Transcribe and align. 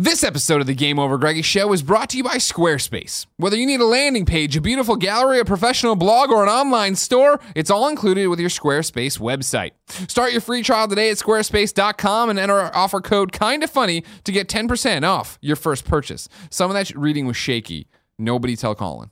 This 0.00 0.22
episode 0.22 0.60
of 0.60 0.68
the 0.68 0.76
Game 0.76 1.00
Over 1.00 1.18
Greggy 1.18 1.42
Show 1.42 1.72
is 1.72 1.82
brought 1.82 2.10
to 2.10 2.16
you 2.18 2.22
by 2.22 2.36
Squarespace. 2.36 3.26
Whether 3.36 3.56
you 3.56 3.66
need 3.66 3.80
a 3.80 3.84
landing 3.84 4.24
page, 4.26 4.56
a 4.56 4.60
beautiful 4.60 4.94
gallery, 4.94 5.40
a 5.40 5.44
professional 5.44 5.96
blog, 5.96 6.30
or 6.30 6.40
an 6.44 6.48
online 6.48 6.94
store, 6.94 7.40
it's 7.56 7.68
all 7.68 7.88
included 7.88 8.28
with 8.28 8.38
your 8.38 8.48
Squarespace 8.48 9.18
website. 9.18 9.72
Start 10.08 10.30
your 10.30 10.40
free 10.40 10.62
trial 10.62 10.86
today 10.86 11.10
at 11.10 11.16
squarespace.com 11.16 12.30
and 12.30 12.38
enter 12.38 12.54
our 12.54 12.76
offer 12.76 13.00
code 13.00 13.32
kinda 13.32 13.66
funny 13.66 14.04
to 14.22 14.30
get 14.30 14.48
10% 14.48 15.04
off 15.04 15.36
your 15.42 15.56
first 15.56 15.84
purchase. 15.84 16.28
Some 16.48 16.70
of 16.70 16.74
that 16.74 16.94
reading 16.94 17.26
was 17.26 17.36
shaky. 17.36 17.88
Nobody 18.20 18.54
tell 18.54 18.76
Colin. 18.76 19.10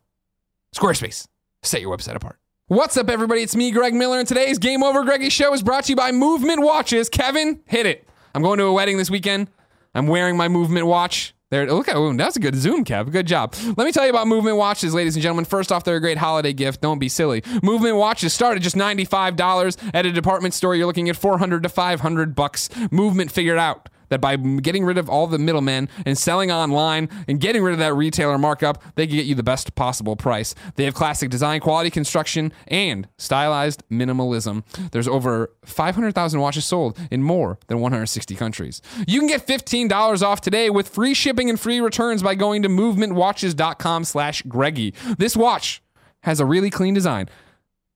Squarespace. 0.72 1.26
Set 1.64 1.80
your 1.80 1.98
website 1.98 2.14
apart. 2.14 2.38
What's 2.68 2.96
up, 2.96 3.10
everybody? 3.10 3.42
It's 3.42 3.56
me, 3.56 3.72
Greg 3.72 3.92
Miller, 3.92 4.20
and 4.20 4.28
today's 4.28 4.58
Game 4.58 4.84
Over 4.84 5.02
Greggy 5.02 5.30
Show 5.30 5.52
is 5.52 5.64
brought 5.64 5.86
to 5.86 5.92
you 5.92 5.96
by 5.96 6.12
Movement 6.12 6.62
Watches. 6.62 7.08
Kevin, 7.08 7.58
hit 7.66 7.86
it. 7.86 8.08
I'm 8.36 8.42
going 8.42 8.58
to 8.58 8.66
a 8.66 8.72
wedding 8.72 8.98
this 8.98 9.10
weekend. 9.10 9.48
I'm 9.96 10.06
wearing 10.06 10.36
my 10.36 10.48
movement 10.48 10.86
watch. 10.86 11.34
There, 11.50 11.72
look 11.72 11.88
at 11.88 12.16
that's 12.18 12.36
a 12.36 12.40
good 12.40 12.54
zoom, 12.56 12.84
Kev. 12.84 13.10
Good 13.12 13.26
job. 13.26 13.54
Let 13.76 13.86
me 13.86 13.92
tell 13.92 14.04
you 14.04 14.10
about 14.10 14.26
Movement 14.26 14.56
Watches, 14.56 14.92
ladies 14.92 15.14
and 15.14 15.22
gentlemen. 15.22 15.44
First 15.44 15.70
off, 15.70 15.84
they're 15.84 15.96
a 15.96 16.00
great 16.00 16.18
holiday 16.18 16.52
gift. 16.52 16.80
Don't 16.80 16.98
be 16.98 17.08
silly. 17.08 17.42
Movement 17.62 17.96
Watches 17.96 18.34
start 18.34 18.56
at 18.56 18.62
just 18.62 18.76
$95 18.76 19.78
at 19.94 20.04
a 20.04 20.12
department 20.12 20.54
store. 20.54 20.74
You're 20.74 20.86
looking 20.86 21.08
at 21.08 21.16
400 21.16 21.62
to 21.62 21.68
500 21.68 22.34
bucks. 22.34 22.68
Movement 22.90 23.30
figured 23.30 23.58
out 23.58 23.88
that 24.08 24.20
by 24.20 24.36
getting 24.36 24.84
rid 24.84 24.98
of 24.98 25.08
all 25.08 25.26
the 25.26 25.38
middlemen 25.38 25.88
and 26.04 26.16
selling 26.16 26.50
online 26.50 27.08
and 27.28 27.40
getting 27.40 27.62
rid 27.62 27.72
of 27.72 27.78
that 27.78 27.94
retailer 27.94 28.38
markup, 28.38 28.82
they 28.94 29.06
can 29.06 29.16
get 29.16 29.26
you 29.26 29.34
the 29.34 29.42
best 29.42 29.74
possible 29.74 30.16
price. 30.16 30.54
They 30.76 30.84
have 30.84 30.94
classic 30.94 31.30
design, 31.30 31.60
quality 31.60 31.90
construction, 31.90 32.52
and 32.68 33.08
stylized 33.18 33.82
minimalism. 33.90 34.64
There's 34.92 35.08
over 35.08 35.50
500,000 35.64 36.40
watches 36.40 36.64
sold 36.64 36.98
in 37.10 37.22
more 37.22 37.58
than 37.68 37.80
160 37.80 38.34
countries. 38.34 38.82
You 39.06 39.20
can 39.20 39.28
get 39.28 39.46
$15 39.46 40.22
off 40.22 40.40
today 40.40 40.70
with 40.70 40.88
free 40.88 41.14
shipping 41.14 41.50
and 41.50 41.58
free 41.58 41.80
returns 41.80 42.22
by 42.22 42.34
going 42.34 42.62
to 42.62 42.68
movementwatches.com 42.68 44.04
slash 44.04 44.42
Greggy. 44.42 44.94
This 45.18 45.36
watch 45.36 45.82
has 46.22 46.40
a 46.40 46.46
really 46.46 46.70
clean 46.70 46.94
design. 46.94 47.28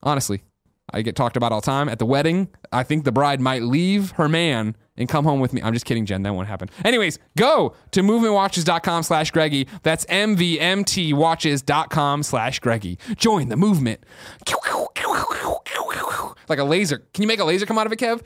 Honestly, 0.03 0.43
I 0.93 1.03
get 1.03 1.17
talked 1.17 1.37
about 1.37 1.53
all 1.53 1.61
the 1.61 1.67
time. 1.67 1.89
At 1.89 1.99
the 1.99 2.07
wedding, 2.07 2.49
I 2.73 2.83
think 2.83 3.05
the 3.05 3.13
bride 3.13 3.41
might 3.41 3.63
leave 3.63 4.13
her 4.13 4.29
man 4.29 4.77
and 5.01 5.09
come 5.09 5.25
home 5.25 5.41
with 5.41 5.53
me. 5.53 5.61
I'm 5.63 5.73
just 5.73 5.87
kidding, 5.87 6.07
Jen. 6.07 6.23
That 6.23 6.33
won't 6.35 6.47
happen. 6.47 6.71
Anyways, 6.85 7.19
go 7.37 7.75
to 7.91 8.03
movementwatches.com 8.03 9.03
slash 9.03 9.33
Greggy. 9.33 9.67
That's 9.83 10.05
MVMTwatches.com 10.07 12.23
slash 12.23 12.61
Greggy. 12.61 12.99
Join 13.17 13.49
the 13.49 13.57
movement. 13.57 14.05
Like 16.49 16.59
a 16.59 16.65
laser. 16.65 16.99
Can 17.15 17.23
you 17.23 17.29
make 17.29 17.41
a 17.41 17.45
laser 17.45 17.67
come 17.67 17.79
out 17.79 17.87
of 17.87 17.93
it, 17.93 17.99
Kev? 17.99 18.21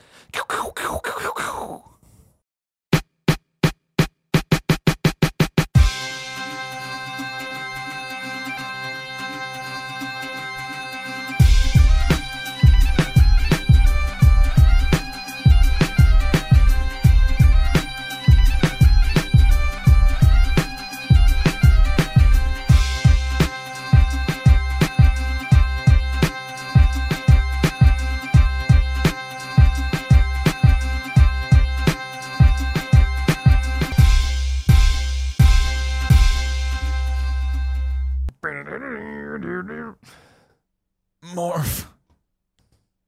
Morph. 41.35 41.87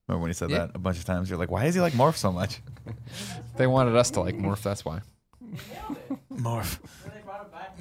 Remember 0.09 0.23
when 0.23 0.31
he 0.31 0.35
said 0.35 0.51
that 0.51 0.71
a 0.75 0.79
bunch 0.79 0.99
of 0.99 1.05
times? 1.05 1.29
You're 1.29 1.39
like, 1.39 1.51
why 1.51 1.65
does 1.65 1.75
he 1.75 1.81
like 1.81 1.95
Morph 1.95 2.17
so 2.17 2.31
much? 2.33 2.61
They 3.57 3.67
wanted 3.67 3.97
us 3.97 4.11
to 4.11 4.21
like 4.21 4.35
morph, 4.37 4.63
that's 4.63 4.85
why. 4.85 5.01
Morph. 6.31 6.79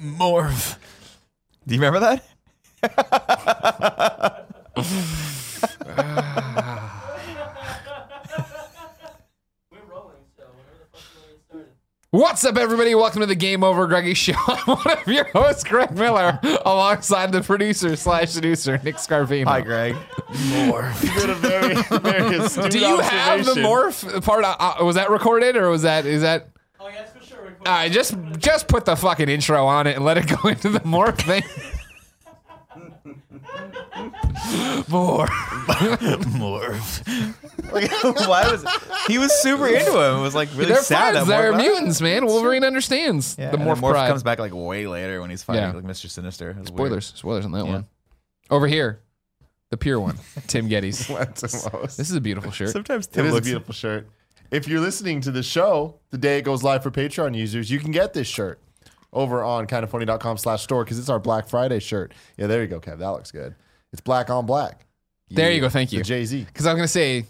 Morph. 0.02 0.78
Do 1.66 1.74
you 1.74 1.80
remember 1.82 2.00
that? 2.00 2.24
What's 12.12 12.44
up, 12.44 12.56
everybody? 12.56 12.94
Welcome 12.94 13.20
to 13.20 13.26
the 13.26 13.34
Game 13.34 13.62
Over 13.64 13.86
Greggy 13.86 14.14
Show. 14.14 14.32
I'm 14.46 14.76
one 14.76 14.98
of 14.98 15.06
your 15.08 15.24
hosts, 15.32 15.64
Greg 15.64 15.90
Miller, 15.92 16.38
alongside 16.64 17.32
the 17.32 17.42
producer 17.42 17.94
slash 17.96 18.30
seducer, 18.30 18.80
Nick 18.84 18.94
Scarpino. 18.96 19.44
Hi, 19.44 19.60
Greg. 19.60 19.96
Morph. 20.28 21.02
You 21.02 21.20
did 21.20 21.30
a 21.30 21.34
very, 21.34 21.74
very 22.00 22.36
astute 22.44 22.70
Do 22.70 22.78
you 22.78 22.98
have 23.00 23.44
the 23.44 23.50
observation. 23.50 23.62
morph 23.70 24.24
part? 24.24 24.44
Uh, 24.46 24.84
was 24.84 24.94
that 24.94 25.10
recorded 25.10 25.56
or 25.56 25.68
was 25.68 25.82
that 25.82 26.06
is 26.06 26.22
that? 26.22 26.48
Oh, 26.80 26.88
yes, 26.88 27.10
for 27.12 27.22
sure. 27.24 27.56
All 27.66 27.72
right, 27.72 27.90
just 27.92 28.14
just 28.38 28.68
put 28.68 28.84
the 28.84 28.94
fucking 28.96 29.28
intro 29.28 29.66
on 29.66 29.86
it 29.86 29.96
and 29.96 30.04
let 30.04 30.16
it 30.16 30.26
go 30.40 30.48
into 30.48 30.68
the 30.70 30.80
morph 30.80 31.18
thing. 31.20 31.42
More. 34.88 35.26
Morph. 36.36 37.72
Like, 37.72 37.90
why 38.28 38.50
was 38.50 38.64
he 39.08 39.18
was 39.18 39.32
super 39.42 39.66
into 39.66 39.90
him? 39.92 40.18
It 40.18 40.22
was 40.22 40.34
like 40.34 40.48
really 40.54 40.66
They're 40.72 40.82
sad. 40.82 41.12
friends. 41.12 41.28
that 41.28 41.36
They're 41.40 41.52
Morph- 41.52 41.56
mutants, 41.58 42.00
man. 42.00 42.26
Wolverine 42.26 42.64
understands 42.64 43.36
Yeah, 43.38 43.50
the 43.50 43.58
and 43.58 43.66
then 43.66 43.76
morph, 43.76 43.80
Morph 43.80 43.90
pride. 43.92 44.08
comes 44.08 44.22
back 44.22 44.38
like 44.38 44.52
way 44.54 44.86
later 44.86 45.20
when 45.20 45.30
he's 45.30 45.42
fighting 45.42 45.62
Yeah. 45.64 45.72
like 45.72 45.84
Mr. 45.84 46.08
Sinister. 46.08 46.50
It 46.50 46.58
was 46.58 46.70
weird. 46.70 46.76
Spoilers. 46.88 47.12
Spoilers 47.16 47.44
on 47.44 47.52
that 47.52 47.64
Yeah. 47.64 47.72
one. 47.72 47.86
Over 48.50 48.66
here, 48.68 49.00
the 49.70 49.76
pure 49.76 49.98
one, 49.98 50.18
Tim 50.46 50.68
Gettys. 50.68 51.06
That's 51.18 51.40
the 51.64 51.70
most. 51.72 51.96
This 51.96 52.10
is 52.10 52.16
a 52.16 52.20
beautiful 52.20 52.50
shirt. 52.52 52.70
Sometimes 52.70 53.06
It 53.06 53.12
Tim 53.14 53.26
is 53.26 53.32
a 53.32 53.34
looks 53.34 53.46
beautiful 53.46 53.74
shirt. 53.74 54.08
If 54.52 54.68
you're 54.68 54.80
listening 54.80 55.20
to 55.22 55.32
the 55.32 55.42
show 55.42 55.96
the 56.10 56.18
day 56.18 56.38
it 56.38 56.42
goes 56.42 56.62
live 56.62 56.82
for 56.84 56.90
Patreon 56.92 57.36
users, 57.36 57.70
you 57.70 57.80
can 57.80 57.90
get 57.90 58.12
this 58.12 58.28
shirt 58.28 58.60
over 59.12 59.42
on 59.42 59.66
kindafunny.com 59.66 60.36
slash 60.38 60.62
store 60.62 60.84
because 60.84 60.98
it's 61.00 61.08
our 61.08 61.18
Black 61.18 61.48
Friday 61.48 61.80
shirt. 61.80 62.12
Yeah, 62.36 62.46
there 62.46 62.60
you 62.62 62.68
go, 62.68 62.78
Kev. 62.78 62.98
That 62.98 63.08
looks 63.08 63.32
good. 63.32 63.56
It's 63.96 64.02
black 64.02 64.28
on 64.28 64.44
black. 64.44 64.84
There 65.30 65.50
you 65.50 65.62
go. 65.62 65.70
Thank 65.70 65.90
you. 65.90 66.02
Jay 66.02 66.26
Z. 66.26 66.44
Because 66.44 66.66
I 66.66 66.74
was 66.74 66.76
gonna 66.76 66.86
say, 66.86 67.24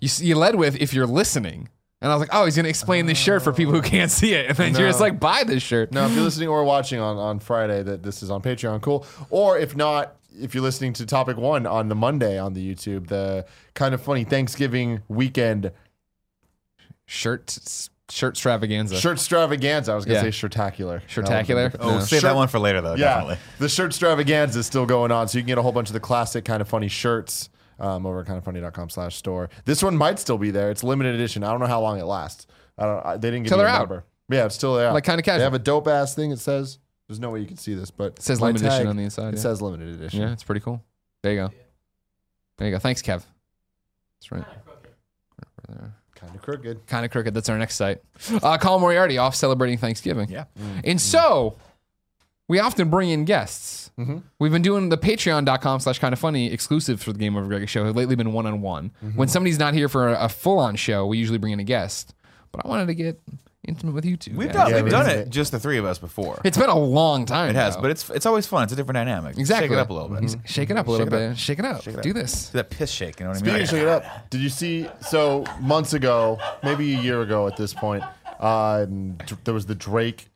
you 0.00 0.10
you 0.18 0.36
led 0.36 0.54
with 0.54 0.76
if 0.76 0.92
you're 0.92 1.06
listening, 1.06 1.70
and 2.02 2.12
I 2.12 2.14
was 2.14 2.20
like, 2.20 2.28
oh, 2.30 2.44
he's 2.44 2.56
gonna 2.56 2.68
explain 2.68 3.06
this 3.06 3.16
shirt 3.16 3.42
for 3.42 3.54
people 3.54 3.72
who 3.72 3.78
oh. 3.78 3.82
can't 3.82 4.10
see 4.10 4.34
it, 4.34 4.50
and 4.50 4.56
then 4.58 4.74
you're 4.74 4.86
just 4.86 5.00
like, 5.00 5.18
buy 5.18 5.44
this 5.44 5.62
shirt. 5.62 5.92
Now, 5.92 6.04
if 6.04 6.12
you're 6.12 6.22
listening 6.22 6.50
or 6.50 6.62
watching 6.62 7.00
on, 7.00 7.16
on 7.16 7.38
Friday, 7.38 7.82
that 7.84 8.02
this 8.02 8.22
is 8.22 8.30
on 8.30 8.42
Patreon, 8.42 8.82
cool. 8.82 9.06
Or 9.30 9.58
if 9.58 9.74
not, 9.74 10.16
if 10.38 10.54
you're 10.54 10.62
listening 10.62 10.92
to 10.92 11.06
topic 11.06 11.38
one 11.38 11.66
on 11.66 11.88
the 11.88 11.94
Monday 11.94 12.38
on 12.38 12.52
the 12.52 12.74
YouTube, 12.74 13.06
the 13.06 13.46
kind 13.72 13.94
of 13.94 14.02
funny 14.02 14.24
Thanksgiving 14.24 15.00
weekend 15.08 15.72
Shirt 17.06 17.48
shirt 18.10 18.34
extravaganza. 18.34 18.96
shirt 19.00 19.14
extravaganza. 19.14 19.92
I 19.92 19.94
was 19.94 20.04
gonna 20.04 20.16
Yeah. 20.22 20.30
say 20.30 20.46
shirtacular. 20.48 21.02
Shirtacular? 21.08 21.72
That 21.72 21.72
would've 21.72 21.80
Oh, 21.80 21.90
been- 21.98 22.00
save 22.06 22.20
Shirt- 22.20 22.22
that 22.30 22.36
one 22.36 22.48
for 22.48 22.58
later 22.58 22.80
though. 22.80 22.94
Yeah, 22.94 23.14
Definitely. 23.14 23.36
the 23.58 23.68
shirt 23.68 23.86
extravaganza 23.86 24.58
is 24.58 24.66
still 24.66 24.86
going 24.86 25.10
on, 25.12 25.28
so 25.28 25.38
you 25.38 25.42
can 25.42 25.48
get 25.48 25.58
a 25.58 25.62
whole 25.62 25.72
bunch 25.72 25.88
of 25.88 25.94
the 25.94 26.00
classic 26.00 26.44
kind 26.44 26.60
of 26.60 26.68
funny 26.68 26.88
shirts 26.88 27.48
um, 27.80 28.06
over 28.06 28.20
at 28.20 28.26
kindafunny.com 28.26 28.88
slash 28.90 29.16
store. 29.16 29.50
This 29.64 29.82
one 29.82 29.96
might 29.96 30.18
still 30.18 30.38
be 30.38 30.50
there. 30.52 30.70
It's 30.70 30.84
limited 30.84 31.14
edition. 31.14 31.42
I 31.42 31.50
don't 31.50 31.60
know 31.60 31.66
how 31.66 31.80
long 31.80 31.98
it 31.98 32.04
lasts. 32.04 32.46
I 32.78 32.84
don't. 32.86 33.04
I, 33.06 33.16
they 33.16 33.30
didn't 33.30 33.44
give 33.44 33.48
Till 33.50 33.58
me 33.58 33.64
a 33.64 33.66
they're 33.66 33.74
out. 33.74 33.78
number. 33.80 34.04
Yeah, 34.28 34.46
it's 34.46 34.54
still 34.54 34.74
there. 34.76 34.92
Like 34.92 35.04
kinda 35.04 35.22
casual. 35.22 35.38
They 35.38 35.44
have 35.44 35.54
a 35.54 35.58
dope 35.58 35.88
ass 35.88 36.14
thing. 36.14 36.30
It 36.30 36.38
says. 36.38 36.78
There's 37.08 37.20
no 37.20 37.28
way 37.30 37.40
you 37.40 37.46
can 37.46 37.58
see 37.58 37.74
this, 37.74 37.90
but 37.90 38.12
It 38.16 38.22
says 38.22 38.40
my 38.40 38.46
limited 38.46 38.64
edition 38.66 38.80
tag, 38.80 38.88
on 38.88 38.96
the 38.96 39.02
inside. 39.02 39.34
It 39.34 39.36
yeah. 39.36 39.42
says 39.42 39.60
limited 39.60 39.88
edition. 39.94 40.20
yeah, 40.22 40.32
it's 40.32 40.42
pretty 40.42 40.62
cool. 40.62 40.82
There 41.22 41.32
you 41.32 41.38
go. 41.38 41.50
There 42.56 42.66
you 42.68 42.72
go. 42.74 42.78
Thanks, 42.78 43.02
Kev. 43.02 43.24
That's 44.20 44.32
right. 44.32 44.44
Kind 46.24 46.36
of 46.36 46.42
crooked. 46.42 46.86
Kind 46.86 47.04
of 47.04 47.10
crooked. 47.10 47.34
That's 47.34 47.48
our 47.48 47.58
next 47.58 47.76
site. 47.76 48.00
Uh, 48.42 48.58
Colin 48.58 48.80
Moriarty 48.80 49.18
off 49.18 49.34
celebrating 49.34 49.78
Thanksgiving. 49.78 50.28
Yeah. 50.28 50.44
And 50.84 51.00
so 51.00 51.56
we 52.48 52.58
often 52.58 52.90
bring 52.90 53.10
in 53.10 53.24
guests. 53.24 53.90
Mm-hmm. 53.98 54.18
We've 54.38 54.52
been 54.52 54.62
doing 54.62 54.88
the 54.88 54.98
patreon.com 54.98 55.80
slash 55.80 55.98
kind 55.98 56.12
of 56.12 56.18
funny 56.18 56.52
exclusive 56.52 57.00
for 57.00 57.12
the 57.12 57.18
Game 57.18 57.36
Over 57.36 57.46
Greg 57.46 57.68
show. 57.68 57.84
Have 57.84 57.96
lately 57.96 58.16
been 58.16 58.32
one 58.32 58.46
on 58.46 58.60
one. 58.60 58.90
When 59.14 59.28
somebody's 59.28 59.58
not 59.58 59.74
here 59.74 59.88
for 59.88 60.08
a, 60.08 60.24
a 60.24 60.28
full 60.28 60.58
on 60.58 60.76
show, 60.76 61.06
we 61.06 61.18
usually 61.18 61.38
bring 61.38 61.52
in 61.52 61.60
a 61.60 61.64
guest. 61.64 62.14
But 62.50 62.64
I 62.64 62.68
wanted 62.68 62.86
to 62.86 62.94
get 62.94 63.20
intimate 63.66 63.94
with 63.94 64.04
you 64.04 64.16
two. 64.16 64.32
We've 64.36 64.48
guys. 64.48 64.54
done 64.56 64.68
Yeah, 64.70 64.74
we've 64.76 64.84
we 64.84 64.90
done 64.90 65.06
did 65.06 65.16
it 65.18 65.20
it. 65.26 65.30
just 65.30 65.52
the 65.52 65.58
three 65.60 65.78
of 65.78 65.84
us 65.84 65.98
before. 65.98 66.40
It's 66.44 66.56
been 66.58 66.68
a 66.70 66.78
long 66.78 67.26
time. 67.26 67.50
It 67.50 67.56
has, 67.56 67.74
though. 67.76 67.82
but 67.82 67.90
it's 67.90 68.08
it's 68.10 68.26
always 68.26 68.46
fun. 68.46 68.64
It's 68.64 68.72
a 68.72 68.76
different 68.76 68.96
dynamic. 68.96 69.38
exactly 69.38 69.68
Shake 69.68 69.72
it 69.76 69.80
up 69.80 69.90
a 69.90 69.92
little 69.92 70.08
bit. 70.08 70.36
Shake 70.46 70.70
it 70.70 70.76
up 70.76 70.86
a 70.86 70.90
little 70.90 71.06
Shake 71.06 71.12
it 71.14 71.28
bit. 71.30 71.38
Shake 71.38 71.58
it 71.58 71.64
up. 71.64 71.82
Shake 71.82 71.94
it 71.94 71.96
up. 71.98 72.02
Do 72.02 72.12
this. 72.12 72.46
Do 72.50 72.58
that 72.58 72.70
piss 72.70 72.90
shake. 72.90 73.20
You 73.20 73.24
know 73.24 73.30
what 73.30 73.36
I 73.36 73.38
Speaking 73.40 73.54
mean? 73.54 73.62
of 73.62 73.68
shake 73.68 73.82
it 73.82 73.88
up, 73.88 74.30
did 74.30 74.40
you 74.40 74.48
see? 74.48 74.88
So 75.00 75.44
months 75.60 75.92
ago, 75.94 76.38
maybe 76.62 76.94
a 76.94 76.98
year 77.00 77.22
ago 77.22 77.46
at 77.46 77.56
this 77.56 77.74
point, 77.74 78.02
um, 78.40 79.12
d- 79.26 79.36
there 79.44 79.54
was 79.54 79.66
the 79.66 79.74
Drake 79.74 80.28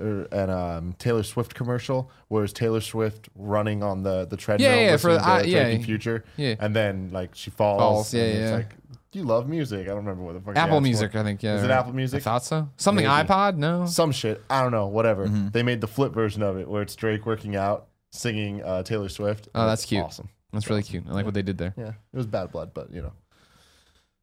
er, 0.00 0.26
and 0.32 0.50
um, 0.50 0.94
Taylor 0.98 1.22
Swift 1.22 1.54
commercial, 1.54 2.10
where 2.28 2.44
it's 2.44 2.52
Taylor 2.52 2.80
Swift 2.80 3.28
running 3.34 3.82
on 3.82 4.02
the 4.02 4.24
the 4.26 4.36
treadmill, 4.36 4.70
Yeah, 4.70 4.80
yeah, 4.80 4.96
for 4.96 5.12
listening 5.12 5.16
the- 5.36 5.42
to 5.42 5.42
uh, 5.42 5.42
yeah. 5.46 5.64
Drake 5.64 5.84
Future, 5.84 6.24
Yeah. 6.36 6.54
and 6.60 6.74
then 6.74 7.10
like 7.12 7.34
she 7.34 7.50
falls, 7.50 7.80
Falls, 7.80 8.14
yeah, 8.14 8.22
and 8.22 8.38
it's 8.38 8.50
yeah. 8.50 8.56
like 8.56 8.70
Do 9.12 9.18
you 9.18 9.24
love 9.26 9.46
music? 9.48 9.82
I 9.82 9.88
don't 9.90 9.98
remember 9.98 10.22
what 10.22 10.32
the 10.34 10.40
fuck. 10.40 10.56
Apple 10.56 10.80
Music, 10.80 11.12
for. 11.12 11.18
I 11.18 11.22
think. 11.22 11.42
Yeah. 11.42 11.56
Is 11.56 11.62
it 11.64 11.68
right? 11.68 11.78
Apple 11.78 11.92
Music? 11.92 12.20
I 12.20 12.24
thought 12.24 12.44
so. 12.44 12.68
Something 12.78 13.06
Maybe. 13.06 13.28
iPod? 13.28 13.56
No. 13.56 13.84
Some 13.86 14.10
shit. 14.10 14.42
I 14.48 14.62
don't 14.62 14.72
know. 14.72 14.86
Whatever. 14.86 15.26
Mm-hmm. 15.26 15.50
They 15.50 15.62
made 15.62 15.80
the 15.82 15.86
flip 15.86 16.12
version 16.14 16.42
of 16.42 16.56
it 16.58 16.66
where 16.66 16.80
it's 16.82 16.96
Drake 16.96 17.26
working 17.26 17.54
out, 17.54 17.88
singing 18.10 18.62
uh, 18.62 18.82
Taylor 18.82 19.08
Swift. 19.10 19.48
Oh, 19.54 19.66
that's 19.66 19.84
cute. 19.84 20.02
Awesome. 20.02 20.30
That's 20.52 20.68
really 20.68 20.82
cute. 20.82 21.04
I 21.08 21.12
like 21.12 21.24
what 21.26 21.34
they 21.34 21.42
did 21.42 21.58
there. 21.58 21.74
Yeah, 21.76 21.88
it 21.88 22.16
was 22.16 22.26
bad 22.26 22.52
blood, 22.52 22.72
but 22.74 22.90
you 22.92 23.00
know, 23.02 23.12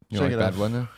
You 0.10 0.18
Shake 0.18 0.24
like 0.26 0.32
it 0.34 0.40
bad 0.40 0.50
off. 0.50 0.56
blood 0.56 0.72
now? 0.72 0.90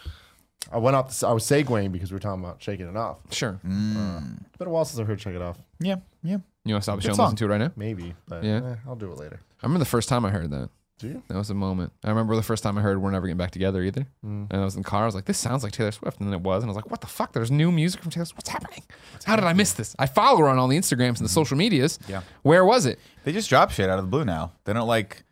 I 0.72 0.78
went 0.78 0.96
up. 0.96 1.12
I 1.24 1.34
was 1.34 1.44
segueing 1.44 1.92
because 1.92 2.12
we 2.12 2.16
were 2.16 2.20
talking 2.20 2.44
about 2.44 2.62
shaking 2.64 2.88
it 2.88 2.96
off. 2.96 3.18
Sure. 3.32 3.60
Mm. 3.66 4.42
It's 4.48 4.58
been 4.58 4.68
a 4.68 4.72
while 4.72 4.86
since 4.86 5.00
I've 5.00 5.08
heard 5.08 5.20
"Shake 5.20 5.36
It 5.36 5.42
Off." 5.42 5.58
Yeah, 5.80 5.96
yeah. 6.24 6.38
You 6.64 6.74
want 6.76 6.82
to 6.82 6.84
stop 6.84 6.96
the 6.98 7.02
Good 7.02 7.08
show 7.08 7.12
and 7.14 7.20
listen 7.20 7.36
to 7.38 7.46
it 7.46 7.48
right 7.48 7.58
now? 7.58 7.72
Maybe, 7.76 8.14
but 8.28 8.44
Yeah. 8.44 8.62
eh, 8.64 8.76
I'll 8.88 8.96
do 8.96 9.12
it 9.12 9.18
later. 9.18 9.40
I 9.62 9.66
remember 9.66 9.80
the 9.80 9.90
first 9.90 10.08
time 10.08 10.24
I 10.24 10.30
heard 10.30 10.50
that. 10.52 10.70
Do 11.02 11.08
you? 11.08 11.24
That 11.28 11.36
was 11.38 11.50
a 11.50 11.54
moment. 11.54 11.92
I 12.04 12.10
remember 12.10 12.36
the 12.36 12.44
first 12.44 12.64
time 12.64 12.78
I 12.78 12.82
heard 12.82 13.02
"We're 13.02 13.12
Never 13.12 13.28
Getting 13.28 13.38
Back 13.38 13.52
Together" 13.52 13.82
either. 13.84 14.08
Mm. 14.26 14.48
And 14.52 14.62
I 14.62 14.64
was 14.64 14.76
in 14.76 14.84
the 14.84 14.88
car. 14.88 15.04
I 15.04 15.06
was 15.06 15.16
like, 15.16 15.26
"This 15.26 15.38
sounds 15.38 15.64
like 15.64 15.74
Taylor 15.74 15.92
Swift," 15.92 16.20
and 16.20 16.28
then 16.28 16.34
it 16.34 16.42
was, 16.42 16.64
and 16.64 16.70
I 16.70 16.72
was 16.72 16.76
like, 16.76 16.90
"What 16.90 17.02
the 17.02 17.08
fuck? 17.08 17.34
There's 17.34 17.52
new 17.52 17.72
music 17.72 18.02
from 18.02 18.12
Taylor 18.12 18.26
Swift. 18.26 18.38
What's 18.38 18.50
happening? 18.50 18.84
How 19.26 19.36
did 19.36 19.46
I 19.46 19.54
miss 19.54 19.74
this?" 19.74 19.96
I 20.00 20.06
follow 20.06 20.38
her 20.40 20.48
on 20.48 20.58
all 20.58 20.68
the 20.68 20.78
Instagrams 20.78 21.18
and 21.18 21.26
the 21.26 21.30
social 21.30 21.58
medias. 21.58 22.00
Yeah. 22.08 22.22
Where 22.44 22.64
was 22.64 22.86
it? 22.86 23.00
They 23.24 23.32
just 23.34 23.50
drop 23.50 23.72
shit 23.72 23.90
out 23.90 24.00
of 24.00 24.06
the 24.06 24.10
blue 24.12 24.24
now. 24.26 24.54
They 24.66 24.74
don't 24.74 24.88
like 24.88 25.24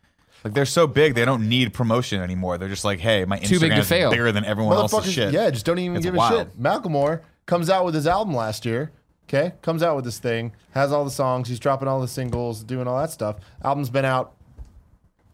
like 0.44 0.54
they're 0.54 0.66
so 0.66 0.86
big 0.86 1.14
they 1.14 1.24
don't 1.24 1.48
need 1.48 1.72
promotion 1.74 2.20
anymore. 2.22 2.56
They're 2.58 2.68
just 2.68 2.84
like, 2.84 2.98
hey, 2.98 3.24
my 3.24 3.38
Too 3.38 3.60
big 3.60 3.70
to 3.70 3.76
Instagram 3.76 3.80
is 3.80 3.88
fail. 3.88 4.10
bigger 4.10 4.32
than 4.32 4.44
everyone 4.44 4.74
else's 4.76 4.98
Motherfuckers, 4.98 5.12
shit. 5.12 5.32
yeah, 5.34 5.50
just 5.50 5.66
don't 5.66 5.78
even 5.78 5.96
It's 5.98 6.04
give 6.06 6.14
wild. 6.14 6.32
a 6.32 6.36
shit. 6.44 6.60
Macklemore 6.60 7.20
comes 7.46 7.68
out 7.68 7.84
with 7.84 7.94
his 7.94 8.06
album 8.06 8.34
last 8.34 8.64
year. 8.64 8.90
Okay, 9.28 9.52
comes 9.62 9.80
out 9.80 9.94
with 9.94 10.04
this 10.04 10.18
thing, 10.18 10.52
has 10.72 10.90
all 10.90 11.04
the 11.04 11.10
songs, 11.10 11.48
he's 11.48 11.60
dropping 11.60 11.86
all 11.86 12.00
the 12.00 12.08
singles, 12.08 12.64
doing 12.64 12.88
all 12.88 12.98
that 12.98 13.12
stuff. 13.12 13.36
Album's 13.62 13.88
been 13.88 14.04
out 14.04 14.32
a 14.32 14.39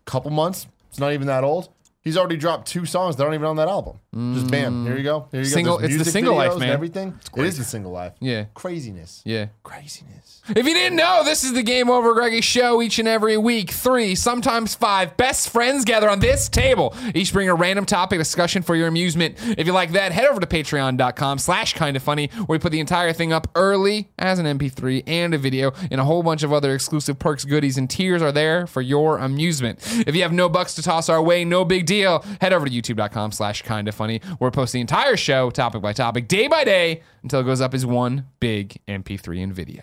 couple 0.06 0.30
months. 0.30 0.66
It's 0.88 0.98
not 0.98 1.12
even 1.12 1.26
that 1.26 1.44
old. 1.44 1.68
He's 2.00 2.16
already 2.16 2.36
dropped 2.36 2.68
two 2.68 2.86
songs 2.86 3.16
that 3.16 3.24
aren't 3.24 3.34
even 3.34 3.46
on 3.46 3.56
that 3.56 3.68
album. 3.68 3.98
Just 4.34 4.50
bam, 4.50 4.84
mm. 4.84 4.86
here 4.86 4.96
you 4.96 5.02
go. 5.02 5.28
Here 5.30 5.40
you 5.40 5.46
Single- 5.46 5.76
go. 5.76 5.80
There's 5.82 5.94
it's 5.94 5.98
the 5.98 5.98
music 5.98 6.12
single 6.12 6.36
life, 6.36 6.50
videos 6.50 6.52
and 6.52 6.60
man. 6.60 6.70
Everything. 6.70 7.20
It 7.36 7.44
is 7.44 7.58
the 7.58 7.64
single 7.64 7.92
life. 7.92 8.14
Yeah. 8.18 8.46
Craziness. 8.54 9.20
Yeah. 9.26 9.48
Craziness. 9.62 10.36
If 10.48 10.64
you 10.64 10.74
didn't 10.74 10.96
know, 10.96 11.22
this 11.24 11.42
is 11.42 11.54
the 11.54 11.62
Game 11.64 11.90
Over 11.90 12.14
Greggy 12.14 12.40
show 12.40 12.80
each 12.80 13.00
and 13.00 13.08
every 13.08 13.36
week. 13.36 13.72
Three, 13.72 14.14
sometimes 14.14 14.76
five 14.76 15.16
best 15.16 15.50
friends 15.50 15.84
gather 15.84 16.08
on 16.08 16.20
this 16.20 16.48
table. 16.48 16.94
Each 17.16 17.32
bring 17.32 17.48
a 17.48 17.54
random 17.54 17.84
topic 17.84 18.20
discussion 18.20 18.62
for 18.62 18.76
your 18.76 18.86
amusement. 18.86 19.34
If 19.58 19.66
you 19.66 19.72
like 19.72 19.90
that, 19.92 20.12
head 20.12 20.24
over 20.26 20.38
to 20.38 20.46
patreon.com 20.46 21.38
slash 21.38 21.74
kind 21.74 21.96
of 21.96 22.02
funny, 22.04 22.28
where 22.46 22.56
we 22.56 22.58
put 22.60 22.70
the 22.70 22.78
entire 22.78 23.12
thing 23.12 23.32
up 23.32 23.50
early 23.56 24.08
as 24.20 24.38
an 24.38 24.46
MP3 24.46 25.02
and 25.08 25.34
a 25.34 25.38
video, 25.38 25.72
and 25.90 26.00
a 26.00 26.04
whole 26.04 26.22
bunch 26.22 26.44
of 26.44 26.52
other 26.52 26.72
exclusive 26.72 27.18
perks, 27.18 27.44
goodies, 27.44 27.76
and 27.76 27.90
tiers 27.90 28.22
are 28.22 28.32
there 28.32 28.68
for 28.68 28.82
your 28.82 29.18
amusement. 29.18 29.80
If 30.06 30.14
you 30.14 30.22
have 30.22 30.32
no 30.32 30.48
bucks 30.48 30.74
to 30.74 30.82
toss 30.82 31.08
our 31.08 31.20
way, 31.20 31.44
no 31.44 31.64
big 31.64 31.86
deal. 31.86 32.24
Head 32.40 32.52
over 32.52 32.66
to 32.66 32.70
youtube.com 32.70 33.32
slash 33.32 33.62
kind 33.62 33.88
of 33.88 33.96
funny, 33.96 34.05
where 34.38 34.50
we 34.50 34.54
post 34.54 34.72
the 34.72 34.80
entire 34.80 35.16
show, 35.16 35.50
topic 35.50 35.82
by 35.82 35.92
topic, 35.92 36.28
day 36.28 36.48
by 36.48 36.64
day, 36.64 37.02
until 37.22 37.40
it 37.40 37.44
goes 37.44 37.60
up 37.60 37.74
as 37.74 37.84
one 37.86 38.26
big 38.40 38.78
MP3 38.88 39.42
and 39.42 39.52
video. 39.54 39.82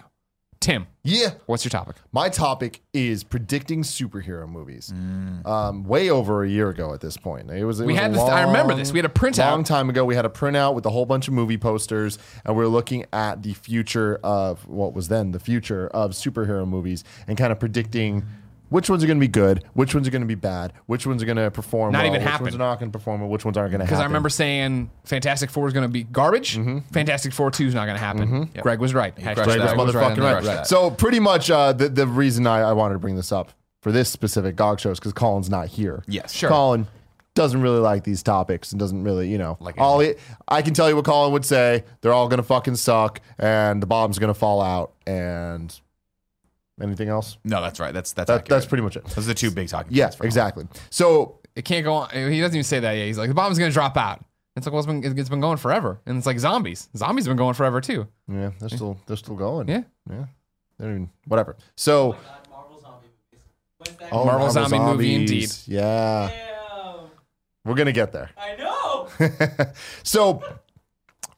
Tim, 0.59 0.87
Yeah. 1.03 1.31
what's 1.45 1.65
your 1.65 1.69
topic? 1.71 1.97
My 2.13 2.29
topic 2.29 2.79
is 2.93 3.25
predicting 3.25 3.81
superhero 3.83 4.47
movies. 4.47 4.93
Um, 5.43 5.83
way 5.83 6.09
over 6.09 6.41
a 6.45 6.47
year 6.49 6.69
ago 6.69 6.93
at 6.93 7.01
this 7.01 7.17
point. 7.17 7.51
It 7.51 7.65
was. 7.65 7.81
It 7.81 7.85
We 7.85 7.91
was 7.91 8.01
had 8.01 8.11
a 8.11 8.13
this- 8.13 8.23
I 8.23 8.43
remember 8.43 8.73
this. 8.73 8.93
We 8.93 8.99
had 8.99 9.05
a 9.05 9.09
printout. 9.09 9.51
Long 9.51 9.65
time 9.65 9.89
ago, 9.89 10.05
we 10.05 10.15
had 10.15 10.25
a 10.25 10.29
printout 10.29 10.73
with 10.73 10.85
a 10.85 10.89
whole 10.89 11.05
bunch 11.05 11.27
of 11.27 11.33
movie 11.33 11.57
posters, 11.57 12.17
and 12.45 12.55
we 12.55 12.63
are 12.63 12.69
looking 12.69 13.03
at 13.11 13.43
the 13.43 13.53
future 13.55 14.21
of 14.23 14.65
what 14.65 14.93
was 14.93 15.09
then 15.09 15.31
the 15.33 15.39
future 15.39 15.87
of 15.89 16.11
superhero 16.11 16.65
movies, 16.65 17.03
and 17.27 17.37
kind 17.37 17.51
of 17.51 17.59
predicting. 17.59 18.23
Which 18.73 18.89
ones 18.89 19.03
are 19.03 19.07
going 19.07 19.19
to 19.19 19.23
be 19.23 19.27
good? 19.27 19.63
Which 19.73 19.93
ones 19.93 20.07
are 20.07 20.11
going 20.11 20.23
to 20.23 20.27
be 20.27 20.33
bad? 20.33 20.73
Which 20.87 21.05
ones 21.05 21.21
are 21.21 21.27
going 21.27 21.37
to 21.37 21.51
perform? 21.51 21.91
Not 21.91 21.99
well, 21.99 22.07
even 22.07 22.21
which 22.21 22.27
happen. 22.27 22.45
ones 22.45 22.55
are 22.55 22.57
not 22.57 22.79
going 22.79 22.91
to 22.91 22.97
perform? 22.97 23.21
And 23.21 23.29
which 23.29 23.45
ones 23.45 23.55
aren't 23.55 23.69
going 23.69 23.81
to 23.81 23.85
happen? 23.85 23.93
Because 23.97 24.01
I 24.01 24.05
remember 24.05 24.29
saying 24.29 24.89
Fantastic 25.03 25.51
Four 25.51 25.67
is 25.67 25.73
going 25.75 25.83
to 25.83 25.93
be 25.93 26.05
garbage. 26.05 26.57
Mm-hmm. 26.57 26.79
Fantastic 26.91 27.33
Four 27.33 27.51
2 27.51 27.67
is 27.67 27.75
not 27.75 27.85
going 27.85 27.97
to 27.97 28.03
happen. 28.03 28.49
Greg 28.61 28.79
was 28.79 28.95
right. 28.95 29.15
Hashtag 29.15 29.35
Greg 29.35 29.47
was 29.47 29.55
that. 29.57 29.75
Greg 29.75 29.77
was 29.77 29.95
motherfucking 29.95 30.15
the- 30.15 30.47
right. 30.47 30.65
So 30.65 30.89
pretty 30.89 31.19
much 31.19 31.51
uh, 31.51 31.71
the 31.73 31.87
the 31.87 32.07
reason 32.07 32.47
I, 32.47 32.61
I 32.61 32.73
wanted 32.73 32.95
to 32.95 32.99
bring 32.99 33.15
this 33.15 33.31
up 33.31 33.51
for 33.81 33.91
this 33.91 34.09
specific 34.09 34.55
dog 34.55 34.79
show 34.79 34.89
is 34.89 34.99
because 34.99 35.13
Colin's 35.13 35.51
not 35.51 35.67
here. 35.67 36.03
Yes. 36.07 36.33
Sure. 36.33 36.49
Colin 36.49 36.87
doesn't 37.35 37.61
really 37.61 37.79
like 37.79 38.03
these 38.03 38.23
topics 38.23 38.71
and 38.71 38.79
doesn't 38.79 39.03
really, 39.03 39.27
you 39.27 39.37
know, 39.37 39.55
Like 39.59 39.77
all 39.77 39.99
it, 39.99 40.19
I 40.47 40.63
can 40.63 40.73
tell 40.73 40.89
you 40.89 40.95
what 40.95 41.05
Colin 41.05 41.31
would 41.33 41.45
say. 41.45 41.83
They're 42.01 42.13
all 42.13 42.27
gonna 42.27 42.41
fucking 42.41 42.77
suck, 42.77 43.21
and 43.37 43.83
the 43.83 43.87
bottom's 43.87 44.17
gonna 44.17 44.33
fall 44.33 44.61
out, 44.63 44.93
and 45.05 45.79
anything 46.81 47.09
else. 47.09 47.37
No, 47.43 47.61
that's 47.61 47.79
right. 47.79 47.93
That's 47.93 48.13
that's 48.13 48.27
That, 48.27 48.45
that's 48.45 48.65
pretty 48.65 48.83
much 48.83 48.95
it. 48.97 49.05
Those 49.05 49.25
are 49.25 49.29
the 49.29 49.33
two 49.33 49.51
big 49.51 49.67
talking 49.69 49.93
Yeah, 49.93 50.05
points 50.05 50.15
for 50.17 50.25
exactly. 50.25 50.65
So 50.89 51.39
It 51.55 51.65
can't 51.65 51.83
go 51.83 51.93
on. 51.93 52.09
He 52.09 52.39
doesn't 52.41 52.55
even 52.55 52.63
say 52.63 52.79
that 52.79 52.93
yet. 52.93 53.05
He's 53.05 53.17
like, 53.17 53.29
the 53.29 53.35
bomb's 53.35 53.59
going 53.59 53.69
to 53.69 53.73
drop 53.73 53.95
out. 53.97 54.23
It's 54.55 54.65
like, 54.67 54.73
well, 54.73 54.79
it's 54.81 54.87
been, 54.87 55.17
it's 55.19 55.29
been 55.29 55.41
going 55.41 55.57
forever. 55.57 55.99
And 56.05 56.17
it's 56.17 56.25
like 56.27 56.37
zombies. 56.39 56.89
Zombies 56.95 57.25
have 57.25 57.31
been 57.31 57.37
going 57.37 57.53
forever 57.55 57.81
too. 57.81 58.07
yeah, 58.27 58.51
they're 58.59 58.69
still 58.69 58.97
they're 59.07 59.17
still 59.17 59.35
going. 59.35 59.67
Yeah. 59.67 59.83
yeah. 60.09 60.25
They're 60.77 60.89
even, 60.91 61.09
whatever. 61.27 61.55
So 61.75 62.15
oh 62.15 62.49
Marvel 62.51 62.79
zombie 62.79 63.07
movies. 63.31 64.09
Oh, 64.11 64.25
Marvel 64.25 64.49
zombie 64.51 64.79
movie 64.79 65.15
indeed. 65.15 65.49
Yeah, 65.65 66.29
Damn. 66.31 67.09
we're 67.65 67.75
gonna 67.75 67.91
get 67.91 68.11
there. 68.11 68.29
I 68.37 68.55
know. 68.55 69.07
so 70.03 70.43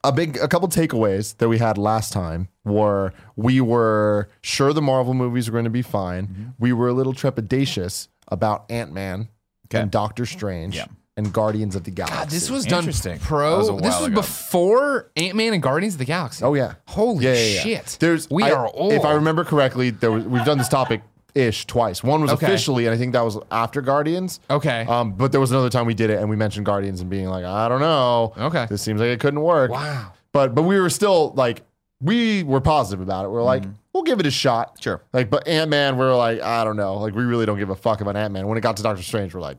a 0.03 0.11
big 0.11 0.37
a 0.37 0.47
couple 0.47 0.67
takeaways 0.67 1.37
that 1.37 1.47
we 1.49 1.57
had 1.57 1.77
last 1.77 2.11
time 2.13 2.47
were 2.65 3.13
we 3.35 3.61
were 3.61 4.27
sure 4.41 4.73
the 4.73 4.81
Marvel 4.81 5.13
movies 5.13 5.49
were 5.49 5.53
going 5.53 5.63
to 5.65 5.69
be 5.69 5.81
fine. 5.81 6.27
Mm-hmm. 6.27 6.43
We 6.59 6.73
were 6.73 6.87
a 6.89 6.93
little 6.93 7.13
trepidatious 7.13 8.07
about 8.27 8.65
Ant-Man 8.69 9.29
Okay. 9.67 9.81
and 9.81 9.89
Doctor 9.91 10.25
Strange 10.25 10.75
Yeah. 10.75 10.85
and 11.17 11.31
Guardians 11.33 11.75
of 11.75 11.83
the 11.85 11.91
Galaxy. 11.91 12.17
God, 12.17 12.29
this 12.29 12.49
was 12.51 12.65
done 12.65 12.83
pro. 13.19 13.57
Was 13.57 13.67
this 13.81 13.97
was 13.99 14.07
ago. 14.07 14.15
before 14.15 15.11
Ant 15.15 15.35
Man 15.35 15.53
and 15.53 15.63
Guardians 15.63 15.95
of 15.95 15.99
the 15.99 16.05
Galaxy. 16.05 16.43
Oh 16.43 16.53
yeah. 16.53 16.73
Holy 16.87 17.25
Yeah, 17.25 17.33
yeah, 17.33 17.39
yeah. 17.39 17.61
shit. 17.61 17.97
There's 17.99 18.29
we 18.29 18.43
I- 18.43 18.51
are 18.51 18.67
old. 18.73 18.93
If 18.93 19.05
I 19.05 19.13
remember 19.13 19.43
correctly, 19.43 19.89
there 19.91 20.11
was, 20.11 20.23
we've 20.25 20.45
done 20.45 20.57
this 20.57 20.69
topic 20.69 21.01
ish 21.33 21.65
twice. 21.65 22.01
One 22.03 22.21
was 22.21 22.31
Okay. 22.31 22.45
officially, 22.45 22.85
and 22.85 22.93
I 22.95 22.97
think 22.97 23.11
that 23.13 23.21
was 23.25 23.37
after 23.51 23.81
Guardians. 23.81 24.39
Okay. 24.49 24.85
Um, 24.87 25.11
but 25.13 25.31
there 25.31 25.41
was 25.41 25.51
another 25.51 25.69
time 25.69 25.85
we 25.85 25.93
did 25.93 26.09
it, 26.09 26.19
and 26.19 26.29
we 26.29 26.35
mentioned 26.35 26.65
Guardians 26.65 27.01
and 27.01 27.09
being 27.09 27.27
like, 27.27 27.43
I 27.43 27.67
don't 27.67 27.81
know. 27.81 28.33
Okay. 28.37 28.67
This 28.69 28.81
seems 28.81 29.01
like 29.01 29.09
it 29.09 29.19
couldn't 29.19 29.41
work. 29.41 29.71
wow. 29.71 30.13
But 30.31 30.53
but 30.55 30.61
we 30.63 30.79
were 30.79 30.89
still 30.89 31.33
like 31.35 31.63
we 32.01 32.43
were 32.43 32.61
positive 32.61 33.01
about 33.01 33.25
it. 33.25 33.29
We 33.29 33.37
are 33.37 33.41
like, 33.43 33.63
we'll 33.93 34.03
give 34.03 34.19
it 34.19 34.25
a 34.25 34.31
shot. 34.31 34.77
Sure. 34.81 35.01
Like, 35.13 35.29
but 35.29 35.47
Ant 35.47 35.69
Man, 35.69 35.97
we're 35.97 36.15
like, 36.15 36.41
I 36.41 36.63
don't 36.63 36.75
know. 36.77 36.95
Like, 36.97 37.15
we 37.15 37.23
really 37.23 37.45
don't 37.45 37.57
give 37.57 37.69
a 37.69 37.75
fuck 37.75 38.01
about 38.01 38.15
Ant 38.17 38.33
Man. 38.33 38.47
When 38.47 38.57
it 38.57 38.61
got 38.61 38.77
to 38.77 38.83
Doctor 38.83 39.01
Strange, 39.03 39.33
we're 39.33 39.41
like, 39.41 39.57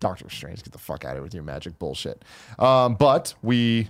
Doctor 0.00 0.28
Strange, 0.30 0.62
get 0.62 0.72
the 0.72 0.78
fuck 0.78 1.04
out 1.04 1.10
of 1.12 1.16
here 1.16 1.22
with 1.22 1.34
your 1.34 1.42
magic 1.42 1.78
bullshit. 1.78 2.24
Um, 2.58 2.94
but 2.94 3.34
we 3.42 3.88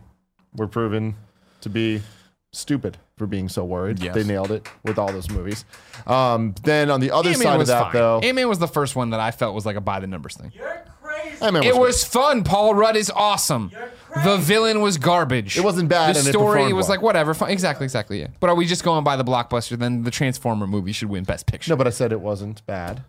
were 0.57 0.67
proven 0.69 1.15
to 1.61 1.69
be 1.69 2.01
stupid 2.53 2.97
for 3.17 3.27
being 3.27 3.49
so 3.49 3.65
worried. 3.65 3.99
Yes. 4.01 4.15
They 4.15 4.25
nailed 4.25 4.51
it 4.51 4.67
with 4.85 4.99
all 4.99 5.13
those 5.13 5.29
movies. 5.31 5.65
Um, 6.07 6.55
then 6.63 6.91
on 6.91 7.01
the 7.01 7.11
other 7.11 7.31
Ant 7.31 7.39
side 7.39 7.61
of 7.61 7.67
that, 7.67 7.83
fine. 7.85 7.93
though, 7.93 8.21
Ant 8.21 8.37
Man 8.37 8.49
was 8.49 8.59
the 8.59 8.69
first 8.69 8.97
one 8.97 9.11
that 9.11 9.21
I 9.21 9.33
felt 9.33 9.55
was 9.55 9.67
like 9.67 9.77
a 9.77 9.81
by 9.81 10.01
the 10.01 10.07
numbers 10.07 10.37
thing. 10.37 10.53
You're 10.55 10.83
crazy. 11.03 11.43
Ant 11.43 11.53
Man 11.55 11.63
It 11.65 11.73
good. 11.73 11.81
was 11.81 12.05
fun. 12.05 12.45
Paul 12.45 12.75
Rudd 12.75 12.97
is 12.97 13.11
awesome. 13.11 13.71
You're 13.73 13.91
The 14.25 14.37
villain 14.39 14.81
was 14.81 14.97
garbage. 14.99 15.57
It 15.59 15.65
wasn't 15.65 15.89
bad 15.89 16.15
The 16.15 16.21
and 16.21 16.29
it 16.29 16.33
story 16.33 16.55
performed 16.59 16.75
was 16.75 16.85
well. 16.89 16.97
like 16.97 17.03
whatever. 17.03 17.35
Fine. 17.35 17.51
Exactly, 17.51 17.85
exactly. 17.85 18.21
Yeah. 18.21 18.29
But 18.41 18.51
are 18.51 18.55
we 18.55 18.67
just 18.67 18.83
going 18.85 19.05
by 19.05 19.17
the 19.17 19.25
blockbuster? 19.25 19.79
Then 19.79 20.03
the 20.05 20.11
Transformer 20.11 20.67
movie 20.67 20.93
should 20.93 21.09
win 21.09 21.25
Best 21.25 21.47
Picture. 21.47 21.71
No, 21.71 21.77
but 21.77 21.87
I 21.87 21.91
said 21.91 22.13
it 22.13 22.21
wasn't 22.21 22.65
bad. 22.67 23.05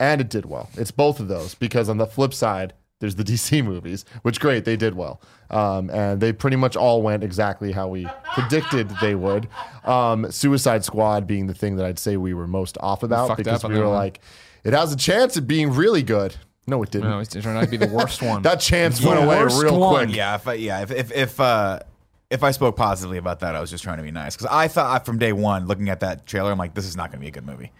And 0.00 0.20
it 0.20 0.28
did 0.30 0.46
well. 0.46 0.68
It's 0.74 0.90
both 0.90 1.20
of 1.20 1.28
those 1.28 1.54
because 1.54 1.88
on 1.88 1.98
the 1.98 2.06
flip 2.06 2.34
side, 2.34 2.72
there's 2.98 3.14
the 3.16 3.24
DC 3.32 3.64
movies, 3.64 4.04
which 4.22 4.40
great, 4.40 4.64
they 4.64 4.76
did 4.76 4.94
well. 4.94 5.20
Um, 5.50 5.90
and 5.90 6.20
they 6.20 6.32
pretty 6.32 6.56
much 6.56 6.76
all 6.76 7.02
went 7.02 7.22
exactly 7.22 7.72
how 7.72 7.88
we 7.88 8.08
predicted 8.34 8.88
they 9.00 9.14
would. 9.14 9.48
Um, 9.84 10.30
Suicide 10.32 10.84
Squad 10.84 11.26
being 11.26 11.46
the 11.46 11.54
thing 11.54 11.76
that 11.76 11.86
I'd 11.86 11.98
say 11.98 12.16
we 12.16 12.32
were 12.34 12.46
most 12.46 12.78
off 12.80 13.02
about 13.02 13.28
fucked 13.28 13.38
because 13.38 13.60
up 13.60 13.66
on 13.66 13.70
we 13.72 13.76
that 13.76 13.82
were 13.82 13.88
one. 13.90 13.96
like, 13.98 14.20
it 14.64 14.72
has 14.72 14.92
a 14.92 14.96
chance 14.96 15.36
of 15.36 15.46
being 15.46 15.72
really 15.72 16.02
good. 16.02 16.36
No, 16.66 16.82
it 16.82 16.90
didn't. 16.90 17.10
no, 17.10 17.18
it 17.18 17.28
turned 17.30 17.58
out 17.58 17.64
to 17.64 17.70
be 17.70 17.76
the 17.76 17.88
worst 17.88 18.22
one. 18.22 18.42
that 18.42 18.60
chance 18.60 19.00
The 19.00 19.08
went 19.08 19.24
away 19.24 19.38
worst 19.38 19.62
real 19.62 19.78
one. 19.80 20.06
quick. 20.06 20.16
Yeah, 20.16 20.34
if 20.36 20.46
I, 20.46 20.54
yeah, 20.54 20.82
if 20.82 20.90
if 20.90 21.12
if 21.12 21.40
uh, 21.40 21.80
if 22.30 22.42
I 22.42 22.50
spoke 22.52 22.76
positively 22.76 23.18
about 23.18 23.40
that, 23.40 23.54
I 23.56 23.60
was 23.60 23.70
just 23.70 23.82
trying 23.84 23.96
to 23.98 24.02
be 24.02 24.10
nice 24.12 24.36
because 24.36 24.46
I 24.50 24.68
thought 24.68 25.04
from 25.04 25.18
day 25.18 25.32
one, 25.32 25.66
looking 25.66 25.88
at 25.88 26.00
that 26.00 26.24
trailer, 26.26 26.52
I'm 26.52 26.58
like, 26.58 26.74
this 26.74 26.86
is 26.86 26.96
not 26.96 27.10
going 27.10 27.18
to 27.18 27.24
be 27.24 27.28
a 27.28 27.32
good 27.32 27.46
movie. 27.46 27.72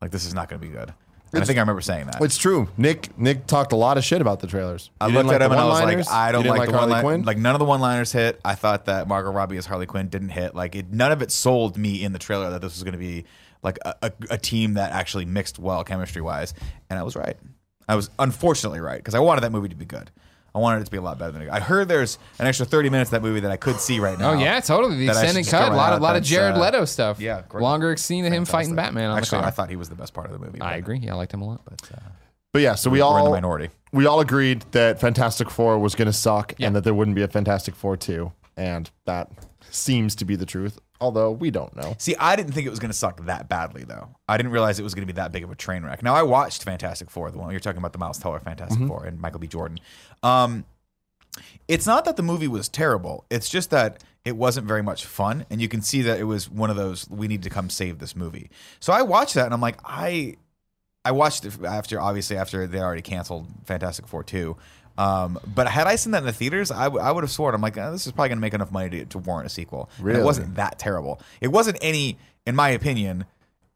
Like 0.00 0.10
this 0.10 0.24
is 0.26 0.34
not 0.34 0.48
going 0.48 0.60
to 0.60 0.66
be 0.66 0.72
good. 0.72 0.92
And 1.32 1.42
I 1.42 1.46
think 1.46 1.58
I 1.58 1.62
remember 1.62 1.80
saying 1.80 2.06
that. 2.06 2.22
It's 2.22 2.38
true. 2.38 2.68
Nick 2.76 3.18
Nick 3.18 3.46
talked 3.46 3.72
a 3.72 3.76
lot 3.76 3.98
of 3.98 4.04
shit 4.04 4.20
about 4.20 4.38
the 4.38 4.46
trailers. 4.46 4.90
I 5.00 5.06
looked 5.06 5.28
didn't 5.28 5.42
at 5.42 5.42
him 5.42 5.50
and 5.52 5.60
I 5.60 5.64
was 5.64 5.80
one-liners? 5.80 6.06
like, 6.06 6.14
I 6.14 6.32
don't 6.32 6.44
You 6.44 6.50
didn't 6.52 6.58
like, 6.58 6.68
the 6.70 6.76
Harley 6.78 6.92
one 6.92 7.02
Quinn? 7.02 7.22
Like 7.24 7.38
none 7.38 7.54
of 7.56 7.58
the 7.58 7.64
one 7.64 7.80
liners 7.80 8.12
hit. 8.12 8.40
I 8.44 8.54
thought 8.54 8.84
that 8.84 9.08
Margot 9.08 9.32
Robbie 9.32 9.56
as 9.56 9.66
Harley 9.66 9.86
Quinn 9.86 10.08
didn't 10.08 10.28
hit. 10.28 10.54
Like 10.54 10.76
it, 10.76 10.92
none 10.92 11.10
of 11.10 11.22
it 11.22 11.32
sold 11.32 11.76
me 11.76 12.04
in 12.04 12.12
the 12.12 12.20
trailer 12.20 12.50
that 12.50 12.60
this 12.62 12.74
was 12.74 12.84
going 12.84 12.92
to 12.92 12.98
be 12.98 13.24
like 13.62 13.78
a, 13.84 13.94
a, 14.02 14.12
a 14.30 14.38
team 14.38 14.74
that 14.74 14.92
actually 14.92 15.24
mixed 15.24 15.58
well 15.58 15.82
chemistry 15.82 16.22
wise. 16.22 16.54
And 16.88 16.98
I 16.98 17.02
was 17.02 17.16
right. 17.16 17.36
I 17.88 17.94
was 17.96 18.10
unfortunately 18.18 18.80
right 18.80 18.98
because 18.98 19.14
I 19.14 19.20
wanted 19.20 19.42
that 19.42 19.52
movie 19.52 19.68
to 19.68 19.74
be 19.76 19.84
good. 19.84 20.10
I 20.54 20.60
wanted 20.60 20.82
it 20.82 20.84
to 20.84 20.90
be 20.92 20.98
a 20.98 21.02
lot 21.02 21.18
better 21.18 21.32
than 21.32 21.42
it. 21.42 21.48
I 21.50 21.58
heard 21.58 21.88
there's 21.88 22.16
an 22.38 22.46
extra 22.46 22.64
30 22.64 22.88
minutes 22.88 23.08
of 23.08 23.20
that 23.20 23.26
movie 23.26 23.40
that 23.40 23.50
I 23.50 23.56
could 23.56 23.80
see 23.80 23.98
right 23.98 24.16
now. 24.16 24.30
Oh 24.30 24.38
yeah, 24.38 24.60
totally. 24.60 24.98
The 24.98 25.06
That 25.06 25.16
I 25.16 25.26
should 25.26 25.36
extended 25.38 25.66
cut, 25.70 25.72
a 25.72 25.76
lot 25.76 25.92
out. 25.92 25.96
of 25.96 26.02
lot 26.02 26.14
of 26.16 26.22
Jared 26.22 26.54
uh, 26.54 26.60
Leto 26.60 26.84
stuff. 26.84 27.18
yeah, 27.20 27.42
great. 27.48 27.60
longer 27.62 27.96
scene 27.96 28.24
of 28.24 28.32
him 28.32 28.44
fighting 28.44 28.76
Batman 28.76 29.10
on 29.10 29.18
Actually, 29.18 29.40
the 29.40 29.48
I 29.48 29.50
thought 29.50 29.68
he 29.68 29.74
was 29.76 29.88
the 29.88 29.96
best 29.96 30.14
part 30.14 30.26
of 30.30 30.32
the 30.32 30.38
movie. 30.38 30.60
I 30.60 30.76
agree. 30.76 30.98
Yeah, 30.98 31.14
I 31.14 31.16
liked 31.16 31.34
him 31.34 31.42
a 31.42 31.46
lot. 31.46 31.60
But 31.64 31.82
uh, 31.92 31.98
But 32.52 32.62
yeah, 32.62 32.76
so 32.76 32.88
we 32.88 33.00
we're 33.02 33.08
in 33.08 33.14
the 33.16 33.20
all 33.24 33.30
minority. 33.32 33.70
we 33.92 34.06
all 34.06 34.20
agreed 34.20 34.64
that 34.70 35.00
Fantastic 35.00 35.50
Four 35.50 35.76
was 35.80 35.96
going 35.96 36.06
to 36.06 36.12
suck 36.12 36.54
Yeah. 36.56 36.68
and 36.68 36.76
that 36.76 36.84
there 36.84 36.94
wouldn't 36.94 37.16
be 37.16 37.22
a 37.22 37.28
Fantastic 37.28 37.74
Four 37.74 37.96
2. 37.96 38.30
And 38.56 38.88
that 39.06 39.32
seems 39.70 40.14
to 40.14 40.24
be 40.24 40.36
the 40.36 40.46
truth, 40.46 40.78
although 41.04 41.30
we 41.30 41.50
don't 41.50 41.76
know. 41.76 41.94
See, 41.98 42.16
I 42.18 42.34
didn't 42.34 42.52
think 42.52 42.66
it 42.66 42.70
was 42.70 42.78
going 42.78 42.90
to 42.90 42.96
suck 42.96 43.24
that 43.26 43.48
badly, 43.48 43.84
though. 43.84 44.08
I 44.26 44.36
didn't 44.38 44.52
realize 44.52 44.80
it 44.80 44.82
was 44.82 44.94
going 44.94 45.06
to 45.06 45.12
be 45.12 45.16
that 45.16 45.32
big 45.32 45.44
of 45.44 45.50
a 45.50 45.54
train 45.54 45.84
wreck. 45.84 46.02
Now, 46.02 46.14
I 46.14 46.22
watched 46.22 46.64
Fantastic 46.64 47.10
Four, 47.10 47.30
the 47.30 47.38
one 47.38 47.50
you're 47.50 47.60
talking 47.60 47.78
about, 47.78 47.92
the 47.92 47.98
Miles 47.98 48.18
Teller 48.18 48.40
Fantastic 48.40 48.86
Four 48.88 49.04
and 49.04 49.20
Michael 49.20 49.40
B. 49.40 49.46
Jordan. 49.46 49.78
Um, 50.22 50.64
it's 51.68 51.86
not 51.86 52.04
that 52.06 52.16
the 52.16 52.22
movie 52.22 52.48
was 52.48 52.68
terrible. 52.68 53.26
It's 53.30 53.48
just 53.48 53.70
that 53.70 54.02
it 54.24 54.36
wasn't 54.36 54.66
very 54.66 54.82
much 54.82 55.04
fun, 55.04 55.44
and 55.50 55.60
you 55.60 55.68
can 55.68 55.82
see 55.82 56.00
that 56.02 56.18
it 56.18 56.24
was 56.24 56.48
one 56.50 56.70
of 56.70 56.76
those 56.76 57.08
we 57.10 57.28
need 57.28 57.42
to 57.42 57.50
come 57.50 57.68
save 57.68 57.98
this 57.98 58.16
movie. 58.16 58.50
So 58.80 58.92
I 58.92 59.02
watched 59.02 59.34
that, 59.34 59.44
and 59.44 59.52
I'm 59.52 59.60
like, 59.60 59.78
I, 59.84 60.36
I 61.04 61.12
watched 61.12 61.44
it 61.44 61.62
after 61.64 62.00
obviously 62.00 62.36
after 62.36 62.66
they 62.66 62.80
already 62.80 63.02
canceled 63.02 63.46
Fantastic 63.64 64.06
Four 64.06 64.24
two. 64.24 64.56
Um, 64.96 65.38
but 65.54 65.66
had 65.66 65.86
I 65.88 65.96
seen 65.96 66.12
that 66.12 66.18
in 66.18 66.26
the 66.26 66.32
theaters, 66.32 66.70
I, 66.70 66.84
w- 66.84 67.02
I 67.04 67.10
would 67.10 67.24
have 67.24 67.30
sworn 67.30 67.52
I'm 67.54 67.60
like, 67.60 67.76
"Ah, 67.76 67.90
this 67.90 68.06
is 68.06 68.12
probably 68.12 68.28
going 68.28 68.38
to 68.38 68.42
make 68.42 68.54
enough 68.54 68.70
money 68.70 68.90
to, 68.90 69.04
to 69.06 69.18
warrant 69.18 69.46
a 69.46 69.50
sequel. 69.50 69.90
And 69.96 70.06
Really? 70.06 70.20
it 70.20 70.24
wasn't 70.24 70.54
that 70.54 70.78
terrible. 70.78 71.20
It 71.40 71.48
wasn't 71.48 71.78
any, 71.82 72.16
in 72.46 72.54
my 72.54 72.68
opinion, 72.70 73.24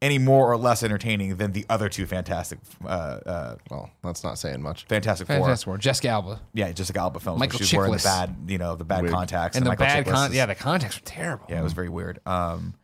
any 0.00 0.16
more 0.18 0.48
or 0.48 0.56
less 0.56 0.84
entertaining 0.84 1.34
than 1.34 1.50
the 1.50 1.66
other 1.68 1.88
two 1.88 2.06
Fantastic, 2.06 2.60
uh, 2.84 2.88
uh, 2.88 3.56
Well, 3.68 3.90
that's 4.04 4.22
not 4.22 4.38
saying 4.38 4.62
much. 4.62 4.84
Fantastic 4.86 5.26
Four. 5.26 5.38
Fantastic 5.40 5.64
Four. 5.64 5.78
Jessica 5.78 6.08
Alba. 6.10 6.40
Yeah, 6.54 6.70
Jessica 6.70 7.00
Alba 7.00 7.18
films. 7.18 7.40
Michael 7.40 7.58
where 7.58 7.66
she 7.66 7.76
wearing 7.76 7.90
the 7.90 7.98
Chiklis. 7.98 8.04
bad, 8.04 8.36
you 8.46 8.58
know, 8.58 8.76
the 8.76 8.84
bad 8.84 9.02
Wig. 9.02 9.10
contacts 9.10 9.56
And 9.56 9.66
the 9.66 9.70
Michael 9.70 9.86
bad 9.86 10.06
con- 10.06 10.30
is- 10.30 10.36
yeah, 10.36 10.46
the 10.46 10.54
contacts 10.54 11.00
were 11.00 11.04
terrible. 11.04 11.46
yeah, 11.50 11.58
it 11.58 11.64
was 11.64 11.72
very 11.72 11.88
weird. 11.88 12.20
Um, 12.26 12.74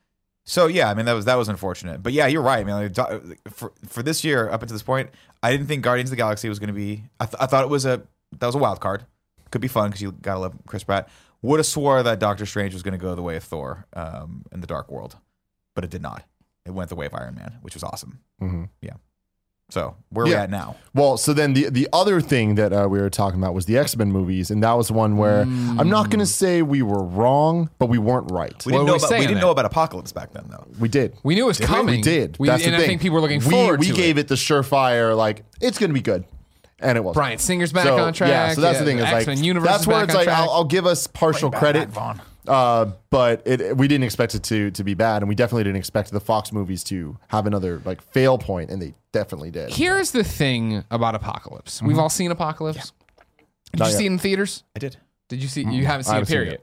so 0.44 0.66
yeah, 0.66 0.90
I 0.90 0.94
mean 0.94 1.06
that 1.06 1.12
was 1.14 1.24
that 1.24 1.36
was 1.36 1.48
unfortunate. 1.48 2.02
But 2.02 2.12
yeah, 2.12 2.26
you're 2.26 2.42
right. 2.42 2.60
I 2.60 2.64
mean, 2.64 2.92
like, 2.94 3.38
for 3.52 3.72
for 3.86 4.02
this 4.02 4.24
year 4.24 4.48
up 4.50 4.62
until 4.62 4.74
this 4.74 4.82
point, 4.82 5.10
I 5.42 5.50
didn't 5.50 5.66
think 5.66 5.82
Guardians 5.82 6.08
of 6.10 6.12
the 6.12 6.16
Galaxy 6.16 6.48
was 6.48 6.58
going 6.58 6.68
to 6.68 6.74
be. 6.74 7.04
I, 7.20 7.26
th- 7.26 7.36
I 7.40 7.46
thought 7.46 7.64
it 7.64 7.70
was 7.70 7.84
a 7.86 8.02
that 8.38 8.46
was 8.46 8.54
a 8.54 8.58
wild 8.58 8.80
card. 8.80 9.04
Could 9.50 9.60
be 9.60 9.68
fun 9.68 9.88
because 9.90 10.02
you 10.02 10.12
gotta 10.12 10.40
love 10.40 10.54
Chris 10.66 10.84
Pratt. 10.84 11.08
Would 11.42 11.58
have 11.60 11.66
swore 11.66 12.02
that 12.02 12.18
Doctor 12.18 12.46
Strange 12.46 12.72
was 12.72 12.82
going 12.82 12.92
to 12.92 12.98
go 12.98 13.14
the 13.14 13.22
way 13.22 13.36
of 13.36 13.44
Thor 13.44 13.86
um, 13.94 14.44
in 14.50 14.60
the 14.60 14.66
Dark 14.66 14.90
World, 14.90 15.16
but 15.74 15.84
it 15.84 15.90
did 15.90 16.00
not. 16.02 16.24
It 16.64 16.70
went 16.70 16.88
the 16.88 16.94
way 16.96 17.04
of 17.04 17.12
Iron 17.14 17.34
Man, 17.34 17.58
which 17.60 17.74
was 17.74 17.82
awesome. 17.84 18.20
Mhm. 18.40 18.70
Yeah. 18.80 18.94
So 19.70 19.96
where 20.10 20.24
are 20.24 20.28
we 20.28 20.34
at 20.34 20.50
now? 20.50 20.76
Well, 20.94 21.16
so 21.16 21.32
then 21.32 21.54
the 21.54 21.68
the 21.70 21.88
other 21.92 22.20
thing 22.20 22.54
that 22.56 22.72
uh, 22.72 22.86
we 22.88 23.00
were 23.00 23.10
talking 23.10 23.40
about 23.40 23.54
was 23.54 23.66
the 23.66 23.76
X 23.78 23.96
Men 23.96 24.12
movies, 24.12 24.50
and 24.50 24.62
that 24.62 24.74
was 24.74 24.92
one 24.92 25.16
where 25.16 25.40
I'm 25.42 25.88
not 25.88 26.10
going 26.10 26.20
to 26.20 26.26
say 26.26 26.62
we 26.62 26.82
were 26.82 27.02
wrong, 27.02 27.70
but 27.78 27.86
we 27.86 27.98
weren't 27.98 28.30
right. 28.30 28.52
We 28.66 28.72
What 28.72 28.78
didn't 28.78 28.80
were 28.80 28.86
know 28.86 28.92
we 28.92 28.98
about 28.98 29.18
we 29.18 29.26
didn't 29.26 29.40
know 29.40 29.50
about 29.50 29.64
Apocalypse 29.64 30.12
back 30.12 30.32
then 30.32 30.44
though. 30.48 30.66
We 30.78 30.88
did. 30.88 31.16
We 31.24 31.34
knew 31.34 31.44
it 31.44 31.48
was 31.48 31.58
We? 31.60 31.66
coming. 31.66 31.96
We 31.96 32.02
did. 32.02 32.36
We, 32.38 32.46
That's 32.48 32.62
and 32.64 32.74
the 32.74 32.76
I 32.76 32.80
thing. 32.80 32.88
think 32.90 33.02
people 33.02 33.16
were 33.16 33.22
looking 33.22 33.40
we, 33.40 33.50
forward 33.50 33.80
We 33.80 33.86
to 33.88 33.94
gave 33.94 34.18
it. 34.18 34.22
it. 34.22 34.28
the 34.28 34.34
surefire, 34.36 35.16
like 35.16 35.44
it's 35.60 35.78
going 35.78 35.90
to 35.90 35.94
be 35.94 36.02
good, 36.02 36.24
and 36.78 36.96
it 36.98 37.02
was. 37.02 37.14
Bryan 37.14 37.38
Singer's 37.38 37.72
back 37.72 37.84
so, 37.84 37.98
on 37.98 38.12
track. 38.12 38.28
Yeah, 38.28 38.52
so 38.52 38.60
that's 38.60 38.78
the 38.78 38.84
thing. 38.84 38.98
Is 38.98 39.04
X-Men 39.04 39.36
like 39.38 39.44
universe 39.44 39.68
that's 39.70 39.80
is 39.82 39.86
where 39.88 40.06
back 40.06 40.08
it's 40.08 40.14
like. 40.14 40.28
I'll, 40.28 40.50
I'll 40.50 40.64
give 40.64 40.86
us 40.86 41.06
partial 41.06 41.48
Bring 41.48 41.52
back 41.52 41.60
credit, 41.60 41.78
Matt 41.80 41.88
Vaughn. 41.88 42.20
Uh, 42.46 42.92
but 43.10 43.42
it, 43.46 43.76
we 43.76 43.88
didn't 43.88 44.04
expect 44.04 44.34
it 44.34 44.42
to 44.44 44.70
to 44.72 44.84
be 44.84 44.94
bad, 44.94 45.22
and 45.22 45.28
we 45.28 45.34
definitely 45.34 45.64
didn't 45.64 45.76
expect 45.76 46.10
the 46.10 46.20
Fox 46.20 46.52
movies 46.52 46.84
to 46.84 47.18
have 47.28 47.46
another 47.46 47.80
like 47.84 48.02
fail 48.02 48.38
point, 48.38 48.70
and 48.70 48.80
they 48.80 48.94
definitely 49.12 49.50
did. 49.50 49.70
Here's 49.72 50.10
the 50.10 50.24
thing 50.24 50.84
about 50.90 51.14
Apocalypse. 51.14 51.82
We've 51.82 51.98
all 51.98 52.10
seen 52.10 52.30
Apocalypse. 52.30 52.92
Did 53.72 53.80
Not 53.80 53.86
you 53.86 53.90
yet. 53.92 53.98
see 53.98 54.04
it 54.04 54.12
in 54.12 54.18
theaters? 54.18 54.64
I 54.76 54.78
did. 54.78 54.96
Did 55.28 55.42
you 55.42 55.48
see? 55.48 55.62
You 55.62 55.86
haven't 55.86 56.04
seen 56.04 56.14
haven't 56.14 56.22
it, 56.22 56.26
seen 56.26 56.36
period. 56.36 56.60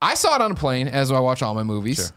I 0.00 0.14
saw 0.14 0.34
it 0.36 0.40
on 0.40 0.52
a 0.52 0.54
plane, 0.54 0.88
as 0.88 1.10
I 1.10 1.20
watch 1.20 1.42
all 1.42 1.54
my 1.54 1.62
movies, 1.62 2.12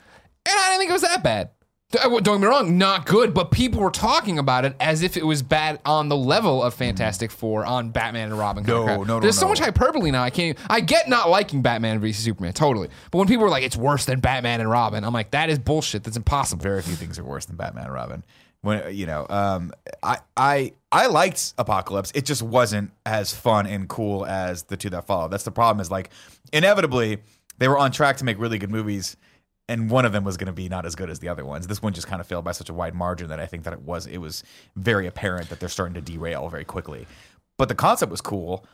and 0.46 0.56
I 0.58 0.70
didn't 0.70 0.80
think 0.80 0.90
it 0.90 0.94
was 0.94 1.02
that 1.02 1.24
bad. 1.24 1.50
Uh, 1.94 2.10
Don't 2.20 2.24
get 2.24 2.40
me 2.42 2.48
wrong, 2.48 2.78
not 2.78 3.06
good, 3.06 3.34
but 3.34 3.50
people 3.50 3.80
were 3.82 3.90
talking 3.92 4.40
about 4.40 4.66
it 4.66 4.76
as 4.78 5.04
if 5.04 5.16
it 5.16 5.26
was 5.26 5.42
bad 5.42 5.80
on 5.86 6.10
the 6.10 6.18
level 6.18 6.62
of 6.62 6.74
Fantastic 6.74 7.32
Four 7.32 7.66
on 7.66 7.92
Batman 7.92 8.30
and 8.30 8.38
Robin. 8.38 8.66
No, 8.66 8.86
no, 8.86 9.04
no, 9.06 9.20
There's 9.22 9.38
so 9.38 9.46
no. 9.46 9.50
much 9.50 9.60
hyperbole 9.60 10.12
now. 10.12 10.22
I 10.22 10.30
can't. 10.30 10.58
I 10.70 10.82
get 10.82 11.08
not 11.08 11.30
liking 11.30 11.62
Batman 11.62 12.00
vs 12.00 12.22
Superman, 12.22 12.52
totally. 12.52 12.90
But 13.10 13.20
when 13.20 13.28
people 13.30 13.44
were 13.46 13.50
like, 13.50 13.64
"It's 13.64 13.78
worse 13.78 14.04
than 14.04 14.20
Batman 14.20 14.60
and 14.60 14.70
Robin," 14.70 15.06
I'm 15.06 15.14
like, 15.14 15.32
"That 15.32 15.50
is 15.50 15.60
bullshit. 15.60 16.04
That's 16.04 16.18
impossible." 16.18 16.62
very 16.62 16.82
few 16.82 16.96
things 16.96 17.18
are 17.20 17.24
worse 17.24 17.46
than 17.46 17.56
Batman 17.56 17.86
and 17.86 17.94
Robin. 17.94 18.26
When 18.62 18.94
you 18.94 19.06
know, 19.06 19.26
um, 19.30 19.72
I 20.04 20.18
I 20.36 20.74
I 20.92 21.08
liked 21.08 21.54
Apocalypse. 21.58 22.12
It 22.14 22.26
just 22.26 22.42
wasn't 22.44 22.92
as 23.06 23.34
fun 23.34 23.66
and 23.66 23.88
cool 23.88 24.26
as 24.26 24.64
the 24.64 24.76
two 24.76 24.90
that 24.90 25.08
followed. 25.08 25.32
That's 25.32 25.46
the 25.46 25.52
problem. 25.52 25.80
Is 25.80 25.90
like 25.90 26.10
inevitably 26.52 27.20
they 27.60 27.70
were 27.70 27.78
on 27.78 27.92
track 27.92 28.18
to 28.18 28.26
make 28.26 28.38
really 28.40 28.58
good 28.58 28.72
movies, 28.72 29.16
and 29.70 29.90
one 29.90 30.06
of 30.06 30.12
them 30.14 30.24
was 30.24 30.38
going 30.38 30.48
to 30.48 30.54
be 30.54 30.70
not 30.70 30.86
as 30.86 30.96
good 30.96 31.10
as 31.10 31.20
the 31.20 31.30
other 31.30 31.46
ones. 31.46 31.68
This 31.68 31.82
one 31.82 31.94
just 31.94 32.08
kind 32.08 32.22
of 32.22 32.28
failed 32.28 32.46
by 32.46 32.52
such 32.54 32.70
a 32.70 32.74
wide 32.74 32.96
margin 32.96 33.28
that 33.30 33.40
I 33.40 33.46
think 33.46 33.64
that 33.64 33.74
it 33.74 33.82
was 33.82 34.06
it 34.08 34.18
was 34.20 34.44
very 34.76 35.08
apparent 35.08 35.50
that 35.50 35.60
they're 35.60 35.70
starting 35.70 35.96
to 35.96 36.02
derail 36.02 36.50
very 36.50 36.66
quickly. 36.66 37.06
But 37.58 37.70
the 37.70 37.76
concept 37.76 38.12
was 38.12 38.22
cool, 38.22 38.66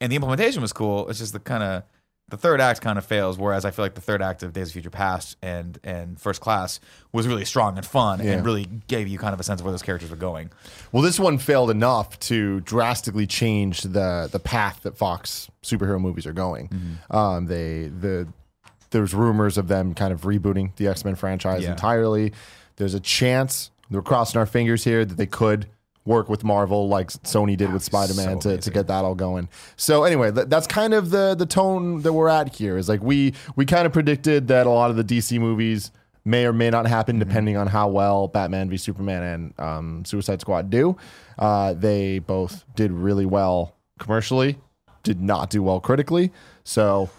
and 0.00 0.12
the 0.12 0.16
implementation 0.16 0.62
was 0.62 0.72
cool. 0.72 1.08
It's 1.08 1.18
just 1.18 1.32
the 1.32 1.40
kind 1.40 1.62
of 1.62 1.82
the 2.28 2.36
third 2.36 2.60
act 2.60 2.80
kind 2.80 2.98
of 2.98 3.04
fails. 3.06 3.38
Whereas 3.38 3.64
I 3.64 3.70
feel 3.70 3.84
like 3.84 3.94
the 3.94 4.00
third 4.00 4.20
act 4.20 4.42
of 4.42 4.52
Days 4.52 4.66
of 4.68 4.72
Future 4.74 4.90
Past 4.90 5.36
and 5.42 5.78
and 5.84 6.20
First 6.20 6.40
Class 6.40 6.80
was 7.12 7.26
really 7.26 7.44
strong 7.44 7.76
and 7.76 7.86
fun 7.86 8.18
Yeah. 8.22 8.32
and 8.32 8.44
really 8.44 8.66
gave 8.88 9.08
you 9.08 9.18
kind 9.18 9.32
of 9.32 9.40
a 9.40 9.42
sense 9.44 9.60
of 9.60 9.64
where 9.64 9.72
those 9.72 9.82
characters 9.82 10.10
were 10.10 10.16
going. 10.16 10.50
Well, 10.92 11.02
this 11.02 11.18
one 11.20 11.38
failed 11.38 11.70
enough 11.70 12.18
to 12.20 12.60
drastically 12.60 13.26
change 13.26 13.80
the 13.82 14.28
the 14.30 14.40
path 14.40 14.82
that 14.82 14.96
Fox 14.96 15.48
superhero 15.62 16.00
movies 16.00 16.26
are 16.26 16.32
going. 16.32 16.68
Mm-hmm. 16.68 17.16
Um, 17.16 17.46
they 17.46 17.88
the 17.88 18.28
there's 18.90 19.14
rumors 19.14 19.58
of 19.58 19.68
them 19.68 19.94
kind 19.94 20.12
of 20.12 20.22
rebooting 20.22 20.74
the 20.76 20.88
X 20.88 21.04
Men 21.04 21.14
franchise 21.14 21.62
Yeah. 21.62 21.70
entirely. 21.72 22.32
There's 22.76 22.94
a 22.94 23.00
chance 23.00 23.70
we're 23.90 24.02
crossing 24.02 24.38
our 24.38 24.46
fingers 24.46 24.84
here 24.84 25.04
that 25.04 25.16
they 25.16 25.26
could 25.26 25.66
work 26.04 26.28
with 26.28 26.44
Marvel 26.44 26.88
like 26.88 27.08
Sony 27.10 27.56
did 27.56 27.72
with 27.72 27.82
Spider 27.82 28.14
Man 28.14 28.40
so 28.40 28.50
to, 28.50 28.58
to 28.58 28.70
get 28.70 28.86
that 28.86 29.04
all 29.04 29.14
going. 29.16 29.48
So 29.76 30.04
anyway, 30.04 30.30
th- 30.30 30.46
that's 30.48 30.66
kind 30.66 30.94
of 30.94 31.10
the 31.10 31.34
the 31.34 31.46
tone 31.46 32.02
that 32.02 32.12
we're 32.12 32.28
at 32.28 32.54
here. 32.54 32.76
Is 32.76 32.88
like 32.88 33.02
we 33.02 33.34
we 33.56 33.64
kind 33.66 33.86
of 33.86 33.92
predicted 33.92 34.48
that 34.48 34.66
a 34.66 34.70
lot 34.70 34.90
of 34.90 34.96
the 34.96 35.04
DC 35.04 35.38
movies 35.40 35.90
may 36.24 36.44
or 36.44 36.52
may 36.52 36.70
not 36.70 36.86
happen 36.86 37.16
Mm-hmm. 37.16 37.28
depending 37.28 37.56
on 37.56 37.66
how 37.68 37.88
well 37.88 38.28
Batman 38.28 38.68
v 38.68 38.76
Superman 38.76 39.22
and 39.22 39.60
um, 39.60 40.04
Suicide 40.04 40.40
Squad 40.40 40.70
do. 40.70 40.96
Uh, 41.38 41.72
they 41.74 42.18
both 42.18 42.64
did 42.74 42.90
really 42.92 43.26
well 43.26 43.74
commercially, 43.98 44.58
did 45.02 45.20
not 45.20 45.50
do 45.50 45.62
well 45.62 45.80
critically. 45.80 46.32
So 46.64 47.10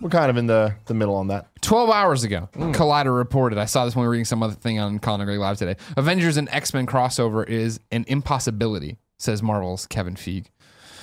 we're 0.00 0.10
kind 0.10 0.30
of 0.30 0.36
in 0.36 0.46
the, 0.46 0.74
the 0.86 0.94
middle 0.94 1.14
on 1.14 1.28
that. 1.28 1.48
12 1.62 1.90
hours 1.90 2.24
ago, 2.24 2.48
hmm. 2.54 2.72
Collider 2.72 3.16
reported. 3.16 3.58
I 3.58 3.66
saw 3.66 3.84
this 3.84 3.94
when 3.94 4.02
we 4.02 4.06
were 4.06 4.12
reading 4.12 4.24
some 4.24 4.42
other 4.42 4.54
thing 4.54 4.78
on 4.78 4.98
Colin 4.98 5.20
and 5.20 5.28
Greg 5.28 5.38
Live 5.38 5.58
today. 5.58 5.76
Avengers 5.96 6.36
and 6.36 6.48
X 6.50 6.72
Men 6.72 6.86
crossover 6.86 7.46
is 7.46 7.80
an 7.90 8.04
impossibility, 8.08 8.96
says 9.18 9.42
Marvel's 9.42 9.86
Kevin 9.86 10.14
Feige. 10.14 10.46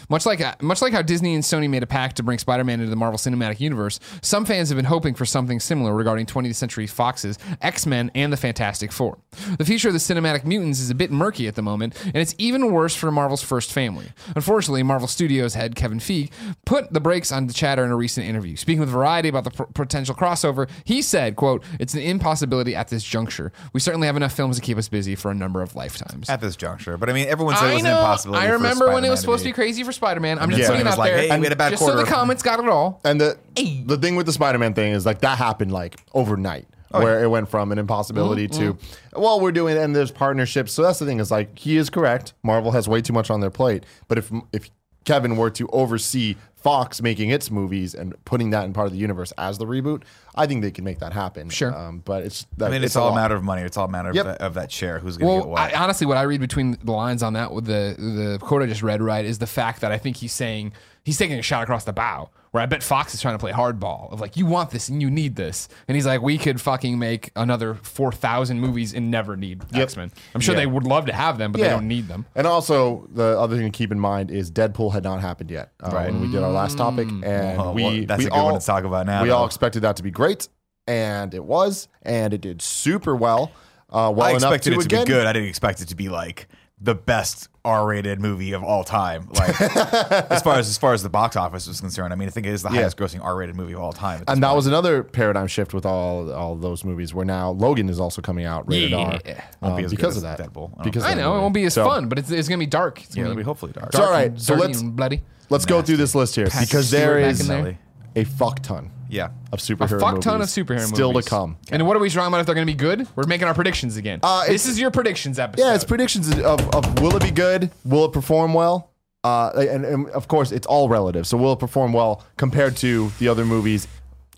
Much 0.10 0.26
like 0.26 0.62
much 0.62 0.82
like 0.82 0.94
how 0.94 1.02
Disney 1.02 1.36
and 1.36 1.44
Sony 1.44 1.70
made 1.70 1.84
a 1.84 1.88
pact 1.88 2.16
to 2.18 2.24
bring 2.24 2.38
Spider-Man 2.38 2.80
into 2.80 2.90
the 2.90 2.96
Marvel 2.96 3.18
Cinematic 3.18 3.60
Universe, 3.60 4.00
some 4.22 4.46
fans 4.46 4.70
have 4.70 4.76
been 4.78 4.86
hoping 4.86 5.14
for 5.14 5.26
something 5.26 5.60
similar 5.60 5.94
regarding 5.94 6.26
20th 6.26 6.56
Century 6.56 6.88
Fox's 6.88 7.38
X-Men 7.62 8.12
and 8.16 8.32
the 8.32 8.38
Fantastic 8.38 8.92
Four. 8.92 9.18
The 9.58 9.66
future 9.66 9.90
of 9.90 9.94
the 9.94 10.00
cinematic 10.00 10.46
mutants 10.46 10.80
is 10.80 10.90
a 10.90 10.96
bit 10.96 11.12
murky 11.12 11.48
at 11.48 11.56
the 11.56 11.62
moment, 11.62 11.96
and 12.06 12.16
it's 12.16 12.36
even 12.38 12.72
worse 12.72 12.96
for 12.96 13.12
Marvel's 13.12 13.44
first 13.44 13.72
family. 13.72 14.08
Unfortunately, 14.36 14.84
Marvel 14.84 15.08
Studios 15.08 15.56
head 15.56 15.76
Kevin 15.76 16.00
Feige 16.00 16.30
put 16.66 16.94
the 16.94 17.00
brakes 17.02 17.32
on 17.32 17.48
the 17.48 17.54
chatter 17.54 17.84
in 17.84 17.92
a 17.92 17.96
recent 17.96 18.26
interview. 18.26 18.56
Speaking 18.56 18.80
with 18.80 18.90
Variety 18.90 19.30
about 19.30 19.44
the 19.44 19.52
p- 19.52 19.64
potential 19.74 20.16
crossover, 20.16 20.70
he 20.86 21.02
said, 21.02 21.36
"quote 21.36 21.64
It's 21.80 21.94
an 21.94 22.02
impossibility 22.02 22.76
at 22.76 22.88
this 22.88 23.04
juncture. 23.04 23.52
We 23.74 23.80
certainly 23.80 24.08
have 24.08 24.16
enough 24.16 24.34
films 24.34 24.56
to 24.56 24.62
keep 24.62 24.78
us 24.78 24.88
busy 24.88 25.16
for 25.16 25.32
a 25.32 25.36
number 25.36 25.62
of 25.62 25.76
lifetimes." 25.76 26.30
At 26.30 26.40
this 26.42 26.56
juncture, 26.56 26.98
but 26.98 27.10
I 27.10 27.14
mean, 27.14 27.28
everyone 27.28 27.56
said 27.58 27.66
it 27.68 27.72
I 27.72 27.74
was 27.76 27.84
know. 27.84 27.92
an 27.92 27.98
impossibility. 27.98 28.46
I 28.48 28.50
remember 28.52 28.92
when 28.94 29.04
it 29.04 29.10
was 29.10 29.20
supposed 29.20 29.42
to 29.44 29.46
be 29.46 29.52
be 29.52 29.54
crazy 29.54 29.84
for 29.84 29.92
Spider-Man. 29.98 30.40
I'm 30.40 30.50
just 30.50 30.64
Sony 30.64 30.68
putting 30.68 30.82
it 30.88 30.90
out 30.90 30.98
like, 30.98 31.12
there. 31.12 31.28
hey, 31.28 31.38
we 31.38 31.46
had 31.46 31.54
a 31.54 31.56
bad 31.58 31.72
just 31.72 31.82
so 31.82 31.88
the 31.88 31.94
quarter. 31.98 32.10
comments 32.12 32.42
got 32.42 32.60
it 32.60 32.68
all. 32.70 33.02
And 33.04 33.20
the 33.20 33.38
the 33.86 33.98
thing 33.98 34.16
with 34.16 34.26
the 34.26 34.32
Spider 34.34 34.58
Man 34.58 34.74
thing 34.74 34.94
is 34.94 35.06
like 35.06 35.20
that 35.22 35.38
happened 35.38 35.72
like 35.72 36.00
overnight. 36.14 36.68
Oh, 36.94 37.02
where 37.04 37.22
it 37.22 37.28
went 37.28 37.50
from 37.50 37.74
an 37.74 37.80
impossibility 37.80 38.48
Mm-hmm, 38.48 38.78
to 38.78 39.20
well 39.20 39.42
we're 39.42 39.52
doing 39.52 39.78
and 39.78 39.94
there's 39.94 40.10
partnerships 40.10 40.72
so 40.72 40.84
that's 40.84 41.00
the 41.00 41.06
thing 41.06 41.20
is 41.20 41.30
like 41.30 41.60
he 41.60 41.76
is 41.76 41.90
correct 41.90 42.34
marvel 42.44 42.72
has 42.72 42.88
way 42.88 43.02
too 43.02 43.12
much 43.12 43.30
on 43.30 43.42
their 43.42 43.50
plate 43.50 43.84
but 44.08 44.18
if 44.18 44.32
if 44.54 44.70
kevin 45.04 45.36
were 45.36 45.50
to 45.50 45.68
oversee 45.74 46.38
fox 46.68 47.02
making 47.02 47.30
its 47.30 47.50
movies 47.50 47.94
and 47.96 48.14
putting 48.26 48.50
that 48.52 48.66
in 48.66 48.74
part 48.74 48.88
of 48.88 48.94
the 48.94 49.00
universe 49.00 49.32
as 49.38 49.58
the 49.58 49.66
reboot 49.66 50.04
i 50.36 50.46
think 50.46 50.62
they 50.62 50.72
can 50.72 50.84
make 50.84 51.00
that 51.00 51.14
happen 51.14 51.50
Sure. 51.50 51.74
um, 51.76 52.02
but 52.06 52.24
it's 52.24 52.46
I 52.62 52.70
mean, 52.70 52.84
it's, 52.84 52.96
a 52.96 53.00
all 53.00 53.12
a 53.14 53.16
matter 53.16 53.36
of 53.36 53.44
money. 53.44 53.62
It's 53.62 53.78
all 53.78 53.86
a 53.86 53.90
matter 53.90 54.12
Yep. 54.14 54.26
of, 54.26 54.32
that, 54.32 54.42
of 54.42 54.54
that 54.56 54.72
share. 54.72 55.00
Who's 55.00 55.18
going 55.18 55.30
to 55.30 55.36
get 55.44 55.48
Well, 55.48 55.52
what? 55.64 55.74
I, 55.74 55.84
honestly, 55.84 56.06
what 56.06 56.18
I 56.18 56.24
read 56.24 56.42
between 56.42 56.78
the 56.84 56.92
lines 56.92 57.24
on 57.24 57.34
that 57.34 57.52
with 57.54 57.66
the 57.66 57.96
the 57.98 58.38
quote 58.42 58.62
I 58.62 58.66
just 58.66 58.84
read, 58.84 59.02
right, 59.02 59.24
is 59.26 59.38
the 59.40 59.48
fact 59.48 59.82
that 59.82 59.92
I 59.92 59.98
think 59.98 60.18
he's 60.18 60.34
saying 60.34 60.74
he's 61.04 61.18
taking 61.18 61.40
a 61.40 61.42
shot 61.42 61.64
across 61.64 61.84
the 61.86 61.94
bow. 61.94 62.30
Where 62.58 62.64
I 62.64 62.66
bet 62.66 62.82
Fox 62.82 63.14
is 63.14 63.22
trying 63.22 63.36
to 63.36 63.40
play 63.40 63.52
hardball 63.52 64.12
of 64.12 64.20
like, 64.20 64.36
you 64.36 64.48
want 64.48 64.72
this 64.72 64.90
and 64.90 65.00
you 65.00 65.12
need 65.12 65.36
this, 65.36 65.70
and 65.88 65.94
he's 65.96 66.08
like, 66.08 66.24
we 66.24 66.40
could 66.40 66.60
fucking 66.60 66.98
make 66.98 67.30
another 67.36 67.76
four 67.76 68.12
thousand 68.12 68.60
movies 68.60 68.96
and 68.96 69.12
never 69.12 69.38
need 69.38 69.64
X 69.76 69.96
Men. 69.96 70.12
I'm 70.34 70.42
sure 70.42 70.56
Yeah. 70.56 70.62
they 70.62 70.66
would 70.66 70.84
love 70.84 71.06
to 71.06 71.14
have 71.14 71.38
them, 71.38 71.52
but 71.52 71.62
they 71.62 71.70
don't 71.70 71.88
need 71.88 72.08
them. 72.08 72.26
And 72.34 72.48
also, 72.48 73.08
the 73.14 73.40
other 73.40 73.56
thing 73.58 73.72
to 73.72 73.78
keep 73.78 73.92
in 73.92 74.00
mind 74.00 74.32
is 74.32 74.50
Deadpool 74.50 74.92
had 74.92 75.04
not 75.04 75.22
happened 75.22 75.52
yet 75.52 75.72
uh, 75.82 75.92
when 75.92 76.20
we 76.20 76.32
did 76.32 76.42
our 76.42 76.52
last 76.52 76.80
topic, 76.80 77.08
and 77.08 77.60
Well, 77.60 77.74
we 77.76 77.84
well, 77.84 78.06
that's 78.08 78.18
we 78.20 78.26
a 78.26 78.30
good 78.30 78.36
all, 78.36 78.46
one 78.52 78.60
to 78.60 78.66
talk 78.66 78.86
about 78.86 79.06
now, 79.06 79.22
We 79.22 79.30
all 79.30 79.46
expected 79.46 79.84
that 79.84 79.98
to 79.98 80.04
be 80.04 80.10
great, 80.10 80.48
and 80.88 81.36
it 81.36 81.44
was, 81.44 81.88
and 82.02 82.34
it 82.34 82.42
did 82.42 82.64
super 82.64 83.16
well. 83.16 83.52
Uh, 83.90 84.12
well 84.16 84.24
I 84.26 84.32
enough 84.32 84.52
expected 84.54 84.72
to 84.72 84.76
it 84.78 84.80
to 84.80 84.86
again, 84.88 85.06
be 85.06 85.12
good. 85.14 85.28
I 85.28 85.32
didn't 85.34 85.48
expect 85.50 85.80
it 85.82 85.90
to 85.90 85.96
be 85.96 86.10
like 86.10 86.48
the 86.80 86.94
best 86.94 87.50
R-rated 87.66 88.22
movie 88.22 88.52
of 88.54 88.64
all 88.64 88.84
time. 88.84 89.28
Like 89.34 89.60
as 90.32 90.42
far 90.44 90.60
as 90.60 90.70
as 90.70 90.78
far 90.78 90.94
as 90.94 91.02
the 91.04 91.10
box 91.10 91.36
office 91.36 91.68
is 91.68 91.82
concerned, 91.82 92.14
I 92.14 92.16
mean, 92.16 92.28
I 92.28 92.32
think 92.32 92.46
it 92.46 92.54
is 92.54 92.62
the 92.62 92.70
Yeah. 92.70 92.82
highest 92.82 92.98
grossing 92.98 93.24
R-rated 93.24 93.56
movie 93.56 93.74
of 93.74 93.80
all 93.82 93.92
time. 93.94 94.22
at 94.22 94.28
this 94.28 94.34
And 94.34 94.44
that 94.44 94.50
point. 94.50 94.56
was 94.58 94.68
another 94.68 95.02
paradigm 95.04 95.48
shift 95.48 95.74
with 95.74 95.86
all 95.86 96.32
all 96.32 96.56
those 96.56 96.84
movies, 96.86 97.14
where 97.16 97.26
now 97.26 97.50
Logan 97.52 97.90
is 97.90 98.00
also 98.00 98.22
coming 98.22 98.46
out 98.46 98.70
rated 98.70 98.92
Yeah. 98.92 98.98
R 98.98 99.10
Won't 99.10 99.24
be 99.24 99.32
um, 99.68 99.86
as 99.86 99.92
good 99.92 99.96
because 99.98 100.18
as 100.18 100.24
of 100.24 100.38
that. 100.38 100.40
Deadpool. 100.40 100.72
I 100.74 100.76
don't 100.76 100.84
Because 100.84 101.04
I 101.04 101.16
that 101.16 101.22
know 101.22 101.32
it 101.32 101.34
movie. 101.34 101.42
won't 101.42 101.54
be 101.56 101.64
as 101.66 101.74
So, 101.74 101.86
fun, 101.86 102.08
but 102.10 102.20
it's, 102.20 102.30
it's 102.30 102.48
gonna 102.48 102.60
be 102.60 102.66
dark. 102.68 103.04
It's 103.04 103.16
yeah, 103.16 103.24
gonna 103.24 103.32
it'll 103.32 103.38
be 103.38 103.42
be 103.42 103.46
hopefully 103.46 103.72
dark. 103.74 103.94
So, 103.94 104.04
all 104.04 104.12
right, 104.12 104.30
and 104.30 104.42
so 104.42 104.56
dirty 104.56 104.68
let's- 104.68 104.82
and 104.82 104.96
bloody. 104.96 105.24
Let's 105.50 105.66
go 105.66 105.82
through 105.82 105.98
this 105.98 106.14
list 106.14 106.36
here 106.36 106.46
Patrick 106.48 106.70
because 106.70 106.92
there 106.92 107.08
Stewart 107.14 107.22
back 107.24 107.32
is 107.32 107.50
in 107.50 107.64
there. 107.64 107.80
A 108.18 108.24
fuck 108.26 108.60
ton 108.62 108.92
Yeah. 109.10 109.30
of 109.52 109.60
superhero 109.60 109.98
A 109.98 110.00
fuck 110.00 110.22
ton 110.22 110.36
of 110.36 110.40
movies 110.42 110.56
superhero 110.56 110.86
still 110.88 111.12
movies 111.14 111.26
to 111.26 111.30
come. 111.30 111.58
And 111.72 111.86
what 111.88 111.96
are 111.96 112.00
we 112.00 112.10
talking 112.10 112.28
about 112.28 112.40
if 112.42 112.46
they're 112.46 112.56
going 112.56 112.68
to 112.68 112.74
be 112.74 112.78
good? 112.78 113.08
We're 113.16 113.26
making 113.28 113.48
our 113.48 113.54
predictions 113.54 113.98
again. 113.98 114.20
Uh, 114.24 114.42
this 114.42 114.64
it's- 114.64 114.68
is 114.68 114.80
your 114.80 114.92
predictions 114.92 115.40
episode. 115.40 115.64
Yeah, 115.66 115.76
it's 115.76 115.84
predictions 115.84 116.30
of, 116.40 116.60
of 116.76 117.00
will 117.00 117.16
it 117.16 117.24
be 117.24 117.32
good? 117.32 117.72
Will 117.86 118.06
it 118.06 118.14
perform 118.14 118.54
well? 118.54 118.92
Uh, 119.24 119.52
and, 119.58 119.84
and 119.86 120.10
of 120.12 120.28
course, 120.28 120.52
it's 120.52 120.68
all 120.68 120.88
relative. 120.90 121.28
So 121.28 121.38
will 121.38 121.54
it 121.54 121.60
perform 121.60 121.92
well 121.92 122.24
compared 122.38 122.78
to 122.78 123.10
the 123.20 123.28
other 123.28 123.44
movies 123.46 123.88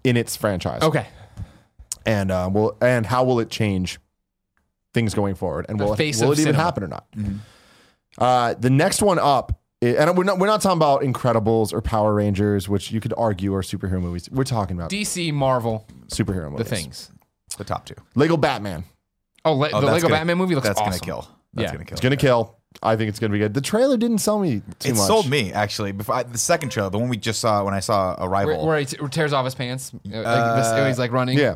in 0.04 0.18
its 0.18 0.36
franchise? 0.36 0.82
okay. 0.82 1.08
And 2.06 2.32
uh, 2.32 2.50
will 2.52 2.76
and 2.82 3.06
how 3.06 3.24
will 3.24 3.40
it 3.40 3.50
change 3.52 4.00
things 4.94 5.14
going 5.14 5.36
forward? 5.36 5.66
And 5.70 5.80
will, 5.80 5.96
face 5.96 6.22
it, 6.22 6.26
will 6.26 6.32
of 6.32 6.40
it 6.40 6.42
even 6.42 6.54
cinema. 6.54 6.64
happen 6.64 6.84
or 6.84 6.88
not? 6.88 7.06
Uh, 8.18 8.54
the 8.56 8.70
next 8.70 9.02
one 9.04 9.20
up, 9.20 9.59
i- 9.84 9.88
and 9.88 10.18
we're 10.18 10.24
not 10.24 10.40
we're 10.40 10.48
not 10.48 10.62
talking 10.62 10.78
about 10.78 11.02
Incredibles 11.02 11.74
or 11.74 11.82
Power 11.82 12.14
Rangers, 12.14 12.68
which 12.70 12.92
you 12.92 13.00
could 13.00 13.14
argue 13.18 13.54
are 13.56 13.62
superhero 13.62 14.02
movies. 14.02 14.30
We're 14.32 14.44
talking 14.44 14.78
about 14.78 14.90
DC, 14.90 15.32
Marvel, 15.34 15.86
superhero 16.08 16.52
movies. 16.52 16.70
the 16.70 16.76
things. 16.76 17.12
The 17.58 17.64
top 17.64 17.86
two. 17.86 17.96
Lego 18.16 18.38
Batman. 18.38 18.84
Oh, 19.46 19.54
le- 19.54 19.70
Oh, 19.74 19.82
the 19.82 19.88
Lego 19.88 20.02
gonna- 20.04 20.16
Batman 20.16 20.38
movie 20.38 20.56
looks 20.56 20.68
awesome. 20.70 20.84
That's 20.86 20.96
awesome. 20.98 21.08
gonna 21.08 21.22
kill. 21.22 21.30
That's 21.54 21.66
Yeah. 21.68 21.74
gonna 21.74 21.86
kill. 21.86 21.94
It's 21.94 22.02
gonna 22.02 22.18
kill. 22.18 22.56
I 22.84 22.96
think 22.96 23.10
it's 23.10 23.20
gonna 23.20 23.34
be 23.34 23.40
good. 23.40 23.54
The 23.54 23.62
trailer 23.62 23.98
didn't 23.98 24.20
sell 24.20 24.38
me 24.40 24.62
too 24.80 24.90
it 24.90 24.96
much. 24.96 25.04
It 25.04 25.08
sold 25.08 25.30
me 25.30 25.52
actually. 25.52 25.92
Before 25.92 26.16
I, 26.16 26.24
the 26.24 26.38
second 26.38 26.70
trailer, 26.70 26.90
the 26.92 27.00
one 27.00 27.10
we 27.10 27.18
just 27.18 27.42
saw 27.42 27.64
when 27.64 27.74
I 27.74 27.80
saw 27.80 28.16
Where, 28.20 28.30
Arrival. 28.30 28.68
where 28.68 28.78
he 28.80 28.86
t- 28.86 28.98
tears 29.10 29.34
off 29.34 29.44
his 29.46 29.56
pants. 29.56 29.92
Uh, 29.94 29.98
like 30.10 30.14
this, 30.14 30.68
Uh, 30.68 30.86
he's 30.88 31.00
like 31.00 31.12
running. 31.12 31.38
Yeah. 31.38 31.56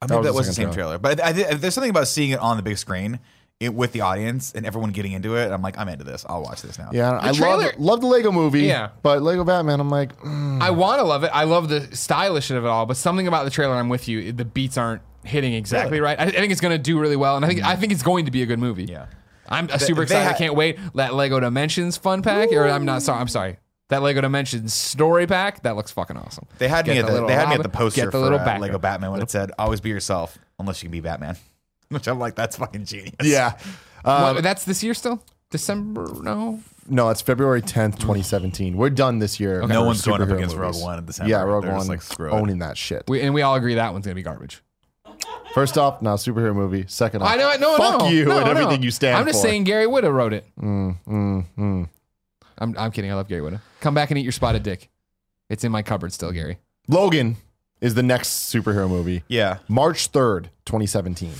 I 0.00 0.06
That 0.06 0.14
mean, 0.14 0.18
was 0.20 0.26
that 0.26 0.32
the 0.32 0.36
was 0.38 0.46
the 0.46 0.52
second 0.54 0.70
same 0.72 0.74
trailer, 0.74 0.98
but 0.98 1.20
I, 1.22 1.28
I 1.28 1.32
did, 1.32 1.60
there's 1.60 1.74
something 1.74 1.90
about 1.90 2.08
seeing 2.08 2.30
it 2.30 2.38
on 2.40 2.56
the 2.56 2.62
big 2.62 2.76
screen, 2.78 3.18
it 3.62 3.74
with 3.74 3.92
the 3.92 4.00
audience 4.02 4.52
and 4.54 4.66
everyone 4.66 4.90
getting 4.90 5.12
into 5.12 5.36
it. 5.36 5.50
I'm 5.50 5.62
like, 5.62 5.78
I'm 5.78 5.88
into 5.88 6.04
this. 6.04 6.24
I'll 6.28 6.42
watch 6.42 6.62
this 6.62 6.78
now. 6.78 6.90
Yeah, 6.92 7.18
I 7.20 7.32
trailer- 7.32 7.64
love 7.64 7.78
love 7.78 8.00
the 8.00 8.06
Lego 8.06 8.32
movie. 8.32 8.62
Yeah. 8.62 8.90
but 9.02 9.22
Lego 9.22 9.44
Batman, 9.44 9.80
I'm 9.80 9.90
like, 9.90 10.16
mm, 10.20 10.60
I 10.60 10.70
want 10.70 11.00
to 11.00 11.04
love 11.04 11.24
it. 11.24 11.30
I 11.32 11.44
love 11.44 11.68
the 11.68 11.94
stylish 11.96 12.50
of 12.50 12.64
it 12.64 12.68
all, 12.68 12.86
but 12.86 12.96
something 12.96 13.26
about 13.28 13.44
the 13.44 13.50
trailer, 13.50 13.74
I'm 13.74 13.88
with 13.88 14.08
you. 14.08 14.32
The 14.32 14.44
beats 14.44 14.76
aren't 14.76 15.02
hitting 15.24 15.54
exactly 15.54 16.00
right. 16.00 16.18
I, 16.18 16.24
I 16.24 16.30
think 16.30 16.50
it's 16.52 16.60
going 16.60 16.76
to 16.76 16.82
do 16.82 16.98
really 16.98 17.16
well, 17.16 17.36
and 17.36 17.44
I 17.44 17.48
think 17.48 17.62
I 17.64 17.76
think 17.76 17.92
it's 17.92 18.02
going 18.02 18.24
to 18.26 18.30
be 18.30 18.42
a 18.42 18.46
good 18.46 18.58
movie. 18.58 18.84
Yeah. 18.84 19.06
I'm 19.48 19.68
uh, 19.70 19.78
super 19.78 20.02
excited. 20.02 20.24
ha- 20.24 20.30
I 20.30 20.38
can't 20.38 20.54
wait. 20.54 20.78
That 20.94 21.14
Lego 21.14 21.38
Dimensions 21.38 21.96
fun 21.96 22.22
pack, 22.22 22.50
or 22.52 22.66
I'm 22.68 22.84
not 22.84 23.02
sorry. 23.02 23.20
I'm 23.20 23.28
sorry. 23.28 23.58
That 23.88 24.00
Lego 24.00 24.22
Dimensions 24.22 24.72
story 24.72 25.26
pack 25.26 25.62
that 25.64 25.76
looks 25.76 25.90
fucking 25.90 26.16
awesome. 26.16 26.46
They 26.56 26.68
had 26.68 26.86
me 26.86 26.96
at 26.98 27.04
the, 27.06 27.12
little 27.12 27.28
they 27.28 27.34
had 27.34 27.48
me 27.50 27.56
at 27.56 27.62
the 27.62 27.68
poster 27.68 28.00
get 28.00 28.04
the 28.06 28.10
for 28.12 28.18
little 28.18 28.38
uh, 28.38 28.44
back- 28.44 28.60
Lego 28.60 28.78
Batman 28.78 29.10
when 29.10 29.20
it 29.20 29.30
said 29.30 29.52
"Always 29.58 29.80
be 29.82 29.90
yourself, 29.90 30.38
unless 30.58 30.82
you 30.82 30.86
can 30.88 30.92
be 30.92 31.00
Batman," 31.00 31.36
which 31.94 32.08
I'm 32.08 32.18
like, 32.18 32.34
that's 32.34 32.56
fucking 32.56 32.84
genius. 32.84 33.14
yeah. 33.22 33.58
Uh, 34.04 34.32
What, 34.32 34.42
that's 34.42 34.64
this 34.64 34.82
year 34.82 34.94
still. 34.94 35.22
December? 35.50 36.08
No. 36.22 36.60
no, 36.88 37.10
it's 37.10 37.20
February 37.20 37.60
10th, 37.60 37.98
2017. 37.98 38.76
We're 38.76 38.88
done 38.90 39.18
this 39.18 39.38
year. 39.38 39.66
No 39.66 39.84
one's 39.84 40.02
going 40.02 40.22
up 40.22 40.30
against 40.30 40.56
movies. 40.56 40.76
Rogue 40.76 40.82
One 40.82 40.98
in 40.98 41.04
December. 41.06 41.30
Yeah, 41.30 41.42
Rogue 41.42 41.64
They're 41.64 41.74
One 41.74 41.86
like, 41.86 42.00
screw 42.02 42.30
owning 42.30 42.58
that 42.60 42.78
shit. 42.78 43.04
We, 43.06 43.20
and 43.20 43.34
we 43.34 43.42
all 43.42 43.54
agree 43.54 43.74
that 43.74 43.92
one's 43.92 44.06
gonna 44.06 44.14
be 44.14 44.22
garbage. 44.22 44.62
First 45.54 45.76
off, 45.76 46.00
now 46.00 46.16
superhero 46.16 46.54
movie. 46.54 46.86
Second 46.88 47.22
off, 47.22 47.28
I 47.28 47.36
know. 47.36 47.54
No. 47.60 47.76
fuck 47.76 48.00
no, 48.00 48.08
you 48.08 48.24
no, 48.24 48.38
and 48.38 48.46
no. 48.46 48.50
everything 48.50 48.82
you 48.82 48.90
stand 48.90 49.18
I'm 49.18 49.26
just 49.26 49.42
for. 49.42 49.48
saying 49.48 49.64
Gary 49.64 49.84
Whitta 49.86 50.10
wrote 50.12 50.32
it. 50.32 50.46
Mm, 50.58 50.96
mm, 51.06 51.44
mm. 51.58 51.88
I'm, 52.58 52.74
I'm 52.78 52.90
kidding. 52.90 53.10
I 53.10 53.14
love 53.14 53.28
Gary 53.28 53.42
Whitta. 53.42 53.60
Come 53.80 53.92
back 53.94 54.10
and 54.10 54.18
eat 54.18 54.22
your 54.22 54.32
spotted 54.32 54.62
dick. 54.62 54.88
It's 55.50 55.64
in 55.64 55.70
my 55.70 55.82
cupboard 55.82 56.14
still, 56.14 56.32
Gary. 56.32 56.56
Logan 56.88 57.36
is 57.82 57.94
the 57.94 58.02
next 58.02 58.50
superhero 58.50 58.88
movie. 58.88 59.22
Yeah, 59.28 59.58
March 59.68 60.10
3rd, 60.10 60.44
2017. 60.64 61.32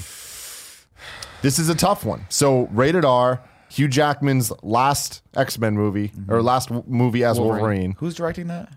This 1.42 1.58
is 1.58 1.68
a 1.68 1.74
tough 1.74 2.04
one. 2.04 2.24
So, 2.28 2.68
rated 2.68 3.04
R, 3.04 3.42
Hugh 3.68 3.88
Jackman's 3.88 4.52
last 4.62 5.22
X 5.36 5.58
Men 5.58 5.74
movie, 5.74 6.12
or 6.28 6.42
last 6.42 6.68
w- 6.68 6.84
movie 6.86 7.24
as 7.24 7.38
Wolverine. 7.38 7.60
Wolverine. 7.60 7.94
who's 7.98 8.14
directing 8.14 8.46
that? 8.48 8.68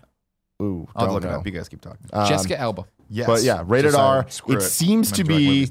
Ooh, 0.62 0.88
I'll 0.96 1.06
don't 1.06 1.14
look 1.14 1.24
it 1.24 1.30
up. 1.30 1.46
You 1.46 1.52
guys 1.52 1.68
keep 1.68 1.80
talking. 1.80 2.06
Um, 2.12 2.28
Jessica 2.28 2.58
Alba. 2.58 2.86
Yes, 3.08 3.26
but 3.26 3.42
yeah, 3.42 3.62
rated 3.66 3.92
Just, 3.92 3.98
uh, 3.98 4.02
R. 4.04 4.26
screw 4.28 4.56
It 4.56 4.62
seems 4.62 5.12
to 5.12 5.22
be- 5.24 5.70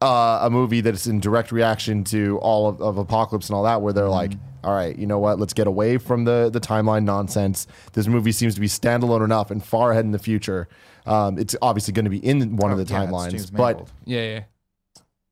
uh, 0.00 0.40
a 0.42 0.50
movie 0.50 0.80
that's 0.80 1.06
in 1.06 1.20
direct 1.20 1.52
reaction 1.52 2.02
to 2.02 2.38
all 2.38 2.66
of, 2.68 2.80
of 2.82 2.98
Apocalypse 2.98 3.48
and 3.48 3.54
all 3.56 3.62
that, 3.64 3.82
where 3.82 3.92
they're 3.92 4.08
like, 4.08 4.32
all 4.64 4.74
right, 4.74 4.98
you 4.98 5.06
know 5.06 5.18
what? 5.20 5.38
Let's 5.38 5.52
get 5.52 5.66
away 5.68 5.98
from 5.98 6.24
the 6.24 6.50
the 6.52 6.60
timeline 6.60 7.04
nonsense. 7.04 7.66
This 7.92 8.06
movie 8.08 8.32
seems 8.32 8.54
to 8.54 8.60
be 8.60 8.66
standalone 8.68 9.24
enough 9.24 9.50
and 9.50 9.62
far 9.64 9.92
ahead 9.92 10.04
in 10.04 10.10
the 10.12 10.18
future. 10.18 10.68
Um, 11.06 11.38
it's 11.38 11.54
obviously 11.62 11.92
going 11.92 12.04
to 12.04 12.10
be 12.10 12.18
in 12.24 12.56
one 12.56 12.70
of 12.72 12.78
Oh, 12.78 12.82
the 12.84 12.92
yeah, 12.92 13.06
timelines, 13.06 13.52
but 13.54 13.88
Yeah, 14.04 14.22
yeah. 14.22 14.40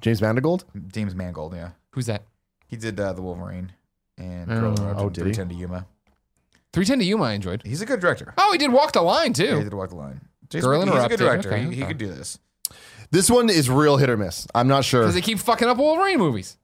James 0.00 0.20
Mangold. 0.22 0.64
James 0.92 1.14
Mangold. 1.14 1.54
Yeah, 1.54 1.70
Who's 1.92 2.06
that? 2.06 2.24
he 2.68 2.76
did 2.76 2.98
uh, 3.00 3.12
the 3.12 3.22
Wolverine 3.22 3.72
and 4.18 4.50
Oh. 4.50 4.60
Girl 4.60 4.70
Interrupted 4.72 4.96
Oh, 5.02 5.06
and 5.06 5.14
did 5.14 5.26
he? 5.26 5.32
310 5.32 5.48
to 5.48 5.54
Yuma. 5.60 5.86
310 6.72 6.98
to 7.00 7.04
Yuma 7.04 7.24
I 7.24 7.32
enjoyed. 7.32 7.62
He's 7.64 7.82
a 7.82 7.86
good 7.86 8.00
director. 8.00 8.32
Oh, 8.38 8.52
he 8.52 8.58
did 8.58 8.72
Walk 8.72 8.92
the 8.92 9.02
Line, 9.02 9.32
too. 9.32 9.44
Yeah, 9.44 9.58
he 9.58 9.64
did 9.64 9.74
Walk 9.74 9.90
the 9.90 9.96
Line. 9.96 10.20
James 10.48 10.64
Girl 10.64 10.78
Mangold- 10.78 10.88
he's 10.88 10.92
a 10.92 10.96
Interrupted. 11.04 11.18
good 11.18 11.24
director. 11.24 11.48
Okay, 11.52 11.62
he, 11.64 11.74
he 11.76 11.82
okay. 11.82 11.88
could 11.88 11.98
do 11.98 12.08
this. 12.08 12.38
This 13.10 13.28
one 13.28 13.50
is 13.50 13.68
real 13.68 13.96
hit 13.96 14.08
or 14.08 14.16
miss. 14.16 14.46
I'm 14.54 14.68
not 14.68 14.84
sure. 14.84 15.02
Because 15.02 15.14
they 15.14 15.20
keep 15.20 15.40
fucking 15.40 15.66
up 15.68 15.78
Wolverine 15.78 16.18
movies. 16.18 16.56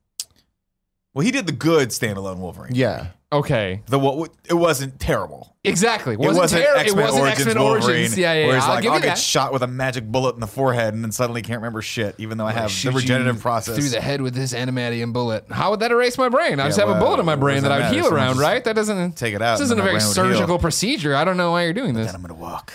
Well, 1.16 1.24
he 1.24 1.30
did 1.30 1.46
the 1.46 1.52
good 1.52 1.88
standalone 1.88 2.36
Wolverine. 2.36 2.74
Yeah, 2.74 3.06
Okay. 3.32 3.80
The 3.86 3.98
what? 3.98 4.32
It 4.48 4.52
wasn't 4.54 5.00
terrible. 5.00 5.56
Exactly. 5.64 6.12
It 6.12 6.18
Wasn't 6.20 6.36
wasn't 6.36 6.62
ter- 6.64 6.76
X 6.76 6.92
it 6.92 6.94
Men 6.94 7.04
wasn't 7.06 7.22
Origins 7.22 7.46
X-Men 7.46 7.62
Wolverine, 7.64 7.84
Origins. 7.84 8.18
Yeah, 8.18 8.32
yeah, 8.34 8.46
where 8.46 8.54
he's 8.54 8.64
I'll 8.64 8.74
like, 8.74 8.86
I'll 8.86 9.00
get 9.00 9.06
that. 9.06 9.18
shot 9.18 9.52
with 9.52 9.62
a 9.62 9.66
magic 9.66 10.04
bullet 10.04 10.34
in 10.34 10.40
the 10.40 10.46
forehead 10.46 10.92
and 10.92 11.02
then 11.02 11.10
suddenly 11.10 11.40
can't 11.40 11.58
remember 11.60 11.80
shit, 11.80 12.14
even 12.18 12.36
though 12.36 12.44
I 12.46 12.52
have 12.52 12.70
the 12.82 12.92
regenerative 12.92 13.40
process. 13.40 13.76
Through 13.76 13.88
the 13.88 14.00
head 14.02 14.20
with 14.20 14.34
this 14.34 14.52
adamantium 14.52 15.14
bullet. 15.14 15.46
How 15.50 15.70
would 15.70 15.80
that 15.80 15.90
erase 15.90 16.18
my 16.18 16.28
brain? 16.28 16.60
I 16.60 16.66
just 16.68 16.78
have 16.78 16.90
a 16.90 17.00
bullet 17.00 17.18
in 17.18 17.24
my 17.26 17.34
brain 17.34 17.62
that 17.62 17.72
I 17.72 17.88
would 17.90 17.96
heal 17.96 18.12
around, 18.12 18.36
right? 18.38 18.62
That 18.62 18.76
doesn't 18.76 19.16
take 19.16 19.34
it 19.34 19.40
out 19.40 19.58
This 19.58 19.64
isn't 19.64 19.78
a 19.78 19.82
very 19.82 19.94
brain 19.94 20.02
heal. 20.04 20.12
surgical 20.12 20.58
procedure. 20.58 21.16
I 21.16 21.24
don't 21.24 21.38
know 21.38 21.50
why 21.52 21.64
you're 21.64 21.72
doing 21.72 21.94
this. 21.94 22.06
Then 22.06 22.14
I'm 22.14 22.20
gonna 22.22 22.34
walk 22.34 22.74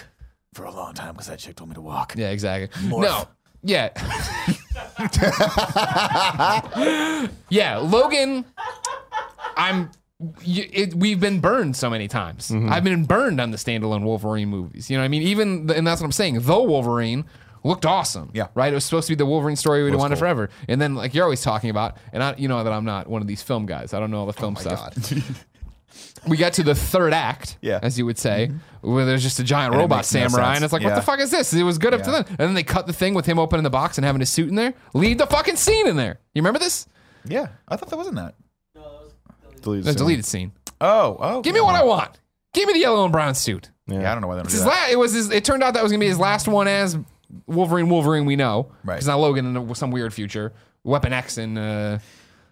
for 0.55 0.65
a 0.65 0.71
long 0.71 0.93
time 0.95 1.13
because 1.13 1.27
that 1.27 1.37
chick 1.37 1.55
told 1.55 1.69
me 1.69 1.75
to 1.75 1.81
walk. 1.81 2.15
Yeah, 2.17 2.31
exactly. 2.31 2.67
Morph. 2.89 3.03
No. 3.03 3.27
Yeah. 3.63 3.89
yeah, 7.49 7.77
Logan. 7.77 8.45
I'm. 9.57 9.89
y- 10.19 10.69
It, 10.71 10.93
we've 10.95 11.19
been 11.19 11.39
burned 11.39 11.75
so 11.75 11.89
many 11.89 12.07
times. 12.07 12.49
Mm-hmm. 12.49 12.71
I've 12.71 12.83
been 12.83 13.05
burned 13.05 13.39
on 13.41 13.51
the 13.51 13.57
standalone 13.57 14.03
Wolverine 14.03 14.49
movies. 14.49 14.89
You 14.89 14.97
know 14.97 15.01
what 15.01 15.05
I 15.05 15.09
mean? 15.09 15.23
Even 15.23 15.67
the, 15.67 15.75
and 15.77 15.85
that's 15.85 16.01
what 16.01 16.05
I'm 16.05 16.11
saying. 16.11 16.39
The 16.41 16.59
Wolverine 16.61 17.25
looked 17.63 17.85
awesome. 17.85 18.31
Yeah. 18.33 18.47
Right. 18.55 18.71
It 18.71 18.75
was 18.75 18.85
supposed 18.85 19.07
to 19.07 19.11
be 19.11 19.17
the 19.17 19.25
Wolverine 19.25 19.55
story 19.55 19.83
we'd 19.83 19.95
wanted 19.95 20.15
cool. 20.15 20.19
forever. 20.21 20.49
And 20.67 20.81
then 20.81 20.95
like 20.95 21.13
you're 21.13 21.23
always 21.23 21.41
talking 21.41 21.69
about, 21.69 21.97
and 22.13 22.23
I, 22.23 22.35
you 22.37 22.47
know 22.47 22.63
that 22.63 22.73
I'm 22.73 22.85
not 22.85 23.07
one 23.07 23.21
of 23.21 23.27
these 23.27 23.41
film 23.43 23.65
guys. 23.65 23.93
I 23.93 23.99
don't 23.99 24.09
know 24.11 24.19
all 24.19 24.25
the 24.25 24.33
film 24.33 24.55
stuff. 24.55 24.93
we 26.27 26.37
got 26.37 26.53
to 26.53 26.63
the 26.63 26.75
third 26.75 27.13
act, 27.13 27.57
Yeah. 27.61 27.75
Mm-hmm. 27.77 27.85
as 27.85 27.97
you 27.97 28.05
would 28.05 28.17
say, 28.17 28.51
where 28.81 29.05
there's 29.05 29.23
just 29.23 29.39
a 29.39 29.43
giant 29.43 29.73
And 29.73 29.81
robot 29.81 29.99
makes 29.99 30.13
no 30.13 30.27
samurai, 30.27 30.55
and 30.55 30.63
it's 30.63 30.73
like, 30.73 30.83
what 30.83 30.95
the 30.95 31.01
fuck 31.01 31.19
is 31.19 31.31
this? 31.31 31.53
It 31.53 31.63
was 31.63 31.77
good 31.77 31.93
up 31.93 32.03
to 32.03 32.11
then, 32.11 32.25
and 32.27 32.37
then 32.37 32.53
they 32.53 32.63
cut 32.63 32.87
the 32.87 32.93
thing 32.93 33.13
with 33.13 33.25
him 33.25 33.39
opening 33.39 33.63
the 33.63 33.69
box 33.69 33.97
and 33.97 34.05
having 34.05 34.19
his 34.19 34.29
suit 34.29 34.49
in 34.49 34.55
there. 34.55 34.73
Leave 34.93 35.17
the 35.17 35.27
fucking 35.27 35.55
scene 35.55 35.87
in 35.87 35.95
there. 35.95 36.19
You 36.33 36.41
remember 36.41 36.59
this? 36.59 36.87
Yeah, 37.25 37.47
I 37.67 37.75
thought 37.75 37.89
that 37.89 37.97
wasn't 37.97 38.15
that. 38.17 38.35
No, 38.75 38.81
that 38.81 39.01
was 39.03 39.13
deleted. 39.61 39.61
deleted 39.63 39.85
The 39.85 39.91
scene. 39.91 39.97
deleted 39.97 40.25
scene. 40.25 40.51
Oh, 40.79 41.17
oh. 41.19 41.41
Give 41.41 41.53
me 41.53 41.61
what 41.61 41.75
I 41.75 41.83
want. 41.83 42.19
Give 42.53 42.67
me 42.67 42.73
the 42.73 42.79
yellow 42.79 43.03
and 43.03 43.11
brown 43.11 43.35
suit. 43.35 43.69
Yeah, 43.87 44.09
I 44.11 44.13
don't 44.15 44.21
know 44.21 44.27
why 44.27 44.35
they 44.35 44.39
don't 44.39 44.45
It's 44.47 44.53
do 44.55 44.57
his 44.63 44.65
that. 44.65 44.87
la- 44.87 44.91
it 44.91 44.97
was. 44.97 45.13
His, 45.13 45.31
it 45.31 45.45
turned 45.45 45.63
out 45.63 45.73
that 45.75 45.83
was 45.83 45.91
gonna 45.91 45.99
be 45.99 46.07
his 46.07 46.19
last 46.19 46.47
one 46.47 46.67
as 46.67 46.97
Wolverine. 47.45 47.87
Wolverine, 47.89 48.25
we 48.25 48.35
know. 48.35 48.71
Right. 48.83 48.95
Because 48.95 49.07
now 49.07 49.17
Logan 49.19 49.55
in 49.55 49.75
some 49.75 49.91
weird 49.91 50.13
future. 50.13 50.53
Weapon 50.83 51.13
X 51.13 51.37
in 51.37 51.57
uh, 51.57 51.99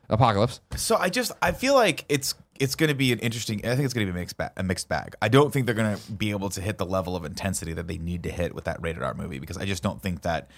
Apocalypse. 0.09 0.59
So 0.75 0.95
I 0.97 1.09
just 1.09 1.31
I 1.41 1.51
feel 1.51 1.73
like 1.75 2.05
it's 2.09 2.35
it's 2.59 2.75
going 2.75 2.89
to 2.89 2.95
be 2.95 3.13
an 3.13 3.19
interesting. 3.19 3.65
I 3.65 3.75
think 3.75 3.85
it's 3.85 3.93
going 3.93 4.05
to 4.05 4.13
be 4.13 4.17
a 4.17 4.21
mixed 4.21 4.37
bag. 4.37 4.51
A 4.57 4.63
mixed 4.63 4.89
bag. 4.89 5.15
I 5.21 5.29
don't 5.29 5.51
think 5.51 5.65
they're 5.65 5.75
going 5.75 5.95
to 5.95 6.11
be 6.11 6.31
able 6.31 6.49
to 6.49 6.61
hit 6.61 6.77
the 6.77 6.85
level 6.85 7.15
of 7.15 7.23
intensity 7.23 7.73
that 7.73 7.87
they 7.87 7.97
need 7.97 8.23
to 8.23 8.31
hit 8.31 8.53
with 8.53 8.65
that 8.65 8.81
rated 8.81 9.01
R 9.01 9.13
movie 9.13 9.39
because 9.39 9.57
I 9.57 9.65
just 9.65 9.81
don't 9.81 10.01
think 10.01 10.21
that. 10.23 10.49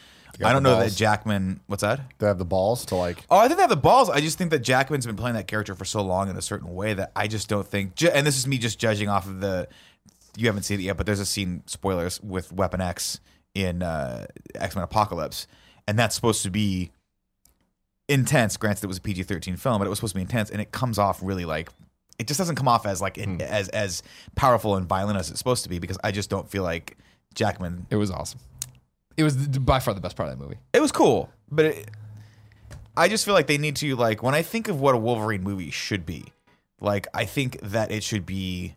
I 0.43 0.53
don't 0.53 0.63
know 0.63 0.75
balls. 0.75 0.93
that 0.93 0.97
Jackman. 0.97 1.59
What's 1.67 1.81
that? 1.81 1.99
They 2.17 2.25
have 2.25 2.39
the 2.39 2.45
balls 2.45 2.85
to 2.85 2.95
like. 2.95 3.23
Oh, 3.29 3.37
I 3.37 3.47
think 3.47 3.57
they 3.57 3.63
have 3.63 3.69
the 3.69 3.75
balls. 3.75 4.09
I 4.09 4.21
just 4.21 4.37
think 4.37 4.49
that 4.51 4.59
Jackman's 4.59 5.05
been 5.05 5.15
playing 5.15 5.35
that 5.35 5.47
character 5.47 5.75
for 5.75 5.85
so 5.85 6.01
long 6.01 6.29
in 6.29 6.37
a 6.37 6.41
certain 6.41 6.73
way 6.73 6.93
that 6.95 7.11
I 7.15 7.27
just 7.27 7.47
don't 7.47 7.67
think. 7.67 8.01
And 8.01 8.25
this 8.25 8.37
is 8.37 8.47
me 8.47 8.57
just 8.57 8.79
judging 8.79 9.07
off 9.07 9.27
of 9.27 9.39
the. 9.39 9.67
You 10.37 10.47
haven't 10.47 10.63
seen 10.63 10.79
it 10.79 10.83
yet, 10.83 10.97
but 10.97 11.05
there's 11.05 11.19
a 11.19 11.25
scene 11.25 11.61
spoilers 11.65 12.21
with 12.21 12.51
Weapon 12.51 12.81
X 12.81 13.19
in 13.53 13.83
uh, 13.83 14.25
X 14.55 14.75
Men 14.75 14.83
Apocalypse, 14.83 15.45
and 15.87 15.99
that's 15.99 16.15
supposed 16.15 16.41
to 16.43 16.49
be 16.49 16.91
intense. 18.07 18.57
Granted, 18.57 18.85
it 18.85 18.87
was 18.87 18.97
a 18.97 19.01
PG-13 19.01 19.59
film, 19.59 19.79
but 19.79 19.85
it 19.85 19.89
was 19.89 19.99
supposed 19.99 20.13
to 20.13 20.17
be 20.17 20.21
intense, 20.21 20.49
and 20.49 20.61
it 20.61 20.71
comes 20.71 20.97
off 20.97 21.19
really 21.21 21.45
like 21.45 21.69
it 22.21 22.27
just 22.27 22.37
doesn't 22.37 22.55
come 22.55 22.67
off 22.67 22.85
as 22.85 23.01
like 23.01 23.17
Hmm. 23.17 23.41
as 23.41 23.67
as 23.69 24.03
powerful 24.35 24.75
and 24.75 24.87
violent 24.87 25.17
as 25.19 25.29
it's 25.29 25.39
supposed 25.39 25.63
to 25.63 25.69
be 25.69 25.79
because 25.79 25.97
I 26.03 26.11
just 26.11 26.29
don't 26.29 26.49
feel 26.49 26.63
like 26.63 26.97
Jackman. 27.33 27.87
It 27.89 27.95
was 27.97 28.11
awesome. 28.11 28.39
It 29.17 29.23
was 29.23 29.35
th- 29.35 29.65
by 29.65 29.79
far 29.79 29.93
the 29.93 30.01
best 30.01 30.15
part 30.15 30.29
of 30.29 30.37
that 30.37 30.43
movie. 30.43 30.57
It 30.73 30.81
was 30.81 30.91
cool, 30.91 31.29
but 31.51 31.65
it, 31.65 31.89
I 32.95 33.07
just 33.09 33.25
feel 33.25 33.33
like 33.33 33.47
they 33.47 33.57
need 33.57 33.75
to 33.77 33.95
like 33.95 34.21
when 34.23 34.35
I 34.35 34.41
think 34.41 34.67
of 34.69 34.79
what 34.79 34.95
a 34.95 34.97
Wolverine 34.97 35.43
movie 35.43 35.71
should 35.71 36.05
be, 36.05 36.31
like 36.79 37.07
I 37.13 37.25
think 37.25 37.59
that 37.61 37.91
it 37.91 38.03
should 38.03 38.25
be 38.25 38.75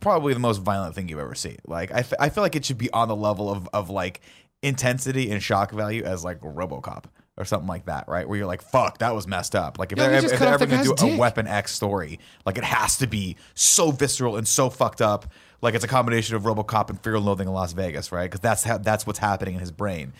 probably 0.00 0.34
the 0.34 0.40
most 0.40 0.58
violent 0.62 0.94
thing 0.94 1.08
you've 1.08 1.18
ever 1.20 1.34
seen. 1.34 1.58
Like 1.66 1.92
I, 1.92 1.98
f- 2.00 2.12
I 2.18 2.28
feel 2.28 2.42
like 2.42 2.56
it 2.56 2.64
should 2.64 2.78
be 2.78 2.90
on 2.90 3.08
the 3.08 3.16
level 3.16 3.50
of 3.50 3.68
of 3.72 3.88
like 3.90 4.20
intensity 4.62 5.30
and 5.30 5.42
shock 5.42 5.70
value 5.70 6.02
as 6.02 6.24
like 6.24 6.40
RoboCop 6.40 7.04
or 7.36 7.44
something 7.44 7.68
like 7.68 7.86
that, 7.86 8.08
right? 8.08 8.28
Where 8.28 8.38
you're 8.38 8.46
like, 8.46 8.62
"Fuck, 8.62 8.98
that 8.98 9.14
was 9.14 9.26
messed 9.26 9.54
up." 9.54 9.78
Like 9.78 9.92
if 9.92 9.98
Yeah, 9.98 10.04
they're, 10.04 10.10
they 10.10 10.16
ever, 10.18 10.22
just 10.24 10.34
if 10.34 10.38
cut 10.38 10.44
they're 10.46 10.54
off 10.54 10.60
ever 10.62 10.66
the 10.66 10.70
gonna 10.76 10.82
do 10.84 10.90
guy's 10.90 11.02
a 11.02 11.10
dick. 11.10 11.20
Weapon 11.20 11.46
X 11.46 11.72
story, 11.74 12.18
like 12.44 12.58
it 12.58 12.64
has 12.64 12.96
to 12.98 13.06
be 13.06 13.36
so 13.54 13.90
visceral 13.90 14.36
and 14.36 14.46
so 14.46 14.70
fucked 14.70 15.00
up. 15.02 15.26
Like 15.62 15.74
it's 15.74 15.84
a 15.84 15.88
combination 15.88 16.36
of 16.36 16.42
RoboCop 16.42 16.90
and 16.90 17.00
Fear 17.00 17.16
and 17.16 17.24
Loathing 17.24 17.48
in 17.48 17.54
Las 17.54 17.72
Vegas, 17.72 18.12
right? 18.12 18.24
Because 18.24 18.40
that's 18.40 18.64
how 18.64 18.78
that's 18.78 19.06
what's 19.06 19.18
happening 19.18 19.54
in 19.54 19.60
his 19.60 19.72
brain. 19.72 20.12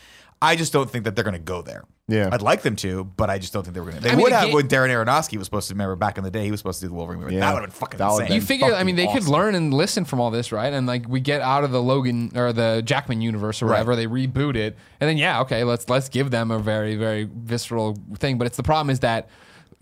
I 0.43 0.57
just 0.57 0.73
don't 0.73 0.91
think 0.91 1.05
that 1.05 1.15
they're 1.15 1.25
going 1.25 1.35
to 1.35 1.39
go 1.39 1.63
there. 1.63 1.85
Yeah. 2.09 2.29
I'd 2.31 2.41
like 2.43 2.63
them 2.63 2.77
to, 2.77 3.03
but 3.03 3.31
I 3.31 3.39
just 3.39 3.53
don't 3.53 3.65
think 3.65 3.75
they 3.75 3.81
were 3.81 3.91
going 3.91 3.97
to. 3.97 4.03
They 4.05 4.11
I 4.11 4.15
mean, 4.15 4.23
would 4.23 4.33
it 4.33 4.37
have 4.37 4.49
ga- 4.51 4.55
when 4.55 4.69
Darren 4.69 4.91
Aronofsky 4.91 5.39
was 5.39 5.47
supposed 5.47 5.67
to 5.69 5.75
remember 5.75 5.97
back 5.97 6.19
in 6.19 6.25
the 6.25 6.31
day. 6.31 6.45
He 6.45 6.53
was 6.53 6.61
supposed 6.61 6.79
to 6.79 6.85
do 6.87 6.91
the 6.91 6.95
Wolverine 6.95 7.21
movie. 7.21 7.35
Yeah. 7.35 7.41
That 7.41 7.55
would 7.55 7.63
have 7.63 7.71
been 7.71 7.79
fucking 7.79 7.99
That 7.99 8.07
would've 8.13 8.21
insane. 8.27 8.35
You 8.37 8.41
been 8.41 8.47
figure, 8.47 8.67
I 8.67 8.71
fucking 8.71 8.87
mean, 8.87 8.97
they 8.97 9.07
could 9.09 9.23
awesome. 9.23 9.33
learn 9.33 9.55
and 9.57 9.75
listen 9.75 10.05
from 10.05 10.21
all 10.21 10.31
this, 10.31 10.53
right? 10.53 10.73
And 10.73 10.87
like 10.87 11.09
we 11.09 11.19
get 11.19 11.41
out 11.41 11.65
of 11.65 11.73
the 11.73 11.83
Logan 11.83 12.31
or 12.37 12.53
the 12.53 12.81
Jackman 12.85 13.23
universe 13.23 13.61
or 13.61 13.67
whatever, 13.67 13.97
they 13.97 14.07
reboot 14.07 14.55
it, 14.55 14.77
and 15.01 15.11
then 15.11 15.17
yeah, 15.17 15.41
okay, 15.41 15.65
let's 15.65 15.89
let's 15.89 16.09
give 16.09 16.31
them 16.31 16.53
a 16.53 16.61
very 16.61 16.95
very 16.95 17.25
visceral 17.25 17.99
thing. 18.19 18.39
But 18.39 18.47
it's 18.47 18.57
the 18.57 18.63
problem 18.63 18.91
is 18.91 19.01
that 19.01 19.29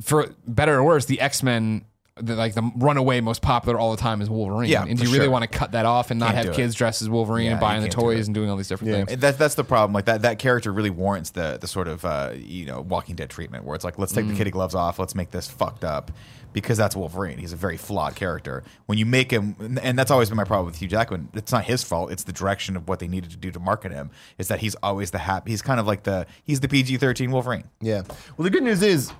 for 0.00 0.34
better 0.46 0.74
or 0.76 0.84
worse, 0.84 1.04
the 1.04 1.20
X 1.20 1.42
Men. 1.42 1.84
The, 2.16 2.37
like 2.37 2.55
the 2.55 2.70
runaway 2.77 3.20
most 3.20 3.42
popular 3.42 3.77
all 3.77 3.90
the 3.90 3.96
time 3.96 4.22
is 4.22 4.31
Wolverine. 4.31 4.70
Yeah, 4.70 4.85
and 4.85 4.96
do 4.96 5.03
you 5.05 5.11
really 5.11 5.24
sure. 5.24 5.33
want 5.33 5.42
to 5.42 5.48
cut 5.48 5.72
that 5.72 5.85
off 5.85 6.12
and 6.12 6.20
not 6.20 6.33
Can't 6.35 6.46
have 6.46 6.55
kids 6.55 6.77
dressed 6.77 7.03
as 7.03 7.11
Wolverine 7.11 7.46
Yeah, 7.46 7.50
and 7.53 7.61
buying 7.61 7.83
the 7.83 7.88
can't 7.88 7.98
do 7.98 8.03
toys 8.03 8.29
and 8.29 8.35
doing 8.37 8.48
all 8.48 8.57
these 8.57 8.68
different 8.68 8.92
Yeah. 8.92 8.98
things? 8.98 9.12
And 9.14 9.20
that, 9.22 9.37
that's 9.37 9.57
the 9.57 9.64
problem. 9.64 9.92
Like 9.94 10.05
that, 10.05 10.22
that 10.22 10.38
character 10.38 10.72
really 10.72 10.90
warrants 10.90 11.31
the 11.31 11.59
the 11.61 11.66
sort 11.66 11.88
of 11.88 12.05
uh, 12.05 12.31
you 12.37 12.66
know 12.66 12.83
Walking 12.83 13.16
Dead 13.16 13.31
treatment, 13.31 13.64
where 13.64 13.74
it's 13.74 13.85
like, 13.85 13.98
let's 13.98 14.12
take 14.12 14.27
Mm. 14.27 14.29
the 14.29 14.35
kitty 14.37 14.53
gloves 14.53 14.77
off, 14.77 15.00
let's 15.00 15.16
make 15.16 15.33
this 15.33 15.48
fucked 15.48 15.83
up, 15.83 16.12
because 16.53 16.79
that's 16.79 16.94
Wolverine. 16.94 17.38
He's 17.38 17.53
a 17.53 17.57
very 17.57 17.77
flawed 17.77 18.14
character. 18.14 18.62
When 18.87 18.96
you 18.96 19.07
make 19.07 19.33
him, 19.33 19.57
and 19.83 19.98
that's 19.98 20.12
always 20.12 20.29
been 20.29 20.37
my 20.37 20.44
problem 20.44 20.66
with 20.66 20.77
Hugh 20.77 20.87
Jackman. 20.87 21.31
It's 21.35 21.50
not 21.50 21.64
his 21.64 21.83
fault. 21.83 22.12
It's 22.12 22.22
the 22.22 22.33
direction 22.33 22.77
of 22.77 22.87
what 22.87 23.00
they 23.00 23.09
needed 23.09 23.31
to 23.33 23.37
do 23.37 23.50
to 23.50 23.59
market 23.59 23.90
him. 23.90 24.11
Is 24.38 24.46
that 24.46 24.61
he's 24.61 24.77
always 24.85 25.11
the 25.11 25.18
happy. 25.18 25.50
He's 25.50 25.62
kind 25.62 25.81
of 25.81 25.88
like 25.88 26.05
the 26.05 26.27
he's 26.44 26.61
the 26.61 26.68
PG 26.68 26.98
thirteen 26.98 27.33
Wolverine. 27.33 27.64
Yeah. 27.81 28.03
Well, 28.37 28.44
the 28.44 28.50
good 28.50 28.62
news 28.62 28.83
is 28.83 29.11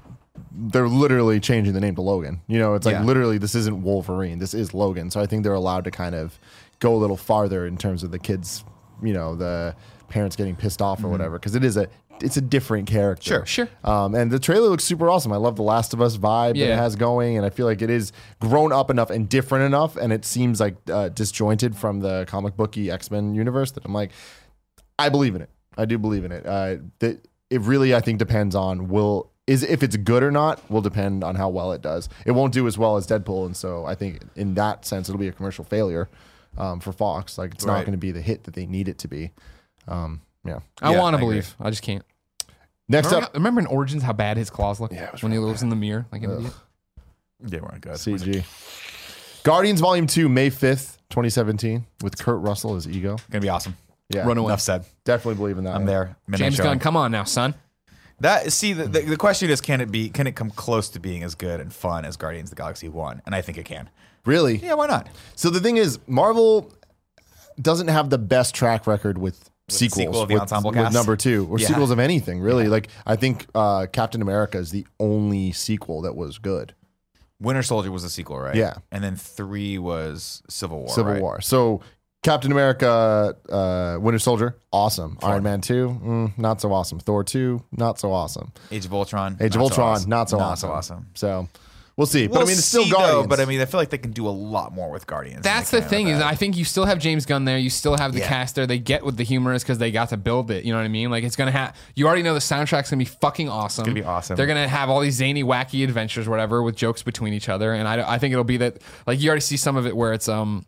they're 0.53 0.89
literally 0.89 1.39
changing 1.41 1.75
the 1.75 1.81
name 1.81 1.95
to 1.95 2.03
Logan. 2.03 2.41
You 2.47 2.59
know, 2.59 2.75
it's 2.75 2.87
like 2.87 2.95
Yeah. 2.95 3.05
literally 3.05 3.39
this 3.39 3.55
isn't 3.55 3.83
Wolverine. 3.83 4.39
This 4.39 4.55
is 4.55 4.75
Logan. 4.75 5.11
So 5.11 5.21
I 5.21 5.27
think 5.27 5.45
they're 5.45 5.53
allowed 5.55 5.85
to 5.85 5.91
kind 5.91 6.15
of 6.15 6.39
go 6.81 6.95
a 6.95 6.99
little 6.99 7.17
farther 7.17 7.67
in 7.67 7.77
terms 7.77 8.03
of 8.03 8.11
the 8.11 8.19
kids, 8.19 8.65
you 9.03 9.13
know, 9.13 9.37
the 9.37 9.75
parents 10.09 10.37
getting 10.37 10.57
pissed 10.57 10.83
off 10.83 11.03
or 11.05 11.09
whatever 11.09 11.39
because 11.39 11.55
it 11.55 11.65
is 11.65 11.77
a 11.77 11.89
it's 12.21 12.37
a 12.37 12.41
different 12.41 12.87
character. 12.87 13.25
Sure. 13.45 13.47
Sure. 13.47 13.69
Um, 13.83 14.15
and 14.15 14.31
the 14.31 14.39
trailer 14.39 14.69
looks 14.69 14.85
super 14.85 15.11
awesome. 15.11 15.33
I 15.33 15.37
love 15.37 15.57
the 15.57 15.65
Last 15.65 15.93
of 15.93 16.01
Us 16.01 16.17
vibe 16.17 16.57
that 16.57 16.71
it 16.71 16.77
has 16.77 16.95
going, 16.95 17.37
and 17.37 17.45
I 17.45 17.51
feel 17.51 17.67
like 17.67 17.83
it 17.83 17.91
is 17.91 18.13
grown 18.39 18.73
up 18.73 18.89
enough 18.89 19.11
and 19.11 19.29
different 19.29 19.65
enough, 19.65 19.97
and 19.97 20.13
it 20.13 20.25
seems 20.25 20.61
like 20.61 20.77
uh, 20.89 21.09
disjointed 21.09 21.75
from 21.77 22.01
the 22.01 22.25
comic 22.29 22.57
booky 22.57 22.89
X 22.89 23.11
Men 23.11 23.35
universe 23.35 23.73
that 23.73 23.85
I'm 23.85 23.93
like, 23.93 24.13
I 24.97 25.09
believe 25.09 25.35
in 25.35 25.43
it. 25.43 25.51
I 25.77 25.87
do 25.87 25.99
believe 25.99 26.25
in 26.25 26.31
it. 26.31 26.47
Uh, 26.47 26.77
that 27.01 27.27
it 27.51 27.61
really, 27.63 27.97
I 27.97 28.01
think, 28.01 28.21
depends 28.21 28.55
on 28.55 28.87
will 28.89 29.33
is 29.47 29.63
if 29.63 29.83
it's 29.83 29.97
good 29.97 30.23
or 30.23 30.31
not 30.31 30.69
will 30.71 30.81
depend 30.81 31.23
on 31.23 31.35
how 31.37 31.49
well 31.49 31.73
it 31.73 31.83
does. 31.83 32.09
It 32.25 32.31
won't 32.33 32.53
do 32.55 32.67
as 32.67 32.79
well 32.79 32.97
as 32.97 33.07
Deadpool, 33.07 33.47
and 33.47 33.57
so 33.57 33.85
I 33.85 33.95
think 33.95 34.23
in 34.37 34.55
that 34.55 34.85
sense 34.87 35.09
it'll 35.09 35.19
be 35.19 35.29
a 35.29 35.33
commercial 35.33 35.65
failure 35.65 36.09
um, 36.57 36.81
for 36.81 36.93
Fox. 36.93 37.37
Like 37.39 37.53
it's 37.55 37.67
not 37.67 37.81
going 37.81 37.93
to 37.93 37.99
be 37.99 38.11
the 38.11 38.23
hit 38.23 38.45
that 38.45 38.55
they 38.55 38.67
need 38.67 38.89
it 38.89 38.99
to 38.99 39.09
be. 39.09 39.33
Um, 39.87 40.23
yeah. 40.47 40.61
I 40.81 40.93
Yeah, 40.93 41.01
want 41.01 41.15
I 41.15 41.19
to 41.19 41.25
agree. 41.25 41.35
believe. 41.37 41.55
I 41.61 41.71
just 41.71 41.83
can't. 41.83 42.05
Next 42.89 43.07
Remember, 43.07 43.27
up, 43.27 43.33
how- 43.33 43.39
remember 43.39 43.61
in 43.63 43.67
Origins 43.67 44.03
how 44.03 44.13
bad 44.13 44.37
his 44.37 44.51
claws 44.51 44.81
look 44.81 44.93
Yeah, 44.93 45.05
it 45.07 45.13
was 45.13 45.23
when 45.23 45.33
he 45.33 45.39
lives 45.39 45.63
in 45.63 45.69
the 45.71 45.77
mirror 45.77 46.07
like 46.13 46.23
an 46.23 46.37
idiot. 46.39 46.53
They 47.41 47.61
weren't 47.61 47.81
good. 47.81 47.95
CG. 47.95 48.45
Guardians 49.43 49.81
Volume 49.81 50.07
Two, 50.07 50.29
May 50.31 50.49
fifth, 50.51 50.99
twenty 51.11 51.29
seventeen, 51.31 51.85
with 52.03 52.19
Kurt 52.19 52.41
Russell 52.41 52.77
as 52.77 52.89
Ego. 52.89 53.17
Gonna 53.31 53.43
be 53.43 53.49
awesome. 53.51 53.77
Yeah, 54.11 54.27
Run 54.27 54.39
away. 54.39 54.49
Enough 54.49 54.61
said. 54.61 54.85
definitely 55.05 55.35
believe 55.37 55.59
in 55.59 55.65
that. 55.65 55.71
I'm 55.75 55.83
one. 55.83 55.87
there. 55.87 56.17
Midnight 56.27 56.39
James 56.47 56.55
showing. 56.57 56.69
Gunn, 56.71 56.79
come 56.79 56.97
on 56.97 57.11
now, 57.11 57.25
son. 57.25 57.55
That 58.21 58.53
see 58.53 58.73
the, 58.73 58.85
the 58.87 59.01
the 59.03 59.17
question 59.17 59.51
is 59.51 59.61
can 59.61 59.81
it 59.81 59.91
be 59.91 60.09
can 60.09 60.27
it 60.27 60.33
come 60.37 60.51
close 60.51 60.89
to 60.91 61.01
being 61.01 61.23
as 61.23 61.35
good 61.35 61.61
and 61.61 61.73
fun 61.73 62.05
as 62.05 62.17
Guardians 62.17 62.51
of 62.51 62.57
the 62.57 62.63
Galaxy 62.63 62.89
One? 62.89 63.21
And 63.27 63.35
I 63.35 63.41
think 63.43 63.59
it 63.59 63.65
can. 63.65 63.91
Really? 64.25 64.57
Yeah, 64.57 64.75
why 64.75 64.87
not? 64.87 65.09
So 65.35 65.51
the 65.51 65.61
thing 65.61 65.77
is, 65.77 65.99
Marvel 66.07 66.73
doesn't 67.61 67.89
have 67.89 68.11
the 68.11 68.19
best 68.19 68.55
track 68.55 68.87
record 68.87 69.19
with, 69.19 69.51
the 69.69 69.75
sequels. 69.75 69.97
sequel 69.97 70.23
of 70.23 70.29
the 70.29 70.35
with, 70.35 70.43
ensemble 70.43 70.71
with 70.71 70.79
cast? 70.79 70.95
number 70.95 71.17
two 71.17 71.47
or 71.51 71.59
Yeah. 71.59 71.67
sequels 71.67 71.91
of 71.91 71.99
anything 71.99 72.41
really. 72.41 72.69
Like 72.69 72.89
I 73.07 73.17
think 73.17 73.47
uh, 73.55 73.87
Captain 73.93 74.23
America 74.23 74.59
is 74.59 74.71
the 74.71 74.87
only 74.99 75.53
sequel 75.53 76.03
that 76.03 76.15
was 76.17 76.39
good. 76.39 76.75
Winter 77.41 77.63
Soldier 77.63 77.91
was 77.91 78.05
a 78.05 78.11
sequel, 78.11 78.39
right? 78.39 78.55
Yeah. 78.55 78.75
And 78.93 79.03
then 79.05 79.17
three 79.17 79.77
was 79.77 80.43
Civil 80.49 80.79
War. 80.81 80.89
Civil 80.89 81.13
right? 81.13 81.21
War. 81.23 81.41
So 81.41 81.81
Captain 82.25 82.51
America, 82.51 83.37
uh, 83.49 83.99
Winter 84.01 84.19
Soldier, 84.19 84.57
awesome. 84.73 85.19
Iron 85.23 85.43
Man 85.45 85.61
two, 85.61 86.01
mm, 86.03 86.37
not 86.39 86.61
so 86.61 86.73
awesome. 86.73 86.99
Thor 86.99 87.23
two, 87.23 87.63
not 87.71 88.01
so 88.01 88.11
awesome. 88.13 88.51
Age 88.73 88.85
of 88.87 88.93
Ultron. 88.95 89.37
Age 89.41 89.55
of 89.55 89.61
not 89.61 89.61
so 89.61 89.61
Ultron, 89.61 89.89
awesome. 89.93 90.11
not 90.11 90.31
so 90.31 90.39
Not 90.39 90.45
awesome. 90.53 90.69
so 90.69 90.73
awesome. 90.75 91.07
So 91.15 91.49
we'll 91.97 92.07
see. 92.07 92.27
but 92.27 92.39
I 92.39 92.41
mean, 92.45 92.53
it's 92.53 92.65
still 92.65 92.85
see, 92.85 92.91
Guardians. 92.91 93.25
Though, 93.25 93.29
but 93.29 93.41
I 93.41 93.45
mean, 93.45 93.61
I 93.61 93.67
feel 93.67 93.79
like 93.79 93.91
they 93.91 93.99
can 93.99 94.13
do 94.13 94.27
a 94.27 94.31
lot 94.31 94.73
more 94.75 94.91
with 94.91 95.07
Guardians. 95.07 95.43
That's 95.43 95.71
the 95.71 95.83
thing 95.83 96.09
is. 96.09 96.21
I 96.23 96.35
think 96.35 96.57
you 96.57 96.65
still 96.65 96.87
have 96.87 96.99
James 96.99 97.27
Gunn 97.27 97.45
there. 97.45 97.59
You 97.59 97.69
still 97.69 97.97
have 97.99 98.15
the 98.15 98.21
Yeah. 98.21 98.29
cast 98.29 98.55
there. 98.55 98.67
They 98.67 98.79
get 98.79 99.05
what 99.05 99.19
the 99.19 99.23
humor 99.23 99.53
is 99.53 99.63
because 99.63 99.77
they 99.77 99.91
got 99.91 100.09
to 100.09 100.17
build 100.17 100.51
it. 100.51 100.65
You 100.65 100.73
know 100.73 100.79
what 100.79 100.87
I 100.87 100.89
mean? 100.89 101.11
Like 101.11 101.25
it's 101.25 101.37
gonna 101.37 101.51
have. 101.51 101.77
You 101.95 102.07
already 102.07 102.23
know 102.23 102.33
the 102.33 102.41
soundtrack's 102.41 102.89
gonna 102.89 102.99
be 103.01 103.05
fucking 103.05 103.51
awesome. 103.51 103.85
gonna 103.85 103.95
be 103.95 104.03
awesome. 104.03 104.37
They're 104.37 104.47
gonna 104.47 104.67
have 104.67 104.89
all 104.89 105.01
these 105.01 105.15
zany, 105.17 105.45
wacky 105.45 105.85
adventures, 105.85 106.27
whatever, 106.27 106.63
with 106.63 106.75
jokes 106.75 107.03
between 107.03 107.35
each 107.35 107.51
other. 107.51 107.75
And 107.75 107.87
I, 107.87 108.15
I 108.15 108.19
think 108.19 108.33
it'll 108.33 108.45
be 108.45 108.57
that. 108.57 108.79
Like 109.07 109.21
you 109.21 109.29
already 109.29 109.43
see 109.43 109.59
some 109.59 109.77
of 109.77 109.87
it 109.87 109.95
where 109.95 110.15
it's 110.15 110.27
um. 110.27 110.65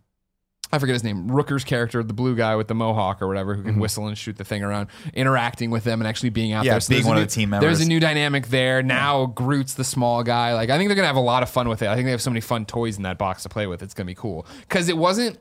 I 0.72 0.78
forget 0.80 0.94
his 0.94 1.04
name. 1.04 1.28
Rooker's 1.28 1.62
character, 1.62 2.02
the 2.02 2.12
blue 2.12 2.34
guy 2.34 2.56
with 2.56 2.66
the 2.66 2.74
mohawk 2.74 3.22
or 3.22 3.28
whatever, 3.28 3.54
who 3.54 3.62
can 3.62 3.78
whistle 3.78 4.08
and 4.08 4.18
shoot 4.18 4.36
the 4.36 4.44
thing 4.44 4.64
around, 4.64 4.88
interacting 5.14 5.70
with 5.70 5.84
them 5.84 6.00
and 6.00 6.08
actually 6.08 6.30
being 6.30 6.52
out 6.52 6.64
Yeah, 6.64 6.72
there. 6.72 6.80
So 6.80 6.90
being 6.94 7.06
one 7.06 7.16
of 7.16 7.22
the 7.22 7.28
team 7.30 7.50
members. 7.50 7.66
There's 7.78 7.86
a 7.86 7.88
new 7.88 8.00
dynamic 8.00 8.48
there. 8.48 8.82
Now 8.82 9.26
Groot's 9.26 9.74
the 9.74 9.84
small 9.84 10.24
guy. 10.24 10.54
Like 10.54 10.68
I 10.70 10.76
think 10.76 10.88
they're 10.88 10.96
gonna 10.96 11.06
have 11.06 11.16
a 11.16 11.20
lot 11.20 11.42
of 11.44 11.48
fun 11.50 11.68
with 11.68 11.82
it. 11.82 11.88
I 11.88 11.94
think 11.94 12.06
they 12.06 12.10
have 12.10 12.20
so 12.22 12.30
many 12.30 12.40
fun 12.40 12.66
toys 12.66 12.96
in 12.96 13.04
that 13.04 13.16
box 13.16 13.44
to 13.44 13.48
play 13.48 13.66
with. 13.68 13.80
It's 13.82 13.94
gonna 13.94 14.06
be 14.08 14.14
cool 14.16 14.44
because 14.62 14.88
it 14.88 14.96
wasn't 14.96 15.38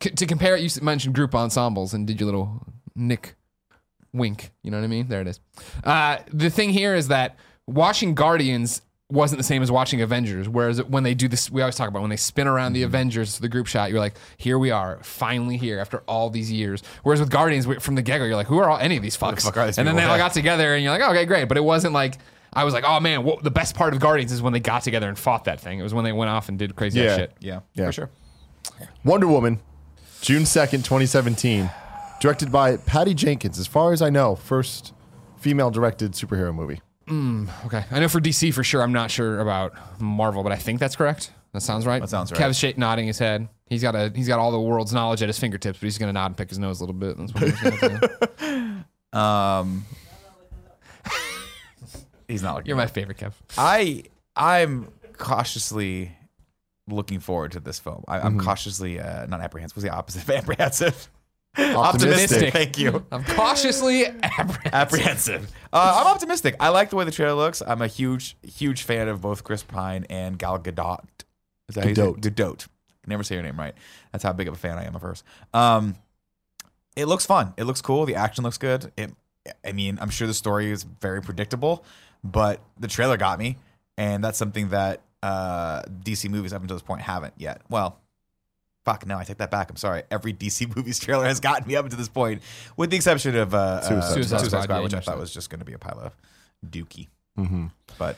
c- 0.00 0.10
to 0.10 0.26
compare 0.26 0.56
it. 0.56 0.62
You 0.62 0.82
mentioned 0.82 1.14
group 1.16 1.34
ensembles 1.34 1.92
and 1.92 2.06
did 2.06 2.20
your 2.20 2.26
little 2.26 2.62
Nick 2.94 3.34
wink. 4.12 4.52
You 4.62 4.70
know 4.70 4.78
what 4.78 4.84
I 4.84 4.88
mean? 4.88 5.08
There 5.08 5.20
it 5.22 5.26
is. 5.26 5.40
Uh, 5.82 6.18
the 6.32 6.50
thing 6.50 6.70
here 6.70 6.94
is 6.94 7.08
that 7.08 7.36
watching 7.66 8.14
Guardians 8.14 8.80
wasn't 9.08 9.38
the 9.38 9.44
same 9.44 9.62
as 9.62 9.70
watching 9.70 10.00
Avengers. 10.02 10.48
Whereas 10.48 10.82
when 10.82 11.02
they 11.04 11.14
do 11.14 11.28
this, 11.28 11.48
we 11.50 11.62
always 11.62 11.76
talk 11.76 11.88
about 11.88 12.00
when 12.02 12.10
they 12.10 12.16
spin 12.16 12.46
around 12.48 12.68
Mm-hmm. 12.72 12.74
the 12.74 12.82
Avengers 12.82 13.34
to 13.36 13.40
the 13.42 13.48
group 13.48 13.66
shot, 13.68 13.90
you're 13.90 14.00
like, 14.00 14.16
here 14.36 14.58
we 14.58 14.70
are, 14.72 14.98
finally 15.02 15.56
here 15.56 15.78
after 15.78 15.98
all 16.08 16.28
these 16.30 16.50
years. 16.50 16.82
Whereas 17.04 17.20
with 17.20 17.30
Guardians, 17.30 17.66
from 17.82 17.94
the 17.94 18.02
get 18.02 18.18
go, 18.18 18.24
you're 18.24 18.34
like, 18.34 18.48
who 18.48 18.58
are 18.58 18.68
all, 18.68 18.78
any 18.78 18.96
of 18.96 19.02
these 19.02 19.16
fucks? 19.16 19.42
fuck 19.42 19.56
are 19.56 19.66
these 19.66 19.78
and 19.78 19.86
then 19.86 19.94
they 19.94 20.02
people? 20.02 20.12
all 20.12 20.18
got 20.18 20.32
together, 20.32 20.74
and 20.74 20.82
you're 20.82 20.92
like, 20.92 21.02
okay, 21.08 21.24
great. 21.24 21.46
But 21.48 21.56
it 21.56 21.64
wasn't 21.64 21.92
like. 21.94 22.18
I 22.52 22.64
was 22.64 22.72
like, 22.72 22.84
oh 22.86 23.00
man, 23.00 23.22
what, 23.22 23.42
the 23.42 23.50
best 23.50 23.74
part 23.76 23.92
of 23.92 24.00
Guardians 24.00 24.32
is 24.32 24.40
when 24.40 24.54
they 24.54 24.60
got 24.60 24.82
together 24.82 25.08
and 25.08 25.18
fought 25.18 25.44
that 25.44 25.60
thing. 25.60 25.78
It 25.78 25.82
was 25.82 25.92
when 25.92 26.04
they 26.04 26.12
went 26.12 26.30
off 26.30 26.48
and 26.48 26.58
did 26.58 26.74
crazy 26.74 27.00
ass 27.02 27.10
Yeah. 27.10 27.16
shit. 27.16 27.32
yeah, 27.38 27.60
Yeah. 27.74 27.86
for 27.86 27.92
sure. 27.92 28.10
Wonder 29.04 29.26
Woman, 29.26 29.60
June 30.22 30.44
2nd, 30.44 30.82
2017. 30.82 31.70
Directed 32.18 32.50
by 32.50 32.78
Patty 32.78 33.12
Jenkins. 33.12 33.58
As 33.58 33.66
far 33.66 33.92
as 33.92 34.00
I 34.00 34.08
know, 34.08 34.34
first 34.36 34.94
female 35.38 35.70
directed 35.70 36.12
superhero 36.12 36.54
movie. 36.54 36.80
Okay, 37.08 37.84
I 37.90 38.00
know 38.00 38.08
for 38.08 38.20
DC 38.20 38.52
for 38.52 38.64
sure. 38.64 38.82
I'm 38.82 38.92
not 38.92 39.10
sure 39.10 39.40
about 39.40 40.00
Marvel, 40.00 40.42
but 40.42 40.52
I 40.52 40.56
think 40.56 40.80
that's 40.80 40.96
correct. 40.96 41.30
That 41.52 41.60
sounds 41.60 41.86
right. 41.86 42.00
That 42.02 42.08
sounds 42.08 42.32
right. 42.32 42.40
Kev's 42.40 42.58
shake 42.58 42.76
nodding 42.76 43.06
his 43.06 43.18
head. 43.18 43.48
He's 43.68 43.80
got 43.82 43.94
a 43.94 44.12
he's 44.14 44.28
got 44.28 44.38
all 44.38 44.50
the 44.52 44.60
world's 44.60 44.92
knowledge 44.92 45.22
at 45.22 45.28
his 45.28 45.38
fingertips, 45.38 45.78
but 45.78 45.86
he's 45.86 45.98
gonna 45.98 46.12
nod 46.12 46.26
and 46.26 46.36
pick 46.36 46.48
his 46.48 46.58
nose 46.58 46.80
a 46.80 46.84
little 46.84 46.94
bit. 46.94 47.16
That's 47.16 47.32
what 47.32 48.40
he's. 48.40 48.82
Um, 49.12 49.86
he's 52.28 52.42
not 52.42 52.56
looking. 52.56 52.68
You're 52.68 52.76
my 52.76 52.86
favorite, 52.86 53.18
Kev. 53.18 53.32
I 53.56 54.04
I'm 54.34 54.88
cautiously 55.16 56.12
looking 56.88 57.20
forward 57.20 57.52
to 57.52 57.60
this 57.60 57.78
film. 57.78 58.04
I, 58.06 58.18
Mm-hmm. 58.18 58.26
I'm 58.26 58.40
cautiously 58.40 59.00
uh, 59.00 59.26
not 59.26 59.40
apprehensive. 59.40 59.76
What's 59.76 59.84
the 59.84 59.94
opposite 59.94 60.22
of 60.24 60.30
apprehensive? 60.30 61.08
Optimistic. 61.58 62.52
Thank 62.52 62.78
you. 62.78 63.04
I'm 63.10 63.24
cautiously 63.24 64.06
apprehensive. 64.06 64.72
Apprehensive. 64.72 65.52
Uh, 65.72 66.00
I'm 66.00 66.06
optimistic. 66.06 66.56
I 66.60 66.68
like 66.68 66.90
the 66.90 66.96
way 66.96 67.04
the 67.04 67.10
trailer 67.10 67.34
looks. 67.34 67.62
I'm 67.66 67.82
a 67.82 67.86
huge, 67.86 68.36
huge 68.42 68.82
fan 68.82 69.08
of 69.08 69.20
both 69.20 69.44
Chris 69.44 69.62
Pine 69.62 70.06
and 70.10 70.38
Gal 70.38 70.58
Gadot. 70.58 71.04
Is 71.68 71.74
that 71.74 71.84
how 71.84 71.88
you 71.88 71.94
say 71.94 72.08
it? 72.08 72.16
Gadot. 72.20 72.34
Gadot. 72.34 72.66
I 73.06 73.08
never 73.10 73.22
say 73.22 73.36
her 73.36 73.42
name 73.42 73.58
right. 73.58 73.74
That's 74.12 74.24
how 74.24 74.32
big 74.32 74.48
of 74.48 74.54
a 74.54 74.58
fan 74.58 74.78
I 74.78 74.84
am 74.84 74.94
of 74.96 75.02
hers. 75.02 75.22
Um, 75.54 75.96
it 76.96 77.06
looks 77.06 77.26
fun. 77.26 77.54
It 77.56 77.64
looks 77.64 77.80
cool. 77.82 78.06
The 78.06 78.16
action 78.16 78.42
looks 78.42 78.58
good. 78.58 78.92
It, 78.96 79.12
I 79.64 79.72
mean, 79.72 79.98
I'm 80.00 80.10
sure 80.10 80.26
the 80.26 80.34
story 80.34 80.70
is 80.70 80.82
very 80.82 81.22
predictable, 81.22 81.84
but 82.24 82.60
the 82.78 82.88
trailer 82.88 83.16
got 83.16 83.38
me, 83.38 83.58
and 83.96 84.24
that's 84.24 84.38
something 84.38 84.70
that 84.70 85.02
uh, 85.22 85.82
DC 85.82 86.28
movies 86.28 86.52
up 86.52 86.62
until 86.62 86.76
this 86.76 86.82
point 86.82 87.02
haven't 87.02 87.34
yet. 87.36 87.60
Well, 87.68 88.00
fuck, 88.86 89.04
no, 89.06 89.18
I 89.18 89.24
take 89.24 89.36
that 89.38 89.50
back. 89.50 89.68
I'm 89.68 89.76
sorry. 89.76 90.04
Every 90.10 90.32
DC 90.32 90.74
movies 90.76 90.98
trailer 90.98 91.26
has 91.26 91.40
gotten 91.40 91.68
me 91.68 91.76
up 91.76 91.90
to 91.90 91.96
this 91.96 92.08
point, 92.08 92.40
with 92.78 92.88
the 92.90 92.96
exception 92.96 93.36
of 93.36 93.52
uh, 93.54 93.82
Suicide 93.82 93.96
uh, 93.98 94.00
Squad. 94.00 94.14
Suicide, 94.14 94.40
Suicide 94.40 94.48
Squad, 94.48 94.62
Squad, 94.62 94.82
which 94.84 94.94
I 94.94 95.00
thought 95.00 95.18
was 95.18 95.34
just 95.34 95.50
going 95.50 95.58
to 95.58 95.66
be 95.66 95.74
a 95.74 95.78
pile 95.78 96.00
of 96.00 96.12
dookie. 96.66 97.08
But 97.98 98.16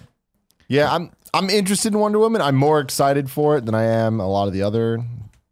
Yeah, 0.68 0.94
I'm 0.94 1.10
I'm 1.34 1.50
interested 1.50 1.92
in 1.92 1.98
Wonder 1.98 2.18
Woman. 2.20 2.40
I'm 2.40 2.54
more 2.54 2.78
excited 2.80 3.28
for 3.30 3.56
it 3.56 3.66
than 3.66 3.74
I 3.74 3.82
am 3.84 4.20
a 4.20 4.28
lot 4.28 4.46
of 4.46 4.52
the 4.54 4.62
other 4.62 5.02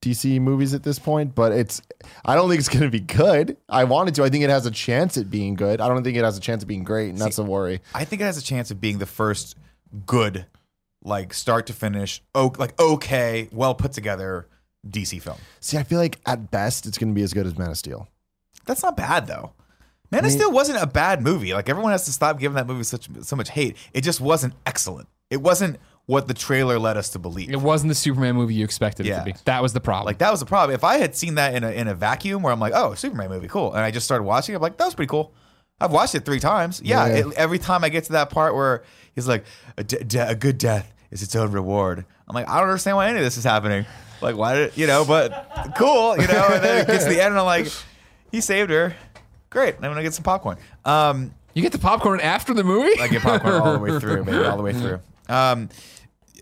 DC 0.02 0.40
movies 0.40 0.72
at 0.72 0.84
this 0.84 0.98
point, 1.00 1.34
but 1.34 1.50
it's 1.52 1.82
I 2.24 2.34
don't 2.36 2.48
think 2.48 2.60
it's 2.60 2.68
going 2.76 2.84
to 2.84 2.90
be 2.90 3.00
good. 3.00 3.56
I 3.68 3.84
wanted 3.84 4.14
to. 4.16 4.24
I 4.24 4.28
think 4.28 4.44
it 4.44 4.50
has 4.50 4.66
a 4.66 4.70
chance 4.70 5.16
at 5.16 5.30
being 5.30 5.54
good. 5.54 5.80
I 5.80 5.88
don't 5.88 6.04
think 6.04 6.16
it 6.16 6.22
has 6.24 6.36
a 6.36 6.40
chance 6.40 6.62
of 6.62 6.68
being 6.68 6.84
great, 6.84 7.08
and 7.08 7.18
that's 7.18 7.38
a 7.38 7.42
worry. 7.42 7.80
I 7.94 8.04
think 8.04 8.22
it 8.22 8.24
has 8.26 8.38
a 8.38 8.42
chance 8.42 8.70
of 8.70 8.80
being 8.80 8.98
the 8.98 9.06
first 9.06 9.56
good, 10.04 10.46
like 11.02 11.34
start 11.34 11.66
to 11.66 11.72
finish, 11.72 12.22
o- 12.34 12.52
like 12.58 12.78
okay, 12.80 13.48
well 13.52 13.74
put 13.74 13.92
together 13.92 14.46
DC 14.90 15.20
film. 15.22 15.38
See, 15.60 15.76
I 15.78 15.82
feel 15.82 15.98
like 15.98 16.18
at 16.26 16.50
best 16.50 16.86
it's 16.86 16.98
going 16.98 17.08
to 17.10 17.14
be 17.14 17.22
as 17.22 17.32
good 17.32 17.46
as 17.46 17.56
Man 17.58 17.70
of 17.70 17.78
Steel. 17.78 18.08
That's 18.66 18.82
not 18.82 18.96
bad 18.96 19.26
though. 19.26 19.52
Man 20.10 20.24
of 20.24 20.30
Steel 20.30 20.52
wasn't 20.52 20.80
a 20.82 20.86
bad 20.86 21.22
movie. 21.22 21.52
Like 21.54 21.68
everyone 21.68 21.92
has 21.92 22.04
to 22.04 22.12
stop 22.12 22.38
giving 22.38 22.54
that 22.56 22.66
movie 22.66 22.84
such 22.84 23.08
so 23.22 23.36
much 23.36 23.50
hate. 23.50 23.76
It 23.92 24.02
just 24.02 24.20
wasn't 24.20 24.54
excellent. 24.64 25.08
It 25.30 25.42
wasn't 25.42 25.78
what 26.06 26.28
the 26.28 26.34
trailer 26.34 26.78
led 26.78 26.96
us 26.96 27.08
to 27.10 27.18
believe. 27.18 27.50
It 27.50 27.60
wasn't 27.60 27.88
the 27.88 27.94
Superman 27.96 28.36
movie 28.36 28.54
you 28.54 28.64
expected 28.64 29.06
it 29.06 29.10
to 29.18 29.24
be. 29.24 29.34
That 29.44 29.60
was 29.62 29.72
the 29.72 29.80
problem. 29.80 30.06
Like 30.06 30.18
that 30.18 30.30
was 30.30 30.38
the 30.40 30.46
problem. 30.46 30.74
If 30.74 30.84
I 30.84 30.98
had 30.98 31.16
seen 31.16 31.34
that 31.34 31.54
in 31.54 31.64
a 31.64 31.70
in 31.70 31.88
a 31.88 31.94
vacuum 31.94 32.42
where 32.42 32.52
I'm 32.52 32.60
like, 32.60 32.72
oh, 32.74 32.94
Superman 32.94 33.28
movie, 33.30 33.48
cool, 33.48 33.72
and 33.72 33.80
I 33.80 33.90
just 33.90 34.04
started 34.06 34.22
watching, 34.22 34.54
it, 34.54 34.56
I'm 34.56 34.62
like, 34.62 34.76
that 34.78 34.84
was 34.84 34.94
pretty 34.94 35.10
cool. 35.10 35.34
I've 35.80 35.90
watched 35.92 36.14
it 36.14 36.24
three 36.24 36.40
times. 36.40 36.80
Yeah, 36.82 37.06
Yeah. 37.06 37.14
It, 37.16 37.32
every 37.34 37.58
time 37.58 37.84
I 37.84 37.88
get 37.90 38.04
to 38.04 38.12
that 38.12 38.30
part 38.30 38.54
where 38.54 38.82
he's 39.14 39.28
like, 39.28 39.44
a, 39.76 39.84
de- 39.84 40.04
de- 40.04 40.28
a 40.28 40.34
good 40.34 40.56
death 40.58 40.90
is 41.10 41.22
its 41.22 41.34
own 41.36 41.52
reward. 41.52 42.04
I'm 42.28 42.34
like, 42.34 42.48
I 42.48 42.60
don't 42.60 42.68
understand 42.68 42.96
why 42.96 43.08
any 43.08 43.18
of 43.18 43.24
this 43.24 43.36
is 43.36 43.44
happening. 43.44 43.84
Like, 44.20 44.36
why 44.36 44.54
did 44.54 44.76
you 44.76 44.86
know? 44.86 45.04
But 45.04 45.72
cool, 45.76 46.16
you 46.18 46.26
know. 46.26 46.48
And 46.52 46.64
then 46.64 46.82
it 46.82 46.86
gets 46.86 47.04
to 47.04 47.10
the 47.10 47.20
end, 47.20 47.32
and 47.32 47.38
I'm 47.38 47.46
like, 47.46 47.68
he 48.30 48.40
saved 48.40 48.70
her. 48.70 48.94
Great. 49.50 49.76
I'm 49.76 49.82
gonna 49.82 50.02
get 50.02 50.14
some 50.14 50.24
popcorn. 50.24 50.58
Um, 50.84 51.34
you 51.54 51.62
get 51.62 51.72
the 51.72 51.78
popcorn 51.78 52.20
after 52.20 52.52
the 52.52 52.64
movie? 52.64 53.00
I 53.00 53.08
get 53.08 53.22
popcorn 53.22 53.54
all 53.54 53.72
the 53.72 53.78
way 53.78 53.98
through, 54.00 54.24
baby, 54.24 54.44
all 54.44 54.56
the 54.56 54.62
way 54.62 54.72
through. 54.74 55.00
Um, 55.28 55.70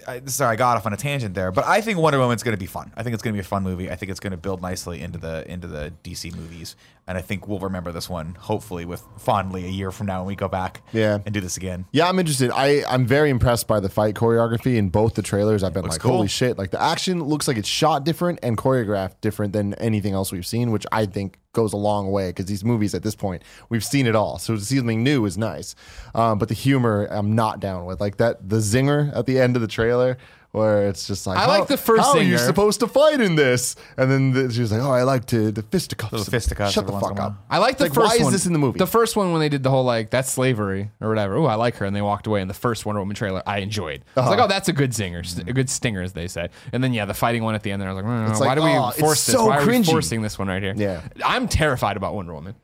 I, 0.06 0.20
sorry, 0.26 0.52
I 0.54 0.56
got 0.56 0.76
off 0.76 0.87
on 0.87 0.92
a 0.92 0.96
tangent 0.96 1.34
there, 1.34 1.50
but 1.52 1.64
I 1.64 1.80
think 1.80 1.98
Wonder 1.98 2.18
Woman's 2.18 2.42
going 2.42 2.56
to 2.56 2.60
be 2.60 2.66
fun. 2.66 2.92
I 2.96 3.02
think 3.02 3.14
it's 3.14 3.22
going 3.22 3.32
to 3.32 3.37
be 3.37 3.40
a 3.40 3.44
fun 3.48 3.62
movie. 3.62 3.90
I 3.90 3.96
think 3.96 4.10
it's 4.10 4.20
going 4.20 4.32
to 4.32 4.37
build 4.37 4.60
nicely 4.60 5.00
into 5.00 5.18
the 5.18 5.50
into 5.50 5.66
the 5.66 5.92
DC 6.02 6.34
movies, 6.37 6.76
and 7.06 7.18
I 7.18 7.20
think 7.20 7.46
we'll 7.46 7.58
remember 7.58 7.92
this 7.92 8.08
one 8.08 8.34
hopefully 8.34 8.84
with 8.84 9.02
fondly 9.18 9.64
a 9.64 9.68
year 9.68 9.90
from 9.90 10.06
now 10.06 10.20
when 10.20 10.28
we 10.28 10.36
go 10.36 10.48
back, 10.48 10.82
Yeah. 10.92 11.18
and 11.24 11.34
do 11.34 11.40
this 11.40 11.56
again. 11.56 11.84
Yeah, 11.92 12.08
I'm 12.08 12.18
interested. 12.18 12.50
I 12.52 12.82
I'm 12.88 13.06
very 13.06 13.30
impressed 13.30 13.66
by 13.66 13.80
the 13.80 13.88
fight 13.88 14.14
choreography 14.14 14.76
in 14.76 14.88
both 14.88 15.14
the 15.14 15.22
trailers. 15.22 15.62
I've 15.62 15.74
been 15.74 15.84
like, 15.84 16.00
cool. 16.00 16.12
holy 16.16 16.28
shit! 16.28 16.56
Like 16.58 16.70
the 16.70 16.80
action 16.82 17.22
looks 17.24 17.46
like 17.48 17.56
it's 17.56 17.68
shot 17.68 18.04
different 18.04 18.38
and 18.42 18.56
choreographed 18.56 19.20
different 19.20 19.52
than 19.52 19.74
anything 19.74 20.14
else 20.14 20.32
we've 20.32 20.46
seen, 20.46 20.70
which 20.70 20.86
I 20.92 21.06
think 21.06 21.38
goes 21.52 21.72
a 21.72 21.76
long 21.76 22.10
way 22.10 22.30
because 22.30 22.46
these 22.46 22.64
movies 22.64 22.94
at 22.94 23.02
this 23.04 23.14
point 23.14 23.42
we've 23.68 23.84
seen 23.84 24.06
it 24.06 24.16
all. 24.16 24.38
So 24.38 24.56
to 24.56 24.60
see 24.60 24.76
something 24.76 25.04
new 25.04 25.24
is 25.24 25.38
nice. 25.38 25.74
Um, 26.14 26.38
but 26.38 26.48
the 26.48 26.54
humor 26.54 27.06
I'm 27.10 27.34
not 27.34 27.60
down 27.60 27.84
with. 27.86 28.00
Like 28.00 28.16
that 28.16 28.48
the 28.48 28.56
zinger 28.56 29.14
at 29.16 29.26
the 29.26 29.38
end 29.38 29.54
of 29.56 29.62
the 29.62 29.68
trailer. 29.68 30.16
Where 30.54 30.86
it's 30.88 31.08
just 31.08 31.26
like 31.26 31.36
I 31.36 31.46
like 31.46 31.66
the 31.66 31.76
first 31.76 32.04
How 32.04 32.12
are 32.12 32.22
you 32.22 32.38
supposed 32.38 32.78
to 32.78 32.86
fight 32.86 33.20
in 33.20 33.34
this? 33.34 33.74
And 33.96 34.08
then 34.08 34.32
the, 34.32 34.52
she's 34.52 34.70
like, 34.70 34.80
"Oh, 34.82 34.92
I 34.92 35.02
like 35.02 35.24
to 35.26 35.50
the 35.50 35.62
fisticuffs." 35.64 36.12
Little 36.12 36.26
fisticuffs 36.30 36.72
Shut 36.72 36.86
the 36.86 36.92
every 36.92 37.02
once 37.02 37.04
fuck 37.06 37.12
in 37.18 37.18
a 37.18 37.26
up. 37.26 37.32
while. 37.32 37.44
I 37.50 37.58
like 37.58 37.78
the 37.78 37.86
Like, 37.86 37.94
first 37.94 38.06
why 38.10 38.14
is 38.14 38.22
one. 38.22 38.32
this 38.32 38.46
in 38.46 38.52
the 38.52 38.60
movie? 38.60 38.78
The 38.78 38.86
first 38.86 39.16
one 39.16 39.32
when 39.32 39.40
they 39.40 39.48
did 39.48 39.64
the 39.64 39.70
whole 39.70 39.82
like 39.82 40.10
that's 40.10 40.30
slavery 40.30 40.92
or 41.00 41.08
whatever. 41.08 41.34
Oh, 41.38 41.46
I 41.46 41.56
like 41.56 41.74
her, 41.78 41.86
and 41.86 41.96
they 41.96 42.02
walked 42.02 42.28
away. 42.28 42.40
In 42.40 42.46
the 42.46 42.54
first 42.54 42.86
Wonder 42.86 43.00
Woman 43.00 43.16
trailer, 43.16 43.42
I 43.44 43.58
enjoyed. 43.58 44.04
I 44.16 44.20
was 44.20 44.28
like, 44.30 44.38
Uh-huh. 44.38 44.44
oh, 44.44 44.48
that's 44.48 44.68
a 44.68 44.72
good 44.72 44.92
zinger, 44.92 45.26
st- 45.26 45.48
a 45.48 45.52
good 45.52 45.68
stinger, 45.68 46.02
as 46.02 46.12
they 46.12 46.28
say. 46.28 46.48
And 46.72 46.84
then 46.84 46.92
yeah, 46.94 47.04
the 47.04 47.14
fighting 47.14 47.42
one 47.42 47.56
at 47.56 47.64
the 47.64 47.72
end. 47.72 47.82
There, 47.82 47.88
I 47.88 47.92
was 47.92 48.04
like, 48.04 48.12
mm, 48.12 48.30
It's 48.30 48.38
why 48.38 48.46
like, 48.46 48.58
do 48.58 48.62
we 48.62 48.70
oh, 48.70 48.88
it's 48.90 49.00
force 49.00 49.26
this? 49.26 49.34
so 49.34 49.46
Why 49.46 49.58
are 49.58 49.66
we 49.66 49.72
cringy. 49.72 49.86
forcing 49.86 50.22
this 50.22 50.38
one 50.38 50.46
right 50.46 50.62
here? 50.62 50.74
Yeah. 50.76 51.00
I'm 51.24 51.48
terrified 51.48 51.96
about 51.96 52.14
Wonder 52.14 52.32
Woman 52.32 52.54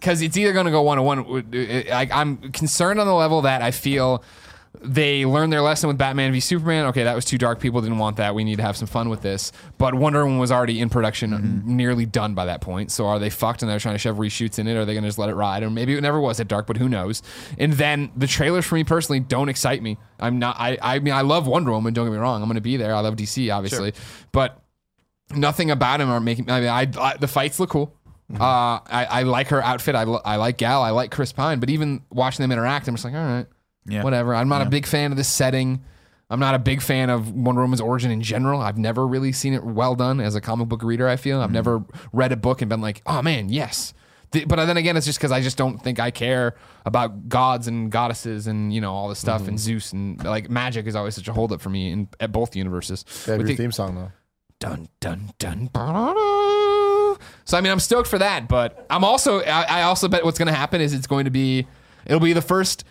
because 0.00 0.22
it's 0.22 0.38
either 0.38 0.54
going 0.54 0.64
to 0.64 0.72
go 0.72 0.80
one 0.80 0.96
to 0.96 1.02
one. 1.02 1.50
Like 1.90 2.10
I'm 2.12 2.38
concerned 2.52 2.98
on 2.98 3.06
the 3.06 3.12
level 3.14 3.42
that 3.42 3.60
I 3.60 3.72
feel. 3.72 4.24
They 4.82 5.24
learned 5.26 5.52
their 5.52 5.60
lesson 5.62 5.88
with 5.88 5.98
Batman 5.98 6.32
v 6.32 6.40
Superman. 6.40 6.86
Okay, 6.86 7.04
that 7.04 7.14
was 7.14 7.24
too 7.24 7.38
dark. 7.38 7.60
People 7.60 7.80
didn't 7.80 7.98
want 7.98 8.16
that. 8.18 8.34
We 8.34 8.44
need 8.44 8.56
to 8.56 8.62
have 8.62 8.76
some 8.76 8.86
fun 8.86 9.08
with 9.08 9.22
this. 9.22 9.52
But 9.78 9.94
Wonder 9.94 10.24
Woman 10.24 10.38
was 10.38 10.50
already 10.52 10.80
in 10.80 10.88
production, 10.90 11.30
Mm-hmm. 11.30 11.76
nearly 11.76 12.06
done 12.06 12.34
by 12.34 12.46
that 12.46 12.60
point. 12.60 12.90
So 12.90 13.06
are 13.06 13.18
they 13.18 13.30
fucked 13.30 13.62
and 13.62 13.70
they're 13.70 13.78
trying 13.78 13.94
to 13.94 13.98
shove 13.98 14.16
reshoots 14.16 14.58
in 14.58 14.66
it? 14.66 14.74
Or 14.74 14.80
are 14.80 14.84
they 14.84 14.94
going 14.94 15.02
to 15.04 15.08
just 15.08 15.18
let 15.18 15.28
it 15.28 15.34
ride? 15.34 15.62
Or 15.62 15.70
maybe 15.70 15.94
it 15.96 16.00
never 16.00 16.20
was 16.20 16.38
that 16.38 16.48
dark, 16.48 16.66
but 16.66 16.76
who 16.76 16.88
knows? 16.88 17.22
And 17.58 17.72
then 17.74 18.10
the 18.16 18.26
trailers 18.26 18.64
for 18.64 18.74
me 18.76 18.84
personally 18.84 19.20
don't 19.20 19.48
excite 19.48 19.82
me. 19.82 19.98
I'm 20.20 20.38
not. 20.38 20.56
I. 20.58 20.78
I 20.80 20.98
mean, 21.00 21.14
I 21.14 21.20
love 21.22 21.46
Wonder 21.46 21.72
Woman. 21.72 21.92
Don't 21.94 22.06
get 22.06 22.12
me 22.12 22.18
wrong. 22.18 22.42
I'm 22.42 22.48
going 22.48 22.54
to 22.56 22.60
be 22.60 22.76
there. 22.76 22.94
I 22.94 23.00
love 23.00 23.16
DC, 23.16 23.54
obviously, 23.54 23.92
Sure. 23.92 24.02
but 24.32 24.62
nothing 25.34 25.70
about 25.70 26.00
him 26.00 26.08
are 26.10 26.20
making. 26.20 26.50
I 26.50 26.60
mean, 26.60 26.68
I, 26.68 26.86
I 26.98 27.16
the 27.16 27.28
fights 27.28 27.58
look 27.60 27.70
cool. 27.70 27.94
Mm-hmm. 28.32 28.42
Uh, 28.42 28.80
I, 28.90 29.06
I 29.10 29.22
like 29.22 29.48
her 29.48 29.62
outfit. 29.62 29.94
I, 29.94 30.02
I 30.02 30.34
like 30.36 30.56
Gal. 30.56 30.82
I 30.82 30.90
like 30.90 31.10
Chris 31.12 31.30
Pine. 31.32 31.60
But 31.60 31.70
even 31.70 32.02
watching 32.10 32.42
them 32.42 32.50
interact, 32.50 32.88
I'm 32.88 32.94
just 32.94 33.04
like, 33.04 33.14
all 33.14 33.20
right, 33.24 33.46
Yeah. 33.88 34.02
whatever. 34.02 34.34
I'm 34.34 34.48
not 34.48 34.62
a 34.62 34.70
big 34.70 34.86
fan 34.86 35.10
of 35.12 35.16
this 35.16 35.28
setting. 35.28 35.84
I'm 36.28 36.40
not 36.40 36.54
a 36.54 36.58
big 36.58 36.82
fan 36.82 37.08
of 37.08 37.32
Wonder 37.32 37.60
Woman's 37.60 37.80
origin 37.80 38.10
in 38.10 38.20
general. 38.20 38.60
I've 38.60 38.78
never 38.78 39.06
really 39.06 39.32
seen 39.32 39.54
it 39.54 39.62
well 39.62 39.94
done 39.94 40.20
as 40.20 40.34
a 40.34 40.40
comic 40.40 40.68
book 40.68 40.82
reader. 40.82 41.08
I 41.08 41.16
feel 41.16 41.40
I've 41.40 41.50
mm. 41.50 41.54
never 41.54 41.84
read 42.12 42.32
a 42.32 42.36
book 42.36 42.62
and 42.62 42.68
been 42.68 42.80
like, 42.80 43.02
oh 43.06 43.22
man, 43.22 43.48
yes. 43.48 43.94
But 44.46 44.56
then 44.56 44.76
again, 44.76 44.96
it's 44.96 45.06
just 45.06 45.18
because 45.18 45.30
I 45.30 45.40
just 45.40 45.56
don't 45.56 45.78
think 45.78 46.00
I 46.00 46.10
care 46.10 46.56
about 46.84 47.28
gods 47.28 47.68
and 47.68 47.90
goddesses 47.90 48.46
and 48.48 48.74
you 48.74 48.80
know 48.80 48.92
all 48.92 49.08
this 49.08 49.18
stuff 49.18 49.42
and 49.42 49.50
mm-hmm. 49.50 49.56
Zeus 49.56 49.92
and 49.92 50.22
like 50.24 50.50
magic 50.50 50.86
is 50.86 50.96
always 50.96 51.14
such 51.14 51.28
a 51.28 51.32
holdup 51.32 51.60
for 51.60 51.70
me 51.70 51.90
in 51.90 52.08
at 52.18 52.32
both 52.32 52.56
universes. 52.56 53.04
With 53.26 53.38
your 53.38 53.46
the- 53.46 53.56
theme 53.56 53.72
song 53.72 53.94
though. 53.94 54.12
dun 54.58 54.88
dun 55.00 55.30
dun. 55.38 55.70
So 57.44 57.56
I 57.56 57.60
mean, 57.60 57.72
I'm 57.72 57.80
stoked 57.80 58.08
for 58.08 58.18
that, 58.18 58.48
but 58.48 58.84
I'm 58.90 59.04
also 59.04 59.40
I, 59.40 59.62
I 59.62 59.82
also 59.82 60.08
bet 60.08 60.24
what's 60.24 60.38
going 60.38 60.48
to 60.48 60.54
happen 60.54 60.80
is 60.80 60.92
it's 60.92 61.06
going 61.06 61.24
to 61.26 61.30
be 61.30 61.66
it'll 62.04 62.20
be 62.20 62.32
the 62.32 62.42
first 62.42 62.84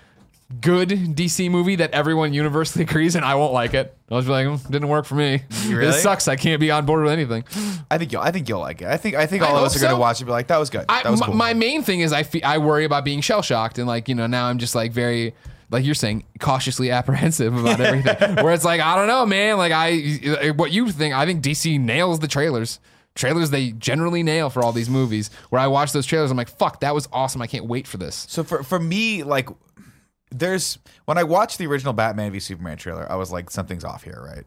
good 0.61 0.89
DC 0.89 1.49
movie 1.49 1.75
that 1.77 1.91
everyone 1.91 2.33
universally 2.33 2.83
agrees, 2.89 3.15
and 3.15 3.25
I 3.25 3.35
won't 3.35 3.53
like 3.53 3.73
it. 3.73 3.97
I'll 4.11 4.19
just 4.19 4.27
be 4.27 4.31
like, 4.31 4.47
"Mm, 4.47 4.69
didn't 4.71 4.87
work 4.89 5.05
for 5.05 5.15
me. 5.15 5.43
really? 5.67 5.87
This 5.87 6.03
sucks. 6.03 6.27
I 6.27 6.35
can't 6.35 6.59
be 6.59 6.69
on 6.71 6.85
board 6.85 7.03
with 7.03 7.11
anything. 7.11 7.43
I 7.89 7.97
think 7.97 8.11
you'll. 8.11 8.21
I 8.21 8.31
think 8.31 8.47
you'll 8.47 8.59
like 8.59 8.81
it. 8.81 8.87
I 8.87 8.97
think. 8.97 9.15
I 9.15 9.25
think 9.25 9.41
I 9.43 9.47
all 9.47 9.57
of 9.57 9.63
us 9.63 9.75
are 9.75 9.79
going 9.79 9.93
to 9.93 9.99
watch 9.99 10.17
it. 10.17 10.21
and 10.21 10.27
Be 10.27 10.31
like, 10.33 10.47
that 10.47 10.57
was 10.57 10.69
good. 10.69 10.85
I, 10.87 11.03
That 11.03 11.09
was 11.11 11.19
my, 11.19 11.25
cool. 11.27 11.35
my 11.35 11.53
main 11.53 11.81
thing 11.81 12.01
is 12.01 12.13
I 12.13 12.23
fe- 12.23 12.43
I 12.43 12.59
worry 12.59 12.85
about 12.85 13.03
being 13.05 13.21
shell 13.21 13.41
shocked 13.41 13.77
and 13.79 13.87
like 13.87 14.07
you 14.07 14.15
know 14.15 14.27
now 14.27 14.45
I'm 14.47 14.59
just 14.59 14.75
like 14.75 14.91
very 14.91 15.33
like 15.71 15.83
you're 15.83 15.95
saying 15.95 16.23
cautiously 16.39 16.91
apprehensive 16.99 17.55
about 17.57 17.79
everything. 17.79 18.35
Where 18.43 18.53
it's 18.53 18.65
like 18.65 18.81
I 18.81 18.95
don't 18.95 19.07
know, 19.07 19.25
man. 19.25 19.57
Like 19.57 19.71
I 19.73 20.51
what 20.55 20.71
you 20.71 20.91
think? 20.91 21.15
I 21.15 21.25
think 21.25 21.43
DC 21.43 21.79
nails 21.79 22.19
the 22.19 22.27
trailers. 22.27 22.79
Trailers 23.15 23.49
they 23.49 23.71
generally 23.71 24.23
nail 24.23 24.49
for 24.49 24.61
all 24.61 24.73
these 24.73 24.89
movies. 24.89 25.31
Where 25.49 25.61
I 25.61 25.67
watch 25.67 25.93
those 25.93 26.05
trailers, 26.05 26.29
I'm 26.31 26.37
like, 26.37 26.49
fuck, 26.49 26.81
that 26.81 26.93
was 26.93 27.07
awesome. 27.13 27.41
I 27.41 27.47
can't 27.47 27.65
wait 27.65 27.87
for 27.87 27.95
this. 27.97 28.25
So 28.29 28.43
for 28.43 28.61
for 28.61 28.77
me, 28.77 29.23
like, 29.23 29.47
there's 30.39 30.77
when 31.05 31.17
I 31.17 31.23
watched 31.23 31.57
the 31.57 31.67
original 31.67 31.93
Batman 31.93 32.31
v 32.31 32.39
Superman 32.39 32.77
trailer, 32.77 33.09
I 33.11 33.15
was 33.15 33.31
like, 33.31 33.49
something's 33.49 33.83
off 33.83 34.03
here, 34.03 34.21
right? 34.23 34.45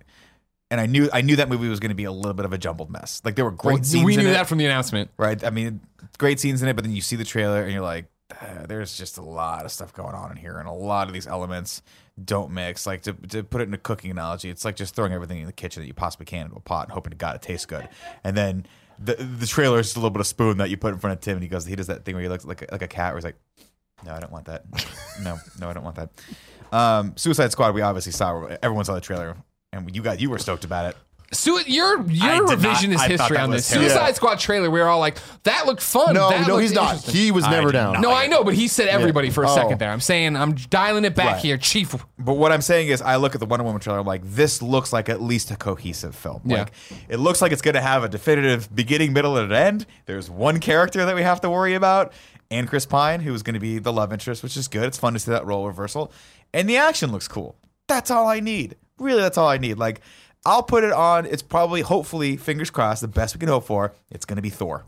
And 0.70 0.80
I 0.80 0.86
knew 0.86 1.08
I 1.12 1.22
knew 1.22 1.36
that 1.36 1.48
movie 1.48 1.68
was 1.68 1.80
going 1.80 1.90
to 1.90 1.94
be 1.94 2.04
a 2.04 2.12
little 2.12 2.34
bit 2.34 2.44
of 2.44 2.52
a 2.52 2.58
jumbled 2.58 2.90
mess. 2.90 3.22
Like 3.24 3.36
there 3.36 3.44
were 3.44 3.50
great 3.50 3.86
scenes. 3.86 4.04
we 4.04 4.16
knew 4.16 4.28
it, 4.28 4.32
that 4.32 4.46
from 4.46 4.58
the 4.58 4.66
announcement. 4.66 5.10
right? 5.16 5.42
I 5.42 5.50
mean, 5.50 5.80
great 6.18 6.40
scenes 6.40 6.62
in 6.62 6.68
it, 6.68 6.74
but 6.74 6.84
then 6.84 6.94
you 6.94 7.00
see 7.00 7.16
the 7.16 7.24
trailer 7.24 7.62
and 7.62 7.72
you're 7.72 7.82
like, 7.82 8.06
"Ah, 8.32 8.66
there's 8.68 8.96
just 8.96 9.16
a 9.16 9.22
lot 9.22 9.64
of 9.64 9.72
stuff 9.72 9.94
going 9.94 10.14
on 10.14 10.30
in 10.30 10.36
here, 10.36 10.58
and 10.58 10.68
a 10.68 10.72
lot 10.72 11.08
of 11.08 11.14
these 11.14 11.26
elements 11.26 11.82
don't 12.22 12.50
mix. 12.52 12.86
Like 12.86 13.02
to, 13.02 13.14
to 13.14 13.42
put 13.42 13.62
it 13.62 13.68
in 13.68 13.74
a 13.74 13.78
cooking 13.78 14.10
analogy, 14.10 14.50
it's 14.50 14.64
like 14.64 14.76
just 14.76 14.94
throwing 14.94 15.12
everything 15.12 15.38
in 15.38 15.46
the 15.46 15.52
kitchen 15.52 15.82
that 15.82 15.86
you 15.86 15.94
possibly 15.94 16.26
can 16.26 16.46
into 16.46 16.56
a 16.56 16.60
pot 16.60 16.86
and 16.86 16.92
hoping 16.92 17.12
to 17.12 17.16
God 17.16 17.36
it 17.36 17.42
tastes 17.42 17.64
good. 17.66 17.88
And 18.22 18.36
then 18.36 18.66
the 18.98 19.14
the 19.14 19.46
trailer 19.46 19.78
is 19.78 19.86
just 19.86 19.96
a 19.96 20.00
little 20.00 20.10
bit 20.10 20.20
of 20.20 20.26
spoon 20.26 20.58
that 20.58 20.68
you 20.70 20.76
put 20.76 20.92
in 20.92 21.00
front 21.00 21.14
of 21.16 21.20
Tim, 21.20 21.34
and 21.34 21.42
he 21.42 21.48
goes, 21.48 21.64
he 21.64 21.76
does 21.76 21.86
that 21.86 22.04
thing 22.04 22.14
where 22.14 22.22
he 22.22 22.28
looks 22.28 22.44
like 22.44 22.62
a, 22.62 22.66
like 22.72 22.82
a 22.82 22.88
cat, 22.88 23.12
where 23.12 23.18
he's 23.18 23.24
like, 23.24 23.38
no, 24.04 24.12
I 24.14 24.20
don't 24.20 24.32
want 24.32 24.46
that. 24.46 24.64
no, 25.22 25.38
no, 25.60 25.70
I 25.70 25.72
don't 25.72 25.84
want 25.84 25.96
that. 25.96 26.10
Um, 26.72 27.14
Suicide 27.16 27.50
Squad, 27.52 27.74
we 27.74 27.80
obviously 27.82 28.12
saw. 28.12 28.44
Everyone 28.62 28.84
saw 28.84 28.94
the 28.94 29.00
trailer, 29.00 29.36
and 29.72 29.94
you 29.94 30.02
got 30.02 30.20
you 30.20 30.30
were 30.30 30.38
stoked 30.38 30.64
about 30.64 30.86
it. 30.90 30.96
Su- 31.30 31.60
your 31.66 31.98
I 31.98 32.02
your 32.36 32.46
did 32.46 32.58
not- 32.62 32.76
revisionist 32.76 32.94
I 32.96 32.96
thought 32.96 33.10
history 33.10 33.36
that 33.36 33.42
on 33.42 33.50
was 33.50 33.60
this 33.62 33.68
terrible. 33.68 33.88
Suicide 33.90 34.06
Yeah. 34.06 34.12
Squad 34.14 34.38
trailer, 34.38 34.70
we 34.70 34.80
were 34.80 34.88
all 34.88 34.98
like, 34.98 35.18
that 35.42 35.66
looked 35.66 35.82
fun. 35.82 36.14
No, 36.14 36.30
That 36.30 36.46
no, 36.48 36.54
looked 36.54 36.62
he's 36.62 36.72
not. 36.72 36.94
interesting." 36.94 37.14
He 37.16 37.30
was 37.32 37.44
I 37.44 37.50
never 37.50 37.66
did 37.66 37.72
down. 37.72 37.92
not. 37.94 38.00
No, 38.00 38.14
I 38.14 38.28
know, 38.28 38.44
but 38.44 38.54
he 38.54 38.66
said 38.66 38.88
everybody 38.88 39.28
for 39.28 39.44
a 39.44 39.50
Oh. 39.50 39.54
second 39.54 39.78
there. 39.78 39.90
I'm 39.90 40.00
saying 40.00 40.36
I'm 40.36 40.54
dialing 40.54 41.04
it 41.04 41.14
back 41.14 41.26
Right. 41.34 41.42
here, 41.42 41.58
Chief. 41.58 41.94
But 42.18 42.34
what 42.38 42.50
I'm 42.50 42.62
saying 42.62 42.88
is, 42.88 43.02
I 43.02 43.16
look 43.16 43.34
at 43.34 43.40
the 43.40 43.46
Wonder 43.46 43.64
Woman 43.64 43.78
trailer, 43.78 43.98
I'm 43.98 44.06
like, 44.06 44.22
this 44.24 44.62
looks 44.62 44.90
like 44.90 45.10
at 45.10 45.20
least 45.20 45.50
a 45.50 45.56
cohesive 45.56 46.14
film. 46.14 46.40
Yeah. 46.46 46.60
Like, 46.60 46.72
it 47.10 47.18
looks 47.18 47.42
like 47.42 47.52
it's 47.52 47.60
going 47.62 47.74
to 47.74 47.82
have 47.82 48.04
a 48.04 48.08
definitive 48.08 48.74
beginning, 48.74 49.12
middle, 49.12 49.36
and 49.36 49.52
an 49.52 49.58
end. 49.58 49.86
There's 50.06 50.30
one 50.30 50.60
character 50.60 51.04
that 51.04 51.14
we 51.14 51.22
have 51.24 51.42
to 51.42 51.50
worry 51.50 51.74
about, 51.74 52.14
and 52.50 52.68
Chris 52.68 52.86
Pine, 52.86 53.20
who 53.20 53.34
is 53.34 53.42
going 53.42 53.54
to 53.54 53.60
be 53.60 53.78
the 53.78 53.92
love 53.92 54.12
interest, 54.12 54.42
which 54.42 54.56
is 54.56 54.68
good. 54.68 54.84
It's 54.84 54.98
fun 54.98 55.12
to 55.14 55.18
see 55.18 55.30
that 55.30 55.44
role 55.46 55.66
reversal, 55.66 56.12
and 56.54 56.68
the 56.68 56.76
action 56.76 57.12
looks 57.12 57.28
cool. 57.28 57.56
That's 57.88 58.10
all 58.10 58.26
I 58.26 58.40
need. 58.40 58.76
Really, 58.98 59.20
that's 59.22 59.38
all 59.38 59.48
I 59.48 59.58
need. 59.58 59.78
Like, 59.78 60.00
I'll 60.44 60.62
put 60.62 60.84
it 60.84 60.92
on. 60.92 61.26
It's 61.26 61.42
probably, 61.42 61.80
hopefully, 61.82 62.36
fingers 62.36 62.70
crossed, 62.70 63.00
the 63.00 63.08
best 63.08 63.34
we 63.34 63.38
can 63.40 63.48
hope 63.48 63.64
for. 63.64 63.92
It's 64.10 64.24
going 64.24 64.36
to 64.36 64.42
be 64.42 64.50
Thor. 64.50 64.84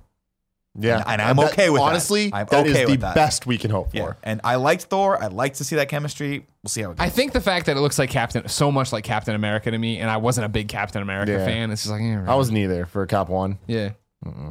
Yeah, 0.78 1.02
And 1.04 1.20
I'm 1.20 1.40
okay 1.40 1.68
with 1.68 1.80
that. 1.80 1.84
honestly, 1.84 2.30
I'm 2.32 2.46
that 2.50 2.64
is 2.64 2.72
okay 2.76 2.84
the 2.84 2.90
with 2.92 3.00
that. 3.00 3.16
best 3.16 3.44
we 3.44 3.58
can 3.58 3.72
hope 3.72 3.90
for. 3.90 3.96
Yeah. 3.96 4.12
And 4.22 4.40
I 4.44 4.54
liked 4.54 4.84
Thor. 4.84 5.20
I'd 5.20 5.32
like 5.32 5.54
to 5.54 5.64
see 5.64 5.74
that 5.76 5.88
chemistry. 5.88 6.46
We'll 6.62 6.68
see 6.68 6.82
how 6.82 6.92
it 6.92 6.96
goes. 6.98 7.04
I 7.04 7.08
think 7.10 7.32
the 7.32 7.40
fact 7.40 7.66
that 7.66 7.76
it 7.76 7.80
looks 7.80 7.98
like 7.98 8.08
Captain, 8.08 8.46
so 8.48 8.70
much 8.70 8.92
like 8.92 9.02
Captain 9.02 9.34
America 9.34 9.68
to 9.72 9.76
me, 9.76 9.98
and 9.98 10.08
I 10.08 10.18
wasn't 10.18 10.44
a 10.44 10.48
big 10.48 10.68
Captain 10.68 11.02
America 11.02 11.32
Yeah. 11.32 11.44
fan. 11.44 11.72
It's 11.72 11.82
just 11.82 11.90
like, 11.90 12.02
yeah, 12.02 12.20
right. 12.20 12.28
I 12.28 12.36
wasn't 12.36 12.58
either 12.58 12.86
for 12.86 13.04
Cap 13.06 13.28
One. 13.28 13.58
yeah. 13.66 13.90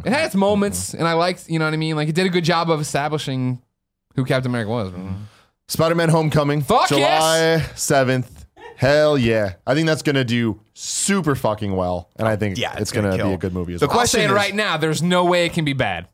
It 0.04 0.12
had 0.12 0.26
its 0.26 0.36
moments, 0.36 0.94
and 0.96 1.08
I 1.08 1.14
liked, 1.14 1.48
you 1.50 1.60
know 1.60 1.66
what 1.66 1.74
I 1.74 1.78
mean. 1.78 1.96
Like 1.96 2.10
it 2.10 2.16
did 2.16 2.26
a 2.26 2.30
good 2.30 2.44
job 2.44 2.72
of 2.72 2.82
establishing 2.82 3.62
who 4.16 4.26
Captain 4.26 4.50
America 4.52 4.72
was. 4.72 4.92
Spider-Man: 5.68 6.10
Homecoming, 6.10 6.62
Fuck 6.62 6.90
July 6.90 7.64
seventh. 7.76 8.46
Hell 8.78 9.18
yeah! 9.18 9.54
I 9.68 9.76
think 9.76 9.86
that's 9.88 10.02
gonna 10.02 10.24
do 10.24 10.62
super 10.74 11.36
fucking 11.36 11.76
well, 11.76 12.10
and 12.16 12.28
I 12.28 12.36
think 12.38 12.58
Yeah, 12.58 12.72
it's, 12.72 12.82
it's 12.84 12.92
gonna, 12.94 13.10
gonna 13.10 13.24
be 13.24 13.28
kill. 13.30 13.34
a 13.36 13.38
good 13.38 13.54
movie 13.54 13.74
as 13.74 13.82
The 13.82 13.88
well. 13.88 14.00
I'll 14.00 14.08
say 14.08 14.20
question 14.20 14.32
it 14.32 14.34
is- 14.34 14.36
right 14.36 14.56
now. 14.56 14.78
There's 14.78 15.04
no 15.04 15.26
way 15.26 15.46
it 15.46 15.54
can 15.54 15.66
be 15.66 15.74
bad. 15.74 16.08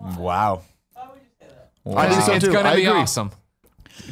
Wow. 0.00 0.62
Why 0.94 1.06
would 1.10 1.18
you 1.20 1.26
say 1.40 1.46
that? 1.84 1.96
I 1.98 2.08
think 2.10 2.22
so 2.22 2.32
it's 2.32 2.44
too. 2.44 2.52
gonna 2.52 2.70
I 2.70 2.76
be 2.76 2.86
agree. 2.86 3.00
awesome. 3.00 3.30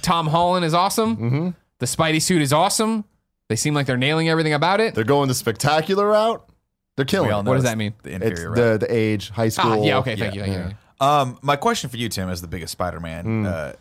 Tom 0.02 0.26
Holland 0.28 0.64
is 0.64 0.74
awesome. 0.74 1.16
Mm-hmm. 1.16 1.48
The 1.80 1.86
Spidey 1.86 2.22
suit 2.22 2.42
is 2.42 2.52
awesome. 2.52 3.04
They 3.48 3.56
seem 3.56 3.74
like 3.74 3.86
they're 3.86 3.96
nailing 3.96 4.28
everything 4.28 4.52
about 4.54 4.80
it. 4.80 4.94
They're 4.94 5.04
going 5.04 5.28
the 5.28 5.34
spectacular 5.34 6.06
route. 6.08 6.48
They're 6.96 7.04
killing. 7.04 7.28
We 7.28 7.32
all 7.32 7.40
it. 7.40 7.44
know 7.44 7.50
What 7.50 7.56
does 7.56 7.64
that 7.64 7.78
mean? 7.78 7.94
The 8.02 8.14
It's 8.14 8.24
inferior 8.24 8.54
the 8.54 8.86
the 8.86 8.94
age, 8.94 9.30
high 9.30 9.48
school. 9.48 9.72
Ah, 9.72 9.84
yeah. 9.84 9.98
Okay. 9.98 10.16
Thank 10.16 10.34
you. 10.34 10.42
Thank 10.44 10.70
you. 11.00 11.06
Um, 11.06 11.38
my 11.42 11.56
question 11.56 11.90
for 11.90 11.96
you, 11.96 12.08
Tim, 12.08 12.28
as 12.28 12.40
the 12.40 12.46
biggest 12.46 12.72
Spider-Man 12.72 13.46
uh, 13.46 13.72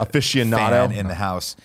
aficionado 0.00 0.88
fan 0.88 0.92
in 0.92 1.08
the 1.08 1.14
house, 1.14 1.56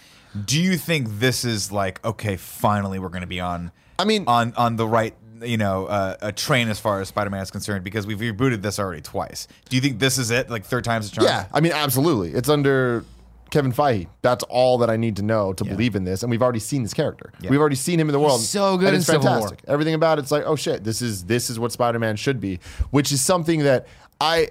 do 0.45 0.61
you 0.61 0.77
think 0.77 1.07
this 1.19 1.45
is 1.45 1.71
like 1.71 2.03
okay? 2.05 2.35
Finally, 2.37 2.99
we're 2.99 3.09
going 3.09 3.21
to 3.21 3.27
be 3.27 3.39
on. 3.39 3.71
I 3.99 4.05
mean- 4.05 4.25
on 4.27 4.53
on 4.57 4.75
the 4.75 4.87
right, 4.87 5.13
you 5.41 5.57
know, 5.57 5.85
uh, 5.85 6.17
a 6.21 6.31
train 6.31 6.67
as 6.67 6.79
far 6.79 6.99
as 6.99 7.07
Spider-Man 7.07 7.41
is 7.41 7.51
concerned 7.51 7.83
because 7.83 8.05
we've 8.07 8.17
rebooted 8.19 8.61
this 8.61 8.79
already 8.79 9.01
twice. 9.01 9.47
Do 9.69 9.75
you 9.77 9.81
think 9.81 9.99
this 9.99 10.17
is 10.17 10.31
it? 10.31 10.49
Like 10.49 10.65
third 10.65 10.83
time's 10.83 11.07
a 11.09 11.11
charm? 11.11 11.27
Yeah, 11.27 11.45
I 11.53 11.61
mean, 11.61 11.71
absolutely. 11.71 12.31
It's 12.33 12.49
under 12.49 13.05
Kevin 13.53 13.71
Feige. 13.71 14.07
That's 14.23 14.43
all 14.45 14.79
that 14.79 14.89
I 14.89 14.97
need 14.97 15.15
to 15.17 15.21
know 15.21 15.53
to 15.53 15.63
believe 15.63 15.95
in 15.95 16.03
this. 16.05 16.23
And 16.23 16.31
we've 16.31 16.41
already 16.41 16.59
seen 16.59 16.81
this 16.81 16.93
character. 16.93 17.31
We've 17.47 17.59
already 17.59 17.75
seen 17.75 17.99
him 17.99 18.09
in 18.09 18.13
the 18.13 18.19
world. 18.19 18.41
so 18.41 18.77
good 18.77 18.87
and 18.87 18.97
it's 18.97 19.05
Civil 19.05 19.21
War. 19.29 19.41
fantastic. 19.41 19.59
Everything 19.67 19.93
about 19.93 20.17
it's 20.17 20.31
like, 20.31 20.43
oh 20.47 20.55
shit, 20.55 20.83
this 20.83 21.03
is 21.03 21.25
this 21.25 21.51
is 21.51 21.59
what 21.59 21.71
Spider-Man 21.71 22.15
should 22.15 22.39
be, 22.39 22.59
which 22.89 23.11
is 23.11 23.23
something 23.23 23.59
that 23.59 23.85
I. 24.19 24.49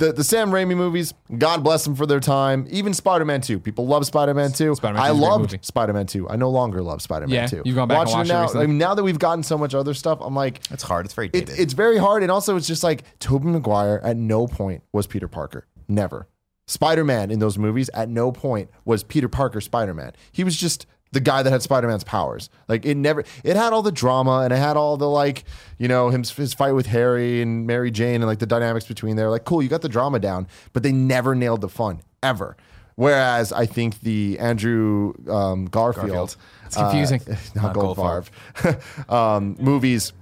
The, 0.00 0.12
the 0.12 0.24
Sam 0.24 0.50
Raimi 0.50 0.76
movies, 0.76 1.14
God 1.38 1.62
bless 1.62 1.84
them 1.84 1.94
for 1.94 2.04
their 2.04 2.18
time. 2.18 2.66
Even 2.68 2.92
Spider 2.92 3.24
Man 3.24 3.40
2. 3.40 3.60
People 3.60 3.86
love 3.86 4.04
Spider 4.04 4.34
Man 4.34 4.50
2. 4.50 4.74
Spider-Man 4.74 5.00
I 5.00 5.10
2 5.10 5.14
is 5.14 5.18
a 5.18 5.20
great 5.20 5.30
loved. 5.30 5.64
Spider 5.64 5.92
Man 5.92 6.06
2. 6.06 6.28
I 6.28 6.34
no 6.34 6.50
longer 6.50 6.82
love 6.82 7.00
Spider 7.00 7.28
Man 7.28 7.36
Yeah, 7.36 7.46
2. 7.46 7.62
you've 7.64 7.76
gone 7.76 7.86
back 7.86 7.98
and 7.98 8.06
Watching 8.08 8.18
watched 8.18 8.30
it 8.30 8.32
now, 8.32 8.42
recently? 8.42 8.64
I 8.64 8.66
mean, 8.66 8.78
now 8.78 8.96
that 8.96 9.04
we've 9.04 9.20
gotten 9.20 9.44
so 9.44 9.56
much 9.56 9.72
other 9.72 9.94
stuff, 9.94 10.18
I'm 10.20 10.34
like, 10.34 10.62
it's 10.72 10.82
hard. 10.82 11.04
It's 11.06 11.14
very 11.14 11.30
it, 11.32 11.48
it's 11.56 11.74
very 11.74 11.96
hard. 11.98 12.22
And 12.24 12.32
also, 12.32 12.56
it's 12.56 12.66
just 12.66 12.82
like 12.82 13.04
Tobey 13.20 13.46
Maguire 13.46 14.00
at 14.02 14.16
no 14.16 14.48
point 14.48 14.82
was 14.92 15.06
Peter 15.06 15.28
Parker. 15.28 15.64
Never. 15.86 16.26
Spider 16.66 17.04
Man 17.04 17.30
in 17.30 17.38
those 17.38 17.58
movies 17.58 17.90
at 17.94 18.08
no 18.08 18.32
point 18.32 18.70
was 18.84 19.04
Peter 19.04 19.28
Parker 19.28 19.60
Spider 19.60 19.94
Man. 19.94 20.12
He 20.32 20.44
was 20.44 20.56
just 20.56 20.86
the 21.12 21.20
guy 21.20 21.42
that 21.42 21.50
had 21.50 21.62
Spider 21.62 21.86
Man's 21.86 22.04
powers. 22.04 22.50
Like 22.68 22.84
it 22.84 22.96
never, 22.96 23.24
it 23.44 23.56
had 23.56 23.72
all 23.72 23.82
the 23.82 23.92
drama 23.92 24.40
and 24.40 24.52
it 24.52 24.56
had 24.56 24.76
all 24.76 24.96
the 24.96 25.08
like, 25.08 25.44
you 25.78 25.88
know, 25.88 26.08
him 26.08 26.24
his 26.24 26.54
fight 26.54 26.72
with 26.72 26.86
Harry 26.86 27.40
and 27.40 27.66
Mary 27.66 27.90
Jane 27.90 28.16
and 28.16 28.26
like 28.26 28.38
the 28.40 28.46
dynamics 28.46 28.86
between 28.86 29.16
there. 29.16 29.30
Like, 29.30 29.44
cool, 29.44 29.62
you 29.62 29.68
got 29.68 29.82
the 29.82 29.88
drama 29.88 30.18
down, 30.18 30.48
but 30.72 30.82
they 30.82 30.92
never 30.92 31.34
nailed 31.34 31.60
the 31.60 31.68
fun 31.68 32.02
ever. 32.22 32.56
Whereas 32.96 33.52
I 33.52 33.66
think 33.66 34.00
the 34.00 34.38
Andrew 34.38 35.14
um, 35.28 35.66
Garfield, 35.66 36.10
Garfield. 36.10 36.36
It's 36.66 36.76
confusing. 36.76 37.20
uh, 37.28 37.36
not 37.54 37.74
Not 37.74 37.96
Goldfarb, 37.96 39.10
um, 39.12 39.56
movies 39.58 40.12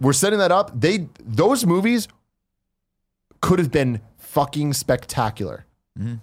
we're 0.00 0.12
setting 0.12 0.38
that 0.38 0.52
up. 0.52 0.78
They 0.78 1.08
those 1.24 1.66
movies 1.66 2.08
could 3.40 3.58
have 3.58 3.70
been 3.70 4.00
fucking 4.34 4.72
spectacular 4.72 5.64
mm-hmm. 5.98 6.16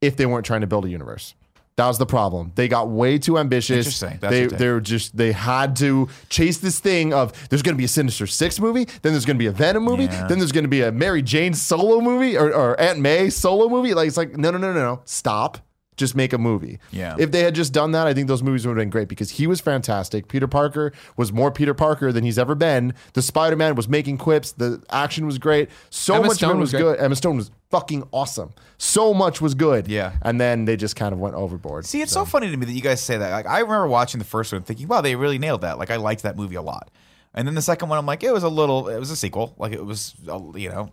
if 0.00 0.16
they 0.16 0.26
weren't 0.26 0.46
trying 0.46 0.62
to 0.62 0.66
build 0.66 0.86
a 0.86 0.88
universe. 0.88 1.34
That 1.76 1.88
was 1.88 1.98
the 1.98 2.06
problem. 2.06 2.52
They 2.54 2.68
got 2.68 2.88
way 2.88 3.18
too 3.18 3.36
ambitious. 3.38 3.86
Interesting. 3.86 4.18
That's 4.20 4.32
They—they're 4.32 4.80
just 4.80 5.14
they 5.14 5.32
had 5.32 5.76
to 5.76 6.08
chase 6.30 6.56
this 6.56 6.80
thing 6.80 7.12
of 7.12 7.48
there's 7.50 7.60
going 7.60 7.74
to 7.74 7.78
be 7.78 7.84
a 7.84 7.88
Sinister 7.88 8.26
Six 8.26 8.58
movie, 8.58 8.86
then 9.02 9.12
there's 9.12 9.26
going 9.26 9.36
to 9.36 9.38
be 9.38 9.46
a 9.46 9.52
Venom 9.52 9.82
movie, 9.82 10.04
Yeah. 10.04 10.26
then 10.26 10.38
there's 10.38 10.52
going 10.52 10.64
to 10.64 10.70
be 10.70 10.80
a 10.80 10.90
Mary 10.90 11.20
Jane 11.20 11.52
solo 11.52 12.00
movie 12.00 12.34
or, 12.38 12.50
or 12.54 12.80
Aunt 12.80 12.98
May 12.98 13.28
solo 13.28 13.68
movie. 13.68 13.92
Like 13.92 14.08
it's 14.08 14.16
like 14.16 14.38
no 14.38 14.50
no 14.50 14.56
no 14.56 14.72
no 14.72 14.80
no 14.80 15.02
stop. 15.04 15.58
Just 15.96 16.14
make 16.14 16.32
a 16.32 16.38
movie. 16.38 16.78
Yeah. 16.90 17.16
If 17.18 17.30
they 17.30 17.40
had 17.40 17.54
just 17.54 17.72
done 17.72 17.92
that, 17.92 18.06
I 18.06 18.12
think 18.12 18.28
those 18.28 18.42
movies 18.42 18.66
would 18.66 18.76
have 18.76 18.82
been 18.82 18.90
great 18.90 19.08
because 19.08 19.30
he 19.30 19.46
was 19.46 19.60
fantastic. 19.60 20.28
Peter 20.28 20.46
Parker 20.46 20.92
was 21.16 21.32
more 21.32 21.50
Peter 21.50 21.72
Parker 21.74 22.12
than 22.12 22.22
he's 22.22 22.38
ever 22.38 22.54
been. 22.54 22.94
The 23.14 23.22
Spider 23.22 23.56
Man 23.56 23.74
was 23.74 23.88
making 23.88 24.18
quips. 24.18 24.52
The 24.52 24.82
action 24.90 25.24
was 25.26 25.38
great. 25.38 25.70
So 25.90 26.14
Emma 26.14 26.26
much 26.26 26.36
Stone 26.36 26.50
of 26.50 26.56
it 26.56 26.60
was 26.60 26.72
was 26.72 26.82
good. 26.82 26.98
Emma 26.98 27.16
Stone 27.16 27.36
was 27.36 27.50
fucking 27.70 28.06
awesome. 28.12 28.52
So 28.78 29.14
much 29.14 29.40
was 29.40 29.54
good. 29.54 29.88
Yeah. 29.88 30.16
And 30.22 30.40
then 30.40 30.66
they 30.66 30.76
just 30.76 30.96
kind 30.96 31.12
of 31.12 31.18
went 31.18 31.34
overboard. 31.34 31.86
See, 31.86 32.02
it's 32.02 32.12
so 32.12 32.24
funny 32.24 32.50
to 32.50 32.56
me 32.56 32.66
that 32.66 32.72
you 32.72 32.82
guys 32.82 33.00
say 33.00 33.16
that. 33.16 33.30
Like, 33.30 33.46
I 33.46 33.60
remember 33.60 33.88
watching 33.88 34.18
the 34.18 34.24
first 34.26 34.52
one, 34.52 34.62
thinking, 34.62 34.88
"Wow, 34.88 35.00
they 35.00 35.16
really 35.16 35.38
nailed 35.38 35.62
that." 35.62 35.78
Like, 35.78 35.90
I 35.90 35.96
liked 35.96 36.22
that 36.24 36.36
movie 36.36 36.56
a 36.56 36.62
lot. 36.62 36.90
And 37.34 37.46
then 37.46 37.54
the 37.54 37.62
second 37.62 37.90
one, 37.90 37.98
I'm 37.98 38.06
like, 38.06 38.22
it 38.22 38.32
was 38.32 38.42
a 38.42 38.48
little, 38.48 38.88
it 38.88 38.98
was 38.98 39.10
a 39.10 39.16
sequel. 39.16 39.54
Like, 39.58 39.72
it 39.72 39.84
was, 39.84 40.14
uh, 40.26 40.40
you 40.54 40.70
know, 40.70 40.90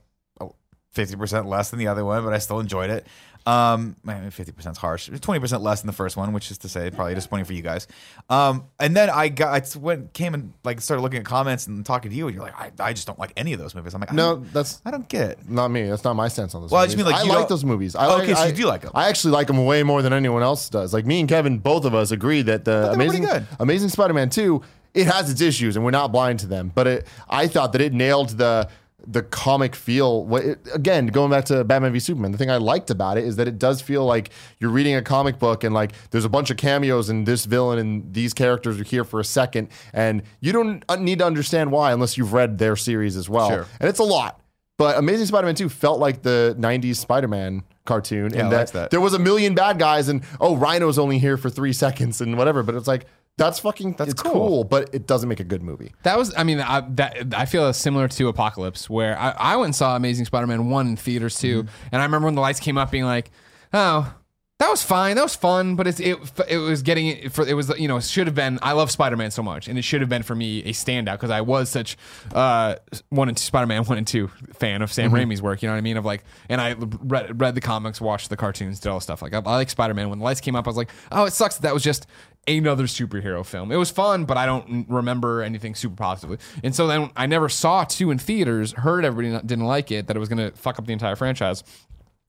fifty 0.93 1.15
percent 1.15 1.47
less 1.47 1.69
than 1.69 1.79
the 1.79 1.88
other 1.88 2.06
one, 2.06 2.23
but 2.23 2.34
I 2.34 2.38
still 2.38 2.60
enjoyed 2.60 2.89
it. 2.89 3.06
Um, 3.45 3.97
fifty 4.32 4.53
percent 4.53 4.77
is 4.77 4.79
harsh. 4.79 5.10
Twenty 5.19 5.41
percent 5.41 5.62
less 5.62 5.82
than 5.82 5.88
the 5.88 5.93
first 5.93 6.15
one, 6.15 6.32
which 6.32 6.49
is 6.49 6.60
to 6.60 6.69
say, 6.69 6.89
probably 6.91 7.13
disappointing 7.13 7.43
for 7.43 7.51
you 7.51 7.62
guys. 7.62 7.88
Um, 8.29 8.67
and 8.79 8.95
then 8.95 9.10
I 9.10 9.27
got, 9.27 9.53
I 9.53 9.77
went, 9.79 10.13
came 10.13 10.34
and 10.34 10.53
like 10.63 10.79
started 10.79 11.01
looking 11.03 11.19
at 11.19 11.25
comments 11.25 11.67
and 11.67 11.86
talking 11.86 12.10
to 12.10 12.15
you, 12.15 12.27
and 12.27 12.36
you're 12.36 12.43
like, 12.45 12.58
I, 12.58 12.71
I 12.79 12.93
just 12.93 13.06
don't 13.06 13.19
like 13.19 13.34
any 13.36 13.51
of 13.51 13.60
those 13.60 13.75
movies. 13.75 13.93
I'm 13.93 13.99
like, 13.99 14.13
No, 14.13 14.38
that's 14.38 14.82
I 14.86 14.91
don't 14.91 15.10
get 15.10 15.32
it. 15.32 15.49
not 15.49 15.71
me. 15.71 15.89
That's 15.89 16.06
not 16.06 16.13
my 16.15 16.29
stance 16.29 16.56
on 16.56 16.62
those. 16.62 16.71
Well, 16.71 16.82
I 16.82 16.86
just 16.86 16.95
mean, 16.95 17.06
like, 17.06 17.15
I 17.15 17.23
you 17.23 17.29
like 17.34 17.49
those 17.49 17.65
movies. 17.65 17.95
I 17.97 18.06
Oh, 18.06 18.10
like, 18.15 18.23
okay, 18.23 18.34
so 18.34 18.41
I, 18.43 18.47
you 18.47 18.53
do 18.53 18.65
like 18.65 18.86
'em. 18.86 18.91
I 18.93 19.10
actually 19.10 19.32
like 19.32 19.47
them 19.47 19.65
way 19.65 19.84
more 19.84 20.01
than 20.01 20.13
anyone 20.13 20.41
else 20.41 20.69
does. 20.69 20.93
Like 20.93 21.06
me 21.06 21.19
and 21.19 21.27
Kevin, 21.27 21.58
both 21.60 21.84
of 21.84 21.93
us 21.93 22.12
agree 22.12 22.43
that 22.43 22.63
the 22.63 22.91
amazing. 22.93 23.27
Amazing 23.60 23.89
Spider-Man 23.89 24.29
Two, 24.29 24.62
it 24.93 25.08
has 25.08 25.29
its 25.29 25.41
issues, 25.41 25.75
and 25.75 25.84
we're 25.84 25.91
not 25.91 26.13
blind 26.13 26.39
to 26.39 26.47
them. 26.47 26.71
But 26.73 26.88
it, 26.88 27.08
I 27.29 27.47
thought 27.47 27.73
that 27.73 27.82
it 27.82 27.91
nailed 27.91 28.29
the 28.38 28.69
the 29.06 29.22
comic 29.24 29.76
feel. 29.76 30.26
What 30.26 30.44
again, 30.74 31.08
going 31.08 31.32
back 31.32 31.46
to 31.46 31.63
Batman 31.63 31.94
v 31.94 32.00
Superman, 32.00 32.32
the 32.32 32.38
thing 32.38 32.50
I 32.52 32.58
liked 32.58 32.89
about 32.89 33.18
it 33.18 33.24
is 33.26 33.36
that 33.36 33.48
it 33.48 33.60
does 33.60 33.82
feel 33.82 34.06
like 34.06 34.30
you're 34.60 34.70
reading 34.72 34.96
a 34.96 35.02
comic 35.02 35.39
book, 35.39 35.63
and 35.63 35.74
like 35.74 35.92
there's 36.12 36.26
a 36.26 36.30
bunch 36.30 36.50
of 36.50 36.58
cameos, 36.58 37.10
and 37.10 37.26
this 37.26 37.46
villain 37.46 37.80
and 37.80 38.13
these 38.13 38.34
characters 38.34 38.80
are 38.80 38.84
here 38.84 39.04
for 39.04 39.20
a 39.20 39.26
second, 39.26 39.70
and 39.94 40.24
you 40.39 40.52
don't 40.52 40.84
uh, 40.89 40.96
need 40.96 41.20
to 41.20 41.26
understand 41.26 41.72
why 41.72 41.92
unless 41.92 42.18
you've 42.18 42.34
read 42.34 42.58
their 42.58 42.76
series 42.76 43.18
as 43.18 43.30
well. 43.30 43.50
Sure. 43.50 43.66
And 43.80 43.89
it's 43.89 44.00
a 44.00 44.04
lot. 44.04 44.39
But 44.78 44.98
Amazing 44.98 45.28
Spider-Man 45.28 45.54
2 45.54 45.70
felt 45.70 46.00
like 46.00 46.24
the 46.24 46.56
90s 46.60 46.96
Spider-Man 46.96 47.63
cartoon 47.86 48.34
Yeah, 48.34 48.42
in 48.46 48.50
that, 48.50 48.70
that. 48.70 48.89
there 48.89 49.00
was 49.02 49.13
a 49.13 49.20
million 49.20 49.54
bad 49.54 49.78
guys 49.78 50.08
and 50.10 50.24
oh 50.42 50.56
Rhino's 50.56 50.98
only 50.98 51.20
here 51.20 51.38
for 51.38 51.50
3 51.50 51.72
seconds 51.74 52.22
and 52.22 52.38
whatever, 52.38 52.63
but 52.63 52.74
it's 52.74 52.88
like 52.88 53.06
that's 53.38 53.60
fucking 53.60 53.93
That's 53.93 54.13
cool. 54.13 54.32
cool. 54.32 54.63
but 54.63 54.93
it 54.93 55.08
doesn't 55.08 55.28
make 55.28 55.39
a 55.39 55.43
good 55.43 55.63
movie. 55.63 55.91
That 56.04 56.17
was, 56.17 56.34
I 56.38 56.43
mean, 56.43 56.60
I, 56.60 56.82
that 56.91 57.34
I 57.36 57.46
feel 57.46 57.72
similar 57.74 58.08
to 58.08 58.28
Apocalypse, 58.28 58.89
where 58.89 59.17
I, 59.17 59.32
I 59.32 59.56
went 59.56 59.65
and 59.69 59.76
saw 59.76 59.96
Amazing 59.96 60.26
Spider-Man 60.26 60.69
one 60.69 60.88
in 60.88 60.96
theaters 60.98 61.38
too, 61.39 61.63
Mm-hmm. 61.63 61.88
and 61.91 62.02
I 62.02 62.06
remember 62.06 62.26
when 62.26 62.36
the 62.36 62.41
lights 62.41 62.60
came 62.60 62.78
up, 62.78 62.91
being 62.91 63.06
like, 63.06 63.32
"Oh, 63.74 64.13
that 64.60 64.69
was 64.69 64.84
fine, 64.84 65.15
that 65.15 65.24
was 65.24 65.36
fun," 65.36 65.76
but 65.76 65.88
it's, 65.88 66.00
it 66.00 66.15
it 66.48 66.58
was 66.58 66.84
getting 66.84 67.08
it 67.08 67.32
for 67.34 67.46
it 67.46 67.54
was 67.56 67.69
you 67.80 67.88
know 67.88 67.98
it 67.98 68.04
should 68.04 68.28
have 68.28 68.36
been. 68.36 68.60
I 68.62 68.74
love 68.74 68.91
Spider-Man 68.91 69.32
so 69.32 69.41
much, 69.43 69.67
and 69.67 69.78
it 69.80 69.82
should 69.82 70.02
have 70.02 70.10
been 70.10 70.24
for 70.24 70.36
me 70.36 70.60
a 70.63 70.69
standout 70.72 71.13
because 71.13 71.32
I 71.32 71.41
was 71.41 71.69
such 71.69 71.98
uh 72.34 72.76
one 73.10 73.28
and 73.30 73.36
two, 73.38 73.41
Spider-Man 73.43 73.84
one 73.86 73.98
and 73.98 74.08
two 74.08 74.28
fan 74.54 74.82
of 74.84 74.93
Sam 74.93 75.12
Raimi's 75.12 75.41
work. 75.41 75.63
You 75.63 75.67
know 75.69 75.74
what 75.74 75.80
I 75.80 75.82
mean? 75.82 75.98
Of 75.98 76.06
like, 76.06 76.24
and 76.50 76.62
I 76.62 76.76
read 76.78 77.41
read 77.41 77.56
the 77.56 77.62
comics, 77.62 78.00
watched 78.00 78.30
the 78.30 78.38
cartoons, 78.38 78.80
did 78.80 78.89
all 78.89 79.00
the 79.00 79.02
stuff. 79.04 79.22
Like 79.24 79.34
I, 79.34 79.39
I 79.39 79.56
like 79.56 79.69
Spider-Man. 79.72 80.10
When 80.10 80.19
the 80.19 80.24
lights 80.26 80.39
came 80.39 80.56
up, 80.56 80.65
I 80.67 80.69
was 80.69 80.78
like, 80.78 80.91
"Oh, 81.12 81.26
it 81.26 81.34
sucks 81.34 81.56
that 81.56 81.63
that 81.63 81.74
was 81.74 81.84
just." 81.84 82.06
Another 82.47 82.84
superhero 82.84 83.45
film. 83.45 83.71
It 83.71 83.77
was 83.77 83.89
fun, 83.89 84.25
but 84.25 84.38
I 84.38 84.45
don't 84.45 84.86
remember 84.89 85.41
anything 85.41 85.75
super 85.75 85.95
positively. 85.95 86.38
And 86.63 86.75
so 86.75 86.88
then 86.88 87.10
I 87.15 87.25
never 87.25 87.47
saw 87.49 87.84
two 87.84 88.12
in 88.12 88.17
theaters, 88.17 88.73
heard 88.73 89.06
everybody 89.06 89.45
didn't 89.45 89.65
like 89.65 89.91
it, 89.91 90.08
that 90.08 90.15
it 90.15 90.19
was 90.19 90.29
going 90.29 90.51
to 90.51 90.58
fuck 90.58 90.77
up 90.79 90.86
the 90.86 90.93
entire 90.93 91.15
franchise, 91.15 91.63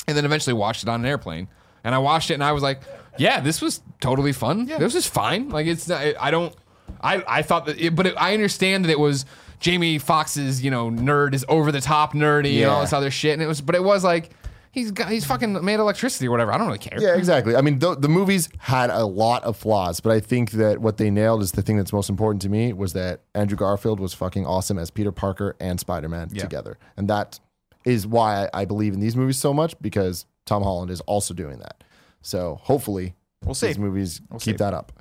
and 0.07 0.17
then 0.17 0.25
eventually 0.25 0.55
watched 0.55 0.83
it 0.83 0.89
on 0.89 1.01
an 1.01 1.07
airplane. 1.07 1.49
And 1.83 1.95
I 1.95 1.99
watched 1.99 2.31
it 2.31 2.35
and 2.35 2.45
I 2.45 2.53
was 2.53 2.63
like, 2.63 2.81
yeah, 3.19 3.41
this 3.41 3.61
was 3.61 3.83
totally 4.01 4.33
fun. 4.33 4.67
This 4.67 4.95
was 4.95 5.07
fine. 5.07 5.51
Like 5.51 5.67
it's 5.67 5.89
not, 5.89 6.03
I 6.21 6.31
don't, 6.31 6.55
I, 7.01 7.23
I 7.27 7.43
thought 7.43 7.67
that, 7.67 7.79
it, 7.79 7.95
but 7.95 8.07
it, 8.07 8.15
I 8.17 8.35
understand 8.35 8.85
that 8.85 8.91
it 8.91 8.99
was 8.99 9.27
Jamie 9.61 9.99
Foxx's, 9.99 10.65
you 10.65 10.71
know, 10.71 10.91
nerd 10.91 11.35
is 11.35 11.45
over 11.49 11.73
the 11.73 11.81
top 11.81 12.15
nerdy 12.15 12.61
and 12.61 12.71
all 12.71 12.81
this 12.81 12.93
other 12.93 13.11
shit. 13.11 13.35
And 13.35 13.43
it 13.43 13.47
was, 13.47 13.61
but 13.61 13.75
it 13.75 13.83
was 13.83 14.05
like, 14.05 14.31
he's 14.75 14.91
got, 14.91 15.09
he's 15.11 15.25
fucking 15.25 15.65
made 15.65 15.81
electricity 15.81 16.27
or 16.29 16.31
whatever. 16.33 16.53
I 16.53 16.59
don't 16.59 16.67
really 16.67 16.79
care. 16.79 17.01
Yeah, 17.01 17.17
exactly. 17.17 17.57
I 17.57 17.63
mean, 17.63 17.79
the, 17.79 17.95
the 17.95 18.09
movies 18.09 18.49
had 18.59 18.91
a 18.91 19.07
lot 19.07 19.43
of 19.45 19.57
flaws, 19.57 20.01
but 20.01 20.13
I 20.13 20.21
think 20.21 20.51
that 20.53 20.81
what 20.81 20.99
they 20.99 21.11
nailed 21.11 21.41
is 21.43 21.53
the 21.53 21.63
thing 21.63 21.77
that's 21.79 21.93
most 21.93 22.11
important 22.11 22.43
to 22.43 22.49
me 22.51 22.73
was 22.75 22.93
that 22.93 23.21
Andrew 23.35 23.57
Garfield 23.57 24.01
was 24.01 24.13
fucking 24.13 24.45
awesome 24.45 24.79
as 24.79 24.91
Peter 24.91 25.13
Parker 25.13 25.57
and 25.61 25.81
Spider 25.81 26.09
Man 26.09 26.29
together, 26.29 26.77
and 26.97 27.09
that 27.09 27.41
is 27.87 28.07
why 28.07 28.45
I, 28.53 28.63
I 28.63 28.65
believe 28.67 28.93
in 28.95 29.01
these 29.01 29.15
movies 29.17 29.39
so 29.39 29.55
much 29.55 29.75
because 29.81 30.27
Tom 30.45 30.63
Holland 30.63 30.91
is 30.91 31.01
also 31.03 31.33
doing 31.35 31.59
that. 31.61 31.85
So 32.23 32.59
hopefully, 32.63 33.15
We'll 33.45 33.55
see. 33.55 33.69
these 33.69 33.79
movies 33.79 34.21
We'll 34.31 34.41
keep 34.41 34.55
see. 34.55 34.65
that 34.65 34.75
up. 34.75 34.93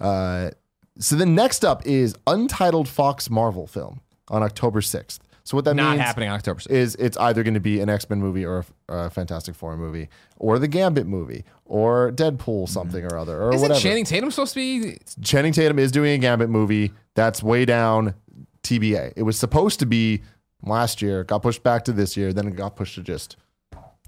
Uh, 0.00 0.50
so 0.98 1.16
the 1.16 1.26
next 1.26 1.64
up 1.64 1.84
is 1.86 2.14
untitled 2.26 2.88
Fox 2.88 3.28
Marvel 3.30 3.66
film 3.66 4.00
on 4.28 4.42
October 4.42 4.80
sixth. 4.80 5.20
So 5.44 5.56
what 5.56 5.64
that 5.64 5.74
Not 5.74 5.96
means 5.96 6.02
happening 6.02 6.28
October 6.28 6.60
6th. 6.60 6.70
is 6.70 6.94
it's 6.96 7.16
either 7.16 7.42
going 7.42 7.54
to 7.54 7.60
be 7.60 7.80
an 7.80 7.88
X 7.88 8.08
Men 8.08 8.20
movie 8.20 8.44
or 8.44 8.64
a, 8.88 8.94
a 8.94 9.10
Fantastic 9.10 9.54
Four 9.54 9.76
movie 9.76 10.08
or 10.36 10.58
the 10.58 10.68
Gambit 10.68 11.06
movie 11.06 11.44
or 11.64 12.12
Deadpool 12.12 12.38
mm-hmm. 12.38 12.66
something 12.66 13.04
or 13.04 13.16
other 13.16 13.42
or 13.42 13.54
Isn't 13.54 13.62
whatever. 13.62 13.80
Channing 13.80 14.04
Tatum 14.04 14.30
supposed 14.30 14.54
to 14.54 14.60
be 14.60 14.98
Channing 15.20 15.52
Tatum 15.52 15.78
is 15.78 15.90
doing 15.90 16.12
a 16.12 16.18
Gambit 16.18 16.48
movie. 16.48 16.92
That's 17.14 17.42
way 17.42 17.64
down 17.64 18.14
TBA. 18.62 19.14
It 19.16 19.22
was 19.22 19.38
supposed 19.38 19.80
to 19.80 19.86
be 19.86 20.22
last 20.62 21.02
year, 21.02 21.24
got 21.24 21.42
pushed 21.42 21.62
back 21.62 21.84
to 21.84 21.92
this 21.92 22.16
year, 22.16 22.32
then 22.32 22.46
it 22.46 22.56
got 22.56 22.76
pushed 22.76 22.94
to 22.94 23.02
just 23.02 23.36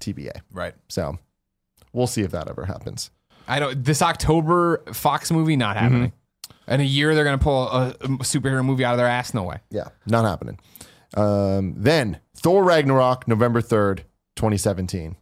TBA. 0.01 0.41
Right. 0.51 0.73
So 0.87 1.17
we'll 1.93 2.07
see 2.07 2.21
if 2.21 2.31
that 2.31 2.49
ever 2.49 2.65
happens. 2.65 3.11
I 3.47 3.59
don't. 3.59 3.83
This 3.83 4.01
October 4.01 4.83
Fox 4.93 5.31
movie 5.31 5.55
not 5.55 5.77
happening. 5.77 6.09
Mm-hmm. 6.09 6.71
In 6.71 6.81
a 6.81 6.83
year, 6.83 7.13
they're 7.13 7.23
gonna 7.23 7.37
pull 7.37 7.67
a, 7.67 7.89
a 7.89 8.07
superhero 8.23 8.65
movie 8.65 8.83
out 8.83 8.93
of 8.93 8.97
their 8.97 9.07
ass. 9.07 9.35
No 9.35 9.43
way. 9.43 9.59
Yeah, 9.69 9.89
not 10.07 10.25
happening. 10.25 10.59
Um, 11.15 11.73
then 11.77 12.19
Thor 12.35 12.63
Ragnarok, 12.63 13.27
November 13.27 13.61
3rd, 13.61 13.99
2017. 14.35 15.15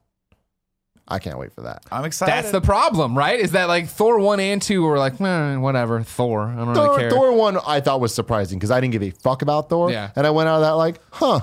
I 1.06 1.20
can't 1.20 1.38
wait 1.38 1.52
for 1.52 1.62
that. 1.62 1.84
I'm 1.91 2.06
excited. 2.06 2.32
That's 2.32 2.52
the 2.52 2.62
problem, 2.62 3.18
right? 3.18 3.39
Is 3.39 3.52
that 3.52 3.66
like 3.68 3.88
Thor 3.88 4.20
one 4.20 4.39
and 4.39 4.62
two 4.62 4.84
were 4.84 4.98
like, 4.98 5.20
eh, 5.20 5.56
whatever. 5.58 6.02
Thor. 6.02 6.48
I 6.48 6.56
don't 6.56 6.70
really 6.70 6.98
care. 6.98 7.12
Thor 7.12 7.34
1 7.34 7.58
I 7.68 7.82
thought 7.82 8.00
was 8.00 8.16
surprising 8.16 8.58
because 8.58 8.72
I 8.72 8.80
didn't 8.80 8.94
give 8.94 9.04
a 9.04 9.10
fuck 9.10 9.41
about 9.41 9.70
Thor. 9.70 9.91
Yeah. 9.91 10.12
And 10.16 10.26
I 10.26 10.30
went 10.30 10.48
out 10.48 10.56
of 10.56 10.62
that 10.62 10.72
like, 10.72 11.02
huh, 11.12 11.41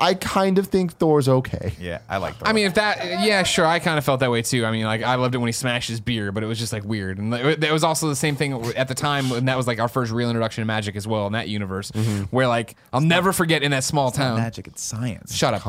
I 0.00 0.14
kind 0.14 0.58
of 0.58 0.68
think 0.68 0.94
Thor's 0.94 1.28
okay. 1.28 1.72
yeah, 1.78 1.98
I 2.08 2.16
like. 2.16 2.36
Thor. 2.36 2.48
I 2.48 2.52
mean, 2.52 2.66
if 2.66 2.74
that, 2.74 3.04
yeah, 3.22 3.42
sure. 3.42 3.66
I 3.66 3.78
kind 3.78 3.98
of 3.98 4.04
felt 4.04 4.20
that 4.20 4.30
way 4.30 4.40
too. 4.42 4.64
I 4.64 4.70
mean, 4.72 4.84
like 4.86 5.02
I 5.02 5.16
loved 5.16 5.34
it 5.34 5.38
when 5.38 5.48
he 5.48 5.52
smashed 5.52 5.88
his 5.90 6.00
beer, 6.00 6.32
but 6.32 6.42
it 6.42 6.46
was 6.46 6.58
just 6.58 6.72
like 6.72 6.84
weird. 6.84 7.18
And 7.18 7.34
it 7.34 7.62
it 7.62 7.72
was 7.72 7.84
also 7.84 8.08
the 8.08 8.16
same 8.16 8.34
thing 8.34 8.54
at 8.76 8.88
the 8.88 8.94
time, 8.94 9.30
and 9.32 9.46
that 9.48 9.56
was 9.56 9.66
like 9.66 9.78
our 9.78 9.88
first 9.88 10.10
real 10.10 10.30
introduction 10.30 10.62
to 10.62 10.66
magic 10.66 10.96
as 10.96 11.06
well 11.06 11.26
in 11.26 11.34
that 11.34 11.48
universe, 11.48 11.90
where 12.30 12.48
like 12.48 12.76
I'll 12.92 13.00
never 13.00 13.32
forget 13.32 13.62
in 13.62 13.70
that 13.72 13.84
small 13.84 14.10
town. 14.10 14.38
magic, 14.38 14.66
it's 14.66 14.82
science. 14.82 15.34
Shut 15.34 15.52
up. 15.54 15.60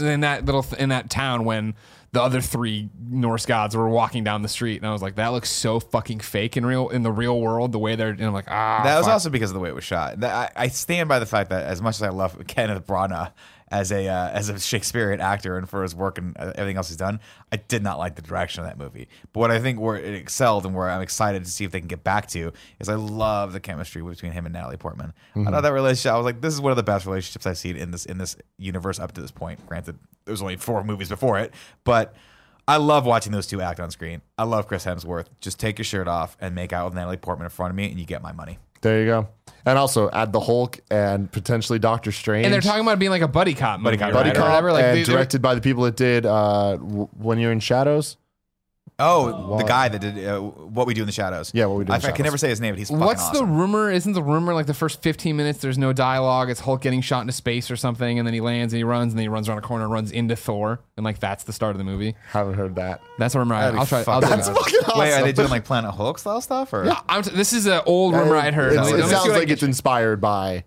In 0.00 0.20
that 0.20 0.44
little 0.46 0.64
in 0.78 0.88
that 0.88 1.10
town 1.10 1.44
when 1.44 1.74
the 2.12 2.22
other 2.22 2.40
three 2.40 2.88
Norse 3.10 3.44
gods 3.44 3.76
were 3.76 3.88
walking 3.88 4.22
down 4.24 4.42
the 4.42 4.48
street, 4.48 4.76
and 4.76 4.86
I 4.86 4.92
was 4.92 5.02
like, 5.02 5.16
that 5.16 5.28
looks 5.28 5.50
so 5.50 5.80
fucking 5.80 6.20
fake 6.20 6.56
in 6.56 6.64
real 6.64 6.88
in 6.88 7.02
the 7.02 7.10
real 7.12 7.40
world. 7.40 7.72
The 7.72 7.78
way 7.78 7.96
they're, 7.96 8.10
and 8.10 8.22
I'm 8.22 8.32
like, 8.32 8.46
ah, 8.48 8.82
That 8.84 8.96
was 8.96 9.06
fuck. 9.06 9.12
also 9.14 9.30
because 9.30 9.50
of 9.50 9.54
the 9.54 9.60
way 9.60 9.68
it 9.68 9.74
was 9.74 9.82
shot. 9.84 10.22
I, 10.22 10.48
I 10.54 10.68
stand 10.68 11.08
by 11.08 11.18
the 11.18 11.26
fact 11.26 11.50
that 11.50 11.64
as 11.66 11.82
much 11.82 11.96
as 11.96 12.02
I 12.02 12.10
love 12.10 12.40
Kenneth 12.46 12.86
Branagh 12.86 13.32
as 13.68 13.90
a 13.90 14.06
uh, 14.08 14.28
as 14.30 14.48
a 14.48 14.58
Shakespearean 14.58 15.20
actor 15.20 15.56
and 15.56 15.68
for 15.68 15.82
his 15.82 15.94
work 15.94 16.18
and 16.18 16.36
uh, 16.38 16.52
everything 16.54 16.76
else 16.76 16.88
he's 16.88 16.96
done, 16.96 17.20
I 17.50 17.56
did 17.56 17.82
not 17.82 17.98
like 17.98 18.14
the 18.14 18.22
direction 18.22 18.62
of 18.62 18.68
that 18.68 18.78
movie. 18.78 19.08
But 19.32 19.40
what 19.40 19.50
I 19.50 19.58
think 19.58 19.80
where 19.80 19.96
it 19.96 20.14
excelled 20.14 20.66
and 20.66 20.74
where 20.74 20.88
I'm 20.90 21.02
excited 21.02 21.44
to 21.44 21.50
see 21.50 21.64
if 21.64 21.70
they 21.70 21.80
can 21.80 21.88
get 21.88 22.04
back 22.04 22.26
to 22.28 22.52
is 22.78 22.88
I 22.88 22.94
love 22.94 23.52
the 23.52 23.60
chemistry 23.60 24.02
between 24.02 24.32
him 24.32 24.46
and 24.46 24.52
Natalie 24.52 24.76
Portman. 24.76 25.12
I 25.34 25.44
thought 25.50 25.62
that 25.62 25.72
relationship. 25.72 26.12
I 26.12 26.16
was 26.16 26.24
like, 26.24 26.40
this 26.40 26.54
is 26.54 26.60
one 26.60 26.70
of 26.72 26.76
the 26.76 26.82
best 26.82 27.06
relationships 27.06 27.46
I've 27.46 27.58
seen 27.58 27.76
in 27.76 27.90
this 27.90 28.06
in 28.06 28.18
this 28.18 28.36
universe 28.58 28.98
up 28.98 29.12
to 29.12 29.20
this 29.20 29.30
point. 29.30 29.64
Granted, 29.66 29.98
there 30.24 30.32
was 30.32 30.42
only 30.42 30.56
four 30.56 30.84
movies 30.84 31.08
before 31.08 31.38
it, 31.38 31.52
but. 31.84 32.14
I 32.66 32.78
love 32.78 33.04
watching 33.04 33.30
those 33.30 33.46
two 33.46 33.60
act 33.60 33.78
on 33.78 33.90
screen. 33.90 34.22
I 34.38 34.44
love 34.44 34.68
Chris 34.68 34.86
Hemsworth. 34.86 35.26
Just 35.42 35.60
take 35.60 35.76
your 35.76 35.84
shirt 35.84 36.08
off 36.08 36.34
and 36.40 36.54
make 36.54 36.72
out 36.72 36.86
with 36.86 36.94
Natalie 36.94 37.18
Portman 37.18 37.44
in 37.44 37.50
front 37.50 37.68
of 37.68 37.76
me, 37.76 37.90
and 37.90 38.00
you 38.00 38.06
get 38.06 38.22
my 38.22 38.32
money. 38.32 38.58
There 38.80 39.00
you 39.00 39.04
go. 39.04 39.28
And 39.66 39.78
also 39.78 40.10
add 40.10 40.32
the 40.32 40.40
Hulk 40.40 40.78
and 40.90 41.32
potentially 41.32 41.78
Doctor 41.78 42.12
Strange. 42.12 42.44
And 42.44 42.52
they're 42.52 42.60
talking 42.60 42.82
about 42.82 42.92
it 42.92 42.98
being 42.98 43.10
like 43.10 43.22
a 43.22 43.28
buddy 43.28 43.54
cop 43.54 43.80
movie, 43.80 43.96
cop, 43.96 44.12
Buddy 44.12 44.28
right? 44.28 44.36
Or 44.36 44.40
Cop 44.40 44.48
whatever. 44.50 44.72
Like, 44.72 44.84
and 44.84 44.96
they- 44.98 45.02
they- 45.04 45.12
directed 45.12 45.40
by 45.40 45.54
the 45.54 45.60
people 45.62 45.84
that 45.84 45.96
did 45.96 46.26
uh, 46.26 46.76
w- 46.76 47.08
When 47.16 47.38
You're 47.38 47.52
in 47.52 47.60
Shadows. 47.60 48.16
Oh, 48.98 49.58
the 49.58 49.64
guy 49.64 49.88
that 49.88 50.00
did 50.00 50.24
uh, 50.24 50.38
what 50.40 50.86
we 50.86 50.94
do 50.94 51.00
in 51.02 51.06
the 51.06 51.12
shadows. 51.12 51.50
Yeah, 51.52 51.66
What 51.66 51.78
We 51.78 51.84
Do 51.84 51.90
in 51.90 51.94
I, 51.96 51.98
the 51.98 52.06
I 52.06 52.10
can 52.10 52.16
Shadows. 52.18 52.24
never 52.26 52.38
say 52.38 52.48
his 52.50 52.60
name, 52.60 52.74
but 52.74 52.78
he's 52.78 52.90
fucking 52.90 53.04
What's 53.04 53.28
the 53.30 53.38
awesome. 53.38 53.56
rumor? 53.56 53.90
Isn't 53.90 54.12
the 54.12 54.22
rumor 54.22 54.54
like 54.54 54.66
the 54.66 54.74
first 54.74 55.02
15 55.02 55.36
minutes 55.36 55.58
there's 55.58 55.76
no 55.78 55.92
dialogue? 55.92 56.48
It's 56.48 56.60
Hulk 56.60 56.80
getting 56.80 57.00
shot 57.00 57.22
into 57.22 57.32
space 57.32 57.70
or 57.72 57.76
something, 57.76 58.18
and 58.20 58.26
then 58.26 58.34
he 58.34 58.40
lands 58.40 58.72
and 58.72 58.78
he 58.78 58.84
runs 58.84 59.12
and 59.12 59.18
then 59.18 59.24
he 59.24 59.28
runs 59.28 59.48
around 59.48 59.58
a 59.58 59.62
corner 59.62 59.84
and 59.84 59.92
runs 59.92 60.12
into 60.12 60.36
Thor, 60.36 60.78
and 60.96 61.02
like 61.02 61.18
that's 61.18 61.42
the 61.42 61.52
start 61.52 61.72
of 61.72 61.78
the 61.78 61.84
movie. 61.84 62.14
Haven't 62.28 62.54
heard 62.54 62.76
that. 62.76 63.00
That's 63.18 63.34
a 63.34 63.40
rumor. 63.40 63.56
I, 63.56 63.60
That'd 63.70 63.74
be 63.74 63.80
I'll 63.80 63.86
try. 63.86 63.98
I'll 63.98 64.04
fucking 64.04 64.28
do 64.28 64.28
That's 64.36 64.48
that. 64.48 64.56
fucking 64.56 64.80
awesome. 64.86 64.98
Wait, 65.00 65.12
are 65.12 65.22
they 65.24 65.32
doing 65.32 65.50
like 65.50 65.64
Planet 65.64 65.90
Hulk 65.92 66.18
style 66.20 66.40
stuff 66.40 66.72
or? 66.72 66.88
I'm 67.08 67.22
t- 67.22 67.30
this 67.34 67.52
is 67.52 67.66
an 67.66 67.80
old 67.86 68.14
rumor 68.14 68.36
I'd 68.36 68.54
heard. 68.54 68.72
It's- 68.74 68.86
Let 68.86 68.94
me- 68.94 68.98
it 69.00 69.02
let 69.02 69.06
me 69.06 69.08
see 69.08 69.14
sounds 69.16 69.28
what 69.28 69.34
I 69.34 69.38
like 69.38 69.46
can 69.48 69.52
it's 69.54 69.62
inspired 69.64 70.20
by 70.20 70.64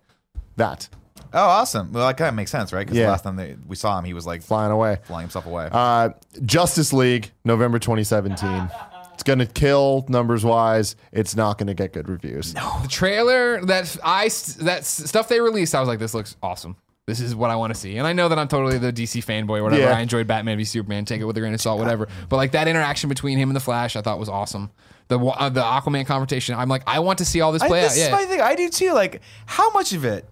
that 0.58 0.90
Oh, 1.38 1.48
awesome. 1.48 1.92
Well, 1.94 2.08
that 2.08 2.18
kind 2.18 2.30
of 2.30 2.36
makes 2.36 2.52
sense, 2.52 2.74
right? 2.74 2.86
Because 2.86 2.98
Yeah. 2.98 3.06
the 3.06 3.12
last 3.12 3.24
time 3.24 3.36
they, 3.36 3.56
we 3.68 3.76
saw 3.76 3.98
him, 4.00 4.06
he 4.06 4.14
was 4.14 4.26
like 4.26 4.42
flying 4.42 4.72
away. 4.72 4.98
flying 5.04 5.24
himself 5.26 5.46
away. 5.46 5.70
Uh, 5.72 6.10
Justice 6.46 6.92
League, 6.94 7.32
November 7.46 7.80
2017. 7.80 8.70
It's 9.14 9.24
gonna 9.24 9.46
kill 9.48 10.06
numbers 10.10 10.46
wise. 10.46 10.96
It's 11.12 11.36
not 11.36 11.58
gonna 11.58 11.74
get 11.74 11.92
good 11.94 12.08
reviews. 12.08 12.54
No. 12.54 12.80
The 12.84 12.88
trailer 12.88 13.66
that 13.66 13.98
I 14.04 14.30
that 14.60 14.86
stuff 14.86 15.28
they 15.28 15.40
released, 15.42 15.74
I 15.74 15.80
was 15.80 15.88
like, 15.88 16.00
this 16.00 16.14
looks 16.14 16.36
awesome. 16.44 16.76
This 17.08 17.20
is 17.22 17.34
what 17.34 17.50
I 17.50 17.56
want 17.56 17.74
to 17.74 17.80
see. 17.80 17.98
And 17.98 18.06
I 18.06 18.12
know 18.14 18.28
that 18.30 18.38
I'm 18.38 18.48
totally 18.50 18.78
the 18.78 18.92
DC 18.92 19.24
fanboy, 19.24 19.60
or 19.60 19.64
whatever. 19.64 19.82
Yeah. 19.84 19.98
I 19.98 20.02
enjoyed 20.02 20.28
Batman 20.28 20.58
v 20.58 20.66
Superman. 20.66 21.06
Take 21.06 21.22
it 21.22 21.26
with 21.26 21.38
a 21.38 21.40
grain 21.40 21.54
of 21.54 21.62
salt, 21.62 21.80
whatever. 21.80 22.10
But 22.30 22.36
like 22.36 22.52
that 22.52 22.68
interaction 22.68 23.08
between 23.08 23.38
him 23.38 23.50
and 23.50 23.56
the 23.56 23.62
Flash, 23.62 23.96
I 23.96 24.02
thought 24.02 24.20
was 24.20 24.28
awesome. 24.30 24.72
The 25.08 25.18
wa- 25.18 25.36
uh, 25.40 25.48
the 25.50 25.62
Aquaman 25.64 26.06
confrontation, 26.06 26.54
I'm 26.56 26.68
like, 26.68 26.84
I 26.86 27.00
want 27.00 27.20
to 27.20 27.26
see 27.26 27.40
all 27.40 27.54
this 27.54 27.62
I, 27.62 27.68
play 27.70 27.82
this 27.82 27.94
out. 27.94 27.98
is 27.98 28.08
Yeah. 28.10 28.12
my 28.12 28.26
thing. 28.26 28.42
I 28.42 28.56
do 28.56 28.68
too. 28.70 28.92
Like, 28.92 29.22
how 29.46 29.72
much 29.72 29.94
of 29.94 30.04
it, 30.04 30.30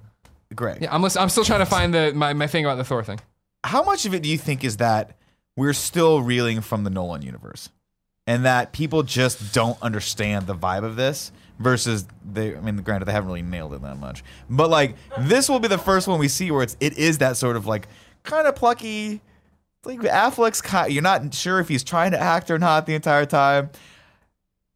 Greg? 0.55 0.81
Yeah, 0.81 0.93
I'm, 0.93 1.01
lis- 1.01 1.17
I'm 1.17 1.29
still 1.29 1.45
trying 1.45 1.59
to 1.59 1.65
find 1.65 1.93
the 1.93 2.13
my, 2.13 2.33
my 2.33 2.47
thing 2.47 2.65
about 2.65 2.75
the 2.75 2.83
Thor 2.83 3.03
thing. 3.03 3.19
How 3.63 3.83
much 3.83 4.05
of 4.05 4.13
it 4.13 4.21
do 4.23 4.29
you 4.29 4.37
think 4.37 4.63
is 4.63 4.77
that 4.77 5.17
we're 5.55 5.73
still 5.73 6.21
reeling 6.21 6.61
from 6.61 6.83
the 6.83 6.89
Nolan 6.89 7.21
universe, 7.21 7.69
and 8.27 8.45
that 8.45 8.71
people 8.73 9.03
just 9.03 9.53
don't 9.53 9.81
understand 9.81 10.47
the 10.47 10.55
vibe 10.55 10.83
of 10.83 10.95
this? 10.95 11.31
Versus 11.57 12.05
they, 12.25 12.53
I 12.53 12.59
mean, 12.59 12.75
granted, 12.77 13.05
they 13.05 13.13
haven't 13.13 13.29
really 13.29 13.41
nailed 13.41 13.73
it 13.73 13.81
that 13.81 13.97
much, 13.97 14.25
but 14.49 14.69
like 14.69 14.97
this 15.17 15.47
will 15.47 15.59
be 15.61 15.69
the 15.69 15.77
first 15.77 16.05
one 16.05 16.19
we 16.19 16.27
see 16.27 16.51
where 16.51 16.63
it's 16.63 16.75
it 16.81 16.97
is 16.97 17.19
that 17.19 17.37
sort 17.37 17.55
of 17.55 17.65
like 17.65 17.87
kind 18.23 18.45
of 18.45 18.57
plucky, 18.57 19.21
like 19.85 19.99
Affleck's. 19.99 20.61
Kind, 20.61 20.91
you're 20.91 21.01
not 21.01 21.33
sure 21.33 21.61
if 21.61 21.69
he's 21.69 21.81
trying 21.81 22.11
to 22.11 22.19
act 22.19 22.51
or 22.51 22.59
not 22.59 22.85
the 22.85 22.93
entire 22.93 23.25
time, 23.25 23.69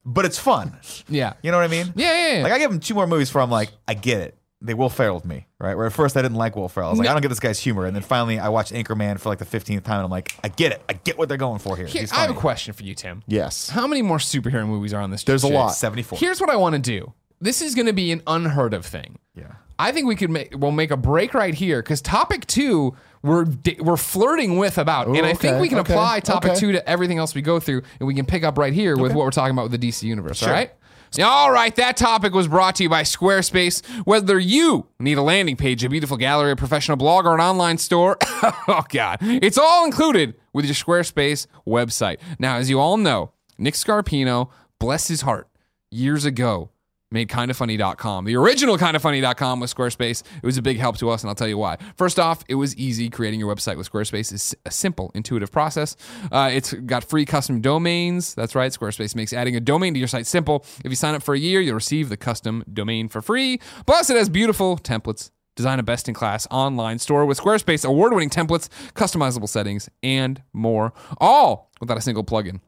but 0.06 0.24
it's 0.24 0.40
fun. 0.40 0.78
Yeah. 1.10 1.34
You 1.44 1.52
know 1.52 1.58
what 1.58 1.66
I 1.66 1.68
mean? 1.68 1.92
Yeah, 1.98 2.14
yeah, 2.16 2.38
yeah. 2.38 2.44
Like 2.44 2.54
I 2.54 2.60
give 2.60 2.72
him 2.72 2.80
two 2.80 2.94
more 2.94 3.08
movies 3.08 3.34
where 3.34 3.44
I'm 3.44 3.52
like, 3.52 3.72
I 3.86 3.94
get 3.94 4.22
it. 4.22 4.38
They 4.62 4.74
Will 4.74 4.90
Ferrell 4.90 5.16
with 5.16 5.26
me, 5.26 5.48
right? 5.58 5.76
Where 5.76 5.86
at 5.86 5.94
first 5.94 6.18
I 6.18 6.22
didn't 6.22 6.38
like 6.38 6.56
Will 6.58 6.68
Ferrell. 6.68 6.90
I 6.90 6.92
was 6.92 7.00
like, 7.00 7.06
No. 7.06 7.12
I 7.12 7.14
don't 7.14 7.22
get 7.22 7.30
this 7.30 7.40
guy's 7.40 7.60
humor. 7.60 7.86
And 7.86 7.96
then 7.96 8.04
finally 8.04 8.40
I 8.40 8.50
watched 8.50 8.74
Anchorman 8.74 9.20
for 9.20 9.30
like 9.30 9.40
the 9.40 9.46
15th 9.46 9.84
time 9.84 9.98
and 9.98 10.06
I'm 10.06 10.10
like, 10.12 10.36
I 10.44 10.50
get 10.50 10.74
it. 10.74 10.82
I 10.90 10.94
get 10.94 11.18
what 11.18 11.30
they're 11.30 11.38
going 11.38 11.60
for 11.60 11.78
here. 11.78 11.86
Here- 11.86 12.02
He's 12.02 12.12
I 12.12 12.18
have 12.18 12.26
a 12.26 12.34
funny. 12.34 12.42
question 12.42 12.74
for 12.74 12.84
you, 12.84 12.94
Tim. 12.94 13.24
Yes. 13.26 13.70
How 13.70 13.88
many 13.88 14.02
more 14.02 14.18
superhero 14.18 14.68
movies 14.68 14.94
are 14.94 15.02
on 15.02 15.12
this? 15.12 15.24
There's 15.24 15.44
a 15.44 15.48
lot. 15.48 15.70
74. 15.70 16.20
Here's 16.20 16.42
what 16.42 16.50
I 16.50 16.58
want 16.58 16.76
to 16.76 16.80
do. 16.82 17.14
This 17.40 17.62
is 17.62 17.74
going 17.74 17.86
to 17.86 17.94
be 17.94 18.12
an 18.12 18.22
unheard 18.28 18.74
of 18.74 18.86
thing. 18.86 19.20
Yeah. 19.34 19.54
I 19.80 19.94
think 19.94 20.08
we 20.08 20.18
could 20.18 20.30
make 20.30 20.54
we'll 20.58 20.72
make 20.72 20.92
a 20.92 20.98
break 20.98 21.34
right 21.34 21.54
here 21.54 21.82
because 21.82 22.02
topic 22.02 22.46
two 22.46 22.98
we're 23.22 23.46
di- 23.46 23.78
we're 23.80 23.96
flirting 23.96 24.58
with 24.58 24.78
about, 24.78 25.08
and 25.08 25.26
I 25.26 25.34
think 25.34 25.54
okay, 25.54 25.62
we 25.62 25.70
can 25.70 25.80
okay, 25.80 25.94
apply 25.94 26.20
topic 26.20 26.52
okay. 26.52 26.60
two 26.60 26.72
to 26.74 26.90
everything 26.90 27.18
else 27.18 27.34
we 27.34 27.42
go 27.42 27.62
through, 27.62 27.84
and 28.00 28.08
we 28.08 28.14
can 28.14 28.26
pick 28.26 28.44
up 28.44 28.58
right 28.58 28.74
here 28.74 28.98
with 28.98 29.14
what 29.14 29.24
we're 29.24 29.32
talking 29.32 29.54
about 29.54 29.70
with 29.70 29.80
the 29.80 29.90
DC 29.90 30.04
universe. 30.04 30.44
All 30.44 30.52
right. 30.52 30.72
All 31.18 31.52
right, 31.52 31.76
that 31.76 31.98
topic 31.98 32.34
was 32.34 32.48
brought 32.48 32.76
to 32.76 32.84
you 32.84 32.90
by 32.90 33.02
Squarespace. 33.02 33.86
Whether 34.06 34.38
you 34.38 34.88
need 35.00 35.18
a 35.18 35.24
landing 35.24 35.56
page, 35.58 35.84
a 35.84 35.90
beautiful 35.90 36.18
gallery, 36.18 36.52
a 36.52 36.56
professional 36.56 36.98
blog, 36.98 37.26
or 37.26 37.34
an 37.34 37.42
online 37.42 37.78
store, 37.80 38.18
oh 38.22 38.84
God, 38.90 39.18
it's 39.22 39.58
all 39.58 39.86
included 39.86 40.36
with 40.54 40.66
your 40.66 40.76
Squarespace 40.76 41.48
website. 41.66 42.20
Now, 42.38 42.58
as 42.58 42.70
you 42.70 42.80
all 42.80 42.96
know, 42.98 43.32
Nick 43.58 43.74
Scarpino, 43.74 44.50
bless 44.78 45.08
his 45.08 45.22
heart, 45.22 45.50
years 45.90 46.26
ago 46.26 46.70
made 47.12 47.28
kindafunny.com. 47.30 48.26
The 48.26 48.36
original 48.36 48.78
kindafunny.com 48.78 49.60
with 49.60 49.74
Squarespace. 49.74 50.24
It 50.38 50.46
was 50.46 50.58
a 50.58 50.62
big 50.62 50.78
help 50.78 50.98
to 50.98 51.10
us, 51.10 51.24
and 51.24 51.30
I'll 51.30 51.36
tell 51.36 51.48
you 51.48 51.58
why. 51.58 51.78
First 51.98 52.20
off, 52.20 52.44
it 52.48 52.56
was 52.56 52.76
easy. 52.76 53.10
Creating 53.10 53.40
your 53.40 53.54
website 53.54 53.78
with 53.78 53.92
Squarespace 53.92 54.32
is 54.32 54.56
a 54.66 54.72
simple, 54.72 55.12
intuitive 55.16 55.52
process. 55.52 55.96
Uh, 56.32 56.50
it's 56.54 56.74
got 56.74 57.04
free 57.04 57.26
custom 57.26 57.62
domains. 57.62 58.36
That's 58.36 58.56
right. 58.56 58.72
Squarespace 58.72 59.16
makes 59.16 59.34
adding 59.34 59.56
a 59.56 59.60
domain 59.60 59.94
to 59.94 60.00
your 60.00 60.08
site 60.08 60.28
simple. 60.28 60.66
If 60.84 60.92
you 60.92 60.96
sign 60.96 61.16
up 61.16 61.24
for 61.24 61.34
a 61.34 61.40
year, 61.40 61.62
you'll 61.62 61.76
receive 61.76 62.10
the 62.10 62.18
custom 62.18 62.64
domain 62.72 63.10
for 63.10 63.22
free. 63.22 63.60
Plus, 63.86 64.10
it 64.10 64.18
has 64.18 64.30
beautiful 64.30 64.78
templates. 64.78 65.32
Design 65.56 65.80
a 65.80 65.84
best 65.84 66.08
in 66.08 66.14
class 66.14 66.48
online 66.52 67.00
store 67.00 67.26
with 67.26 67.38
Squarespace 67.38 67.84
award 67.84 68.14
winning 68.14 68.30
templates, 68.30 68.70
customizable 68.94 69.50
settings, 69.50 69.90
and 70.02 70.42
more, 70.54 70.94
all 71.18 71.70
without 71.82 71.98
a 71.98 72.02
single 72.02 72.24
plugin. 72.24 72.62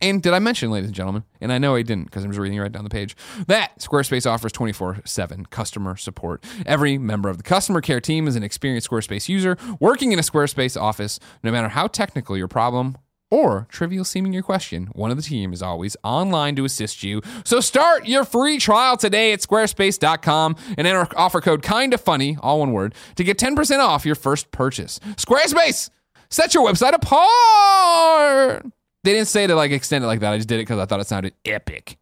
And 0.00 0.22
did 0.22 0.32
I 0.34 0.38
mention, 0.38 0.70
ladies 0.70 0.88
and 0.88 0.94
gentlemen, 0.94 1.24
and 1.40 1.52
I 1.52 1.58
know 1.58 1.74
I 1.74 1.82
didn't 1.82 2.04
because 2.04 2.24
I'm 2.24 2.30
just 2.30 2.40
reading 2.40 2.58
right 2.58 2.70
down 2.70 2.84
the 2.84 2.90
page, 2.90 3.16
that 3.46 3.78
Squarespace 3.78 4.30
offers 4.30 4.52
24 4.52 5.00
7 5.04 5.46
customer 5.46 5.96
support. 5.96 6.44
Every 6.66 6.98
member 6.98 7.28
of 7.28 7.38
the 7.38 7.42
customer 7.42 7.80
care 7.80 8.00
team 8.00 8.28
is 8.28 8.36
an 8.36 8.42
experienced 8.42 8.90
Squarespace 8.90 9.28
user 9.28 9.56
working 9.80 10.12
in 10.12 10.18
a 10.18 10.22
Squarespace 10.22 10.80
office. 10.80 11.18
No 11.42 11.50
matter 11.50 11.68
how 11.68 11.86
technical 11.86 12.36
your 12.36 12.48
problem 12.48 12.98
or 13.30 13.66
trivial 13.70 14.04
seeming 14.04 14.32
your 14.32 14.42
question, 14.42 14.86
one 14.92 15.10
of 15.10 15.16
the 15.16 15.22
team 15.22 15.52
is 15.52 15.62
always 15.62 15.96
online 16.04 16.54
to 16.56 16.64
assist 16.64 17.02
you. 17.02 17.20
So 17.44 17.60
start 17.60 18.06
your 18.06 18.24
free 18.24 18.58
trial 18.58 18.96
today 18.96 19.32
at 19.32 19.40
squarespace.com 19.40 20.56
and 20.76 20.86
enter 20.86 21.08
offer 21.16 21.40
code 21.40 21.62
kinda 21.62 21.98
funny, 21.98 22.36
all 22.40 22.60
one 22.60 22.72
word, 22.72 22.94
to 23.16 23.24
get 23.24 23.38
10% 23.38 23.80
off 23.80 24.06
your 24.06 24.14
first 24.14 24.50
purchase. 24.50 25.00
Squarespace! 25.16 25.90
Set 26.28 26.54
your 26.54 26.66
website 26.66 26.92
apart! 26.92 28.66
They 29.06 29.12
didn't 29.12 29.28
say 29.28 29.46
to 29.46 29.54
like 29.54 29.70
extend 29.70 30.02
it 30.02 30.08
like 30.08 30.18
that. 30.18 30.32
I 30.32 30.36
just 30.36 30.48
did 30.48 30.56
it 30.56 30.62
because 30.62 30.80
I 30.80 30.84
thought 30.84 30.98
it 30.98 31.06
sounded 31.06 31.32
epic. 31.44 31.96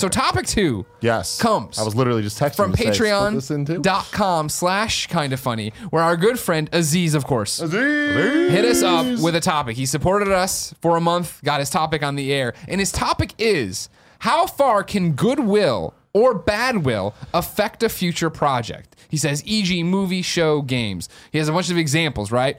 So 0.00 0.08
topic 0.08 0.46
two 0.46 0.86
Yes. 1.02 1.38
Comes 1.38 1.78
I 1.78 1.82
was 1.84 1.94
literally 1.94 2.22
just 2.22 2.40
texting 2.40 2.54
from 2.54 2.72
to 2.72 2.78
say, 2.78 2.92
split 2.92 3.34
this 3.34 3.50
in 3.50 3.66
two. 3.66 3.80
patreon.com 3.82 4.48
slash 4.48 5.08
kind 5.08 5.34
of 5.34 5.40
funny, 5.40 5.74
where 5.90 6.02
our 6.02 6.16
good 6.16 6.38
friend 6.38 6.70
Aziz, 6.72 7.14
of 7.14 7.26
course, 7.26 7.58
hit 7.58 8.64
us 8.64 8.82
up 8.82 9.04
with 9.20 9.34
a 9.34 9.40
topic. 9.40 9.76
He 9.76 9.84
supported 9.84 10.28
us 10.28 10.74
for 10.80 10.96
a 10.96 11.02
month, 11.02 11.42
got 11.44 11.60
his 11.60 11.68
topic 11.68 12.02
on 12.02 12.14
the 12.16 12.32
air, 12.32 12.54
and 12.66 12.80
his 12.80 12.92
topic 12.92 13.34
is 13.36 13.90
how 14.20 14.46
far 14.46 14.82
can 14.82 15.12
goodwill 15.12 15.94
or 16.14 16.32
bad 16.32 16.78
will 16.84 17.14
affect 17.34 17.82
a 17.82 17.88
future 17.90 18.30
project? 18.30 18.96
He 19.08 19.16
says, 19.16 19.42
e.g., 19.46 19.82
movie, 19.84 20.22
show, 20.22 20.62
games. 20.62 21.08
He 21.32 21.38
has 21.38 21.48
a 21.48 21.52
bunch 21.52 21.70
of 21.70 21.78
examples, 21.78 22.30
right? 22.30 22.56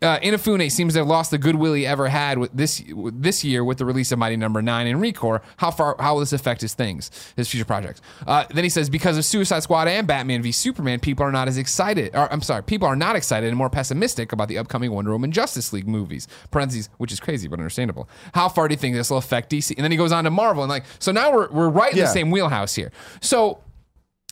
Uh, 0.00 0.18
Inafune 0.20 0.70
seems 0.70 0.94
to 0.94 1.00
have 1.00 1.08
lost 1.08 1.30
the 1.30 1.38
goodwill 1.38 1.74
he 1.74 1.86
ever 1.86 2.08
had 2.08 2.38
with 2.38 2.50
this 2.52 2.82
this 3.12 3.44
year 3.44 3.64
with 3.64 3.78
the 3.78 3.84
release 3.84 4.12
of 4.12 4.18
Mighty 4.18 4.36
Number 4.36 4.62
Nine 4.62 4.86
and 4.86 5.00
Recore. 5.00 5.40
How 5.58 5.70
far? 5.70 5.96
How 5.98 6.14
will 6.14 6.20
this 6.20 6.32
affect 6.32 6.60
his 6.60 6.74
things, 6.74 7.10
his 7.36 7.48
future 7.48 7.64
projects? 7.64 8.00
Uh, 8.26 8.44
then 8.50 8.64
he 8.64 8.70
says 8.70 8.88
because 8.88 9.18
of 9.18 9.24
Suicide 9.24 9.60
Squad 9.62 9.88
and 9.88 10.06
Batman 10.06 10.42
v 10.42 10.52
Superman, 10.52 11.00
people 11.00 11.24
are 11.26 11.32
not 11.32 11.48
as 11.48 11.58
excited. 11.58 12.14
Or, 12.14 12.32
I'm 12.32 12.42
sorry, 12.42 12.62
people 12.62 12.86
are 12.88 12.96
not 12.96 13.16
excited 13.16 13.48
and 13.48 13.56
more 13.56 13.70
pessimistic 13.70 14.32
about 14.32 14.48
the 14.48 14.58
upcoming 14.58 14.92
Wonder 14.92 15.10
Woman 15.12 15.32
Justice 15.32 15.72
League 15.72 15.88
movies. 15.88 16.28
Parentheses, 16.50 16.88
which 16.98 17.12
is 17.12 17.20
crazy 17.20 17.48
but 17.48 17.58
understandable. 17.58 18.08
How 18.34 18.48
far 18.48 18.68
do 18.68 18.72
you 18.74 18.78
think 18.78 18.94
this 18.94 19.10
will 19.10 19.18
affect 19.18 19.50
DC? 19.50 19.74
And 19.76 19.84
then 19.84 19.90
he 19.90 19.96
goes 19.96 20.12
on 20.12 20.24
to 20.24 20.30
Marvel 20.30 20.62
and 20.62 20.70
like 20.70 20.84
so 20.98 21.12
now 21.12 21.32
we're 21.32 21.50
we're 21.50 21.68
right 21.68 21.92
in 21.92 21.98
Yeah. 21.98 22.04
the 22.04 22.10
same 22.10 22.30
wheelhouse 22.30 22.74
here. 22.74 22.92
So 23.20 23.60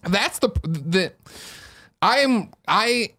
that's 0.05 0.39
the 0.39 0.49
the 0.63 1.13
I 2.03 2.19
am 2.21 2.51
I 2.67 3.11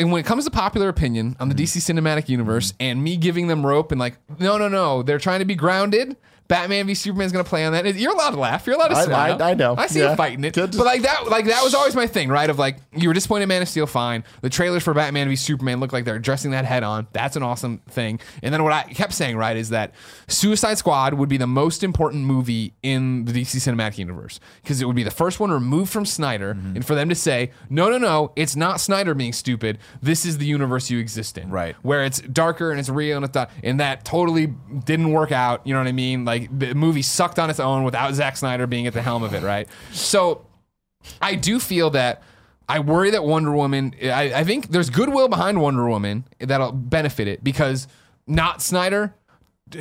and 0.00 0.10
when 0.10 0.18
it 0.18 0.26
comes 0.26 0.46
to 0.46 0.50
popular 0.50 0.88
opinion 0.88 1.36
on 1.38 1.48
the 1.48 1.54
mm-hmm. 1.54 1.62
DC 1.62 1.94
cinematic 1.94 2.28
universe 2.28 2.72
and 2.80 3.04
me 3.04 3.16
giving 3.16 3.46
them 3.46 3.64
rope 3.64 3.92
and 3.92 4.00
like 4.00 4.16
no 4.40 4.56
no 4.56 4.66
no 4.66 5.02
they're 5.02 5.18
trying 5.18 5.40
to 5.40 5.44
be 5.44 5.54
grounded 5.54 6.16
Batman 6.50 6.86
v 6.86 6.94
Superman's 6.94 7.32
gonna 7.32 7.44
play 7.44 7.64
on 7.64 7.72
that. 7.72 7.94
You're 7.94 8.12
allowed 8.12 8.32
to 8.32 8.40
laugh. 8.40 8.66
You're 8.66 8.74
allowed 8.76 8.88
to 8.88 8.96
I- 8.96 9.04
smile. 9.04 9.42
I- 9.42 9.50
I 9.52 9.54
know. 9.54 9.74
I 9.78 9.86
see 9.86 10.00
Yeah. 10.00 10.10
you 10.10 10.16
fighting 10.16 10.44
it. 10.44 10.54
But 10.54 10.74
like 10.74 11.02
that, 11.02 11.28
like 11.30 11.46
that 11.46 11.62
was 11.62 11.74
always 11.74 11.94
my 11.94 12.06
thing, 12.08 12.28
right? 12.28 12.50
Of 12.50 12.58
like 12.58 12.76
you 12.94 13.08
were 13.08 13.14
disappointed 13.14 13.44
in 13.44 13.48
Man 13.48 13.62
of 13.62 13.68
Steel, 13.68 13.86
fine. 13.86 14.24
The 14.42 14.50
trailers 14.50 14.82
for 14.82 14.92
Batman 14.92 15.28
v 15.28 15.36
Superman 15.36 15.78
look 15.80 15.92
like 15.92 16.04
they're 16.04 16.16
addressing 16.16 16.50
that 16.50 16.64
head 16.64 16.82
on. 16.82 17.06
That's 17.12 17.36
an 17.36 17.42
awesome 17.42 17.78
thing. 17.88 18.18
And 18.42 18.52
then 18.52 18.64
what 18.64 18.72
I 18.72 18.82
kept 18.82 19.14
saying, 19.14 19.36
right, 19.36 19.56
is 19.56 19.70
that 19.70 19.92
Suicide 20.28 20.76
Squad 20.76 21.14
would 21.14 21.28
be 21.28 21.36
the 21.36 21.46
most 21.46 21.82
important 21.84 22.24
movie 22.24 22.74
in 22.82 23.24
the 23.26 23.32
DC 23.32 23.58
cinematic 23.58 23.96
universe 23.98 24.40
because 24.62 24.82
it 24.82 24.86
would 24.86 24.96
be 24.96 25.04
the 25.04 25.10
first 25.10 25.38
one 25.40 25.50
removed 25.50 25.90
from 25.92 26.04
Snyder, 26.04 26.54
Mm-hmm. 26.54 26.76
and 26.76 26.84
for 26.84 26.94
them 26.96 27.08
to 27.08 27.14
say, 27.14 27.50
no, 27.68 27.88
no, 27.90 27.98
no, 27.98 28.32
it's 28.34 28.56
not 28.56 28.80
Snyder 28.80 29.14
being 29.14 29.32
stupid. 29.32 29.78
This 30.02 30.24
is 30.26 30.38
the 30.38 30.46
universe 30.46 30.90
you 30.90 30.98
exist 30.98 31.38
in, 31.38 31.50
Right. 31.50 31.76
Where 31.82 32.02
it's 32.04 32.20
darker 32.20 32.70
and 32.72 32.80
it's 32.80 32.88
real 32.88 33.16
and 33.18 33.24
it's 33.24 33.34
not, 33.34 33.50
and 33.62 33.78
that 33.78 34.04
totally 34.04 34.46
didn't 34.84 35.12
work 35.12 35.30
out. 35.32 35.60
You 35.66 35.74
know 35.74 35.80
what 35.80 35.86
I 35.88 35.92
mean? 35.92 36.24
Like 36.24 36.39
the 36.46 36.74
movie 36.74 37.02
sucked 37.02 37.38
on 37.38 37.50
its 37.50 37.60
own 37.60 37.84
without 37.84 38.14
Zack 38.14 38.36
Snyder 38.36 38.66
being 38.66 38.86
at 38.86 38.92
the 38.92 39.02
helm 39.02 39.22
of 39.22 39.34
it, 39.34 39.42
right? 39.42 39.68
So 39.92 40.46
I 41.20 41.34
do 41.34 41.58
feel 41.58 41.90
that 41.90 42.22
I 42.68 42.78
worry 42.78 43.10
that 43.10 43.24
Wonder 43.24 43.52
Woman. 43.52 43.94
I, 44.02 44.32
I 44.34 44.44
think 44.44 44.68
there's 44.68 44.90
goodwill 44.90 45.28
behind 45.28 45.60
Wonder 45.60 45.88
Woman 45.88 46.24
that'll 46.38 46.72
benefit 46.72 47.26
it 47.26 47.42
because 47.42 47.88
not 48.26 48.62
Snyder. 48.62 49.14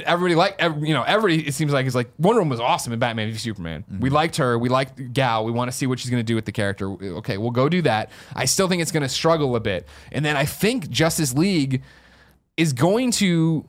Everybody 0.06 0.36
like 0.36 0.56
ev- 0.60 0.84
you 0.84 0.94
know 0.94 1.04
everybody. 1.04 1.48
It 1.48 1.54
seems 1.54 1.74
like 1.74 1.86
is 1.86 1.96
like 1.96 2.10
Wonder 2.18 2.42
Woman 2.42 2.50
was 2.52 2.60
awesome 2.60 2.94
in 2.94 3.00
Batman 3.00 3.32
v 3.32 3.38
Superman. 3.38 3.84
Mm-hmm. 3.84 4.00
We 4.02 4.10
liked 4.10 4.38
her. 4.38 4.58
We 4.58 4.70
liked 4.70 5.14
Gal. 5.14 5.46
We 5.46 5.52
want 5.52 5.72
to 5.72 5.76
see 5.76 5.88
what 5.88 6.00
she's 6.00 6.12
going 6.12 6.20
to 6.20 6.26
do 6.26 6.36
with 6.36 6.46
the 6.46 6.52
character. 6.52 6.90
Okay, 6.90 7.38
we'll 7.38 7.52
go 7.52 7.70
do 7.70 7.82
that. 7.84 8.12
I 8.36 8.46
still 8.46 8.68
think 8.68 8.82
it's 8.82 8.92
going 8.92 9.04
to 9.04 9.10
struggle 9.10 9.56
a 9.56 9.60
bit, 9.60 9.88
and 10.12 10.24
then 10.24 10.36
I 10.36 10.46
think 10.46 10.90
Justice 10.90 11.34
League 11.34 11.82
is 12.56 12.74
going 12.74 13.12
to 13.12 13.66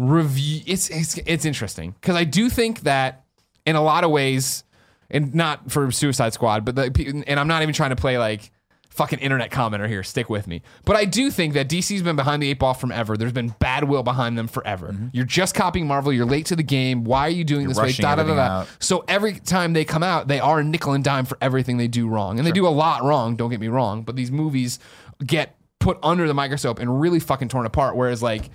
review. 0.00 0.62
It's 0.66 0.88
it's 0.88 1.18
it's 1.26 1.44
interesting 1.44 1.92
because 2.00 2.16
I 2.16 2.24
do 2.24 2.48
think 2.48 2.80
that 2.80 3.24
in 3.66 3.76
a 3.76 3.82
lot 3.82 4.02
of 4.02 4.10
ways, 4.10 4.64
and 5.10 5.34
not 5.34 5.70
for 5.70 5.90
Suicide 5.90 6.32
Squad, 6.32 6.64
but 6.64 6.74
the, 6.74 7.24
and 7.26 7.38
I'm 7.38 7.48
not 7.48 7.62
even 7.62 7.74
trying 7.74 7.90
to 7.90 7.96
play 7.96 8.16
like 8.18 8.50
fucking 8.88 9.18
internet 9.18 9.50
commenter 9.50 9.86
here. 9.86 10.02
Stick 10.02 10.30
with 10.30 10.46
me, 10.46 10.62
but 10.84 10.96
I 10.96 11.04
do 11.04 11.30
think 11.30 11.52
that 11.52 11.68
DC's 11.68 12.02
been 12.02 12.16
behind 12.16 12.42
the 12.42 12.48
eight 12.50 12.58
ball 12.58 12.72
from 12.72 12.90
ever. 12.90 13.16
There's 13.16 13.32
been 13.32 13.54
bad 13.58 13.84
will 13.84 14.02
behind 14.02 14.38
them 14.38 14.48
forever. 14.48 14.94
You're 15.12 15.26
just 15.26 15.54
copying 15.54 15.86
Marvel. 15.86 16.12
You're 16.12 16.26
late 16.26 16.46
to 16.46 16.56
the 16.56 16.62
game. 16.62 17.04
Why 17.04 17.26
are 17.26 17.30
you 17.30 17.44
doing 17.44 17.68
this 17.68 17.78
way? 17.78 17.92
Da, 17.92 18.16
da, 18.16 18.24
da, 18.24 18.34
da. 18.34 18.66
So 18.78 19.04
every 19.06 19.34
time 19.34 19.74
they 19.74 19.84
come 19.84 20.02
out, 20.02 20.28
they 20.28 20.40
are 20.40 20.62
nickel 20.62 20.94
and 20.94 21.04
dime 21.04 21.26
for 21.26 21.36
everything 21.42 21.76
they 21.76 21.88
do 21.88 22.08
wrong, 22.08 22.38
and 22.38 22.46
they 22.46 22.52
do 22.52 22.66
a 22.66 22.68
lot 22.68 23.02
wrong. 23.04 23.36
Don't 23.36 23.50
get 23.50 23.60
me 23.60 23.68
wrong, 23.68 24.02
but 24.02 24.16
these 24.16 24.30
movies 24.32 24.78
get 25.24 25.56
put 25.78 25.98
under 26.02 26.26
the 26.26 26.34
microscope 26.34 26.78
and 26.78 27.00
really 27.00 27.20
fucking 27.20 27.48
torn 27.48 27.66
apart. 27.66 27.96
Whereas 27.96 28.22
like. 28.22 28.48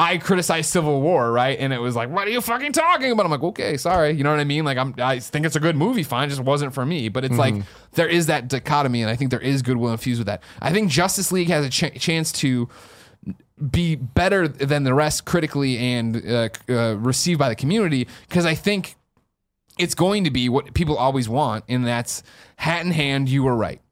I 0.00 0.16
criticized 0.16 0.70
Civil 0.70 1.02
War, 1.02 1.30
right? 1.30 1.58
And 1.58 1.74
it 1.74 1.78
was 1.78 1.94
like, 1.94 2.08
what 2.08 2.26
are 2.26 2.30
you 2.30 2.40
fucking 2.40 2.72
talking 2.72 3.12
about? 3.12 3.26
I'm 3.26 3.30
like, 3.30 3.42
okay, 3.42 3.76
sorry. 3.76 4.12
You 4.12 4.24
know 4.24 4.30
what 4.30 4.40
I 4.40 4.44
mean? 4.44 4.64
Like, 4.64 4.78
I'm, 4.78 4.94
I 4.96 5.18
think 5.18 5.44
it's 5.44 5.56
a 5.56 5.60
good 5.60 5.76
movie, 5.76 6.02
fine. 6.02 6.28
It 6.28 6.30
just 6.30 6.40
wasn't 6.40 6.72
for 6.72 6.86
me. 6.86 7.10
But 7.10 7.26
it's 7.26 7.36
like, 7.36 7.54
there 7.92 8.08
is 8.08 8.24
that 8.26 8.48
dichotomy, 8.48 9.02
and 9.02 9.10
I 9.10 9.14
think 9.16 9.30
there 9.30 9.40
is 9.40 9.60
goodwill 9.60 9.92
infused 9.92 10.18
with 10.18 10.26
that. 10.26 10.42
I 10.62 10.72
think 10.72 10.90
Justice 10.90 11.30
League 11.30 11.48
has 11.48 11.66
a 11.66 11.68
ch- 11.68 12.00
chance 12.00 12.32
to 12.32 12.66
be 13.70 13.94
better 13.94 14.48
than 14.48 14.84
the 14.84 14.94
rest 14.94 15.26
critically 15.26 15.76
and 15.76 16.26
uh, 16.26 16.48
uh, 16.70 16.96
received 16.96 17.38
by 17.38 17.50
the 17.50 17.54
community 17.54 18.08
because 18.26 18.46
I 18.46 18.54
think 18.54 18.96
it's 19.78 19.94
going 19.94 20.24
to 20.24 20.30
be 20.30 20.48
what 20.48 20.72
people 20.72 20.96
always 20.96 21.28
want, 21.28 21.64
and 21.68 21.86
that's 21.86 22.22
hat 22.56 22.86
in 22.86 22.92
hand, 22.92 23.28
you 23.28 23.42
were 23.42 23.54
right. 23.54 23.82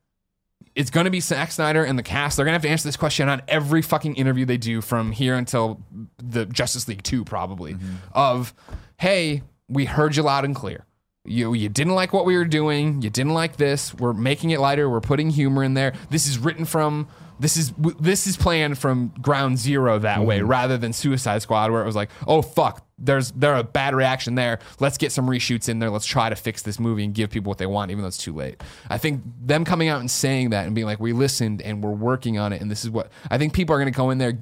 It's 0.79 0.91
going 0.91 1.07
to 1.07 1.11
be 1.11 1.19
Zack 1.19 1.51
Snyder 1.51 1.83
and 1.83 1.99
the 1.99 2.05
cast. 2.05 2.37
They're 2.37 2.45
going 2.45 2.53
to 2.53 2.57
have 2.59 2.63
to 2.63 2.69
answer 2.69 2.87
this 2.87 2.97
question 2.97 3.29
on 3.29 3.43
every 3.49 3.83
fucking 3.83 4.15
interview 4.15 4.45
they 4.45 4.59
do 4.59 4.81
from 4.81 5.11
here 5.11 5.35
until 5.35 5.83
the 6.19 6.47
Justice 6.47 6.87
League 6.87 7.03
2, 7.03 7.25
probably. 7.25 7.75
Mm-hmm. 7.75 7.95
Of, 8.13 8.55
hey, 8.97 9.43
we 9.69 9.87
heard 9.87 10.15
you 10.15 10.23
loud 10.23 10.45
and 10.45 10.55
clear. 10.55 10.87
You, 11.25 11.53
you 11.53 11.69
didn't 11.69 11.95
like 11.95 12.13
what 12.13 12.25
we 12.25 12.37
were 12.37 12.45
doing. 12.45 13.03
You 13.03 13.11
didn't 13.11 13.35
like 13.35 13.57
this. 13.57 13.93
We're 13.93 14.13
making 14.13 14.51
it 14.51 14.61
lighter. 14.61 14.89
We're 14.89 15.01
putting 15.01 15.31
humor 15.31 15.65
in 15.65 15.75
there. 15.75 15.95
This 16.11 16.29
is 16.29 16.39
written 16.39 16.65
from 16.65 17.09
this 17.41 17.57
is 17.57 17.73
this 18.01 18.27
is 18.27 18.37
planned 18.37 18.79
from 18.79 19.13
ground 19.21 19.59
zero 19.59 19.99
that 19.99 20.25
way, 20.25 20.39
mm-hmm. 20.39 20.49
rather 20.49 20.79
than 20.79 20.93
Suicide 20.93 21.43
Squad, 21.43 21.71
where 21.71 21.83
it 21.83 21.87
was 21.87 21.97
like, 21.97 22.11
oh 22.27 22.43
fuck, 22.43 22.87
there's 22.99 23.31
there 23.33 23.55
a 23.55 23.63
bad 23.63 23.95
reaction 23.95 24.35
there. 24.35 24.59
Let's 24.81 24.99
get 24.99 25.13
some 25.13 25.27
reshoots 25.27 25.69
in 25.69 25.79
there. 25.79 25.91
Let's 25.91 26.07
try 26.07 26.29
to 26.29 26.37
fix 26.37 26.63
this 26.63 26.81
movie 26.81 27.05
and 27.05 27.15
give 27.15 27.31
people 27.31 27.51
what 27.51 27.59
they 27.59 27.67
want, 27.67 27.91
even 27.91 28.03
though 28.03 28.09
it's 28.09 28.19
too 28.19 28.35
late. 28.35 28.63
I 28.91 28.99
think 28.99 29.23
them 29.41 29.65
coming 29.65 29.89
out 29.89 30.01
and 30.01 30.11
saying 30.11 30.51
that 30.51 30.67
and 30.67 30.75
being 30.75 30.87
like, 30.87 31.01
we 31.01 31.13
listened 31.13 31.63
and 31.63 31.83
we're 31.83 31.91
working 31.91 32.39
on 32.39 32.53
it, 32.53 32.61
and 32.61 32.71
this 32.71 32.85
is 32.85 32.91
what 32.91 33.11
I 33.31 33.39
think 33.39 33.53
people 33.53 33.75
are 33.75 33.79
going 33.79 33.93
to 33.93 33.97
go 33.97 34.11
in 34.11 34.19
there 34.19 34.39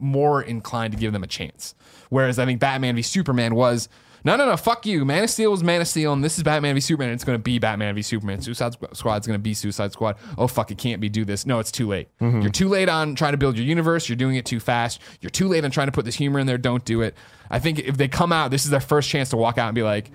more 0.00 0.42
inclined 0.42 0.92
to 0.92 0.98
give 0.98 1.12
them 1.12 1.22
a 1.22 1.28
chance. 1.28 1.74
Whereas 2.08 2.38
I 2.38 2.46
think 2.46 2.60
Batman 2.60 2.96
v 2.96 3.02
Superman 3.02 3.54
was. 3.54 3.88
No, 4.28 4.36
no, 4.36 4.44
no, 4.44 4.58
fuck 4.58 4.84
you. 4.84 5.06
Man 5.06 5.24
of 5.24 5.30
Steel 5.30 5.50
was 5.50 5.64
Man 5.64 5.80
of 5.80 5.88
Steel, 5.88 6.12
and 6.12 6.22
this 6.22 6.36
is 6.36 6.42
Batman 6.44 6.74
v 6.74 6.80
Superman. 6.82 7.14
It's 7.14 7.24
going 7.24 7.38
to 7.38 7.42
be 7.42 7.58
Batman 7.58 7.94
v 7.94 8.02
Superman. 8.02 8.42
Suicide 8.42 8.72
Squ- 8.72 8.94
Squad's 8.94 9.26
going 9.26 9.38
to 9.38 9.42
be 9.42 9.54
Suicide 9.54 9.90
Squad. 9.92 10.16
Oh, 10.36 10.46
fuck, 10.46 10.70
it 10.70 10.76
can't 10.76 11.00
be 11.00 11.08
do 11.08 11.24
this. 11.24 11.46
No, 11.46 11.60
it's 11.60 11.72
too 11.72 11.88
late. 11.88 12.08
Mm-hmm. 12.20 12.42
You're 12.42 12.50
too 12.50 12.68
late 12.68 12.90
on 12.90 13.14
trying 13.14 13.32
to 13.32 13.38
build 13.38 13.56
your 13.56 13.64
universe. 13.64 14.06
You're 14.06 14.16
doing 14.16 14.36
it 14.36 14.44
too 14.44 14.60
fast. 14.60 15.00
You're 15.22 15.30
too 15.30 15.48
late 15.48 15.64
on 15.64 15.70
trying 15.70 15.86
to 15.86 15.92
put 15.92 16.04
this 16.04 16.16
humor 16.16 16.40
in 16.40 16.46
there. 16.46 16.58
Don't 16.58 16.84
do 16.84 17.00
it. 17.00 17.16
I 17.50 17.58
think 17.58 17.78
if 17.78 17.96
they 17.96 18.06
come 18.06 18.30
out, 18.30 18.50
this 18.50 18.66
is 18.66 18.70
their 18.70 18.80
first 18.80 19.08
chance 19.08 19.30
to 19.30 19.38
walk 19.38 19.56
out 19.56 19.68
and 19.68 19.74
be 19.74 19.82
like, 19.82 20.10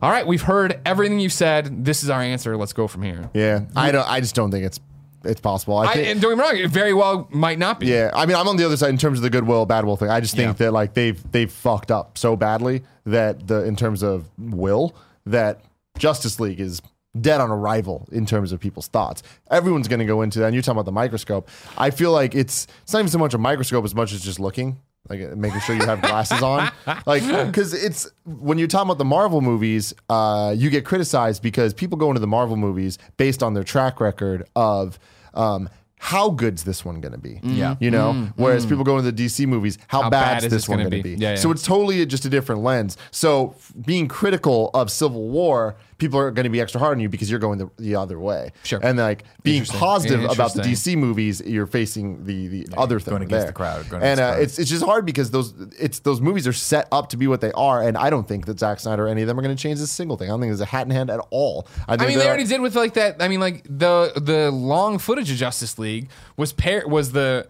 all 0.00 0.10
right, 0.12 0.24
we've 0.24 0.42
heard 0.42 0.80
everything 0.86 1.18
you 1.18 1.28
said. 1.28 1.84
This 1.84 2.04
is 2.04 2.10
our 2.10 2.22
answer. 2.22 2.56
Let's 2.56 2.72
go 2.72 2.86
from 2.86 3.02
here. 3.02 3.28
Yeah, 3.34 3.62
I 3.74 3.90
don't. 3.90 4.08
I 4.08 4.20
just 4.20 4.36
don't 4.36 4.52
think 4.52 4.66
it's 4.66 4.78
it's 5.24 5.40
possible. 5.40 5.76
I 5.78 5.84
I, 5.86 5.92
think. 5.94 6.08
and 6.08 6.20
don't 6.20 6.32
get 6.36 6.38
me 6.38 6.44
wrong, 6.44 6.56
it 6.64 6.70
very 6.70 6.94
well 6.94 7.28
might 7.30 7.58
not 7.58 7.80
be. 7.80 7.86
yeah, 7.86 8.10
I 8.14 8.26
mean, 8.26 8.36
I'm 8.36 8.46
on 8.48 8.56
the 8.56 8.64
other 8.64 8.76
side 8.76 8.90
in 8.90 8.98
terms 8.98 9.18
of 9.18 9.22
the 9.22 9.30
goodwill, 9.30 9.66
bad 9.66 9.84
will 9.84 9.96
thing. 9.96 10.10
I 10.10 10.20
just 10.20 10.36
think 10.36 10.48
Yeah. 10.58 10.66
that 10.66 10.72
like 10.72 10.94
they've 10.94 11.20
they've 11.32 11.50
fucked 11.50 11.90
up 11.90 12.16
so 12.18 12.36
badly 12.36 12.82
that 13.06 13.46
the 13.48 13.64
in 13.64 13.76
terms 13.76 14.02
of 14.02 14.28
will 14.38 14.94
that 15.26 15.60
Justice 15.98 16.38
League 16.40 16.60
is 16.60 16.80
dead 17.20 17.40
on 17.40 17.50
arrival 17.50 18.06
in 18.12 18.24
terms 18.26 18.52
of 18.52 18.60
people's 18.60 18.86
thoughts. 18.86 19.22
Everyone's 19.50 19.88
going 19.88 19.98
to 20.00 20.04
go 20.06 20.22
into 20.22 20.38
that. 20.38 20.46
And 20.46 20.54
you're 20.54 20.62
talking 20.62 20.76
about 20.76 20.84
the 20.84 20.92
microscope. 20.92 21.48
I 21.76 21.90
feel 21.90 22.12
like 22.12 22.34
it's 22.34 22.66
it's 22.82 22.92
not 22.92 23.00
even 23.00 23.10
so 23.10 23.18
much 23.18 23.34
a 23.34 23.38
microscope 23.38 23.84
as 23.84 23.94
much 23.94 24.12
as 24.12 24.22
just 24.22 24.38
looking. 24.38 24.78
Like 25.08 25.36
making 25.36 25.60
sure 25.60 25.74
you 25.74 25.86
have 25.86 26.02
glasses 26.02 26.42
on, 26.42 26.70
like 27.06 27.22
because 27.46 27.72
it's 27.72 28.10
when 28.24 28.58
you're 28.58 28.68
talking 28.68 28.88
about 28.88 28.98
the 28.98 29.04
Marvel 29.04 29.40
movies, 29.40 29.94
uh, 30.10 30.54
you 30.56 30.68
get 30.70 30.84
criticized 30.84 31.42
because 31.42 31.72
people 31.72 31.96
go 31.96 32.08
into 32.08 32.20
the 32.20 32.26
Marvel 32.26 32.56
movies 32.56 32.98
based 33.16 33.42
on 33.42 33.54
their 33.54 33.64
track 33.64 34.00
record 34.00 34.46
of 34.54 34.98
um, 35.34 35.68
how 35.98 36.30
good's 36.30 36.64
this 36.64 36.84
one 36.84 37.00
going 37.00 37.12
to 37.12 37.18
be? 37.18 37.40
Yeah. 37.42 37.76
you 37.80 37.90
know. 37.90 38.28
Whereas 38.36 38.66
people 38.66 38.84
go 38.84 38.98
into 38.98 39.10
the 39.10 39.24
DC 39.24 39.46
movies, 39.46 39.78
how, 39.88 39.98
Mm. 39.98 40.02
How 40.04 40.10
bad's 40.10 40.24
bad 40.24 40.36
is 40.38 40.42
this 40.44 40.62
this 40.62 40.68
one 40.68 40.78
gonna 40.78 40.90
going 40.90 41.02
to 41.02 41.08
be? 41.08 41.16
be? 41.16 41.20
Yeah, 41.22 41.30
yeah. 41.30 41.36
So 41.36 41.50
it's 41.50 41.62
totally 41.64 42.06
just 42.06 42.24
a 42.24 42.28
different 42.28 42.62
lens. 42.62 42.96
So 43.10 43.56
being 43.84 44.06
critical 44.06 44.70
of 44.74 44.90
Civil 44.92 45.28
War, 45.28 45.76
people 45.98 46.18
are 46.20 46.30
going 46.30 46.44
to 46.44 46.50
be 46.50 46.60
extra 46.60 46.78
hard 46.78 46.96
on 46.96 47.00
you 47.00 47.08
because 47.08 47.28
you're 47.28 47.40
going 47.40 47.58
the, 47.58 47.68
the 47.78 47.96
other 47.96 48.18
way. 48.20 48.52
Sure. 48.62 48.78
And 48.82 48.96
like 48.98 49.24
being 49.42 49.64
positive 49.64 50.22
about 50.24 50.54
the 50.54 50.62
DC 50.62 50.96
movies, 50.96 51.42
you're 51.44 51.66
facing 51.66 52.24
the 52.24 52.46
the 52.48 52.66
other 52.76 53.00
thing 53.00 53.12
going 53.12 53.22
against 53.24 53.42
there. 53.42 53.46
the 53.48 53.52
crowd, 53.52 53.88
going 53.90 54.02
and 54.02 54.18
against 54.18 54.18
the 54.18 54.24
uh, 54.24 54.30
crowd. 54.34 54.42
it's 54.42 54.58
it's 54.60 54.70
just 54.70 54.84
hard 54.84 55.04
because 55.04 55.30
those 55.32 55.52
it's 55.78 55.98
those 56.00 56.20
movies 56.20 56.46
are 56.46 56.52
set 56.52 56.86
up 56.92 57.08
to 57.10 57.16
be 57.16 57.26
what 57.26 57.40
they 57.40 57.52
are, 57.52 57.82
and 57.82 57.98
I 57.98 58.08
don't 58.10 58.28
think 58.28 58.46
that 58.46 58.60
Zack 58.60 58.78
Snyder 58.80 59.06
or 59.06 59.08
any 59.08 59.22
of 59.22 59.28
them 59.28 59.38
are 59.38 59.42
going 59.42 59.56
to 59.56 59.60
change 59.60 59.80
this 59.80 59.90
single 59.90 60.16
thing. 60.16 60.28
I 60.28 60.32
don't 60.32 60.40
think 60.40 60.50
there's 60.50 60.60
a 60.60 60.66
hat 60.66 60.86
in 60.86 60.92
hand 60.92 61.10
at 61.10 61.20
all. 61.30 61.66
I, 61.88 61.96
think 61.96 62.02
I 62.02 62.06
mean, 62.06 62.18
they 62.18 62.28
already 62.28 62.44
did 62.44 62.60
with 62.60 62.76
like 62.76 62.94
that. 62.94 63.20
I 63.20 63.28
mean, 63.28 63.40
like 63.40 63.64
the 63.64 64.12
the 64.16 64.50
long 64.52 64.98
footage 64.98 65.30
of 65.30 65.36
Justice 65.36 65.78
League 65.78 65.87
was 66.36 66.52
pair 66.52 66.86
was 66.86 67.12
the 67.12 67.46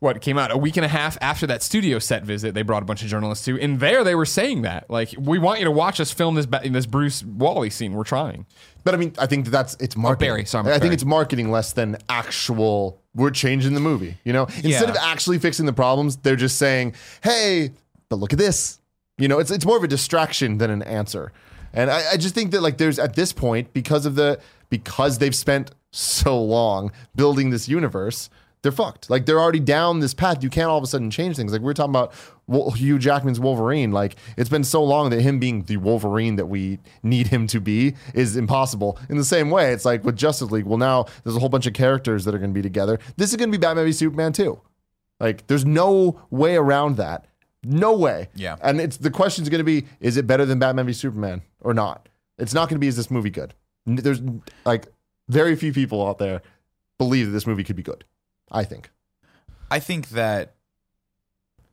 what 0.00 0.22
came 0.22 0.38
out 0.38 0.50
a 0.50 0.56
week 0.56 0.78
and 0.78 0.84
a 0.86 0.88
half 0.88 1.18
after 1.20 1.46
that 1.46 1.62
studio 1.62 1.98
set 1.98 2.24
visit. 2.24 2.54
They 2.54 2.62
brought 2.62 2.82
a 2.82 2.86
bunch 2.86 3.02
of 3.02 3.08
journalists 3.08 3.44
to, 3.44 3.60
and 3.60 3.78
there 3.80 4.02
they 4.02 4.14
were 4.14 4.24
saying 4.24 4.62
that 4.62 4.88
like 4.88 5.14
we 5.18 5.38
want 5.38 5.58
you 5.58 5.66
to 5.66 5.70
watch 5.70 6.00
us 6.00 6.10
film 6.10 6.36
this 6.36 6.46
this 6.64 6.86
Bruce 6.86 7.22
Wally 7.22 7.68
scene. 7.70 7.92
We're 7.92 8.04
trying. 8.04 8.46
But 8.82 8.94
I 8.94 8.96
mean, 8.96 9.12
I 9.18 9.26
think 9.26 9.44
that 9.44 9.50
that's 9.50 9.74
it's 9.78 9.96
marketing. 9.96 10.30
Barry, 10.30 10.44
sorry, 10.46 10.72
I 10.72 10.78
think 10.78 10.94
it's 10.94 11.04
marketing 11.04 11.50
less 11.50 11.72
than 11.74 11.98
actual. 12.08 13.00
We're 13.14 13.30
changing 13.30 13.74
the 13.74 13.80
movie. 13.80 14.16
You 14.24 14.32
know, 14.32 14.44
instead 14.44 14.64
Yeah. 14.64 14.90
of 14.90 14.96
actually 15.00 15.38
fixing 15.38 15.66
the 15.66 15.72
problems, 15.74 16.16
they're 16.16 16.36
just 16.36 16.56
saying, 16.56 16.94
"Hey, 17.22 17.72
but 18.08 18.16
look 18.16 18.32
at 18.32 18.38
this." 18.38 18.78
You 19.18 19.28
know, 19.28 19.38
it's 19.38 19.50
it's 19.50 19.66
more 19.66 19.76
of 19.76 19.84
a 19.84 19.88
distraction 19.88 20.56
than 20.58 20.70
an 20.70 20.82
answer. 20.82 21.30
And 21.74 21.90
I, 21.90 22.12
I 22.12 22.16
just 22.16 22.34
think 22.34 22.52
that 22.52 22.62
like 22.62 22.78
there's 22.78 22.98
at 22.98 23.14
this 23.14 23.32
point 23.34 23.72
because 23.74 24.06
of 24.06 24.14
the 24.14 24.40
because 24.70 25.18
they've 25.18 25.34
spent 25.34 25.72
so 25.90 26.40
long 26.40 26.92
building 27.14 27.50
this 27.50 27.68
universe 27.68 28.30
they're 28.62 28.72
fucked. 28.72 29.08
Like 29.08 29.26
they're 29.26 29.40
already 29.40 29.60
down 29.60 30.00
this 30.00 30.12
path. 30.12 30.42
You 30.42 30.50
can't 30.50 30.68
all 30.68 30.76
of 30.76 30.84
a 30.84 30.86
sudden 30.86 31.10
change 31.10 31.36
things. 31.36 31.52
Like 31.52 31.62
we 31.62 31.70
are 31.70 31.74
talking 31.74 31.94
about 31.94 32.12
Hugh 32.76 32.98
Jackman's 32.98 33.40
Wolverine. 33.40 33.90
Like 33.90 34.16
it's 34.36 34.50
been 34.50 34.64
so 34.64 34.84
long 34.84 35.10
that 35.10 35.22
him 35.22 35.38
being 35.38 35.62
the 35.62 35.78
Wolverine 35.78 36.36
that 36.36 36.46
we 36.46 36.78
need 37.02 37.28
him 37.28 37.46
to 37.48 37.60
be 37.60 37.94
is 38.14 38.36
impossible. 38.36 38.98
In 39.08 39.16
the 39.16 39.24
same 39.24 39.50
way, 39.50 39.72
it's 39.72 39.84
like 39.84 40.04
with 40.04 40.16
Justice 40.16 40.50
League. 40.50 40.66
Well, 40.66 40.78
now 40.78 41.06
there's 41.24 41.36
a 41.36 41.40
whole 41.40 41.48
bunch 41.48 41.66
of 41.66 41.72
characters 41.72 42.24
that 42.24 42.34
are 42.34 42.38
going 42.38 42.50
to 42.50 42.54
be 42.54 42.62
together. 42.62 42.98
This 43.16 43.30
is 43.30 43.36
going 43.36 43.50
to 43.50 43.58
be 43.58 43.60
Batman 43.60 43.86
v 43.86 43.92
Superman 43.92 44.32
too. 44.32 44.60
Like 45.18 45.46
there's 45.46 45.64
no 45.64 46.20
way 46.30 46.56
around 46.56 46.96
that. 46.98 47.26
No 47.62 47.96
way. 47.96 48.28
Yeah. 48.34 48.56
And 48.62 48.80
it's 48.80 48.98
the 48.98 49.10
question's 49.10 49.48
going 49.48 49.58
to 49.58 49.64
be: 49.64 49.86
Is 50.00 50.16
it 50.16 50.26
better 50.26 50.44
than 50.44 50.58
Batman 50.58 50.86
v 50.86 50.92
Superman 50.92 51.42
or 51.60 51.72
not? 51.72 52.08
It's 52.38 52.54
not 52.54 52.68
going 52.68 52.76
to 52.76 52.80
be: 52.80 52.88
Is 52.88 52.96
this 52.96 53.10
movie 53.10 53.30
good? 53.30 53.54
There's 53.86 54.20
like 54.66 54.88
very 55.30 55.56
few 55.56 55.72
people 55.72 56.06
out 56.06 56.18
there 56.18 56.42
believe 56.98 57.26
that 57.26 57.32
this 57.32 57.46
movie 57.46 57.64
could 57.64 57.76
be 57.76 57.82
good. 57.82 58.04
I 58.50 58.64
think. 58.64 58.90
I 59.70 59.78
think 59.78 60.10
that 60.10 60.54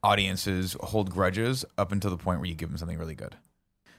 audiences 0.03 0.77
hold 0.79 1.09
grudges 1.09 1.65
up 1.77 1.91
until 1.91 2.11
the 2.11 2.17
point 2.17 2.39
where 2.39 2.47
you 2.47 2.55
give 2.55 2.69
them 2.69 2.77
something 2.77 2.97
really 2.97 3.15
good. 3.15 3.35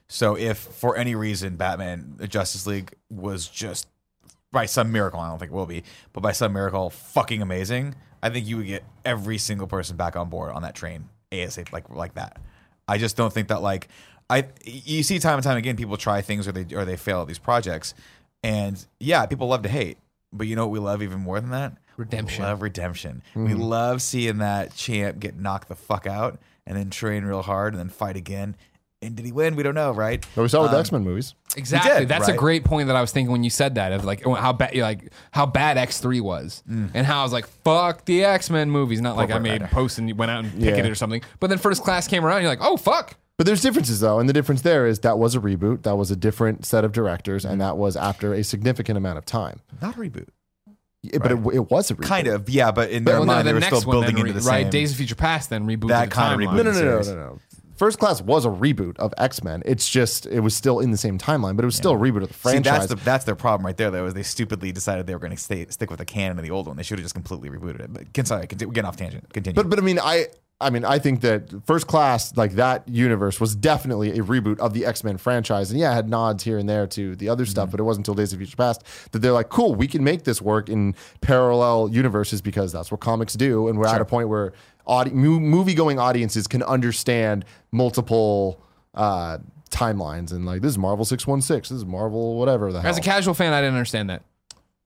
So 0.09 0.37
if 0.37 0.57
for 0.59 0.97
any 0.97 1.15
reason 1.15 1.57
Batman 1.57 2.15
the 2.17 2.29
Justice 2.29 2.67
League 2.67 2.95
was 3.11 3.49
just 3.49 3.89
by 4.53 4.65
some 4.65 4.91
miracle, 4.91 5.21
I 5.21 5.29
don't 5.29 5.39
think 5.39 5.53
it 5.53 5.55
will 5.55 5.67
be, 5.67 5.83
but 6.13 6.23
by 6.23 6.33
some 6.33 6.53
miracle 6.53 6.89
fucking 6.89 7.43
amazing, 7.43 7.95
I 8.23 8.31
think 8.31 8.47
you 8.47 8.57
would 8.57 8.67
get 8.67 8.85
every 9.05 9.39
single 9.39 9.67
person 9.67 9.97
back 9.97 10.17
on 10.17 10.31
board 10.31 10.53
on 10.53 10.63
that 10.63 10.75
train 10.75 11.09
ASAP 11.31 11.73
like 11.73 11.91
like 11.91 12.15
that. 12.15 12.41
I 12.87 12.97
just 12.97 13.17
don't 13.17 13.33
think 13.33 13.49
that 13.49 13.61
like 13.61 13.89
I 14.31 14.47
you 14.65 15.03
see 15.03 15.19
time 15.19 15.35
and 15.35 15.45
time 15.45 15.57
again 15.59 15.77
people 15.77 15.97
try 15.97 16.23
things 16.23 16.49
or 16.49 16.53
they 16.53 16.75
or 16.75 16.85
they 16.85 16.97
fail 16.97 17.21
at 17.21 17.29
these 17.29 17.39
projects 17.39 17.95
and 18.43 18.85
yeah, 19.01 19.27
people 19.27 19.49
love 19.49 19.63
to 19.63 19.69
hate. 19.69 19.99
But 20.33 20.47
you 20.47 20.57
know 20.57 20.67
what 20.67 20.73
we 20.73 20.79
love 20.79 21.03
even 21.03 21.21
more 21.21 21.41
than 21.41 21.51
that? 21.51 21.73
Redemption. 21.97 22.45
We 22.45 22.49
love 22.51 22.63
redemption. 22.63 23.23
We 23.35 23.55
love 23.55 24.03
seeing 24.03 24.39
that 24.39 24.75
champ 24.77 25.19
get 25.19 25.37
knocked 25.39 25.69
the 25.69 25.75
fuck 25.75 26.07
out 26.07 26.39
and 26.67 26.77
then 26.77 26.91
train 26.91 27.25
real 27.25 27.43
hard 27.43 27.73
and 27.75 27.81
then 27.81 27.89
fight 27.89 28.17
again. 28.17 28.55
And 29.01 29.15
did 29.17 29.25
he 29.25 29.31
win? 29.33 29.55
We 29.57 29.63
don't 29.63 29.75
know, 29.77 29.93
right? 29.93 30.25
But 30.35 30.43
we 30.43 30.49
saw 30.49 30.63
with 30.63 30.73
the 30.73 30.77
Um, 30.77 30.81
X 30.81 30.93
Men 30.93 31.03
movies. 31.05 31.35
Exactly. 31.57 32.01
did, 32.01 32.09
That's 32.09 32.29
a 32.29 32.33
great 32.35 32.65
point 32.65 32.89
that 32.89 32.97
I 32.97 33.01
was 33.01 33.11
thinking 33.13 33.31
when 33.33 33.43
you 33.45 33.51
said 33.51 33.77
that 33.77 33.93
of 33.93 34.05
like 34.05 34.25
how 34.25 34.53
bad 34.53 34.75
like 34.77 35.13
how 35.31 35.47
bad 35.47 35.79
X 35.79 35.99
three 36.01 36.21
was 36.21 36.63
Mm. 36.69 36.91
and 36.95 37.07
how 37.07 37.21
I 37.21 37.23
was 37.23 37.33
like 37.33 37.47
fuck 37.65 38.05
the 38.05 38.25
X 38.25 38.51
Men 38.51 38.71
movies. 38.71 39.01
Not 39.01 39.17
like 39.17 39.31
I 39.31 39.39
made 39.39 39.63
writer. 39.63 39.69
posts 39.75 39.99
and 39.99 40.13
went 40.19 40.31
out 40.33 40.45
and 40.45 40.53
Yeah. 40.61 40.71
picketed 40.71 40.91
or 40.91 40.97
something. 40.97 41.23
But 41.41 41.49
then 41.49 41.59
first 41.59 41.83
class 41.85 42.07
came 42.09 42.25
around. 42.25 42.43
You're 42.43 42.51
like 42.51 42.59
oh 42.61 42.77
fuck. 42.77 43.17
But 43.39 43.47
there's 43.47 43.63
differences 43.63 44.01
though, 44.01 44.19
and 44.19 44.29
the 44.29 44.33
difference 44.33 44.63
there 44.63 44.87
is 44.87 44.99
that 45.01 45.17
was 45.19 45.37
a 45.37 45.41
reboot, 45.41 45.85
that 45.85 45.97
was 45.97 46.11
a 46.11 46.17
different 46.17 46.67
set 46.67 46.85
of 46.85 46.91
directors, 46.93 47.45
and 47.45 47.53
mm-hmm. 47.53 47.61
that 47.61 47.77
was 47.79 47.97
after 47.97 48.35
a 48.35 48.43
significant 48.43 48.99
amount 48.99 49.17
of 49.19 49.25
time. 49.25 49.61
Not 49.81 49.95
a 49.97 49.99
reboot. 49.99 50.29
Yeah, 51.05 51.19
But 51.23 51.31
it, 51.31 51.39
it 51.55 51.71
was 51.71 51.93
a 51.93 51.95
reboot. 51.95 52.03
Kind 52.07 52.27
of, 52.27 52.51
yeah, 52.51 52.73
but 52.73 52.91
in 52.91 53.05
their 53.05 53.15
Well, 53.15 53.27
no, 53.27 53.33
mind, 53.35 53.47
the 53.47 53.51
they 53.51 53.55
were 53.55 53.61
next 53.61 53.77
still 53.79 53.89
one 53.89 53.95
building 53.95 54.17
then 54.17 54.27
into 54.27 54.35
re- 54.35 54.41
the 54.41 54.49
right 54.49 54.65
same. 54.65 54.71
Days 54.71 54.91
of 54.91 54.97
Future 54.97 55.15
Past 55.15 55.51
then 55.51 55.67
rebooted 55.69 55.89
That 55.89 56.11
the 56.11 56.15
kind 56.17 56.43
of 56.43 56.49
timeline. 56.49 56.53
reboot. 56.53 56.57
No, 56.57 56.63
no, 56.65 56.73
no, 56.73 56.73
no, 56.73 57.03
series. 57.03 57.09
no, 57.11 57.15
no. 57.15 57.39
First 57.77 58.01
Class 58.01 58.21
was 58.21 58.45
a 58.45 58.49
reboot 58.49 58.97
of 58.99 59.15
X 59.19 59.45
Men. 59.45 59.63
It's 59.65 59.89
just 59.89 60.27
it 60.27 60.41
was 60.41 60.53
still 60.57 60.81
in 60.81 60.91
the 60.91 60.97
same 60.97 61.17
timeline, 61.17 61.55
but 61.55 61.65
it 61.65 61.67
was 61.67 61.77
still 61.77 61.93
a 61.93 61.97
reboot 61.97 62.25
of 62.25 62.29
the 62.29 62.35
See, 62.35 62.41
franchise. 62.41 62.65
that's 62.65 62.87
the 62.89 62.97
that's 62.97 63.25
their 63.25 63.37
problem 63.37 63.65
right 63.65 63.77
there. 63.77 63.93
Though, 63.93 64.07
is 64.07 64.15
they 64.15 64.25
stupidly 64.25 64.73
decided 64.73 65.07
they 65.07 65.15
were 65.15 65.21
going 65.21 65.31
to 65.31 65.37
stay 65.37 65.65
stick 65.69 65.89
with 65.89 66.01
the 66.01 66.05
canon 66.05 66.39
of 66.41 66.45
the 66.45 66.51
old 66.51 66.67
one. 66.67 66.77
They 66.77 66.83
should 66.83 66.99
have 66.99 67.05
just 67.05 67.15
completely 67.15 67.51
rebooted 67.51 67.79
it. 67.79 67.93
But 67.93 68.13
can 68.13 68.25
sorry, 68.27 68.49
continue, 68.49 68.69
we're 68.71 68.75
getting 68.75 68.89
off 68.89 68.97
tangent. 68.97 69.33
Continue. 69.33 69.55
But 69.55 69.71
but 69.71 69.79
I 69.79 69.83
mean 69.83 70.01
I 70.01 70.27
I 70.61 70.71
mean 70.71 70.85
I 70.85 70.99
think 70.99 71.21
that 71.21 71.55
First 71.67 71.87
Class 71.87 72.37
like 72.37 72.53
that 72.53 72.89
universe 72.89 73.41
was 73.41 73.55
definitely 73.55 74.19
a 74.19 74.23
reboot 74.25 74.59
of 74.59 74.75
the 74.75 74.85
X 74.87 75.05
Men 75.05 75.17
franchise, 75.17 75.71
and 75.71 75.79
yeah, 75.79 75.93
it 75.93 75.95
had 75.95 76.09
nods 76.09 76.43
here 76.45 76.59
and 76.59 76.69
there 76.69 76.87
to 76.89 77.15
the 77.17 77.29
other 77.29 77.45
Mm-hmm. 77.45 77.51
stuff, 77.51 77.71
but 77.71 77.79
it 77.79 77.85
wasn't 77.85 78.07
until 78.09 78.15
Days 78.15 78.33
of 78.33 78.39
Future 78.39 78.57
Past 78.57 78.83
that 79.13 79.21
they're 79.21 79.33
like, 79.33 79.51
cool, 79.51 79.75
we 79.77 79.87
can 79.87 80.03
make 80.03 80.25
this 80.25 80.43
work 80.43 80.69
in 80.69 80.95
parallel 81.21 81.89
universes 81.93 82.41
because 82.41 82.73
that's 82.73 82.91
what 82.91 83.01
comics 83.01 83.35
do, 83.35 83.69
and 83.69 83.79
we're 83.79 83.87
at 83.87 84.01
a 84.01 84.05
point 84.05 84.29
where 84.29 84.53
audi- 84.87 85.11
movie 85.13 85.75
going 85.75 85.99
audiences 86.01 86.47
can 86.49 86.63
understand 86.65 87.45
multiple 87.71 88.61
uh, 88.95 89.39
timelines 89.71 90.33
and 90.33 90.45
like 90.47 90.63
this 90.63 90.71
is 90.73 90.79
Marvel 90.79 91.05
six 91.05 91.27
one 91.27 91.41
six, 91.41 91.69
this 91.69 91.77
is 91.79 91.85
Marvel 91.87 92.37
whatever 92.37 92.73
the 92.73 92.81
hell. 92.81 92.91
As 92.91 92.99
a 92.99 93.03
casual 93.03 93.35
fan, 93.35 93.53
I 93.53 93.61
didn't 93.61 93.75
understand 93.75 94.11
that. 94.11 94.23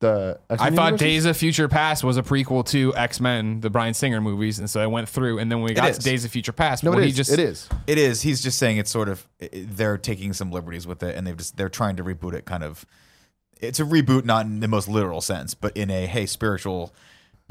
The 0.02 0.38
I 0.50 0.54
X-Men 0.54 0.74
thought 0.74 0.84
universes? 0.86 1.00
Days 1.06 1.24
of 1.26 1.36
Future 1.36 1.68
Past 1.68 2.02
was 2.02 2.16
a 2.16 2.22
prequel 2.22 2.66
to 2.70 2.92
X 2.96 3.20
Men, 3.20 3.60
the 3.60 3.70
Bryan 3.70 3.94
Singer 3.94 4.20
movies, 4.20 4.58
and 4.58 4.68
so 4.68 4.80
I 4.82 4.86
went 4.88 5.08
through. 5.08 5.38
And 5.38 5.50
then 5.50 5.60
when 5.60 5.68
we 5.68 5.74
got 5.74 5.90
is. 5.90 5.98
to 5.98 6.04
Days 6.04 6.24
of 6.24 6.32
Future 6.32 6.52
Past, 6.52 6.82
No, 6.82 6.90
well, 6.90 6.98
it 6.98 7.04
he 7.04 7.10
is. 7.10 7.16
just 7.16 7.30
it 7.30 7.38
is. 7.38 7.68
It 7.86 7.98
is. 7.98 8.20
He's 8.22 8.42
just 8.42 8.58
saying 8.58 8.78
it's 8.78 8.90
sort 8.90 9.08
of 9.08 9.26
they're 9.52 9.96
taking 9.98 10.32
some 10.32 10.50
liberties 10.50 10.88
with 10.88 11.02
it, 11.04 11.14
and 11.16 11.24
they've 11.24 11.36
just 11.36 11.56
they're 11.56 11.68
trying 11.68 11.94
to 11.96 12.04
reboot 12.04 12.34
it. 12.34 12.44
Kind 12.46 12.64
of, 12.64 12.84
it's 13.60 13.78
a 13.78 13.84
reboot, 13.84 14.24
not 14.24 14.44
in 14.44 14.58
the 14.58 14.66
most 14.66 14.88
literal 14.88 15.20
sense, 15.20 15.54
but 15.54 15.76
in 15.76 15.88
a 15.88 16.06
hey 16.06 16.26
spiritual. 16.26 16.92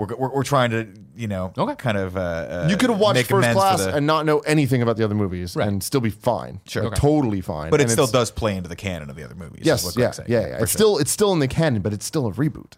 We're, 0.01 0.15
we're, 0.15 0.29
we're 0.35 0.43
trying 0.43 0.71
to 0.71 0.87
you 1.15 1.27
know 1.27 1.53
Okay. 1.57 1.75
kind 1.75 1.97
of 1.97 2.17
uh, 2.17 2.19
uh, 2.19 2.67
You 2.69 2.75
could 2.77 2.89
have 2.89 2.99
watched 2.99 3.15
make 3.15 3.27
First 3.27 3.51
Class 3.51 3.83
the- 3.85 3.95
and 3.95 4.07
not 4.07 4.25
know 4.25 4.39
anything 4.39 4.81
about 4.81 4.97
the 4.97 5.03
other 5.03 5.13
movies 5.15 5.55
Right. 5.55 5.67
and 5.67 5.83
still 5.83 6.01
be 6.01 6.09
fine. 6.09 6.59
Sure. 6.67 6.83
Like, 6.83 6.93
Okay. 6.93 7.01
totally 7.01 7.41
fine. 7.41 7.69
but 7.69 7.79
it 7.79 7.83
And 7.83 7.91
still 7.91 8.07
does 8.07 8.31
play 8.31 8.55
into 8.57 8.67
the 8.69 8.75
canon 8.75 9.09
of 9.09 9.15
the 9.15 9.23
other 9.23 9.35
movies. 9.35 9.61
Yes, 9.63 9.83
what 9.85 9.95
yeah, 9.95 10.05
Greg's 10.11 10.19
yeah, 10.29 10.39
yeah. 10.39 10.45
It's 10.47 10.57
sure. 10.59 10.67
still 10.67 10.97
it's 10.97 11.11
still 11.11 11.33
in 11.33 11.39
the 11.39 11.47
canon, 11.47 11.81
but 11.81 11.93
it's 11.93 12.05
still 12.05 12.25
a 12.27 12.31
reboot. 12.31 12.73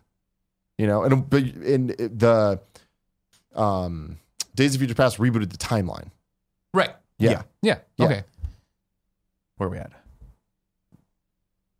You 0.78 0.88
know, 0.88 1.04
and 1.04 1.30
but 1.30 1.44
in 1.44 1.88
the 1.88 2.60
um, 3.56 4.18
Days 4.56 4.74
of 4.76 4.80
Future 4.80 4.96
Past 4.96 5.18
rebooted 5.18 5.52
the 5.52 5.58
timeline. 5.58 6.10
right. 6.74 6.92
Yeah, 7.20 7.44
Yeah. 7.62 7.78
Yeah. 7.98 8.06
Okay. 8.06 8.24
where 9.58 9.68
are 9.68 9.72
we 9.72 9.78
at? 9.78 9.92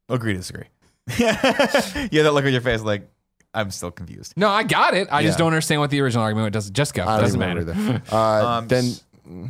Agree 0.10 0.34
to 0.34 0.40
disagree. 0.40 0.66
yeah, 1.18 1.34
that 1.42 2.32
look 2.34 2.46
on 2.46 2.52
your 2.52 2.62
face, 2.62 2.82
like 2.82 3.10
I'm 3.54 3.70
still 3.72 3.92
confused. 3.92 4.34
No, 4.36 4.50
I 4.50 4.64
got 4.64 4.94
it. 4.96 5.08
I 5.12 5.22
just 5.24 5.36
Yeah. 5.36 5.38
don't 5.40 5.48
understand 5.48 5.82
what 5.82 5.90
the 5.92 6.02
original 6.02 6.24
argument 6.24 6.46
was. 6.46 6.48
It 6.50 6.54
doesn't 6.54 6.74
just 6.76 6.94
go. 6.94 7.04
I 7.04 7.06
It 7.06 7.08
don't 7.18 7.22
doesn't 7.22 7.40
matter. 7.40 7.60
remember 7.62 7.92
either. 7.94 8.02
Uh, 8.16 8.48
Um, 8.58 8.68
then 8.68 8.94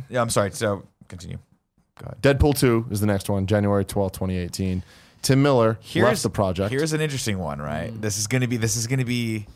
Yeah, 0.08 0.20
I'm 0.20 0.30
sorry. 0.30 0.50
So 0.52 0.84
continue. 1.08 1.38
Go 1.98 2.06
ahead. 2.06 2.22
Deadpool 2.38 2.58
two 2.58 2.86
is 2.90 3.00
the 3.00 3.06
next 3.06 3.28
one, 3.30 3.46
January 3.46 3.84
twelfth, 3.84 4.14
twenty 4.16 4.36
eighteen. 4.36 4.82
Tim 5.22 5.42
Miller 5.42 5.78
left 5.94 6.22
the 6.22 6.28
project. 6.30 6.70
Here's 6.70 6.92
an 6.92 7.00
interesting 7.00 7.38
one, 7.38 7.60
right? 7.62 7.90
This 8.00 8.18
is 8.18 8.26
gonna 8.26 8.46
be 8.48 8.56
this 8.58 8.76
is 8.76 8.86
gonna 8.86 9.04
be 9.06 9.46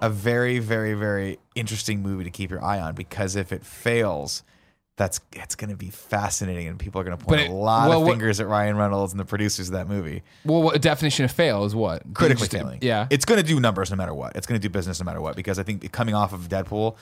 a 0.00 0.10
very, 0.10 0.58
very, 0.58 0.94
very 0.94 1.38
interesting 1.54 2.02
movie 2.02 2.24
to 2.24 2.30
keep 2.30 2.50
your 2.50 2.62
eye 2.64 2.80
on 2.80 2.94
because 2.94 3.36
if 3.36 3.52
it 3.52 3.64
fails, 3.64 4.42
that's 4.96 5.20
it's 5.32 5.56
gonna 5.56 5.76
be 5.76 5.90
fascinating 5.90 6.68
and 6.68 6.78
people 6.78 7.00
are 7.00 7.04
gonna 7.04 7.16
point 7.16 7.40
But 7.40 7.48
a 7.48 7.52
lot 7.52 7.88
well, 7.88 7.98
of 8.00 8.04
what- 8.06 8.12
fingers 8.12 8.38
at 8.40 8.46
Ryan 8.46 8.76
Reynolds 8.76 9.12
and 9.12 9.18
the 9.18 9.24
producers 9.24 9.68
of 9.68 9.72
that 9.74 9.88
movie. 9.88 10.22
Well, 10.44 10.62
what 10.62 10.80
definition 10.80 11.24
of 11.24 11.32
fail 11.32 11.64
is 11.64 11.74
what? 11.74 12.02
Critically 12.14 12.46
failing. 12.48 12.78
Yeah. 12.82 13.08
It's 13.10 13.24
gonna 13.24 13.42
do 13.42 13.58
numbers 13.58 13.90
no 13.90 13.96
matter 13.96 14.14
what. 14.14 14.36
It's 14.36 14.46
gonna 14.46 14.60
do 14.60 14.68
business 14.68 15.00
no 15.00 15.04
matter 15.04 15.20
what 15.20 15.34
because 15.36 15.58
I 15.58 15.62
think 15.64 15.90
coming 15.92 16.14
off 16.14 16.32
of 16.32 16.48
Deadpool. 16.48 16.96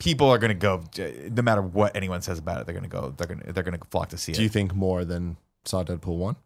People 0.00 0.28
are 0.28 0.38
gonna 0.38 0.54
go, 0.54 0.82
no 1.30 1.40
matter 1.42 1.62
what 1.62 1.94
anyone 1.96 2.20
says 2.20 2.38
about 2.38 2.60
it. 2.60 2.66
They're 2.66 2.74
gonna 2.74 2.88
go. 2.88 3.14
They're 3.16 3.28
gonna. 3.28 3.52
They're 3.52 3.62
gonna 3.62 3.78
flock 3.90 4.08
to 4.08 4.18
see 4.18 4.32
it. 4.32 4.34
Do 4.34 4.42
you 4.42 4.48
think 4.48 4.74
more 4.74 5.04
than 5.04 5.36
saw 5.64 5.84
Deadpool 5.84 6.16
one? 6.18 6.36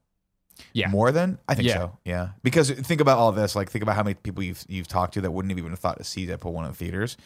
yeah. 0.75 0.89
More 0.89 1.11
than 1.13 1.39
I 1.49 1.55
think 1.55 1.69
Yeah. 1.69 1.75
so. 1.75 1.99
Yeah, 2.05 2.29
because 2.43 2.71
think 2.71 3.01
about 3.01 3.17
all 3.19 3.33
this. 3.33 3.57
Like 3.57 3.71
think 3.71 3.83
about 3.83 3.97
how 3.97 4.03
many 4.03 4.15
people 4.15 4.43
you've 4.45 4.65
you've 4.69 4.87
talked 4.87 5.15
to 5.15 5.21
that 5.23 5.31
wouldn't 5.31 5.51
have 5.51 5.59
even 5.59 5.75
thought 5.77 5.97
to 5.99 6.05
see 6.05 6.27
Deadpool 6.27 6.53
one 6.53 6.67
in 6.67 6.73
the 6.73 6.77
theaters, 6.77 7.17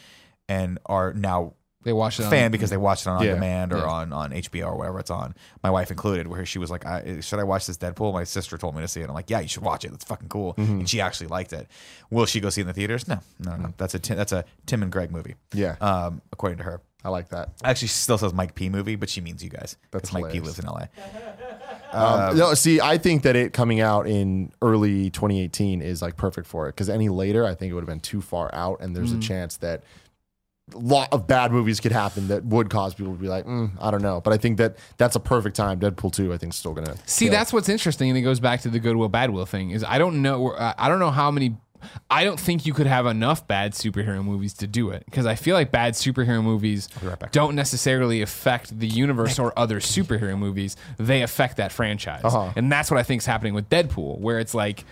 and 0.48 0.78
are 0.86 1.12
now 1.12 1.54
They 1.84 1.92
watch 1.92 2.20
it. 2.20 2.24
On, 2.24 2.30
fan 2.30 2.50
because 2.50 2.70
they 2.70 2.76
watch 2.76 3.02
it 3.02 3.08
on 3.08 3.22
Yeah. 3.24 3.34
demand 3.34 3.72
or 3.72 3.78
Yeah. 3.78 3.84
on 3.84 4.12
on 4.12 4.32
HBO 4.32 4.66
or 4.68 4.76
whatever 4.76 4.98
it's 5.00 5.10
on. 5.10 5.34
My 5.62 5.70
wife 5.70 5.90
included, 5.90 6.26
where 6.28 6.46
she 6.46 6.58
was 6.58 6.70
like, 6.70 6.86
I, 6.86 7.20
"Should 7.20 7.38
I 7.40 7.44
watch 7.44 7.66
this 7.66 7.76
Deadpool?" 7.78 8.12
My 8.12 8.24
sister 8.24 8.56
told 8.58 8.74
me 8.76 8.82
to 8.82 8.88
see 8.88 9.00
it. 9.00 9.08
I'm 9.08 9.14
like, 9.14 9.30
"Yeah, 9.30 9.40
you 9.40 9.48
should 9.48 9.62
watch 9.64 9.84
it. 9.84 9.92
It's 9.92 10.04
fucking 10.04 10.28
cool." 10.28 10.54
Mm-hmm. 10.54 10.72
And 10.80 10.88
she 10.88 11.00
actually 11.00 11.26
liked 11.28 11.52
it. 11.52 11.66
Will 12.10 12.26
she 12.26 12.40
go 12.40 12.50
see 12.50 12.60
it 12.60 12.64
in 12.64 12.68
the 12.68 12.72
theaters? 12.74 13.08
No, 13.08 13.18
no, 13.40 13.56
no. 13.56 13.74
That's 13.78 13.94
a 13.94 13.98
Tim, 13.98 14.16
that's 14.16 14.32
a 14.32 14.44
Tim 14.66 14.82
and 14.82 14.92
Greg 14.92 15.10
movie. 15.10 15.34
Yeah, 15.52 15.76
Um, 15.80 16.22
according 16.32 16.58
to 16.58 16.64
her. 16.64 16.80
I 17.04 17.08
like 17.08 17.30
that. 17.30 17.48
Actually, 17.64 17.88
she 17.88 17.94
still 17.94 18.16
says 18.16 18.32
Mike 18.32 18.54
P 18.54 18.68
movie, 18.68 18.94
but 18.94 19.10
she 19.10 19.20
means 19.20 19.42
you 19.42 19.50
guys. 19.50 19.76
That's 19.90 20.12
Mike 20.12 20.26
P 20.30 20.34
hilarious. 20.38 20.58
lives 20.58 20.58
in 20.60 20.66
LA. 20.66 20.86
Um, 21.92 22.38
no, 22.38 22.54
see, 22.54 22.80
I 22.80 22.96
think 22.96 23.22
that 23.24 23.36
it 23.36 23.52
coming 23.52 23.80
out 23.82 24.06
in 24.06 24.50
early 24.62 25.10
2018 25.10 25.82
is 25.82 26.00
like 26.00 26.16
perfect 26.16 26.46
for 26.46 26.66
it 26.66 26.72
because 26.72 26.88
any 26.88 27.10
later, 27.10 27.44
I 27.44 27.54
think 27.54 27.70
it 27.70 27.74
would 27.74 27.82
have 27.82 27.88
been 27.88 28.00
too 28.00 28.22
far 28.22 28.48
out, 28.54 28.80
and 28.80 28.96
there's 28.96 29.12
a 29.12 29.18
chance 29.18 29.58
that 29.58 29.82
lot 30.74 31.12
of 31.12 31.26
bad 31.26 31.52
movies 31.52 31.80
could 31.80 31.92
happen 31.92 32.28
that 32.28 32.44
would 32.44 32.70
cause 32.70 32.94
people 32.94 33.12
to 33.12 33.18
be 33.18 33.28
like, 33.28 33.44
mm, 33.44 33.70
I 33.80 33.90
don't 33.90 34.02
know. 34.02 34.20
But 34.20 34.32
I 34.32 34.36
think 34.38 34.58
that 34.58 34.76
that's 34.96 35.16
a 35.16 35.20
perfect 35.20 35.56
time. 35.56 35.80
Deadpool 35.80 36.12
2, 36.12 36.32
I 36.32 36.38
think, 36.38 36.52
is 36.52 36.58
still 36.58 36.72
gonna 36.72 36.94
See, 37.04 37.26
kill. 37.26 37.32
that's 37.32 37.52
what's 37.52 37.68
interesting, 37.68 38.08
and 38.10 38.16
it 38.18 38.22
goes 38.22 38.40
back 38.40 38.60
to 38.62 38.68
the 38.68 38.78
goodwill 38.78 39.10
badwill 39.10 39.46
thing. 39.46 39.70
Is 39.70 39.84
I 39.84 39.98
don't 39.98 40.22
know, 40.22 40.50
uh, 40.52 40.72
I 40.78 40.88
don't 40.88 40.98
know 41.00 41.10
how 41.10 41.30
many. 41.30 41.56
I 42.08 42.22
don't 42.22 42.38
think 42.38 42.64
you 42.64 42.72
could 42.72 42.86
have 42.86 43.06
enough 43.06 43.48
bad 43.48 43.72
superhero 43.72 44.24
movies 44.24 44.54
to 44.54 44.68
do 44.68 44.90
it 44.90 45.02
because 45.04 45.26
I 45.26 45.34
feel 45.34 45.56
like 45.56 45.72
bad 45.72 45.94
superhero 45.94 46.40
movies 46.42 46.88
don't 47.32 47.56
necessarily 47.56 48.22
affect 48.22 48.78
the 48.78 48.86
universe 48.86 49.40
or 49.40 49.52
other 49.58 49.80
superhero 49.80 50.38
movies. 50.38 50.76
They 50.96 51.22
affect 51.22 51.56
that 51.56 51.72
franchise, 51.72 52.20
Uh-huh. 52.22 52.52
and 52.54 52.70
that's 52.70 52.88
what 52.88 53.00
I 53.00 53.02
think 53.02 53.22
is 53.22 53.26
happening 53.26 53.52
with 53.52 53.68
Deadpool, 53.68 54.20
where 54.20 54.38
it's 54.38 54.54
like. 54.54 54.84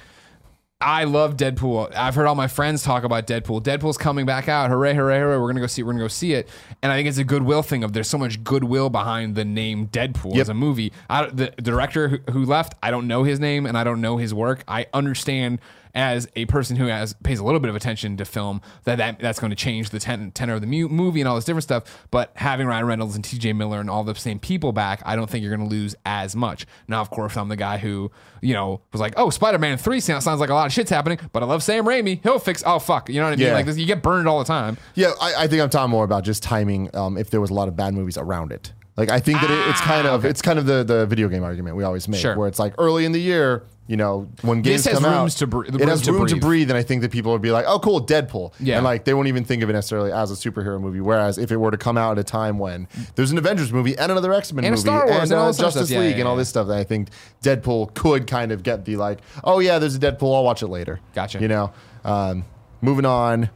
I 0.83 1.05
love 1.05 1.37
Deadpool. 1.37 1.95
I've 1.95 2.15
heard 2.15 2.27
all 2.27 2.35
my 2.35 2.49
friends 2.49 2.83
talk 2.83 3.05
about 3.05 3.27
Deadpool. 3.27 3.63
Deadpool's 3.63 3.99
coming 3.99 4.25
back 4.25 4.49
out. 4.49 4.71
Hooray, 4.71 4.95
hooray, 4.95 5.19
hooray. 5.19 5.37
We're 5.37 5.43
going 5.43 5.57
to 5.57 5.61
go 5.61 5.67
see 5.67 5.83
it. 5.83 5.85
We're 5.85 5.93
going 5.93 5.99
to 5.99 6.05
go 6.05 6.09
see 6.09 6.33
it. 6.33 6.49
And 6.83 6.91
I 6.91 6.97
think 6.97 7.07
it's 7.07 7.19
a 7.19 7.25
goodwill 7.25 7.63
thing 7.63 7.85
of 7.85 7.93
there's 7.93 8.09
so 8.09 8.17
much 8.17 8.43
goodwill 8.43 8.89
behind 8.89 9.35
the 9.35 9.45
name 9.45 9.89
Deadpool 9.89 10.33
Yep. 10.33 10.41
as 10.41 10.49
a 10.49 10.55
movie. 10.55 10.93
I, 11.11 11.27
the 11.27 11.51
director 11.51 12.09
who, 12.09 12.19
who 12.33 12.45
left, 12.47 12.77
I 12.83 12.91
don't 12.91 13.07
know 13.07 13.25
his 13.25 13.39
name 13.39 13.67
and 13.67 13.77
I 13.77 13.85
don't 13.85 14.01
know 14.01 14.17
his 14.17 14.33
work. 14.33 14.65
I 14.67 14.87
understand 14.95 15.61
as 15.95 16.29
a 16.37 16.45
person 16.47 16.77
who 16.77 16.87
has 16.87 17.15
pays 17.23 17.39
a 17.39 17.45
little 17.45 17.61
bit 17.61 17.69
of 17.69 17.77
attention 17.77 18.17
to 18.17 18.25
film 18.25 18.61
that, 18.85 18.97
that 18.97 19.19
that's 19.19 19.39
going 19.41 19.51
to 19.51 19.57
change 19.57 19.91
the 19.91 19.99
ten, 19.99 20.31
tenor 20.33 20.55
of 20.55 20.61
the 20.61 20.67
mu- 20.67 20.89
movie 20.89 21.21
and 21.21 21.29
all 21.29 21.35
this 21.35 21.45
different 21.45 21.65
stuff. 21.65 22.07
But 22.11 22.33
having 22.37 22.67
Ryan 22.67 22.87
Reynolds 22.87 23.15
and 23.15 23.25
T.J. 23.25 23.53
Miller 23.55 23.81
and 23.81 23.91
all 23.91 24.05
the 24.05 24.15
same 24.15 24.39
people 24.39 24.73
back, 24.73 25.03
I 25.05 25.17
don't 25.17 25.29
think 25.29 25.43
you're 25.45 25.55
going 25.57 25.69
to 25.69 25.75
lose 25.75 25.95
as 26.07 26.37
much. 26.37 26.67
Now, 26.89 27.01
of 27.01 27.11
course, 27.11 27.37
I'm 27.37 27.49
the 27.49 27.57
guy 27.57 27.79
who 27.79 28.11
you 28.41 28.55
know 28.55 28.81
was 28.93 29.01
like, 29.01 29.15
oh, 29.17 29.31
Spider-Man 29.31 29.79
three 29.79 30.01
sounds 30.01 30.25
sounds 30.25 30.41
like 30.41 30.51
a 30.51 30.55
lot 30.55 30.67
of 30.67 30.73
shit's 30.73 30.91
happening, 30.91 31.19
but 31.33 31.43
I 31.43 31.47
love 31.47 31.63
Sam 31.63 31.85
Raimi. 31.85 32.23
He'll 32.23 32.39
fix. 32.39 32.63
Oh 32.67 32.79
fuck, 32.79 33.09
you 33.09 33.17
know 33.17 33.25
what 33.25 33.33
I 33.33 33.37
mean? 33.37 33.47
Yeah. 33.47 33.55
Like 33.55 33.67
this, 33.67 33.77
you 33.77 33.87
get 33.87 34.03
burned 34.03 34.29
all 34.29 34.39
the 34.39 34.45
time. 34.45 34.77
Yeah, 34.95 35.13
I, 35.21 35.45
I 35.45 35.47
think 35.49 35.63
I'm 35.63 35.71
talking 35.71 35.91
more 35.91 36.05
about 36.05 36.25
just 36.25 36.43
timing. 36.43 36.95
Um, 36.95 37.17
if 37.17 37.31
there 37.31 37.41
was 37.41 37.51
a 37.51 37.55
lot 37.55 37.69
of 37.69 37.77
bad 37.77 37.95
movies 37.95 38.17
around 38.17 38.53
it, 38.53 38.73
like 38.97 39.11
I 39.11 39.21
think 39.21 39.41
that 39.41 39.51
it, 39.51 39.69
it's 39.69 39.81
kind 39.81 40.07
of 40.07 40.25
it's 40.25 40.43
kind 40.43 40.59
of 40.59 40.67
the 40.67 40.85
the 40.85 41.07
video 41.07 41.29
game 41.29 41.43
argument 41.45 41.77
we 41.77 41.85
always 41.85 42.09
make, 42.09 42.19
Ah, 42.19 42.23
Sure. 42.23 42.37
where 42.37 42.49
it's 42.49 42.59
like 42.59 42.75
early 42.79 43.05
in 43.05 43.13
the 43.13 43.21
year, 43.21 43.63
you 43.87 43.97
know, 43.97 44.29
when 44.43 44.63
games 44.63 44.85
has 44.85 44.95
come 44.99 45.05
rooms 45.05 45.35
out, 45.37 45.39
to 45.39 45.47
br- 45.47 45.65
it 45.65 45.73
room 45.75 45.89
has 45.89 46.03
to 46.03 46.13
room 46.13 46.27
to 46.27 46.35
breathe. 46.35 46.43
breathe, 46.43 46.71
and 46.71 46.77
I 46.79 46.83
think 46.83 47.03
that 47.03 47.11
people 47.11 47.33
would 47.33 47.41
be 47.43 47.51
like, 47.51 47.65
"Oh, 47.67 47.79
cool, 47.79 48.05
Deadpool," 48.05 48.53
Yeah. 48.61 48.77
and 48.77 48.85
like 48.85 49.05
they 49.05 49.15
won't 49.15 49.29
even 49.29 49.45
think 49.45 49.63
of 49.63 49.71
it 49.71 49.73
necessarily 49.73 50.13
as 50.13 50.31
a 50.31 50.35
superhero 50.35 50.81
movie. 50.81 51.01
Whereas 51.01 51.39
if 51.39 51.51
it 51.51 51.57
were 51.57 51.71
to 51.71 51.77
come 51.79 51.97
out 51.99 52.13
at 52.13 52.19
a 52.19 52.25
time 52.25 52.59
when 52.59 52.87
there's 53.15 53.31
an 53.33 53.39
Avengers 53.39 53.73
movie 53.73 53.97
and 53.99 54.13
another 54.13 54.33
X 54.35 54.53
Men 54.53 54.65
And 54.65 54.75
a 54.75 54.77
movie 54.77 54.83
Star 54.83 55.07
Wars 55.09 55.31
and, 55.31 55.39
all 55.41 55.45
uh, 55.45 55.49
this 55.49 55.59
other 55.61 55.67
Justice 55.67 55.87
stuff. 55.89 55.95
Yeah, 55.95 56.01
League 56.01 56.11
yeah, 56.17 56.21
and 56.21 56.29
all 56.29 56.35
yeah. 56.35 56.39
this 56.39 56.49
stuff, 56.51 56.67
then 56.69 56.79
I 56.79 56.85
think 56.85 57.09
Deadpool 57.43 57.95
could 57.95 58.27
kind 58.27 58.53
of 58.53 58.63
get 58.63 58.85
the 58.85 58.97
like, 58.97 59.21
"Oh 59.43 59.59
yeah, 59.61 59.79
there's 59.79 59.97
a 59.97 59.99
Deadpool, 60.01 60.35
I'll 60.37 60.45
watch 60.45 60.63
it 60.63 60.69
later." 60.69 61.01
Gotcha. 61.15 61.41
You 61.41 61.49
know, 61.49 61.73
um, 62.05 62.45
moving 62.83 63.07
on, 63.07 63.51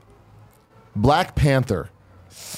Black 0.97 1.35
Panther. 1.35 1.91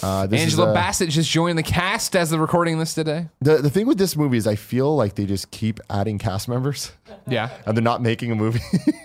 Uh, 0.02 0.26
this 0.26 0.40
is 0.40 0.52
Angela 0.54 0.70
a- 0.70 0.74
Bassett 0.74 1.08
just 1.10 1.30
joined 1.30 1.56
the 1.58 1.62
cast 1.62 2.14
as 2.16 2.30
the 2.30 2.38
recording 2.38 2.78
this 2.78 2.94
today. 2.94 3.28
The 3.40 3.58
the 3.58 3.70
thing 3.70 3.86
with 3.86 3.98
this 3.98 4.16
movie 4.16 4.36
is 4.36 4.46
I 4.46 4.54
feel 4.56 4.94
like 4.94 5.14
they 5.14 5.24
just 5.26 5.50
keep 5.50 5.80
adding 5.88 6.18
cast 6.18 6.48
members 6.48 6.92
Yeah, 7.26 7.50
and 7.66 7.76
they're 7.76 7.82
not 7.82 8.02
making 8.02 8.30
a 8.30 8.34
movie. 8.34 8.60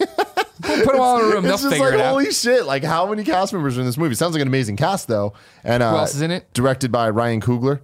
put 0.61 0.85
them 0.85 0.99
all 0.99 1.19
in 1.19 1.25
a 1.25 1.33
room. 1.33 1.43
They'll 1.43 1.53
it's 1.53 1.63
just 1.63 1.79
like 1.79 1.93
it 1.93 1.99
out. 1.99 2.09
holy 2.11 2.31
shit! 2.31 2.65
Like 2.65 2.83
how 2.83 3.07
many 3.07 3.23
cast 3.23 3.53
members 3.53 3.77
are 3.77 3.81
in 3.81 3.85
this 3.87 3.97
movie? 3.97 4.15
Sounds 4.15 4.33
like 4.33 4.41
an 4.41 4.47
amazing 4.47 4.77
cast 4.77 5.07
though. 5.07 5.33
And 5.63 5.81
uh, 5.81 5.91
Who 5.91 5.97
else 5.97 6.15
is 6.15 6.21
in 6.21 6.31
it? 6.31 6.51
Directed 6.53 6.91
by 6.91 7.09
Ryan 7.09 7.41
Coogler, 7.41 7.79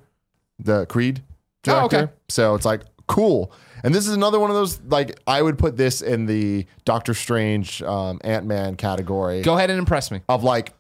the 0.60 0.86
Creed 0.88 1.24
director. 1.64 1.98
Oh, 1.98 2.02
okay. 2.04 2.12
So 2.30 2.56
it's 2.56 2.66
like 2.66 2.82
cool. 3.08 3.52
And 3.84 3.94
this 3.94 4.08
is 4.08 4.14
another 4.14 4.40
one 4.40 4.50
of 4.50 4.56
those 4.56 4.82
like 4.82 5.20
I 5.28 5.42
would 5.42 5.58
put 5.58 5.78
this 5.78 6.02
in 6.02 6.26
the 6.26 6.66
Doctor 6.84 7.14
Strange, 7.14 7.82
um, 7.84 8.20
Ant 8.24 8.46
Man 8.46 8.76
category 8.76 9.42
Go 9.44 9.56
ahead 9.56 9.70
and 9.70 9.80
impress 9.80 10.12
me. 10.12 10.22
of 10.28 10.44
like 10.44 10.74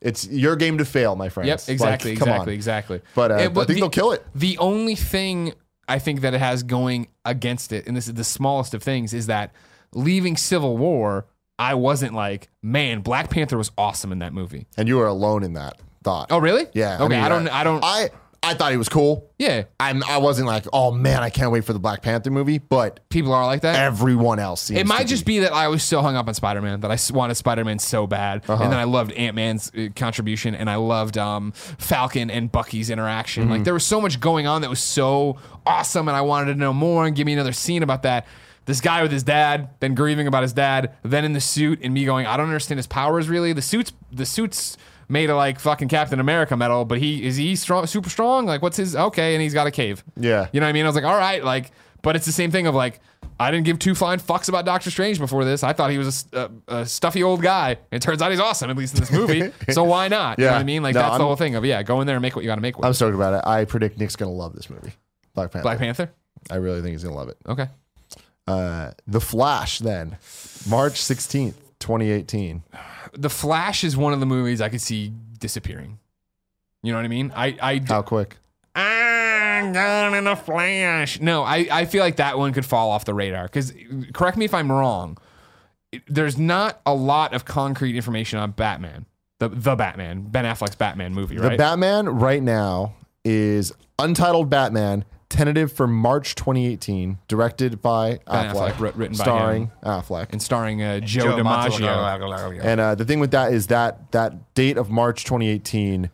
it's 0.00 0.26
your 0.28 0.56
game 0.56 0.78
to 0.78 0.84
fail, 0.84 1.16
my 1.16 1.28
friends. 1.28 1.48
Yep, 1.48 1.58
Like, 1.60 1.68
exactly, 1.68 2.10
on. 2.12 2.16
exactly, 2.16 2.54
exactly. 2.54 3.00
But, 3.14 3.30
uh, 3.32 3.34
I 3.34 3.38
It- 3.46 3.54
think 3.54 3.80
they'll 3.80 3.90
kill 3.90 4.12
it. 4.12 4.24
The 4.34 4.56
only 4.58 4.94
thing 4.94 5.52
I 5.88 5.98
think 5.98 6.20
that 6.20 6.34
it 6.34 6.38
has 6.40 6.62
going 6.62 7.08
against 7.24 7.72
it, 7.72 7.86
and 7.86 7.96
this 7.96 8.08
is 8.08 8.14
the 8.14 8.24
smallest 8.24 8.74
of 8.74 8.82
things, 8.82 9.14
is 9.14 9.26
that 9.26 9.52
leaving 9.94 10.36
Civil 10.36 10.76
War, 10.76 11.26
I 11.58 11.74
wasn't 11.74 12.14
like, 12.14 12.50
man, 12.62 13.00
Black 13.00 13.30
Panther 13.30 13.56
was 13.58 13.70
awesome 13.78 14.12
in 14.12 14.18
that 14.20 14.32
movie. 14.32 14.66
And 14.76 14.86
you 14.86 14.96
were 14.98 15.06
alone 15.06 15.42
in 15.42 15.54
that 15.54 15.74
thought. 16.04 16.28
Oh, 16.30 16.38
really? 16.38 16.66
Yeah. 16.74 17.02
Okay, 17.02 17.16
I, 17.16 17.22
mean, 17.22 17.28
don't, 17.30 17.48
I 17.48 17.64
don't. 17.64 17.82
I 17.82 18.10
I 18.42 18.54
thought 18.54 18.70
he 18.70 18.76
was 18.78 18.88
cool. 18.88 19.30
yeah, 19.38 19.64
I'm, 19.80 20.02
I 20.04 20.18
wasn't 20.18 20.46
like, 20.46 20.64
oh 20.72 20.92
man, 20.92 21.22
I 21.22 21.28
can't 21.30 21.50
wait 21.50 21.64
for 21.64 21.72
the 21.72 21.78
Black 21.80 22.02
Panther 22.02 22.30
movie. 22.30 22.58
But 22.58 23.00
people 23.10 23.32
are 23.34 23.44
like 23.44 23.62
that. 23.62 23.74
everyone 23.76 24.38
else 24.38 24.62
seems 24.62 24.78
It 24.80 24.86
might 24.86 25.02
to 25.02 25.08
just 25.08 25.26
be 25.26 25.40
that 25.40 25.52
I 25.52 25.68
was 25.68 25.82
so 25.82 26.00
hung 26.02 26.14
up 26.16 26.28
on 26.28 26.34
Spider 26.34 26.62
Man 26.62 26.80
that 26.80 26.90
I 26.90 26.94
s- 26.94 27.10
wanted 27.10 27.34
Spider 27.34 27.64
Man 27.64 27.78
so 27.78 28.06
bad, 28.06 28.44
Uh-huh. 28.48 28.62
and 28.62 28.72
then 28.72 28.78
I 28.78 28.84
loved 28.84 29.12
Ant 29.12 29.34
Man's 29.34 29.70
uh, 29.76 29.88
contribution, 29.96 30.54
and 30.54 30.70
I 30.70 30.76
loved 30.76 31.18
um, 31.18 31.52
Falcon 31.52 32.30
and 32.30 32.50
Bucky's 32.50 32.90
interaction. 32.90 33.50
Like 33.50 33.64
there 33.64 33.74
was 33.74 33.84
so 33.84 34.00
much 34.00 34.20
going 34.20 34.46
on 34.46 34.62
that 34.62 34.70
was 34.70 34.80
so 34.80 35.36
awesome, 35.66 36.06
and 36.08 36.16
I 36.16 36.20
wanted 36.22 36.52
to 36.54 36.58
know 36.58 36.72
more 36.72 37.06
and 37.06 37.14
give 37.16 37.26
me 37.26 37.32
another 37.32 37.52
scene 37.52 37.82
about 37.82 38.02
that. 38.04 38.26
This 38.66 38.80
guy 38.82 39.02
with 39.02 39.10
his 39.10 39.22
dad, 39.22 39.70
then 39.80 39.94
grieving 39.94 40.26
about 40.26 40.42
his 40.42 40.52
dad, 40.52 40.92
then 41.02 41.24
in 41.24 41.32
the 41.32 41.40
suit, 41.40 41.80
and 41.82 41.92
me 41.94 42.04
going, 42.04 42.26
I 42.26 42.36
don't 42.36 42.46
understand 42.46 42.78
his 42.78 42.86
powers 42.86 43.28
really. 43.28 43.52
The 43.54 43.62
suits, 43.62 43.92
the 44.12 44.26
suits 44.26 44.76
made 45.08 45.30
of 45.30 45.36
like 45.36 45.58
fucking 45.60 45.88
Captain 45.88 46.20
America 46.20 46.56
metal, 46.56 46.84
but 46.84 46.98
he 46.98 47.24
is 47.26 47.36
he 47.36 47.56
strong, 47.56 47.86
super 47.86 48.10
strong? 48.10 48.46
Like 48.46 48.62
what's 48.62 48.76
his? 48.76 48.94
Okay, 48.96 49.34
and 49.34 49.42
he's 49.42 49.54
got 49.54 49.66
a 49.66 49.70
cave. 49.70 50.04
Yeah. 50.16 50.48
You 50.52 50.60
know 50.60 50.66
what 50.66 50.70
I 50.70 50.72
mean? 50.72 50.84
I 50.84 50.88
was 50.88 50.94
like, 50.96 51.04
all 51.04 51.16
right, 51.16 51.42
like, 51.42 51.70
but 52.02 52.16
it's 52.16 52.26
the 52.26 52.32
same 52.32 52.50
thing 52.50 52.66
of 52.66 52.74
like, 52.74 53.00
I 53.40 53.50
didn't 53.52 53.66
give 53.66 53.78
two 53.78 53.94
flying 53.94 54.18
fucks 54.18 54.48
about 54.48 54.64
Doctor 54.64 54.90
Strange 54.90 55.18
before 55.18 55.44
this. 55.44 55.62
I 55.62 55.72
thought 55.72 55.90
he 55.92 55.98
was 55.98 56.26
a 56.66 56.84
stuffy 56.86 57.22
old 57.22 57.40
guy. 57.40 57.76
It 57.92 58.02
turns 58.02 58.20
out 58.20 58.30
he's 58.32 58.40
awesome, 58.40 58.68
at 58.70 58.76
least 58.76 58.94
in 58.94 59.00
this 59.00 59.12
movie. 59.12 59.52
so 59.70 59.84
why 59.84 60.08
not? 60.08 60.38
You 60.38 60.44
know 60.44 60.50
Yeah. 60.50 60.56
what 60.56 60.60
I 60.60 60.64
mean? 60.64 60.82
Like, 60.82 60.94
No, 60.94 61.02
that's 61.02 61.12
I'm- 61.12 61.18
the 61.20 61.24
whole 61.24 61.36
thing 61.36 61.54
of, 61.54 61.64
yeah, 61.64 61.82
go 61.84 62.00
in 62.00 62.06
there 62.08 62.16
and 62.16 62.22
make 62.22 62.34
what 62.34 62.42
you 62.44 62.48
got 62.50 62.56
to 62.56 62.60
make 62.60 62.76
with 62.76 62.84
I'm 62.86 62.92
stoked 62.94 63.14
about 63.14 63.34
it. 63.34 63.46
I 63.48 63.64
predict 63.64 63.98
Nick's 63.98 64.16
gonna 64.16 64.32
love 64.32 64.54
this 64.54 64.68
movie, 64.68 64.92
Black 65.34 65.52
Panther. 65.52 65.62
Black 65.62 65.78
Panther? 65.78 66.10
I 66.50 66.56
really 66.56 66.80
think 66.82 66.92
he's 66.92 67.04
gonna 67.04 67.14
love 67.16 67.28
it. 67.28 67.36
Okay. 67.48 67.68
Uh, 68.48 68.92
the 69.06 69.20
Flash, 69.20 69.78
then, 69.78 70.16
March 70.68 70.94
16th, 70.94 71.54
2018. 71.80 72.62
The 73.20 73.30
Flash 73.30 73.84
is 73.84 73.96
one 73.96 74.12
of 74.12 74.20
the 74.20 74.26
movies 74.26 74.60
I 74.60 74.68
could 74.68 74.80
see 74.80 75.12
disappearing. 75.38 75.98
You 76.82 76.92
know 76.92 76.98
what 76.98 77.04
I 77.04 77.08
mean? 77.08 77.32
I, 77.34 77.56
I, 77.60 77.82
How 77.86 78.02
quick? 78.02 78.36
I'm 78.74 79.72
gone 79.72 80.14
in 80.14 80.26
a 80.28 80.36
flash. 80.36 81.20
No, 81.20 81.42
I, 81.42 81.66
I 81.70 81.84
feel 81.84 82.02
like 82.02 82.16
that 82.16 82.38
one 82.38 82.52
could 82.52 82.64
fall 82.64 82.90
off 82.90 83.04
the 83.04 83.14
radar. 83.14 83.44
Because, 83.44 83.74
correct 84.12 84.36
me 84.36 84.44
if 84.44 84.54
I'm 84.54 84.70
wrong, 84.70 85.18
there's 86.06 86.38
not 86.38 86.80
a 86.86 86.94
lot 86.94 87.34
of 87.34 87.44
concrete 87.44 87.96
information 87.96 88.38
on 88.38 88.52
Batman, 88.52 89.06
the 89.40 89.48
the 89.48 89.74
Batman, 89.74 90.22
Ben 90.22 90.44
Affleck's 90.44 90.76
Batman 90.76 91.12
movie, 91.12 91.38
right? 91.38 91.52
The? 91.52 91.56
Batman 91.56 92.08
right 92.08 92.42
now 92.42 92.94
is 93.24 93.72
Untitled 93.98 94.48
Batman, 94.48 95.04
tentative 95.28 95.72
for 95.72 95.86
March 95.86 96.34
2018, 96.34 97.18
directed 97.28 97.82
by 97.82 98.18
Ben 98.26 98.50
Affleck, 98.50 98.52
Affleck, 98.72 98.80
writ- 98.80 98.96
written 98.96 99.16
by 99.16 99.24
starring 99.24 99.62
him. 99.64 99.72
Affleck. 99.84 100.28
and 100.32 100.42
starring 100.42 100.82
uh, 100.82 101.00
Joe, 101.00 101.36
DiMaggio. 101.36 102.60
And 102.64 102.80
uh, 102.80 102.94
the 102.94 103.04
thing 103.04 103.20
with 103.20 103.30
that 103.32 103.52
is 103.52 103.66
that 103.68 104.10
that 104.12 104.54
date 104.54 104.76
of 104.78 104.90
March 104.90 105.24
2018 105.24 106.10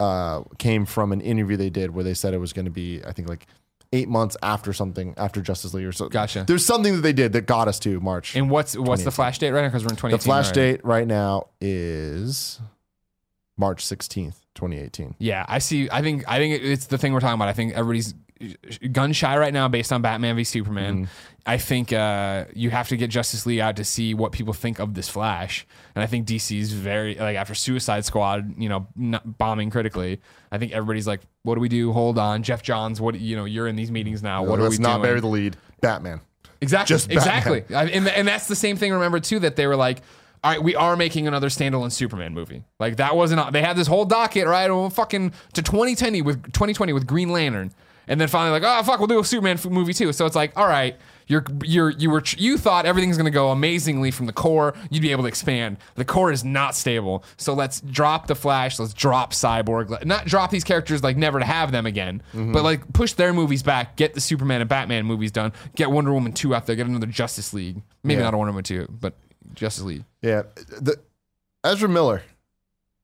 uh, 0.00 0.42
came 0.58 0.86
from 0.86 1.12
an 1.12 1.20
interview 1.20 1.56
they 1.56 1.70
did 1.70 1.92
where 1.94 2.04
they 2.04 2.14
said 2.14 2.34
it 2.34 2.38
was 2.38 2.52
going 2.52 2.64
to 2.66 2.70
be, 2.70 3.00
I 3.04 3.12
think, 3.12 3.28
like 3.28 3.46
eight 3.92 4.08
months 4.08 4.36
after 4.42 4.72
something 4.72 5.14
after 5.16 5.40
Justice 5.40 5.72
League 5.74 5.86
or 5.86 5.92
so. 5.92 6.08
Gotcha. 6.08 6.44
There's 6.46 6.64
something 6.66 6.94
that 6.96 7.00
they 7.02 7.12
did 7.12 7.32
that 7.32 7.46
got 7.46 7.68
us 7.68 7.78
to 7.80 8.00
March. 8.00 8.36
And 8.36 8.50
what's 8.50 8.76
what's 8.76 9.02
the 9.04 9.10
Flash 9.10 9.38
date 9.38 9.50
right 9.52 9.62
now? 9.62 9.68
Because 9.68 9.82
we're 9.84 9.90
in 9.90 9.96
2018. 9.96 10.18
the 10.18 10.24
Flash 10.24 10.44
already. 10.46 10.72
date 10.76 10.84
right 10.84 11.06
now 11.06 11.48
is 11.60 12.60
March 13.56 13.84
16th, 13.84 14.36
2018. 14.54 15.14
Yeah, 15.18 15.44
I 15.48 15.58
see. 15.58 15.88
I 15.90 16.02
think 16.02 16.24
I 16.28 16.38
think 16.38 16.54
it- 16.62 16.64
it's 16.70 16.86
the 16.86 16.98
thing 16.98 17.12
we're 17.12 17.20
talking 17.20 17.34
about. 17.34 17.48
I 17.48 17.52
think 17.54 17.72
everybody's 17.72 18.14
gun 18.92 19.12
shy 19.12 19.36
right 19.36 19.52
now 19.52 19.68
based 19.68 19.92
on 19.92 20.02
Batman 20.02 20.36
v 20.36 20.44
Superman. 20.44 20.94
Mm-hmm. 21.04 21.04
I 21.46 21.56
think 21.58 21.92
uh, 21.92 22.44
you 22.54 22.70
have 22.70 22.88
to 22.88 22.96
get 22.96 23.08
Justice 23.08 23.46
League 23.46 23.60
out 23.60 23.76
to 23.76 23.84
see 23.84 24.12
what 24.14 24.32
people 24.32 24.52
think 24.52 24.78
of 24.78 24.94
this 24.94 25.08
Flash. 25.08 25.66
And 25.94 26.02
I 26.02 26.06
think 26.06 26.26
DC's 26.26 26.72
very 26.72 27.14
like 27.14 27.36
after 27.36 27.54
Suicide 27.54 28.04
Squad, 28.04 28.54
you 28.60 28.68
know, 28.68 28.86
not 28.96 29.38
bombing 29.38 29.70
critically. 29.70 30.20
I 30.52 30.58
think 30.58 30.72
everybody's 30.72 31.06
like, 31.06 31.20
"What 31.42 31.54
do 31.54 31.60
we 31.60 31.68
do? 31.68 31.92
Hold 31.92 32.18
on, 32.18 32.42
Geoff 32.42 32.62
Johns. 32.62 33.00
What 33.00 33.18
you 33.18 33.36
know? 33.36 33.44
You're 33.46 33.66
in 33.68 33.76
these 33.76 33.90
meetings 33.90 34.22
now. 34.22 34.44
What 34.44 34.60
are 34.60 34.68
we 34.68 34.78
not 34.78 34.96
doing?" 34.96 35.02
bury 35.02 35.20
the 35.20 35.26
lead. 35.28 35.56
Batman. 35.80 36.20
Exactly. 36.60 36.94
Just 36.94 37.08
Batman. 37.08 37.22
exactly. 37.22 37.76
I- 37.76 37.84
And, 37.86 38.08
and 38.08 38.28
that's 38.28 38.48
the 38.48 38.56
same 38.56 38.76
thing. 38.76 38.92
Remember 38.92 39.20
too 39.20 39.38
that 39.40 39.54
they 39.56 39.66
were 39.66 39.76
like, 39.76 40.02
all 40.42 40.50
right, 40.52 40.62
we 40.62 40.74
are 40.76 40.96
making 40.96 41.26
another 41.26 41.48
standalone 41.48 41.90
Superman 41.92 42.34
movie. 42.34 42.62
Like 42.78 42.96
that 42.96 43.16
wasn't. 43.16 43.52
They 43.52 43.62
had 43.62 43.76
this 43.76 43.86
whole 43.86 44.04
docket 44.04 44.46
right, 44.46 44.68
fucking 44.92 45.32
to 45.54 45.62
2020 45.62 46.22
with 46.22 46.42
2020 46.52 46.92
with 46.92 47.06
Green 47.06 47.30
Lantern, 47.30 47.72
and 48.08 48.20
then 48.20 48.28
finally 48.28 48.58
like, 48.58 48.62
oh 48.66 48.82
fuck, 48.82 48.98
we'll 48.98 49.06
do 49.06 49.20
a 49.20 49.24
Superman 49.24 49.54
f- 49.56 49.66
movie 49.66 49.92
too. 49.94 50.12
So 50.12 50.26
it's 50.26 50.34
like, 50.36 50.52
all 50.56 50.66
right, 50.66 50.96
you're 51.26 51.44
you're 51.62 51.90
you 51.90 52.10
were 52.10 52.22
you 52.36 52.56
thought 52.58 52.86
everything's 52.86 53.16
gonna 53.16 53.30
go 53.30 53.50
amazingly 53.50 54.10
from 54.10 54.26
the 54.26 54.32
core. 54.32 54.74
You'd 54.90 55.02
be 55.02 55.12
able 55.12 55.22
to 55.24 55.28
expand. 55.28 55.76
The 55.94 56.04
core 56.04 56.32
is 56.32 56.44
not 56.44 56.74
stable. 56.74 57.24
So 57.36 57.52
let's 57.54 57.80
drop 57.82 58.26
the 58.26 58.34
Flash. 58.34 58.78
Let's 58.78 58.94
drop 58.94 59.32
Cyborg. 59.32 59.90
Let- 59.90 60.06
Not 60.06 60.24
drop 60.26 60.50
these 60.50 60.64
characters 60.64 61.02
like 61.02 61.16
never 61.16 61.38
to 61.38 61.44
have 61.44 61.70
them 61.70 61.86
again, 61.86 62.22
mm-hmm. 62.32 62.52
but 62.52 62.64
like 62.64 62.92
push 62.92 63.12
their 63.12 63.32
movies 63.32 63.62
back. 63.62 63.96
Get 63.96 64.14
the 64.14 64.20
Superman 64.20 64.60
and 64.60 64.68
Batman 64.68 65.04
movies 65.06 65.30
done. 65.30 65.52
Get 65.76 65.90
Wonder 65.90 66.12
Woman 66.12 66.32
two 66.32 66.54
out 66.54 66.66
there. 66.66 66.76
Get 66.76 66.86
another 66.86 67.06
Justice 67.06 67.52
League. 67.52 67.82
Maybe 68.02 68.18
Yeah. 68.18 68.24
not 68.24 68.34
a 68.34 68.38
Wonder 68.38 68.52
Woman 68.52 68.64
two, 68.64 68.86
but 68.88 69.14
Justice 69.54 69.84
League. 69.84 70.04
Yeah. 70.22 70.42
The, 70.80 70.96
Ezra 71.64 71.88
Miller. 71.88 72.22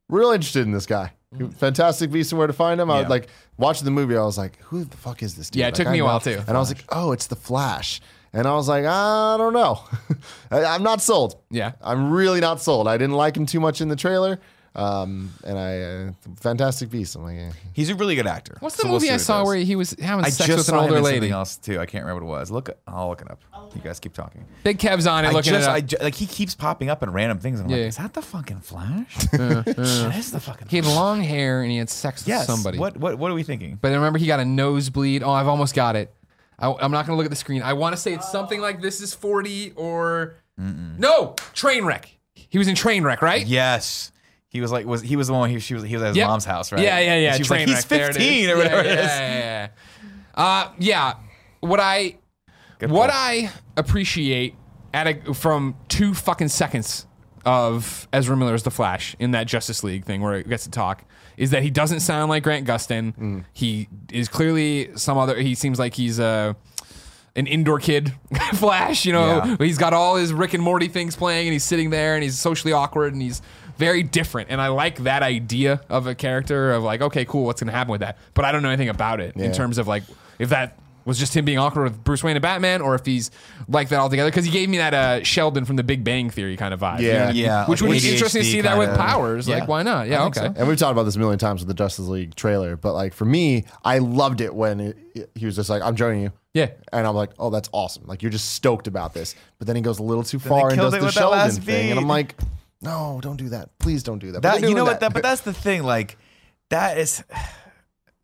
Real 0.09 0.31
interested 0.31 0.63
in 0.67 0.73
this 0.73 0.87
guy. 0.87 1.13
Fantastic 1.57 2.11
Beast 2.11 2.33
and 2.33 2.39
Where 2.39 2.47
to 2.47 2.53
Find 2.53 2.81
Him. 2.81 2.91
I 2.91 2.95
Yeah. 2.97 3.01
was 3.03 3.11
like 3.11 3.29
watching 3.57 3.85
the 3.85 3.91
movie. 3.91 4.17
I 4.17 4.23
was 4.23 4.39
like, 4.39 4.59
"Who 4.65 4.85
the 4.85 4.97
fuck 4.97 5.23
is 5.23 5.35
this 5.35 5.51
dude?" 5.51 5.61
Yeah, 5.61 5.67
it 5.67 5.69
Like, 5.69 5.75
took 5.75 5.87
I 5.89 5.93
me 5.93 5.99
a 5.99 6.03
know- 6.03 6.07
while, 6.07 6.21
too. 6.21 6.43
And 6.47 6.57
I 6.57 6.61
was 6.61 6.69
like, 6.71 6.85
"Oh, 6.91 7.13
it's 7.13 7.27
the 7.27 7.37
Flash." 7.37 8.01
And 8.33 8.47
I 8.49 8.55
was 8.55 8.69
like, 8.69 8.85
"I 8.85 9.37
don't 9.39 9.53
know. 9.53 9.81
I, 10.51 10.65
I'm 10.65 10.83
not 10.83 11.01
sold. 11.01 11.37
Yeah. 11.51 11.73
I'm 11.83 12.11
really 12.11 12.41
not 12.41 12.61
sold. 12.61 12.89
I 12.89 12.97
didn't 12.97 13.15
like 13.17 13.37
him 13.37 13.47
too 13.47 13.61
much 13.61 13.81
in 13.81 13.89
the 13.89 13.97
trailer. 13.97 14.41
Um, 14.77 15.31
and 15.45 15.57
I, 15.57 15.81
uh, 15.83 16.11
Fantastic 16.41 16.91
Beast. 16.91 17.15
I'm 17.15 17.23
like, 17.23 17.39
eh. 17.39 17.51
He's 17.73 17.91
a 17.91 17.95
really 17.95 18.17
good 18.17 18.27
actor. 18.27 18.57
What's 18.59 18.75
the 18.75 18.83
So 18.83 18.89
we'll 18.89 18.95
movie 18.95 19.07
see 19.07 19.11
I 19.11 19.15
what 19.15 19.21
it 19.21 19.25
saw 19.25 19.39
does. 19.39 19.47
where 19.47 19.57
he 19.59 19.77
was 19.77 19.95
having 20.03 20.25
I 20.25 20.31
sex 20.31 20.49
just 20.49 20.59
with 20.59 20.69
an 20.69 20.73
saw 20.73 20.79
him 20.79 20.85
older 20.87 20.97
in 20.97 21.05
lady? 21.05 21.17
something 21.19 21.33
else 21.33 21.57
too. 21.59 21.79
I 21.79 21.87
can't 21.87 22.05
remember 22.05 22.25
what 22.27 22.37
it 22.37 22.41
was. 22.41 22.51
Look, 22.51 22.71
I'll 22.89 23.09
look 23.09 23.23
it 23.23 23.31
up. 23.31 23.41
You 23.75 23.81
guys 23.83 23.99
keep 24.01 24.13
talking. 24.15 24.45
Big 24.63 24.79
Kev's 24.79 25.07
on 25.07 25.25
it, 25.25 25.29
I 25.29 25.31
looking 25.33 25.53
just, 25.53 25.65
it 25.67 25.69
up. 25.69 25.75
I 25.75 25.81
ju- 25.81 25.97
like 26.01 26.15
he 26.15 26.27
keeps 26.27 26.55
popping 26.55 26.89
up 26.91 27.03
in 27.03 27.11
random 27.11 27.39
things. 27.39 27.61
And 27.61 27.67
I'm 27.69 27.77
Yeah. 27.77 27.83
like, 27.85 27.89
is 27.89 27.97
that 27.97 28.13
the 28.15 28.23
fucking 28.23 28.61
Flash? 28.61 29.15
that 29.33 30.15
is 30.17 30.31
the 30.31 30.41
fucking. 30.41 30.69
he 30.69 30.77
had 30.77 30.87
long 30.87 31.21
hair 31.23 31.63
and 31.63 31.71
he 31.71 31.79
had 31.79 31.91
sex 31.91 32.27
with 32.27 32.37
somebody. 32.43 32.79
What 32.79 32.97
what 32.97 33.19
what 33.19 33.31
are 33.31 33.35
we 33.35 33.43
thinking? 33.43 33.79
But 33.81 33.93
I 33.93 33.95
remember 33.97 34.19
he 34.19 34.27
got 34.27 34.41
a 34.41 34.45
nosebleed. 34.45 35.23
Oh, 35.23 35.31
I've 35.31 35.49
almost 35.49 35.75
got 35.75 35.97
it. 35.97 36.15
I, 36.59 36.69
I'm 36.71 36.93
not 36.93 37.05
going 37.07 37.15
to 37.15 37.17
look 37.17 37.27
at 37.27 37.31
the 37.31 37.37
screen. 37.37 37.63
I 37.63 37.73
want 37.73 37.97
to 37.97 38.01
say 38.01 38.13
it's 38.15 38.31
something 38.31 38.61
like 38.61 38.81
this 38.81 39.01
is 39.01 39.13
40 39.13 39.73
or 39.77 40.37
No, 40.57 41.35
train 41.53 41.85
wreck. 41.85 42.11
He 42.35 42.59
was 42.59 42.69
in 42.69 42.77
train 42.77 43.03
wreck, 43.03 43.23
right? 43.23 43.45
Yes. 43.45 44.13
He 44.49 44.61
was 44.61 44.71
like 44.71 44.87
was 44.87 45.03
he 45.03 45.17
was 45.17 45.27
the 45.27 45.33
one 45.33 45.51
he, 45.51 45.59
she 45.59 45.75
was 45.75 45.83
he 45.83 45.95
was 45.97 46.03
at 46.05 46.09
his 46.09 46.17
Yep. 46.17 46.29
mom's 46.29 46.45
house, 46.45 46.71
right? 46.71 46.81
Yeah, 46.81 47.01
yeah, 47.01 47.17
yeah. 47.19 47.27
And 47.35 47.37
she 47.37 47.43
was 47.43 47.51
like, 47.51 47.61
Trainwreck, 47.63 47.75
he's 47.75 47.85
there 47.87 48.05
it 48.11 48.11
is. 48.11 48.17
15 48.19 48.45
or 48.45 48.49
Yeah, 48.51 48.57
whatever 48.57 48.77
yeah, 48.89 48.93
it 48.93 48.99
is. 49.01 49.07
Yeah, 49.07 49.29
yeah, 49.39 49.69
yeah. 50.39 50.43
Uh, 50.45 50.71
yeah. 50.79 51.15
What 51.59 51.81
I 51.81 52.17
Good 52.79 52.91
what 52.91 53.11
call. 53.11 53.19
I 53.21 53.51
appreciate 53.77 54.55
at 54.93 55.07
a, 55.29 55.35
from 55.35 55.77
two 55.89 56.15
fucking 56.15 56.49
seconds 56.49 57.07
of 57.45 58.09
Ezra 58.13 58.37
Miller's 58.37 58.63
The 58.63 58.71
Flash 58.71 59.15
in 59.19 59.33
that 59.33 59.47
Justice 59.47 59.85
League 59.85 60.05
thing 60.05 60.23
where 60.23 60.39
he 60.39 60.45
gets 60.45 60.65
to 60.65 60.71
talk 60.71 61.05
is 61.37 61.51
that 61.51 61.63
he 61.63 61.71
doesn't 61.71 62.01
sound 62.01 62.31
like 62.31 62.43
Grant 62.43 62.67
Gustin. 62.67 63.15
Mm. 63.17 63.45
He 63.53 63.89
is 64.13 64.29
clearly 64.29 64.97
some 64.97 65.19
other. 65.19 65.37
He 65.37 65.55
seems 65.55 65.79
like 65.79 65.95
he's 65.95 66.19
a. 66.19 66.57
An 67.37 67.49
indoor 67.49 67.81
kid, 67.81 68.13
Flash. 68.55 69.05
You 69.05 69.13
know, 69.13 69.39
Yeah. 69.45 69.57
he's 69.59 69.77
got 69.77 69.93
all 69.93 70.15
his 70.15 70.33
Rick 70.33 70.55
and 70.55 70.63
Morty 70.63 70.87
things 70.87 71.17
playing, 71.17 71.49
and 71.49 71.53
he's 71.53 71.65
sitting 71.65 71.91
there, 71.91 72.15
and 72.15 72.23
he's 72.23 72.39
socially 72.39 72.73
awkward, 72.73 73.13
and 73.13 73.21
he's 73.21 73.43
very 73.77 74.05
different. 74.05 74.51
And 74.51 74.61
I 74.61 74.69
like 74.69 74.99
that 75.03 75.25
idea 75.25 75.81
of 75.89 76.07
a 76.07 76.15
character 76.15 76.71
of 76.71 76.85
like, 76.85 77.01
okay, 77.03 77.25
cool, 77.25 77.45
what's 77.47 77.61
going 77.61 77.73
to 77.73 77.77
happen 77.77 77.91
with 77.91 78.03
that? 78.03 78.19
But 78.35 78.45
I 78.45 78.53
don't 78.53 78.63
know 78.63 78.69
anything 78.69 78.89
about 78.89 79.19
it 79.21 79.35
in 79.35 79.51
terms 79.51 79.79
of 79.79 79.89
like 79.89 80.05
if 80.39 80.51
that 80.51 80.79
was 81.05 81.19
just 81.19 81.37
him 81.37 81.45
being 81.45 81.59
awkward 81.59 81.85
with 81.85 82.03
Bruce 82.05 82.23
Wayne 82.23 82.37
and 82.37 82.43
Batman, 82.43 82.81
or 82.81 82.95
if 82.95 83.05
he's 83.05 83.31
like 83.69 83.89
that 83.91 83.99
altogether. 83.99 84.31
Because 84.31 84.45
he 84.45 84.51
gave 84.51 84.69
me 84.69 84.79
that 84.79 84.95
uh, 84.95 85.23
Sheldon 85.25 85.65
from 85.65 85.77
The 85.77 85.83
Big 85.85 86.05
Bang 86.05 86.31
Theory 86.31 86.57
kind 86.57 86.73
of 86.75 86.81
vibe. 86.81 87.01
you 87.01 87.09
know 87.13 87.15
Yeah. 87.15 87.25
I 87.25 87.27
mean? 87.29 87.37
Yeah, 87.37 87.67
which 87.67 87.83
like 87.83 87.89
would 87.91 88.03
be 88.03 88.11
interesting 88.13 88.43
to 88.43 88.49
see 88.49 88.61
that 88.63 88.79
with 88.79 88.89
kinda- 88.89 89.03
powers. 89.05 89.47
Yeah. 89.49 89.59
Like, 89.59 89.69
why 89.69 89.83
not? 89.83 90.09
Yeah, 90.09 90.25
okay. 90.27 90.41
so. 90.41 90.55
And 90.57 90.69
we've 90.69 90.79
talked 90.79 90.93
about 90.93 91.05
this 91.05 91.17
a 91.17 91.19
million 91.19 91.39
times 91.39 91.61
with 91.61 91.69
the 91.69 91.75
Justice 91.75 92.07
League 92.07 92.35
trailer, 92.35 92.77
but 92.77 92.93
like 92.95 93.13
for 93.15 93.25
me, 93.25 93.65
I 93.85 93.99
loved 93.99 94.41
it 94.41 94.55
when 94.55 94.81
it, 95.15 95.31
he 95.35 95.47
was 95.47 95.57
just 95.57 95.71
like, 95.71 95.83
"I'm 95.83 95.97
joining 95.97 96.23
you." 96.23 96.33
Yeah. 96.55 96.71
And 96.93 97.07
I'm 97.07 97.15
like, 97.15 97.31
"Oh, 97.39 97.51
that's 97.51 97.69
awesome!" 97.73 98.05
Like 98.07 98.23
you're 98.23 98.31
just 98.33 98.53
stoked 98.53 98.87
about 98.87 99.13
this. 99.15 99.35
But 99.59 99.67
then 99.67 99.77
he 99.77 99.83
goes 99.83 99.99
a 99.99 100.03
little 100.03 100.23
too 100.25 100.39
they 100.39 100.49
far 100.49 100.71
and 100.71 100.79
does 100.81 100.93
the 100.93 101.01
with 101.05 101.13
Sheldon 101.13 101.39
last 101.39 101.63
thing, 101.63 101.91
and 101.91 101.99
I'm 102.01 102.09
like, 102.09 102.35
"No, 102.81 103.19
don't 103.23 103.37
do 103.37 103.51
that. 103.51 103.77
Please 103.79 104.03
don't 104.03 104.19
do 104.21 104.33
that." 104.33 104.43
That 104.43 104.61
they're 104.61 104.69
you 104.71 104.75
know 104.75 104.81
doing 104.85 104.93
what? 104.93 105.01
That, 105.01 105.13
but 105.13 105.23
that's 105.23 105.43
the 105.43 105.53
thing. 105.53 105.83
Like 105.83 106.17
that 106.71 106.97
is 106.99 107.23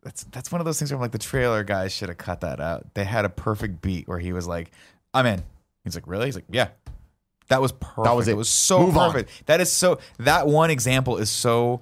that's 0.03 0.23
that's 0.25 0.51
one 0.51 0.61
of 0.61 0.65
those 0.65 0.79
things 0.79 0.91
where 0.91 0.97
I'm 0.97 1.01
like 1.01 1.11
the 1.11 1.17
trailer 1.17 1.63
guys 1.63 1.91
should 1.93 2.09
have 2.09 2.17
cut 2.17 2.41
that 2.41 2.59
out. 2.59 2.93
They 2.93 3.03
had 3.03 3.25
a 3.25 3.29
perfect 3.29 3.81
beat 3.81 4.07
where 4.07 4.19
he 4.19 4.33
was 4.33 4.47
like, 4.47 4.71
"I'm 5.13 5.25
in." 5.25 5.43
He's 5.83 5.95
like, 5.95 6.07
"Really?" 6.07 6.25
He's 6.25 6.35
like, 6.35 6.45
"Yeah." 6.49 6.69
That 7.49 7.61
was 7.61 7.73
perfect. 7.73 8.05
That 8.05 8.15
was 8.15 8.27
it. 8.27 8.31
It 8.31 8.37
was 8.37 8.49
so 8.49 8.79
Move 8.79 8.97
on. 8.97 9.11
perfect. 9.11 9.45
That 9.47 9.59
is 9.61 9.71
so. 9.71 9.99
That 10.19 10.47
one 10.47 10.69
example 10.71 11.17
is 11.17 11.29
so. 11.29 11.81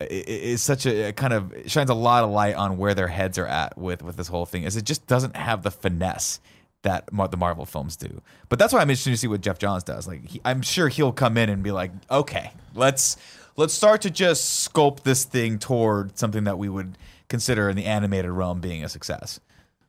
Is 0.00 0.60
such 0.60 0.86
a 0.86 1.12
kind 1.12 1.32
of 1.32 1.54
shines 1.66 1.88
a 1.88 1.94
lot 1.94 2.24
of 2.24 2.30
light 2.30 2.56
on 2.56 2.78
where 2.78 2.94
their 2.94 3.06
heads 3.06 3.38
are 3.38 3.46
at 3.46 3.78
with 3.78 4.02
with 4.02 4.16
this 4.16 4.26
whole 4.26 4.44
thing. 4.44 4.64
Is 4.64 4.76
it 4.76 4.84
just 4.84 5.06
doesn't 5.06 5.36
have 5.36 5.62
the 5.62 5.70
finesse 5.70 6.40
that 6.84 7.06
the 7.06 7.36
Marvel 7.36 7.66
films 7.66 7.96
do. 7.96 8.22
But 8.48 8.58
that's 8.58 8.72
why 8.72 8.80
I'm 8.80 8.88
interested 8.88 9.10
to 9.10 9.16
see 9.16 9.26
what 9.26 9.40
Geoff 9.40 9.58
Johns 9.58 9.82
does. 9.82 10.06
Like 10.06 10.26
he, 10.26 10.40
I'm 10.44 10.62
sure 10.62 10.88
he'll 10.88 11.12
come 11.12 11.36
in 11.36 11.48
and 11.48 11.62
be 11.62 11.72
like, 11.72 11.90
okay, 12.10 12.52
let's 12.74 13.16
let's 13.56 13.74
start 13.74 14.02
to 14.02 14.10
just 14.10 14.72
sculpt 14.72 15.02
this 15.02 15.24
thing 15.24 15.58
toward 15.58 16.16
something 16.16 16.44
that 16.44 16.58
we 16.58 16.68
would 16.68 16.96
consider 17.34 17.68
in 17.68 17.76
the 17.76 17.84
animated 17.84 18.30
realm 18.30 18.60
being 18.60 18.84
a 18.84 18.88
success. 18.88 19.40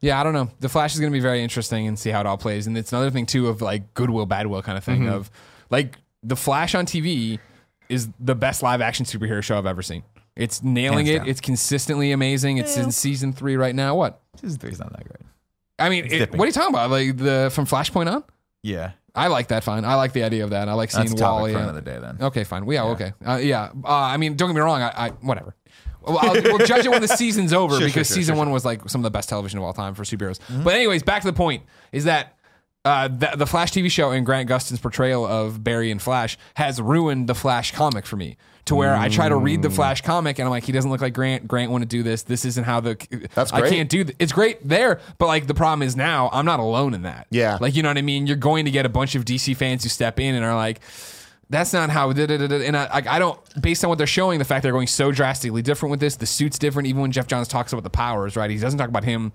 Yeah, 0.02 0.20
I 0.20 0.24
don't 0.24 0.34
know. 0.34 0.50
The 0.60 0.70
Flash 0.70 0.94
is 0.94 1.00
going 1.00 1.12
to 1.12 1.16
be 1.16 1.22
very 1.22 1.44
interesting 1.44 1.88
and 1.88 1.98
see 1.98 2.10
how 2.10 2.22
it 2.22 2.26
all 2.26 2.38
plays. 2.38 2.68
And 2.68 2.78
it's 2.78 2.92
another 2.92 3.12
thing 3.12 3.26
too 3.26 3.48
of 3.48 3.62
like 3.62 3.94
goodwill, 3.94 4.28
badwill 4.28 4.64
kind 4.64 4.78
of 4.78 4.84
thing. 4.84 5.02
Mm-hmm. 5.02 5.14
Of 5.14 5.32
like 5.70 5.98
the 6.24 6.36
Flash 6.36 6.76
on 6.76 6.86
TV 6.86 7.40
is 7.88 8.10
the 8.20 8.36
best 8.36 8.64
live 8.64 8.82
action 8.82 9.06
superhero 9.06 9.44
show 9.44 9.58
I've 9.58 9.66
ever 9.66 9.82
seen. 9.82 10.04
It's 10.36 10.64
nailing 10.64 11.06
Hands 11.06 11.10
it. 11.10 11.20
down. 11.20 11.30
It's 11.30 11.42
consistently 11.42 12.12
amazing. 12.12 12.58
It's 12.58 12.76
in 12.76 12.92
season 12.92 13.32
three 13.32 13.56
right 13.56 13.74
now. 13.74 13.96
What? 13.96 14.22
Season 14.42 14.60
three's 14.60 14.80
not 14.80 14.92
that 14.92 15.06
great. 15.06 15.22
I 15.78 15.90
mean, 15.90 16.12
it, 16.12 16.32
what 16.32 16.42
are 16.42 16.48
you 16.48 16.52
talking 16.52 16.74
about? 16.74 16.90
Like 16.90 17.18
the 17.18 17.52
from 17.54 17.66
Flashpoint 17.66 18.12
on? 18.12 18.24
Yeah, 18.64 18.92
I 19.14 19.28
like 19.28 19.48
that. 19.48 19.64
Fine. 19.64 19.86
I 19.86 19.96
like 19.96 20.14
the 20.14 20.24
idea 20.24 20.44
of 20.44 20.50
that. 20.50 20.68
I 20.68 20.74
like 20.74 20.92
seeing 20.92 21.06
that's 21.06 21.14
a 21.14 21.24
topic 21.24 21.40
Wally. 21.40 21.54
for 21.54 21.60
another 21.60 21.82
day 21.82 22.00
then. 22.00 22.18
Okay, 22.22 22.44
fine. 22.44 22.70
Yeah, 22.70 22.84
okay. 22.86 23.14
Uh, 23.26 23.38
yeah. 23.38 23.72
Uh, 23.84 23.88
I 23.88 24.18
mean, 24.18 24.36
don't 24.36 24.50
get 24.50 24.56
me 24.56 24.62
wrong. 24.62 24.82
I, 24.82 25.08
I 25.08 25.10
whatever. 25.10 25.56
Well, 26.08 26.20
I'll, 26.20 26.34
we'll 26.42 26.66
judge 26.66 26.86
it 26.86 26.90
when 26.92 27.02
the 27.02 27.08
season's 27.08 27.54
over 27.54 27.78
Sure, 27.78 27.88
because 27.88 27.94
sure, 27.94 28.04
sure, 28.04 28.16
season 28.16 28.36
sure, 28.36 28.40
one 28.40 28.52
was 28.52 28.66
like 28.66 28.88
some 28.90 29.00
of 29.02 29.04
the 29.04 29.12
best 29.12 29.30
television 29.30 29.58
of 29.60 29.66
all 29.66 29.74
time 29.74 29.94
for 29.96 30.04
superheroes. 30.04 30.40
But 30.64 30.76
anyways, 30.76 31.04
back 31.04 31.22
to 31.22 31.28
the 31.28 31.34
point 31.34 31.64
is 31.92 32.04
that 32.06 32.38
uh, 32.84 33.08
the, 33.08 33.32
the 33.36 33.48
Flash 33.48 33.72
TV 33.72 33.90
show 33.90 34.12
and 34.12 34.26
Grant 34.26 34.48
Gustin's 34.48 34.80
portrayal 34.80 35.26
of 35.26 35.64
Barry 35.64 35.90
and 35.90 36.00
Flash 36.02 36.38
has 36.54 36.80
ruined 36.80 37.28
the 37.28 37.34
Flash 37.36 37.72
comic 37.72 38.06
for 38.06 38.16
me. 38.16 38.38
To 38.66 38.74
where 38.74 38.96
I 38.96 39.10
try 39.10 39.30
to 39.30 39.38
read 39.38 39.62
the 39.62 39.70
Flash 39.70 40.02
comic 40.02 40.40
and 40.40 40.48
I'm 40.48 40.50
like, 40.50 40.64
he 40.64 40.72
doesn't 40.72 40.90
look 40.90 41.00
like 41.00 41.14
Grant. 41.14 41.48
Grant 41.48 41.70
want 41.70 41.84
to 41.84 41.88
do 41.88 42.02
this. 42.02 42.24
This 42.24 42.46
isn't 42.46 42.64
how 42.64 42.80
the. 42.80 42.98
That's 43.36 43.54
I 43.54 43.60
great. 43.60 43.72
can't 43.72 43.88
do. 43.88 44.06
Th- 44.06 44.16
it's 44.18 44.32
great 44.32 44.68
there, 44.68 45.00
but 45.20 45.28
like 45.28 45.46
the 45.46 45.54
problem 45.54 45.84
is 45.88 45.96
now 45.96 46.32
I'm 46.34 46.46
not 46.46 46.60
alone 46.60 46.96
in 46.96 47.04
that. 47.04 47.28
Yeah. 47.30 47.60
Like 47.62 47.76
you 47.76 47.84
know 47.84 47.90
what 47.90 48.00
I 48.00 48.02
mean. 48.02 48.26
You're 48.26 48.38
going 48.38 48.66
to 48.66 48.72
get 48.72 48.88
a 48.88 48.90
bunch 48.90 49.14
of 49.14 49.24
DC 49.24 49.56
fans 49.56 49.84
who 49.84 49.90
step 49.90 50.20
in 50.20 50.34
and 50.34 50.44
are 50.44 50.56
like, 50.56 50.82
that's 51.50 51.74
not 51.74 51.90
how. 51.90 52.12
da- 52.14 52.26
da- 52.26 52.38
da- 52.38 52.48
da," 52.48 52.66
And 52.66 52.76
I, 52.76 52.92
like, 52.94 53.08
I 53.08 53.20
don't, 53.20 53.40
based 53.62 53.84
on 53.84 53.90
what 53.90 53.98
they're 53.98 54.08
showing, 54.08 54.40
the 54.40 54.46
fact 54.46 54.64
they're 54.64 54.72
going 54.72 54.88
so 54.88 55.12
drastically 55.12 55.62
different 55.62 55.92
with 55.92 56.00
this, 56.00 56.16
the 56.16 56.26
suit's 56.26 56.58
different. 56.58 56.88
Even 56.88 57.02
when 57.02 57.12
Geoff 57.12 57.28
Johns 57.28 57.48
talks 57.48 57.72
about 57.74 57.84
the 57.84 57.90
powers, 57.90 58.36
right? 58.36 58.50
He 58.50 58.58
doesn't 58.58 58.80
talk 58.80 58.90
about 58.90 59.04
him 59.04 59.32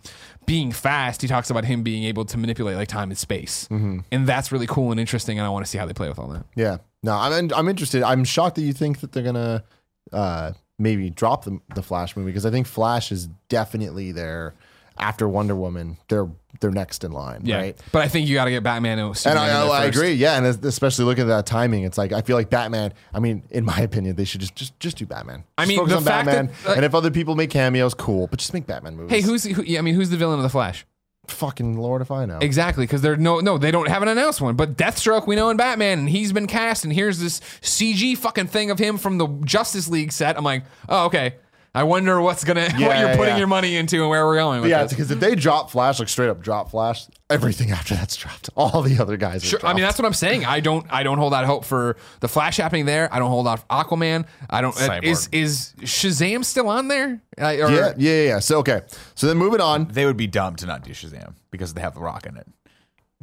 being 0.47 0.73
fast. 0.73 1.23
He 1.23 1.29
talks 1.29 1.51
about 1.51 1.65
him 1.65 1.83
being 1.83 2.05
able 2.05 2.25
to 2.25 2.37
manipulate 2.39 2.77
like 2.77 2.89
time 2.89 3.11
and 3.11 3.19
space, 3.19 3.69
and 3.71 4.03
that's 4.27 4.51
really 4.53 4.67
cool 4.67 4.91
and 4.91 4.99
interesting. 5.01 5.39
And 5.39 5.47
I 5.47 5.51
want 5.51 5.65
to 5.65 5.71
see 5.71 5.79
how 5.79 5.87
they 5.87 5.93
play 5.95 6.09
with 6.09 6.19
all 6.19 6.29
that. 6.29 6.45
Yeah. 6.57 6.79
No, 7.03 7.13
I'm 7.17 7.51
I'm 7.55 7.69
interested. 7.69 8.03
I'm 8.03 8.25
shocked 8.25 8.57
that 8.57 8.63
you 8.63 8.73
think 8.73 9.01
that 9.01 9.13
they're 9.13 9.23
gonna 9.23 9.65
uh, 10.13 10.53
maybe 10.79 11.11
drop 11.11 11.45
the 11.45 11.61
the 11.75 11.83
Flash 11.83 12.17
movie 12.17 12.31
because 12.31 12.45
I 12.45 12.51
think 12.51 12.67
Flash 12.67 13.11
is 13.13 13.29
definitely 13.49 14.13
their 14.13 14.55
after 14.99 15.27
Wonder 15.29 15.55
Woman. 15.57 15.97
They're 16.09 16.29
they're 16.61 16.71
next 16.71 17.05
in 17.05 17.13
line, 17.13 17.43
Yeah, 17.45 17.57
right? 17.59 17.79
but 17.93 18.03
I 18.03 18.09
think 18.09 18.29
you 18.29 18.35
got 18.35 18.47
to 18.47 18.51
get 18.51 18.63
Batman 18.63 18.99
and 18.99 19.17
And 19.27 19.39
I, 19.39 19.63
I, 19.63 19.67
I 19.67 19.85
agree. 19.85 20.13
Yeah, 20.13 20.37
and 20.37 20.65
especially 20.65 21.05
looking 21.05 21.23
at 21.23 21.29
that 21.29 21.47
timing, 21.47 21.85
it's 21.85 21.97
like 21.97 22.13
I 22.13 22.21
feel 22.23 22.37
like 22.37 22.51
Batman. 22.51 22.93
I 23.15 23.21
mean, 23.21 23.43
in 23.51 23.65
my 23.65 23.79
opinion, 23.81 24.17
they 24.17 24.25
should 24.25 24.41
just 24.41 24.55
just 24.57 24.79
just 24.81 24.97
do 24.99 25.07
Batman. 25.07 25.45
I 25.57 25.67
mean, 25.67 25.79
focus 25.79 25.93
the 25.93 25.97
on 25.99 26.05
fact 26.05 26.27
Batman, 26.27 26.47
that, 26.47 26.69
like- 26.69 26.77
and 26.77 26.85
if 26.85 26.95
other 26.95 27.11
people 27.11 27.35
make 27.37 27.51
cameos, 27.51 27.95
cool. 27.95 28.27
But 28.27 28.39
just 28.41 28.53
make 28.55 28.67
Batman 28.67 28.97
movies. 28.97 29.11
Hey, 29.13 29.21
who's 29.23 29.45
who, 29.45 29.63
yeah, 29.63 29.79
I 29.79 29.83
mean, 29.83 29.95
who's 29.95 30.11
the 30.11 30.17
villain 30.17 30.39
of 30.39 30.43
the 30.43 30.49
Flash? 30.51 30.85
fucking 31.29 31.79
Lord 31.79 32.03
if 32.03 32.11
I 32.11 32.25
know? 32.27 32.39
Exactly, 32.41 32.85
because 32.87 33.03
they're 33.03 33.17
no, 33.17 33.39
no, 33.39 33.57
they 33.57 33.71
don't 33.71 33.87
haven't 33.89 34.09
announced 34.09 34.41
one. 34.41 34.57
But 34.57 34.77
Deathstroke, 34.77 35.29
we 35.29 35.37
know 35.37 35.49
in 35.51 35.57
Batman, 35.57 36.01
and 36.01 36.09
he's 36.11 36.33
been 36.33 36.49
cast, 36.49 36.83
and 36.85 36.93
here's 36.93 37.21
this 37.21 37.39
CG 37.63 38.17
fucking 38.19 38.49
thing 38.49 38.73
of 38.73 38.81
him 38.81 38.99
from 38.99 39.19
the 39.19 39.29
Justice 39.45 39.89
League 39.89 40.11
set. 40.11 40.37
I'm 40.37 40.43
like, 40.43 40.65
oh, 40.89 41.05
okay. 41.07 41.37
I 41.73 41.85
wonder 41.85 42.21
what's 42.21 42.43
gonna 42.43 42.63
what 42.73 42.79
you're 42.79 43.17
putting 43.17 43.35
yeah. 43.35 43.39
your 43.39 43.47
money 43.47 43.77
into 43.77 44.01
and 44.01 44.11
where 44.11 44.27
we're 44.27 44.37
going. 44.37 44.63
With 44.63 44.71
yeah, 44.71 44.83
this. 44.83 44.93
because 44.93 45.11
if 45.11 45.21
they 45.21 45.35
drop 45.37 45.71
Flash, 45.71 46.01
like 46.01 46.09
straight 46.09 46.29
up 46.29 46.43
drop 46.43 46.71
Flash, 46.71 47.07
everything 47.29 47.71
after 47.71 47.95
that's 47.95 48.17
dropped. 48.17 48.51
All 48.57 48.83
the 48.83 48.99
other 49.01 49.17
guys. 49.17 49.45
Are 49.45 49.47
Sure, 49.47 49.61
I 49.65 49.73
mean 49.73 49.83
that's 49.83 49.99
what 49.99 50.05
I'm 50.05 50.13
saying. 50.13 50.45
I 50.45 50.61
don't 50.61 50.85
I 50.93 51.03
don't 51.05 51.19
hold 51.19 51.33
out 51.33 51.45
hope 51.45 51.65
for 51.65 51.97
the 52.19 52.29
Flash 52.29 52.57
happening 52.57 52.87
there. 52.87 53.13
I 53.15 53.19
don't 53.21 53.31
hold 53.31 53.47
out 53.47 53.61
for 53.61 53.67
Aquaman. 53.67 54.27
I 54.49 54.61
don't. 54.61 54.77
uh, 54.77 54.89
Cyborg. 54.89 55.05
is 55.05 55.29
is 55.31 55.75
Shazam 55.83 56.45
still 56.45 56.69
on 56.69 56.89
there? 56.89 57.23
Uh, 57.41 57.47
or- 57.47 57.53
Yeah, 57.53 57.69
yeah, 57.71 57.93
yeah, 57.97 58.23
yeah. 58.23 58.39
So 58.41 58.59
okay, 58.59 58.83
so 59.15 59.27
then 59.29 59.37
moving 59.37 59.61
on. 59.61 59.87
They 59.87 60.07
would 60.07 60.17
be 60.17 60.27
dumb 60.27 60.57
to 60.57 60.67
not 60.67 60.83
do 60.83 60.91
Shazam 60.91 61.35
because 61.53 61.75
they 61.75 61.81
have 61.81 61.95
the 61.95 62.01
Rock 62.01 62.27
in 62.27 62.37
it. 62.37 62.47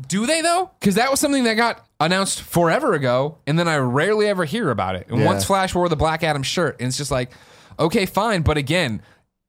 Do 0.07 0.25
they 0.27 0.41
though? 0.41 0.69
Because 0.79 0.95
that 0.95 1.09
was 1.11 1.19
something 1.19 1.43
that 1.45 1.55
got 1.55 1.85
announced 1.99 2.41
forever 2.43 2.93
ago, 2.93 3.39
and 3.47 3.57
then 3.57 3.67
I 3.67 3.77
rarely 3.77 4.27
ever 4.27 4.45
hear 4.45 4.69
about 4.69 4.95
it. 4.95 5.07
And 5.09 5.19
Yeah. 5.19 5.25
once 5.25 5.43
Flash 5.43 5.73
wore 5.73 5.89
the 5.89 5.95
Black 5.95 6.23
Adam 6.23 6.43
shirt, 6.43 6.77
and 6.79 6.87
it's 6.87 6.97
just 6.97 7.09
like, 7.09 7.31
okay, 7.79 8.05
fine, 8.05 8.41
but 8.41 8.57
again, 8.57 9.01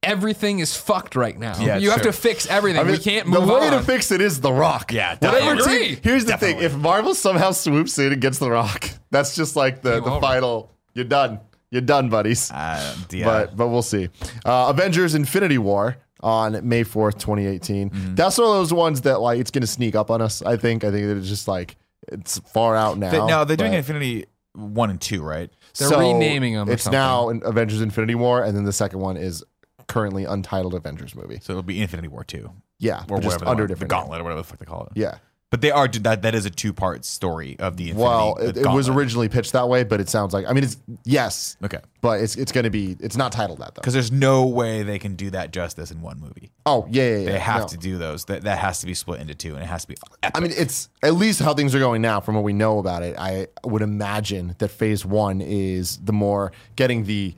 everything 0.03 0.59
is 0.59 0.75
fucked 0.75 1.15
right 1.15 1.37
now. 1.37 1.59
Yeah, 1.59 1.77
you 1.77 1.89
have 1.91 2.01
sure. 2.01 2.11
to 2.11 2.17
fix 2.17 2.47
everything. 2.47 2.79
I 2.79 2.83
mean, 2.83 2.93
we 2.93 2.97
can't 2.99 3.27
move 3.27 3.41
on. 3.41 3.47
the 3.47 3.53
move 3.53 3.61
way 3.61 3.67
on. 3.69 3.79
to 3.79 3.83
fix 3.85 4.11
it 4.11 4.21
is 4.21 4.39
the 4.41 4.51
Rock. 4.53 4.91
Yeah, 4.93 5.15
whatever. 5.15 5.37
definitely. 5.55 5.63
team- 5.63 5.93
Agree. 5.97 5.99
here's 6.03 6.25
the 6.25 6.31
Definitely. 6.31 6.61
thing: 6.61 6.71
if 6.71 6.75
Marvel 6.77 7.13
somehow 7.15 7.51
swoops 7.51 7.97
in 7.99 8.11
against 8.13 8.39
the 8.39 8.49
Rock, 8.49 8.89
that's 9.11 9.35
just 9.35 9.55
like 9.55 9.81
the 9.81 9.95
Game 9.95 10.03
the 10.03 10.11
over. 10.11 10.21
final. 10.21 10.71
You're 10.93 11.05
done. 11.05 11.39
You're 11.71 11.81
done, 11.81 12.09
buddies. 12.09 12.49
Uh, 12.51 12.95
yeah. 13.11 13.25
But 13.25 13.55
but 13.57 13.67
we'll 13.67 13.81
see. 13.81 14.09
Uh, 14.45 14.67
Avengers: 14.69 15.15
Infinity 15.15 15.57
War 15.57 15.97
on 16.21 16.67
May 16.67 16.83
fourth, 16.83 17.17
2018. 17.19 17.89
Mm-hmm. 17.91 18.15
That's 18.15 18.37
one 18.37 18.47
of 18.47 18.53
those 18.55 18.73
ones 18.73 19.01
that 19.01 19.21
like 19.21 19.39
it's 19.39 19.51
gonna 19.51 19.67
sneak 19.67 19.95
up 19.95 20.09
on 20.11 20.21
us. 20.21 20.41
I 20.41 20.57
think. 20.57 20.83
I 20.83 20.91
think 20.91 21.05
that 21.07 21.17
it's 21.17 21.27
just 21.29 21.47
like 21.47 21.75
it's 22.07 22.39
far 22.39 22.75
out 22.75 22.97
now. 22.97 23.11
They- 23.11 23.25
no, 23.25 23.45
they're 23.45 23.55
doing 23.57 23.73
Infinity 23.73 24.25
one 24.53 24.89
and 24.89 24.99
two, 24.99 25.21
right? 25.21 25.49
They're 25.77 25.89
renaming 25.89 26.55
'em 26.55 26.69
or 26.69 26.73
It's 26.73 26.83
something. 26.83 26.97
now 26.97 27.29
in 27.29 27.41
Avengers: 27.43 27.81
Infinity 27.81 28.15
War, 28.15 28.43
and 28.43 28.55
then 28.55 28.63
the 28.65 28.73
second 28.73 28.99
one 28.99 29.17
is 29.17 29.43
currently 29.87 30.23
untitled 30.25 30.73
Avengers 30.73 31.15
movie. 31.15 31.39
So 31.41 31.53
it'll 31.53 31.63
be 31.63 31.81
Infinity 31.81 32.07
War 32.09 32.23
two 32.23 32.51
Yeah, 32.79 33.01
or 33.09 33.17
but 33.17 33.21
just 33.23 33.43
under 33.43 33.67
different 33.67 33.89
the. 33.89 33.95
Gauntlet 33.95 34.21
or 34.21 34.23
whatever 34.23 34.41
the 34.41 34.43
fuck 34.47 34.59
they 34.59 34.65
call 34.65 34.83
it. 34.85 34.91
Yeah. 34.95 35.15
But 35.51 35.61
they 35.61 35.71
are 35.71 35.87
that 35.87 36.21
that 36.21 36.35
is 36.35 36.45
a 36.45 36.49
two 36.49 36.73
part 36.73 37.05
story 37.05 37.57
of 37.59 37.77
the 37.77 37.89
Infinity. 37.89 38.03
Well, 38.03 38.35
it, 38.35 38.57
it 38.57 38.67
was 38.67 38.87
originally 38.87 39.29
pitched 39.29 39.53
that 39.53 39.67
way, 39.67 39.83
but 39.83 39.99
it 39.99 40.09
sounds 40.09 40.33
like 40.33 40.45
I 40.47 40.53
mean 40.53 40.63
it's 40.63 40.77
yes, 41.03 41.57
okay 41.63 41.79
but 42.01 42.21
it's 42.21 42.35
it's 42.35 42.51
going 42.51 42.63
to 42.63 42.69
be 42.69 42.95
it's 42.99 43.17
not 43.17 43.31
titled 43.31 43.59
that 43.59 43.75
though. 43.75 43.81
because 43.81 43.93
there's 43.93 44.11
no 44.11 44.45
way 44.45 44.83
they 44.83 44.99
can 44.99 45.15
do 45.15 45.29
that 45.31 45.51
justice 45.51 45.91
in 45.91 46.01
one 46.01 46.19
movie. 46.19 46.51
Oh 46.65 46.87
yeah, 46.89 47.03
yeah, 47.03 47.17
yeah. 47.17 47.31
They 47.31 47.39
have 47.39 47.61
no. 47.61 47.67
to 47.67 47.77
do 47.77 47.97
those. 47.97 48.25
That 48.25 48.43
that 48.43 48.57
has 48.59 48.79
to 48.79 48.85
be 48.85 48.93
split 48.93 49.19
into 49.19 49.35
two, 49.35 49.55
and 49.55 49.63
it 49.63 49.67
has 49.67 49.83
to 49.83 49.89
be. 49.89 49.95
I 50.33 50.39
mean, 50.39 50.53
it's 50.55 50.89
at 51.03 51.15
least 51.15 51.41
how 51.41 51.53
things 51.53 51.75
are 51.75 51.79
going 51.79 52.01
now 52.01 52.21
from 52.21 52.35
what 52.35 52.43
we 52.43 52.53
know 52.53 52.79
about 52.79 53.03
it. 53.03 53.17
I 53.17 53.47
would 53.63 53.81
imagine 53.81 54.55
that 54.59 54.69
phase 54.69 55.05
one 55.05 55.41
is 55.41 55.97
the 55.97 56.13
more 56.13 56.51
getting 56.75 57.03
the 57.03 57.35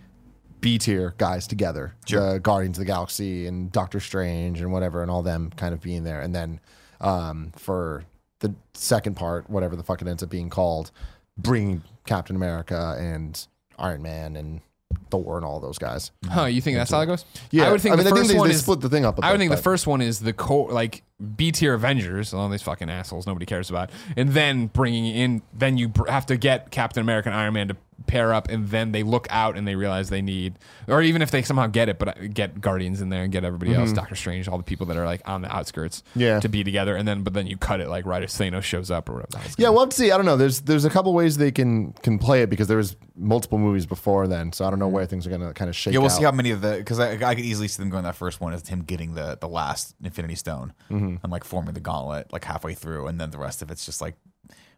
B 0.59 0.77
tier 0.77 1.15
guys 1.17 1.47
together, 1.47 1.95
the 2.07 2.39
Guardians 2.41 2.77
of 2.77 2.81
the 2.81 2.85
Galaxy 2.85 3.47
and 3.47 3.71
Doctor 3.71 3.99
Strange 3.99 4.61
and 4.61 4.71
whatever, 4.71 5.01
and 5.01 5.09
all 5.09 5.23
them 5.23 5.51
kind 5.55 5.73
of 5.73 5.81
being 5.81 6.03
there. 6.03 6.21
And 6.21 6.35
then 6.35 6.59
um, 7.01 7.51
for 7.57 8.05
the 8.39 8.53
second 8.73 9.15
part, 9.15 9.49
whatever 9.49 9.75
the 9.75 9.83
fuck 9.83 10.01
it 10.01 10.07
ends 10.07 10.23
up 10.23 10.29
being 10.29 10.49
called, 10.49 10.91
bringing 11.37 11.83
Captain 12.05 12.35
America 12.35 12.95
and 12.99 13.45
Iron 13.77 14.01
Man 14.01 14.35
and 14.35 14.61
Thor 15.09 15.37
and 15.37 15.45
all 15.45 15.59
those 15.59 15.77
guys. 15.77 16.11
Huh? 16.29 16.45
You 16.45 16.61
think 16.61 16.77
that's 16.77 16.91
how 16.91 17.01
it 17.01 17.05
goes? 17.05 17.25
Yeah, 17.51 17.67
I 17.67 17.71
would 17.71 17.81
think 17.81 17.93
I 17.93 17.95
mean, 17.97 18.05
the 18.05 18.09
I 18.11 18.13
think 18.13 18.17
first 18.23 18.31
they- 18.31 18.37
one 18.39 18.47
they 18.49 18.55
is 18.55 18.61
split 18.61 18.81
the 18.81 18.89
thing 18.89 19.05
up 19.05 19.19
I 19.21 19.29
would 19.31 19.37
bit, 19.37 19.39
think 19.39 19.51
the 19.51 19.57
first 19.57 19.87
one 19.87 20.01
is 20.01 20.19
the 20.19 20.33
core, 20.33 20.71
like 20.71 21.03
B 21.35 21.51
tier 21.51 21.73
Avengers, 21.73 22.33
all 22.33 22.49
these 22.49 22.61
fucking 22.63 22.89
assholes 22.89 23.27
nobody 23.27 23.45
cares 23.45 23.69
about, 23.69 23.89
and 24.17 24.29
then 24.29 24.67
bringing 24.67 25.05
in, 25.05 25.41
then 25.53 25.77
you 25.77 25.91
have 26.07 26.25
to 26.27 26.37
get 26.37 26.71
Captain 26.71 27.01
America 27.01 27.29
and 27.29 27.37
Iron 27.37 27.53
Man 27.53 27.67
to 27.69 27.77
pair 28.07 28.33
up, 28.33 28.49
and 28.49 28.69
then 28.69 28.91
they 28.93 29.03
look 29.03 29.27
out 29.29 29.55
and 29.55 29.67
they 29.67 29.75
realize 29.75 30.09
they 30.09 30.23
need, 30.23 30.57
or 30.87 31.03
even 31.03 31.21
if 31.21 31.29
they 31.29 31.43
somehow 31.43 31.67
get 31.67 31.87
it, 31.87 31.99
but 31.99 32.07
uh, 32.07 32.13
get 32.33 32.59
Guardians 32.59 32.99
in 32.99 33.09
there 33.09 33.21
and 33.21 33.31
get 33.31 33.43
everybody 33.43 33.75
else, 33.75 33.93
Doctor 33.93 34.15
Strange, 34.15 34.47
all 34.47 34.57
the 34.57 34.63
people 34.63 34.87
that 34.87 34.97
are 34.97 35.05
like 35.05 35.21
on 35.29 35.43
the 35.43 35.55
outskirts, 35.55 36.01
Mm-hmm. 36.11 36.19
Yeah. 36.21 36.39
to 36.39 36.49
be 36.49 36.63
together, 36.63 36.95
and 36.95 37.07
then 37.07 37.21
but 37.21 37.33
then 37.35 37.45
you 37.45 37.57
cut 37.57 37.79
it 37.79 37.87
like 37.89 38.07
right 38.07 38.23
as 38.23 38.33
Thanos 38.33 38.63
shows 38.63 38.89
up 38.89 39.07
or 39.07 39.13
whatever. 39.21 39.47
Yeah, 39.59 39.69
we'll 39.69 39.81
have 39.81 39.89
to 39.89 39.95
see. 39.95 40.11
I 40.11 40.17
don't 40.17 40.25
know. 40.25 40.35
There's 40.37 40.61
there's 40.61 40.85
a 40.85 40.89
couple 40.89 41.13
ways 41.13 41.37
they 41.37 41.51
can 41.51 41.93
can 42.01 42.17
play 42.17 42.41
it 42.41 42.49
because 42.49 42.67
there 42.67 42.77
was 42.77 42.95
multiple 43.15 43.59
movies 43.59 43.85
before 43.85 44.27
then, 44.27 44.51
so 44.51 44.65
I 44.65 44.71
don't 44.71 44.79
know 44.79 44.87
where 44.87 45.05
things 45.05 45.27
are 45.27 45.29
gonna 45.29 45.53
kind 45.53 45.69
of 45.69 45.75
shake. 45.75 45.93
Yeah, 45.93 45.99
we'll 45.99 46.09
out. 46.09 46.17
see 46.17 46.23
how 46.23 46.31
many 46.31 46.49
of 46.49 46.61
the 46.61 46.77
because 46.77 46.99
I, 46.99 47.11
I 47.13 47.35
could 47.35 47.45
easily 47.45 47.67
see 47.67 47.79
them 47.83 47.91
going 47.91 48.03
that 48.05 48.15
first 48.15 48.41
one 48.41 48.51
as 48.53 48.67
him 48.67 48.81
getting 48.81 49.13
the 49.13 49.37
the 49.39 49.47
last 49.47 49.93
Infinity 50.03 50.35
Stone 50.35 50.73
Mm-hmm. 50.89 51.10
Mm. 51.17 51.23
and 51.23 51.31
like 51.31 51.43
forming 51.43 51.73
the 51.73 51.79
gauntlet 51.79 52.31
like 52.33 52.43
halfway 52.45 52.73
through, 52.73 53.07
and 53.07 53.19
then 53.19 53.31
the 53.31 53.37
rest 53.37 53.61
of 53.61 53.71
it's 53.71 53.85
just 53.85 54.01
like 54.01 54.15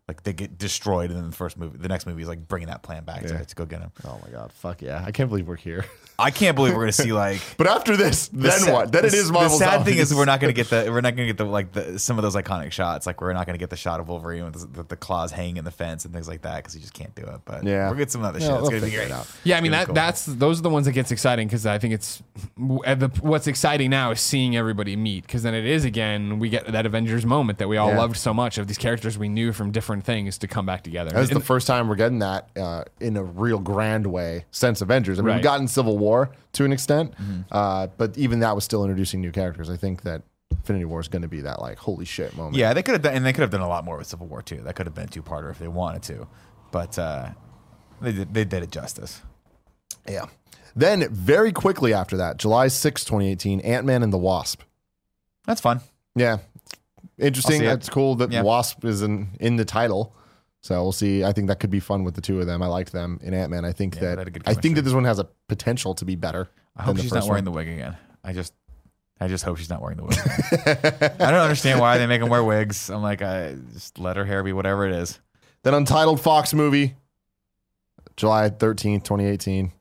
like 0.08 0.24
they 0.24 0.34
get 0.34 0.58
destroyed, 0.58 1.10
and 1.12 1.18
then 1.20 1.30
the 1.30 1.36
first 1.36 1.58
movie, 1.58 1.78
the 1.78 1.88
next 1.88 2.06
movie 2.06 2.22
is 2.22 2.28
like 2.28 2.48
bringing 2.48 2.68
that 2.68 2.84
plan 2.84 3.04
back 3.06 3.22
Yeah. 3.22 3.38
to, 3.40 3.46
to 3.46 3.56
go 3.56 3.66
get 3.66 3.80
him. 3.82 3.92
Oh 4.06 4.20
my 4.24 4.30
god, 4.30 4.52
fuck 4.52 4.82
yeah! 4.82 5.02
I 5.06 5.12
can't 5.12 5.30
believe 5.30 5.48
we're 5.48 5.56
here. 5.56 5.86
I 6.20 6.32
can't 6.32 6.56
believe 6.56 6.74
we're 6.74 6.82
gonna 6.82 6.92
see 6.92 7.12
like. 7.14 7.42
But 7.58 7.68
after 7.68 7.98
this, 7.98 8.28
the 8.28 8.38
then 8.50 8.52
sad- 8.60 8.74
what? 8.74 8.92
Then 8.92 9.02
the, 9.02 9.08
it 9.08 9.14
is 9.14 9.28
The 9.28 9.34
Marvel. 9.34 9.58
sad 9.58 9.84
thing 9.86 9.98
is 9.98 10.14
we're 10.14 10.26
not 10.26 10.40
gonna 10.40 10.54
get 10.54 10.70
the 10.70 10.88
we're 10.90 11.02
not 11.02 11.16
gonna 11.16 11.28
get 11.28 11.38
the 11.38 11.46
like 11.46 11.72
the 11.72 11.98
some 12.00 12.18
of 12.18 12.24
those 12.24 12.36
iconic 12.36 12.72
shots. 12.72 13.06
Like 13.08 13.20
we're 13.22 13.34
not 13.34 13.46
gonna 13.46 13.58
get 13.58 13.70
the 13.70 13.76
shot 13.78 14.00
of 14.00 14.08
Wolverine 14.08 14.46
with 14.46 14.74
the, 14.74 14.84
the 14.84 14.96
claws 14.96 15.32
hanging 15.32 15.58
in 15.58 15.66
the 15.66 15.72
fence 15.72 16.06
and 16.06 16.14
things 16.14 16.28
like 16.28 16.42
that 16.44 16.58
because 16.58 16.76
you 16.76 16.82
just 16.82 16.94
can't 16.94 17.14
do 17.16 17.24
it. 17.24 17.42
But 17.46 17.64
Yeah. 17.64 17.88
we'll 17.90 17.98
get 17.98 18.12
some 18.12 18.24
other 18.24 18.40
Yeah, 18.40 18.48
shit. 18.48 18.54
It's 18.60 18.70
they'll 18.70 18.80
gonna 18.80 18.92
be 18.92 18.96
great. 18.96 19.08
it 19.08 19.12
out. 19.12 19.28
Yeah, 19.44 19.58
I 19.58 19.62
mean 19.62 19.72
that 19.72 19.88
cool. 19.88 19.96
that's 19.96 20.26
those 20.26 20.60
are 20.60 20.64
the 20.64 20.70
ones 20.70 20.86
that 20.86 20.92
gets 20.94 21.12
exciting 21.12 21.48
because 21.48 21.66
I 21.66 21.78
think 21.80 21.94
it's 21.94 22.22
the, 22.58 23.12
what's 23.22 23.48
exciting 23.48 23.90
now 23.90 24.12
is 24.12 24.22
seeing 24.22 24.56
everybody 24.56 24.96
meet 24.96 25.26
because 25.26 25.44
then 25.44 25.54
it 25.54 25.66
is 25.66 25.84
again 25.86 26.40
we 26.40 26.50
get 26.50 26.68
that 26.72 26.86
Avengers 26.86 27.26
moment 27.26 27.60
that 27.60 27.68
we 27.68 27.78
all 27.78 27.90
Yeah. 27.90 27.98
loved 27.98 28.18
so 28.18 28.34
much 28.34 28.58
of 28.58 28.68
these 28.68 28.78
characters 28.78 29.18
we 29.18 29.30
knew 29.30 29.52
from 29.52 29.72
different 29.72 30.04
things 30.06 30.38
to 30.40 30.48
come 30.48 30.66
back 30.66 30.84
together. 30.84 31.10
That 31.12 31.20
was 31.20 31.30
the 31.30 31.40
first 31.40 31.66
time 31.68 31.88
we're 31.88 31.96
getting 31.96 32.20
that 32.20 32.50
uh, 32.58 32.84
in 33.00 33.18
a 33.18 33.24
real 33.24 33.60
grand 33.60 34.06
way 34.08 34.46
since 34.52 34.82
Avengers. 34.82 35.18
I 35.18 35.22
mean, 35.22 35.28
Right. 35.30 35.36
we've 35.38 35.44
gotten 35.44 35.68
Civil 35.68 35.98
War 35.98 36.03
to 36.54 36.66
an 36.66 36.72
extent, 36.74 37.12
Mm-hmm. 37.14 37.42
uh, 37.52 37.88
but 37.98 38.18
even 38.18 38.40
that 38.42 38.56
was 38.56 38.64
still 38.64 38.84
introducing 38.84 39.22
new 39.22 39.32
characters. 39.32 39.70
I 39.70 39.78
think 39.78 40.04
that 40.04 40.22
Infinity 40.52 40.86
War 40.86 41.00
is 41.00 41.08
going 41.08 41.24
to 41.24 41.28
be 41.28 41.42
that 41.42 41.60
like 41.62 41.78
holy 41.78 42.06
shit 42.06 42.36
moment. 42.38 42.56
Yeah, 42.56 42.74
they 42.74 42.84
could 42.84 42.94
have 42.94 43.02
done, 43.02 43.14
and 43.16 43.26
they 43.26 43.34
could 43.34 43.42
have 43.42 43.50
done 43.52 43.62
a 43.62 43.68
lot 43.68 43.84
more 43.86 43.98
with 43.98 44.08
Civil 44.08 44.28
War 44.28 44.42
too. 44.42 44.62
That 44.64 44.76
could 44.76 44.86
have 44.86 44.94
been 44.96 45.06
a 45.06 45.08
two-parter 45.08 45.50
if 45.52 45.60
they 45.60 45.68
wanted 45.68 46.04
to, 46.04 46.28
but 46.72 46.98
uh, 47.00 47.30
they 48.02 48.12
did, 48.12 48.34
they 48.34 48.46
did 48.46 48.64
it 48.64 48.72
justice. 48.72 49.22
Yeah. 50.08 50.26
Then 50.76 51.08
very 51.14 51.52
quickly 51.52 51.94
after 51.94 52.18
that, 52.18 52.38
July 52.38 52.68
sixth, 52.68 53.06
2018, 53.08 53.60
Ant 53.62 53.86
Man 53.86 54.04
and 54.04 54.12
the 54.14 54.18
Wasp. 54.18 54.62
That's 55.46 55.62
fun. 55.62 55.82
Yeah. 56.16 56.38
Interesting. 57.20 57.62
I'll 57.62 57.68
it. 57.68 57.74
That's 57.76 57.90
cool 57.90 58.16
that 58.16 58.32
Yeah. 58.32 58.42
Wasp 58.44 58.84
is 58.86 59.02
in, 59.02 59.30
in 59.40 59.56
the 59.58 59.66
title. 59.66 60.16
So 60.64 60.82
we'll 60.82 60.94
see. 60.94 61.24
I 61.26 61.34
think 61.34 61.50
that 61.50 61.60
could 61.60 61.70
be 61.70 61.82
fun 61.82 62.04
with 62.06 62.16
the 62.16 62.22
two 62.22 62.40
of 62.40 62.48
them. 62.48 62.64
I 62.64 62.68
liked 62.68 62.94
them 62.94 63.20
in 63.22 63.34
Ant 63.34 63.52
Man. 63.52 63.66
I 63.66 63.74
think 63.74 63.96
Yeah, 63.96 64.02
that 64.02 64.16
they 64.16 64.20
had 64.22 64.28
a 64.28 64.32
good 64.32 64.44
I 64.46 64.54
think 64.54 64.62
chemistry. 64.62 64.74
that 64.76 64.82
this 64.84 64.94
one 64.94 65.04
has 65.04 65.20
a 65.20 65.28
potential 65.50 65.94
to 65.96 66.06
be 66.06 66.16
better. 66.16 66.50
I 66.78 66.84
hope 66.84 66.92
than 66.92 66.98
the 66.98 67.02
she's 67.04 67.12
not 67.14 67.20
first 67.20 67.30
wearing 67.30 67.44
the 67.44 67.52
wig 67.52 67.68
again. 67.68 67.98
I 68.24 68.32
just, 68.32 68.54
I 69.20 69.28
just 69.28 69.44
hope 69.44 69.58
she's 69.58 69.70
not 69.70 69.82
wearing 69.82 69.98
the 69.98 70.04
wig. 70.06 70.18
again. 70.18 71.16
I 71.20 71.32
don't 71.32 71.42
understand 71.42 71.80
why 71.82 71.98
they 71.98 72.08
make 72.08 72.22
them 72.22 72.30
wear 72.30 72.44
wigs. 72.44 72.90
I'm 72.90 73.02
like, 73.04 73.22
I 73.22 73.56
just 73.74 74.00
let 74.00 74.16
her 74.16 74.24
hair 74.26 74.42
be 74.42 74.54
whatever 74.54 74.88
it 74.88 74.94
is. 74.96 75.20
That 75.64 75.74
Untitled 75.74 76.22
Fox 76.22 76.54
movie, 76.54 76.96
July 78.16 78.50
13th, 78.50 79.04
2018. 79.04 79.72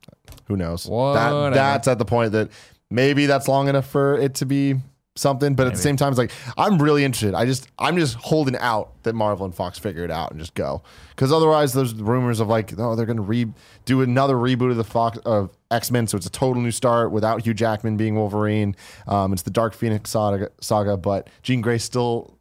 Who 0.47 0.57
knows? 0.57 0.83
That, 0.83 1.51
that's 1.53 1.87
at 1.87 1.97
the 1.97 2.05
point 2.05 2.33
that 2.33 2.49
maybe 2.91 3.25
that's 3.25 3.47
long 3.47 3.69
enough 3.69 3.87
for 3.87 4.17
it 4.17 4.35
to 4.35 4.45
be 4.45 4.75
something. 5.15 5.53
But 5.55 5.67
at 5.67 5.73
the 5.73 5.79
same 5.79 5.95
time, 5.95 6.09
it's 6.09 6.17
like, 6.17 6.31
I'm 6.57 6.81
really 6.81 7.03
interested. 7.03 7.33
I 7.33 7.45
just, 7.45 7.67
I'm 7.77 7.97
just 7.97 8.15
holding 8.15 8.55
out 8.57 8.91
that 9.03 9.13
Marvel 9.13 9.45
and 9.45 9.53
Fox 9.53 9.77
figure 9.77 10.03
it 10.03 10.11
out 10.11 10.31
and 10.31 10.39
just 10.39 10.53
go. 10.53 10.81
Because 11.09 11.31
otherwise, 11.31 11.73
there's 11.73 11.93
rumors 11.93 12.39
of 12.39 12.47
like, 12.47 12.73
oh, 12.77 12.95
they're 12.95 13.05
to 13.05 13.21
re- 13.21 13.51
do 13.85 14.01
another 14.01 14.35
reboot 14.35 14.71
of 14.71 14.77
the 14.77 14.83
Fox 14.83 15.17
of 15.19 15.51
X 15.71 15.91
Men. 15.91 16.07
So 16.07 16.17
it's 16.17 16.25
a 16.25 16.31
total 16.31 16.61
new 16.61 16.71
start 16.71 17.11
without 17.11 17.45
Hugh 17.45 17.53
Jackman 17.53 17.97
being 17.97 18.15
Wolverine. 18.15 18.75
Um, 19.07 19.33
it's 19.33 19.43
the 19.43 19.51
Dark 19.51 19.73
Phoenix 19.73 20.09
saga, 20.09 20.49
saga 20.61 20.97
but 20.97 21.29
Jean 21.43 21.61
Grey's 21.61 21.83
still 21.83 22.37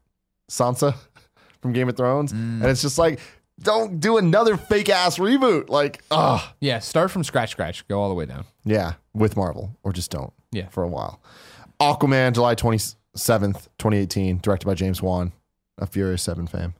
Sansa 0.50 0.94
from 1.60 1.72
Game 1.72 1.88
of 1.88 1.96
Thrones. 1.96 2.32
And 2.32 2.64
it's 2.64 2.82
just 2.82 2.98
like, 2.98 3.20
don't 3.60 4.00
do 4.00 4.16
another 4.16 4.56
fake 4.56 4.88
ass 4.88 5.18
reboot. 5.18 5.68
Like, 5.68 6.02
ah, 6.10 6.54
yeah, 6.60 6.78
start 6.78 7.10
from 7.10 7.22
scratch, 7.22 7.50
scratch, 7.50 7.86
go 7.86 8.00
all 8.00 8.08
the 8.08 8.14
way 8.14 8.26
down. 8.26 8.44
yeah, 8.64 8.94
with 9.12 9.36
Marvel, 9.36 9.76
or 9.82 9.92
just 9.92 10.10
don't. 10.10 10.32
Yeah. 10.50 10.68
for 10.68 10.82
a 10.82 10.88
while. 10.88 11.22
Aquaman, 11.82 12.32
July 12.32 12.54
twenty 12.54 12.78
seventh, 13.16 13.68
twenty 13.78 13.98
eighteen, 13.98 14.38
directed 14.38 14.66
by 14.66 14.74
James 14.74 15.02
Wan, 15.02 15.32
a 15.78 15.86
Furious 15.86 16.22
Seven 16.22 16.46
fame. 16.46 16.74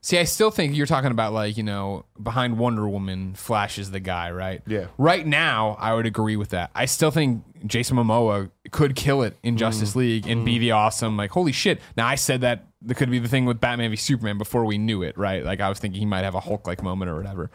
See, 0.00 0.18
I 0.18 0.24
still 0.24 0.50
think 0.50 0.76
you're 0.76 0.86
talking 0.86 1.10
about 1.10 1.32
like 1.32 1.56
you 1.56 1.62
know 1.62 2.04
behind 2.20 2.58
Wonder 2.58 2.88
Woman, 2.88 3.34
Flash 3.34 3.78
is 3.78 3.90
the 3.90 4.00
guy, 4.00 4.30
right? 4.30 4.62
Yeah. 4.66 4.86
Right 4.96 5.26
now, 5.26 5.76
I 5.78 5.94
would 5.94 6.06
agree 6.06 6.36
with 6.36 6.50
that. 6.50 6.70
I 6.74 6.86
still 6.86 7.10
think 7.10 7.44
Jason 7.66 7.96
Momoa 7.96 8.50
could 8.70 8.94
kill 8.94 9.22
it 9.22 9.36
in 9.42 9.56
Justice 9.56 9.92
mm. 9.92 9.96
League 9.96 10.26
and 10.26 10.44
be 10.44 10.56
mm. 10.56 10.60
the 10.60 10.70
awesome 10.72 11.16
like 11.16 11.30
holy 11.30 11.52
shit. 11.52 11.80
Now 11.96 12.06
I 12.06 12.14
said 12.16 12.40
that 12.42 12.66
that 12.82 12.94
could 12.96 13.10
be 13.10 13.18
the 13.18 13.28
thing 13.28 13.44
with 13.44 13.60
Batman 13.60 13.90
v 13.90 13.96
Superman 13.96 14.38
before 14.38 14.64
we 14.64 14.78
knew 14.78 15.02
it, 15.02 15.16
right? 15.18 15.44
Like 15.44 15.60
I 15.60 15.68
was 15.68 15.78
thinking 15.78 16.00
he 16.00 16.06
might 16.06 16.24
have 16.24 16.34
a 16.34 16.40
Hulk 16.40 16.66
like 16.66 16.82
moment 16.82 17.10
or 17.10 17.16
whatever. 17.16 17.50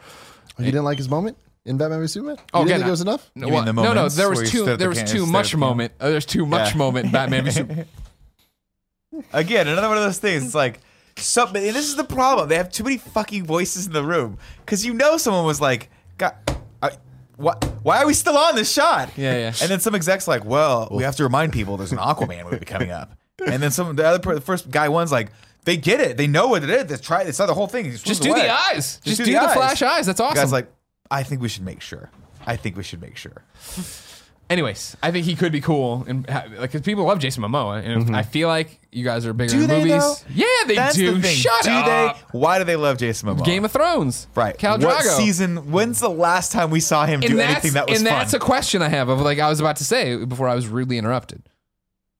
Oh, 0.58 0.62
you 0.62 0.66
didn't 0.70 0.84
like 0.84 0.98
his 0.98 1.08
moment 1.08 1.36
in 1.66 1.76
Batman 1.78 2.00
v 2.00 2.06
Superman? 2.06 2.36
You 2.36 2.42
Oh, 2.52 2.58
didn't 2.60 2.66
again, 2.68 2.78
think 2.80 2.88
it 2.88 2.90
was 2.90 3.00
enough? 3.00 3.30
No, 3.34 3.46
You 3.46 3.52
mean 3.52 3.54
well, 3.54 3.64
the 3.64 3.72
no, 3.72 3.82
no. 3.82 3.94
moments 3.94 4.16
There 4.16 4.28
where 4.28 4.40
was 4.40 4.52
you 4.52 4.58
too. 4.58 4.64
stood 4.64 4.72
at 4.74 4.78
There 4.78 4.88
was 4.88 4.98
can- 4.98 5.06
too 5.06 5.18
stood 5.20 5.28
much 5.28 5.46
at 5.46 5.50
the 5.52 5.56
moment. 5.58 5.92
Uh, 6.00 6.10
there's 6.10 6.26
too 6.26 6.46
much 6.46 6.72
Yeah. 6.72 6.76
moment. 6.78 7.06
in 7.06 7.12
Batman 7.12 7.44
v 7.44 7.50
Superman. 7.50 7.86
Again, 9.32 9.68
another 9.68 9.88
one 9.88 9.96
of 9.96 10.02
those 10.04 10.18
things. 10.18 10.44
It's 10.44 10.54
like, 10.54 10.80
some, 11.16 11.48
and 11.54 11.64
this 11.64 11.86
is 11.86 11.94
the 11.96 12.04
problem. 12.04 12.48
They 12.48 12.56
have 12.56 12.70
too 12.70 12.82
many 12.82 12.98
fucking 12.98 13.44
voices 13.44 13.86
in 13.86 13.92
the 13.92 14.02
room 14.02 14.38
because 14.64 14.84
you 14.84 14.92
know 14.92 15.16
someone 15.16 15.44
was 15.46 15.60
like, 15.60 15.88
God, 16.18 16.34
I, 16.82 16.90
why, 17.36 17.54
why 17.84 17.98
are 18.02 18.06
we 18.06 18.14
still 18.14 18.36
on 18.36 18.56
this 18.56 18.72
shot? 18.72 19.10
Yeah, 19.16 19.36
yeah. 19.36 19.46
And 19.62 19.70
then 19.70 19.78
some 19.78 19.94
execs 19.94 20.26
like, 20.26 20.44
well, 20.44 20.88
we 20.90 21.04
have 21.04 21.14
to 21.16 21.22
remind 21.22 21.52
people 21.52 21.76
there's 21.76 21.92
an 21.92 21.98
Aquaman 21.98 22.50
movie 22.50 22.64
coming 22.64 22.90
up. 22.90 23.12
And 23.46 23.62
then 23.62 23.70
some 23.70 23.94
the 23.94 24.04
other 24.06 24.18
per- 24.18 24.34
the 24.34 24.40
first 24.40 24.70
guy 24.70 24.88
one's 24.88 25.12
like, 25.12 25.30
they 25.64 25.76
get 25.76 26.00
it. 26.00 26.16
They 26.16 26.26
know 26.26 26.48
what 26.48 26.62
it 26.64 26.70
is. 26.70 26.86
They 26.86 26.96
try. 26.96 27.22
It's 27.22 27.38
not 27.38 27.46
the 27.46 27.54
whole 27.54 27.66
thing. 27.68 27.90
Just 27.90 28.22
do 28.22 28.34
the 28.34 28.50
eyes. 28.52 29.00
Just, 29.04 29.18
do, 29.18 29.24
the, 29.24 29.36
eyes. 29.36 29.54
flash 29.54 29.82
eyes. 29.82 30.06
That's 30.06 30.18
The 30.18 30.24
awesome. 30.24 30.36
guy's 30.36 30.52
like, 30.52 30.70
I 31.10 31.22
think 31.22 31.40
we 31.42 31.48
should 31.48 31.64
make 31.64 31.80
sure. 31.80 32.10
I 32.46 32.56
think 32.56 32.76
we 32.76 32.82
should 32.82 33.00
make 33.00 33.16
sure. 33.16 33.42
Anyways, 34.50 34.94
I 35.02 35.10
think 35.10 35.24
he 35.24 35.36
could 35.36 35.52
be 35.52 35.62
cool, 35.62 36.04
and 36.06 36.28
ha- 36.28 36.44
like 36.58 36.70
'cause 36.70 36.82
people 36.82 37.04
love 37.04 37.18
Jason 37.18 37.42
Momoa, 37.42 37.82
and 37.82 38.04
mm-hmm. 38.04 38.14
I 38.14 38.22
feel 38.22 38.46
like 38.46 38.78
you 38.92 39.02
guys 39.02 39.24
are 39.24 39.32
bigger 39.32 39.52
Do 39.54 39.62
in 39.62 39.68
they 39.68 39.78
movies. 39.78 40.02
though? 40.02 40.14
Yeah, 40.34 40.46
they 40.66 40.74
That's 40.74 40.96
do. 40.96 41.14
the 41.14 41.22
thing. 41.22 41.34
Shut 41.34 41.62
do 41.62 41.70
up. 41.70 41.86
they? 42.30 42.38
Why 42.38 42.58
do 42.58 42.64
they 42.64 42.76
love 42.76 42.98
Jason 42.98 43.30
Momoa? 43.30 43.44
Game 43.44 43.64
of 43.64 43.72
Thrones, 43.72 44.28
right. 44.34 44.56
Khal 44.58 44.84
What 44.84 45.02
season? 45.02 45.72
When's 45.72 45.98
the 45.98 46.10
last 46.10 46.52
time 46.52 46.70
we 46.70 46.80
saw 46.80 47.06
him 47.06 47.20
do 47.20 47.38
anything 47.40 47.72
that 47.72 47.88
was 47.88 48.00
and 48.00 48.06
fun? 48.08 48.18
that's 48.18 48.34
a 48.34 48.38
question 48.38 48.82
I 48.82 48.90
have 48.90 49.08
of 49.08 49.20
like 49.22 49.38
I 49.38 49.48
was 49.48 49.60
about 49.60 49.76
to 49.76 49.84
say 49.84 50.22
before 50.26 50.46
I 50.46 50.54
was 50.54 50.68
rudely 50.68 50.98
interrupted. 50.98 51.42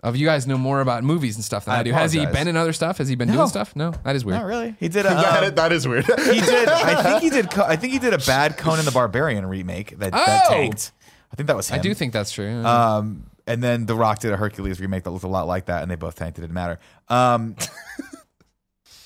Of 0.05 0.16
you 0.16 0.26
guys 0.26 0.46
know 0.46 0.59
more 0.59 0.80
about 0.82 1.02
movies 1.02 1.34
and 1.36 1.44
stuff 1.44 1.64
than 1.64 1.74
I, 1.74 1.78
I 1.78 1.82
do. 1.82 1.92
Has 1.92 2.12
he 2.12 2.18
apologize. 2.20 2.40
been 2.40 2.48
in 2.48 2.57
other 2.59 2.72
stuff? 2.74 2.98
Has 2.98 3.09
he 3.09 3.14
been 3.14 3.28
No. 3.28 3.34
doing 3.36 3.48
stuff? 3.48 3.74
No, 3.74 3.92
that 4.05 4.14
is 4.14 4.24
weird. 4.24 4.38
Not 4.38 4.46
really. 4.46 4.76
He 4.78 4.88
did 4.88 5.07
a. 5.07 5.09
that, 5.14 5.44
um, 5.44 5.55
that 5.55 5.72
is 5.72 5.88
weird. 5.88 6.05
he 6.05 6.40
did. 6.40 6.68
I 6.68 7.02
think 7.02 7.22
he 7.22 7.30
did. 7.30 7.50
Co- 7.50 7.64
I 7.64 7.76
think 7.76 7.92
he 7.94 7.98
did 7.98 8.12
a 8.12 8.18
bad 8.18 8.59
Conan 8.59 8.84
the 8.84 8.90
Barbarian 8.92 9.46
remake 9.46 9.98
that, 9.98 10.12
that 10.12 10.44
Oh! 10.46 10.52
tanked. 10.52 10.92
I 11.32 11.36
think 11.36 11.46
that 11.46 11.57
was 11.57 11.68
him. 11.70 11.78
I 11.78 11.82
do 11.82 11.94
think 11.94 12.12
that's 12.12 12.30
true. 12.32 12.64
Um, 12.64 13.24
and 13.46 13.62
then 13.62 13.86
The 13.86 13.94
Rock 13.96 14.18
did 14.20 14.32
a 14.32 14.36
Hercules 14.36 14.78
remake 14.78 15.05
that 15.05 15.11
looked 15.11 15.24
a 15.24 15.28
lot 15.28 15.46
like 15.48 15.64
that, 15.66 15.82
and 15.82 15.90
they 15.90 15.96
both 15.96 16.16
tanked. 16.16 16.38
It 16.38 16.42
didn't 16.42 16.55
matter. 16.55 16.78
Um, 17.09 17.57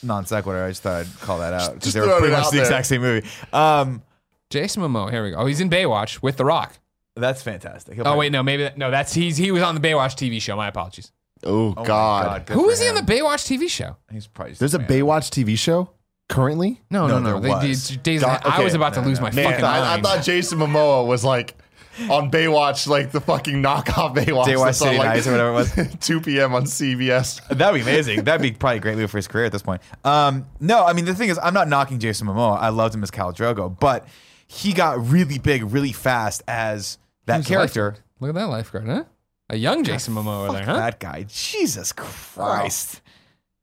non 0.02 0.26
sequitur. 0.26 0.64
I 0.64 0.68
just 0.70 0.82
thought 0.82 1.06
I'd 1.06 1.20
call 1.20 1.38
that 1.38 1.52
out 1.54 1.74
because 1.74 1.92
they 1.92 2.00
were 2.00 2.06
throwing 2.06 2.20
pretty 2.22 2.34
it 2.34 2.36
much 2.38 2.46
out 2.46 2.50
the 2.50 2.56
there. 2.58 2.66
exact 2.66 2.86
same 2.86 3.02
movie. 3.02 3.26
Um, 3.52 4.02
Jason 4.50 4.82
Momoa. 4.82 5.10
Here 5.10 5.22
we 5.24 5.30
go. 5.30 5.36
Oh, 5.38 5.46
he's 5.46 5.60
in 5.60 5.70
Baywatch 5.70 6.22
with 6.22 6.36
The 6.36 6.44
Rock. 6.44 6.78
That's 7.18 7.42
fantastic. 7.42 7.94
He'll 7.94 8.02
Oh 8.02 8.04
probably- 8.04 8.18
wait, 8.20 8.32
no, 8.32 8.42
maybe 8.42 8.62
that, 8.64 8.78
no. 8.78 8.90
That's 8.90 9.12
he's 9.14 9.36
he 9.36 9.50
was 9.50 9.62
on 9.62 9.74
the 9.74 9.80
Baywatch 9.80 10.14
TV 10.16 10.40
show. 10.40 10.56
My 10.56 10.68
apologies. 10.68 11.12
oh, 11.44 11.74
Oh 11.76 11.80
my 11.80 11.84
God. 11.84 12.46
good 12.46 12.54
Who 12.54 12.64
for 12.66 12.70
is 12.72 12.80
he 12.80 12.88
on 12.88 12.96
him. 12.96 13.04
the 13.06 13.12
Baywatch 13.12 13.46
TV 13.46 13.68
show? 13.68 13.96
He's 14.10 14.26
probably 14.26 14.54
There's 14.54 14.74
a 14.74 14.78
fan. 14.78 14.88
Baywatch 14.88 15.30
TV 15.30 15.56
show 15.58 15.90
currently? 16.28 16.80
No, 16.90 17.06
No, 17.06 17.18
no, 17.18 17.32
no. 17.34 17.40
there 17.40 17.58
They- 17.60 17.68
was. 17.68 17.88
they- 17.88 17.96
days 17.96 18.20
God, 18.22 18.40
I 18.44 18.54
okay. 18.54 18.64
was 18.64 18.74
about 18.74 18.94
to 18.94 19.00
lose 19.00 19.18
no. 19.18 19.24
my 19.26 19.30
Man, 19.32 19.44
fucking 19.44 19.64
I, 19.64 19.78
I 19.78 19.80
mind. 19.92 20.02
thought 20.04 20.22
Jason 20.24 20.58
Momoa 20.58 21.06
was 21.06 21.24
like 21.24 21.54
on 22.10 22.30
Baywatch, 22.30 22.86
like 22.86 23.10
the 23.10 23.20
fucking 23.20 23.60
knockoff 23.62 24.14
Baywatch. 24.14 24.44
Baywatch 24.44 24.64
that's 24.66 24.82
on, 24.82 24.88
City 24.88 24.98
like, 24.98 25.08
Nights 25.14 25.26
or 25.26 25.32
whatever 25.32 25.50
it 25.50 25.88
was. 25.88 25.96
2 26.06 26.20
p.m. 26.20 26.54
on 26.54 26.64
CBS. 26.64 27.46
That'd 27.48 27.74
be 27.74 27.80
amazing. 27.80 28.22
That'd 28.24 28.40
be 28.42 28.52
probably 28.52 28.76
a 28.76 28.80
great 28.80 28.96
move 28.96 29.10
for 29.10 29.18
his 29.18 29.26
career 29.26 29.46
at 29.46 29.52
this 29.52 29.62
point. 29.62 29.80
Um, 30.04 30.46
no, 30.60 30.84
I 30.84 30.92
mean 30.92 31.06
the 31.06 31.14
thing 31.14 31.28
is, 31.28 31.38
I'm 31.42 31.54
not 31.54 31.66
knocking 31.68 31.98
Jason 31.98 32.28
Momoa. 32.28 32.58
I 32.60 32.68
loved 32.68 32.94
him 32.94 33.02
as 33.02 33.10
Khal 33.10 33.34
Drogo, 33.34 33.76
but 33.80 34.06
he 34.46 34.72
got 34.72 35.08
really 35.10 35.38
big 35.38 35.72
really 35.72 35.92
fast 35.92 36.42
as 36.46 36.98
that 37.28 37.36
Who's 37.36 37.44
the 37.46 37.54
character. 37.54 37.84
lifeguard? 37.92 38.04
Look 38.20 38.28
at 38.30 38.34
that 38.34 38.48
lifeguard, 38.48 38.86
huh? 38.86 39.04
A 39.50 39.56
young 39.56 39.84
Jason 39.84 40.14
Momoa 40.14 40.44
over 40.48 40.52
there, 40.58 40.64
huh? 40.64 40.76
That 40.76 40.98
guy, 41.00 41.24
Jesus 41.28 41.92
Christ! 41.92 43.00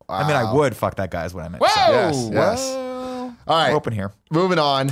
I 0.09 0.25
mean, 0.27 0.35
I 0.35 0.51
would 0.53 0.75
fuck 0.75 0.95
that 0.95 1.11
guy 1.11 1.25
is 1.25 1.33
what 1.33 1.43
I 1.45 1.49
meant. 1.49 1.61
Whoa! 1.61 1.67
So, 1.67 1.91
Yes, 1.91 2.29
yes. 2.31 2.59
Well, 2.75 3.35
All 3.47 3.55
right, 3.55 3.69
we're 3.71 3.75
open 3.77 3.93
here. 3.93 4.11
moving 4.31 4.59
on. 4.59 4.91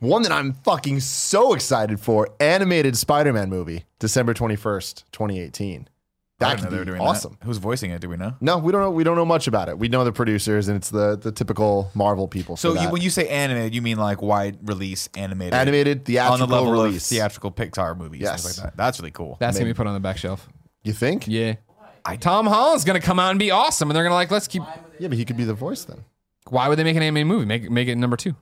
One 0.00 0.22
that 0.22 0.32
I'm 0.32 0.52
fucking 0.52 1.00
so 1.00 1.54
excited 1.54 1.98
for: 2.00 2.28
animated 2.40 2.96
Spider-Man 2.96 3.48
movie, 3.48 3.84
December 3.98 4.34
21st, 4.34 5.04
2018. 5.12 5.88
I 6.44 6.50
That 6.50 6.56
didn't 6.60 6.70
could 6.70 6.78
be 6.86 6.90
doing 6.92 7.00
awesome. 7.00 7.36
that. 7.40 7.46
Who's 7.46 7.58
voicing 7.58 7.90
it? 7.90 8.00
Do 8.00 8.08
we 8.08 8.16
know? 8.16 8.34
No, 8.40 8.58
we 8.58 8.72
don't 8.72 8.80
know. 8.80 8.90
We 8.90 9.04
don't 9.04 9.16
know 9.16 9.24
much 9.24 9.46
about 9.46 9.68
it. 9.68 9.78
We 9.78 9.88
know 9.88 10.04
the 10.04 10.12
producers, 10.12 10.68
and 10.68 10.76
it's 10.76 10.90
the 10.90 11.16
the 11.16 11.32
typical 11.32 11.90
Marvel 11.94 12.28
people. 12.28 12.56
So 12.56 12.74
you, 12.80 12.88
when 12.90 13.02
you 13.02 13.10
say 13.10 13.28
animated, 13.28 13.74
you 13.74 13.82
mean 13.82 13.96
like 13.98 14.22
wide 14.22 14.58
release 14.68 15.08
animated, 15.16 15.54
animated 15.54 15.98
on 15.98 16.04
the 16.04 16.12
theatrical 16.12 16.46
level 16.48 16.72
release. 16.72 17.02
of 17.10 17.16
theatrical 17.16 17.50
Pixar 17.52 17.96
movies, 17.96 18.20
Yes. 18.22 18.42
things 18.42 18.58
like 18.58 18.66
that. 18.72 18.76
That's 18.76 19.00
really 19.00 19.10
cool. 19.10 19.36
that's 19.40 19.56
gonna 19.58 19.70
be 19.70 19.74
put 19.74 19.86
on 19.86 19.94
the 19.94 20.00
back 20.00 20.18
shelf. 20.18 20.48
you 20.82 20.92
think? 20.92 21.26
Yeah. 21.26 21.54
Tom 22.20 22.46
Holland's 22.46 22.84
gonna 22.84 23.00
come 23.00 23.18
out 23.18 23.30
and 23.30 23.38
be 23.38 23.50
awesome, 23.50 23.88
and 23.90 23.96
they're 23.96 24.04
gonna 24.04 24.14
like 24.14 24.30
let's 24.30 24.46
keep. 24.48 24.62
Yeah, 24.98 25.08
but 25.08 25.16
he 25.18 25.24
could 25.24 25.36
be 25.36 25.44
the 25.44 25.54
voice 25.54 25.84
then. 25.84 26.04
Why 26.50 26.68
would 26.68 26.78
they 26.78 26.84
make 26.84 26.96
an 26.96 27.02
animated 27.02 27.26
movie? 27.26 27.46
Make 27.46 27.70
make 27.70 27.88
it 27.88 27.96
number 27.96 28.16
two. 28.18 28.36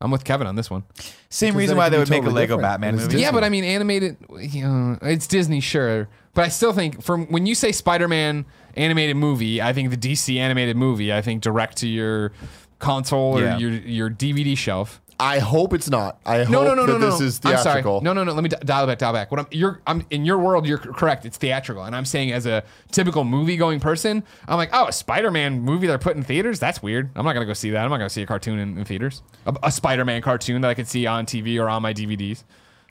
I'm 0.00 0.10
with 0.10 0.24
Kevin 0.24 0.46
on 0.46 0.56
this 0.56 0.70
one. 0.70 0.84
Same 1.28 1.48
Because 1.50 1.56
reason 1.58 1.76
why 1.76 1.88
they 1.90 1.98
would 1.98 2.08
be 2.08 2.20
make 2.20 2.24
a 2.24 2.30
Lego 2.30 2.56
different. 2.56 2.62
Batman 2.62 2.94
movie. 2.96 3.06
Disney. 3.08 3.20
Yeah, 3.22 3.32
but 3.32 3.44
I 3.44 3.48
mean, 3.50 3.64
animated. 3.64 4.16
You 4.38 4.62
know, 4.64 4.98
it's 5.02 5.26
Disney, 5.26 5.60
sure, 5.60 6.08
but 6.34 6.44
I 6.44 6.48
still 6.48 6.72
think 6.72 7.02
from 7.02 7.26
when 7.26 7.44
you 7.46 7.54
say 7.54 7.70
Spider-Man 7.72 8.46
animated 8.76 9.16
movie, 9.16 9.60
I 9.60 9.72
think 9.72 9.90
the 9.90 9.96
DC 9.96 10.38
animated 10.38 10.76
movie. 10.76 11.12
I 11.12 11.20
think 11.22 11.42
direct 11.42 11.76
to 11.78 11.88
your 11.88 12.32
console 12.78 13.38
or 13.38 13.42
Yeah. 13.42 13.58
your 13.58 13.70
your 13.72 14.10
DVD 14.10 14.56
shelf. 14.56 15.00
I 15.20 15.38
hope 15.38 15.72
it's 15.74 15.88
not. 15.90 16.18
I 16.24 16.38
hope 16.44 16.48
No, 16.48 16.64
no, 16.64 16.74
no, 16.74 16.86
that 16.86 16.92
no, 16.92 16.98
no. 16.98 17.10
this 17.10 17.20
is 17.20 17.36
I'm 17.44 17.52
sorry. 17.58 17.62
theatrical. 17.64 18.00
No, 18.00 18.12
no, 18.12 18.24
no. 18.24 18.32
Let 18.32 18.42
me 18.42 18.48
dial 18.48 18.86
back, 18.86 18.98
dial 18.98 19.12
back. 19.12 19.30
What 19.30 19.40
I'm, 19.40 19.46
you're, 19.50 19.80
I'm 19.86 20.04
in 20.10 20.24
your 20.24 20.38
world. 20.38 20.66
You're 20.66 20.78
correct. 20.78 21.26
It's 21.26 21.36
theatrical, 21.36 21.84
and 21.84 21.94
I'm 21.94 22.04
saying 22.04 22.32
as 22.32 22.46
a 22.46 22.64
typical 22.90 23.24
movie-going 23.24 23.80
person, 23.80 24.24
I'm 24.48 24.56
like, 24.56 24.70
oh, 24.72 24.86
a 24.86 24.92
Spider-Man 24.92 25.60
movie 25.60 25.86
they're 25.86 25.98
putting 25.98 26.18
in 26.22 26.24
theaters. 26.24 26.58
That's 26.58 26.82
weird. 26.82 27.10
I'm 27.14 27.24
not 27.24 27.34
gonna 27.34 27.46
go 27.46 27.52
see 27.52 27.70
that. 27.70 27.84
I'm 27.84 27.90
not 27.90 27.98
gonna 27.98 28.10
see 28.10 28.22
a 28.22 28.26
cartoon 28.26 28.58
in, 28.58 28.78
in 28.78 28.84
theaters. 28.84 29.22
A, 29.46 29.54
a 29.64 29.70
Spider-Man 29.72 30.22
cartoon 30.22 30.62
that 30.62 30.68
I 30.68 30.74
could 30.74 30.88
see 30.88 31.06
on 31.06 31.26
TV 31.26 31.60
or 31.62 31.68
on 31.68 31.82
my 31.82 31.92
DVDs. 31.94 32.44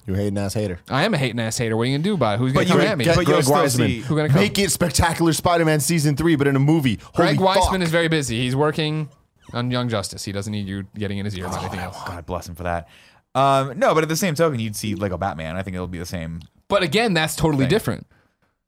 You 0.08 0.16
hating 0.16 0.38
ass 0.40 0.54
hater. 0.56 0.80
I 0.90 1.04
am 1.04 1.14
a 1.14 1.18
hating 1.18 1.40
ass 1.40 1.58
hater. 1.58 1.76
What 1.78 1.84
are 1.84 1.86
you 1.86 1.94
gonna 1.98 2.04
do 2.04 2.14
about 2.16 2.36
it? 2.36 2.38
Who's 2.40 2.54
gonna 2.54 2.66
But 2.66 2.72
come 2.72 2.82
at 2.82 2.98
me? 2.98 3.06
but 3.06 3.16
Get 3.18 3.28
you'll 3.28 3.42
Greg 3.42 3.46
Weisman. 3.66 3.76
see- 3.88 4.00
Who 4.02 4.16
gonna 4.16 4.30
come? 4.30 4.38
Make 4.42 4.58
it 4.58 4.72
spectacular 4.72 5.34
Spider-Man 5.34 5.80
season 5.82 6.16
three, 6.16 6.36
but 6.36 6.48
in 6.48 6.56
a 6.56 6.60
movie. 6.60 7.00
Greg 7.16 7.38
Holy 7.38 7.50
Weisman 7.58 7.72
fuck. 7.72 7.82
is 7.82 7.92
very 7.92 8.08
busy. 8.08 8.40
He's 8.42 8.56
working 8.56 9.10
on 9.54 9.72
Young 9.72 9.90
Justice. 9.90 10.24
He 10.26 10.32
doesn't 10.32 10.52
need 10.52 10.68
you 10.68 10.84
getting 10.96 11.18
in 11.18 11.26
his 11.26 11.38
ear 11.38 11.46
about 11.46 11.60
anything 11.62 11.80
else. 11.80 11.98
God 12.06 12.26
bless 12.26 12.48
him 12.48 12.56
for 12.56 12.64
that. 12.64 12.88
Um, 13.36 13.78
no, 13.78 13.94
but 13.94 14.04
at 14.04 14.10
the 14.10 14.16
same 14.16 14.36
token, 14.36 14.60
you'd 14.60 14.76
see 14.76 14.96
Lego 14.96 15.18
Batman. 15.18 15.56
I 15.56 15.64
think 15.64 15.76
it'll 15.76 15.88
be 15.88 16.00
the 16.00 16.06
same. 16.06 16.42
But 16.68 16.84
again, 16.84 17.14
that's 17.14 17.36
totally 17.36 17.64
Thing. 17.66 17.70
different. 17.70 18.08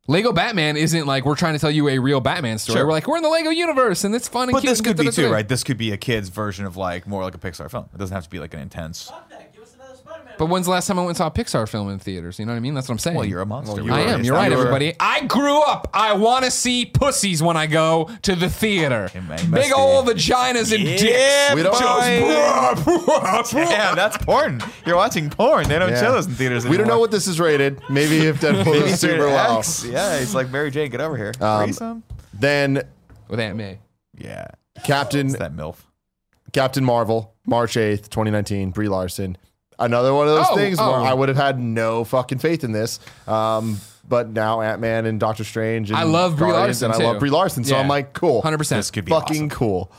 Lego 0.08 0.34
Batman 0.34 0.78
isn't 0.78 1.06
like 1.06 1.26
we're 1.26 1.36
trying 1.36 1.54
to 1.54 1.60
tell 1.60 1.70
you 1.72 1.88
a 1.88 2.00
real 2.00 2.20
Batman 2.20 2.58
story. 2.58 2.78
Sure. 2.78 2.86
We're 2.88 2.92
like 2.92 3.08
we're 3.08 3.18
in 3.18 3.24
the 3.24 3.30
Lego 3.30 3.50
universe 3.52 4.04
and 4.04 4.14
it's 4.16 4.28
fun 4.28 4.44
and 4.50 4.52
But 4.54 4.62
cute. 4.62 4.72
this 4.72 4.80
and 4.80 4.88
could 4.88 4.98
be 4.98 5.12
too, 5.12 5.32
right? 5.32 5.48
This 5.48 5.64
could 5.64 5.78
be 5.78 5.92
a 5.92 5.98
kid's 5.98 6.30
version 6.30 6.66
of 6.66 6.76
like 6.76 7.08
more 7.08 7.24
like 7.24 7.36
a 7.36 7.38
Pixar 7.38 7.70
film. 7.70 7.88
It 7.94 7.98
doesn't 7.98 8.14
have 8.14 8.24
to 8.24 8.30
be 8.30 8.40
like 8.40 8.54
an 8.54 8.60
intense. 8.62 9.04
Fuck 9.10 9.30
that. 9.30 9.54
Give 9.54 9.62
us 9.64 9.76
another 9.76 9.96
Spider-Man. 9.96 10.31
But 10.42 10.50
when's 10.50 10.66
the 10.66 10.72
last 10.72 10.88
time 10.88 10.98
I 10.98 11.04
went 11.04 11.10
and 11.12 11.18
saw 11.18 11.28
a 11.28 11.32
Pixar 11.32 11.70
film 11.70 11.88
in 11.92 12.00
theaters? 12.00 12.40
You 12.40 12.48
know 12.48 12.54
what 12.54 12.58
I 12.58 12.62
mean? 12.62 12.74
That's 12.74 12.88
what 12.90 12.94
I'm 12.96 12.98
saying. 12.98 13.16
Well, 13.16 13.28
you're 13.28 13.42
a 13.42 13.46
monster. 13.46 13.80
you 13.80 13.94
I 13.94 14.02
are. 14.02 14.08
am. 14.08 14.20
It's 14.22 14.26
You're 14.26 14.34
not 14.36 14.42
right, 14.42 14.50
your- 14.52 14.60
everybody. 14.60 14.94
I 15.00 15.24
grew 15.26 15.62
up. 15.62 15.88
I 15.94 16.14
want 16.14 16.46
to 16.46 16.50
see 16.50 16.84
pussies 16.88 17.44
when 17.44 17.58
I 17.58 17.68
go 17.68 18.10
to 18.24 18.36
the 18.36 18.50
theater. 18.50 19.08
Hey, 19.10 19.20
man, 19.20 19.38
you 19.38 19.52
Big 19.52 19.70
must 19.70 19.74
old 19.74 20.08
be- 20.08 20.14
vaginas 20.14 20.74
and 20.74 20.84
Yeah, 20.84 20.98
dicks. 20.98 21.54
We 21.56 21.62
don't- 21.62 21.76
Yeah, 23.70 23.94
that's 23.94 24.18
porn. 24.18 24.64
You're 24.84 24.96
watching 24.96 25.30
porn. 25.30 25.68
They 25.68 25.78
don't 25.78 25.90
Yeah. 25.92 26.02
show 26.02 26.12
those 26.14 26.26
in 26.26 26.34
theaters. 26.34 26.66
We 26.66 26.72
don't 26.76 26.88
know 26.88 26.94
anymore. 26.94 27.02
what 27.02 27.12
this 27.12 27.28
is 27.28 27.40
rated. 27.40 27.80
Maybe 27.88 28.26
if 28.26 28.42
Deadpool 28.42 28.66
Maybe 28.66 28.90
is 28.90 29.00
super 29.00 29.14
rated 29.14 29.28
well. 29.28 29.60
X. 29.60 29.86
Yeah, 29.86 30.16
it's 30.16 30.34
like 30.34 30.50
Mary 30.50 30.72
Jane. 30.72 30.90
Get 30.90 31.02
over 31.02 31.18
here. 31.18 31.34
Um, 31.40 31.66
Threesome? 31.66 32.04
Then 32.34 32.82
With 33.28 33.40
Aunt 33.40 33.58
May. 33.58 33.78
Yeah, 34.18 34.48
Captain 34.84 35.28
it's 35.28 35.38
that 35.38 35.54
milf. 35.56 35.76
Captain 36.52 36.84
Marvel, 36.84 37.36
March 37.46 37.76
8th, 37.76 38.10
2019, 38.10 38.72
Brie 38.72 38.90
Larson. 38.90 39.38
Another 39.82 40.14
one 40.14 40.28
of 40.28 40.36
those 40.36 40.46
Oh, 40.52 40.56
things 40.56 40.78
where 40.78 40.88
oh. 40.88 41.04
I 41.04 41.14
would 41.14 41.28
have 41.30 41.38
had 41.38 41.60
no 41.60 42.04
fucking 42.04 42.38
faith 42.38 42.64
in 42.64 42.72
this. 42.72 43.00
Um, 43.28 43.80
but 44.08 44.30
now 44.30 44.62
Ant 44.62 44.80
Man 44.82 45.06
and 45.06 45.20
Doctor 45.20 45.44
Strange 45.44 45.90
and 45.90 45.98
I 45.98 46.04
love 46.04 46.38
Brie 46.38 46.50
Guardians, 46.52 46.82
Larson, 46.82 46.92
and 46.92 47.02
I 47.04 47.12
love. 47.12 47.20
Brie 47.20 47.30
Larson. 47.30 47.64
So 47.64 47.76
Yeah. 47.76 47.82
I'm 47.82 47.88
like, 47.88 48.14
cool. 48.14 48.42
100%. 48.42 48.70
This 48.70 48.92
could 48.92 49.06
be 49.06 49.10
fucking 49.12 49.36
awesome. 49.38 49.50
cool. 49.50 49.92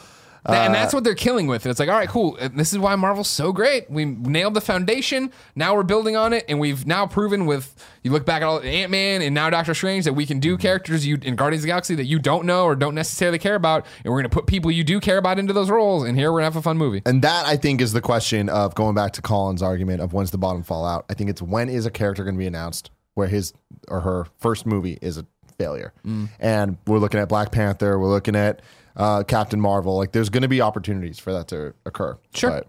And 0.44 0.74
that's 0.74 0.92
what 0.92 1.04
they're 1.04 1.14
killing 1.14 1.46
with. 1.46 1.66
It's 1.66 1.78
like, 1.78 1.88
all 1.88 1.96
right, 1.96 2.08
cool. 2.08 2.36
Uh, 2.40 2.48
This 2.52 2.72
is 2.72 2.78
why 2.78 2.96
Marvel's 2.96 3.28
so 3.28 3.52
great. 3.52 3.90
We 3.90 4.04
nailed 4.04 4.54
the 4.54 4.60
foundation. 4.60 5.32
Now 5.54 5.74
we're 5.74 5.82
building 5.82 6.16
on 6.16 6.32
it, 6.32 6.44
and 6.48 6.58
we've 6.58 6.86
now 6.86 7.06
proven 7.06 7.46
with 7.46 7.74
you 8.02 8.10
look 8.10 8.26
back 8.26 8.42
at 8.42 8.46
all 8.46 8.60
Ant 8.60 8.90
Man 8.90 9.22
and 9.22 9.34
now 9.34 9.50
Doctor 9.50 9.74
Strange 9.74 10.04
that 10.04 10.14
we 10.14 10.26
can 10.26 10.40
do 10.40 10.56
characters 10.56 11.06
you 11.06 11.18
in 11.22 11.36
Guardians 11.36 11.62
of 11.62 11.66
the 11.66 11.68
Galaxy 11.68 11.94
that 11.94 12.06
you 12.06 12.18
don't 12.18 12.44
know 12.44 12.64
or 12.64 12.74
don't 12.74 12.94
necessarily 12.94 13.38
care 13.38 13.54
about, 13.54 13.86
and 14.04 14.12
we're 14.12 14.18
gonna 14.20 14.28
put 14.28 14.46
people 14.46 14.70
you 14.70 14.84
do 14.84 15.00
care 15.00 15.18
about 15.18 15.38
into 15.38 15.52
those 15.52 15.70
roles. 15.70 16.04
And 16.04 16.18
here 16.18 16.32
we're 16.32 16.38
gonna 16.38 16.46
have 16.46 16.56
a 16.56 16.62
fun 16.62 16.78
movie. 16.78 17.02
And 17.06 17.22
that 17.22 17.46
I 17.46 17.56
think 17.56 17.80
is 17.80 17.92
the 17.92 18.00
question 18.00 18.48
of 18.48 18.74
going 18.74 18.94
back 18.94 19.12
to 19.12 19.22
Colin's 19.22 19.62
argument 19.62 20.00
of 20.00 20.12
when's 20.12 20.30
the 20.30 20.38
bottom 20.38 20.62
fall 20.62 20.84
out. 20.84 21.04
I 21.08 21.14
think 21.14 21.30
it's 21.30 21.42
when 21.42 21.68
is 21.68 21.86
a 21.86 21.90
character 21.90 22.24
going 22.24 22.34
to 22.34 22.38
be 22.38 22.46
announced 22.46 22.90
where 23.14 23.28
his 23.28 23.52
or 23.88 24.00
her 24.00 24.26
first 24.38 24.66
movie 24.66 24.98
is 25.02 25.18
a 25.18 25.26
failure. 25.58 25.92
Mm. 26.04 26.28
And 26.40 26.78
we're 26.86 26.98
looking 26.98 27.20
at 27.20 27.28
Black 27.28 27.52
Panther, 27.52 27.98
we're 27.98 28.08
looking 28.08 28.34
at 28.36 28.62
uh, 28.96 29.22
Captain 29.24 29.60
Marvel. 29.60 29.96
Like 29.96 30.12
there's 30.12 30.28
going 30.28 30.42
to 30.42 30.48
be 30.48 30.60
opportunities 30.60 31.18
for 31.18 31.32
that 31.32 31.48
to 31.48 31.74
occur. 31.84 32.18
Sure. 32.34 32.50
But, 32.50 32.68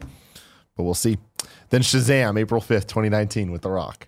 but 0.75 0.83
we'll 0.83 0.93
see. 0.93 1.17
Then 1.69 1.81
Shazam, 1.81 2.39
April 2.39 2.61
5th, 2.61 2.87
2019 2.87 3.51
with 3.51 3.61
The 3.61 3.71
Rock. 3.71 4.07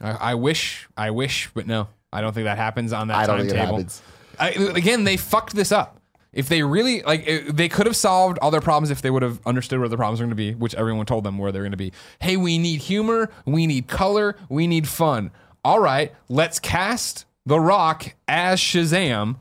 I, 0.00 0.10
I 0.10 0.34
wish, 0.34 0.88
I 0.96 1.10
wish, 1.10 1.50
but 1.54 1.66
no, 1.66 1.88
I 2.12 2.20
don't 2.20 2.32
think 2.32 2.44
that 2.44 2.58
happens 2.58 2.92
on 2.92 3.08
that 3.08 3.16
I 3.16 3.26
don't 3.26 3.38
think 3.38 3.50
it 3.50 3.54
timetable. 3.54 3.76
happens. 3.78 4.02
I, 4.38 4.50
again, 4.50 5.04
they 5.04 5.16
fucked 5.16 5.54
this 5.54 5.70
up. 5.70 6.00
If 6.32 6.48
they 6.48 6.64
really 6.64 7.02
like, 7.02 7.24
it, 7.26 7.56
they 7.56 7.68
could 7.68 7.86
have 7.86 7.94
solved 7.94 8.38
all 8.42 8.50
their 8.50 8.60
problems 8.60 8.90
if 8.90 9.02
they 9.02 9.10
would 9.10 9.22
have 9.22 9.38
understood 9.46 9.78
where 9.78 9.88
the 9.88 9.96
problems 9.96 10.20
are 10.20 10.24
going 10.24 10.30
to 10.30 10.34
be, 10.34 10.52
which 10.54 10.74
everyone 10.74 11.06
told 11.06 11.22
them 11.22 11.38
where 11.38 11.52
they're 11.52 11.62
going 11.62 11.70
to 11.70 11.76
be. 11.76 11.92
Hey, 12.18 12.36
we 12.36 12.58
need 12.58 12.80
humor, 12.80 13.30
we 13.46 13.68
need 13.68 13.86
color, 13.86 14.34
we 14.48 14.66
need 14.66 14.88
fun. 14.88 15.30
All 15.64 15.78
right, 15.78 16.12
let's 16.28 16.58
cast 16.58 17.24
The 17.46 17.60
Rock 17.60 18.14
as 18.26 18.58
Shazam, 18.58 19.36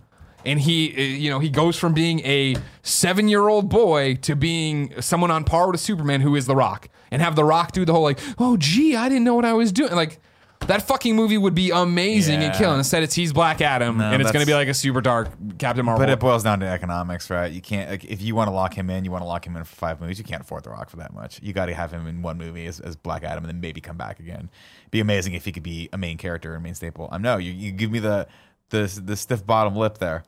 and 0.45 0.59
he, 0.59 0.93
uh, 0.97 1.01
you 1.01 1.29
know, 1.29 1.39
he 1.39 1.49
goes 1.49 1.77
from 1.77 1.93
being 1.93 2.19
a 2.21 2.55
seven-year-old 2.81 3.69
boy 3.69 4.15
to 4.21 4.35
being 4.35 4.93
someone 5.01 5.31
on 5.31 5.43
par 5.43 5.69
with 5.71 5.79
Superman, 5.79 6.21
who 6.21 6.35
is 6.35 6.45
The 6.45 6.55
Rock, 6.55 6.89
and 7.11 7.21
have 7.21 7.35
The 7.35 7.43
Rock 7.45 7.71
do 7.71 7.85
the 7.85 7.93
whole 7.93 8.03
like, 8.03 8.19
oh 8.39 8.57
gee, 8.57 8.95
I 8.95 9.09
didn't 9.09 9.23
know 9.23 9.35
what 9.35 9.45
I 9.45 9.53
was 9.53 9.71
doing, 9.71 9.93
like. 9.93 10.19
That 10.67 10.87
fucking 10.87 11.13
movie 11.13 11.37
would 11.37 11.55
be 11.55 11.71
amazing 11.71 12.35
and 12.35 12.53
Yeah. 12.53 12.57
killing. 12.57 12.77
Instead, 12.77 13.03
it's 13.03 13.13
he's 13.13 13.33
Black 13.33 13.59
Adam, 13.59 13.97
No, 13.97 14.05
and 14.05 14.21
it's 14.21 14.31
going 14.31 14.45
to 14.45 14.45
that's- 14.45 14.47
be 14.47 14.53
like 14.53 14.69
a 14.69 14.73
super 14.73 15.01
dark 15.01 15.27
Captain 15.57 15.83
Marvel. 15.83 16.01
But 16.05 16.09
it 16.09 16.21
boils 16.21 16.41
down 16.41 16.61
to 16.61 16.65
economics, 16.65 17.29
right? 17.29 17.51
You 17.51 17.59
can't 17.59 17.91
like, 17.91 18.05
if 18.05 18.21
you 18.21 18.33
want 18.33 18.47
to 18.47 18.53
lock 18.53 18.73
him 18.73 18.89
in, 18.89 19.03
you 19.03 19.11
want 19.11 19.23
to 19.23 19.27
lock 19.27 19.45
him 19.45 19.57
in 19.57 19.65
for 19.65 19.75
five 19.75 19.99
movies. 19.99 20.19
You 20.19 20.23
can't 20.23 20.41
afford 20.41 20.63
The 20.63 20.69
Rock 20.69 20.89
for 20.89 20.95
that 20.97 21.13
much. 21.13 21.41
You 21.43 21.51
got 21.51 21.65
to 21.65 21.73
have 21.73 21.91
him 21.91 22.07
in 22.07 22.21
one 22.21 22.37
movie 22.37 22.65
as, 22.65 22.79
as 22.79 22.95
Black 22.95 23.25
Adam, 23.25 23.43
and 23.43 23.53
then 23.53 23.59
maybe 23.59 23.81
come 23.81 23.97
back 23.97 24.21
again. 24.21 24.49
Be 24.89 25.01
amazing 25.01 25.33
if 25.33 25.43
he 25.43 25.51
could 25.51 25.63
be 25.63 25.89
a 25.91 25.97
main 25.97 26.17
character 26.17 26.53
and 26.53 26.63
main 26.63 26.75
staple. 26.75 27.09
I 27.11 27.17
know 27.17 27.35
you, 27.35 27.51
you 27.51 27.73
give 27.73 27.91
me 27.91 27.99
the 27.99 28.25
the 28.69 29.01
the 29.03 29.17
stiff 29.17 29.45
bottom 29.45 29.75
lip 29.75 29.97
there, 29.97 30.23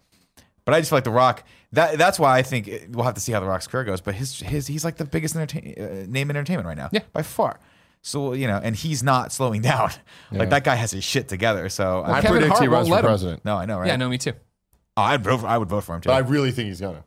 but 0.66 0.74
I 0.74 0.80
just 0.80 0.90
feel 0.90 0.98
like 0.98 1.04
The 1.06 1.12
Rock. 1.12 1.44
That 1.72 1.98
that's 1.98 2.20
why 2.20 2.38
I 2.38 2.42
think 2.42 2.68
it- 2.68 2.90
we'll 2.92 3.06
have 3.06 3.14
to 3.16 3.22
see 3.22 3.32
how 3.32 3.40
The 3.40 3.46
Rock's 3.48 3.68
career 3.68 3.84
goes. 3.84 4.02
But 4.02 4.16
his 4.16 4.40
his 4.40 4.68
he's 4.68 4.84
like 4.86 4.98
the 4.98 5.06
biggest 5.06 5.36
entertain, 5.36 5.76
uh, 5.80 6.06
name 6.12 6.30
in 6.30 6.36
entertainment 6.36 6.68
right 6.68 6.78
now, 6.78 6.90
Yeah. 6.92 7.02
by 7.14 7.22
far. 7.22 7.60
So 8.02 8.34
you 8.34 8.48
know, 8.48 8.60
and 8.64 8.76
he's 8.76 9.02
not 9.04 9.32
slowing 9.32 9.62
down. 9.72 9.92
Like 10.32 10.50
that 10.52 10.64
guy 10.64 10.76
has 10.76 10.92
his 10.92 11.04
shit 11.04 11.28
together. 11.28 11.70
So 11.70 12.02
I 12.02 12.14
I, 12.18 12.22
Kevin 12.22 12.32
predict 12.34 12.50
Hart 12.52 12.62
he 12.62 12.68
runs 12.68 12.88
for 12.88 12.94
let 12.96 13.04
him. 13.04 13.10
president. 13.10 13.46
no, 13.46 13.58
I 13.58 13.66
know, 13.66 13.80
right? 13.80 13.88
yeah, 13.88 13.96
no, 13.96 14.10
me 14.10 14.18
too. 14.18 14.34
Oh, 14.98 15.02
I'd 15.02 15.24
vote. 15.24 15.40
For, 15.42 15.48
I 15.48 15.58
would 15.58 15.70
vote 15.70 15.84
for 15.84 15.96
him 15.96 16.02
too. 16.02 16.10
But 16.10 16.16
I 16.16 16.20
really 16.20 16.52
think 16.52 16.68
he's 16.68 16.80
going 16.80 16.96
to. 16.96 17.04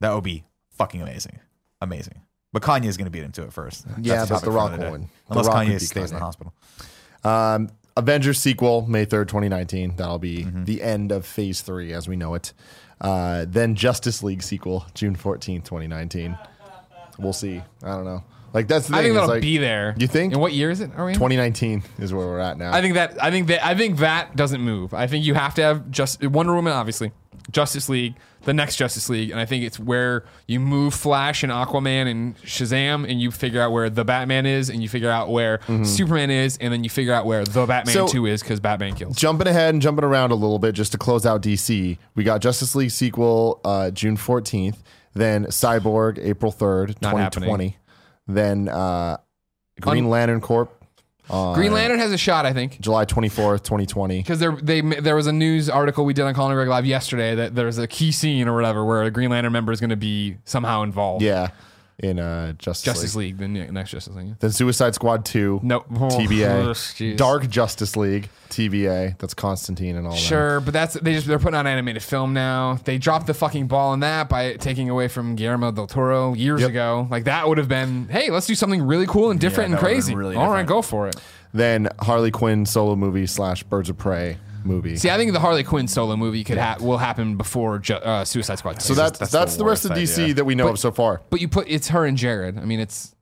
That 0.00 0.14
would 0.14 0.24
be 0.24 0.44
fucking 0.76 1.00
amazing. 1.00 1.38
Amazing. 1.80 2.20
But 2.52 2.62
Kanye 2.62 2.86
is 2.86 2.96
going 2.96 3.04
to 3.06 3.10
beat 3.10 3.22
him 3.22 3.32
to 3.32 3.44
it 3.44 3.52
first. 3.52 3.86
Yeah, 4.00 4.16
That's 4.16 4.28
but 4.30 4.34
topic 4.40 4.44
The 4.46 4.50
Rock 4.50 4.70
one. 4.72 4.80
will 4.80 4.90
day. 4.98 5.04
The 5.04 5.08
Unless 5.30 5.46
Rock 5.46 5.56
would 5.56 5.66
Kanye 5.68 5.78
beat 5.78 5.86
stays 5.86 6.10
in 6.10 6.16
the 6.18 6.24
hospital. 6.24 6.52
Um, 7.24 7.70
Avengers 7.96 8.38
sequel, 8.38 8.82
May 8.86 9.06
3rd, 9.06 9.28
2019. 9.28 9.96
That'll 9.96 10.18
be 10.18 10.44
Mm-hmm. 10.44 10.64
the 10.64 10.82
end 10.82 11.12
of 11.12 11.24
phase 11.26 11.60
three 11.60 11.92
as 11.92 12.08
we 12.08 12.16
know 12.16 12.34
it. 12.34 12.52
Uh, 13.00 13.46
then 13.48 13.74
Justice 13.74 14.22
League 14.22 14.42
sequel, 14.42 14.86
June 14.94 15.16
14th, 15.16 15.64
2019. 15.64 16.36
We'll 17.18 17.32
see. 17.32 17.62
I 17.82 17.88
don't 17.88 18.04
know. 18.04 18.22
Like, 18.52 18.66
that's 18.66 18.88
the 18.88 18.94
thing. 18.94 18.98
I 18.98 19.02
think 19.02 19.12
it's 19.12 19.20
that'll 19.20 19.34
like, 19.36 19.42
be 19.42 19.58
there. 19.58 19.94
You 19.96 20.06
think? 20.08 20.32
And 20.32 20.40
what 20.40 20.52
year 20.52 20.70
is 20.70 20.80
it? 20.80 20.90
Are 20.96 21.04
we 21.04 21.12
in? 21.12 21.14
2019 21.14 21.82
is 21.98 22.12
where 22.12 22.26
we're 22.26 22.40
at 22.40 22.58
now. 22.58 22.72
I 22.72 22.80
think 22.80 22.94
that 22.94 23.22
I 23.22 23.30
think 23.30 23.46
that 23.46 23.64
I 23.64 23.74
think 23.76 23.98
that 23.98 24.34
doesn't 24.34 24.60
move. 24.60 24.92
I 24.92 25.06
think 25.06 25.24
you 25.24 25.34
have 25.34 25.54
to 25.54 25.62
have 25.62 25.90
just 25.90 26.24
Wonder 26.24 26.54
Woman, 26.54 26.72
obviously, 26.72 27.12
Justice 27.50 27.88
League, 27.88 28.14
the 28.44 28.54
next 28.54 28.76
Justice 28.76 29.08
League, 29.08 29.30
and 29.30 29.38
I 29.40 29.44
think 29.44 29.64
it's 29.64 29.78
where 29.78 30.24
you 30.46 30.60
move 30.60 30.94
Flash 30.94 31.42
and 31.42 31.52
Aquaman 31.52 32.10
and 32.10 32.36
Shazam, 32.38 33.08
and 33.10 33.20
you 33.20 33.30
figure 33.30 33.60
out 33.60 33.72
where 33.72 33.90
the 33.90 34.04
Batman 34.04 34.46
is, 34.46 34.70
and 34.70 34.82
you 34.82 34.88
figure 34.88 35.10
out 35.10 35.30
where 35.30 35.60
Superman 35.84 36.30
is, 36.30 36.56
and 36.58 36.72
then 36.72 36.82
you 36.84 36.90
figure 36.90 37.12
out 37.12 37.26
where 37.26 37.44
the 37.44 37.66
Batman 37.66 37.92
So- 37.94 38.06
Two 38.08 38.26
is 38.26 38.42
because 38.42 38.60
Batman 38.60 38.94
kills. 38.94 39.16
Jumping 39.16 39.46
ahead 39.46 39.74
and 39.74 39.82
jumping 39.82 40.04
around 40.04 40.30
a 40.30 40.34
little 40.36 40.58
bit 40.58 40.74
just 40.74 40.92
to 40.92 40.98
close 40.98 41.26
out 41.26 41.42
DC, 41.42 41.98
we 42.14 42.24
got 42.24 42.40
Justice 42.40 42.74
League 42.74 42.90
sequel 42.92 43.60
uh, 43.64 43.90
June 43.90 44.16
14th, 44.16 44.76
then 45.14 45.46
Cyborg 45.46 46.18
April 46.24 46.52
3rd, 46.52 46.98
2020, 47.00 47.76
then 48.28 48.68
uh, 48.68 49.16
Green 49.80 50.04
Un- 50.04 50.10
Lantern 50.10 50.40
Corps. 50.40 50.68
Uh, 51.30 51.54
Green 51.54 51.72
Lantern 51.72 51.98
has 51.98 52.12
a 52.12 52.18
shot, 52.18 52.44
I 52.44 52.52
think. 52.52 52.80
July 52.80 53.04
24th, 53.04 53.62
2020. 53.62 54.18
Because 54.18 54.40
there, 54.40 54.52
they, 54.52 54.80
there 54.80 55.14
was 55.14 55.26
a 55.26 55.32
news 55.32 55.70
article 55.70 56.04
we 56.04 56.12
did 56.12 56.24
on 56.24 56.34
Colin 56.34 56.54
Greg 56.54 56.68
Live 56.68 56.84
yesterday 56.84 57.34
that 57.36 57.54
there's 57.54 57.78
a 57.78 57.86
key 57.86 58.10
scene 58.12 58.48
or 58.48 58.54
whatever 58.54 58.84
where 58.84 59.02
a 59.04 59.10
Green 59.10 59.30
Lantern 59.30 59.52
member 59.52 59.72
is 59.72 59.80
going 59.80 59.90
to 59.90 59.96
be 59.96 60.38
somehow 60.44 60.82
involved. 60.82 61.22
Yeah, 61.22 61.48
in 62.02 62.18
uh, 62.18 62.52
Justice, 62.54 62.82
Justice 62.84 63.14
League. 63.14 63.38
League, 63.38 63.38
the 63.38 63.48
ne- 63.48 63.70
next 63.70 63.90
Justice 63.90 64.14
League. 64.14 64.38
Then 64.40 64.50
Suicide 64.52 64.94
Squad 64.94 65.24
2. 65.24 65.60
Nope. 65.62 65.86
TBA. 65.90 66.64
Oh, 66.64 66.70
jeez. 66.70 67.16
Dark 67.16 67.48
Justice 67.48 67.96
League. 67.96 68.28
TBA. 68.48 69.16
That's 69.18 69.32
Constantine 69.34 69.96
and 69.96 70.06
all 70.06 70.12
that. 70.12 70.18
Sure, 70.18 70.60
but 70.60 70.72
that's 70.74 70.94
they 70.94 71.12
just 71.14 71.26
they're 71.26 71.38
putting 71.38 71.54
out 71.56 71.66
animated 71.66 72.02
film 72.02 72.32
now. 72.34 72.80
They 72.84 72.98
dropped 72.98 73.26
the 73.28 73.34
fucking 73.34 73.68
ball 73.68 73.92
on 73.92 74.00
that 74.00 74.28
by 74.28 74.54
taking 74.54 74.90
away 74.90 75.06
from 75.08 75.36
Guillermo 75.36 75.70
del 75.70 75.86
Toro 75.86 76.34
years 76.34 76.60
Yep. 76.62 76.70
ago. 76.70 77.06
Like 77.10 77.24
that 77.24 77.46
would 77.48 77.58
have 77.58 77.68
been, 77.68 78.08
hey, 78.08 78.30
let's 78.30 78.46
do 78.48 78.54
something 78.56 78.82
really 78.82 79.06
cool 79.06 79.30
and 79.30 79.38
different 79.38 79.70
Yeah, 79.70 79.76
and 79.76 79.84
that 79.84 79.88
would've 79.88 79.96
crazy. 79.96 80.12
been 80.12 80.18
really 80.18 80.36
All 80.36 80.48
right, 80.50 80.62
different. 80.62 80.68
go 80.68 80.82
for 80.82 81.06
it. 81.08 81.16
Then 81.54 81.88
Harley 82.00 82.30
Quinn 82.32 82.66
solo 82.66 82.96
movie 82.96 83.26
slash 83.26 83.62
Birds 83.62 83.88
of 83.88 83.98
Prey 83.98 84.38
movie. 84.64 84.96
See, 84.96 85.10
I 85.10 85.16
think 85.16 85.32
the 85.32 85.40
Harley 85.40 85.64
Quinn 85.64 85.88
solo 85.88 86.16
movie 86.16 86.44
could 86.44 86.58
ha- 86.58 86.76
will 86.80 86.98
happen 86.98 87.36
before 87.36 87.78
ju- 87.78 87.94
uh, 87.94 88.24
Suicide 88.24 88.58
Squad. 88.58 88.80
so 88.82 88.94
that's 88.94 89.18
that's 89.18 89.32
that's, 89.32 89.52
the 89.52 89.58
the, 89.58 89.64
rest 89.64 89.84
of 89.84 89.92
DC 89.92 90.22
idea. 90.22 90.34
that 90.34 90.44
we 90.44 90.54
know 90.54 90.64
But- 90.64 90.72
of 90.72 90.78
so 90.78 90.90
far. 90.92 91.20
but 91.30 91.40
you 91.40 91.48
put 91.48 91.68
it's 91.68 91.88
her 91.88 92.04
and 92.06 92.16
Jared. 92.16 92.58
I 92.58 92.64
mean, 92.64 92.80
it's 92.80 93.14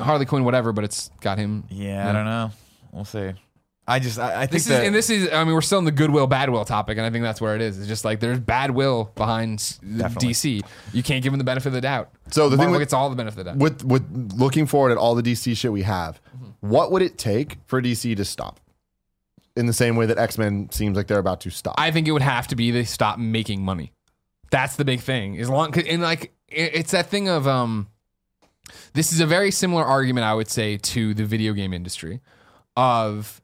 Harley 0.00 0.26
Quinn, 0.26 0.44
whatever, 0.44 0.72
but 0.72 0.84
it's 0.84 1.10
got 1.20 1.38
him. 1.38 1.64
Yeah, 1.68 2.08
I 2.08 2.12
don't 2.12 2.24
know. 2.24 2.50
We'll 2.92 3.04
see. 3.04 3.32
I 3.86 3.98
just 3.98 4.18
I, 4.18 4.34
I 4.34 4.38
think 4.46 4.52
This 4.52 4.62
is 4.62 4.68
that 4.68 4.84
and 4.86 4.94
this 4.94 5.10
is. 5.10 5.30
I 5.30 5.44
mean, 5.44 5.52
we're 5.52 5.60
still 5.60 5.78
in 5.78 5.84
the 5.84 5.92
goodwill 5.92 6.26
badwill 6.26 6.64
topic, 6.66 6.96
and 6.96 7.06
I 7.06 7.10
think 7.10 7.22
that's 7.22 7.38
where 7.38 7.54
it 7.54 7.60
is. 7.60 7.78
It's 7.78 7.86
just 7.86 8.02
like 8.02 8.18
there's 8.18 8.40
bad 8.40 8.70
will 8.70 9.12
behind 9.14 9.58
s- 9.60 9.78
Definitely. 9.78 10.30
DC. 10.30 10.62
You 10.94 11.02
can't 11.02 11.22
give 11.22 11.32
them 11.34 11.38
the 11.38 11.44
benefit 11.44 11.66
of 11.66 11.74
the 11.74 11.82
doubt. 11.82 12.08
So 12.30 12.44
the 12.48 12.56
thing 12.56 12.58
Marvel 12.68 12.72
with- 12.72 12.80
gets 12.80 12.94
all 12.94 13.10
the 13.10 13.16
benefit 13.16 13.40
of 13.40 13.44
the 13.44 13.50
doubt. 13.50 13.58
With 13.58 13.84
with 13.84 14.32
looking 14.38 14.64
forward 14.64 14.92
at 14.92 14.96
all 14.96 15.14
the 15.14 15.22
DC 15.22 15.54
shit 15.54 15.70
we 15.70 15.82
have, 15.82 16.18
what 16.60 16.92
would 16.92 17.02
it 17.02 17.18
take 17.18 17.58
for 17.66 17.82
DC 17.82 18.16
to 18.16 18.24
stop? 18.24 18.58
In 19.56 19.66
the 19.66 19.72
same 19.72 19.94
way 19.96 20.06
that 20.06 20.18
X 20.18 20.36
Men 20.36 20.68
seems 20.70 20.96
like 20.96 21.06
they're 21.06 21.18
about 21.18 21.40
to 21.42 21.50
stop. 21.50 21.74
I 21.78 21.90
think 21.90 22.08
it 22.08 22.12
would 22.12 22.22
have 22.22 22.48
to 22.48 22.56
be 22.56 22.70
they 22.70 22.84
stop 22.84 23.18
making 23.18 23.62
money. 23.64 23.92
That's 24.50 24.76
the 24.76 24.84
big 24.84 25.00
thing. 25.00 25.38
As 25.38 25.48
long 25.48 25.76
and 25.78 26.02
like 26.02 26.32
it's 26.48 26.90
that 26.92 27.06
thing 27.06 27.28
of 27.28 27.46
um 27.46 27.88
this 28.94 29.12
is 29.12 29.20
a 29.20 29.26
very 29.26 29.50
similar 29.50 29.84
argument 29.84 30.24
I 30.24 30.34
would 30.34 30.48
say 30.48 30.76
to 30.76 31.14
the 31.14 31.24
video 31.24 31.52
game 31.52 31.72
industry 31.72 32.20
of 32.76 33.40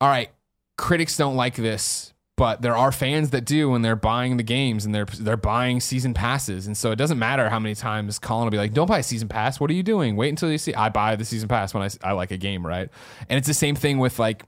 all 0.00 0.08
right, 0.08 0.30
critics 0.76 1.16
don't 1.16 1.34
like 1.34 1.56
this, 1.56 2.12
but 2.36 2.62
there 2.62 2.76
are 2.76 2.92
fans 2.92 3.30
that 3.30 3.44
do 3.44 3.74
and 3.74 3.84
they're 3.84 3.96
buying 3.96 4.36
the 4.36 4.42
games 4.42 4.84
and 4.84 4.94
they're 4.94 5.06
they're 5.06 5.36
buying 5.36 5.80
season 5.80 6.14
passes. 6.14 6.66
And 6.66 6.76
so 6.76 6.92
it 6.92 6.96
doesn't 6.96 7.18
matter 7.18 7.50
how 7.50 7.58
many 7.58 7.74
times 7.74 8.18
Colin 8.18 8.44
will 8.44 8.50
be 8.50 8.58
like, 8.58 8.72
"Don't 8.72 8.86
buy 8.86 8.98
a 8.98 9.02
season 9.02 9.28
pass. 9.28 9.58
What 9.58 9.70
are 9.70 9.74
you 9.74 9.82
doing? 9.82 10.14
Wait 10.16 10.28
until 10.28 10.50
you 10.50 10.58
see 10.58 10.74
I 10.74 10.88
buy 10.88 11.16
the 11.16 11.24
season 11.24 11.48
pass 11.48 11.74
when 11.74 11.82
I, 11.82 11.88
I 12.02 12.12
like 12.12 12.30
a 12.30 12.36
game, 12.36 12.66
right?" 12.66 12.88
And 13.28 13.38
it's 13.38 13.48
the 13.48 13.54
same 13.54 13.74
thing 13.74 13.98
with 13.98 14.18
like 14.18 14.44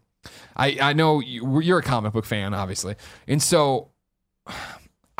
I, 0.57 0.77
I 0.81 0.93
know 0.93 1.21
you, 1.21 1.61
you're 1.61 1.79
a 1.79 1.83
comic 1.83 2.13
book 2.13 2.25
fan, 2.25 2.55
obviously, 2.55 2.97
and 3.27 3.43
so 3.43 3.91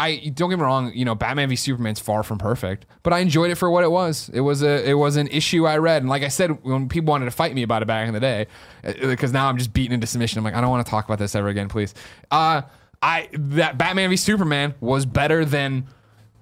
I 0.01 0.17
don't 0.35 0.49
get 0.49 0.59
me 0.59 0.65
wrong. 0.65 0.93
You 0.95 1.05
know, 1.05 1.15
Batman 1.15 1.51
v 1.51 1.57
Superman's 1.57 2.01
far 2.01 2.23
from 2.23 2.39
perfect, 2.39 2.87
but 3.03 3.13
I 3.13 3.19
enjoyed 3.19 3.51
it 3.51 3.57
for 3.57 3.71
what 3.71 3.85
it 3.85 3.91
was. 3.91 4.31
It 4.33 4.41
was 4.41 4.63
a 4.63 4.89
it 4.89 4.95
was 4.95 5.17
an 5.17 5.29
issue 5.29 5.67
I 5.67 5.77
read, 5.77 6.03
and 6.03 6.09
like 6.09 6.23
I 6.23 6.29
said, 6.29 6.65
when 6.65 6.89
people 6.89 7.11
wanted 7.11 7.27
to 7.27 7.31
fight 7.31 7.55
me 7.55 7.63
about 7.63 7.83
it 7.83 7.85
back 7.85 8.09
in 8.09 8.15
the 8.15 8.21
day, 8.21 8.47
uh, 8.83 8.89
uh, 8.89 9.07
because 9.09 9.31
now 9.31 9.51
I'm 9.51 9.59
just 9.59 9.75
beaten 9.75 9.93
into 9.93 10.07
submission. 10.07 10.39
I'm 10.39 10.45
like, 10.45 10.55
I 10.55 10.63
don't 10.63 10.71
want 10.71 10.87
to 10.87 10.91
talk 10.91 11.05
about 11.05 11.19
this 11.19 11.35
ever 11.35 11.49
again, 11.49 11.69
please. 11.69 11.93
Uh, 12.31 12.63
I 13.03 13.29
that 13.33 13.77
Batman 13.77 14.09
v 14.09 14.17
Superman 14.17 14.75
was 14.81 15.05
better 15.05 15.45
than 15.45 15.87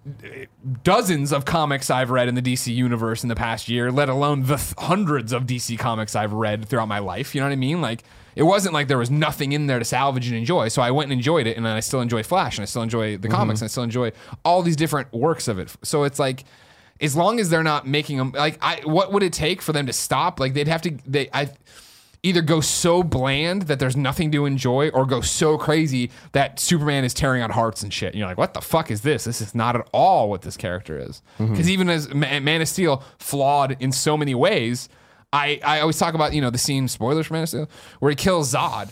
uh, 0.07 0.29
dozens 0.85 1.33
of 1.33 1.45
comics 1.45 1.91
I've 1.91 2.11
read 2.11 2.29
in 2.29 2.37
the 2.37 2.43
DC 2.43 2.73
universe 2.73 3.25
in 3.25 3.29
the 3.29 3.37
past 3.37 3.69
year, 3.69 3.91
let 3.91 4.09
alone 4.09 4.43
the 4.43 4.57
th- 4.57 4.75
hundreds 4.79 5.33
of 5.33 5.47
DC 5.47 5.77
comics 5.81 6.15
I've 6.15 6.33
read 6.33 6.69
throughout 6.69 6.87
my 6.87 7.01
life. 7.01 7.35
You 7.35 7.41
know 7.41 7.49
what 7.49 7.55
I 7.55 7.57
mean? 7.57 7.81
Like, 7.81 8.05
it 8.39 8.45
wasn't 8.45 8.73
like 8.73 8.87
there 8.87 8.99
was 8.99 9.11
nothing 9.11 9.51
in 9.51 9.67
there 9.67 9.81
to 9.81 9.85
salvage 9.85 10.29
and 10.29 10.37
enjoy. 10.37 10.69
So 10.69 10.81
I 10.81 10.93
went 10.93 11.11
and 11.11 11.19
enjoyed 11.19 11.49
it, 11.49 11.57
and 11.57 11.67
then 11.67 11.75
I 11.75 11.81
still 11.81 12.01
enjoy 12.01 12.23
Flash, 12.23 12.57
and 12.57 12.63
I 12.63 12.67
still 12.67 12.83
enjoy 12.83 13.17
the 13.17 13.27
mm-hmm. 13.27 13.37
comics, 13.37 13.61
and 13.61 13.67
I 13.67 13.69
still 13.69 13.83
enjoy 13.83 14.13
all 14.45 14.63
these 14.63 14.77
different 14.77 15.13
works 15.13 15.49
of 15.49 15.59
it. 15.59 15.75
So 15.83 16.05
it's 16.05 16.21
like, 16.21 16.45
as 17.01 17.17
long 17.17 17.41
as 17.41 17.51
they're 17.51 17.65
not 17.65 17.89
making 17.89 18.17
them, 18.17 18.31
like, 18.31 18.57
I 18.63 18.83
what 18.85 19.13
would 19.13 19.25
it 19.25 19.33
take 19.33 19.61
for 19.61 19.73
them 19.73 19.87
to 19.87 19.93
stop? 19.93 20.39
Like, 20.39 20.55
they'd 20.55 20.69
have 20.69 20.83
to, 20.83 20.97
they, 21.05 21.29
I, 21.33 21.51
either 22.23 22.41
go 22.41 22.61
so 22.61 23.03
bland 23.03 23.63
that 23.63 23.81
there's 23.81 23.97
nothing 23.97 24.31
to 24.31 24.47
enjoy 24.47 24.89
or 24.91 25.05
go 25.05 25.21
so 25.21 25.59
crazy 25.59 26.09
that 26.31 26.61
Superman 26.61 27.03
is 27.03 27.15
tearing 27.15 27.43
out 27.43 27.51
hearts 27.51 27.83
and 27.83 27.93
shit. 27.93 28.11
And 28.13 28.21
you're 28.21 28.29
like, 28.29 28.39
what 28.39 28.55
the 28.55 28.61
fuck 28.61 28.93
is 28.93 29.01
this? 29.01 29.25
This 29.25 29.41
is 29.41 29.53
not 29.53 29.75
at 29.75 29.89
all 29.93 30.31
what 30.31 30.43
this 30.43 30.57
character 30.57 30.97
is. 30.97 31.23
Mm-hmm. 31.41 31.55
Because 31.55 31.69
even 31.69 31.89
as 31.89 32.15
Ma- 32.15 32.39
Man 32.39 32.63
of 32.63 32.69
Steel, 32.69 33.03
flawed 33.19 33.77
in 33.81 33.91
so 33.91 34.17
many 34.17 34.37
ways, 34.37 34.89
I, 35.33 35.61
I 35.65 35.81
always 35.81 35.99
talk 35.99 36.15
about, 36.15 36.33
you 36.33 36.41
know, 36.41 36.51
the 36.51 36.59
scene, 36.59 36.89
spoilers 36.89 37.27
for 37.27 37.35
Man 37.35 37.43
of 37.43 37.49
Steel, 37.49 37.71
where 38.01 38.11
he 38.11 38.17
kills 38.17 38.53
Zod 38.53 38.91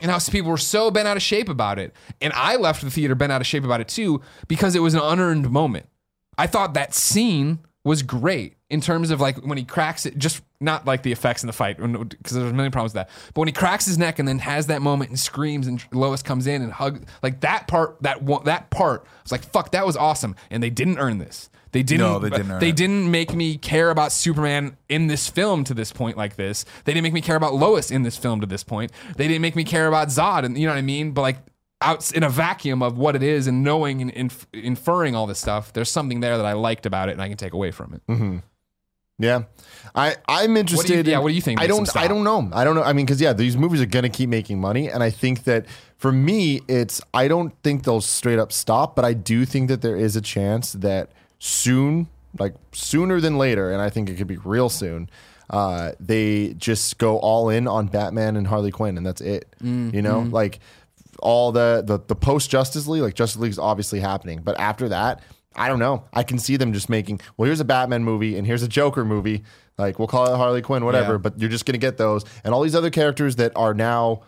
and 0.00 0.10
how 0.10 0.18
people 0.18 0.50
were 0.50 0.56
so 0.56 0.90
bent 0.90 1.06
out 1.06 1.16
of 1.16 1.22
shape 1.22 1.48
about 1.48 1.78
it. 1.78 1.94
And 2.20 2.32
I 2.34 2.56
left 2.56 2.82
the 2.82 2.90
theater 2.90 3.14
bent 3.14 3.32
out 3.32 3.40
of 3.40 3.46
shape 3.46 3.64
about 3.64 3.80
it 3.80 3.88
too 3.88 4.22
because 4.48 4.74
it 4.74 4.80
was 4.80 4.94
an 4.94 5.00
unearned 5.00 5.50
moment. 5.50 5.86
I 6.38 6.46
thought 6.46 6.74
that 6.74 6.94
scene 6.94 7.58
was 7.84 8.02
great 8.02 8.56
in 8.68 8.80
terms 8.80 9.10
of 9.10 9.20
like 9.20 9.38
when 9.38 9.58
he 9.58 9.64
cracks 9.64 10.04
it, 10.06 10.16
just 10.18 10.42
not 10.60 10.86
like 10.86 11.02
the 11.02 11.12
effects 11.12 11.42
in 11.42 11.46
the 11.46 11.52
fight 11.52 11.78
because 11.78 12.36
there's 12.36 12.50
a 12.50 12.54
million 12.54 12.72
problems 12.72 12.90
with 12.94 13.06
that. 13.06 13.10
But 13.34 13.40
when 13.40 13.48
he 13.48 13.52
cracks 13.52 13.86
his 13.86 13.98
neck 13.98 14.18
and 14.18 14.28
then 14.28 14.38
has 14.38 14.66
that 14.66 14.82
moment 14.82 15.10
and 15.10 15.18
screams 15.18 15.66
and 15.66 15.82
Lois 15.92 16.22
comes 16.22 16.46
in 16.46 16.62
and 16.62 16.72
hugs, 16.72 17.04
like 17.22 17.40
that 17.40 17.68
part, 17.68 18.02
that 18.02 18.22
one, 18.22 18.44
that 18.44 18.70
part 18.70 19.04
I 19.06 19.22
was 19.22 19.32
like, 19.32 19.44
fuck, 19.44 19.72
that 19.72 19.86
was 19.86 19.96
awesome. 19.96 20.36
And 20.50 20.62
they 20.62 20.70
didn't 20.70 20.98
earn 20.98 21.18
this. 21.18 21.50
They 21.72 21.82
didn't. 21.82 22.00
No, 22.06 22.18
they 22.18 22.30
didn't 22.30 22.58
They 22.58 22.72
didn't 22.72 23.10
make 23.10 23.32
me 23.34 23.56
care 23.56 23.90
about 23.90 24.12
Superman 24.12 24.76
in 24.88 25.06
this 25.06 25.28
film 25.28 25.64
to 25.64 25.74
this 25.74 25.92
point 25.92 26.16
like 26.16 26.36
this. 26.36 26.64
They 26.84 26.92
didn't 26.92 27.04
make 27.04 27.12
me 27.12 27.20
care 27.20 27.36
about 27.36 27.54
Lois 27.54 27.90
in 27.90 28.02
this 28.02 28.16
film 28.16 28.40
to 28.40 28.46
this 28.46 28.64
point. 28.64 28.90
They 29.16 29.28
didn't 29.28 29.42
make 29.42 29.54
me 29.56 29.64
care 29.64 29.86
about 29.86 30.08
Zod, 30.08 30.44
and 30.44 30.58
you 30.58 30.66
know 30.66 30.72
what 30.72 30.78
I 30.78 30.82
mean. 30.82 31.12
But 31.12 31.22
like 31.22 31.38
out 31.80 32.10
in 32.12 32.22
a 32.22 32.28
vacuum 32.28 32.82
of 32.82 32.98
what 32.98 33.16
it 33.16 33.22
is 33.22 33.46
and 33.46 33.62
knowing 33.62 34.02
and 34.02 34.10
inf- 34.10 34.46
inferring 34.52 35.14
all 35.14 35.26
this 35.26 35.38
stuff, 35.38 35.72
there's 35.72 35.90
something 35.90 36.20
there 36.20 36.36
that 36.36 36.44
I 36.44 36.52
liked 36.54 36.86
about 36.86 37.08
it 37.08 37.12
and 37.12 37.22
I 37.22 37.28
can 37.28 37.36
take 37.36 37.52
away 37.54 37.70
from 37.70 37.94
it. 37.94 38.02
Mm-hmm. 38.06 38.38
Yeah, 39.18 39.42
I 39.94 40.16
I'm 40.26 40.56
interested. 40.56 41.06
yeah, 41.06 41.18
in- 41.18 41.22
what 41.22 41.28
do 41.28 41.34
you 41.34 41.42
think 41.42 41.60
I 41.60 41.66
don't. 41.66 41.94
I 41.94 42.08
don't 42.08 42.24
know. 42.24 42.50
I 42.52 42.64
don't 42.64 42.74
know. 42.74 42.82
I 42.82 42.94
mean, 42.94 43.04
because 43.04 43.20
yeah, 43.20 43.32
these 43.34 43.56
movies 43.56 43.80
are 43.80 43.86
gonna 43.86 44.08
keep 44.08 44.28
making 44.30 44.60
money, 44.60 44.90
and 44.90 45.02
I 45.02 45.10
think 45.10 45.44
that 45.44 45.66
for 45.98 46.10
me, 46.10 46.62
it's 46.68 47.02
I 47.12 47.28
don't 47.28 47.54
think 47.62 47.84
they'll 47.84 48.00
straight 48.00 48.38
up 48.38 48.50
stop, 48.50 48.96
but 48.96 49.04
I 49.04 49.12
do 49.12 49.44
think 49.44 49.68
that 49.68 49.82
there 49.82 49.96
is 49.96 50.16
a 50.16 50.22
chance 50.22 50.72
that 50.72 51.10
soon, 51.40 52.06
like 52.38 52.54
sooner 52.70 53.20
than 53.20 53.36
later, 53.38 53.72
and 53.72 53.82
I 53.82 53.90
think 53.90 54.08
it 54.08 54.16
could 54.16 54.28
be 54.28 54.36
real 54.36 54.68
soon. 54.68 55.10
Uh, 55.48 55.92
they 55.98 56.54
just 56.54 56.98
go 56.98 57.18
all 57.18 57.48
in 57.50 57.66
on 57.66 57.88
Batman 57.88 58.36
and 58.36 58.46
Harley 58.46 58.70
Quinn, 58.70 58.96
and 58.96 59.04
that's 59.04 59.20
it. 59.20 59.52
Mm, 59.60 59.92
You 59.92 60.02
know, 60.02 60.20
like 60.20 60.60
all 61.18 61.50
the 61.50 61.82
the, 61.84 61.98
the 62.06 62.14
post 62.14 62.50
Justice 62.50 62.86
League, 62.86 63.02
like 63.02 63.14
Justice 63.14 63.40
League 63.40 63.50
is 63.50 63.58
obviously 63.58 63.98
happening, 63.98 64.42
but 64.44 64.60
after 64.60 64.88
that, 64.90 65.22
I 65.56 65.66
don't 65.66 65.80
know. 65.80 66.04
I 66.12 66.22
can 66.22 66.38
see 66.38 66.56
them 66.56 66.72
just 66.72 66.88
making 66.88 67.20
well, 67.36 67.46
here's 67.46 67.58
a 67.58 67.64
Batman 67.64 68.04
movie 68.04 68.38
and 68.38 68.46
here's 68.46 68.62
a 68.62 68.68
Joker 68.68 69.04
movie. 69.04 69.42
Like 69.76 69.98
we'll 69.98 70.06
call 70.08 70.32
it 70.32 70.36
Harley 70.36 70.62
Quinn, 70.62 70.84
whatever. 70.84 71.14
Yeah. 71.14 71.18
But 71.18 71.40
you're 71.40 71.50
just 71.50 71.66
gonna 71.66 71.78
get 71.78 71.96
those 71.96 72.24
and 72.44 72.54
all 72.54 72.62
these 72.62 72.76
other 72.76 72.90
characters 72.90 73.36
that 73.36 73.50
are 73.56 73.74
now 73.74 74.22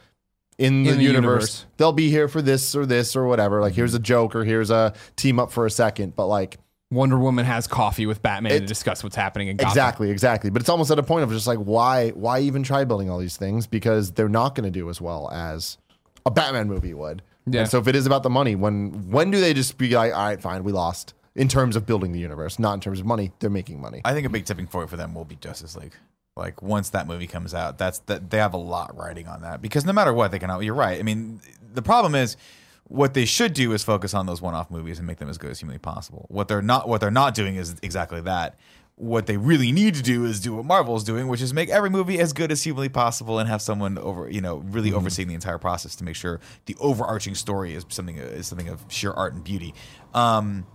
in 0.59 0.83
the, 0.83 0.91
In 0.91 0.99
the 0.99 1.05
universe, 1.05 1.15
universe. 1.15 1.67
They'll 1.77 1.93
be 1.93 2.11
here 2.11 2.27
for 2.27 2.43
this 2.43 2.75
or 2.75 2.85
this 2.85 3.15
or 3.15 3.27
whatever. 3.27 3.61
Like 3.61 3.75
here's 3.75 3.95
a 3.95 3.99
Joker, 4.01 4.45
here's 4.45 4.71
a 4.71 4.93
team 5.15 5.39
up 5.39 5.53
for 5.53 5.67
a 5.67 5.71
second, 5.71 6.17
but 6.17 6.27
like 6.27 6.59
Wonder 6.93 7.19
Woman 7.19 7.45
has 7.47 7.67
coffee 7.67 8.07
with 8.07 8.23
Batman 8.23 8.53
It- 8.53 8.61
to 8.61 8.67
discuss 8.67 9.03
what's 9.03 9.17
happening 9.17 9.49
in 9.49 9.57
Gotham. 9.57 9.71
Exactly, 9.71 10.11
exactly. 10.11 10.51
But 10.51 10.61
it's 10.63 10.69
almost 10.69 10.91
at 10.91 10.99
a 10.99 11.03
point 11.03 11.25
of 11.25 11.31
just 11.31 11.47
like 11.47 11.59
why 11.59 12.11
why 12.11 12.41
even 12.41 12.63
try 12.63 12.85
building 12.85 13.09
all 13.11 13.19
these 13.19 13.37
things 13.37 13.67
because 13.67 14.13
they're 14.13 14.29
not 14.29 14.55
going 14.55 14.65
to 14.65 14.71
do 14.71 14.89
as 14.91 15.01
well 15.01 15.31
as 15.33 15.79
a 16.27 16.31
Batman 16.31 16.69
movie 16.69 16.95
would. 16.95 17.23
Yeah. 17.47 17.63
And 17.63 17.71
so 17.71 17.79
if 17.79 17.89
it 17.89 17.97
is 17.97 18.07
about 18.07 18.23
the 18.23 18.31
money, 18.31 18.55
when 18.55 19.11
when 19.11 19.31
do 19.31 19.41
they 19.41 19.55
just 19.55 19.79
be 19.79 19.91
like, 19.91 20.13
all 20.15 20.25
right, 20.27 20.41
fine, 20.41 20.63
we 20.65 20.73
lost 20.73 21.15
in 21.35 21.49
terms 21.49 21.77
of 21.77 21.87
building 21.87 22.13
the 22.13 22.21
universe, 22.21 22.59
not 22.59 22.75
in 22.75 22.81
terms 22.81 23.01
of 23.01 23.07
money. 23.07 23.33
They're 23.41 23.49
making 23.51 23.81
money. 23.81 24.03
I 24.05 24.13
think 24.13 24.27
a 24.27 24.31
big 24.31 24.45
tipping 24.45 24.67
point 24.67 24.91
for 24.91 24.97
them 24.97 25.15
will 25.15 25.25
be 25.25 25.37
Justice 25.37 25.75
League. 25.77 25.95
Like 26.37 26.63
once 26.63 26.91
that 26.91 27.07
movie 27.07 27.27
comes 27.27 27.53
out, 27.55 27.79
that's 27.79 27.99
that 28.01 28.31
they 28.31 28.39
have 28.39 28.55
a 28.55 28.59
lot 28.59 28.97
riding 28.97 29.27
on 29.29 29.43
that 29.43 29.61
because 29.63 29.85
no 29.85 29.93
matter 29.93 30.13
what 30.13 30.31
they 30.31 30.39
can. 30.39 30.51
out- 30.51 30.63
You're 30.63 30.75
right. 30.75 30.99
I 30.99 31.03
mean, 31.03 31.41
the 31.75 31.83
problem 31.83 32.15
is 32.15 32.37
what 32.85 33.15
they 33.15 33.25
should 33.25 33.55
do 33.55 33.73
is 33.73 33.83
focus 33.83 34.13
on 34.13 34.27
those 34.27 34.43
one-off 34.43 34.71
movies 34.71 34.99
and 34.99 35.07
make 35.07 35.19
them 35.19 35.29
as 35.29 35.39
good 35.39 35.51
as 35.51 35.61
humanly 35.61 35.79
possible. 35.79 36.27
What 36.29 36.49
they're 36.49 36.63
not 36.63 36.89
what 36.89 37.01
they're 37.01 37.11
not 37.11 37.35
doing 37.35 37.57
is 37.57 37.77
exactly 37.83 38.21
that. 38.23 38.57
What 38.97 39.27
they 39.27 39.39
really 39.39 39.73
need 39.73 39.95
to 39.95 40.03
do 40.03 40.27
is 40.27 40.39
do 40.39 40.55
what 40.55 40.67
Marvel's 40.67 41.03
doing, 41.03 41.27
which 41.27 41.41
is 41.41 41.55
make 41.55 41.71
every 41.71 41.89
movie 41.89 42.21
as 42.21 42.35
good 42.35 42.53
as 42.53 42.63
humanly 42.63 42.91
possible 42.91 43.39
and 43.39 43.49
have 43.49 43.63
someone 43.63 43.97
over, 43.97 44.29
you 44.29 44.43
know, 44.43 44.57
really 44.57 44.93
overseeing 44.93 45.29
the 45.29 45.35
entire 45.35 45.57
process 45.59 45.97
to 45.97 46.05
make 46.05 46.15
sure 46.15 46.41
the 46.67 46.77
overarching 46.79 47.35
story 47.35 47.75
is 47.75 47.87
something 47.89 48.19
is 48.19 48.47
something 48.47 48.69
of 48.69 48.85
sheer 48.89 49.13
art 49.13 49.33
and 49.33 49.43
beauty. 49.43 49.75
Um, 50.13 50.67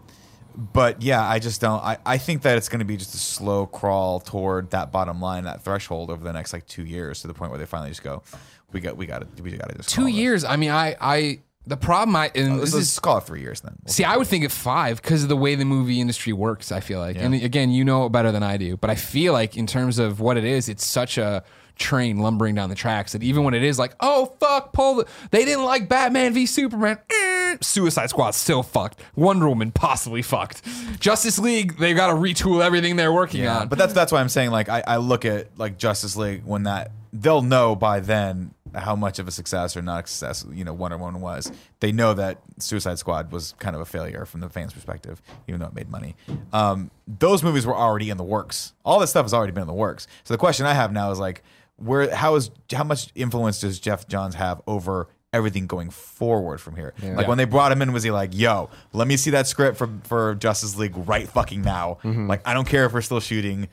but 0.56 1.04
yeah, 1.04 1.24
I 1.24 1.38
just 1.38 1.62
don't. 1.62 1.82
I, 1.84 2.00
I 2.04 2.18
think 2.18 2.42
that 2.42 2.58
it's 2.58 2.68
going 2.68 2.80
to 2.80 2.86
be 2.86 2.98
just 2.98 3.14
a 3.14 3.20
slow 3.20 3.68
crawl 3.68 4.20
toward 4.20 4.72
that 4.72 4.92
bottom 4.92 5.22
line, 5.22 5.44
that 5.44 5.62
threshold 5.62 6.10
over 6.10 6.24
the 6.24 6.34
next 6.34 6.52
like 6.52 6.66
two 6.66 6.84
years 6.84 7.22
to 7.22 7.28
the 7.28 7.36
point 7.36 7.52
where 7.52 7.60
they 7.60 7.68
finally 7.68 7.92
just 7.92 8.04
go, 8.04 8.24
we 8.72 8.80
got, 8.82 8.98
we 8.98 9.06
got 9.06 9.38
to, 9.38 9.44
we 9.44 9.52
got 9.52 9.70
to 9.70 9.76
just 9.76 9.90
Two 9.90 10.02
call 10.02 10.06
this." 10.06 10.16
years. 10.16 10.44
I 10.44 10.56
mean, 10.56 10.72
I, 10.72 10.96
I, 11.00 11.40
The 11.68 11.78
problem 11.78 12.16
I 12.16 12.32
and 12.34 12.58
Let's, 12.60 12.72
this 12.72 12.82
is 12.82 12.88
let's 12.90 13.00
call 13.00 13.18
it 13.18 13.26
three 13.26 13.42
years 13.42 13.62
then. 13.62 13.76
We'll 13.84 13.94
See, 13.94 14.04
I 14.04 14.16
would 14.18 14.28
think 14.28 14.44
at 14.46 14.52
five 14.52 15.02
because 15.02 15.24
of 15.24 15.30
the 15.30 15.36
way 15.38 15.56
the 15.56 15.66
movie 15.66 16.00
industry 16.02 16.34
works. 16.34 16.72
I 16.72 16.80
feel 16.80 17.00
like, 17.00 17.18
and 17.18 17.34
again, 17.36 17.72
you 17.72 17.84
know 17.84 18.06
it 18.06 18.12
better 18.12 18.32
than 18.32 18.42
I 18.44 18.58
do, 18.58 18.78
but 18.78 18.90
I 18.90 18.96
feel 18.96 19.34
like 19.34 19.58
in 19.58 19.68
terms 19.68 20.00
of 20.00 20.20
what 20.20 20.38
it 20.38 20.44
is, 20.46 20.70
it's 20.70 20.86
such 20.86 21.18
a 21.18 21.44
train 21.76 22.18
lumbering 22.18 22.56
down 22.56 22.70
the 22.70 22.76
tracks 22.76 23.12
that 23.12 23.22
even 23.22 23.44
when 23.44 23.54
it 23.54 23.62
is 23.64 23.78
like, 23.78 23.94
oh 24.00 24.34
fuck, 24.40 24.74
pull 24.74 24.96
the, 24.96 25.06
they 25.30 25.46
didn't 25.46 25.64
like 25.66 25.88
Batman 25.88 26.34
v 26.34 26.46
Superman. 26.48 26.98
eh, 27.12 27.58
Suicide 27.62 28.10
Squad 28.10 28.32
still 28.32 28.64
fucked. 28.64 29.00
Wonder 29.16 29.48
Woman 29.48 29.72
possibly 29.72 30.22
fucked. 30.24 30.64
Justice 31.00 31.38
League, 31.38 31.78
they've 31.78 31.96
got 31.96 32.08
to 32.08 32.14
retool 32.14 32.64
everything 32.64 32.96
they're 32.96 33.14
working 33.14 33.44
Yeah, 33.44 33.60
on. 33.60 33.68
but 33.68 33.78
that's 33.78 33.94
that's 33.94 34.12
why 34.12 34.22
I'm 34.22 34.30
saying 34.30 34.50
like 34.52 34.70
I, 34.70 34.84
I 34.88 34.98
look 34.98 35.24
at 35.26 35.50
like 35.60 35.78
Justice 35.78 36.16
League 36.16 36.44
when 36.46 36.64
that 36.64 36.92
they'll 37.14 37.42
know 37.44 37.76
by 37.76 38.00
then 38.00 38.54
how 38.78 38.96
much 38.96 39.20
of 39.20 39.28
a 39.28 39.32
success 39.32 39.76
or 39.76 39.82
not 39.82 40.06
a 40.06 40.08
success 40.08 40.46
you 40.52 40.64
know 40.64 40.74
Wonder 40.74 40.98
Woman 40.98 41.22
was. 41.22 41.52
They 41.80 41.92
know 41.92 42.14
that 42.14 42.40
Suicide 42.60 43.00
Squad 43.00 43.32
was 43.32 43.54
kind 43.60 43.76
of 43.76 43.82
a 43.82 43.86
failure 43.86 44.26
from 44.26 44.42
the 44.42 44.50
fans' 44.50 44.74
perspective, 44.74 45.22
even 45.48 45.60
though 45.60 45.68
it 45.68 45.76
made 45.76 45.90
money. 45.90 46.16
Um, 46.54 46.92
those 47.08 47.44
movies 47.44 47.66
were 47.66 47.76
already 47.76 48.10
in 48.10 48.18
the 48.18 48.24
works. 48.24 48.74
All 48.86 49.00
this 49.00 49.10
stuff 49.10 49.24
has 49.26 49.34
already 49.34 49.52
been 49.52 49.62
in 49.62 49.68
the 49.68 49.74
works. 49.74 50.08
So 50.24 50.34
the 50.34 50.38
question 50.38 50.66
I 50.66 50.74
have 50.74 50.92
now 50.92 51.12
is 51.12 51.20
like, 51.20 51.44
where 51.78 52.14
how 52.16 52.36
is 52.36 52.52
how 52.74 52.84
much 52.84 53.10
influence 53.16 53.62
does 53.62 53.80
Geoff 53.80 54.08
Johns 54.08 54.36
have 54.36 54.62
over? 54.68 55.08
Everything 55.34 55.68
going 55.68 55.90
forward 55.90 56.62
from 56.62 56.78
here. 56.78 56.94
Like 57.04 57.28
when 57.28 57.38
they 57.38 57.44
brought 57.46 57.72
him 57.74 57.82
in, 57.82 57.92
was 57.92 58.02
he 58.02 58.12
like, 58.12 58.30
"Yo, 58.34 58.70
let 58.94 59.10
me 59.10 59.18
see 59.18 59.32
that 59.32 59.46
script 59.46 59.78
for 59.78 59.90
for 60.06 60.36
Justice 60.36 60.78
League 60.78 60.94
right 60.96 61.28
fucking 61.28 61.62
now"? 61.62 61.98
Like 62.28 62.42
I 62.48 62.54
don't 62.54 62.68
care 62.68 62.86
if 62.86 62.94
we're 62.94 63.02
still 63.02 63.20
shooting 63.20 63.68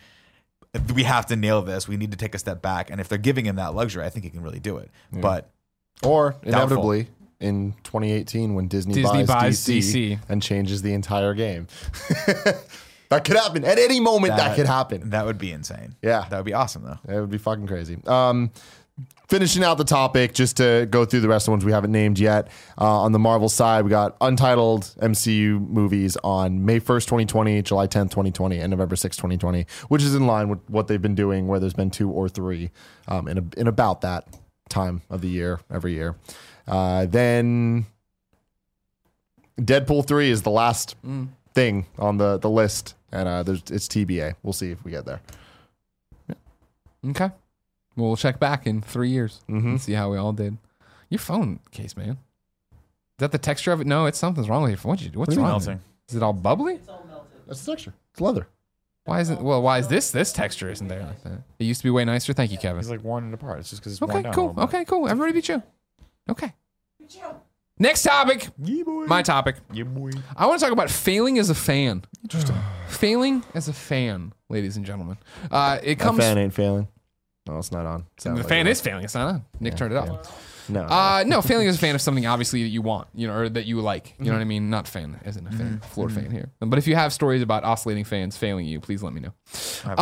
we 0.94 1.04
have 1.04 1.26
to 1.26 1.36
nail 1.36 1.62
this. 1.62 1.88
We 1.88 1.96
need 1.96 2.10
to 2.10 2.16
take 2.16 2.34
a 2.34 2.38
step 2.38 2.62
back. 2.62 2.90
And 2.90 3.00
if 3.00 3.08
they're 3.08 3.18
giving 3.18 3.46
him 3.46 3.56
that 3.56 3.74
luxury, 3.74 4.04
I 4.04 4.10
think 4.10 4.24
he 4.24 4.30
can 4.30 4.42
really 4.42 4.60
do 4.60 4.78
it. 4.78 4.90
But 5.12 5.50
Or 6.02 6.36
inevitably 6.42 7.08
in 7.40 7.74
2018 7.84 8.54
when 8.54 8.68
Disney, 8.68 8.94
Disney 8.94 9.24
buys, 9.24 9.26
buys 9.26 9.66
DC, 9.66 9.94
DC. 9.94 10.18
and 10.28 10.42
changes 10.42 10.82
the 10.82 10.92
entire 10.94 11.34
game. 11.34 11.66
that 13.10 13.24
could 13.24 13.36
happen 13.36 13.64
at 13.64 13.78
any 13.78 14.00
moment. 14.00 14.36
That, 14.36 14.56
could 14.56 14.66
happen. 14.66 15.10
That 15.10 15.26
would 15.26 15.38
be 15.38 15.52
insane. 15.52 15.94
Yeah. 16.02 16.26
That 16.28 16.36
would 16.36 16.46
be 16.46 16.54
awesome, 16.54 16.84
though. 16.84 17.12
It 17.12 17.20
would 17.20 17.30
be 17.30 17.38
fucking 17.38 17.66
crazy. 17.66 17.98
Um, 18.06 18.50
finishing 19.28 19.64
out 19.64 19.78
the 19.78 19.84
topic, 19.84 20.34
just 20.34 20.56
to 20.58 20.86
go 20.90 21.04
through 21.04 21.20
the 21.20 21.28
rest 21.28 21.44
of 21.44 21.46
the 21.46 21.50
ones 21.52 21.64
we 21.64 21.72
haven't 21.72 21.92
named 21.92 22.18
yet. 22.18 22.48
Uh, 22.78 23.00
on 23.00 23.12
the 23.12 23.18
Marvel 23.18 23.48
side, 23.48 23.84
we 23.84 23.90
got 23.90 24.16
untitled 24.20 24.94
MCU 25.00 25.66
movies 25.68 26.16
on 26.22 26.64
May 26.64 26.80
1st, 26.80 27.04
2020, 27.04 27.62
July 27.62 27.86
10th, 27.86 28.10
2020, 28.10 28.58
and 28.58 28.70
November 28.70 28.96
6th, 28.96 29.16
2020, 29.16 29.66
which 29.88 30.02
is 30.02 30.14
in 30.14 30.26
line 30.26 30.48
with 30.48 30.60
what 30.68 30.88
they've 30.88 31.02
been 31.02 31.14
doing, 31.14 31.46
where 31.46 31.58
there's 31.58 31.74
been 31.74 31.90
two 31.90 32.10
or 32.10 32.28
three 32.28 32.70
um, 33.08 33.28
in, 33.28 33.38
a, 33.38 33.60
in 33.60 33.66
about 33.66 34.02
that 34.02 34.26
time 34.68 35.02
of 35.10 35.20
the 35.20 35.28
year 35.28 35.60
every 35.70 35.94
year. 35.94 36.16
Uh, 36.66 37.06
then 37.06 37.86
Deadpool 39.60 40.06
3 40.06 40.30
is 40.30 40.42
the 40.42 40.50
last 40.50 40.96
thing 41.54 41.86
on 41.98 42.18
the, 42.18 42.38
the 42.38 42.50
list, 42.50 42.94
and 43.12 43.28
uh, 43.28 43.42
there's, 43.42 43.62
it's 43.70 43.86
TBA. 43.88 44.34
We'll 44.42 44.52
see 44.52 44.70
if 44.70 44.84
we 44.84 44.90
get 44.90 45.04
there. 45.04 45.20
okay, 47.08 47.30
well, 47.96 48.08
we'll 48.08 48.16
check 48.16 48.38
back 48.40 48.66
in 48.66 48.80
three 48.82 49.10
years 49.10 49.40
Mm-hmm. 49.48 49.68
and 49.68 49.80
see 49.80 49.92
how 49.92 50.10
we 50.10 50.16
all 50.18 50.32
did. 50.32 50.56
Your 51.10 51.18
phone 51.18 51.60
case, 51.70 51.96
man. 51.96 52.10
Is 52.70 53.18
that 53.18 53.32
the 53.32 53.38
texture 53.38 53.72
of 53.72 53.80
it? 53.80 53.86
No, 53.86 54.06
it's 54.06 54.18
something's 54.18 54.48
wrong 54.48 54.62
with 54.62 54.70
your 54.72 54.78
phone. 54.78 54.90
What'd 54.90 55.04
you 55.04 55.10
do? 55.12 55.18
What's 55.20 55.28
What 55.30 55.36
are 55.36 55.40
you 55.40 55.44
wrong? 55.46 55.50
melting? 55.64 55.80
Is 56.08 56.16
it 56.16 56.22
all 56.22 56.32
bubbly? 56.32 56.74
It's 56.74 56.88
all 56.88 57.04
melted. 57.08 57.30
That's 57.46 57.64
the 57.64 57.72
texture. 57.72 57.94
It's 58.12 58.20
leather. 58.20 58.48
Why 59.04 59.20
isn't 59.20 59.42
well? 59.42 59.60
Why 59.62 59.78
is 59.78 59.88
this 59.88 60.10
this 60.10 60.32
texture 60.32 60.70
isn't 60.70 60.88
there 60.88 61.02
like 61.02 61.22
that? 61.24 61.42
It 61.58 61.64
used 61.64 61.80
to 61.82 61.84
be 61.84 61.90
way 61.90 62.04
nicer. 62.06 62.32
Thank 62.32 62.50
you, 62.52 62.58
Kevin. 62.58 62.80
It's 62.80 62.88
like 62.88 63.04
worn 63.04 63.28
it 63.28 63.34
apart. 63.34 63.60
It's 63.60 63.68
just 63.70 63.82
because 63.82 63.92
it's 63.92 64.02
Okay, 64.02 64.24
cool. 64.32 64.54
Okay, 64.58 64.84
cool. 64.86 65.06
Everybody 65.08 65.32
be 65.34 65.42
chill. 65.42 65.62
Okay. 66.30 66.52
Next 67.78 68.02
topic. 68.02 68.48
Yeah, 68.58 68.84
boy. 68.84 69.04
My 69.06 69.22
topic. 69.22 69.56
yeah, 69.72 69.82
boy. 69.84 70.10
I 70.36 70.46
want 70.46 70.58
to 70.60 70.64
talk 70.64 70.72
about 70.72 70.90
failing 70.90 71.38
as 71.38 71.50
a 71.50 71.54
fan. 71.54 72.04
Interesting. 72.22 72.56
failing 72.88 73.42
as 73.54 73.68
a 73.68 73.72
fan, 73.72 74.32
ladies 74.48 74.76
and 74.76 74.86
gentlemen. 74.86 75.18
Uh, 75.50 75.78
it 75.82 75.98
That 75.98 76.14
A 76.14 76.16
fan 76.16 76.38
ain't 76.38 76.54
failing. 76.54 76.88
No, 77.46 77.58
it's 77.58 77.70
not 77.72 77.84
on. 77.86 78.06
the 78.16 78.22
Sounds 78.22 78.38
like 78.40 78.48
fan 78.48 78.66
is 78.66 78.80
failing. 78.80 79.04
It's 79.04 79.14
not 79.14 79.28
on. 79.34 79.44
Nick 79.60 79.76
turned 79.76 79.92
it 79.92 79.96
off. 79.96 80.50
No. 80.68 80.80
Uh, 80.84 81.24
no, 81.26 81.42
failing 81.42 81.68
as 81.68 81.76
a 81.76 81.78
fan 81.78 81.94
of 81.94 82.00
something 82.00 82.24
obviously 82.24 82.62
that 82.62 82.70
you 82.70 82.80
want, 82.80 83.08
you 83.14 83.26
know, 83.26 83.34
or 83.34 83.48
that 83.50 83.66
you 83.66 83.80
like. 83.82 84.14
You 84.18 84.26
know 84.26 84.30
what 84.32 84.36
Mm-hmm. 84.36 84.40
I 84.40 84.44
mean? 84.44 84.70
Not 84.70 84.88
fan, 84.88 85.20
isn't 85.26 85.46
a 85.46 85.50
fan, 85.50 85.80
floor 85.80 86.08
fan 86.08 86.30
here. 86.30 86.50
But 86.60 86.78
if 86.78 86.86
you 86.86 86.94
have 86.94 87.12
stories 87.12 87.42
about 87.42 87.64
oscillating 87.64 88.04
fans 88.04 88.38
failing 88.38 88.64
you, 88.66 88.80
please 88.80 89.02
let 89.02 89.12
me 89.12 89.20
know. 89.20 89.34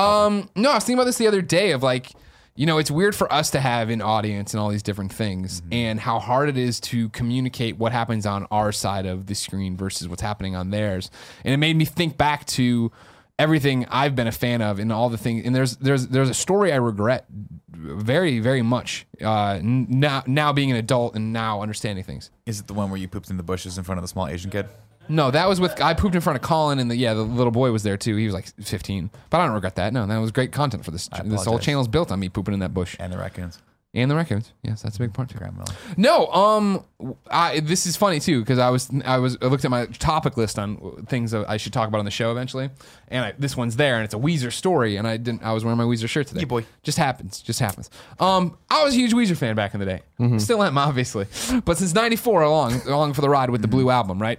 Um, 0.01 0.49
no, 0.55 0.71
I 0.71 0.75
was 0.77 0.85
thinking 0.85 0.99
about 0.99 1.07
this 1.07 1.19
the 1.19 1.27
other 1.27 1.43
day 1.43 1.73
of 1.73 1.83
like, 1.83 2.13
you 2.55 2.67
know, 2.67 2.79
it's 2.79 2.93
weird 2.93 3.17
for 3.17 3.33
us 3.33 3.51
to 3.51 3.61
have 3.61 3.89
an 3.91 4.03
audience 4.03 4.55
and 4.55 4.61
all 4.61 4.69
these 4.69 4.83
different 4.85 5.13
things, 5.13 5.63
and 5.73 5.99
how 5.99 6.21
hard 6.21 6.49
it 6.49 6.57
is 6.59 6.79
to 6.81 7.09
communicate 7.09 7.77
what 7.77 7.91
happens 7.91 8.25
on 8.25 8.47
our 8.53 8.71
side 8.71 9.05
of 9.07 9.27
the 9.27 9.35
screen 9.35 9.77
versus 9.77 10.07
what's 10.07 10.23
happening 10.23 10.55
on 10.55 10.71
theirs. 10.71 11.11
And 11.45 11.53
it 11.53 11.57
made 11.57 11.77
me 11.77 11.87
think 11.87 12.17
back 12.17 12.45
to 12.49 12.93
everything 13.39 13.87
I've 13.91 14.15
been 14.15 14.27
a 14.27 14.33
fan 14.33 14.63
of 14.63 14.79
and 14.79 14.93
all 14.93 15.09
the 15.09 15.19
things. 15.19 15.45
And 15.45 15.55
there's 15.55 15.77
there's 15.77 16.09
there's 16.09 16.29
a 16.29 16.35
story 16.35 16.73
I 16.73 16.77
regret 16.77 17.27
very 17.71 18.39
very 18.39 18.63
much 18.63 19.07
uh, 19.21 19.59
now 19.63 20.23
now 20.27 20.53
being 20.53 20.71
an 20.71 20.77
adult 20.77 21.15
and 21.15 21.33
now 21.33 21.63
understanding 21.63 22.05
things. 22.05 22.31
Is 22.47 22.61
it 22.61 22.67
the 22.67 22.75
one 22.75 22.91
where 22.91 22.99
you 23.01 23.09
pooped 23.09 23.31
in 23.31 23.37
the 23.37 23.43
bushes 23.43 23.79
in 23.79 23.85
front 23.85 23.99
of 23.99 24.03
the 24.03 24.09
small 24.09 24.29
Asian 24.29 24.51
kid? 24.51 24.67
No, 25.09 25.31
that 25.33 25.49
was 25.49 25.61
with 25.61 25.81
I 25.81 25.95
pooped 25.95 26.15
in 26.15 26.21
front 26.21 26.37
of 26.37 26.43
Colin, 26.43 26.79
and 26.79 26.91
the 26.91 26.97
yeah, 26.97 27.15
the 27.15 27.23
little 27.23 27.51
boy 27.51 27.73
was 27.73 27.83
there 27.83 27.97
too. 27.97 28.17
He 28.17 28.25
was 28.25 28.35
like 28.35 28.47
15, 28.63 29.11
but 29.31 29.41
I 29.41 29.47
don't 29.47 29.55
regret 29.55 29.75
that. 29.75 29.93
No, 29.93 30.07
that 30.07 30.19
was 30.19 30.31
great 30.31 30.53
content 30.53 30.85
for 30.85 30.93
this. 30.93 31.09
This 31.25 31.45
whole 31.45 31.59
channel's 31.59 31.89
built 31.89 32.13
on 32.13 32.21
me 32.21 32.29
pooping 32.29 32.55
in 32.55 32.61
that 32.61 32.73
bush 32.73 32.97
And 33.01 33.13
the 33.13 33.19
raccoons. 33.19 33.59
And 33.95 34.11
the 34.11 34.15
raccoons. 34.15 34.53
Yes, 34.63 34.81
that's 34.83 34.97
a 34.97 34.99
big 34.99 35.13
part 35.13 35.29
too. 35.29 35.39
Grandma. 35.39 35.65
No, 35.97 36.27
um, 36.29 36.85
I, 37.31 37.61
this 37.61 37.87
is 37.87 37.97
funny 37.97 38.21
too 38.21 38.41
because 38.41 38.59
I 38.59 38.71
was 38.71 38.91
I 39.05 39.19
was 39.19 39.37
I 39.43 39.47
looked 39.47 39.65
at 39.65 39.71
my 39.71 39.87
topic 39.87 40.37
list 40.37 40.59
on 40.59 41.05
things 41.07 41.33
that 41.33 41.49
I 41.49 41.59
should 41.59 41.73
talk 41.73 41.89
about 41.89 41.99
on 41.99 42.05
the 42.05 42.11
show 42.11 42.31
eventually, 42.31 42.71
and 43.09 43.25
I, 43.27 43.33
this 43.39 43.57
one's 43.57 43.77
there, 43.77 43.97
and 43.97 44.05
it's 44.05 44.15
a 44.15 44.19
Weezer 44.19 44.53
story, 44.53 44.97
and 44.97 45.07
I 45.07 45.19
didn't 45.19 45.43
I 45.43 45.53
was 45.53 45.65
wearing 45.65 45.79
my 45.79 45.85
Weezer 45.85 46.09
shirt 46.09 46.27
today. 46.27 46.41
Yeah, 46.41 46.47
boy. 46.47 46.65
just 46.83 46.99
happens, 46.99 47.43
just 47.43 47.61
happens. 47.61 47.91
Um, 48.19 48.57
I 48.71 48.83
was 48.85 48.95
a 48.95 48.97
huge 48.97 49.13
Weezer 49.13 49.37
fan 49.37 49.55
back 49.57 49.75
in 49.75 49.81
the 49.81 49.87
day, 49.87 50.01
still 50.39 50.63
am 50.63 50.79
obviously, 50.79 51.27
but 51.65 51.77
since 51.77 51.95
'94 51.95 52.43
along 52.43 52.81
along 52.87 53.13
for 53.13 53.21
the 53.21 53.29
ride 53.29 53.51
with 53.51 53.63
the 53.63 53.69
Blue 53.69 53.91
album, 53.91 54.21
right? 54.21 54.39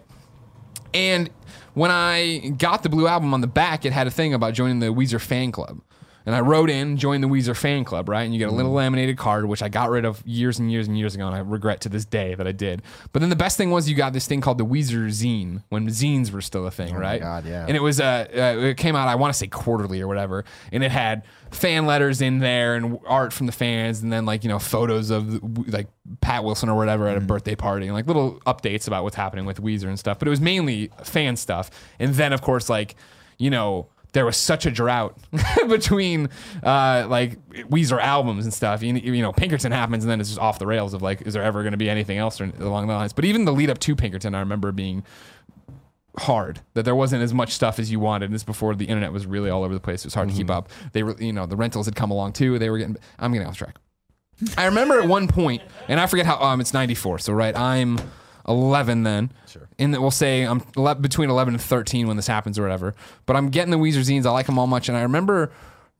And 0.95 1.29
when 1.73 1.91
I 1.91 2.53
got 2.57 2.83
the 2.83 2.89
Blue 2.89 3.07
album 3.07 3.33
on 3.33 3.41
the 3.41 3.47
back, 3.47 3.85
it 3.85 3.93
had 3.93 4.07
a 4.07 4.11
thing 4.11 4.33
about 4.33 4.53
joining 4.53 4.79
the 4.79 4.87
Weezer 4.87 5.19
fan 5.21 5.51
club. 5.51 5.81
And 6.25 6.35
I 6.35 6.39
wrote 6.39 6.69
in, 6.69 6.97
joined 6.97 7.23
the 7.23 7.27
Weezer 7.27 7.55
fan 7.55 7.83
club, 7.83 8.07
right? 8.07 8.23
And 8.23 8.33
you 8.33 8.39
get 8.39 8.49
a 8.49 8.53
little 8.53 8.71
laminated 8.71 9.17
card, 9.17 9.45
which 9.45 9.61
I 9.61 9.69
got 9.69 9.89
rid 9.89 10.05
of 10.05 10.25
years 10.25 10.59
and 10.59 10.71
years 10.71 10.87
and 10.87 10.97
years 10.97 11.15
ago, 11.15 11.27
and 11.27 11.35
I 11.35 11.39
regret 11.39 11.81
to 11.81 11.89
this 11.89 12.05
day 12.05 12.35
that 12.35 12.47
I 12.47 12.51
did. 12.51 12.81
But 13.11 13.19
then 13.19 13.29
the 13.29 13.35
best 13.35 13.57
thing 13.57 13.71
was 13.71 13.89
you 13.89 13.95
got 13.95 14.13
this 14.13 14.27
thing 14.27 14.41
called 14.41 14.57
the 14.57 14.65
Weezer 14.65 15.07
zine 15.07 15.63
when 15.69 15.87
zines 15.87 16.31
were 16.31 16.41
still 16.41 16.65
a 16.65 16.71
thing, 16.71 16.95
right? 16.95 17.21
God, 17.21 17.45
yeah. 17.45 17.65
And 17.67 17.75
it 17.75 17.81
was 17.81 17.99
uh, 17.99 18.27
uh 18.33 18.65
it 18.65 18.77
came 18.77 18.95
out, 18.95 19.07
I 19.07 19.15
want 19.15 19.33
to 19.33 19.37
say 19.37 19.47
quarterly 19.47 20.01
or 20.01 20.07
whatever, 20.07 20.45
and 20.71 20.83
it 20.83 20.91
had 20.91 21.23
fan 21.51 21.85
letters 21.85 22.21
in 22.21 22.39
there 22.39 22.75
and 22.75 22.99
art 23.05 23.33
from 23.33 23.45
the 23.45 23.51
fans, 23.51 24.01
and 24.01 24.11
then 24.11 24.25
like 24.25 24.43
you 24.43 24.49
know 24.49 24.59
photos 24.59 25.09
of 25.09 25.43
like 25.67 25.87
Pat 26.21 26.43
Wilson 26.43 26.69
or 26.69 26.77
whatever 26.77 27.07
at 27.07 27.17
a 27.17 27.21
birthday 27.21 27.55
party, 27.55 27.87
and 27.87 27.93
like 27.93 28.07
little 28.07 28.39
updates 28.45 28.87
about 28.87 29.03
what's 29.03 29.15
happening 29.15 29.45
with 29.45 29.61
Weezer 29.61 29.87
and 29.87 29.99
stuff. 29.99 30.19
But 30.19 30.27
it 30.27 30.31
was 30.31 30.41
mainly 30.41 30.89
fan 31.03 31.35
stuff, 31.35 31.69
and 31.99 32.13
then 32.15 32.33
of 32.33 32.41
course 32.41 32.69
like 32.69 32.95
you 33.37 33.49
know 33.49 33.87
there 34.13 34.25
was 34.25 34.37
such 34.37 34.65
a 34.65 34.71
drought 34.71 35.17
between 35.67 36.29
uh, 36.63 37.05
like 37.09 37.37
Weezer 37.69 37.99
albums 37.99 38.45
and 38.45 38.53
stuff. 38.53 38.81
You, 38.81 38.93
you 38.93 39.21
know, 39.21 39.33
Pinkerton 39.33 39.71
happens 39.71 40.03
and 40.03 40.11
then 40.11 40.21
it's 40.21 40.29
just 40.29 40.39
off 40.39 40.59
the 40.59 40.67
rails 40.67 40.93
of 40.93 41.01
like, 41.01 41.23
is 41.23 41.33
there 41.33 41.43
ever 41.43 41.61
going 41.61 41.71
to 41.71 41.77
be 41.77 41.89
anything 41.89 42.17
else 42.17 42.39
or, 42.39 42.45
along 42.59 42.87
the 42.87 42.93
lines? 42.93 43.11
But 43.11 43.25
even 43.25 43.45
the 43.45 43.53
lead 43.53 43.69
up 43.69 43.79
to 43.79 43.95
Pinkerton, 43.95 44.33
I 44.33 44.39
remember 44.39 44.71
being 44.71 45.03
hard 46.19 46.61
that 46.75 46.83
there 46.83 46.95
wasn't 46.95 47.23
as 47.23 47.33
much 47.33 47.51
stuff 47.51 47.79
as 47.79 47.91
you 47.91 47.99
wanted. 47.99 48.25
And 48.25 48.33
this 48.33 48.43
before 48.43 48.75
the 48.75 48.85
internet 48.85 49.11
was 49.11 49.25
really 49.25 49.49
all 49.49 49.63
over 49.63 49.73
the 49.73 49.79
place. 49.79 50.01
It 50.01 50.07
was 50.07 50.13
hard 50.13 50.29
to 50.29 50.35
keep 50.35 50.49
up. 50.49 50.69
They 50.93 51.03
were, 51.03 51.15
you 51.19 51.33
know, 51.33 51.45
the 51.45 51.55
rentals 51.55 51.85
had 51.85 51.95
come 51.95 52.11
along 52.11 52.33
too. 52.33 52.59
They 52.59 52.69
were 52.69 52.77
getting. 52.77 52.97
I'm 53.19 53.33
getting 53.33 53.47
off 53.47 53.57
track. 53.57 53.77
I 54.57 54.65
remember 54.65 54.99
at 54.99 55.07
one 55.07 55.27
point, 55.27 55.61
and 55.87 55.99
I 55.99 56.05
forget 56.05 56.25
how. 56.25 56.39
Um, 56.39 56.61
it's 56.61 56.73
94. 56.73 57.19
So 57.19 57.33
right, 57.33 57.57
I'm 57.57 57.99
11 58.47 59.03
then. 59.03 59.31
Sure. 59.47 59.62
And 59.79 59.91
we'll 59.99 60.11
say 60.11 60.43
I'm 60.43 60.61
ele- 60.77 60.95
between 60.95 61.29
11 61.29 61.53
and 61.55 61.61
13 61.61 62.07
when 62.07 62.15
this 62.17 62.27
happens 62.27 62.57
or 62.59 62.61
whatever. 62.63 62.93
But 63.25 63.35
I'm 63.35 63.49
getting 63.49 63.71
the 63.71 63.77
Weezer 63.77 63.99
zines. 64.01 64.25
I 64.25 64.31
like 64.31 64.45
them 64.45 64.57
all 64.59 64.67
much, 64.67 64.87
and 64.89 64.97
I 64.97 65.01
remember 65.03 65.51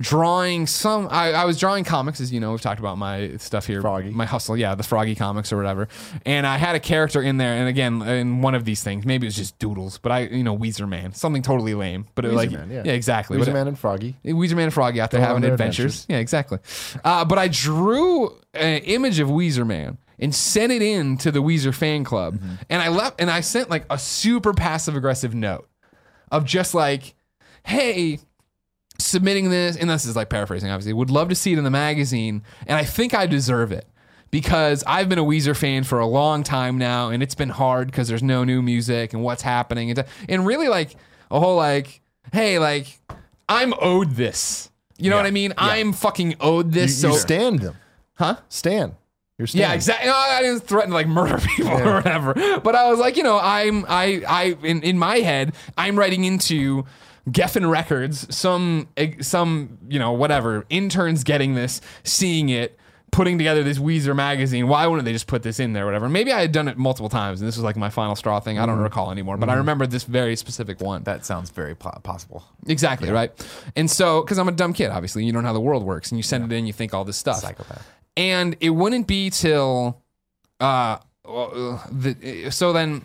drawing 0.01 0.67
some. 0.67 1.07
I, 1.11 1.31
I 1.33 1.45
was 1.45 1.59
drawing 1.59 1.83
comics, 1.83 2.19
as 2.19 2.33
you 2.33 2.39
know. 2.39 2.51
We've 2.51 2.61
talked 2.61 2.79
about 2.79 2.97
my 2.97 3.37
stuff 3.37 3.67
here. 3.67 3.79
Froggy. 3.81 4.09
My 4.09 4.25
hustle, 4.25 4.57
yeah, 4.57 4.75
the 4.75 4.83
Froggy 4.83 5.15
comics 5.15 5.53
or 5.53 5.57
whatever. 5.57 5.87
And 6.25 6.45
I 6.47 6.57
had 6.57 6.75
a 6.75 6.79
character 6.79 7.21
in 7.21 7.37
there, 7.37 7.53
and 7.53 7.67
again, 7.67 8.01
in 8.01 8.41
one 8.41 8.55
of 8.55 8.65
these 8.65 8.83
things, 8.83 9.05
maybe 9.05 9.27
it 9.27 9.29
was 9.29 9.35
just 9.35 9.57
doodles, 9.59 9.99
but 9.99 10.11
I, 10.11 10.19
you 10.21 10.43
know, 10.43 10.57
Weezer 10.57 10.89
Man, 10.89 11.13
something 11.13 11.41
totally 11.41 11.73
lame, 11.73 12.07
but 12.15 12.25
it 12.25 12.31
Weezer 12.31 12.35
like, 12.35 12.51
Man, 12.51 12.71
yeah. 12.71 12.91
exactly. 12.91 13.37
Weezer 13.37 13.45
But- 13.45 13.53
Man 13.53 13.67
and 13.67 13.79
Froggy. 13.79 14.15
Weezer 14.25 14.55
Man 14.55 14.65
and 14.65 14.73
Froggy 14.73 14.99
out 14.99 15.11
there 15.11 15.21
on 15.21 15.27
having 15.27 15.41
their 15.41 15.53
adventures. 15.53 16.03
adventures. 16.03 16.05
Yeah, 16.09 16.17
exactly. 16.17 16.59
Uh, 17.03 17.23
but 17.25 17.37
I 17.37 17.47
drew 17.47 18.29
an 18.53 18.83
image 18.83 19.19
of 19.19 19.29
Weezer 19.29 19.65
Man 19.65 19.97
and 20.19 20.33
sent 20.33 20.71
it 20.71 20.81
in 20.81 21.17
to 21.17 21.31
the 21.31 21.39
Weezer 21.41 21.73
fan 21.73 22.03
club, 22.03 22.35
Mm-hmm. 22.35 22.53
and 22.69 22.81
I 22.81 22.87
left 22.89 23.19
and 23.21 23.29
I 23.31 23.41
sent 23.41 23.69
like 23.69 23.85
a 23.89 23.97
super 23.97 24.53
passive 24.53 24.95
aggressive 24.95 25.33
note 25.33 25.67
of 26.31 26.45
just 26.45 26.73
like, 26.73 27.15
hey. 27.65 28.19
Submitting 28.99 29.49
this, 29.49 29.75
and 29.75 29.89
this 29.89 30.05
is 30.05 30.15
like 30.15 30.29
paraphrasing, 30.29 30.69
obviously. 30.69 30.93
Would 30.93 31.09
love 31.09 31.27
to 31.29 31.35
see 31.35 31.51
it 31.51 31.57
in 31.57 31.63
the 31.63 31.71
magazine, 31.71 32.43
and 32.67 32.77
I 32.77 32.83
think 32.83 33.13
I 33.15 33.25
deserve 33.25 33.71
it 33.71 33.85
because 34.29 34.83
I've 34.85 35.09
been 35.09 35.17
a 35.19 35.23
Weezer 35.23 35.57
fan 35.57 35.83
for 35.83 35.99
a 35.99 36.05
long 36.05 36.43
time 36.43 36.77
now, 36.77 37.09
and 37.09 37.21
it's 37.23 37.33
been 37.35 37.49
hard 37.49 37.87
because 37.87 38.07
there's 38.07 38.23
no 38.23 38.43
new 38.43 38.61
music 38.61 39.13
and 39.13 39.23
what's 39.23 39.41
happening, 39.41 39.89
and, 39.89 40.05
and 40.29 40.45
really 40.45 40.67
like 40.69 40.95
a 41.31 41.39
whole 41.39 41.55
like, 41.57 42.01
hey, 42.31 42.59
like 42.59 42.99
I'm 43.49 43.73
owed 43.81 44.11
this. 44.11 44.69
You 44.99 45.09
know 45.09 45.15
Yeah. 45.17 45.23
what 45.23 45.27
I 45.27 45.31
mean? 45.31 45.53
I'm 45.57 45.91
fucking 45.91 46.35
owed 46.39 46.71
this. 46.71 47.03
you 47.03 47.09
so 47.11 47.17
stand 47.17 47.59
them. 47.59 47.75
Huh? 48.13 48.37
Stand. 48.47 48.93
Yeah, 49.51 49.73
exactly. 49.73 50.09
No, 50.09 50.15
I 50.15 50.41
didn't 50.41 50.61
threaten 50.61 50.89
to 50.89 50.95
like 50.95 51.07
murder 51.07 51.37
people 51.55 51.71
or 51.71 51.95
whatever. 51.95 52.33
But 52.33 52.75
I 52.75 52.89
was 52.89 52.99
like, 52.99 53.17
you 53.17 53.23
know, 53.23 53.39
I'm 53.41 53.85
I 53.87 54.23
I 54.27 54.57
in, 54.63 54.83
in 54.83 54.97
my 54.97 55.17
head, 55.17 55.53
I'm 55.77 55.97
writing 55.97 56.23
into 56.23 56.85
Geffen 57.29 57.69
Records, 57.69 58.33
some 58.35 58.87
some, 59.21 59.77
you 59.87 59.99
know, 59.99 60.11
whatever, 60.11 60.65
interns 60.69 61.23
getting 61.23 61.55
this, 61.55 61.79
seeing 62.03 62.49
it, 62.49 62.77
putting 63.11 63.37
together 63.37 63.63
this 63.63 63.77
Weezer 63.77 64.15
magazine. 64.15 64.67
Why 64.67 64.85
wouldn't 64.87 65.05
they 65.05 65.13
just 65.13 65.27
put 65.27 65.41
this 65.41 65.59
in 65.59 65.71
there, 65.71 65.85
whatever? 65.85 66.09
Maybe 66.09 66.33
I 66.33 66.41
had 66.41 66.51
done 66.51 66.67
it 66.67 66.77
multiple 66.77 67.09
times 67.09 67.39
and 67.39 67.47
this 67.47 67.55
was 67.55 67.63
like 67.63 67.77
my 67.77 67.89
final 67.89 68.15
straw 68.15 68.41
thing. 68.41 68.59
I 68.59 68.65
don't 68.65 68.75
mm-hmm. 68.75 68.83
recall 68.83 69.11
anymore, 69.11 69.37
but 69.37 69.47
I 69.47 69.53
mm-hmm. 69.53 69.59
remember 69.59 69.87
this 69.87 70.03
very 70.03 70.35
specific 70.35 70.81
one. 70.81 71.03
That 71.03 71.25
sounds 71.25 71.49
very 71.49 71.75
po- 71.75 71.97
possible. 72.03 72.43
Exactly, 72.67 73.09
right? 73.09 73.31
And 73.75 73.89
so, 73.89 74.21
because 74.21 74.37
I'm 74.37 74.49
a 74.49 74.53
dumb 74.53 74.73
kid, 74.73 74.89
obviously, 74.89 75.23
you 75.23 75.31
don't 75.31 75.43
know 75.43 75.49
how 75.49 75.53
the 75.53 75.61
world 75.61 75.83
works, 75.83 76.11
and 76.11 76.19
you 76.19 76.23
send 76.23 76.51
it 76.51 76.55
in, 76.55 76.65
you 76.65 76.73
think 76.73 76.93
all 76.93 77.05
this 77.05 77.17
stuff. 77.17 77.37
Psychopath. 77.37 77.87
And 78.15 78.55
it 78.59 78.69
wouldn't 78.69 79.07
be 79.07 79.29
till, 79.29 80.01
uh, 80.59 80.97
the, 81.25 82.47
so 82.51 82.71
then, 82.73 83.01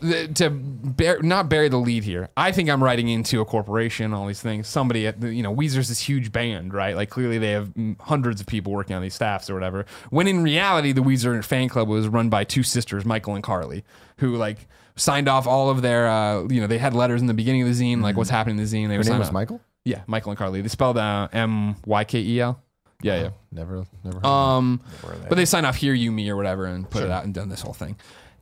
the, 0.00 0.28
to 0.28 0.50
bear, 0.50 1.20
not 1.22 1.48
bury 1.48 1.68
the 1.68 1.76
lead 1.78 2.04
here, 2.04 2.28
I 2.36 2.52
think 2.52 2.68
I'm 2.68 2.82
writing 2.82 3.08
into 3.08 3.40
a 3.40 3.44
corporation, 3.44 4.12
all 4.12 4.26
these 4.26 4.40
things. 4.42 4.66
Somebody 4.68 5.06
at 5.06 5.20
the, 5.20 5.32
you 5.32 5.42
know, 5.42 5.54
Weezer's 5.54 5.88
this 5.88 6.00
huge 6.00 6.32
band, 6.32 6.74
right? 6.74 6.96
Like 6.96 7.10
clearly 7.10 7.38
they 7.38 7.50
have 7.52 7.72
hundreds 8.00 8.40
of 8.40 8.46
people 8.46 8.72
working 8.72 8.96
on 8.96 9.02
these 9.02 9.14
staffs 9.14 9.48
or 9.48 9.54
whatever. 9.54 9.86
When 10.10 10.26
in 10.26 10.42
reality, 10.42 10.92
the 10.92 11.02
Weezer 11.02 11.44
fan 11.44 11.68
club 11.68 11.88
was 11.88 12.08
run 12.08 12.28
by 12.28 12.44
two 12.44 12.62
sisters, 12.62 13.04
Mykel 13.04 13.34
and 13.34 13.44
Carli, 13.44 13.84
who 14.18 14.36
like 14.36 14.66
signed 14.96 15.28
off 15.28 15.46
all 15.46 15.70
of 15.70 15.82
their, 15.82 16.08
uh, 16.08 16.42
you 16.48 16.60
know, 16.60 16.66
they 16.66 16.78
had 16.78 16.94
letters 16.94 17.20
in 17.20 17.26
the 17.26 17.34
beginning 17.34 17.62
of 17.62 17.68
the 17.68 17.74
zine, 17.74 18.02
like 18.02 18.16
what's 18.16 18.30
happening 18.30 18.58
in 18.58 18.64
the 18.64 18.68
zine. 18.68 18.88
They 18.88 18.94
Her 18.94 19.00
were 19.00 19.04
name 19.04 19.18
was 19.18 19.28
off. 19.28 19.34
Mykel. 19.34 19.60
Yeah, 19.84 20.02
Mykel 20.08 20.28
and 20.28 20.38
Carli. 20.38 20.62
They 20.62 20.68
spelled 20.68 20.98
uh, 20.98 21.28
M 21.32 21.76
Y 21.86 22.04
K 22.04 22.20
E 22.20 22.40
L. 22.40 22.60
Yeah, 23.02 23.20
yeah. 23.22 23.30
Never, 23.50 23.84
never. 24.04 24.16
Heard 24.18 24.26
Um, 24.26 24.80
but 25.28 25.34
they 25.36 25.44
sign 25.44 25.64
off 25.64 25.76
"Hear 25.76 25.94
You 25.94 26.12
Me" 26.12 26.28
or 26.30 26.36
whatever 26.36 26.66
and 26.66 26.88
put 26.88 27.02
it 27.02 27.10
out 27.10 27.24
and 27.24 27.34
done 27.34 27.48
this 27.48 27.60
whole 27.62 27.74
thing. 27.74 27.96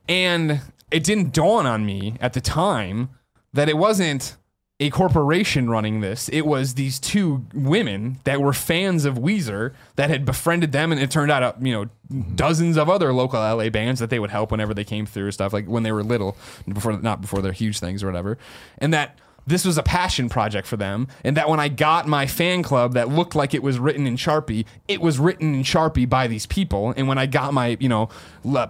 And 0.08 0.60
it 0.90 1.04
didn't 1.04 1.32
dawn 1.32 1.66
on 1.66 1.86
me 1.86 2.16
at 2.20 2.32
the 2.32 2.40
time 2.40 3.10
that 3.52 3.68
it 3.68 3.76
wasn't 3.76 4.36
a 4.82 4.88
corporation 4.88 5.68
running 5.68 6.00
this. 6.00 6.30
It 6.30 6.46
was 6.46 6.74
these 6.74 6.98
two 6.98 7.44
women 7.52 8.18
that 8.24 8.40
were 8.40 8.54
fans 8.54 9.04
of 9.04 9.16
Weezer 9.16 9.74
that 9.96 10.08
had 10.08 10.24
befriended 10.24 10.72
them, 10.72 10.90
and 10.90 11.00
it 11.00 11.10
turned 11.10 11.30
out, 11.30 11.42
uh, 11.42 11.52
you 11.60 11.72
know, 11.72 12.22
dozens 12.34 12.78
of 12.78 12.88
other 12.88 13.12
local 13.12 13.38
LA 13.38 13.68
bands 13.68 14.00
that 14.00 14.08
they 14.08 14.18
would 14.18 14.30
help 14.30 14.50
whenever 14.50 14.72
they 14.72 14.84
came 14.84 15.04
through 15.04 15.24
and 15.26 15.34
stuff 15.34 15.52
like 15.52 15.66
when 15.66 15.82
they 15.82 15.92
were 15.92 16.02
little, 16.02 16.34
before 16.66 16.98
not 16.98 17.20
before 17.20 17.42
their 17.42 17.52
huge 17.52 17.78
things 17.78 18.02
or 18.02 18.06
whatever, 18.06 18.38
and 18.78 18.94
that 18.94 19.18
this 19.46 19.64
was 19.64 19.78
a 19.78 19.82
passion 19.82 20.28
project 20.28 20.66
for 20.66 20.76
them 20.76 21.08
and 21.24 21.36
that 21.36 21.48
when 21.48 21.58
i 21.60 21.68
got 21.68 22.06
my 22.06 22.26
fan 22.26 22.62
club 22.62 22.94
that 22.94 23.08
looked 23.08 23.34
like 23.34 23.54
it 23.54 23.62
was 23.62 23.78
written 23.78 24.06
in 24.06 24.16
sharpie 24.16 24.64
it 24.88 25.00
was 25.00 25.18
written 25.18 25.54
in 25.54 25.62
sharpie 25.62 26.08
by 26.08 26.26
these 26.26 26.46
people. 26.46 26.92
And 26.96 27.08
when 27.08 27.18
i 27.18 27.26
got 27.26 27.52
my 27.52 27.76
you 27.80 27.88
know 27.88 28.08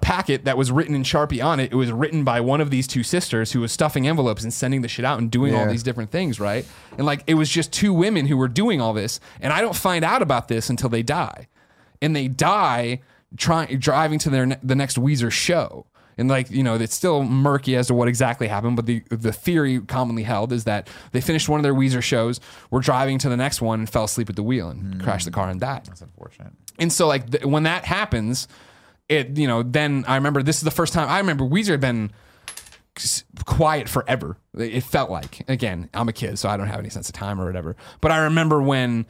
packet 0.01 0.45
that 0.45 0.57
was 0.57 0.71
written 0.71 0.95
in 0.95 1.03
sharpie 1.03 1.45
on 1.45 1.61
it 1.61 1.73
it 1.73 1.77
was 1.77 1.93
written 1.93 2.25
by 2.25 2.41
one 2.41 2.61
of 2.61 2.71
these 2.71 2.87
two 2.87 3.03
sisters 3.03 3.53
who 3.53 3.61
was 3.61 3.73
stuffing 3.73 4.07
envelopes 4.07 4.43
and 4.43 4.53
sending 4.53 4.83
the 4.83 4.89
shit 4.89 5.05
out 5.05 5.19
and 5.19 5.31
doing 5.31 5.55
all 5.55 5.67
these 5.67 5.83
different 5.83 6.11
things 6.11 6.41
right? 6.41 6.67
And 6.97 7.07
like 7.07 7.25
it 7.27 7.35
was 7.35 7.49
just 7.49 7.73
two 7.73 7.93
women 7.93 8.27
who 8.27 8.37
were 8.37 8.49
doing 8.49 8.81
all 8.81 8.93
this 8.93 9.21
and 9.41 9.53
i 9.53 9.61
don't 9.61 9.77
find 9.77 10.05
out 10.05 10.23
about 10.23 10.49
this 10.49 10.71
until 10.71 10.89
they 10.89 11.03
die. 11.03 11.49
And 12.03 12.17
they 12.17 12.29
die 12.29 13.01
trying 13.37 13.79
driving 13.79 14.19
to 14.21 14.31
their 14.31 14.47
ne- 14.47 14.59
the 14.63 14.75
next 14.75 14.97
Weezer 14.97 15.31
show. 15.31 15.87
And 16.19 16.29
like 16.29 16.51
you 16.51 16.63
know, 16.63 16.75
it's 16.75 16.95
still 16.95 17.23
murky 17.23 17.77
as 17.77 17.87
to 17.87 17.95
what 17.95 18.09
exactly 18.09 18.49
happened. 18.49 18.77
But 18.77 18.87
the 18.87 19.03
the 19.11 19.33
theory 19.33 19.81
commonly 19.81 20.23
held 20.23 20.53
is 20.53 20.65
that 20.65 20.89
they 21.13 21.21
finished 21.21 21.49
one 21.49 21.59
of 21.59 21.65
their 21.65 21.75
Weezer 21.75 22.03
shows, 22.03 22.41
were 22.71 22.81
driving 22.81 23.19
to 23.19 23.29
the 23.29 23.37
next 23.37 23.63
one, 23.63 23.81
and 23.81 23.91
fell 23.91 24.05
asleep 24.05 24.29
at 24.29 24.37
the 24.37 24.43
wheel 24.43 24.69
and 24.69 24.95
hmm. 24.95 25.01
crashed 25.01 25.25
the 25.25 25.31
car 25.31 25.49
and 25.49 25.61
died. 25.61 25.87
That's 25.87 26.03
unfortunate. 26.03 26.53
And 26.79 26.93
so 26.93 27.07
like 27.07 27.31
th- 27.31 27.45
when 27.45 27.63
that 27.65 27.85
happens, 27.85 28.49
it 29.09 29.37
you 29.37 29.47
know 29.47 29.63
then 29.63 30.05
I 30.07 30.17
remember 30.17 30.43
this 30.43 30.57
is 30.57 30.63
the 30.63 30.71
first 30.71 30.93
time 30.93 31.09
I 31.09 31.19
remember 31.19 31.45
Weezer 31.45 31.71
had 31.71 31.81
been 31.81 32.11
quiet 33.45 33.89
forever. 33.89 34.37
It 34.57 34.83
felt 34.83 35.11
like 35.11 35.49
again 35.49 35.89
I'm 35.95 36.09
a 36.09 36.13
kid, 36.13 36.39
so 36.39 36.49
I 36.49 36.57
don't 36.57 36.69
have 36.69 36.81
any 36.81 36.91
sense 36.91 37.09
of 37.09 37.15
time 37.15 37.41
or 37.41 37.47
whatever. 37.47 37.77
But 38.01 38.13
I 38.13 38.25
remember 38.25 38.61
when 38.61 39.07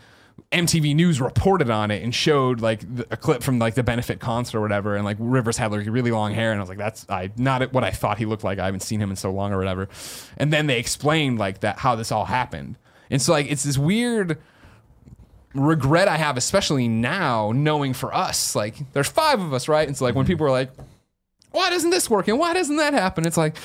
MTV 0.52 0.96
News 0.96 1.20
reported 1.20 1.70
on 1.70 1.92
it 1.92 2.02
and 2.02 2.12
showed 2.12 2.60
like 2.60 2.80
the, 2.80 3.06
a 3.10 3.16
clip 3.16 3.42
from 3.42 3.60
like 3.60 3.74
the 3.74 3.84
benefit 3.84 4.18
concert 4.18 4.58
or 4.58 4.60
whatever, 4.60 4.96
and 4.96 5.04
like 5.04 5.16
Rivers 5.20 5.56
had 5.56 5.70
like 5.70 5.86
really 5.86 6.10
long 6.10 6.34
hair, 6.34 6.50
and 6.50 6.58
I 6.58 6.62
was 6.62 6.68
like, 6.68 6.78
that's 6.78 7.06
I 7.08 7.30
not 7.36 7.72
what 7.72 7.84
I 7.84 7.90
thought 7.90 8.18
he 8.18 8.26
looked 8.26 8.42
like. 8.42 8.58
I 8.58 8.64
haven't 8.64 8.80
seen 8.80 9.00
him 9.00 9.10
in 9.10 9.16
so 9.16 9.30
long 9.30 9.52
or 9.52 9.58
whatever. 9.58 9.88
And 10.36 10.52
then 10.52 10.66
they 10.66 10.78
explained 10.78 11.38
like 11.38 11.60
that 11.60 11.78
how 11.78 11.94
this 11.94 12.10
all 12.10 12.24
happened, 12.24 12.76
and 13.10 13.22
so 13.22 13.32
like 13.32 13.48
it's 13.48 13.62
this 13.62 13.78
weird 13.78 14.38
regret 15.54 16.08
I 16.08 16.16
have, 16.16 16.36
especially 16.36 16.88
now, 16.88 17.52
knowing 17.52 17.94
for 17.94 18.14
us, 18.14 18.56
like 18.56 18.76
there's 18.92 19.08
five 19.08 19.40
of 19.40 19.52
us, 19.52 19.68
right? 19.68 19.86
And 19.86 19.96
so 19.96 20.04
like 20.04 20.14
when 20.14 20.24
mm-hmm. 20.24 20.32
people 20.32 20.46
are 20.46 20.50
like, 20.50 20.70
why 21.52 21.70
doesn't 21.70 21.90
this 21.90 22.08
work 22.08 22.28
and 22.28 22.38
why 22.38 22.54
doesn't 22.54 22.76
that 22.76 22.92
happen? 22.92 23.26
It's 23.26 23.36
like 23.36 23.56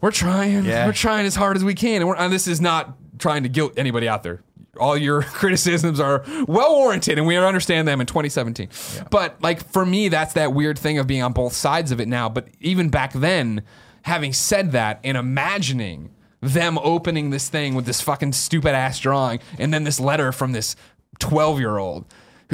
we're 0.00 0.10
trying, 0.10 0.64
Yeah. 0.64 0.86
we're 0.86 0.92
trying 0.92 1.26
as 1.26 1.34
hard 1.34 1.56
as 1.56 1.64
we 1.64 1.74
can, 1.74 2.02
and, 2.02 2.08
we're, 2.08 2.16
and 2.16 2.32
this 2.32 2.46
is 2.46 2.60
not 2.60 2.96
trying 3.18 3.42
to 3.42 3.48
guilt 3.48 3.74
anybody 3.76 4.08
out 4.08 4.22
there. 4.22 4.42
All 4.78 4.96
your 4.96 5.22
criticisms 5.40 6.00
are 6.00 6.24
well 6.46 6.74
warranted, 6.76 7.18
and 7.18 7.26
we 7.26 7.36
understand 7.36 7.86
them 7.86 8.00
in 8.00 8.06
2017. 8.06 8.68
But 9.10 9.40
like 9.42 9.66
for 9.70 9.86
me, 9.86 10.08
that's 10.08 10.34
that 10.34 10.52
weird 10.52 10.78
thing 10.78 10.98
of 10.98 11.06
being 11.06 11.22
on 11.22 11.32
both 11.32 11.52
sides 11.52 11.90
of 11.90 12.00
it 12.00 12.08
now. 12.08 12.28
But 12.28 12.48
even 12.60 12.88
back 12.88 13.12
then, 13.12 13.62
having 14.02 14.32
said 14.32 14.72
that 14.72 15.00
and 15.04 15.16
imagining 15.16 16.10
them 16.40 16.78
opening 16.82 17.30
this 17.30 17.48
thing 17.48 17.74
with 17.74 17.86
this 17.86 18.00
fucking 18.00 18.32
stupid 18.32 18.74
ass 18.74 18.98
drawing, 18.98 19.40
and 19.58 19.72
then 19.72 19.84
this 19.84 19.98
letter 19.98 20.30
from 20.30 20.52
this 20.52 20.76
12 21.18 21.58
year 21.58 21.78
old. 21.78 22.04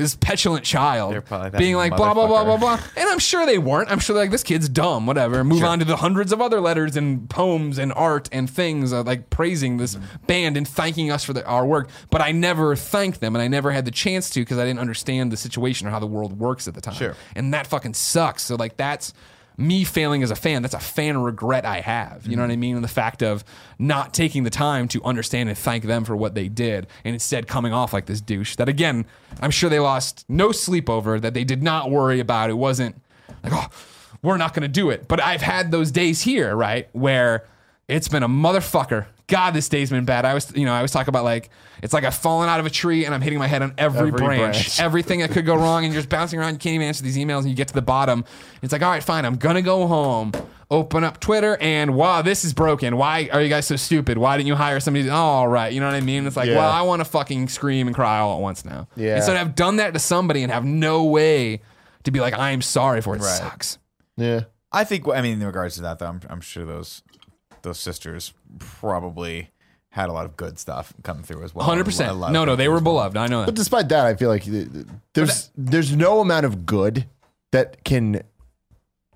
This 0.01 0.16
petulant 0.16 0.64
child 0.64 1.12
being 1.59 1.77
like 1.77 1.97
blah 1.97 2.14
blah 2.14 2.27
blah 2.27 2.44
blah 2.44 2.56
blah, 2.56 2.81
and 2.97 3.09
I'm 3.09 3.18
sure 3.18 3.47
they 3.47 3.59
weren't. 3.59 3.90
I'm 3.90 3.98
sure 3.98 4.14
they're 4.14 4.24
like 4.24 4.31
this 4.31 4.43
kid's 4.43 4.68
dumb, 4.68 5.06
whatever. 5.06 5.44
Move 5.44 5.62
on 5.64 5.78
to 5.81 5.85
the 5.85 5.97
hundreds 5.97 6.32
of 6.32 6.40
other 6.40 6.60
letters 6.60 6.97
and 6.97 7.28
poems 7.31 7.78
and 7.78 7.93
art 7.93 8.28
and 8.32 8.48
things 8.48 8.93
uh, 8.93 9.02
like 9.02 9.31
praising 9.31 9.77
this 9.77 9.90
Mm-hmm. 9.90 10.27
band 10.27 10.56
and 10.56 10.66
thanking 10.68 11.10
us 11.10 11.24
for 11.24 11.32
the, 11.32 11.44
our 11.47 11.66
work. 11.66 11.90
But 12.10 12.20
I 12.20 12.32
never 12.32 12.77
thanked 12.77 13.20
them, 13.20 13.35
and 13.35 13.43
I 13.43 13.48
never 13.48 13.70
had 13.72 13.85
the 13.85 13.90
chance 13.90 14.31
to 14.31 14.40
because 14.40 14.56
I 14.59 14.64
didn't 14.64 14.81
understand 14.81 15.32
the 15.32 15.36
situation 15.36 15.86
or 15.86 15.90
how 15.90 15.98
the 15.98 16.06
world 16.06 16.39
works 16.39 16.66
at 16.68 16.74
the 16.74 16.81
time. 16.81 16.94
Sure. 16.94 17.16
and 17.35 17.52
that 17.55 17.66
fucking 17.66 17.94
sucks. 17.94 18.43
So 18.44 18.55
like 18.56 18.77
that's 18.77 19.12
me 19.61 19.85
failing 19.85 20.23
as 20.23 20.31
a 20.31 20.37
fan. 20.37 20.62
That's 20.62 20.74
a 20.74 20.81
fan 20.81 21.19
regret 21.19 21.65
I 21.65 21.81
have. 21.81 22.27
You 22.27 22.37
know 22.37 22.43
what 22.43 22.51
I 22.51 22.57
mean? 22.57 22.77
And 22.77 22.85
the 22.85 22.89
fact 22.89 23.23
of 23.23 23.45
not 23.78 24.15
taking 24.15 24.45
the 24.45 24.51
time 24.51 24.89
to 24.89 25.03
understand 25.05 25.49
and 25.49 25.57
thank 25.59 25.85
them 25.85 26.05
for 26.05 26.16
what 26.16 26.35
they 26.35 26.49
did, 26.49 26.87
and 27.05 27.15
instead 27.15 27.47
coming 27.47 27.73
off 27.73 27.93
like 27.93 28.07
this 28.07 28.20
douche. 28.20 28.57
That 28.57 28.69
again, 28.69 29.07
I'm 29.41 29.51
sure 29.51 29.70
they 29.70 29.81
lost 29.81 30.24
no 30.28 30.53
sleep 30.53 30.89
over. 30.89 31.20
That 31.20 31.35
they 31.35 31.45
did 31.45 31.62
not 31.62 31.91
worry 31.91 32.20
about. 32.20 32.51
It 32.51 32.55
wasn't 32.55 33.01
like 33.43 33.53
oh, 33.55 33.66
we're 34.23 34.37
not 34.37 34.55
going 34.55 34.62
to 34.62 34.69
do 34.69 34.91
it. 34.91 35.09
But 35.09 35.20
I've 35.20 35.43
had 35.43 35.70
those 35.70 35.91
days 35.91 36.23
here, 36.23 36.55
right, 36.57 36.89
where 36.93 37.47
it's 37.89 38.09
been 38.09 38.23
a 38.23 38.28
motherfucker. 38.28 39.07
God, 39.31 39.55
this 39.55 39.69
day's 39.69 39.89
been 39.90 40.05
bad. 40.05 40.24
I 40.27 40.35
was, 40.35 40.55
you 40.55 40.66
know, 40.66 40.73
I 40.73 40.77
always 40.77 40.90
talk 40.90 41.09
about 41.09 41.24
like 41.24 41.48
it's 41.82 41.94
like 41.94 42.05
I've 42.05 42.15
fallen 42.15 42.48
out 42.48 42.61
of 42.61 42.66
a 42.66 42.70
tree 42.70 43.07
and 43.07 43.15
I'm 43.15 43.23
hitting 43.23 43.39
my 43.39 43.47
head 43.47 43.62
on 43.62 43.73
every, 43.78 44.09
Every 44.09 44.11
branch, 44.12 44.39
branch. 44.52 44.81
everything 44.81 45.20
that 45.20 45.31
could 45.31 45.47
go 45.47 45.55
wrong, 45.55 45.85
and 45.85 45.93
you're 45.94 46.01
just 46.02 46.11
bouncing 46.11 46.39
around. 46.39 46.52
You 46.52 46.59
can't 46.59 46.74
even 46.74 46.86
answer 46.86 47.02
these 47.02 47.16
emails, 47.16 47.40
and 47.40 47.48
you 47.48 47.55
get 47.55 47.69
to 47.69 47.74
the 47.74 47.81
bottom. 47.82 48.24
It's 48.61 48.73
like, 48.73 48.82
all 48.82 48.90
right, 48.90 49.02
fine, 49.02 49.24
I'm 49.24 49.36
gonna 49.36 49.62
go 49.62 49.86
home, 49.86 50.32
open 50.70 51.05
up 51.05 51.20
Twitter, 51.20 51.57
and 51.61 51.94
wow, 51.94 52.20
this 52.23 52.44
is 52.44 52.52
broken. 52.52 52.97
Why 52.98 53.31
are 53.32 53.40
you 53.40 53.48
guys 53.48 53.66
so 53.66 53.77
stupid? 53.77 54.19
Why 54.19 54.36
didn't 54.36 54.48
you 54.48 54.57
hire 54.57 54.78
somebody? 54.81 55.09
Oh, 55.09 55.15
all 55.15 55.48
right, 55.48 55.73
you 55.73 55.81
know 55.81 55.86
what 55.86 55.94
I 55.94 56.01
mean? 56.01 56.27
It's 56.27 56.36
like, 56.36 56.48
Yeah. 56.48 56.57
well, 56.57 56.70
I 56.70 56.82
want 56.82 57.01
to 57.01 57.05
fucking 57.07 57.48
scream 57.48 57.86
and 57.86 57.97
cry 57.97 58.19
all 58.19 58.36
at 58.36 58.43
once 58.43 58.65
now. 58.65 58.89
Yeah. 58.97 59.15
And 59.15 59.24
so 59.24 59.32
to 59.32 59.39
have 59.39 59.55
done 59.55 59.77
that 59.77 59.94
to 59.94 59.98
somebody 60.01 60.43
and 60.43 60.52
have 60.52 60.65
no 60.65 61.05
way 61.05 61.62
to 62.05 62.11
be 62.11 62.20
like, 62.20 62.35
I 62.35 62.51
am 62.51 62.62
sorry 62.62 63.01
for 63.01 63.15
it, 63.15 63.20
Right. 63.23 63.28
sucks. 63.39 63.78
Yeah. 64.16 64.43
I 64.73 64.85
think. 64.85 65.09
I 65.09 65.20
mean, 65.23 65.40
in 65.40 65.47
regards 65.47 65.74
to 65.77 65.82
that, 65.82 65.98
though, 65.98 66.07
I'm, 66.07 66.20
I'm 66.31 66.40
sure 66.40 66.65
those 66.65 67.02
those 67.62 67.78
sisters 67.78 68.32
probably 68.59 69.51
had 69.91 70.09
a 70.09 70.12
lot 70.12 70.24
of 70.24 70.37
good 70.37 70.59
stuff 70.59 70.93
coming 71.03 71.23
through 71.24 71.43
as 71.43 71.55
well. 71.55 71.66
Hundred 71.66 71.85
percent. 71.85 72.16
lot 72.16 72.32
No, 72.32 72.45
no, 72.45 72.55
they 72.57 72.69
were 72.69 72.74
well. 72.77 72.85
beloved. 72.85 73.16
I 73.16 73.27
know 73.27 73.45
But 73.45 73.55
despite 73.57 73.89
that, 73.89 74.07
I 74.07 74.15
feel 74.15 74.28
like 74.28 74.45
th- 74.45 74.73
th- 74.73 74.87
there's 75.15 75.51
there's 75.57 75.95
no 75.97 76.20
amount 76.20 76.47
of 76.47 76.65
good 76.65 77.07
that 77.53 77.82
can 77.85 78.23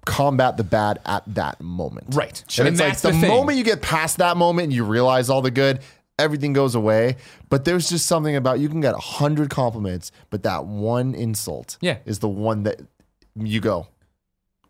combat 0.04 0.56
the 0.56 0.64
bad 0.64 0.98
at 1.06 1.22
that 1.34 1.60
moment. 1.60 2.06
Right. 2.14 2.42
And, 2.58 2.68
And 2.68 2.80
it's 2.80 3.04
like 3.04 3.14
the, 3.14 3.18
the 3.20 3.28
moment 3.28 3.56
you 3.58 3.64
get 3.64 3.80
past 3.82 4.18
that 4.18 4.36
moment 4.36 4.64
and 4.64 4.72
you 4.72 4.84
realize 4.84 5.30
all 5.30 5.40
the 5.40 5.50
good, 5.50 5.80
everything 6.18 6.52
goes 6.52 6.74
away. 6.74 7.16
But 7.48 7.64
there's 7.64 7.88
just 7.88 8.06
something 8.06 8.36
about 8.36 8.58
you 8.60 8.68
can 8.68 8.80
get 8.80 8.94
a 8.94 8.98
hundred 8.98 9.50
compliments, 9.50 10.12
but 10.30 10.42
that 10.42 10.66
one 10.66 11.14
insult 11.14 11.78
Yeah. 11.80 11.98
is 12.04 12.18
the 12.18 12.28
one 12.28 12.64
that 12.64 12.80
you 13.36 13.60
go, 13.60 13.86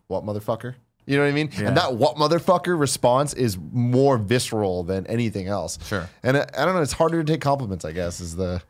What 0.07 0.23
motherfucker? 0.23 0.75
You 1.05 1.17
know 1.17 1.23
what 1.23 1.29
I 1.29 1.33
mean? 1.33 1.49
Yeah. 1.57 1.67
And 1.67 1.77
that 1.77 1.95
what 1.95 2.15
motherfucker 2.15 2.79
response 2.79 3.33
is 3.33 3.57
more 3.71 4.17
visceral 4.17 4.83
than 4.83 5.05
anything 5.07 5.47
else. 5.47 5.77
Sure. 5.85 6.09
And 6.23 6.37
I, 6.37 6.47
I 6.57 6.65
don't 6.65 6.75
know, 6.75 6.81
it's 6.81 6.93
harder 6.93 7.23
to 7.23 7.31
take 7.33 7.41
compliments, 7.41 7.85
I 7.85 7.91
guess, 7.91 8.19
is 8.19 8.35
the 8.35 8.61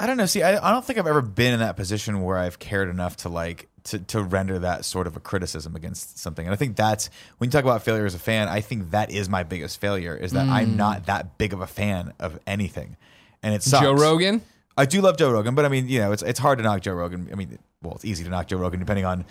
I 0.00 0.06
don't 0.06 0.16
know. 0.16 0.26
See, 0.26 0.42
I, 0.42 0.68
I 0.68 0.70
don't 0.72 0.84
think 0.84 0.98
I've 0.98 1.08
ever 1.08 1.22
been 1.22 1.52
in 1.54 1.60
that 1.60 1.76
position 1.76 2.22
where 2.22 2.38
I've 2.38 2.58
cared 2.60 2.88
enough 2.88 3.16
to 3.18 3.28
like 3.28 3.68
to 3.84 3.98
to 3.98 4.22
render 4.22 4.60
that 4.60 4.84
sort 4.84 5.08
of 5.08 5.16
a 5.16 5.20
criticism 5.20 5.74
against 5.74 6.18
something. 6.18 6.46
And 6.46 6.52
I 6.52 6.56
think 6.56 6.76
that's 6.76 7.10
when 7.38 7.48
you 7.48 7.50
talk 7.52 7.64
about 7.64 7.82
failure 7.82 8.06
as 8.06 8.14
a 8.14 8.18
fan, 8.18 8.46
I 8.48 8.60
think 8.60 8.92
that 8.92 9.10
is 9.10 9.28
my 9.28 9.42
biggest 9.42 9.80
failure 9.80 10.14
is 10.14 10.32
that 10.32 10.46
Mm. 10.46 10.52
I'm 10.52 10.76
not 10.76 11.06
that 11.06 11.36
big 11.36 11.52
of 11.52 11.60
a 11.60 11.66
fan 11.66 12.12
of 12.20 12.38
anything. 12.46 12.96
And 13.42 13.54
it's 13.54 13.66
sucks. 13.68 13.82
Joe 13.82 13.92
Rogan. 13.92 14.40
I 14.76 14.86
do 14.86 15.00
love 15.00 15.16
Joe 15.16 15.32
Rogan, 15.32 15.56
but 15.56 15.64
I 15.64 15.68
mean, 15.68 15.88
you 15.88 15.98
know, 15.98 16.12
it's 16.12 16.22
it's 16.22 16.38
hard 16.38 16.58
to 16.58 16.64
knock 16.64 16.82
Joe 16.82 16.92
Rogan. 16.94 17.28
I 17.32 17.34
mean, 17.34 17.58
well, 17.82 17.94
it's 17.94 18.04
easy 18.04 18.22
to 18.22 18.30
knock 18.30 18.46
Joe 18.46 18.58
Rogan 18.58 18.78
depending 18.78 19.04
on 19.04 19.24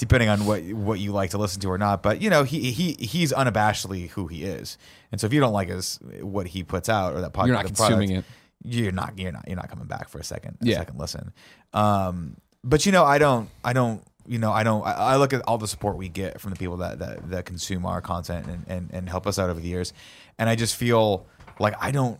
depending 0.00 0.28
on 0.28 0.46
what 0.46 0.62
what 0.64 0.98
you 0.98 1.12
like 1.12 1.30
to 1.30 1.38
listen 1.38 1.60
to 1.62 1.70
or 1.70 1.78
not. 1.78 2.02
But 2.02 2.20
you 2.20 2.30
know, 2.30 2.42
he 2.42 2.70
he 2.72 2.92
he's 2.98 3.32
unabashedly 3.32 4.10
who 4.10 4.26
he 4.26 4.44
is, 4.44 4.78
and 5.12 5.20
so 5.20 5.26
if 5.26 5.32
you 5.32 5.40
don't 5.40 5.52
like 5.52 5.68
his 5.68 5.98
what 6.20 6.46
he 6.46 6.62
puts 6.62 6.88
out 6.88 7.14
or 7.14 7.20
that 7.20 7.32
podcast, 7.32 7.46
You're 7.46 7.56
not 7.56 7.66
consuming 7.66 8.10
it. 8.10 8.24
You're 8.62 8.92
not 8.92 9.18
you're 9.18 9.32
not 9.32 9.44
you're 9.46 9.56
not 9.56 9.68
coming 9.68 9.86
back 9.86 10.08
for 10.08 10.18
a 10.18 10.24
second. 10.24 10.58
A 10.62 10.66
second 10.72 10.98
listen. 10.98 11.32
Um, 11.72 12.36
but 12.62 12.86
you 12.86 12.92
know, 12.92 13.04
I 13.04 13.18
don't 13.18 13.50
I 13.64 13.72
don't. 13.72 14.02
You 14.26 14.38
know, 14.38 14.52
I 14.52 14.62
don't. 14.62 14.82
I, 14.86 14.92
I 14.92 15.16
look 15.16 15.34
at 15.34 15.42
all 15.42 15.58
the 15.58 15.68
support 15.68 15.98
we 15.98 16.08
get 16.08 16.40
from 16.40 16.50
the 16.50 16.56
people 16.56 16.78
that 16.78 16.98
that, 16.98 17.30
that 17.30 17.44
consume 17.44 17.84
our 17.84 18.00
content 18.00 18.46
and, 18.46 18.64
and 18.66 18.90
and 18.90 19.08
help 19.08 19.26
us 19.26 19.38
out 19.38 19.50
over 19.50 19.60
the 19.60 19.68
years, 19.68 19.92
and 20.38 20.48
I 20.48 20.56
just 20.56 20.76
feel 20.76 21.26
like 21.58 21.74
I 21.78 21.90
don't 21.90 22.18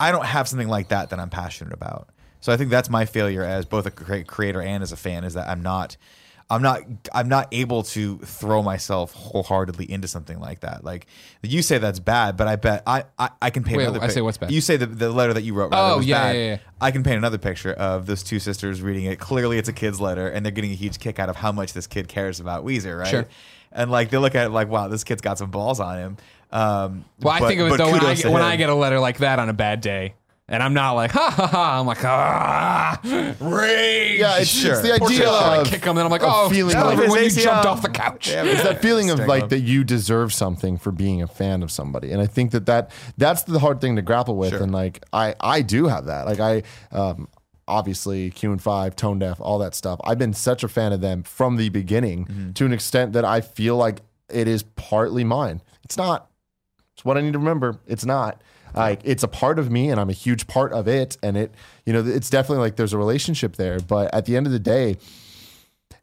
I 0.00 0.10
don't 0.10 0.24
have 0.24 0.48
something 0.48 0.68
like 0.68 0.88
that 0.88 1.10
that 1.10 1.20
I'm 1.20 1.30
passionate 1.30 1.72
about. 1.72 2.08
So 2.40 2.52
I 2.52 2.56
think 2.56 2.70
that's 2.70 2.90
my 2.90 3.06
failure 3.06 3.42
as 3.42 3.64
both 3.64 3.86
a 3.86 3.90
creator 3.90 4.60
and 4.60 4.82
as 4.82 4.92
a 4.92 4.96
fan 4.96 5.24
is 5.24 5.34
that 5.34 5.48
I'm 5.48 5.62
not 5.62 5.96
I'm 6.50 6.62
not 6.62 6.82
I'm 7.12 7.28
not 7.28 7.48
able 7.52 7.82
to 7.84 8.18
throw 8.18 8.62
myself 8.62 9.12
wholeheartedly 9.12 9.90
into 9.90 10.06
something 10.08 10.38
like 10.38 10.60
that. 10.60 10.84
Like 10.84 11.06
you 11.42 11.62
say 11.62 11.78
that's 11.78 11.98
bad, 12.00 12.36
but 12.36 12.46
I 12.46 12.56
bet 12.56 12.82
I 12.86 13.04
I, 13.18 13.30
I 13.40 13.50
can 13.50 13.64
paint 13.64 13.78
Wait, 13.78 13.84
another 13.84 14.02
I 14.02 14.08
say 14.08 14.20
what's 14.20 14.36
bad? 14.38 14.52
You 14.52 14.60
say 14.60 14.76
the, 14.76 14.86
the 14.86 15.10
letter 15.10 15.32
that 15.32 15.42
you 15.42 15.54
wrote 15.54 15.70
rather 15.72 15.94
Oh, 15.94 15.96
was 15.98 16.06
yeah, 16.06 16.22
bad. 16.22 16.36
yeah, 16.36 16.42
yeah. 16.46 16.58
I 16.80 16.90
can 16.90 17.02
paint 17.02 17.16
another 17.16 17.38
picture 17.38 17.72
of 17.72 18.06
those 18.06 18.22
two 18.22 18.38
sisters 18.38 18.82
reading 18.82 19.04
it. 19.04 19.18
Clearly 19.18 19.58
it's 19.58 19.68
a 19.68 19.72
kid's 19.72 20.00
letter 20.00 20.28
and 20.28 20.44
they're 20.44 20.52
getting 20.52 20.72
a 20.72 20.76
huge 20.76 20.98
kick 20.98 21.18
out 21.18 21.28
of 21.30 21.36
how 21.36 21.50
much 21.50 21.72
this 21.72 21.86
kid 21.86 22.08
cares 22.08 22.40
about 22.40 22.64
Weezer, 22.64 22.98
right? 22.98 23.08
Sure. 23.08 23.26
And 23.72 23.90
like 23.90 24.10
they 24.10 24.18
look 24.18 24.34
at 24.34 24.46
it 24.46 24.50
like, 24.50 24.68
wow, 24.68 24.88
this 24.88 25.02
kid's 25.02 25.22
got 25.22 25.38
some 25.38 25.50
balls 25.50 25.80
on 25.80 25.98
him. 25.98 26.16
Um, 26.52 27.04
Well, 27.20 27.32
I 27.34 27.40
think 27.48 27.58
it 27.58 27.64
was 27.64 27.76
though 27.78 27.86
when 27.86 27.96
I 27.96 27.98
kudos 28.00 28.16
get, 28.18 28.22
to 28.28 28.30
when. 28.30 28.42
I 28.42 28.56
get 28.56 28.68
a 28.68 28.74
letter 28.74 29.00
like 29.00 29.18
that 29.18 29.38
on 29.40 29.48
a 29.48 29.52
bad 29.54 29.80
day, 29.80 30.14
and 30.48 30.62
I'm 30.62 30.74
not 30.74 30.92
like 30.92 31.10
ha 31.12 31.30
ha 31.30 31.46
ha. 31.46 31.80
I'm 31.80 31.86
like 31.86 32.04
ah, 32.04 33.00
rage. 33.40 34.20
Yeah, 34.20 34.38
it's, 34.38 34.50
Sure. 34.50 34.72
it's 34.72 34.82
the 34.82 34.90
Or 34.92 35.06
idea 35.06 35.18
just, 35.20 35.32
like, 35.42 35.60
of 35.62 35.66
kick 35.68 35.86
'em, 35.86 35.96
and 35.96 36.04
I'm 36.04 36.10
like, 36.10 36.22
of 36.22 36.28
oh, 36.30 36.48
feeling 36.50 36.74
that 36.74 36.86
like- 36.86 36.98
when 36.98 37.10
you 37.10 37.24
His 37.24 37.36
jumped 37.42 37.66
off 37.66 37.82
the 37.82 37.88
couch. 37.88 38.28
Yeah, 38.30 38.44
it's 38.44 38.62
that 38.62 38.82
feeling 38.82 39.10
of 39.10 39.20
like 39.20 39.44
up. 39.44 39.48
that 39.50 39.60
you 39.60 39.84
deserve 39.84 40.32
something 40.32 40.76
for 40.78 40.90
being 40.92 41.22
a 41.22 41.26
fan 41.26 41.62
of 41.62 41.70
somebody 41.70 42.10
and 42.12 42.20
i 42.20 42.26
think 42.26 42.50
that 42.52 42.66
that 42.66 42.90
that's 43.16 43.42
the 43.44 43.58
hard 43.58 43.80
thing 43.80 43.96
to 43.96 44.02
grapple 44.02 44.36
with 44.36 44.50
Sure. 44.50 44.62
and 44.62 44.72
like 44.72 45.02
i 45.12 45.34
i 45.40 45.62
do 45.62 45.86
have 45.86 46.06
that 46.06 46.26
like 46.26 46.40
i 46.40 46.62
um 46.92 47.28
obviously 47.66 48.30
q 48.30 48.52
and 48.52 48.60
5 48.62 48.94
tone 48.96 49.18
deaf 49.18 49.40
all 49.40 49.58
that 49.58 49.74
stuff 49.74 49.98
i've 50.04 50.18
been 50.18 50.34
such 50.34 50.62
a 50.64 50.68
fan 50.68 50.92
of 50.92 51.00
them 51.00 51.22
from 51.22 51.56
the 51.56 51.68
beginning 51.70 52.26
Mm-hmm. 52.26 52.52
to 52.52 52.66
an 52.66 52.72
extent 52.72 53.12
that 53.14 53.24
i 53.24 53.40
feel 53.40 53.76
like 53.76 54.00
it 54.30 54.46
is 54.48 54.62
partly 54.76 55.24
mine 55.24 55.62
it's 55.84 55.96
not 55.96 56.30
it's 56.94 57.04
what 57.04 57.16
i 57.16 57.20
need 57.20 57.32
to 57.32 57.38
remember 57.38 57.78
it's 57.86 58.04
not 58.04 58.40
like 58.74 59.00
it's 59.04 59.22
a 59.22 59.28
part 59.28 59.58
of 59.58 59.70
me 59.70 59.90
and 59.90 60.00
i'm 60.00 60.10
a 60.10 60.14
huge 60.14 60.46
part 60.46 60.72
of 60.72 60.88
it 60.88 61.16
and 61.22 61.36
it 61.36 61.54
you 61.86 61.92
know 61.92 62.04
it's 62.04 62.30
definitely 62.30 62.58
like 62.58 62.76
there's 62.76 62.92
a 62.92 62.98
relationship 62.98 63.56
there 63.56 63.78
but 63.80 64.12
at 64.14 64.26
the 64.26 64.36
end 64.36 64.46
of 64.46 64.52
the 64.52 64.58
day 64.58 64.96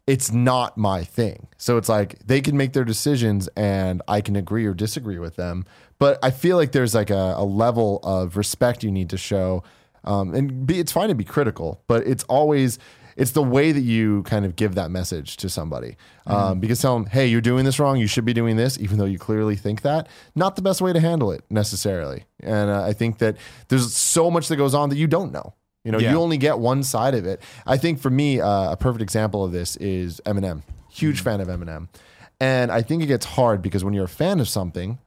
it's 0.07 0.31
not 0.31 0.77
my 0.77 1.03
thing. 1.03 1.47
So 1.57 1.77
it's 1.77 1.89
like 1.89 2.19
they 2.25 2.41
can 2.41 2.57
make 2.57 2.73
their 2.73 2.83
decisions 2.83 3.47
and 3.55 4.01
I 4.07 4.21
can 4.21 4.35
agree 4.35 4.65
or 4.65 4.73
disagree 4.73 5.19
with 5.19 5.35
them. 5.35 5.65
But 5.99 6.19
I 6.23 6.31
feel 6.31 6.57
like 6.57 6.71
there's 6.71 6.95
like 6.95 7.09
a, 7.09 7.35
a 7.37 7.45
level 7.45 7.99
of 8.03 8.35
respect 8.35 8.83
you 8.83 8.91
need 8.91 9.09
to 9.11 9.17
show. 9.17 9.63
Um, 10.03 10.33
and 10.33 10.65
be, 10.65 10.79
it's 10.79 10.91
fine 10.91 11.09
to 11.09 11.15
be 11.15 11.23
critical, 11.23 11.83
but 11.87 12.05
it's 12.07 12.23
always 12.23 12.79
it's 13.17 13.31
the 13.31 13.43
way 13.43 13.71
that 13.71 13.81
you 13.81 14.23
kind 14.23 14.45
of 14.45 14.55
give 14.55 14.75
that 14.75 14.91
message 14.91 15.37
to 15.37 15.49
somebody. 15.49 15.97
Um, 16.25 16.59
because 16.59 16.81
tell 16.81 16.93
them, 16.95 17.07
hey, 17.07 17.27
you're 17.27 17.41
doing 17.41 17.65
this 17.65 17.79
wrong. 17.79 17.97
You 17.97 18.07
should 18.07 18.25
be 18.25 18.33
doing 18.33 18.55
this, 18.57 18.79
even 18.79 18.97
though 18.97 19.05
you 19.05 19.19
clearly 19.19 19.55
think 19.55 19.81
that. 19.81 20.07
Not 20.35 20.55
the 20.55 20.61
best 20.61 20.81
way 20.81 20.93
to 20.93 20.99
handle 20.99 21.31
it 21.31 21.43
necessarily. 21.49 22.25
And 22.41 22.69
uh, 22.69 22.83
I 22.83 22.93
think 22.93 23.17
that 23.19 23.37
there's 23.67 23.93
so 23.95 24.29
much 24.31 24.47
that 24.49 24.55
goes 24.57 24.73
on 24.73 24.89
that 24.89 24.97
you 24.97 25.07
don't 25.07 25.31
know. 25.31 25.53
You 25.83 25.91
know, 25.91 25.97
Yeah. 25.99 26.11
you 26.11 26.19
only 26.19 26.37
get 26.37 26.59
one 26.59 26.83
side 26.83 27.15
of 27.15 27.25
it. 27.25 27.41
I 27.65 27.77
think 27.77 27.99
for 27.99 28.09
me, 28.11 28.39
uh, 28.39 28.71
a 28.71 28.77
perfect 28.77 29.01
example 29.01 29.43
of 29.43 29.51
this 29.51 29.75
is 29.77 30.21
Eminem. 30.25 30.61
Huge 30.89 31.17
Mm-hmm. 31.17 31.23
fan 31.23 31.41
of 31.41 31.47
Eminem. 31.47 31.87
And 32.39 32.71
I 32.71 32.81
think 32.81 33.03
it 33.03 33.07
gets 33.07 33.25
hard 33.25 33.61
because 33.61 33.83
when 33.83 33.93
you're 33.93 34.05
a 34.05 34.09
fan 34.09 34.39
of 34.39 34.47
something, 34.49 34.99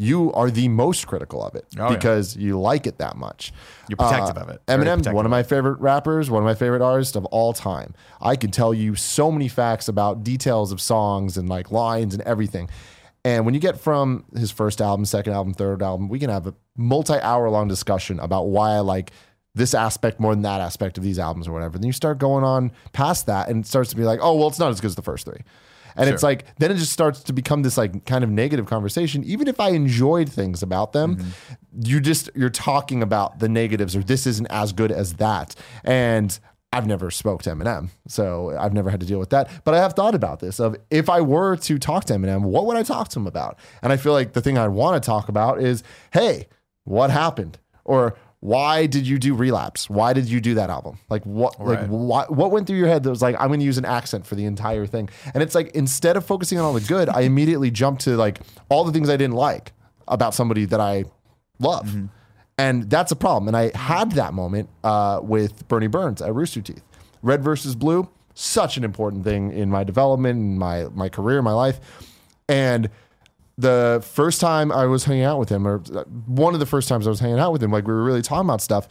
you 0.00 0.32
are 0.32 0.48
the 0.48 0.68
most 0.68 1.06
critical 1.08 1.44
of 1.44 1.54
it 1.56 1.66
Oh, 1.76 1.88
yeah. 1.90 1.96
because 1.96 2.36
you 2.36 2.58
like 2.58 2.86
it 2.86 2.98
that 2.98 3.16
much. 3.16 3.52
You're 3.88 3.96
protective 3.96 4.38
Uh, 4.38 4.42
of 4.42 4.48
it. 4.50 4.62
Eminem, 4.66 5.12
one 5.12 5.24
of 5.26 5.30
my 5.30 5.42
favorite 5.42 5.80
rappers, 5.80 6.30
one 6.30 6.40
of 6.40 6.46
my 6.46 6.54
favorite 6.54 6.82
artists 6.82 7.16
of 7.16 7.24
all 7.26 7.52
time. 7.52 7.94
I 8.22 8.36
can 8.36 8.52
tell 8.52 8.72
you 8.72 8.94
so 8.94 9.32
many 9.32 9.48
facts 9.48 9.88
about 9.88 10.22
details 10.22 10.70
of 10.70 10.80
songs 10.80 11.36
and 11.36 11.48
like 11.48 11.72
lines 11.72 12.14
and 12.14 12.22
everything. 12.22 12.70
And 13.24 13.44
when 13.44 13.54
you 13.54 13.60
get 13.60 13.80
from 13.80 14.24
his 14.36 14.52
first 14.52 14.80
album, 14.80 15.04
second 15.04 15.32
album, 15.32 15.52
third 15.52 15.82
album, 15.82 16.08
we 16.08 16.20
can 16.20 16.30
have 16.30 16.46
a 16.46 16.54
multi-hour 16.76 17.50
long 17.50 17.66
discussion 17.66 18.20
about 18.20 18.46
why 18.46 18.70
I 18.76 18.78
like 18.80 19.10
this 19.56 19.74
aspect 19.74 20.20
more 20.20 20.32
than 20.32 20.42
that 20.42 20.60
aspect 20.60 20.96
of 20.98 21.02
these 21.04 21.18
albums 21.18 21.48
or 21.48 21.52
whatever. 21.52 21.76
Then 21.76 21.86
you 21.88 21.92
start 21.92 22.18
going 22.18 22.44
on 22.44 22.70
past 22.92 23.26
that 23.26 23.48
and 23.48 23.64
it 23.64 23.66
starts 23.66 23.90
to 23.90 23.96
be 23.96 24.04
like, 24.04 24.20
oh, 24.22 24.36
well, 24.36 24.46
it's 24.46 24.60
not 24.60 24.70
as 24.70 24.80
good 24.80 24.86
as 24.86 24.94
the 24.94 25.02
first 25.02 25.24
three. 25.24 25.40
And 25.98 26.08
it's 26.08 26.22
like, 26.22 26.46
then 26.58 26.70
it 26.70 26.76
just 26.76 26.92
starts 26.92 27.22
to 27.24 27.32
become 27.32 27.62
this 27.62 27.76
like 27.76 28.04
kind 28.04 28.24
of 28.24 28.30
negative 28.30 28.66
conversation. 28.66 29.24
Even 29.24 29.48
if 29.48 29.60
I 29.60 29.70
enjoyed 29.70 30.30
things 30.30 30.62
about 30.62 30.92
them, 30.92 31.16
mm-hmm. 31.16 31.80
you 31.84 32.00
just, 32.00 32.30
you're 32.34 32.50
talking 32.50 33.02
about 33.02 33.40
the 33.40 33.48
negatives 33.48 33.96
or 33.96 34.02
this 34.02 34.26
isn't 34.26 34.46
as 34.46 34.72
good 34.72 34.92
as 34.92 35.14
that. 35.14 35.54
And 35.84 36.38
I've 36.72 36.86
never 36.86 37.10
spoke 37.10 37.42
to 37.42 37.50
Eminem, 37.50 37.88
so 38.06 38.54
I've 38.58 38.74
never 38.74 38.90
had 38.90 39.00
to 39.00 39.06
deal 39.06 39.18
with 39.18 39.30
that. 39.30 39.48
But 39.64 39.74
I 39.74 39.78
have 39.78 39.94
thought 39.94 40.14
about 40.14 40.40
this 40.40 40.60
of 40.60 40.76
if 40.90 41.08
I 41.08 41.22
were 41.22 41.56
to 41.56 41.78
talk 41.78 42.04
to 42.06 42.14
Eminem, 42.14 42.42
what 42.42 42.66
would 42.66 42.76
I 42.76 42.82
talk 42.82 43.08
to 43.08 43.18
him 43.18 43.26
about? 43.26 43.58
And 43.82 43.90
I 43.90 43.96
feel 43.96 44.12
like 44.12 44.34
the 44.34 44.42
thing 44.42 44.58
I 44.58 44.68
want 44.68 45.02
to 45.02 45.06
talk 45.06 45.30
about 45.30 45.62
is, 45.62 45.82
hey, 46.12 46.46
what 46.84 47.10
happened? 47.10 47.58
Or 47.84 48.16
why 48.40 48.86
did 48.86 49.06
you 49.06 49.18
do 49.18 49.34
relapse? 49.34 49.90
Why 49.90 50.12
did 50.12 50.26
you 50.28 50.40
do 50.40 50.54
that 50.54 50.70
album? 50.70 50.98
Like 51.10 51.24
what 51.24 51.58
like 51.58 51.80
Right. 51.80 51.88
what 52.30 52.50
went 52.52 52.66
through 52.66 52.76
your 52.78 52.86
head 52.86 53.02
that 53.02 53.10
was 53.10 53.20
like 53.22 53.34
I'm 53.40 53.48
going 53.48 53.58
to 53.60 53.66
use 53.66 53.78
an 53.78 53.84
accent 53.84 54.26
for 54.26 54.36
the 54.36 54.44
entire 54.44 54.86
thing? 54.86 55.08
And 55.34 55.42
it's 55.42 55.54
like 55.54 55.70
instead 55.74 56.16
of 56.16 56.24
focusing 56.24 56.58
on 56.58 56.64
all 56.64 56.72
the 56.72 56.80
good, 56.80 57.08
I 57.08 57.22
immediately 57.22 57.70
jumped 57.70 58.02
to 58.02 58.16
like 58.16 58.40
all 58.68 58.84
the 58.84 58.92
things 58.92 59.08
I 59.10 59.16
didn't 59.16 59.34
like 59.36 59.72
about 60.06 60.34
somebody 60.34 60.64
that 60.66 60.80
I 60.80 61.04
love. 61.58 61.94
And 62.56 62.88
that's 62.90 63.12
a 63.12 63.16
problem. 63.16 63.48
And 63.48 63.56
I 63.56 63.76
had 63.76 64.12
that 64.12 64.34
moment 64.34 64.68
uh, 64.82 65.20
with 65.22 65.66
Burnie 65.68 65.86
Burns 65.86 66.20
at 66.22 66.34
Rooster 66.34 66.60
Teeth. 66.60 66.82
Red 67.22 67.42
versus 67.42 67.74
Blue, 67.74 68.08
such 68.34 68.76
an 68.76 68.84
important 68.84 69.24
thing 69.24 69.52
in 69.52 69.68
my 69.70 69.82
development, 69.84 70.38
in 70.38 70.58
my 70.58 70.84
my 70.94 71.08
career, 71.08 71.42
my 71.42 71.52
life. 71.52 71.80
And 72.48 72.88
the 73.58 74.02
first 74.06 74.40
time 74.40 74.70
I 74.70 74.86
was 74.86 75.04
hanging 75.04 75.24
out 75.24 75.38
with 75.38 75.48
him, 75.48 75.66
or 75.66 75.82
uh, 75.92 76.04
one 76.04 76.54
of 76.54 76.60
the 76.60 76.66
first 76.66 76.88
times 76.88 77.06
I 77.06 77.10
was 77.10 77.20
hanging 77.20 77.40
out 77.40 77.52
with 77.52 77.62
him, 77.62 77.72
like 77.72 77.86
we 77.86 77.92
were 77.92 78.04
really 78.04 78.22
talking 78.22 78.48
about 78.48 78.62
stuff. 78.62 78.88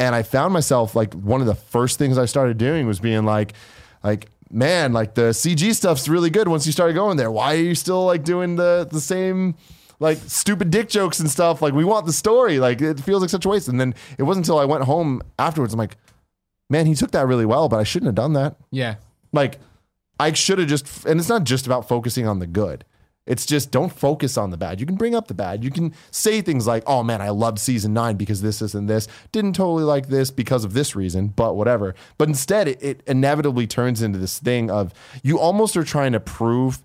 And 0.00 0.14
I 0.14 0.22
found 0.22 0.52
myself 0.52 0.94
like 0.94 1.12
one 1.14 1.40
of 1.40 1.46
the 1.46 1.54
first 1.54 1.98
things 1.98 2.16
I 2.16 2.24
started 2.24 2.56
doing 2.56 2.86
was 2.86 3.00
being 3.00 3.24
like, 3.24 3.54
like, 4.02 4.30
man, 4.50 4.92
like 4.92 5.14
the 5.14 5.30
CG 5.30 5.74
stuff's 5.74 6.08
really 6.08 6.30
good 6.30 6.48
once 6.48 6.64
you 6.64 6.72
started 6.72 6.94
going 6.94 7.16
there. 7.16 7.30
Why 7.30 7.54
are 7.54 7.58
you 7.58 7.74
still 7.74 8.06
like 8.06 8.24
doing 8.24 8.56
the 8.56 8.88
the 8.90 9.00
same 9.00 9.56
like 10.00 10.18
stupid 10.26 10.70
dick 10.70 10.88
jokes 10.88 11.20
and 11.20 11.30
stuff? 11.30 11.60
Like 11.60 11.74
we 11.74 11.84
want 11.84 12.06
the 12.06 12.12
story. 12.12 12.58
Like 12.58 12.80
it 12.80 13.00
feels 13.00 13.20
like 13.20 13.30
such 13.30 13.44
a 13.44 13.48
waste. 13.48 13.68
And 13.68 13.80
then 13.80 13.94
it 14.16 14.22
wasn't 14.22 14.46
until 14.46 14.58
I 14.58 14.64
went 14.64 14.84
home 14.84 15.22
afterwards, 15.38 15.74
I'm 15.74 15.78
like, 15.78 15.96
man, 16.70 16.86
he 16.86 16.94
took 16.94 17.10
that 17.12 17.26
really 17.26 17.46
well, 17.46 17.68
but 17.68 17.78
I 17.78 17.84
shouldn't 17.84 18.08
have 18.08 18.14
done 18.14 18.32
that. 18.34 18.56
Yeah. 18.70 18.96
Like, 19.32 19.58
I 20.20 20.32
should 20.32 20.58
have 20.58 20.68
just, 20.68 21.04
and 21.06 21.18
it's 21.18 21.28
not 21.28 21.44
just 21.44 21.66
about 21.66 21.88
focusing 21.88 22.26
on 22.26 22.38
the 22.38 22.46
good. 22.46 22.84
It's 23.26 23.46
just 23.46 23.70
don't 23.70 23.92
focus 23.92 24.36
on 24.36 24.50
the 24.50 24.56
bad. 24.56 24.80
You 24.80 24.86
can 24.86 24.96
bring 24.96 25.14
up 25.14 25.28
the 25.28 25.34
bad. 25.34 25.64
You 25.64 25.70
can 25.70 25.94
say 26.10 26.42
things 26.42 26.66
like, 26.66 26.82
oh 26.86 27.02
man, 27.02 27.22
I 27.22 27.30
loved 27.30 27.58
season 27.58 27.94
nine 27.94 28.16
because 28.16 28.42
this, 28.42 28.58
this, 28.58 28.74
and 28.74 28.88
this. 28.88 29.08
Didn't 29.32 29.54
totally 29.54 29.84
like 29.84 30.08
this 30.08 30.30
because 30.30 30.64
of 30.64 30.74
this 30.74 30.94
reason, 30.94 31.28
but 31.28 31.56
whatever. 31.56 31.94
But 32.18 32.28
instead, 32.28 32.68
it, 32.68 32.82
it 32.82 33.02
inevitably 33.06 33.66
turns 33.66 34.02
into 34.02 34.18
this 34.18 34.38
thing 34.38 34.70
of 34.70 34.92
you 35.22 35.38
almost 35.38 35.76
are 35.76 35.84
trying 35.84 36.12
to 36.12 36.20
prove 36.20 36.80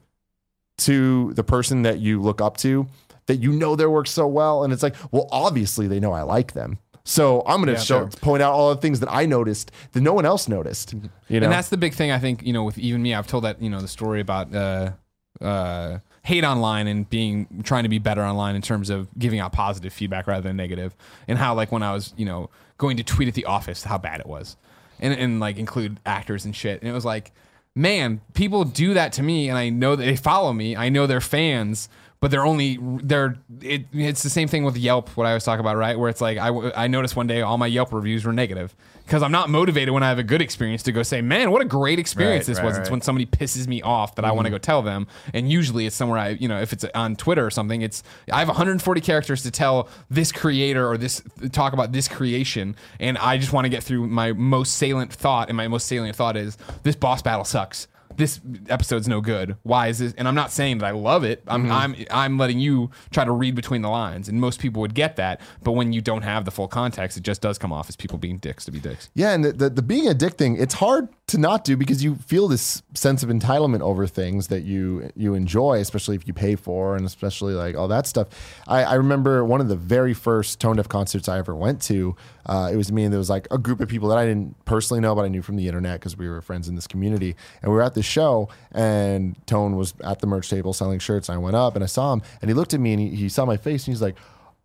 to 0.78 1.34
the 1.34 1.44
person 1.44 1.82
that 1.82 1.99
you 1.99 2.22
look 2.22 2.40
up 2.40 2.56
to 2.57 2.88
that 3.26 3.38
you 3.38 3.52
know 3.52 3.76
their 3.76 3.90
work 3.90 4.07
so 4.07 4.26
well. 4.26 4.64
And 4.64 4.74
it's 4.74 4.82
like, 4.82 4.95
well, 5.11 5.28
obviously 5.32 5.88
they 5.88 5.99
know 5.99 6.14
I 6.14 6.22
like 6.24 6.53
them. 6.53 6.80
So 7.03 7.44
I'm 7.45 7.64
going 7.64 7.76
to 7.76 7.82
show, 7.82 8.02
sure. 8.02 8.07
point 8.22 8.44
out 8.44 8.53
all 8.53 8.74
the 8.74 8.82
things 8.82 8.99
that 8.99 9.11
I 9.11 9.26
noticed 9.26 9.72
that 9.94 10.02
no 10.02 10.14
one 10.14 10.26
else 10.26 10.48
noticed. 10.48 10.94
You 10.94 11.40
know, 11.40 11.45
And 11.45 11.52
that's 11.52 11.70
the 11.70 11.78
big 11.78 11.94
thing 11.94 12.11
I 12.11 12.20
think, 12.20 12.44
you 12.44 12.53
know, 12.53 12.64
with 12.64 12.78
even 12.78 13.02
me, 13.02 13.14
I've 13.14 13.28
told 13.28 13.44
that, 13.45 13.61
you 13.61 13.70
know, 13.70 13.82
the 13.82 13.88
story 13.88 14.22
about 14.22 14.53
uh 14.53 14.91
uh 15.41 15.99
hate 16.30 16.43
online 16.43 16.85
and 16.85 17.10
being 17.10 17.47
trying 17.64 17.84
to 17.84 17.89
be 17.89 17.97
better 17.97 18.23
online 18.23 18.56
in 18.56 18.61
terms 18.61 18.91
of 18.91 19.07
giving 19.18 19.39
out 19.39 19.51
positive 19.51 19.91
feedback 19.91 20.27
rather 20.27 20.47
than. 20.47 20.91
And 21.27 21.38
how 21.39 21.56
like 21.56 21.72
when 21.72 21.81
I 21.81 21.91
was, 21.91 22.14
you 22.18 22.26
know, 22.26 22.51
going 22.77 22.97
to 22.97 23.03
tweet 23.03 23.27
at 23.27 23.34
the 23.34 23.45
office 23.45 23.84
how 23.84 23.97
bad 23.97 24.19
it 24.19 24.27
was. 24.27 24.56
And 24.99 25.11
and 25.11 25.39
like 25.39 25.57
include 25.57 25.99
actors 26.06 26.45
and 26.45 26.56
shit. 26.56 26.81
And 26.81 26.89
it 26.89 26.93
was 26.93 27.03
like, 27.03 27.31
man, 27.73 28.22
people 28.35 28.64
do 28.64 28.93
that 28.93 29.11
to 29.14 29.23
me 29.23 29.49
and 29.49 29.57
I 29.57 29.69
know 29.69 29.95
that 29.95 30.03
they 30.06 30.15
follow 30.15 30.53
me. 30.53 30.76
I 30.76 30.89
know 30.89 31.07
they're 31.07 31.19
fans, 31.19 31.89
but 32.22 32.32
they're 32.32 32.46
only 32.46 32.78
they're 32.82 33.38
it, 33.62 33.86
it's 33.94 34.24
the 34.24 34.30
same 34.30 34.50
thing 34.50 34.66
with 34.66 34.76
Yelp. 34.76 35.10
What 35.16 35.26
I 35.26 35.34
was 35.34 35.46
talking 35.46 35.62
about, 35.62 35.78
right? 35.78 35.98
Where 35.98 36.10
it's 36.10 36.20
like 36.20 36.38
I 36.38 36.50
I 36.76 36.88
noticed 36.88 37.16
one 37.16 37.28
day 37.28 37.41
all 37.41 37.58
my 37.58 37.68
Yelp 37.68 37.94
reviews 37.94 38.26
were 38.26 38.34
negative 38.34 38.76
because 39.06 39.24
I'm 39.24 39.32
not 39.32 39.50
motivated 39.50 39.94
when 39.94 40.04
I 40.04 40.10
have 40.10 40.20
a 40.20 40.24
good 40.24 40.41
experience 40.41 40.84
to 40.84 40.91
go 40.91 41.02
say, 41.02 41.22
man, 41.22 41.50
what 41.50 41.62
a 41.62 41.66
great 41.66 41.98
experience 41.98 42.44
Right, 42.44 42.56
this 42.56 42.58
right, 42.58 42.66
was. 42.66 42.78
It's 42.78 42.91
when 42.91 43.02
somebody 43.02 43.26
pisses 43.26 43.68
me 43.68 43.82
off 43.82 44.16
that 44.16 44.26
I 44.26 44.32
want 44.34 44.46
to 44.46 44.50
mm. 44.50 44.56
go 44.56 44.58
tell 44.58 44.82
them, 44.82 45.08
and 45.34 45.50
usually 45.50 45.86
it's 45.86 45.96
somewhere 45.96 46.20
I 46.20 46.30
you 46.30 46.50
know 46.50 46.60
if 46.60 46.74
it's 46.74 46.84
on 46.94 47.16
Twitter 47.16 47.46
or 47.46 47.52
something, 47.52 47.82
it's 47.82 48.04
I 48.32 48.40
have 48.40 48.50
140 48.50 49.02
characters 49.02 49.44
to 49.44 49.52
tell 49.52 49.88
this 50.10 50.34
creator 50.34 50.90
or 50.90 50.98
this 50.98 51.24
talk 51.54 51.72
about 51.72 51.94
this 51.94 52.10
creation, 52.10 52.76
and 53.00 53.18
I 53.18 53.38
just 53.38 53.54
want 53.54 53.64
to 53.64 53.70
get 53.70 53.82
through 53.82 54.08
my 54.08 54.34
most 54.34 54.76
salient 54.76 55.14
thought, 55.14 55.48
and 55.48 55.56
my 55.56 55.70
most 55.70 55.88
salient 55.88 56.18
thought 56.18 56.36
is 56.36 56.58
this 56.84 56.98
boss 56.98 57.22
battle 57.22 57.46
sucks. 57.46 57.88
This 58.20 58.41
episode's 58.68 59.08
no 59.08 59.22
good. 59.22 59.56
Why 59.64 59.88
is 59.88 60.00
this? 60.00 60.14
And 60.18 60.28
I'm 60.28 60.36
not 60.36 60.52
saying 60.52 60.80
that 60.80 60.86
I 60.86 60.91
love 60.91 61.24
it. 61.24 61.41
I'm 61.48 61.64
mm-hmm. 61.64 61.72
I'm 61.72 61.96
I'm 62.12 62.38
letting 62.38 62.60
you 62.60 62.91
try 63.12 63.24
to 63.24 63.32
read 63.32 63.56
between 63.56 63.82
the 63.82 63.90
lines, 63.90 64.28
and 64.28 64.41
most 64.41 64.60
people 64.60 64.82
would 64.82 64.94
get 64.94 65.16
that. 65.16 65.40
But 65.64 65.72
when 65.72 65.94
you 65.94 66.02
don't 66.02 66.24
have 66.24 66.44
the 66.44 66.52
full 66.52 66.68
context, 66.68 67.18
it 67.18 67.24
just 67.24 67.41
does 67.41 67.58
come 67.58 67.72
off 67.72 67.88
as 67.88 67.96
people 67.96 68.18
being 68.18 68.38
dicks 68.38 68.66
to 68.66 68.72
be 68.72 68.80
dicks. 68.80 69.10
Yeah, 69.16 69.32
and 69.32 69.46
the, 69.46 69.54
the, 69.54 69.70
the 69.70 69.82
being 69.82 70.08
a 70.08 70.14
dick 70.14 70.34
thing, 70.34 70.58
it's 70.58 70.74
hard 70.74 71.08
to 71.30 71.38
not 71.38 71.64
do 71.64 71.77
because 71.77 72.03
you 72.03 72.15
feel 72.15 72.47
this 72.47 72.81
sense 72.95 73.22
of 73.22 73.30
entitlement 73.30 73.81
over 73.81 74.07
things 74.07 74.47
that 74.47 74.64
you 74.64 75.11
you 75.15 75.35
enjoy, 75.35 75.80
especially 75.80 76.15
if 76.15 76.27
you 76.27 76.34
pay 76.34 76.56
for, 76.56 76.95
and 76.95 77.06
especially 77.06 77.53
like 77.53 77.76
all 77.76 77.88
that 77.88 78.07
stuff. 78.07 78.27
I, 78.68 78.84
I 78.84 78.93
remember 78.95 79.45
one 79.45 79.61
of 79.61 79.68
the 79.68 79.76
very 79.76 80.15
first 80.15 80.60
Tone 80.60 80.77
Deaf 80.77 80.89
concerts 80.89 81.30
I 81.30 81.38
ever 81.38 81.56
went 81.56 81.81
to. 81.84 82.15
Uh, 82.47 82.72
it 82.73 82.77
was 82.77 82.91
me, 82.91 83.03
and 83.03 83.14
there 83.14 83.19
was 83.19 83.30
like 83.30 83.47
a 83.51 83.60
group 83.60 83.80
of 83.80 83.88
people 83.88 84.10
that 84.10 84.18
I 84.18 84.26
didn't 84.26 84.65
personally 84.65 85.01
know, 85.01 85.14
but 85.14 85.23
I 85.23 85.27
knew 85.27 85.43
from 85.43 85.56
the 85.56 85.68
internet 85.68 85.99
because 85.99 86.18
we 86.18 86.27
were 86.27 86.41
friends 86.41 86.68
in 86.68 86.73
this 86.73 86.88
community. 86.88 87.35
And 87.61 87.72
we 87.72 87.76
were 87.76 87.84
at 87.84 87.93
this 87.93 88.07
show, 88.07 88.49
and 88.72 89.35
Tone 89.45 89.76
was 89.76 89.93
at 90.03 90.19
the 90.19 90.27
merch 90.27 90.49
table 90.49 90.73
selling 90.73 90.97
shirts. 90.97 91.30
And 91.30 91.35
I 91.35 91.39
went 91.39 91.56
up 91.56 91.76
and 91.76 91.84
I 91.84 91.88
saw 91.88 92.11
him, 92.11 92.23
and 92.41 92.49
he 92.49 92.56
looked 92.56 92.73
at 92.73 92.80
me 92.80 92.93
and 92.93 93.01
he, 93.01 93.10
he 93.10 93.30
saw 93.30 93.45
my 93.45 93.57
face, 93.57 93.85
and 93.85 93.93
he's 93.93 94.01
like, 94.01 94.15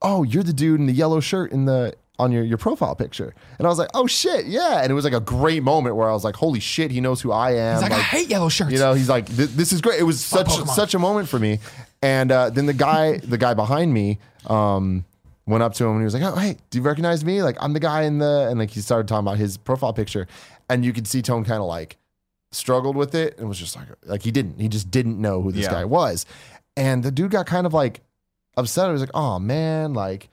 "Oh, 0.01 0.23
you're 0.23 0.43
the 0.43 0.55
dude 0.55 0.81
in 0.81 0.87
the 0.87 0.93
yellow 0.93 1.21
shirt 1.21 1.53
in 1.53 1.67
the 1.67 1.95
on 2.19 2.31
your, 2.31 2.45
your 2.45 2.59
profile 2.59 2.95
picture. 2.95 3.35
And 3.59 3.67
I 3.67 3.69
was 3.69 3.79
like, 3.79 3.91
oh 3.95 4.07
shit, 4.07 4.47
yeah. 4.47 4.81
And 4.83 4.91
it 4.91 4.95
was 4.95 5.05
like 5.05 5.15
a 5.15 5.21
great 5.21 5.63
moment 5.65 5.97
where 5.97 6.09
I 6.09 6.13
was 6.13 6.23
like, 6.25 6.37
holy 6.37 6.61
shit, 6.61 6.91
he 6.93 7.01
knows 7.01 7.21
who 7.21 7.33
I 7.33 7.53
am. 7.55 7.75
It's 7.75 7.83
like, 7.83 7.93
I 7.93 8.01
hate 8.01 8.29
yellow 8.29 8.49
shirts. 8.49 8.71
You 8.73 8.79
know, 8.79 8.95
he's 8.95 9.09
like, 9.09 9.27
"Th- 9.27 9.49
this 9.49 9.73
is 9.73 9.81
great. 9.81 9.99
It 9.99 10.05
was 10.05 10.25
such 10.25 10.49
such 10.69 10.95
a 10.95 10.99
moment 10.99 11.29
for 11.29 11.39
me. 11.41 11.59
And 12.03 12.31
uh, 12.31 12.51
then 12.51 12.67
the 12.67 12.73
guy, 12.73 13.19
the 13.19 13.39
guy 13.39 13.55
behind 13.55 13.93
me, 13.93 14.19
um, 14.47 15.05
went 15.47 15.63
up 15.63 15.75
to 15.75 15.85
him 15.85 15.93
and 15.93 16.01
he 16.01 16.05
was 16.05 16.15
like, 16.15 16.23
"Oh, 16.23 16.37
hey, 16.37 16.57
do 16.71 16.79
you 16.79 16.83
recognize 16.85 17.25
me? 17.25 17.43
Like, 17.43 17.57
I'm 17.61 17.73
the 17.73 17.81
guy 17.81 18.03
in 18.03 18.19
the." 18.19 18.47
And 18.49 18.59
like 18.61 18.71
he 18.71 18.81
started 18.81 19.09
talking 19.09 19.27
about 19.27 19.39
his 19.39 19.57
profile 19.57 19.93
picture, 19.93 20.27
and 20.69 20.85
you 20.85 20.93
could 20.93 21.07
see 21.09 21.21
Tone 21.23 21.45
kind 21.45 21.61
of 21.61 21.67
like 21.67 21.97
struggled 22.53 22.95
with 22.95 23.15
it 23.15 23.37
and 23.39 23.49
was 23.49 23.59
just 23.59 23.75
like, 23.75 23.89
like 24.05 24.23
he 24.23 24.31
didn't, 24.31 24.61
he 24.61 24.69
just 24.69 24.91
didn't 24.91 25.21
know 25.21 25.43
who 25.43 25.51
this 25.51 25.65
Yeah. 25.65 25.73
guy 25.73 25.85
was, 25.85 26.27
and 26.77 27.03
the 27.03 27.11
dude 27.11 27.31
got 27.33 27.47
kind 27.47 27.67
of 27.67 27.75
like 27.75 28.01
upset. 28.57 28.87
He 28.87 28.93
was 28.93 29.01
like, 29.01 29.11
"Oh 29.15 29.39
man, 29.41 29.95
like." 29.95 30.29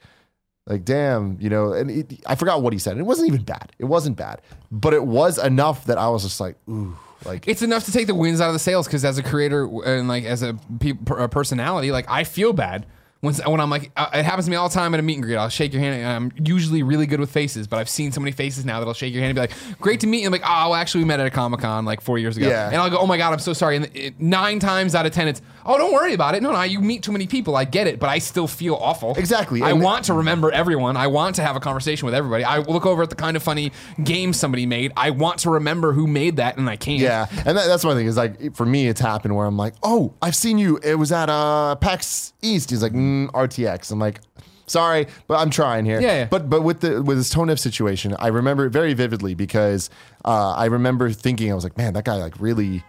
Like 0.68 0.86
damn, 0.86 1.38
you 1.40 1.50
know, 1.50 1.74
and 1.74 1.90
it, 1.90 2.22
I 2.28 2.36
forgot 2.36 2.62
what 2.62 2.72
he 2.72 2.80
said. 2.80 2.98
It 2.98 3.04
wasn't 3.04 3.28
even 3.30 3.44
bad. 3.44 3.72
It 3.80 3.86
wasn't 3.86 4.16
bad, 4.16 4.42
but 4.72 4.94
it 4.94 5.04
was 5.04 5.38
enough 5.38 5.86
that 5.86 5.98
I 5.98 6.08
was 6.10 6.22
just 6.24 6.40
like, 6.40 6.56
ooh, 6.70 6.96
like 7.26 7.48
it's 7.48 7.64
enough 7.64 7.86
to 7.86 7.92
take 7.92 8.08
the 8.08 8.16
wins 8.16 8.40
out 8.40 8.48
of 8.48 8.54
the 8.54 8.60
sails 8.60 8.86
because 8.88 9.04
as 9.04 9.18
a 9.18 9.24
creator 9.24 9.68
and 9.84 10.08
like 10.08 10.24
as 10.24 10.44
a, 10.44 10.58
pe- 10.80 10.94
a 11.18 11.28
personality, 11.28 11.92
like 11.92 12.10
I 12.10 12.24
feel 12.24 12.54
bad 12.54 12.86
when 13.22 13.34
when 13.36 13.60
I'm 13.60 13.70
like 13.70 13.92
uh, 13.96 14.10
it 14.14 14.24
happens 14.26 14.46
to 14.46 14.52
me 14.52 14.58
all 14.58 14.68
the 14.68 14.74
time 14.74 14.94
at 14.94 15.00
a 15.00 15.04
meet 15.04 15.16
and 15.16 15.24
greet. 15.24 15.36
I'll 15.36 15.50
shake 15.50 15.74
your 15.74 15.82
hand. 15.82 15.96
And 16.02 16.08
I'm 16.08 16.46
usually 16.48 16.84
really 16.84 17.06
good 17.06 17.20
with 17.20 17.32
faces, 17.32 17.68
but 17.68 17.78
I've 17.78 17.90
seen 17.90 18.12
so 18.12 18.20
many 18.20 18.32
faces 18.32 18.66
now 18.66 18.80
that 18.80 18.88
I'll 18.88 18.96
shake 18.96 19.14
your 19.14 19.22
hand 19.24 19.38
and 19.38 19.50
be 19.50 19.56
like, 19.56 19.80
"Great 19.80 20.00
to 20.02 20.08
meet 20.08 20.22
you." 20.22 20.26
I'm 20.26 20.32
like, 20.32 20.42
"Oh, 20.44 20.70
well, 20.70 20.76
actually, 20.76 21.04
we 21.04 21.08
met 21.08 21.20
at 21.20 21.28
a 21.28 21.32
comic 21.32 21.60
con 21.60 21.86
like 21.86 22.02
four 22.02 22.18
years 22.18 22.36
ago." 22.38 22.50
Yeah. 22.50 22.68
And 22.68 22.78
I'll 22.78 22.90
go, 22.90 22.98
"Oh 22.98 23.06
my 23.08 23.18
god, 23.18 23.32
I'm 23.34 23.40
so 23.40 23.54
sorry." 23.54 23.78
And 23.78 23.90
it, 23.96 24.20
nine 24.20 24.60
times 24.60 24.96
out 24.96 25.06
of 25.06 25.12
ten, 25.12 25.28
it's, 25.28 25.42
"Oh, 25.66 25.78
don't 25.78 25.94
worry 25.94 26.14
about 26.14 26.36
it." 26.36 26.44
No, 26.44 26.52
no, 26.52 26.62
you 26.64 26.80
meet 26.80 27.04
too 27.04 27.12
many 27.12 27.28
people. 27.28 27.56
I 27.56 27.66
get 27.66 27.88
it, 27.88 28.00
but 28.00 28.10
I 28.10 28.20
still 28.20 28.48
feel 28.48 28.76
awful. 28.76 29.14
Exactly. 29.16 29.62
I 29.62 29.72
And- 29.72 29.82
want 29.82 30.06
to 30.06 30.14
remember 30.14 30.52
everyone. 30.52 30.98
I 30.98 31.08
want 31.08 31.36
to 31.38 31.42
have 31.44 31.56
a 31.56 31.60
conversation 31.60 32.06
with 32.06 32.16
everybody. 32.16 32.44
I 32.44 32.60
look 32.60 32.86
over 32.86 33.04
at 33.04 33.10
the 33.10 33.16
kind 33.16 33.36
of 33.38 33.44
funny 33.44 33.72
game 34.04 34.34
somebody 34.34 34.66
made. 34.66 34.92
I 34.98 35.10
want 35.12 35.40
to 35.40 35.50
remember 35.52 35.94
who 35.94 36.08
made 36.08 36.38
that, 36.38 36.58
and 36.58 36.70
I 36.70 36.76
can't. 36.76 37.00
Yeah, 37.00 37.28
and 37.46 37.58
that, 37.58 37.68
that's 37.68 37.84
my 37.84 37.94
thing. 37.94 38.08
Is 38.08 38.18
like 38.18 38.56
for 38.56 38.66
me, 38.66 38.88
it's 38.88 39.02
happened 39.02 39.36
where 39.36 39.46
I'm 39.46 39.58
like, 39.58 39.74
oh, 39.84 40.14
I've 40.22 40.36
seen 40.36 40.58
you. 40.58 40.80
It 40.84 40.96
was 40.96 41.12
at 41.12 41.30
uh, 41.30 41.76
PAX 41.76 42.34
East. 42.42 42.70
He's 42.70 42.82
like 42.84 42.94
mm, 42.94 43.28
RTX. 43.32 43.92
I'm 43.92 44.00
like, 44.00 44.20
sorry, 44.68 45.08
but 45.28 45.36
I'm 45.36 45.50
trying 45.50 45.86
here. 45.86 46.02
Yeah, 46.02 46.14
yeah. 46.16 46.26
But 46.26 46.50
but 46.50 46.62
with 46.64 46.82
the 46.82 47.02
with 47.04 47.18
this 47.18 47.30
tone 47.30 47.48
deaf 47.48 47.60
situation, 47.60 48.16
I 48.20 48.28
remember 48.28 48.66
it 48.66 48.70
very 48.72 48.94
vividly 48.94 49.36
because 49.36 49.90
uh, 50.26 50.54
I 50.54 50.66
remember 50.66 51.12
thinking 51.12 51.52
I 51.52 51.56
was 51.56 51.64
like, 51.64 51.78
man, 51.78 51.94
that 51.94 52.06
guy 52.06 52.16
like 52.16 52.40
really 52.40 52.84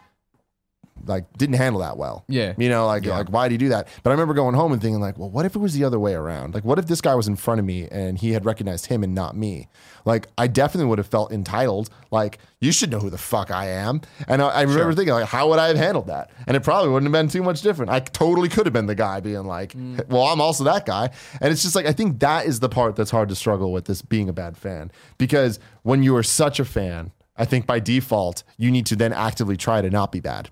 like 1.06 1.32
didn't 1.36 1.56
handle 1.56 1.81
that 1.81 1.97
well. 1.97 2.24
Yeah. 2.28 2.55
You 2.56 2.69
know, 2.69 2.86
like 2.86 3.05
like 3.06 3.31
why 3.31 3.48
did 3.48 3.52
he 3.52 3.59
do 3.59 3.69
that? 3.70 3.89
But 4.02 4.10
I 4.10 4.12
remember 4.12 4.35
going 4.35 4.55
home 4.55 4.73
and 4.73 4.81
thinking 4.81 5.01
like, 5.01 5.19
well, 5.19 5.31
what 5.31 5.44
if 5.44 5.56
it 5.56 5.59
was 5.59 5.74
the 5.74 5.85
other 5.85 5.98
way 5.98 6.14
around? 6.14 6.55
Like 6.55 6.64
what 6.64 6.78
if 6.78 6.86
this 6.86 7.01
guy 7.01 7.14
was 7.14 7.28
in 7.28 7.36
front 7.36 7.59
of 7.59 7.64
me 7.64 7.89
and 7.90 8.19
he 8.19 8.32
had 8.32 8.44
recognized 8.44 8.86
him 8.86 9.02
and 9.02 9.14
not 9.14 9.36
me? 9.36 9.69
Like 10.05 10.28
I 10.39 10.47
definitely 10.47 10.89
would 10.89 10.98
have 10.98 11.06
felt 11.06 11.32
entitled. 11.32 11.90
Like 12.10 12.39
you 12.60 12.73
should 12.73 12.90
know 12.90 13.01
who 13.01 13.10
the 13.10 13.19
fuck 13.19 13.51
I 13.51 13.69
am. 13.69 14.01
And 14.28 14.43
I, 14.43 14.48
I 14.48 14.62
remember 14.62 14.94
thinking 14.94 15.14
like, 15.14 15.27
how 15.27 15.48
would 15.48 15.59
I 15.59 15.69
have 15.69 15.77
handled 15.77 16.06
that? 16.06 16.31
And 16.47 16.56
it 16.56 16.62
probably 16.62 16.90
wouldn't 16.90 17.12
have 17.12 17.20
been 17.20 17.28
too 17.28 17.43
much 17.43 17.62
different. 17.62 17.90
I 17.90 18.01
totally 18.01 18.48
could 18.48 18.66
have 18.66 18.73
been 18.73 18.86
the 18.86 18.94
guy 18.94 19.20
being 19.20 19.44
like, 19.44 19.73
mm. 19.73 20.06
well, 20.09 20.23
I'm 20.24 20.40
also 20.40 20.64
that 20.64 20.86
guy. 20.86 21.10
And 21.40 21.52
it's 21.52 21.62
just 21.62 21.74
like 21.74 21.86
I 21.86 21.93
think 21.93 22.20
that 22.20 22.47
is 22.47 22.60
the 22.60 22.69
part 22.69 22.97
that's 22.97 23.10
hard 23.10 23.28
to 23.31 23.35
struggle 23.35 23.73
with 23.73 23.86
this 23.86 24.02
being 24.02 24.28
a 24.28 24.32
bad 24.32 24.56
fan 24.56 24.90
because 25.19 25.59
when 25.82 26.02
you 26.02 26.14
are 26.16 26.23
such 26.23 26.60
a 26.60 26.64
fan, 26.64 27.12
I 27.36 27.44
think 27.44 27.66
by 27.66 27.81
default 27.81 28.44
you 28.56 28.70
need 28.70 28.86
to 28.86 28.97
then 28.97 29.12
actively 29.12 29.56
try 29.56 29.81
to 29.81 29.90
not 29.90 30.12
be 30.12 30.20
bad. 30.20 30.51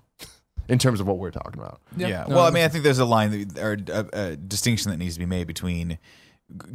In 0.71 0.79
terms 0.79 1.01
of 1.01 1.07
what 1.07 1.17
we're 1.17 1.31
talking 1.31 1.59
about. 1.59 1.81
Yeah. 1.97 2.25
No, 2.27 2.35
well, 2.37 2.45
I 2.45 2.49
mean, 2.49 2.63
I 2.63 2.69
think 2.69 2.85
there's 2.85 2.99
a 2.99 3.05
line 3.05 3.49
that, 3.49 3.57
or 3.61 3.77
a, 3.91 4.29
a 4.29 4.35
distinction 4.37 4.89
that 4.91 4.97
needs 4.97 5.15
to 5.15 5.19
be 5.19 5.25
made 5.25 5.45
between 5.45 5.99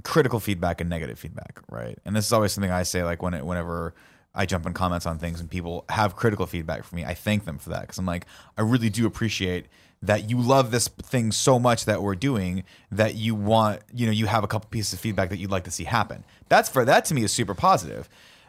critical 0.04 0.38
feedback 0.38 0.80
and 0.80 0.90
negative 0.90 1.18
feedback, 1.18 1.60
right? 1.70 1.98
And 2.04 2.14
this 2.14 2.26
is 2.26 2.32
always 2.32 2.52
something 2.52 2.70
I 2.70 2.82
say, 2.82 3.02
like 3.04 3.22
when 3.22 3.32
it, 3.32 3.44
whenever 3.44 3.94
I 4.34 4.44
jump 4.44 4.66
in 4.66 4.74
comments 4.74 5.06
on 5.06 5.18
things 5.18 5.40
and 5.40 5.50
people 5.50 5.86
have 5.88 6.14
critical 6.14 6.46
feedback 6.46 6.84
for 6.84 6.94
me, 6.94 7.04
I 7.04 7.14
thank 7.14 7.46
them 7.46 7.58
for 7.58 7.70
that 7.70 7.82
because 7.82 7.98
I'm 7.98 8.06
like, 8.06 8.26
I 8.58 8.62
really 8.62 8.90
do 8.90 9.06
appreciate 9.06 9.66
that 10.02 10.28
you 10.28 10.38
love 10.38 10.70
this 10.70 10.88
thing 10.88 11.32
so 11.32 11.58
much 11.58 11.86
that 11.86 12.02
we're 12.02 12.14
doing 12.14 12.64
that 12.92 13.14
you 13.14 13.34
want, 13.34 13.80
you 13.94 14.04
know, 14.04 14.12
you 14.12 14.26
have 14.26 14.44
a 14.44 14.46
couple 14.46 14.68
pieces 14.68 14.92
of 14.92 15.00
feedback 15.00 15.30
that 15.30 15.38
you'd 15.38 15.50
like 15.50 15.64
to 15.64 15.70
see 15.70 15.84
happen. 15.84 16.22
That's 16.48 16.68
for 16.68 16.84
that 16.84 17.06
to 17.06 17.14
me 17.14 17.24
is 17.24 17.32
super 17.32 17.54
positive. 17.54 18.08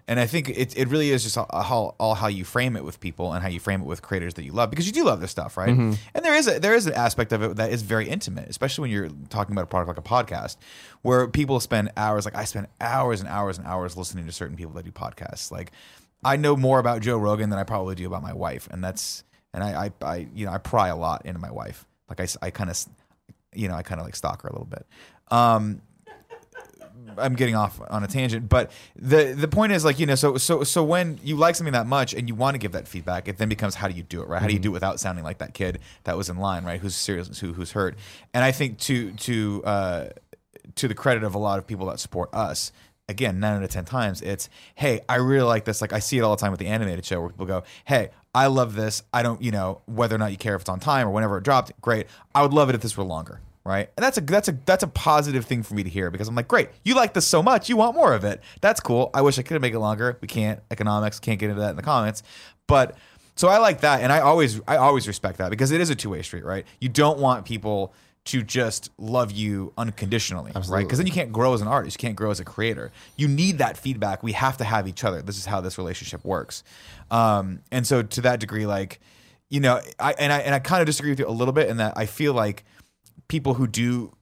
And 0.09 0.21
I 0.21 0.25
think 0.25 0.47
it, 0.49 0.77
it 0.77 0.87
really 0.87 1.11
is 1.11 1.23
just 1.23 1.37
all, 1.37 1.47
all, 1.51 1.95
all 1.99 2.15
how 2.15 2.27
you 2.27 2.45
frame 2.45 2.77
it 2.77 2.83
with 2.85 3.01
people 3.01 3.33
and 3.33 3.43
how 3.43 3.49
you 3.49 3.59
frame 3.59 3.81
it 3.81 3.85
with 3.85 4.01
creators 4.01 4.35
that 4.35 4.45
you 4.45 4.53
love 4.53 4.69
because 4.69 4.85
you 4.87 4.93
do 4.93 5.03
love 5.03 5.19
this 5.19 5.31
stuff, 5.31 5.57
right? 5.57 5.67
And 6.15 6.23
there 6.23 6.33
is 6.33 6.47
a 6.47 6.59
there 6.61 6.75
is 6.75 6.87
an 6.87 6.93
aspect 6.93 7.33
of 7.33 7.43
it 7.43 7.57
that 7.57 7.71
is 7.73 7.81
very 7.81 8.07
intimate, 8.07 8.47
especially 8.47 8.83
when 8.83 8.91
you're 8.91 9.09
talking 9.29 9.51
about 9.53 9.63
a 9.63 9.67
product 9.67 9.89
like 9.89 9.97
a 9.97 10.01
podcast, 10.25 10.55
where 11.01 11.27
people 11.27 11.59
spend 11.59 11.91
hours. 11.97 12.23
Like 12.23 12.35
I 12.35 12.45
spend 12.45 12.67
hours 12.79 13.19
and 13.19 13.27
hours 13.27 13.57
and 13.57 13.67
hours 13.67 13.97
listening 13.97 14.25
to 14.27 14.31
certain 14.31 14.55
people 14.55 14.71
that 14.75 14.85
do 14.85 14.91
podcasts. 14.91 15.51
Like 15.51 15.73
I 16.23 16.37
know 16.37 16.55
more 16.55 16.79
about 16.79 17.01
Joe 17.01 17.17
Rogan 17.17 17.49
than 17.49 17.59
I 17.59 17.63
probably 17.63 17.95
do 17.95 18.07
about 18.07 18.23
my 18.23 18.33
wife, 18.33 18.69
and 18.71 18.81
that's 18.81 19.25
and 19.53 19.61
I 19.61 19.87
I, 19.87 20.05
I 20.05 20.27
you 20.33 20.45
know 20.45 20.53
I 20.53 20.57
pry 20.57 20.87
a 20.87 20.95
lot 20.95 21.25
into 21.25 21.39
my 21.39 21.51
wife. 21.51 21.85
Like 22.09 22.21
I 22.21 22.27
I 22.41 22.49
kind 22.49 22.69
of 22.69 22.77
you 23.53 23.67
know 23.67 23.75
I 23.75 23.83
kind 23.83 23.99
of 23.99 24.07
like 24.07 24.15
stalk 24.15 24.41
her 24.43 24.47
a 24.47 24.53
little 24.53 24.67
bit. 24.67 24.85
Um, 25.29 25.81
I'm 27.17 27.35
getting 27.35 27.55
off 27.55 27.79
on 27.89 28.03
a 28.03 28.07
tangent, 28.07 28.49
but 28.49 28.71
the 28.95 29.33
the 29.33 29.47
point 29.47 29.71
is 29.71 29.85
like 29.85 29.99
you 29.99 30.05
know 30.05 30.15
so 30.15 30.37
so 30.37 30.63
so 30.63 30.83
when 30.83 31.19
you 31.23 31.35
like 31.35 31.55
something 31.55 31.73
that 31.73 31.87
much 31.87 32.13
and 32.13 32.27
you 32.27 32.35
want 32.35 32.55
to 32.55 32.59
give 32.59 32.73
that 32.73 32.87
feedback, 32.87 33.27
it 33.27 33.37
then 33.37 33.49
becomes 33.49 33.75
how 33.75 33.87
do 33.87 33.93
you 33.93 34.03
do 34.03 34.21
it 34.21 34.27
right? 34.27 34.41
How 34.41 34.47
do 34.47 34.53
you 34.53 34.59
do 34.59 34.69
it 34.69 34.73
without 34.73 34.99
sounding 34.99 35.23
like 35.23 35.37
that 35.39 35.53
kid 35.53 35.79
that 36.03 36.17
was 36.17 36.29
in 36.29 36.37
line 36.37 36.65
right? 36.65 36.79
Who's 36.79 36.95
serious? 36.95 37.39
Who 37.39 37.53
who's 37.53 37.71
hurt? 37.71 37.97
And 38.33 38.43
I 38.43 38.51
think 38.51 38.79
to 38.79 39.11
to 39.11 39.63
uh, 39.63 40.09
to 40.75 40.87
the 40.87 40.95
credit 40.95 41.23
of 41.23 41.35
a 41.35 41.39
lot 41.39 41.59
of 41.59 41.67
people 41.67 41.87
that 41.87 41.99
support 41.99 42.29
us. 42.33 42.71
Again, 43.09 43.39
nine 43.39 43.55
out 43.55 43.63
of 43.63 43.69
ten 43.69 43.85
times, 43.85 44.21
it's 44.21 44.49
hey, 44.75 44.99
I 45.07 45.15
really 45.15 45.45
like 45.45 45.63
this. 45.63 45.79
Like 45.79 45.93
I 45.93 45.99
see 45.99 46.17
it 46.17 46.21
all 46.23 46.35
the 46.35 46.41
time 46.41 46.51
with 46.51 46.59
the 46.59 46.67
animated 46.67 47.05
show 47.05 47.21
where 47.21 47.29
people 47.29 47.45
go, 47.45 47.63
"Hey, 47.85 48.09
I 48.35 48.47
love 48.47 48.75
this. 48.75 49.01
I 49.13 49.23
don't, 49.23 49.41
you 49.41 49.49
know, 49.49 49.81
whether 49.85 50.13
or 50.13 50.19
not 50.19 50.31
you 50.31 50.37
care 50.37 50.55
if 50.55 50.61
it's 50.61 50.69
on 50.69 50.81
time 50.81 51.07
or 51.07 51.11
whenever 51.11 51.37
it 51.37 51.45
dropped, 51.45 51.71
great. 51.79 52.07
I 52.35 52.41
would 52.41 52.51
love 52.51 52.67
it 52.67 52.75
if 52.75 52.81
this 52.81 52.97
were 52.97 53.05
longer." 53.05 53.39
Right? 53.67 53.89
And 53.97 54.03
that's 54.03 54.17
a 54.17 54.21
that's 54.21 54.47
a 54.47 54.57
that's 54.65 54.83
a 54.83 54.87
positive 54.87 55.45
thing 55.45 55.61
for 55.61 55.75
me 55.75 55.83
to 55.83 55.89
hear 55.89 56.09
because 56.09 56.27
I'm 56.27 56.35
like, 56.35 56.47
great, 56.47 56.69
you 56.83 56.95
like 56.95 57.13
this 57.13 57.27
so 57.27 57.43
much, 57.43 57.69
you 57.69 57.77
want 57.77 57.95
more 57.95 58.13
of 58.13 58.23
it. 58.23 58.41
That's 58.61 58.79
cool. 58.79 59.09
I 59.13 59.21
wish 59.21 59.37
I 59.37 59.41
could 59.41 59.61
make 59.61 59.73
it 59.73 59.79
longer. 59.79 60.17
We 60.21 60.27
can't. 60.27 60.61
Economics 60.71 61.19
can't 61.19 61.39
get 61.39 61.49
into 61.49 61.61
that 61.61 61.71
in 61.71 61.75
the 61.75 61.83
comments, 61.83 62.23
but 62.65 62.97
so 63.35 63.47
I 63.49 63.59
like 63.59 63.81
that, 63.81 64.01
and 64.01 64.11
I 64.11 64.21
always 64.21 64.61
I 64.67 64.77
always 64.77 65.07
respect 65.07 65.37
that 65.37 65.51
because 65.51 65.71
it 65.71 65.81
is 65.81 65.89
a 65.89 65.95
two 65.95 66.09
way 66.09 66.21
street, 66.23 66.45
right? 66.45 66.65
You 66.79 66.89
don't 66.89 67.19
want 67.19 67.45
people 67.45 67.93
to 68.25 68.43
just 68.43 68.89
love 68.97 69.31
you 69.31 69.71
unconditionally, 69.77 70.51
right? 70.69 70.83
Because 70.83 70.97
then 70.97 71.07
you 71.07 71.13
can't 71.13 71.31
grow 71.31 71.53
as 71.53 71.61
an 71.61 71.67
artist, 71.67 72.01
you 72.01 72.07
can't 72.07 72.15
grow 72.15 72.31
as 72.31 72.39
a 72.39 72.45
creator. 72.45 72.91
You 73.15 73.27
need 73.27 73.59
that 73.59 73.77
feedback. 73.77 74.21
We 74.23 74.33
have 74.33 74.57
to 74.57 74.63
have 74.63 74.87
each 74.87 75.03
other. 75.03 75.21
This 75.21 75.37
is 75.37 75.45
how 75.45 75.61
this 75.61 75.77
relationship 75.77 76.25
works. 76.25 76.63
Um, 77.11 77.59
and 77.71 77.85
so 77.85 78.01
to 78.01 78.21
that 78.21 78.39
degree, 78.39 78.65
like 78.65 78.99
you 79.49 79.59
know, 79.59 79.79
I 79.99 80.13
and 80.13 80.33
I 80.33 80.39
and 80.39 80.53
I 80.53 80.59
kind 80.59 80.81
of 80.81 80.87
disagree 80.87 81.11
with 81.11 81.19
you 81.19 81.27
a 81.27 81.31
little 81.31 81.53
bit 81.53 81.69
in 81.69 81.77
that 81.77 81.93
I 81.95 82.05
feel 82.05 82.33
like 82.33 82.65
people 83.27 83.55
who 83.55 83.67
do 83.67 84.13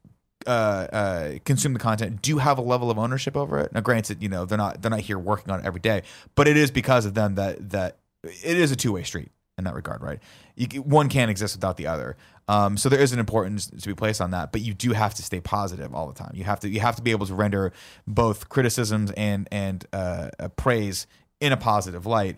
uh, 0.48 0.50
uh, 0.50 1.32
consume 1.44 1.74
the 1.74 1.80
content 1.80 2.22
do 2.22 2.38
have 2.38 2.58
a 2.58 2.62
level 2.62 2.92
of 2.92 2.98
ownership 2.98 3.36
over 3.36 3.60
it. 3.60 3.74
Now, 3.74 3.82
granted, 3.82 4.22
you 4.22 4.30
know 4.30 4.46
they're 4.46 4.58
not 4.58 4.82
they're 4.82 4.92
not 4.92 5.02
here 5.02 5.18
working 5.18 5.52
on 5.52 5.60
it 5.60 5.66
every 5.66 5.80
day, 5.80 6.04
but 6.36 6.48
it 6.48 6.58
is 6.58 6.72
because 6.72 7.06
of 7.06 7.14
them 7.14 7.36
that 7.36 7.70
that 7.72 7.98
it 8.24 8.58
is 8.58 8.72
a 8.72 8.76
two 8.76 8.92
way 8.92 9.04
street. 9.04 9.32
in 9.58 9.64
that 9.64 9.74
regard, 9.74 10.02
right? 10.02 10.20
You, 10.56 10.82
one 10.82 11.10
can't 11.10 11.32
exist 11.32 11.56
without 11.56 11.78
the 11.78 11.88
other. 11.88 12.18
Um, 12.48 12.78
so 12.78 12.90
there 12.90 13.00
is 13.00 13.12
an 13.12 13.20
importance 13.20 13.68
to 13.68 13.88
be 13.88 13.96
placed 13.96 14.22
on 14.22 14.32
that, 14.32 14.52
but 14.52 14.62
you 14.62 14.74
do 14.74 14.94
have 14.94 15.14
to 15.16 15.24
stay 15.24 15.40
positive 15.42 15.96
all 15.96 16.08
the 16.08 16.14
time. 16.14 16.32
You 16.36 16.44
have 16.44 16.60
to 16.60 16.70
you 16.70 16.80
have 16.80 16.96
to 16.98 17.02
be 17.02 17.12
able 17.12 17.26
to 17.26 17.34
render 17.34 17.72
both 18.06 18.50
criticisms 18.50 19.12
and 19.12 19.48
and 19.52 19.86
uh, 19.94 20.30
uh, 20.40 20.50
praise 20.50 21.08
in 21.40 21.52
a 21.52 21.58
positive 21.58 22.06
light 22.06 22.38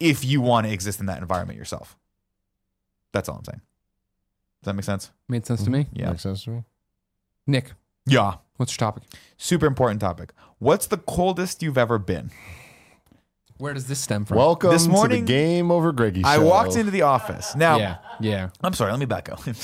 if 0.00 0.24
you 0.24 0.40
want 0.40 0.66
to 0.66 0.72
exist 0.72 1.00
in 1.00 1.06
that 1.06 1.20
environment 1.20 1.58
yourself. 1.58 1.96
That's 3.12 3.28
all 3.28 3.36
I'm 3.36 3.44
saying. 3.44 3.60
Does 4.64 4.70
that 4.70 4.76
make 4.76 4.84
sense? 4.86 5.10
Made 5.28 5.44
sense 5.44 5.62
to 5.64 5.68
me. 5.70 5.86
Yeah. 5.92 6.08
Makes 6.08 6.22
sense 6.22 6.44
to 6.44 6.50
me. 6.50 6.64
Nick, 7.46 7.72
Yeah. 8.06 8.36
what's 8.56 8.72
your 8.72 8.78
topic? 8.78 9.02
Super 9.36 9.66
important 9.66 10.00
topic. 10.00 10.32
What's 10.58 10.86
the 10.86 10.96
coldest 10.96 11.62
you've 11.62 11.76
ever 11.76 11.98
been? 11.98 12.30
Where 13.58 13.74
does 13.74 13.86
this 13.88 14.00
stem 14.00 14.24
from? 14.24 14.38
Welcome 14.38 14.70
This 14.70 14.86
morning- 14.88 15.26
to 15.26 15.32
the 15.32 15.38
Game 15.38 15.70
Over 15.70 15.92
Greggy 15.92 16.22
show. 16.22 16.28
I 16.28 16.38
walked 16.38 16.76
into 16.76 16.90
the 16.90 17.02
office. 17.02 17.54
Now, 17.54 17.76
yeah, 17.76 17.96
yeah. 18.20 18.48
I'm 18.62 18.72
sorry. 18.72 18.90
Let 18.90 19.00
me 19.00 19.04
back 19.04 19.28
up. 19.28 19.40
let 19.46 19.54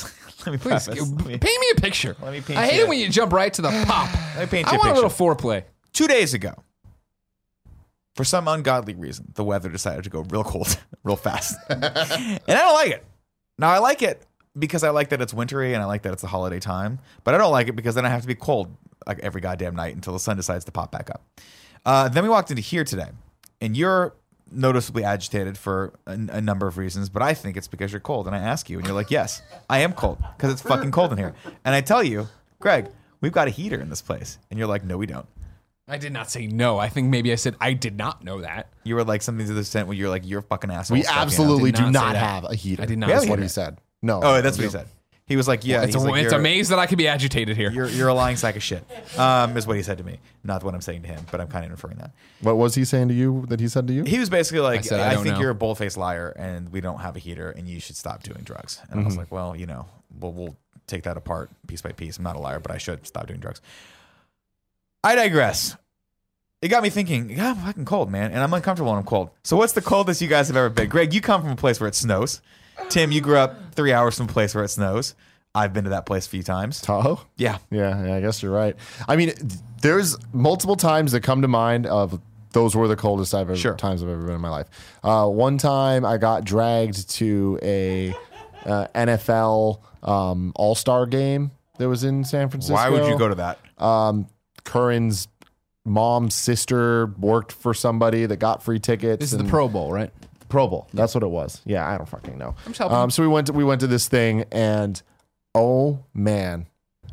me 0.52 0.59
Please, 0.59 0.59
preface. 0.59 0.89
Let 1.10 1.27
me, 1.27 1.39
paint 1.39 1.60
me 1.60 1.66
a 1.78 1.81
picture. 1.81 2.14
let 2.20 2.32
me 2.32 2.43
paint 2.43 2.59
I 2.59 2.66
hate 2.66 2.77
you- 2.77 2.82
it 2.85 2.89
when 2.90 2.98
you 2.98 3.09
jump 3.09 3.32
right 3.32 3.52
to 3.55 3.62
the 3.62 3.70
pop. 3.86 4.12
let 4.36 4.40
me 4.40 4.47
paint 4.47 4.68
I 4.68 4.72
you 4.72 4.77
a 4.77 4.78
want 4.81 4.90
a 4.90 4.94
picture. 5.02 5.09
little 5.09 5.35
foreplay. 5.35 5.64
Two 5.94 6.06
days 6.09 6.35
ago, 6.35 6.52
for 8.16 8.24
some 8.24 8.47
ungodly 8.48 8.94
reason, 8.94 9.32
the 9.35 9.44
weather 9.44 9.70
decided 9.70 10.05
to 10.05 10.10
go 10.10 10.27
real 10.28 10.44
cold, 10.44 10.78
real 11.05 11.16
fast, 11.16 11.56
and 11.70 11.82
I 11.86 12.39
don't 12.47 12.74
like 12.74 12.90
it. 12.90 13.05
Now 13.59 13.70
I 13.70 13.78
like 13.78 14.02
it 14.02 14.22
because 14.59 14.82
I 14.85 14.90
like 14.90 15.10
that 15.10 15.20
it's 15.20 15.32
wintry 15.35 15.74
and 15.74 15.82
I 15.82 15.86
like 15.86 16.02
that 16.02 16.12
it's 16.12 16.24
a 16.24 16.28
holiday 16.28 16.60
time, 16.60 16.98
but 17.24 17.35
I 17.35 17.39
don't 17.39 17.52
like 17.52 17.68
it 17.68 17.77
because 17.77 17.94
then 17.94 18.05
I 18.05 18.09
have 18.09 18.22
to 18.22 18.27
be 18.27 18.35
cold 18.35 18.77
like 19.06 19.18
every 19.20 19.40
goddamn 19.40 19.74
night 19.77 19.94
until 19.94 20.12
the 20.12 20.18
sun 20.18 20.36
decides 20.36 20.64
to 20.66 20.72
pop 20.72 20.93
back 20.93 21.10
up. 21.10 21.24
Uh, 21.85 22.09
then 22.09 22.22
we 22.22 22.28
walked 22.28 22.51
into 22.51 22.62
here 22.62 22.85
today, 22.85 23.09
and 23.60 23.77
you're 23.77 24.14
noticeably 24.52 25.05
agitated 25.05 25.56
for 25.56 25.93
a, 26.06 26.12
a 26.12 26.40
number 26.40 26.66
of 26.66 26.77
reasons, 26.77 27.09
but 27.09 27.22
I 27.22 27.35
think 27.35 27.56
it's 27.56 27.68
because 27.68 27.93
you're 27.93 28.01
cold. 28.01 28.27
And 28.27 28.35
I 28.36 28.40
ask 28.40 28.68
you, 28.68 28.78
and 28.78 28.86
you're 28.86 28.94
like, 28.94 29.10
"Yes, 29.10 29.40
I 29.70 29.78
am 29.78 29.93
cold 29.93 30.18
because 30.36 30.52
it's 30.52 30.62
fucking 30.62 30.90
cold 30.90 31.12
in 31.12 31.18
here." 31.18 31.35
And 31.64 31.74
I 31.74 31.81
tell 31.81 32.02
you, 32.02 32.28
Greg, 32.59 32.89
we've 33.20 33.32
got 33.32 33.48
a 33.48 33.51
heater 33.51 33.81
in 33.81 33.89
this 33.89 34.02
place, 34.02 34.39
and 34.51 34.59
you're 34.59 34.68
like, 34.68 34.85
"No, 34.85 34.98
we 34.98 35.06
don't." 35.06 35.27
I 35.89 35.98
did 35.98 36.12
not 36.12 36.31
say 36.31 36.47
no. 36.47 36.78
I 36.78 36.89
think 36.89 37.09
maybe 37.09 37.32
I 37.32 37.35
said 37.36 37.56
I 37.60 37.72
did 37.72 37.97
not 37.97 38.22
know 38.22 38.43
that. 38.43 38.68
You 38.85 38.94
were 38.94 39.05
like 39.05 39.22
something 39.22 39.47
to 39.47 39.55
the 39.55 39.60
extent 39.60 39.89
where 39.89 39.97
you're 39.97 40.10
like, 40.10 40.27
"You're 40.27 40.40
a 40.40 40.43
fucking 40.43 40.70
asshole." 40.70 40.98
We 40.98 41.05
absolutely 41.06 41.72
did 41.72 41.86
do 41.86 41.90
not 41.90 42.14
not 42.14 42.16
have 42.16 42.44
a 42.44 42.55
heater. 42.55 42.82
I 42.82 42.86
did 42.86 42.98
not 42.98 43.09
That's 43.09 43.24
say 43.24 43.31
what 43.31 43.36
that. 43.36 43.43
he 43.43 43.48
said. 43.48 43.78
No. 44.02 44.20
Oh, 44.22 44.40
that's 44.43 44.56
what 44.59 44.64
he 44.64 44.70
said. 44.70 44.86
He 45.27 45.36
was 45.36 45.47
like, 45.47 45.64
"Yeah." 45.64 45.82
It's, 45.85 45.94
he's 45.94 46.02
a, 46.02 46.09
like, 46.09 46.22
it's 46.24 46.32
you're, 46.32 46.40
amazed 46.40 46.70
that 46.72 46.81
I 46.81 46.86
can 46.86 46.98
be 46.98 47.06
agitated 47.06 47.56
here. 47.56 47.70
You're 47.70 47.89
you're 47.89 48.09
a 48.09 48.14
lying 48.14 48.36
sack 48.36 48.56
of 48.56 48.64
shit. 48.64 48.85
Um, 49.16 49.56
is 49.56 49.64
what 49.64 49.77
he 49.77 49.82
said 49.85 49.98
to 49.98 50.05
me. 50.05 50.18
Not 50.43 50.64
what 50.64 50.74
I'm 50.74 50.81
saying 50.81 51.02
to 51.02 51.09
him, 51.09 51.24
but 51.31 51.40
I'm 51.40 51.47
kind 51.47 51.64
of 51.64 51.70
inferring 51.70 51.98
that. 51.98 52.10
What 52.40 52.56
was 52.56 52.74
he 52.74 52.85
saying 52.85 53.09
to 53.09 53.14
you 53.14 53.44
that 53.48 53.60
he 53.60 53.68
said 53.68 53.86
to 53.86 53.93
you? 53.93 54.02
He 54.02 54.18
was 54.18 54.28
basically 54.28 54.59
like, 54.60 54.81
I 54.81 54.82
said, 54.82 54.98
I 55.01 55.14
don't 55.14 55.22
think 55.22 55.36
know. 55.36 55.40
you're 55.43 55.51
a 55.51 55.55
bull-faced 55.55 55.97
liar, 55.97 56.35
and 56.36 56.72
we 56.72 56.81
don't 56.81 56.98
have 56.98 57.14
a 57.14 57.20
heater, 57.20 57.51
and 57.51 57.68
you 57.68 57.78
should 57.78 57.94
stop 57.97 58.24
doing 58.24 58.40
drugs. 58.43 58.81
And 58.90 58.93
I 58.93 58.97
Mm-hmm. 58.97 59.05
was 59.06 59.16
like, 59.16 59.31
well, 59.31 59.55
you 59.55 59.66
know, 59.66 59.86
we'll 60.18 60.32
we'll 60.32 60.56
take 60.89 61.05
that 61.05 61.16
apart 61.16 61.48
piece 61.68 61.81
by 61.82 61.93
piece. 61.93 62.16
I'm 62.18 62.24
not 62.24 62.35
a 62.35 62.40
liar, 62.40 62.59
but 62.59 62.72
I 62.72 62.78
should 62.78 63.06
stop 63.06 63.28
doing 63.28 63.39
drugs. 63.39 63.60
I 65.05 65.14
digress. 65.14 65.77
It 66.60 66.68
got 66.68 66.82
me 66.82 66.90
thinking. 66.90 67.31
Yeah, 67.31 67.51
I'm 67.51 67.56
fucking 67.56 67.85
cold, 67.85 68.10
man, 68.10 68.32
and 68.32 68.40
I'm 68.43 68.52
uncomfortable 68.52 68.90
when 68.90 68.98
I'm 68.98 69.06
cold. 69.06 69.31
So, 69.44 69.56
what's 69.56 69.74
the 69.74 69.81
coldest 69.81 70.20
you 70.20 70.28
guys 70.28 70.48
have 70.48 70.56
ever 70.56 70.68
been? 70.70 70.89
Greg, 70.89 71.14
you 71.14 71.20
come 71.20 71.40
from 71.40 71.52
a 71.52 71.56
place 71.56 71.78
where 71.81 71.89
it 71.89 71.94
snows. 71.94 72.43
Tim, 72.89 73.12
you 73.12 73.20
grew 73.20 73.36
up 73.36 73.74
three 73.74 73.93
hours 73.93 74.16
from 74.16 74.28
a 74.28 74.32
place 74.32 74.55
where 74.55 74.65
it 74.65 74.69
snows. 74.69 75.15
I've 75.55 75.73
been 75.73 75.85
to 75.85 75.90
that 75.90 76.07
place 76.07 76.27
a 76.27 76.31
few 76.31 76.43
times. 76.43 76.81
Tahoe? 76.81 77.20
Yeah, 77.36 77.59
Yeah, 77.70 78.05
yeah, 78.07 78.15
I 78.15 78.20
guess 78.20 78.43
you're 78.43 78.52
right. 78.52 78.77
I 79.09 79.16
mean, 79.16 79.32
there's 79.82 80.16
multiple 80.32 80.77
times 80.77 81.12
that 81.12 81.23
come 81.23 81.43
to 81.43 81.48
mind 81.48 81.86
of 81.86 82.20
those 82.52 82.74
were 82.77 82.86
the 82.89 82.97
coldest 82.97 83.35
I've 83.35 83.48
ever 83.48 83.57
Sure. 83.57 83.74
times 83.74 84.02
I've 84.02 84.09
ever 84.09 84.23
been 84.27 84.35
in 84.36 84.40
my 84.40 84.48
life. 84.51 84.69
Uh, 85.02 85.27
one 85.27 85.59
time 85.59 86.05
I 86.05 86.19
got 86.19 86.44
dragged 86.44 87.09
to 87.11 87.59
a 87.62 88.15
uh, 88.65 88.86
NFL 88.94 89.81
um, 90.02 90.52
All 90.55 90.74
Star 90.74 91.07
game 91.07 91.51
that 91.78 91.89
was 91.89 92.05
in 92.05 92.24
San 92.24 92.48
Francisco. 92.48 92.74
Why 92.74 92.89
would 92.89 93.07
you 93.07 93.19
go 93.19 93.28
to 93.28 93.35
that? 93.36 93.59
Um, 93.78 94.27
Curran's 94.65 95.27
mom's 95.85 96.35
sister 96.35 97.07
worked 97.19 97.52
for 97.52 97.73
somebody 97.74 98.27
that 98.27 98.36
got 98.36 98.62
free 98.62 98.78
tickets. 98.78 99.20
this 99.20 99.32
is 99.32 99.39
the 99.39 99.44
Pro 99.44 99.66
Bowl, 99.69 99.93
right? 99.93 100.11
Pro 100.51 100.68
Bowl. 100.68 100.89
That's 100.93 101.14
what 101.14 101.22
it 101.24 101.31
was. 101.31 101.62
Yeah, 101.64 101.89
I 101.89 101.97
don't 101.97 102.09
fucking 102.09 102.36
know. 102.36 102.55
I'm 102.66 102.72
just 102.72 102.78
helping. 102.78 102.97
Um, 102.98 103.10
so 103.10 103.22
we 103.22 103.28
went 103.28 103.47
to, 103.47 103.52
we 103.55 103.64
went 103.64 103.81
to 103.81 103.86
this 103.86 104.06
thing 104.09 104.44
and 104.52 105.01
oh 105.55 106.05
man, 106.12 106.66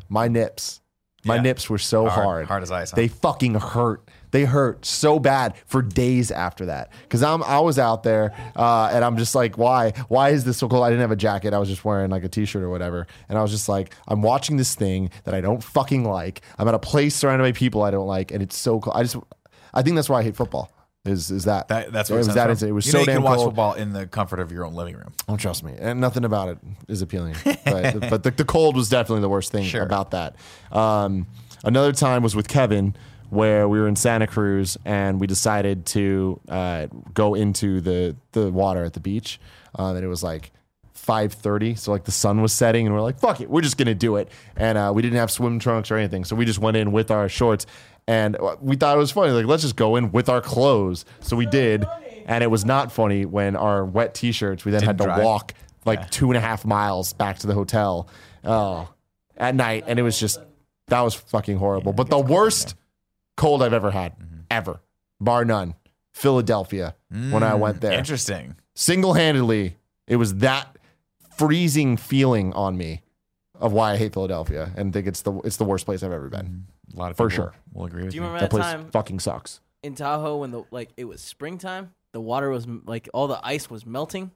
my 0.08 0.28
nips, 0.28 0.80
my 1.24 1.36
Yeah. 1.36 1.42
nips 1.42 1.68
were 1.70 1.78
so 1.78 2.08
Hard- 2.08 2.24
hard, 2.24 2.46
hard 2.46 2.62
as 2.62 2.70
ice, 2.70 2.90
huh? 2.90 2.96
They 2.96 3.08
fucking 3.08 3.54
hurt. 3.54 4.08
They 4.30 4.44
hurt 4.44 4.84
so 4.84 5.18
bad 5.18 5.54
for 5.66 5.80
days 5.80 6.30
after 6.30 6.66
that. 6.66 6.92
Cause 7.08 7.22
I'm 7.22 7.42
I 7.42 7.60
was 7.60 7.78
out 7.78 8.02
there 8.02 8.34
uh, 8.56 8.90
and 8.92 9.02
I'm 9.02 9.16
just 9.16 9.34
like, 9.34 9.56
why? 9.56 9.92
Why 10.08 10.30
is 10.30 10.44
this 10.44 10.58
so 10.58 10.68
cold? 10.68 10.84
I 10.84 10.90
didn't 10.90 11.00
have 11.00 11.10
a 11.10 11.16
jacket. 11.16 11.54
I 11.54 11.58
was 11.58 11.68
just 11.70 11.82
wearing 11.84 12.10
like 12.10 12.24
a 12.24 12.28
t-shirt 12.28 12.62
or 12.62 12.68
whatever. 12.68 13.06
And 13.30 13.38
I 13.38 13.42
was 13.42 13.50
just 13.50 13.68
like, 13.70 13.94
I'm 14.06 14.20
watching 14.20 14.58
this 14.58 14.74
thing 14.74 15.10
that 15.24 15.34
I 15.34 15.40
don't 15.40 15.62
fucking 15.64 16.04
like. 16.04 16.42
I'm 16.58 16.68
at 16.68 16.74
a 16.74 16.78
place 16.78 17.14
surrounded 17.16 17.42
by 17.44 17.52
people 17.52 17.82
I 17.82 17.90
don't 17.90 18.06
like, 18.06 18.30
and 18.30 18.42
it's 18.42 18.56
so 18.56 18.80
cold. 18.80 18.96
I 18.96 19.02
just 19.02 19.16
I 19.72 19.82
think 19.82 19.96
that's 19.96 20.08
why 20.10 20.20
I 20.20 20.22
hate 20.24 20.36
football. 20.36 20.70
Is 21.04 21.30
is 21.30 21.44
that 21.44 21.68
That, 21.68 21.92
that's 21.92 22.10
what 22.10 22.16
it 22.16 22.18
was 22.26 22.34
that 22.34 22.62
It 22.62 22.72
was 22.72 22.84
you 22.86 22.92
so 22.92 22.98
know, 22.98 23.00
you 23.02 23.06
damn 23.06 23.14
can 23.16 23.22
watch 23.22 23.36
cold. 23.36 23.48
football 23.50 23.72
in 23.74 23.92
the 23.92 24.06
comfort 24.06 24.40
of 24.40 24.50
your 24.52 24.64
own 24.66 24.74
living 24.74 24.94
room. 24.96 25.12
Don't 25.26 25.38
trust 25.38 25.62
me, 25.64 25.74
and 25.78 26.00
nothing 26.00 26.24
about 26.24 26.48
it 26.48 26.58
is 26.88 27.00
appealing. 27.02 27.34
But, 27.64 28.00
but 28.10 28.22
the, 28.24 28.30
the 28.30 28.44
cold 28.44 28.76
was 28.76 28.88
definitely 28.88 29.20
the 29.22 29.28
worst 29.28 29.52
thing 29.52 29.64
Sure. 29.64 29.82
about 29.82 30.10
that. 30.10 30.34
Um, 30.72 31.26
another 31.64 31.92
time 31.92 32.22
was 32.22 32.34
with 32.34 32.48
Kevin, 32.48 32.94
where 33.30 33.68
we 33.68 33.78
were 33.78 33.86
in 33.88 33.94
Santa 33.96 34.26
Cruz 34.26 34.76
and 34.84 35.20
we 35.20 35.26
decided 35.26 35.86
to 35.86 36.40
uh, 36.48 36.86
go 37.14 37.34
into 37.34 37.80
the 37.80 38.16
the 38.32 38.50
water 38.50 38.84
at 38.84 38.92
the 38.94 39.00
beach, 39.00 39.40
um, 39.76 39.96
and 39.96 40.04
it 40.04 40.08
was 40.08 40.22
like. 40.22 40.50
5:30 41.06 41.78
so 41.78 41.90
like 41.90 42.04
the 42.04 42.10
sun 42.12 42.42
was 42.42 42.52
setting 42.52 42.84
and 42.86 42.94
we're 42.94 43.00
like 43.00 43.18
fuck 43.18 43.40
it 43.40 43.48
we're 43.48 43.62
just 43.62 43.78
gonna 43.78 43.94
do 43.94 44.16
it 44.16 44.28
and 44.56 44.76
uh, 44.76 44.92
we 44.94 45.00
didn't 45.00 45.16
have 45.16 45.30
swim 45.30 45.58
trunks 45.58 45.90
or 45.90 45.96
anything 45.96 46.22
so 46.22 46.36
we 46.36 46.44
just 46.44 46.58
went 46.58 46.76
in 46.76 46.92
with 46.92 47.10
our 47.10 47.30
shorts 47.30 47.64
and 48.08 48.34
uh, 48.36 48.56
we 48.60 48.74
thought 48.74 48.96
it 48.96 48.98
was 48.98 49.12
funny 49.12 49.30
like 49.30 49.46
let's 49.46 49.62
just 49.62 49.76
go 49.76 49.94
in 49.94 50.10
with 50.10 50.28
our 50.28 50.40
clothes 50.40 51.04
so 51.20 51.36
we 51.36 51.46
did 51.46 51.86
and 52.26 52.42
it 52.42 52.48
was 52.48 52.64
not 52.64 52.90
funny 52.90 53.24
when 53.24 53.54
our 53.54 53.84
wet 53.84 54.14
t-shirts 54.14 54.64
we 54.64 54.72
then 54.72 54.82
had 54.82 54.98
to 54.98 55.04
Didn't 55.04 55.24
walk 55.24 55.54
like 55.88 56.10
two 56.10 56.28
and 56.30 56.36
a 56.36 56.40
half 56.40 56.64
miles 56.64 57.12
back 57.14 57.38
to 57.38 57.46
the 57.46 57.54
hotel 57.54 58.08
oh, 58.44 58.88
at 59.36 59.54
night. 59.54 59.84
And 59.86 59.98
it 59.98 60.02
was 60.02 60.20
just, 60.20 60.38
that 60.88 61.00
was 61.00 61.14
fucking 61.14 61.56
horrible. 61.56 61.92
but 61.92 62.10
the 62.10 62.18
worst 62.18 62.74
cold 63.36 63.62
I've 63.62 63.72
ever 63.72 63.90
had, 63.90 64.12
Mm-hmm. 64.18 64.40
ever, 64.50 64.80
bar 65.20 65.44
none, 65.44 65.74
Philadelphia, 66.12 66.94
when 67.10 67.42
I 67.42 67.54
went 67.54 67.80
there. 67.80 67.92
Interesting. 67.92 68.56
Single 68.74 69.14
handedly, 69.14 69.76
it 70.06 70.16
was 70.16 70.36
that 70.36 70.76
freezing 71.36 71.96
feeling 71.96 72.52
on 72.52 72.76
me 72.76 73.02
of 73.54 73.72
why 73.72 73.92
I 73.92 73.96
hate 73.96 74.12
Philadelphia 74.12 74.70
and 74.76 74.92
think 74.92 75.06
it's 75.06 75.22
the 75.22 75.32
it's 75.44 75.56
the 75.56 75.64
worst 75.64 75.84
place 75.84 76.02
I've 76.02 76.12
ever 76.12 76.28
been. 76.28 76.66
A 76.94 76.98
lot 76.98 77.10
of 77.10 77.16
For 77.16 77.28
people 77.28 77.44
sure. 77.46 77.54
will 77.72 77.86
agree 77.86 78.02
with 78.04 78.12
Do 78.12 78.16
you 78.16 78.22
you. 78.22 78.26
remember 78.28 78.48
That 78.48 78.56
that, 78.56 78.76
place 78.80 78.92
fucking 78.92 79.20
sucks. 79.20 79.60
in 79.82 79.94
Tahoe 79.94 80.38
when 80.38 80.50
the 80.50 80.64
like 80.70 80.90
it 80.96 81.04
was 81.04 81.20
springtime? 81.20 81.92
The 82.12 82.20
water 82.20 82.48
was 82.50 82.64
m- 82.64 82.82
like 82.86 83.08
all 83.12 83.28
the 83.28 83.38
ice 83.42 83.68
was 83.70 83.84
melting, 83.86 84.30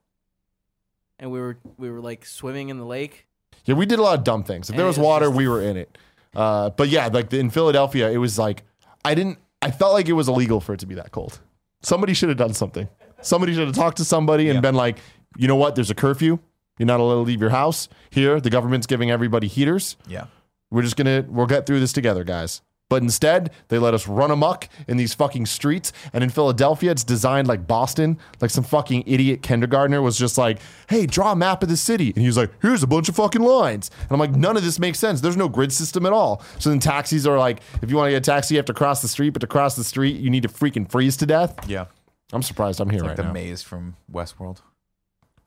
and 1.19 1.31
we 1.31 1.41
were 1.41 1.57
we 1.79 1.91
were 1.91 2.01
like 2.01 2.27
swimming 2.27 2.69
in 2.69 2.79
the 2.79 2.85
lake. 2.85 3.27
Yeah, 3.65 3.75
we 3.75 3.87
did 3.87 3.99
a 3.99 4.03
lot 4.03 4.19
of 4.19 4.25
dumb 4.25 4.45
things. 4.45 4.69
If 4.71 4.77
there 4.77 4.85
And 4.85 4.89
was 4.89 4.99
it 4.99 5.01
was 5.01 5.07
water, 5.07 5.27
just- 5.27 5.37
we 5.37 5.49
were 5.49 5.63
in 5.63 5.77
it. 5.77 5.97
Uh, 6.35 6.71
but 6.71 6.89
yeah, 6.89 7.07
like 7.13 7.33
in 7.33 7.51
Philadelphia, 7.51 8.11
it 8.11 8.17
was 8.19 8.39
like 8.39 8.63
I 9.05 9.15
didn't. 9.15 9.39
I 9.61 9.71
felt 9.71 9.93
like 9.95 10.09
it 10.09 10.13
was 10.15 10.29
illegal 10.29 10.61
for 10.61 10.75
it 10.75 10.81
to 10.81 10.87
be 10.87 10.95
that 10.97 11.13
cold. 11.13 11.41
Somebody 11.83 12.15
should 12.15 12.29
have 12.29 12.39
done 12.39 12.53
something. 12.55 12.89
Somebody 13.21 13.55
should 13.55 13.67
have 13.67 13.77
talked 13.77 13.99
to 13.99 14.05
somebody 14.05 14.49
and 14.49 14.57
Yeah. 14.57 14.61
been 14.61 14.75
like, 14.75 14.99
you 15.37 15.47
know 15.47 15.57
what? 15.57 15.75
There's 15.77 15.91
a 15.91 15.95
curfew. 15.95 16.39
You're 16.79 16.87
not 16.87 16.99
allowed 17.01 17.15
to 17.15 17.21
leave 17.21 17.41
your 17.41 17.51
house. 17.51 17.89
Here, 18.11 18.41
the 18.41 18.51
government's 18.51 18.87
giving 18.89 19.11
everybody 19.11 19.47
heaters. 19.47 19.97
Yeah. 20.09 20.27
We're 20.73 20.83
just 20.83 20.97
gonna 20.97 21.25
we'll 21.29 21.47
get 21.47 21.67
through 21.67 21.79
this 21.81 21.93
together, 21.93 22.25
guys. 22.25 22.63
But 22.89 23.03
instead, 23.03 23.53
they 23.69 23.79
let 23.79 23.95
us 23.95 24.07
run 24.07 24.31
amok 24.31 24.69
in 24.87 24.99
these 24.99 25.15
fucking 25.15 25.47
streets. 25.47 25.95
And 26.13 26.23
in 26.23 26.29
Philadelphia, 26.29 26.91
it's 26.91 27.05
designed 27.05 27.49
like 27.49 27.67
Boston. 27.67 28.19
Like 28.43 28.51
some 28.51 28.65
fucking 28.65 29.05
idiot 29.07 29.43
kindergartner 29.43 30.03
was 30.03 30.19
just 30.19 30.37
like, 30.37 30.59
hey, 30.91 31.07
draw 31.07 31.33
a 31.33 31.37
map 31.37 31.63
of 31.63 31.71
the 31.71 31.77
city. 31.79 32.09
And 32.09 32.19
he 32.19 32.27
was 32.27 32.37
like, 32.37 32.51
here's 32.61 32.83
a 32.83 32.87
bunch 32.87 33.09
of 33.09 33.17
fucking 33.17 33.41
lines. 33.41 33.91
And 34.03 34.11
I'm 34.11 34.19
like, 34.19 34.33
none 34.33 34.59
of 34.59 34.63
this 34.63 34.79
makes 34.79 34.99
sense. 34.99 35.23
There's 35.23 35.39
no 35.39 35.49
grid 35.49 35.73
system 35.73 36.05
at 36.05 36.13
all. 36.13 36.43
So 36.59 36.69
then 36.69 36.81
taxis 36.81 37.27
are 37.27 37.39
like, 37.39 37.61
if 37.81 37.89
you 37.91 37.97
want 37.97 38.09
to 38.09 38.11
get 38.11 38.19
a 38.19 38.31
taxi, 38.31 38.57
you 38.57 38.59
have 38.59 38.67
to 38.67 38.75
cross 38.75 39.01
the 39.01 39.09
street. 39.09 39.31
But 39.31 39.41
to 39.41 39.47
cross 39.47 39.75
the 39.75 39.85
street, 39.85 40.21
you 40.21 40.29
need 40.29 40.43
to 40.43 40.51
freaking 40.51 40.91
freeze 40.91 41.17
to 41.19 41.25
death. 41.27 41.67
Yeah. 41.67 41.87
I'm 42.35 42.43
surprised 42.43 42.79
I'm 42.79 42.91
here 42.91 43.01
Like 43.01 43.09
right 43.09 43.17
the 43.17 43.23
now. 43.23 43.33
maze 43.33 43.63
from 43.63 43.97
Westworld. 44.13 44.59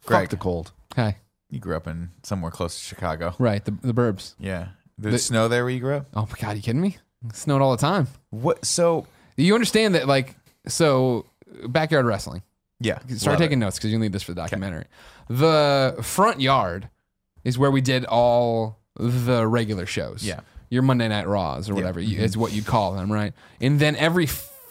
Fuck 0.01 0.29
the 0.29 0.37
cold. 0.37 0.71
Hi. 0.95 1.17
you 1.51 1.59
grew 1.59 1.75
up 1.75 1.85
in 1.85 2.09
somewhere 2.23 2.49
close 2.49 2.75
to 2.79 2.83
Chicago. 2.83 3.35
Right, 3.37 3.63
the, 3.63 3.71
the 3.83 3.93
burbs. 3.93 4.33
Yeah. 4.39 4.69
There's 4.97 5.13
The- 5.13 5.19
snow 5.19 5.47
there 5.47 5.63
where 5.63 5.71
you 5.73 5.79
grew 5.79 5.95
up? 5.97 6.07
Oh 6.13 6.21
my 6.21 6.35
god, 6.39 6.53
are 6.53 6.55
you 6.55 6.61
kidding 6.61 6.81
me? 6.81 6.97
It 7.27 7.35
snowed 7.35 7.61
all 7.61 7.71
the 7.71 7.81
time. 7.81 8.07
What? 8.29 8.65
So, 8.65 9.07
You 9.37 9.53
understand 9.53 9.95
that, 9.95 10.07
like, 10.07 10.35
so 10.67 11.25
backyard 11.67 12.05
wrestling. 12.05 12.41
yeah. 12.79 12.99
Start 13.17 13.37
taking 13.39 13.59
it. 13.59 13.65
notes 13.65 13.77
because 13.77 13.91
you 13.91 13.99
need 13.99 14.13
this 14.13 14.23
for 14.23 14.33
the 14.33 14.41
documentary. 14.41 14.85
The 15.29 15.97
front 16.01 16.39
yard 16.39 16.89
is 17.43 17.57
where 17.57 17.71
we 17.71 17.81
did 17.81 18.05
all 18.05 18.79
the 18.97 19.45
regular 19.47 19.85
shows. 19.85 20.23
Yeah. 20.23 20.41
Your 20.69 20.81
Monday 20.81 21.07
Night 21.07 21.27
Raws 21.27 21.69
or 21.69 21.75
whatever 21.75 21.99
you, 21.99 22.15
mm-hmm. 22.15 22.25
is 22.25 22.37
what 22.37 22.53
you 22.53 22.63
call 22.63 22.93
them, 22.93 23.11
right? 23.11 23.33
And 23.61 23.79
then 23.79 23.95
every 23.95 24.27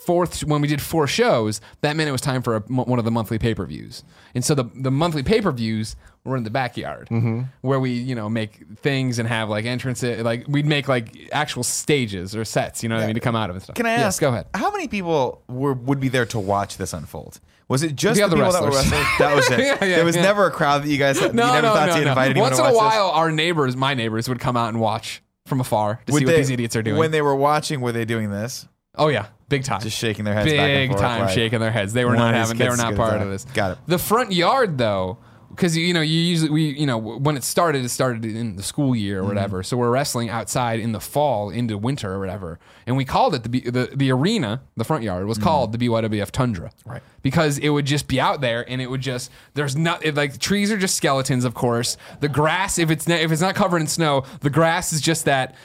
fourth 0.07 0.45
when 0.45 0.61
we 0.61 0.69
did 0.69 0.81
four 0.83 1.07
shows, 1.07 1.61
that 1.81 1.97
meant 1.97 2.09
it 2.09 2.13
was 2.13 2.21
time 2.21 2.43
for 2.43 2.57
a, 2.57 2.61
one 2.61 2.99
of 2.99 3.05
the 3.05 3.11
monthly 3.11 3.39
pay 3.39 3.55
per 3.55 3.65
views. 3.67 4.05
And 4.35 4.45
so 4.45 4.55
the 4.55 4.65
the 4.75 4.91
monthly 4.91 5.23
pay 5.23 5.41
per 5.41 5.53
views 5.53 5.97
were 6.25 6.37
in 6.37 6.45
the 6.45 6.51
backyard 6.51 7.09
mm-hmm. 7.11 7.43
where 7.61 7.79
we 7.79 7.91
you 7.91 8.15
know 8.15 8.29
make 8.29 8.61
things 8.79 9.19
and 9.19 9.29
have 9.29 9.49
like 9.49 9.65
entrances. 9.65 10.23
Like 10.23 10.45
we'd 10.49 10.67
make 10.67 10.89
like 10.89 11.29
actual 11.33 11.63
stages 11.63 12.35
or 12.37 12.45
sets. 12.45 12.83
You 12.83 12.89
know 12.89 12.97
what 12.97 13.05
I 13.05 13.07
mean 13.07 13.15
to 13.15 13.21
come 13.21 13.37
out 13.37 13.51
of 13.51 13.57
and 13.57 13.63
stuff. 13.63 13.77
Can 13.77 13.87
I 13.87 13.91
Yes, 13.97 14.03
ask? 14.05 14.21
Go 14.21 14.29
ahead. 14.29 14.47
How 14.55 14.71
many 14.71 14.89
people 14.89 15.43
were 15.49 15.73
would 15.75 16.01
be 16.01 16.09
there 16.09 16.27
to 16.27 16.39
watch 16.39 16.77
this 16.77 16.93
unfold? 16.93 17.41
Was 17.67 17.83
it 17.83 17.97
just 17.97 18.21
The 18.21 18.27
the, 18.29 18.37
people 18.37 18.53
that 18.53 18.63
were 18.63 18.69
wrestlers. 18.69 18.93
wrestling? 18.93 19.19
That 19.19 19.35
was 19.37 19.51
it. 19.51 19.59
Yeah, 19.59 19.85
yeah, 19.85 19.97
there 19.97 20.05
was 20.05 20.17
yeah. 20.17 20.23
never 20.23 20.47
a 20.47 20.51
crowd 20.51 20.83
that 20.83 20.89
you 20.89 20.99
guys. 20.99 21.19
you 21.21 21.33
No, 21.33 21.47
never 21.53 21.67
no, 21.69 21.73
thought 21.75 21.89
no, 21.89 21.95
to 21.97 22.05
no. 22.05 22.09
invite 22.11 22.31
anyone 22.31 22.51
Once 22.51 22.59
in 22.59 22.65
a 22.67 22.69
watch 22.75 22.93
this? 22.93 22.99
while, 22.99 23.11
our 23.11 23.33
neighbors, 23.33 23.75
my 23.75 23.95
neighbors, 23.95 24.29
would 24.29 24.39
come 24.39 24.57
out 24.57 24.69
and 24.69 24.81
watch 24.81 25.23
from 25.47 25.61
afar 25.61 26.01
to 26.07 26.13
Would 26.13 26.21
see 26.21 26.27
what 26.27 26.37
these 26.37 26.51
idiots 26.51 26.77
are 26.77 26.83
doing. 26.83 26.99
When 26.99 27.11
they 27.11 27.23
were 27.23 27.35
watching, 27.35 27.81
were 27.81 27.93
they 27.93 28.05
doing 28.05 28.31
this? 28.31 28.69
oh 28.97 29.09
yeah, 29.09 29.27
big 29.59 29.65
time. 29.65 29.81
Just 29.81 29.97
shaking 29.99 30.25
their 30.25 30.35
heads 30.35 30.51
big 30.51 30.91
time 30.97 31.23
like, 31.23 31.31
shaking 31.35 31.61
their 31.61 31.71
heads. 31.71 31.93
They 31.93 32.05
were 32.05 32.17
not 32.17 32.35
having. 32.35 32.57
They 32.59 32.69
were 32.69 32.77
not 32.77 32.95
part 32.97 33.21
of 33.23 33.29
this. 33.31 33.45
Got 33.47 33.73
it. 33.73 33.79
The 33.87 33.99
front 33.99 34.33
yard 34.33 34.79
though, 34.79 35.19
because 35.51 35.77
you 35.77 35.95
know 35.95 36.01
you 36.01 36.19
usually 36.19 36.51
we 36.51 36.63
you 36.79 36.87
know 36.87 36.99
when 36.99 37.37
it 37.37 37.45
started, 37.45 37.85
it 37.85 37.89
started 37.91 38.25
in 38.25 38.57
the 38.57 38.63
school 38.63 38.95
year 38.97 39.19
Mm-hmm. 39.19 39.25
or 39.25 39.29
whatever. 39.29 39.63
So 39.63 39.77
we're 39.77 39.91
wrestling 39.91 40.29
outside 40.31 40.81
in 40.81 40.93
the 40.93 41.01
fall 41.01 41.51
into 41.51 41.79
winter 41.79 42.13
or 42.13 42.19
whatever, 42.19 42.59
and 42.87 42.97
we 42.97 43.05
called 43.05 43.35
it 43.35 43.43
the 43.45 43.61
the 43.71 43.91
the 43.95 44.11
arena. 44.11 44.63
The 44.77 44.85
front 44.85 45.05
yard 45.05 45.27
was 45.27 45.39
called 45.39 45.73
the 45.73 45.79
BYWF 45.79 46.31
Tundra, 46.31 46.71
Mm-hmm. 46.71 46.91
Right. 46.91 47.03
Because 47.25 47.59
it 47.59 47.71
would 47.71 47.87
just 47.87 48.07
be 48.07 48.21
out 48.21 48.41
there, 48.41 48.65
and 48.71 48.81
it 48.81 48.89
would 48.89 49.01
just 49.01 49.33
there's 49.55 49.77
not 49.77 50.05
it, 50.05 50.15
like 50.15 50.39
trees 50.39 50.71
are 50.71 50.77
just 50.77 50.95
skeletons, 50.95 51.45
of 51.45 51.55
course. 51.55 51.97
The 52.21 52.29
grass, 52.29 52.79
if 52.79 52.91
it's 52.91 53.09
not, 53.09 53.19
if 53.19 53.33
it's 53.33 53.41
not 53.41 53.57
covered 53.57 53.81
in 53.81 53.89
snow, 53.89 54.25
the 54.43 54.51
grass 54.51 54.93
is 54.93 55.01
just 55.01 55.25
that 55.25 55.57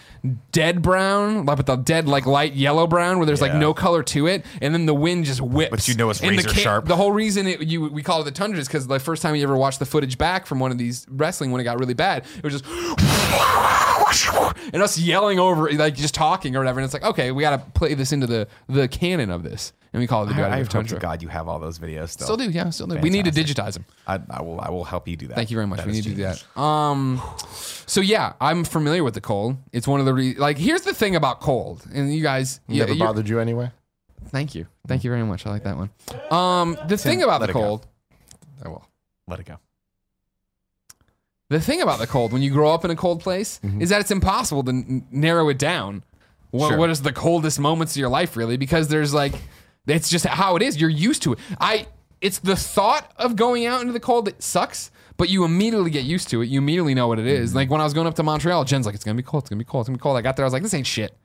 dead 0.52 0.82
brown, 0.82 1.46
like 1.46 1.58
but 1.58 1.66
the 1.66 1.76
dead 1.76 2.08
like 2.08 2.26
light 2.26 2.54
yellow 2.54 2.88
brown, 2.88 3.18
where 3.18 3.26
there's 3.26 3.42
like 3.42 3.52
Yeah. 3.52 3.60
no 3.60 3.74
color 3.74 4.04
to 4.04 4.28
it, 4.28 4.46
and 4.62 4.74
then 4.74 4.86
the 4.86 4.94
wind 4.94 5.26
just 5.26 5.42
whips. 5.42 5.70
But 5.70 5.88
you 5.88 5.96
know 5.96 6.10
it's 6.10 6.22
And 6.22 6.40
the 6.40 6.44
razor 6.44 6.60
sharp. 6.60 6.86
The 6.88 6.96
whole 6.96 7.12
reason 7.12 7.46
it, 7.46 7.62
you 7.62 7.90
we 7.90 8.04
call 8.04 8.22
it 8.22 8.24
the 8.24 8.32
tundra 8.32 8.60
is 8.60 8.68
because 8.68 8.88
the 8.88 9.00
first 9.00 9.22
time 9.22 9.36
you 9.36 9.44
ever 9.44 9.58
watched 9.58 9.80
the 9.80 9.86
footage 9.86 10.18
back 10.18 10.46
from 10.46 10.60
one 10.60 10.72
of 10.72 10.78
these 10.78 11.06
wrestling 11.10 11.52
when 11.52 11.60
it 11.62 11.66
got 11.66 11.80
really 11.80 11.94
bad, 11.94 12.26
it 12.38 12.44
was 12.44 12.62
just 12.62 12.66
and 14.74 14.82
us 14.82 14.98
yelling 14.98 15.40
over 15.40 15.72
like 15.74 15.96
just 15.96 16.14
talking 16.14 16.56
or 16.56 16.60
whatever. 16.60 16.80
And 16.80 16.86
it's 16.86 16.94
like 16.94 17.04
okay, 17.04 17.32
we 17.32 17.42
got 17.42 17.52
to 17.52 17.72
play 17.80 17.94
this 17.94 18.12
into 18.12 18.28
the 18.28 18.48
the 18.68 18.88
canon 18.88 19.30
of 19.30 19.44
this, 19.44 19.74
and 19.94 20.00
we 20.00 20.08
call 20.08 20.24
it 20.24 20.34
the 20.34 20.42
I, 20.42 20.48
I 20.48 20.50
BYW 20.50 20.58
hope 20.58 20.66
to 20.68 20.72
tundra. 20.72 21.00
God 21.00 21.22
you 21.22 21.28
have 21.30 21.48
all 21.48 21.60
those 21.60 21.80
videos 21.80 22.10
still. 22.10 22.26
Still 22.26 22.38
do, 22.38 22.50
yeah, 22.50 22.70
still 22.70 22.88
do. 22.88 22.98
We 23.00 23.10
need 23.10 23.26
to 23.26 23.32
Fantastic. 23.32 23.58
digitize 23.58 23.74
them. 23.74 23.86
I, 24.08 24.20
I 24.30 24.42
will. 24.42 24.60
I 24.62 24.70
will 24.70 24.84
help 24.84 25.08
you 25.08 25.16
do 25.16 25.28
that. 25.28 25.36
Thank 25.36 25.52
you 25.52 25.56
very 25.58 25.68
much. 25.68 25.78
That 25.78 25.88
we 25.88 25.94
is 25.94 25.98
need 25.98 26.04
to 26.04 26.10
do 26.10 26.16
genius. 26.24 26.46
that. 26.56 26.62
Um, 26.62 27.22
so 27.86 28.02
yeah, 28.02 28.34
I'm 28.40 28.64
familiar 28.64 29.04
with 29.04 29.14
the 29.16 29.22
cold. 29.22 29.58
It's 29.72 29.88
one 29.88 30.00
of 30.00 30.06
the 30.06 30.14
re- 30.14 30.36
like. 30.36 30.58
Here's 30.58 30.82
the 30.82 30.94
thing 30.94 31.16
about 31.16 31.40
cold, 31.42 31.86
and 31.94 32.14
you 32.14 32.22
guys, 32.22 32.60
yeah, 32.68 32.80
Never 32.86 32.94
you're- 32.94 33.08
bothered 33.08 33.28
you 33.30 33.40
anyway. 33.40 33.72
Thank 34.28 34.54
you, 34.54 34.68
thank 34.88 35.04
you 35.04 35.10
very 35.10 35.24
much. 35.24 35.46
I 35.48 35.50
like 35.50 35.64
that 35.64 35.76
one. 35.78 35.90
Um, 36.30 36.78
the 36.88 36.98
thing 36.98 37.24
about 37.24 37.42
let 37.42 37.48
the 37.48 37.52
it 37.52 37.54
go. 37.54 37.60
cold, 37.62 37.88
I 38.64 38.68
will. 38.68 38.86
Let 39.28 39.40
it 39.40 39.46
go. 39.48 39.58
The 41.50 41.60
thing 41.60 41.82
about 41.82 41.98
the 41.98 42.06
cold, 42.06 42.32
when 42.32 42.44
you 42.44 42.52
grow 42.52 42.72
up 42.72 42.86
in 42.86 42.92
a 42.92 42.96
cold 42.96 43.22
place, 43.22 43.60
is 43.80 43.90
that 43.90 44.02
it's 44.02 44.12
impossible 44.12 44.62
to 44.64 44.70
n- 44.70 45.08
narrow 45.10 45.50
it 45.50 45.58
down. 45.58 46.04
What, 46.52 46.70
Sure. 46.70 46.78
what 46.78 46.90
is 46.92 47.02
the 47.02 47.12
coldest 47.14 47.60
moments 47.60 47.94
of 47.94 47.98
your 47.98 48.10
life, 48.10 48.38
really? 48.38 48.58
Because 48.58 48.88
there's 48.88 49.14
like, 49.16 49.34
it's 49.90 50.10
just 50.10 50.26
how 50.26 50.56
it 50.56 50.62
is. 50.62 50.80
You're 50.80 50.90
used 50.90 51.24
to 51.24 51.34
it. 51.34 51.40
I, 51.60 51.88
it's 52.22 52.40
the 52.40 52.56
thought 52.56 53.12
of 53.18 53.36
going 53.36 53.66
out 53.66 53.82
into 53.82 53.94
the 53.94 54.00
cold 54.00 54.26
that 54.26 54.42
sucks, 54.42 54.92
but 55.18 55.30
you 55.30 55.44
immediately 55.44 55.92
get 55.92 56.06
used 56.06 56.30
to 56.30 56.42
it. 56.42 56.48
You 56.48 56.60
immediately 56.60 56.94
know 56.94 57.08
what 57.08 57.20
it 57.20 57.28
is. 57.28 57.50
Mm-hmm. 57.50 57.58
Like 57.58 57.70
when 57.70 57.82
I 57.82 57.84
was 57.84 57.94
going 57.94 58.08
up 58.08 58.16
to 58.16 58.24
Montreal, 58.24 58.66
Jen's 58.66 58.86
like, 58.86 58.96
it's 58.96 59.04
gonna 59.04 59.16
be 59.16 59.24
cold. 59.24 59.44
It's 59.44 59.50
gonna 59.50 59.60
be 59.60 59.66
cold. 59.66 59.84
It's 59.84 59.90
gonna 59.90 59.98
be 59.98 60.02
cold. 60.02 60.18
I 60.18 60.22
got 60.22 60.36
there. 60.36 60.46
I 60.46 60.48
was 60.48 60.54
like, 60.54 60.64
this 60.64 60.74
ain't 60.74 60.88
shit. 60.88 61.16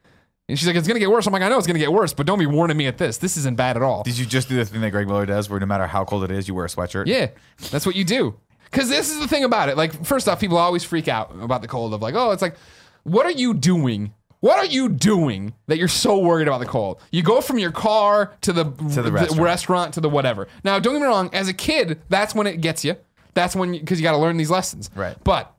And 0.48 0.58
she's 0.58 0.66
like, 0.66 0.76
it's 0.76 0.86
gonna 0.86 1.00
get 1.00 1.10
worse. 1.10 1.26
I'm 1.26 1.32
like, 1.32 1.42
I 1.42 1.48
know 1.48 1.58
it's 1.58 1.66
gonna 1.66 1.78
get 1.78 1.92
worse, 1.92 2.12
but 2.12 2.26
don't 2.26 2.38
be 2.38 2.46
warning 2.46 2.76
me 2.76 2.86
at 2.86 2.98
this. 2.98 3.16
This 3.16 3.36
isn't 3.36 3.56
bad 3.56 3.76
at 3.76 3.82
all. 3.82 4.02
Did 4.02 4.18
you 4.18 4.26
just 4.26 4.48
do 4.48 4.56
the 4.56 4.64
thing 4.64 4.80
that 4.82 4.90
Greg 4.90 5.06
Miller 5.06 5.26
does, 5.26 5.48
where 5.48 5.58
no 5.58 5.66
matter 5.66 5.86
how 5.86 6.04
cold 6.04 6.24
it 6.24 6.30
is, 6.30 6.48
you 6.48 6.54
wear 6.54 6.66
a 6.66 6.68
sweatshirt? 6.68 7.06
Yeah, 7.06 7.28
that's 7.70 7.86
what 7.86 7.96
you 7.96 8.04
do. 8.04 8.34
Because 8.70 8.88
this 8.88 9.10
is 9.10 9.20
the 9.20 9.28
thing 9.28 9.44
about 9.44 9.68
it. 9.68 9.76
Like, 9.76 10.04
first 10.04 10.28
off, 10.28 10.40
people 10.40 10.58
always 10.58 10.82
freak 10.82 11.08
out 11.08 11.34
about 11.40 11.62
the 11.62 11.68
cold 11.68 11.94
of 11.94 12.02
like, 12.02 12.14
oh, 12.14 12.32
it's 12.32 12.42
like, 12.42 12.56
what 13.04 13.24
are 13.24 13.32
you 13.32 13.54
doing? 13.54 14.12
What 14.44 14.58
are 14.58 14.66
you 14.66 14.90
doing 14.90 15.54
that 15.68 15.78
you're 15.78 15.88
so 15.88 16.18
worried 16.18 16.48
about 16.48 16.60
the 16.60 16.66
cold? 16.66 17.00
You 17.10 17.22
go 17.22 17.40
from 17.40 17.58
your 17.58 17.72
car 17.72 18.34
to 18.42 18.52
the, 18.52 18.64
the 18.64 19.10
restaurant. 19.10 19.40
restaurant 19.40 19.94
to 19.94 20.02
the 20.02 20.10
whatever. 20.10 20.48
Now, 20.62 20.78
don't 20.78 20.92
get 20.92 21.00
me 21.00 21.06
wrong. 21.06 21.30
As 21.32 21.48
a 21.48 21.54
kid, 21.54 22.02
that's 22.10 22.34
when 22.34 22.46
it 22.46 22.60
gets 22.60 22.84
you. 22.84 22.96
That's 23.32 23.56
when 23.56 23.72
because 23.72 23.98
you, 23.98 24.04
got 24.04 24.12
to 24.12 24.18
learn 24.18 24.36
these 24.36 24.50
lessons. 24.50 24.90
Right. 24.94 25.16
But 25.24 25.50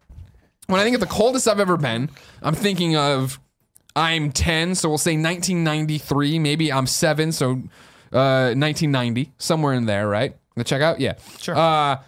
when 0.67 0.79
I 0.79 0.83
think 0.83 0.93
of 0.93 0.99
the 0.99 1.07
coldest 1.07 1.47
I've 1.47 1.59
ever 1.59 1.77
been, 1.77 2.11
I'm 2.43 2.53
thinking 2.53 2.95
of 2.95 3.39
I'm 3.95 4.31
10, 4.31 4.75
so 4.75 4.87
we'll 4.87 4.99
say 4.99 5.17
1993. 5.17 6.37
Maybe 6.37 6.71
I'm 6.71 6.85
seven, 6.85 7.31
so 7.31 7.53
uh, 8.13 8.53
1990, 8.53 9.33
somewhere 9.39 9.73
in 9.73 9.87
there, 9.87 10.07
right? 10.07 10.37
The 10.57 10.63
check 10.63 10.83
out, 10.83 10.99
yeah, 10.99 11.15
Sure. 11.39 11.55
Uh, 11.55 12.03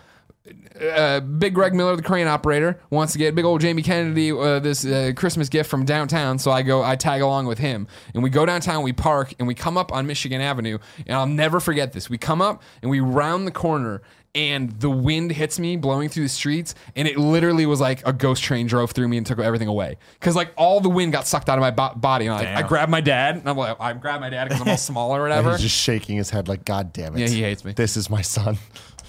uh, 0.81 1.19
Big 1.21 1.53
Greg 1.53 1.73
Miller, 1.73 1.95
the 1.95 2.01
crane 2.01 2.27
operator, 2.27 2.79
wants 2.89 3.13
to 3.13 3.19
get 3.19 3.35
big 3.35 3.45
old 3.45 3.61
Jamie 3.61 3.81
Kennedy 3.81 4.31
uh, 4.31 4.59
this 4.59 4.85
uh, 4.85 5.11
Christmas 5.15 5.49
gift 5.49 5.69
from 5.69 5.85
downtown. 5.85 6.39
So 6.39 6.51
I 6.51 6.61
go, 6.61 6.83
I 6.83 6.95
tag 6.95 7.21
along 7.21 7.47
with 7.47 7.57
him, 7.59 7.87
and 8.13 8.23
we 8.23 8.29
go 8.29 8.45
downtown. 8.45 8.83
We 8.83 8.93
park, 8.93 9.33
and 9.39 9.47
we 9.47 9.53
come 9.55 9.77
up 9.77 9.91
on 9.91 10.07
Michigan 10.07 10.41
Avenue, 10.41 10.77
and 11.05 11.15
I'll 11.17 11.27
never 11.27 11.59
forget 11.59 11.93
this. 11.93 12.09
We 12.09 12.17
come 12.17 12.41
up, 12.41 12.61
and 12.81 12.89
we 12.91 12.99
round 12.99 13.47
the 13.47 13.51
corner, 13.51 14.01
and 14.35 14.71
the 14.79 14.89
wind 14.89 15.31
hits 15.31 15.57
me, 15.57 15.77
blowing 15.77 16.09
through 16.09 16.23
the 16.23 16.29
streets, 16.29 16.75
and 16.95 17.07
it 17.07 17.17
literally 17.17 17.65
was 17.65 17.81
like 17.81 18.05
a 18.07 18.13
ghost 18.13 18.43
train 18.43 18.67
drove 18.67 18.91
through 18.91 19.07
me 19.07 19.17
and 19.17 19.25
took 19.25 19.39
everything 19.39 19.67
away. 19.67 19.97
Because 20.19 20.35
like 20.35 20.51
all 20.57 20.79
the 20.79 20.89
wind 20.89 21.11
got 21.11 21.25
sucked 21.25 21.49
out 21.49 21.57
of 21.57 21.61
my 21.61 21.71
bo- 21.71 21.95
body, 21.95 22.27
and 22.27 22.35
I, 22.35 22.39
I 22.39 22.43
Damn. 22.61 22.67
grabbed 22.67 22.91
my 22.91 23.01
dad, 23.01 23.37
and 23.37 23.49
I'm 23.49 23.57
like, 23.57 23.77
I 23.79 23.93
grabbed 23.93 24.21
my 24.21 24.29
dad 24.29 24.45
because 24.49 24.61
I'm 24.61 24.69
all 24.69 24.77
small 24.77 25.11
or 25.11 25.21
And 25.27 25.29
whatever. 25.29 25.51
he's 25.51 25.61
just 25.61 25.75
shaking 25.77 26.17
his 26.17 26.29
head 26.29 26.47
like, 26.47 26.65
God 26.65 26.93
damn 26.93 27.15
it. 27.15 27.21
Yeah, 27.21 27.27
he 27.27 27.41
hates 27.41 27.65
me. 27.65 27.71
This 27.71 27.97
is 27.97 28.09
my 28.09 28.21
son. 28.21 28.57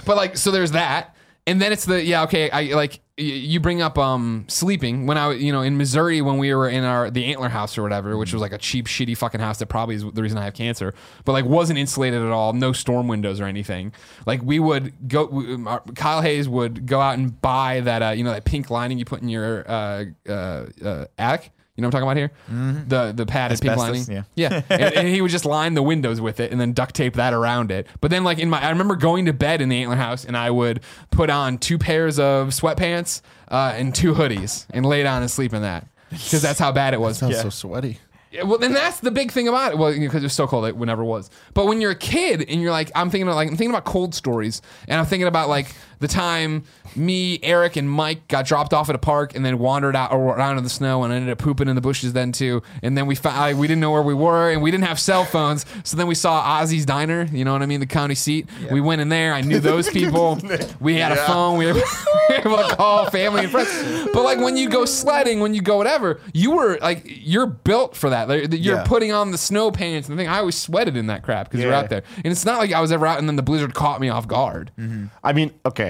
But 0.07 0.17
like, 0.17 0.37
so 0.39 0.51
there's 0.51 0.71
that, 0.73 1.15
and 1.49 1.61
then 1.61 1.73
it's 1.73 1.85
the 1.85 2.03
yeah, 2.05 2.23
okay. 2.25 2.51
I 2.51 2.75
like 2.75 3.01
y- 3.19 3.25
you 3.25 3.59
bring 3.59 3.83
up 3.83 3.99
um 3.99 4.45
sleeping 4.49 5.07
when 5.07 5.19
I 5.19 5.33
you 5.33 5.51
know 5.53 5.63
in 5.63 5.77
Missouri 5.77 6.21
when 6.23 6.39
we 6.39 6.55
were 6.55 6.69
in 6.69 6.85
our 6.85 7.11
the 7.11 7.25
Antler 7.27 7.49
House 7.49 7.77
or 7.77 7.83
whatever, 7.83 8.17
which 8.17 8.33
was 8.33 8.41
like 8.41 8.53
a 8.53 8.59
cheap 8.59 8.87
shitty 8.87 9.17
fucking 9.17 9.41
house 9.41 9.59
that 9.59 9.67
probably 9.67 9.97
is 9.97 10.05
the 10.13 10.23
reason 10.23 10.39
I 10.39 10.45
have 10.45 10.55
cancer, 10.55 10.95
but 11.25 11.33
like 11.33 11.45
wasn't 11.45 11.79
insulated 11.79 12.23
at 12.23 12.31
all, 12.31 12.53
no 12.53 12.73
storm 12.73 13.09
windows 13.09 13.41
or 13.41 13.45
anything. 13.47 13.93
Like 14.27 14.43
we 14.43 14.59
would 14.61 15.09
go, 15.09 15.25
we- 15.27 15.55
um, 15.55 15.67
our- 15.67 15.83
Kyle 15.95 16.21
Hayes 16.23 16.49
would 16.49 16.87
go 16.87 17.01
out 17.01 17.19
and 17.19 17.41
buy 17.41 17.81
that 17.81 18.03
uh 18.03 18.11
you 18.11 18.23
know 18.25 18.33
that 18.33 18.45
pink 18.45 18.71
lining 18.71 18.99
you 18.99 19.05
put 19.05 19.23
in 19.23 19.29
your 19.29 19.69
uh 19.69 20.05
uh, 20.29 20.67
uh 20.85 21.05
attic. 21.19 21.51
You 21.79 21.83
know 21.83 21.87
what 21.91 21.95
I'm 21.95 22.09
talking 22.09 22.23
about 22.25 22.51
here? 22.51 22.85
The 22.89 23.13
the 23.13 23.25
padded 23.25 23.61
pink 23.61 23.77
lining. 23.77 24.05
Yeah. 24.11 24.23
Yeah, 24.35 24.63
and, 24.69 24.95
and 24.95 25.09
he 25.09 25.23
would 25.23 25.31
just 25.31 25.45
line 25.45 25.75
the 25.75 25.83
windows 25.83 26.21
with 26.21 26.41
it 26.41 26.51
and 26.51 26.61
then 26.61 26.73
duct 26.73 26.93
tape 26.93 27.15
that 27.15 27.33
around 27.33 27.71
it. 27.71 27.87
But 28.01 28.11
then, 28.11 28.25
like 28.25 28.41
in 28.41 28.51
my, 28.51 28.61
I 28.61 28.71
remember 28.71 28.97
going 28.97 29.27
to 29.27 29.33
bed 29.33 29.61
in 29.61 29.69
the 29.69 29.81
Antler 29.81 29.95
house 29.95 30.25
and 30.25 30.37
I 30.37 30.51
would 30.51 30.81
put 31.13 31.31
on 31.31 31.57
two 31.57 31.79
pairs 31.79 32.19
of 32.19 32.49
sweatpants 32.49 33.23
uh, 33.47 33.75
and 33.77 33.95
two 33.95 34.13
hoodies 34.13 34.67
and 34.71 34.85
lay 34.85 35.05
down 35.05 35.23
and 35.23 35.31
sleep 35.31 35.55
in 35.55 35.63
that 35.63 35.87
because 36.11 36.43
that's 36.43 36.59
how 36.59 36.73
bad 36.73 36.95
it 36.95 37.01
was. 37.01 37.19
Sounds 37.19 37.41
so 37.41 37.49
sweaty. 37.49 38.01
Yeah, 38.31 38.43
well, 38.43 38.59
then 38.59 38.73
that's 38.73 39.01
the 39.01 39.11
big 39.11 39.31
thing 39.31 39.49
about 39.49 39.73
it. 39.73 39.79
Well, 39.79 39.93
because 39.93 40.23
it 40.23 40.27
was 40.27 40.35
so 40.35 40.47
cold, 40.47 40.67
it 40.67 40.77
never 40.77 41.05
was. 41.05 41.31
But 41.55 41.67
when 41.67 41.81
you're 41.81 41.93
a 41.93 41.97
kid 41.97 42.45
and 42.47 42.61
you're 42.61 42.73
like, 42.73 42.91
I'm 42.95 43.09
thinking 43.09 43.27
about 43.27 43.37
like 43.37 43.49
I'm 43.49 43.57
thinking 43.57 43.71
about 43.71 43.85
cold 43.85 44.15
stories, 44.15 44.61
and 44.87 45.01
I'm 45.01 45.07
thinking 45.07 45.29
about 45.29 45.49
like 45.49 45.75
the 46.01 46.09
time 46.09 46.65
me, 46.97 47.39
Eric, 47.43 47.77
and 47.77 47.91
Mike 47.91 48.29
got 48.29 48.47
dropped 48.47 48.73
off 48.73 48.89
at 48.89 48.95
a 48.95 48.99
park 48.99 49.35
and 49.35 49.45
then 49.45 49.59
wandered 49.59 49.95
out 49.97 50.11
around 50.13 50.59
in 50.59 50.65
the 50.65 50.71
snow 50.71 51.05
and 51.05 51.13
ended 51.13 51.31
up 51.31 51.39
pooping 51.39 51.69
in 51.69 51.75
the 51.75 51.81
bushes 51.81 52.13
then 52.13 52.33
too. 52.33 52.63
And 52.83 52.97
then 52.97 53.07
we 53.07 53.15
found 53.15 53.59
we 53.59 53.67
didn't 53.67 53.81
know 53.81 53.91
where 53.91 54.03
we 54.03 54.15
were 54.15 54.51
and 54.51 54.63
we 54.63 54.71
didn't 54.71 54.85
have 54.85 54.99
cell 54.99 55.25
phones, 55.25 55.67
so 55.85 55.97
then 55.97 56.07
we 56.07 56.15
saw 56.15 56.43
Ozzy's 56.61 56.87
Diner. 56.87 57.25
You 57.33 57.45
know 57.45 57.53
what 57.53 57.63
I 57.63 57.67
mean? 57.67 57.81
The 57.81 57.87
county 57.87 58.15
seat. 58.15 58.47
We 58.71 58.81
went 58.81 59.01
in 59.01 59.09
there. 59.09 59.35
I 59.35 59.41
knew 59.43 59.59
those 59.61 59.89
people. 59.91 60.39
we 60.81 60.95
had 60.97 61.13
a 61.13 61.17
phone. 61.17 61.59
We 61.59 61.67
were, 61.67 61.75
we 61.75 61.81
were 61.81 62.35
able 62.41 62.57
to 62.69 62.75
call 62.77 63.11
family 63.11 63.43
and 63.43 63.51
friends. 63.51 64.09
But 64.13 64.23
like 64.23 64.39
when 64.39 64.57
you 64.57 64.69
go 64.69 64.85
sledding, 64.85 65.41
when 65.41 65.55
you 65.55 65.61
go 65.63 65.77
whatever, 65.77 66.21
you 66.33 66.53
were 66.53 66.79
like 66.81 67.03
you're 67.05 67.47
built 67.47 67.97
for 67.97 68.11
that. 68.11 68.29
Like, 68.29 68.53
You're 68.53 68.77
Yeah. 68.77 68.85
putting 68.85 69.13
on 69.13 69.31
the 69.31 69.39
snow 69.39 69.71
pants 69.71 70.09
and 70.09 70.19
the 70.19 70.23
thing. 70.23 70.29
I 70.29 70.39
always 70.39 70.57
sweated 70.57 70.97
in 70.97 71.07
that 71.09 71.23
crap 71.23 71.49
because 71.51 71.63
you're 71.63 71.73
out 71.73 71.89
there, 71.91 72.03
and 72.17 72.27
it's 72.27 72.45
not 72.45 72.59
like 72.59 72.73
I 72.73 72.81
was 72.81 72.93
ever 72.93 73.07
out 73.07 73.19
and 73.19 73.29
then 73.29 73.37
the 73.37 73.43
blizzard 73.43 73.75
caught 73.75 74.01
me 74.01 74.09
off 74.09 74.27
guard. 74.29 74.71
Mm-hmm. 74.79 75.07
I 75.25 75.33
mean, 75.33 75.53
okay. 75.67 75.88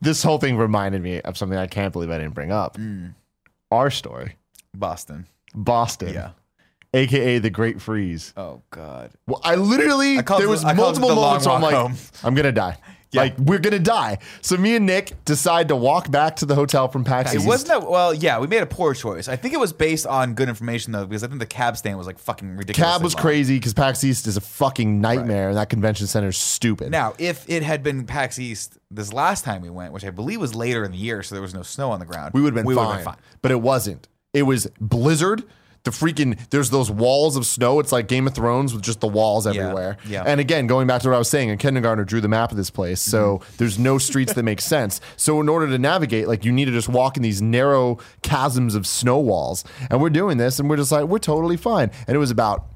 This 0.00 0.22
whole 0.22 0.38
thing 0.38 0.56
reminded 0.56 1.02
me 1.02 1.20
of 1.22 1.36
something 1.36 1.58
I 1.58 1.66
can't 1.66 1.92
believe 1.92 2.10
I 2.10 2.18
didn't 2.18 2.34
bring 2.34 2.52
up. 2.52 2.76
Mm. 2.76 3.14
Our 3.70 3.90
story, 3.90 4.36
Boston. 4.74 5.26
Boston, 5.54 6.14
Yeah. 6.14 6.30
aka 6.94 7.38
the 7.38 7.50
Great 7.50 7.80
Freeze. 7.80 8.32
Oh 8.36 8.62
God. 8.70 9.10
Well, 9.26 9.40
I 9.44 9.56
literally 9.56 10.18
I 10.18 10.22
there 10.22 10.48
was 10.48 10.64
multiple 10.64 11.08
the 11.08 11.14
moments 11.16 11.46
where 11.46 11.54
I'm 11.56 11.62
like, 11.62 11.74
home. 11.74 11.94
I'm 12.22 12.34
gonna 12.34 12.52
die. 12.52 12.76
Yeah. 13.10 13.22
Like 13.22 13.38
we're 13.38 13.58
gonna 13.58 13.78
die. 13.78 14.18
So 14.42 14.56
me 14.58 14.76
and 14.76 14.84
Nick 14.84 15.24
decide 15.24 15.68
to 15.68 15.76
walk 15.76 16.10
back 16.10 16.36
to 16.36 16.46
the 16.46 16.54
hotel 16.54 16.88
from 16.88 17.04
PAX 17.04 17.30
East. 17.30 17.34
It 17.34 17.38
East. 17.38 17.46
wasn't 17.46 17.68
that 17.68 17.90
well. 17.90 18.12
Yeah, 18.12 18.38
we 18.38 18.46
made 18.46 18.62
a 18.62 18.66
poor 18.66 18.92
choice. 18.92 19.28
I 19.28 19.36
think 19.36 19.54
it 19.54 19.60
was 19.60 19.72
based 19.72 20.06
on 20.06 20.34
good 20.34 20.48
information 20.48 20.92
though, 20.92 21.06
because 21.06 21.24
I 21.24 21.28
think 21.28 21.40
the 21.40 21.46
cab 21.46 21.78
stand 21.78 21.96
was 21.96 22.06
like 22.06 22.18
fucking 22.18 22.56
ridiculous. 22.56 22.92
Cab 22.92 23.02
was 23.02 23.14
crazy 23.14 23.56
because 23.56 23.72
PAX 23.72 24.04
East 24.04 24.26
is 24.26 24.36
a 24.36 24.42
fucking 24.42 25.00
nightmare, 25.00 25.48
and 25.48 25.56
that 25.56 25.70
convention 25.70 26.06
center 26.06 26.28
is 26.28 26.36
stupid. 26.36 26.90
Now, 26.90 27.14
if 27.18 27.48
it 27.48 27.62
had 27.62 27.82
been 27.82 28.04
PAX 28.04 28.38
East 28.38 28.78
this 28.90 29.12
last 29.12 29.42
time 29.44 29.62
we 29.62 29.70
went, 29.70 29.92
which 29.94 30.04
I 30.04 30.10
believe 30.10 30.40
was 30.40 30.54
later 30.54 30.84
in 30.84 30.92
the 30.92 30.98
year, 30.98 31.22
so 31.22 31.34
there 31.34 31.42
was 31.42 31.54
no 31.54 31.62
snow 31.62 31.90
on 31.90 32.00
the 32.00 32.06
ground, 32.06 32.34
we 32.34 32.42
would 32.42 32.54
have 32.54 32.62
been, 32.62 32.66
we 32.66 32.74
fine, 32.74 33.04
fine. 33.04 33.16
But 33.40 33.52
it 33.52 33.62
wasn't. 33.62 34.06
It 34.34 34.42
was 34.42 34.66
blizzard. 34.80 35.44
The 35.88 36.04
freaking 36.06 36.38
there's 36.50 36.70
those 36.70 36.90
walls 36.90 37.36
of 37.36 37.46
snow. 37.46 37.80
It's 37.80 37.92
like 37.92 38.08
Game 38.08 38.26
of 38.26 38.34
Thrones 38.34 38.72
with 38.74 38.82
just 38.82 39.00
the 39.00 39.08
walls 39.08 39.46
everywhere. 39.46 39.96
yeah. 40.06 40.22
And 40.26 40.40
again, 40.40 40.66
going 40.66 40.86
back 40.86 41.02
to 41.02 41.08
what 41.08 41.14
I 41.14 41.18
was 41.18 41.28
saying, 41.28 41.50
a 41.50 41.56
kindergartner 41.56 42.04
drew 42.04 42.20
the 42.20 42.28
map 42.28 42.50
of 42.50 42.56
this 42.56 42.70
place. 42.70 43.00
So 43.00 43.18
Mm-hmm. 43.38 43.54
there's 43.58 43.78
no 43.78 43.98
streets 43.98 44.32
that 44.34 44.42
make 44.42 44.60
sense. 44.60 45.00
So 45.16 45.40
in 45.40 45.48
order 45.48 45.66
to 45.68 45.78
navigate, 45.78 46.28
like 46.28 46.44
you 46.44 46.52
need 46.52 46.66
to 46.66 46.72
just 46.72 46.88
walk 46.88 47.16
in 47.16 47.22
these 47.22 47.40
narrow 47.42 47.98
chasms 48.22 48.74
of 48.74 48.86
snow 48.86 49.18
walls. 49.18 49.64
And 49.90 50.00
we're 50.00 50.10
doing 50.10 50.38
this, 50.38 50.58
and 50.58 50.68
we're 50.70 50.76
just 50.76 50.92
like 50.92 51.04
we're 51.04 51.18
totally 51.18 51.56
fine. 51.56 51.90
And 52.06 52.14
it 52.14 52.18
was 52.18 52.30
about 52.30 52.66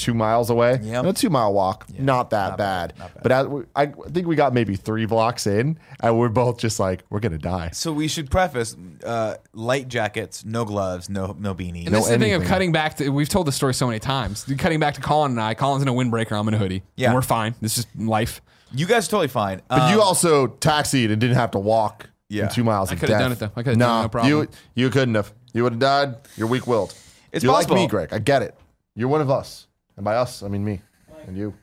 two 0.00 0.14
miles 0.14 0.50
away. 0.50 0.78
Yep. 0.82 1.04
A 1.04 1.12
two 1.12 1.30
mile 1.30 1.52
walk, 1.52 1.86
not 1.98 2.30
that 2.30 2.50
not 2.50 2.58
bad. 2.58 2.94
bad, 2.94 2.98
not 2.98 3.14
bad. 3.14 3.22
But 3.22 3.32
as 3.32 3.46
we, 3.46 3.62
I 3.76 3.86
think 3.86 4.26
we 4.26 4.36
got 4.36 4.52
maybe 4.54 4.76
three 4.76 5.06
blocks 5.06 5.46
in, 5.46 5.78
and 6.00 6.18
we're 6.18 6.28
both 6.28 6.58
just 6.58 6.80
like 6.80 7.02
we're 7.10 7.20
gonna 7.20 7.38
die. 7.38 7.70
So 7.72 7.92
we 7.92 8.08
should 8.08 8.30
preface: 8.30 8.76
uh, 9.04 9.34
light 9.52 9.88
jackets, 9.88 10.44
no 10.44 10.64
gloves, 10.64 11.08
no 11.10 11.36
no 11.38 11.54
beanie. 11.54 11.86
And 11.86 11.94
this 11.94 12.04
is 12.04 12.10
the 12.10 12.18
thing 12.18 12.34
of 12.34 12.44
cutting 12.44 12.72
back 12.72 12.96
to. 12.96 13.08
We've 13.10 13.28
told 13.28 13.46
the 13.46 13.52
story 13.52 13.74
so 13.74 13.86
many 13.86 13.98
times. 13.98 14.44
Cutting 14.58 14.80
back 14.80 14.94
to 14.94 15.00
Colin 15.00 15.32
and 15.32 15.40
I. 15.40 15.54
Colin's 15.54 15.82
in 15.82 15.88
a 15.88 15.92
windbreaker. 15.92 16.38
I'm 16.38 16.48
in 16.48 16.54
a 16.54 16.58
hoodie. 16.58 16.82
Yeah. 16.96 17.08
and 17.08 17.14
we're 17.14 17.22
fine. 17.22 17.54
This 17.60 17.78
is 17.78 17.86
life. 17.96 18.40
You 18.72 18.86
guys 18.86 19.08
are 19.08 19.10
totally 19.10 19.28
fine. 19.28 19.62
But 19.68 19.90
you 19.90 20.00
Um, 20.00 20.06
also 20.06 20.46
taxied 20.46 21.10
and 21.10 21.20
didn't 21.20 21.36
have 21.36 21.50
to 21.52 21.58
walk 21.58 22.08
Yeah. 22.28 22.44
in 22.44 22.48
two 22.50 22.62
miles. 22.64 22.90
I 22.92 22.94
could've 22.94 23.18
done 23.18 23.32
it, 23.32 23.38
though. 23.40 23.50
I 23.56 23.62
could've 23.62 23.78
done 23.78 24.00
it, 24.00 24.02
no 24.04 24.08
problem. 24.08 24.30
You 24.32 24.48
you 24.74 24.90
couldn't 24.90 25.14
have. 25.16 25.32
You 25.52 25.64
would 25.64 25.72
have 25.72 25.80
died. 25.80 26.14
You're 26.36 26.46
weak 26.46 26.66
willed. 26.68 26.94
It's 27.32 27.42
You're 27.42 27.52
possible. 27.52 27.74
like 27.76 27.82
me, 27.82 27.88
Greg. 27.88 28.12
I 28.12 28.18
get 28.20 28.42
it. 28.42 28.54
You're 28.94 29.08
one 29.08 29.20
of 29.20 29.30
us, 29.30 29.66
and 29.96 30.04
by 30.04 30.16
us, 30.16 30.42
I 30.42 30.48
mean 30.48 30.64
me 30.64 30.80
and 31.26 31.36
you. 31.36 31.54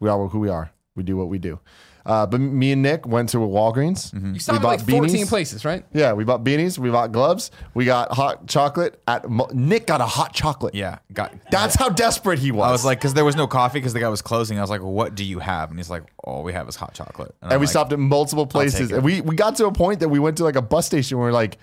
We 0.00 0.08
are 0.08 0.26
who 0.28 0.40
we 0.40 0.48
are. 0.48 0.70
We 0.94 1.02
do 1.02 1.16
what 1.16 1.28
we 1.28 1.38
do. 1.38 1.58
Uh, 2.04 2.24
but 2.24 2.40
me 2.40 2.70
and 2.70 2.82
Nick 2.82 3.04
went 3.04 3.30
to 3.30 3.42
a 3.42 3.48
Walgreens. 3.48 4.12
Mm-hmm. 4.12 4.34
You 4.34 4.38
stopped 4.40 4.58
at 4.58 4.62
bought 4.62 4.78
like 4.78 4.88
14 4.88 5.24
beanies. 5.24 5.28
places, 5.28 5.64
right? 5.64 5.84
Yeah, 5.92 6.12
we 6.12 6.22
bought 6.22 6.44
beanies. 6.44 6.78
We 6.78 6.88
bought 6.88 7.10
gloves. 7.10 7.50
We 7.74 7.84
got 7.84 8.12
hot 8.12 8.46
chocolate. 8.46 9.02
At 9.08 9.28
Mo- 9.28 9.48
Nick 9.52 9.86
got 9.88 10.00
a 10.00 10.06
hot 10.06 10.32
chocolate. 10.32 10.76
yeah, 10.76 10.98
got. 11.12 11.34
That's 11.50 11.74
how 11.74 11.88
desperate 11.88 12.38
he 12.38 12.52
was. 12.52 12.64
I 12.68 12.70
was 12.70 12.84
like, 12.84 13.00
because 13.00 13.14
there 13.14 13.24
was 13.24 13.34
no 13.34 13.48
coffee 13.48 13.80
because 13.80 13.92
the 13.92 13.98
guy 13.98 14.08
was 14.08 14.22
closing. 14.22 14.56
I 14.56 14.60
was 14.60 14.70
like, 14.70 14.82
"What 14.82 15.16
do 15.16 15.24
you 15.24 15.40
have?" 15.40 15.70
And 15.70 15.78
he's 15.80 15.90
like, 15.90 16.04
"All 16.22 16.44
we 16.44 16.52
have 16.52 16.68
is 16.68 16.76
hot 16.76 16.94
chocolate." 16.94 17.34
and 17.42 17.52
I'm 17.52 17.58
we 17.58 17.66
like, 17.66 17.70
stopped 17.72 17.92
at 17.92 17.98
multiple 17.98 18.46
places. 18.46 18.92
it. 18.92 18.96
And 18.96 19.04
we 19.04 19.20
we 19.22 19.34
got 19.34 19.56
to 19.56 19.66
a 19.66 19.72
point 19.72 19.98
that 20.00 20.08
we 20.08 20.20
went 20.20 20.36
to 20.36 20.44
like 20.44 20.56
a 20.56 20.62
bus 20.62 20.86
station. 20.86 21.18
where 21.18 21.26
we're 21.26 21.32
like, 21.32 21.58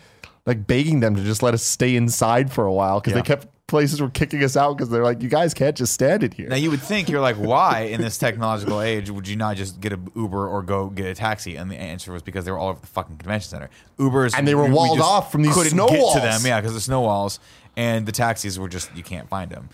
like 0.45 0.67
begging 0.67 0.99
them 0.99 1.15
to 1.15 1.23
just 1.23 1.41
let 1.41 1.53
us 1.53 1.63
stay 1.63 1.95
inside 1.95 2.51
for 2.51 2.65
a 2.65 2.73
while 2.73 2.99
because 2.99 3.11
Yeah. 3.13 3.21
they 3.21 3.25
kept 3.27 3.47
places 3.73 3.99
were 3.99 4.09
kicking 4.11 4.43
us 4.43 4.55
out 4.55 4.77
because 4.77 4.89
they're 4.91 5.03
like, 5.03 5.23
you 5.23 5.29
guys 5.29 5.51
can't 5.55 5.75
just 5.75 5.93
stand 5.93 6.21
it 6.23 6.31
here. 6.35 6.47
Now 6.47 6.57
you 6.57 6.69
would 6.69 6.79
think 6.81 7.09
you're 7.09 7.21
like, 7.21 7.37
why 7.37 7.81
in 7.91 8.01
this 8.01 8.19
technological 8.19 8.79
age 8.81 9.09
would 9.09 9.27
you 9.27 9.35
not 9.35 9.57
just 9.57 9.81
get 9.81 9.91
an 9.93 10.11
Uber 10.15 10.47
or 10.47 10.61
go 10.61 10.89
get 10.89 11.07
a 11.07 11.15
taxi? 11.15 11.55
And 11.55 11.71
the 11.71 11.75
answer 11.75 12.13
was 12.13 12.21
because 12.21 12.45
they 12.45 12.51
were 12.51 12.59
all 12.59 12.69
over 12.69 12.79
the 12.81 12.85
fucking 12.85 13.17
convention 13.17 13.49
center. 13.49 13.69
Ubers 13.97 14.35
And 14.37 14.47
they 14.47 14.53
were 14.53 14.65
we- 14.65 14.71
walled 14.73 14.99
off 14.99 15.31
from 15.31 15.41
these 15.41 15.55
couldn't 15.55 15.71
snow 15.71 15.87
get 15.87 15.99
walls. 15.99 16.13
to 16.13 16.19
them, 16.21 16.41
yeah, 16.45 16.61
because 16.61 16.75
the 16.75 16.81
snow 16.81 17.01
walls. 17.01 17.39
And 17.75 18.05
the 18.05 18.11
taxis 18.11 18.59
were 18.59 18.69
just 18.69 18.95
you 18.95 19.01
can't 19.01 19.27
find 19.27 19.49
them. 19.49 19.69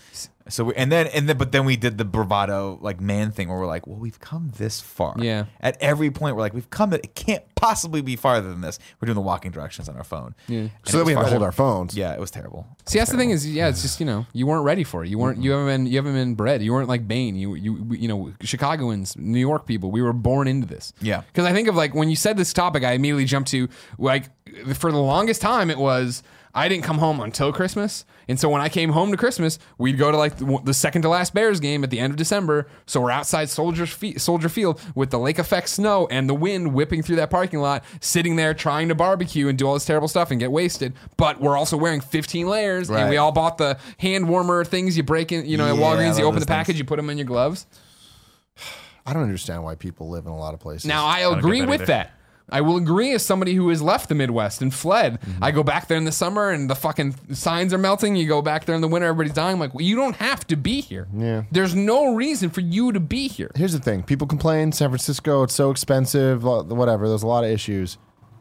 So 0.50 0.64
we, 0.64 0.74
and 0.74 0.90
then 0.90 1.06
and 1.08 1.28
then 1.28 1.38
but 1.38 1.52
then 1.52 1.64
we 1.64 1.76
did 1.76 1.98
the 1.98 2.04
bravado 2.04 2.78
like 2.80 3.00
man 3.00 3.30
thing 3.30 3.48
where 3.48 3.58
we're 3.58 3.66
like, 3.66 3.86
well, 3.86 3.96
we've 3.96 4.20
come 4.20 4.52
this 4.56 4.80
far. 4.80 5.14
Yeah. 5.18 5.46
At 5.60 5.76
every 5.80 6.10
point 6.10 6.36
we're 6.36 6.42
like, 6.42 6.54
we've 6.54 6.70
come. 6.70 6.92
It 6.92 7.14
can't 7.14 7.42
possibly 7.54 8.00
be 8.00 8.16
farther 8.16 8.48
than 8.48 8.60
this. 8.60 8.78
We're 9.00 9.06
doing 9.06 9.16
the 9.16 9.20
walking 9.22 9.50
directions 9.50 9.88
on 9.88 9.96
our 9.96 10.04
phone. 10.04 10.34
Yeah. 10.48 10.58
And 10.60 10.70
so 10.84 10.98
it 10.98 10.98
then 10.98 11.06
we 11.06 11.14
was 11.14 11.24
had 11.24 11.30
to 11.30 11.30
hold 11.36 11.42
our 11.42 11.52
phones. 11.52 11.96
Yeah, 11.96 12.12
it 12.12 12.20
was 12.20 12.30
terrible. 12.30 12.66
See, 12.86 12.98
that's 12.98 13.10
the 13.10 13.16
thing 13.16 13.30
is, 13.30 13.48
yeah, 13.50 13.68
it's 13.68 13.82
just 13.82 14.00
you 14.00 14.06
know, 14.06 14.26
you 14.32 14.46
weren't 14.46 14.64
ready 14.64 14.84
for 14.84 15.04
it. 15.04 15.08
You 15.08 15.18
weren't. 15.18 15.42
You 15.42 15.52
haven't 15.52 15.66
been. 15.66 15.86
You 15.86 15.96
haven't 15.96 16.14
been 16.14 16.34
bred. 16.34 16.62
You 16.62 16.72
weren't 16.72 16.88
like 16.88 17.06
Bane. 17.06 17.36
You 17.36 17.54
you 17.54 17.86
you 17.90 18.08
know, 18.08 18.32
Chicagoans, 18.42 19.16
New 19.16 19.40
York 19.40 19.66
people. 19.66 19.90
We 19.90 20.02
were 20.02 20.12
born 20.12 20.48
into 20.48 20.66
this. 20.66 20.92
Yeah. 21.00 21.22
Because 21.22 21.46
I 21.46 21.52
think 21.52 21.68
of 21.68 21.76
like 21.76 21.94
when 21.94 22.10
you 22.10 22.16
said 22.16 22.36
this 22.36 22.52
topic, 22.52 22.84
I 22.84 22.92
immediately 22.92 23.24
jumped 23.24 23.50
to 23.50 23.68
like 23.98 24.26
for 24.74 24.90
the 24.90 24.98
longest 24.98 25.40
time 25.40 25.70
it 25.70 25.78
was. 25.78 26.22
I 26.52 26.68
didn't 26.68 26.82
come 26.84 26.98
home 26.98 27.20
until 27.20 27.52
Christmas, 27.52 28.04
and 28.28 28.38
so 28.38 28.48
when 28.48 28.60
I 28.60 28.68
came 28.68 28.90
home 28.90 29.12
to 29.12 29.16
Christmas, 29.16 29.58
we'd 29.78 29.96
go 29.98 30.10
to 30.10 30.16
like 30.16 30.36
the, 30.36 30.58
the 30.64 30.74
second 30.74 31.02
to 31.02 31.08
last 31.08 31.32
Bears 31.32 31.60
game 31.60 31.84
at 31.84 31.90
the 31.90 32.00
end 32.00 32.10
of 32.12 32.16
December. 32.16 32.66
So 32.86 33.00
we're 33.00 33.12
outside 33.12 33.48
Soldier 33.48 33.86
Fe- 33.86 34.16
Soldier 34.18 34.48
Field 34.48 34.80
with 34.96 35.10
the 35.10 35.18
lake 35.18 35.38
effect 35.38 35.68
snow 35.68 36.08
and 36.10 36.28
the 36.28 36.34
wind 36.34 36.74
whipping 36.74 37.02
through 37.02 37.16
that 37.16 37.30
parking 37.30 37.60
lot, 37.60 37.84
sitting 38.00 38.34
there 38.34 38.52
trying 38.52 38.88
to 38.88 38.94
barbecue 38.96 39.46
and 39.46 39.56
do 39.56 39.66
all 39.68 39.74
this 39.74 39.84
terrible 39.84 40.08
stuff 40.08 40.32
and 40.32 40.40
get 40.40 40.50
wasted. 40.50 40.92
But 41.16 41.40
we're 41.40 41.56
also 41.56 41.76
wearing 41.76 42.00
15 42.00 42.48
layers, 42.48 42.90
and 42.90 43.08
we 43.10 43.16
all 43.16 43.30
bought 43.32 43.56
the 43.58 43.78
hand 43.98 44.28
warmer 44.28 44.64
things 44.64 44.96
you 44.96 45.04
break 45.04 45.30
in. 45.30 45.46
You 45.46 45.56
know, 45.56 45.68
at 45.72 45.76
Yeah, 45.78 45.84
I 45.86 45.94
Walgreens, 45.96 46.18
you 46.18 46.24
open 46.24 46.40
the 46.40 46.40
those 46.40 46.46
things. 46.46 46.46
package, 46.46 46.78
you 46.78 46.84
put 46.84 46.96
them 46.96 47.10
in 47.10 47.18
your 47.18 47.26
gloves. 47.26 47.66
I 49.06 49.12
don't 49.12 49.22
understand 49.22 49.62
why 49.64 49.76
people 49.76 50.08
live 50.10 50.26
in 50.26 50.32
a 50.32 50.38
lot 50.38 50.52
of 50.54 50.60
places. 50.60 50.84
Now 50.86 51.06
I 51.06 51.20
don't 51.22 51.38
agree 51.38 51.58
get 51.60 51.64
that 51.66 51.70
with 51.70 51.80
either. 51.82 51.86
that. 51.86 52.10
I 52.52 52.60
will 52.62 52.76
agree 52.76 53.12
as 53.12 53.24
somebody 53.24 53.54
who 53.54 53.68
has 53.70 53.80
left 53.80 54.08
the 54.08 54.14
Midwest 54.14 54.60
and 54.62 54.72
fled. 54.74 55.20
Mm-hmm. 55.20 55.44
I 55.44 55.50
go 55.50 55.62
back 55.62 55.88
there 55.88 55.96
in 55.98 56.04
the 56.04 56.12
summer 56.12 56.50
and 56.50 56.68
the 56.68 56.74
fucking 56.74 57.14
signs 57.34 57.72
are 57.72 57.78
melting. 57.78 58.16
You 58.16 58.26
go 58.28 58.42
back 58.42 58.64
there 58.64 58.74
in 58.74 58.80
the 58.80 58.88
winter, 58.88 59.06
everybody's 59.08 59.32
dying. 59.34 59.54
I'm 59.54 59.60
like, 59.60 59.74
well, 59.74 59.84
you 59.84 59.96
don't 59.96 60.16
have 60.16 60.46
to 60.48 60.56
be 60.56 60.80
here. 60.80 61.08
Yeah. 61.16 61.44
There's 61.52 61.74
no 61.74 62.14
reason 62.14 62.50
for 62.50 62.60
you 62.60 62.92
to 62.92 63.00
be 63.00 63.28
here. 63.28 63.50
here's 63.54 63.72
the 63.72 63.78
thing: 63.78 64.02
people 64.02 64.26
complain 64.26 64.72
San 64.72 64.88
Francisco, 64.90 65.42
it's 65.42 65.54
so 65.54 65.70
expensive, 65.70 66.42
whatever. 66.44 67.08
There's 67.08 67.22
a 67.22 67.26
lot 67.26 67.44
of 67.44 67.50
issues, 67.50 67.98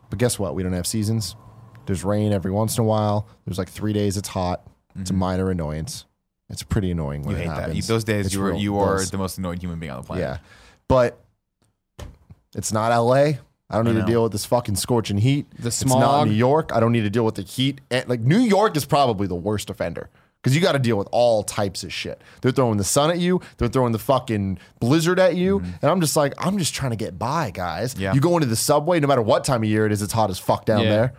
but 0.10 0.19
guess 0.19 0.38
what? 0.40 0.56
We 0.56 0.64
don't 0.64 0.73
have 0.73 0.88
seasons. 0.88 1.36
There's 1.86 2.03
rain 2.03 2.34
every 2.34 2.52
once 2.52 2.77
in 2.77 2.84
a 2.84 2.88
while. 2.88 3.27
There's 3.45 3.57
like 3.57 3.69
three 3.69 3.94
days 3.94 4.15
it's 4.18 4.27
hot. 4.30 4.61
It's 4.99 5.10
a 5.10 5.14
minor 5.14 5.49
annoyance. 5.49 6.06
It's 6.49 6.64
pretty 6.64 6.90
annoying 6.91 7.22
when 7.23 7.36
You 7.36 7.41
it 7.41 7.45
hate 7.45 7.48
that. 7.49 7.56
happens. 7.61 7.76
You- 7.77 7.94
Those 7.94 8.03
days 8.03 8.26
It's 8.27 8.36
you 8.36 8.41
are 8.44 8.48
real. 8.52 8.57
you 8.60 8.77
are 8.80 8.98
does. 8.98 9.11
the 9.11 9.18
most 9.19 9.38
annoying 9.38 9.60
human 9.60 9.80
being 9.80 9.91
on 9.91 10.02
the 10.02 10.07
planet. 10.07 10.23
Yeah. 10.23 10.38
But 10.88 11.19
it's 12.56 12.72
not 12.72 12.91
LA. 12.91 13.34
I 13.70 13.76
don't 13.76 13.86
need 13.86 13.96
know. 13.96 14.02
to 14.02 14.06
deal 14.12 14.24
with 14.24 14.32
this 14.32 14.46
fucking 14.46 14.76
scorching 14.78 15.20
heat. 15.20 15.46
The 15.60 15.68
It's 15.68 15.86
not. 15.86 16.28
New 16.28 16.34
York. 16.34 16.72
I 16.74 16.80
don't 16.80 16.91
need 16.91 17.02
to 17.04 17.10
deal 17.10 17.24
with 17.26 17.36
the 17.36 17.44
heat. 17.44 17.82
And 17.91 18.08
like 18.10 18.20
New 18.22 18.40
York 18.40 18.76
is 18.76 18.86
probably 18.86 19.28
the 19.28 19.36
worst 19.36 19.70
offender. 19.70 20.10
Because 20.41 20.56
you 20.56 20.62
got 20.62 20.72
to 20.72 20.80
deal 20.80 20.98
with 20.98 21.10
all 21.12 21.44
types 21.44 21.84
of 21.84 21.91
shit. 21.91 22.22
They're 22.41 22.54
throwing 22.54 22.78
the 22.78 22.84
sun 22.86 23.10
at 23.12 23.20
you. 23.20 23.41
They're 23.58 23.68
throwing 23.68 23.91
the 23.91 24.00
fucking 24.00 24.58
blizzard 24.80 25.20
at 25.20 25.36
you. 25.36 25.60
And 25.60 25.91
I'm 25.91 26.00
just 26.00 26.16
like, 26.16 26.34
I'm 26.38 26.58
just 26.58 26.74
trying 26.74 26.91
to 26.91 26.96
get 26.96 27.20
by, 27.20 27.52
guys. 27.52 27.94
Mm-hmm. 27.94 28.04
Yeah. 28.04 28.14
You 28.14 28.22
go 28.22 28.38
into 28.38 28.48
the 28.48 28.56
subway, 28.56 29.02
no 29.02 29.08
matter 29.08 29.22
what 29.22 29.44
time 29.44 29.64
of 29.64 29.70
year 29.70 29.86
it 29.86 29.91
is, 29.91 30.02
it's 30.02 30.14
hot 30.14 30.30
as 30.30 30.40
fuck 30.40 30.64
down 30.64 30.84
Yeah. 30.84 30.90
there. 30.90 31.14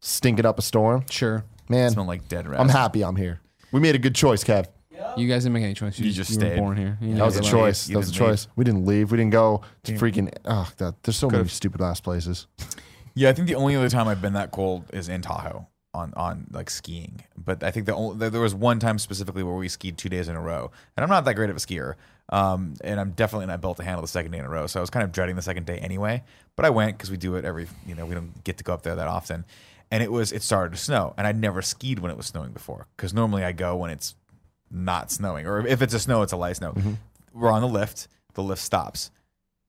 Stinking 0.00 0.46
up 0.46 0.58
a 0.58 0.62
storm. 0.62 1.04
Sure. 1.10 1.44
Man, 1.68 1.90
smell 1.90 2.06
like 2.06 2.28
dead 2.28 2.46
rats. 2.46 2.60
I'm 2.60 2.68
happy 2.68 3.02
I'm 3.02 3.16
here. 3.16 3.40
We 3.72 3.80
made 3.80 3.96
a 3.96 3.98
good 3.98 4.14
choice, 4.14 4.44
Kev. 4.44 4.66
You 5.16 5.28
guys 5.28 5.42
didn't 5.44 5.54
make 5.54 5.64
any 5.64 5.74
choice. 5.74 5.98
You, 5.98 6.06
You 6.06 6.12
just 6.12 6.30
you 6.30 6.36
were 6.38 6.44
stayed. 6.46 6.58
born 6.58 6.76
here. 6.76 6.98
You 7.00 7.14
That 7.14 7.24
was 7.24 7.36
a 7.36 7.38
know, 7.38 7.42
didn't 7.42 7.52
choice. 7.58 7.88
You 7.88 7.94
That 7.94 7.98
was 7.98 8.08
a 8.08 8.12
didn't 8.12 8.26
leave. 8.26 8.30
choice. 8.32 8.48
We 8.56 8.64
didn't 8.64 8.86
leave. 8.86 9.10
We 9.10 9.16
didn't 9.18 9.32
go 9.32 9.62
to 9.84 9.92
freaking. 9.94 10.32
Oh, 10.44 10.68
God. 10.76 10.94
There's 11.02 11.16
so 11.16 11.28
many 11.30 11.48
stupid 11.48 11.80
ass 11.80 12.00
places. 12.00 12.46
Yeah, 13.18 13.30
I 13.30 13.32
think 13.32 13.48
the 13.48 13.54
only 13.54 13.74
other 13.74 13.88
time 13.88 14.08
I've 14.08 14.20
been 14.20 14.34
that 14.34 14.50
cold 14.50 14.84
is 14.92 15.08
in 15.08 15.22
Tahoe 15.22 15.66
on 15.94 16.12
on 16.18 16.48
like 16.50 16.68
skiing. 16.68 17.22
But 17.34 17.64
I 17.64 17.70
think 17.70 17.86
the 17.86 17.94
only 17.94 18.18
there- 18.18 18.28
there 18.28 18.42
was 18.42 18.54
one 18.54 18.78
time 18.78 18.98
specifically 18.98 19.42
where 19.42 19.54
we 19.54 19.68
skied 19.70 19.96
two 19.96 20.10
days 20.10 20.28
in 20.28 20.36
a 20.36 20.40
row, 20.42 20.70
and 20.94 21.02
I'm 21.02 21.08
not 21.08 21.24
that 21.24 21.32
great 21.32 21.48
of 21.48 21.56
a 21.56 21.58
skier. 21.58 21.94
Um, 22.28 22.74
and 22.84 23.00
I'm 23.00 23.12
definitely 23.12 23.46
not 23.46 23.62
built 23.62 23.78
to 23.78 23.84
handle 23.84 24.02
the 24.02 24.08
second 24.08 24.32
day 24.32 24.38
in 24.38 24.44
a 24.44 24.50
row. 24.50 24.66
So 24.66 24.80
I 24.80 24.82
was 24.82 24.90
kind 24.90 25.02
of 25.02 25.12
dreading 25.12 25.34
the 25.34 25.40
second 25.40 25.64
day 25.64 25.78
anyway. 25.78 26.24
But 26.56 26.66
I 26.66 26.70
went 26.70 26.98
because 26.98 27.10
we 27.10 27.16
do 27.16 27.36
it 27.36 27.46
every 27.46 27.68
you 27.86 27.94
know 27.94 28.04
we 28.04 28.14
don't 28.14 28.44
get 28.44 28.58
to 28.58 28.64
go 28.64 28.74
up 28.74 28.82
there 28.82 28.94
that 28.96 29.08
often. 29.08 29.46
And 29.90 30.02
it 30.02 30.12
was 30.12 30.30
it 30.30 30.42
started 30.42 30.72
to 30.76 30.78
snow, 30.78 31.14
and 31.16 31.26
I'd 31.26 31.40
never 31.40 31.62
skied 31.62 32.00
when 32.00 32.10
it 32.10 32.18
was 32.18 32.26
snowing 32.26 32.52
before 32.52 32.86
because 32.98 33.14
normally 33.14 33.44
I 33.44 33.52
go 33.52 33.76
when 33.76 33.88
it's 33.90 34.14
not 34.70 35.10
snowing, 35.10 35.46
or 35.46 35.66
if 35.66 35.82
it's 35.82 35.94
a 35.94 36.00
snow, 36.00 36.22
it's 36.22 36.32
a 36.32 36.36
light 36.36 36.56
snow. 36.56 36.72
Mm-hmm. 36.72 36.92
We're 37.34 37.50
on 37.50 37.62
the 37.62 37.68
lift, 37.68 38.08
the 38.34 38.42
lift 38.42 38.62
stops, 38.62 39.10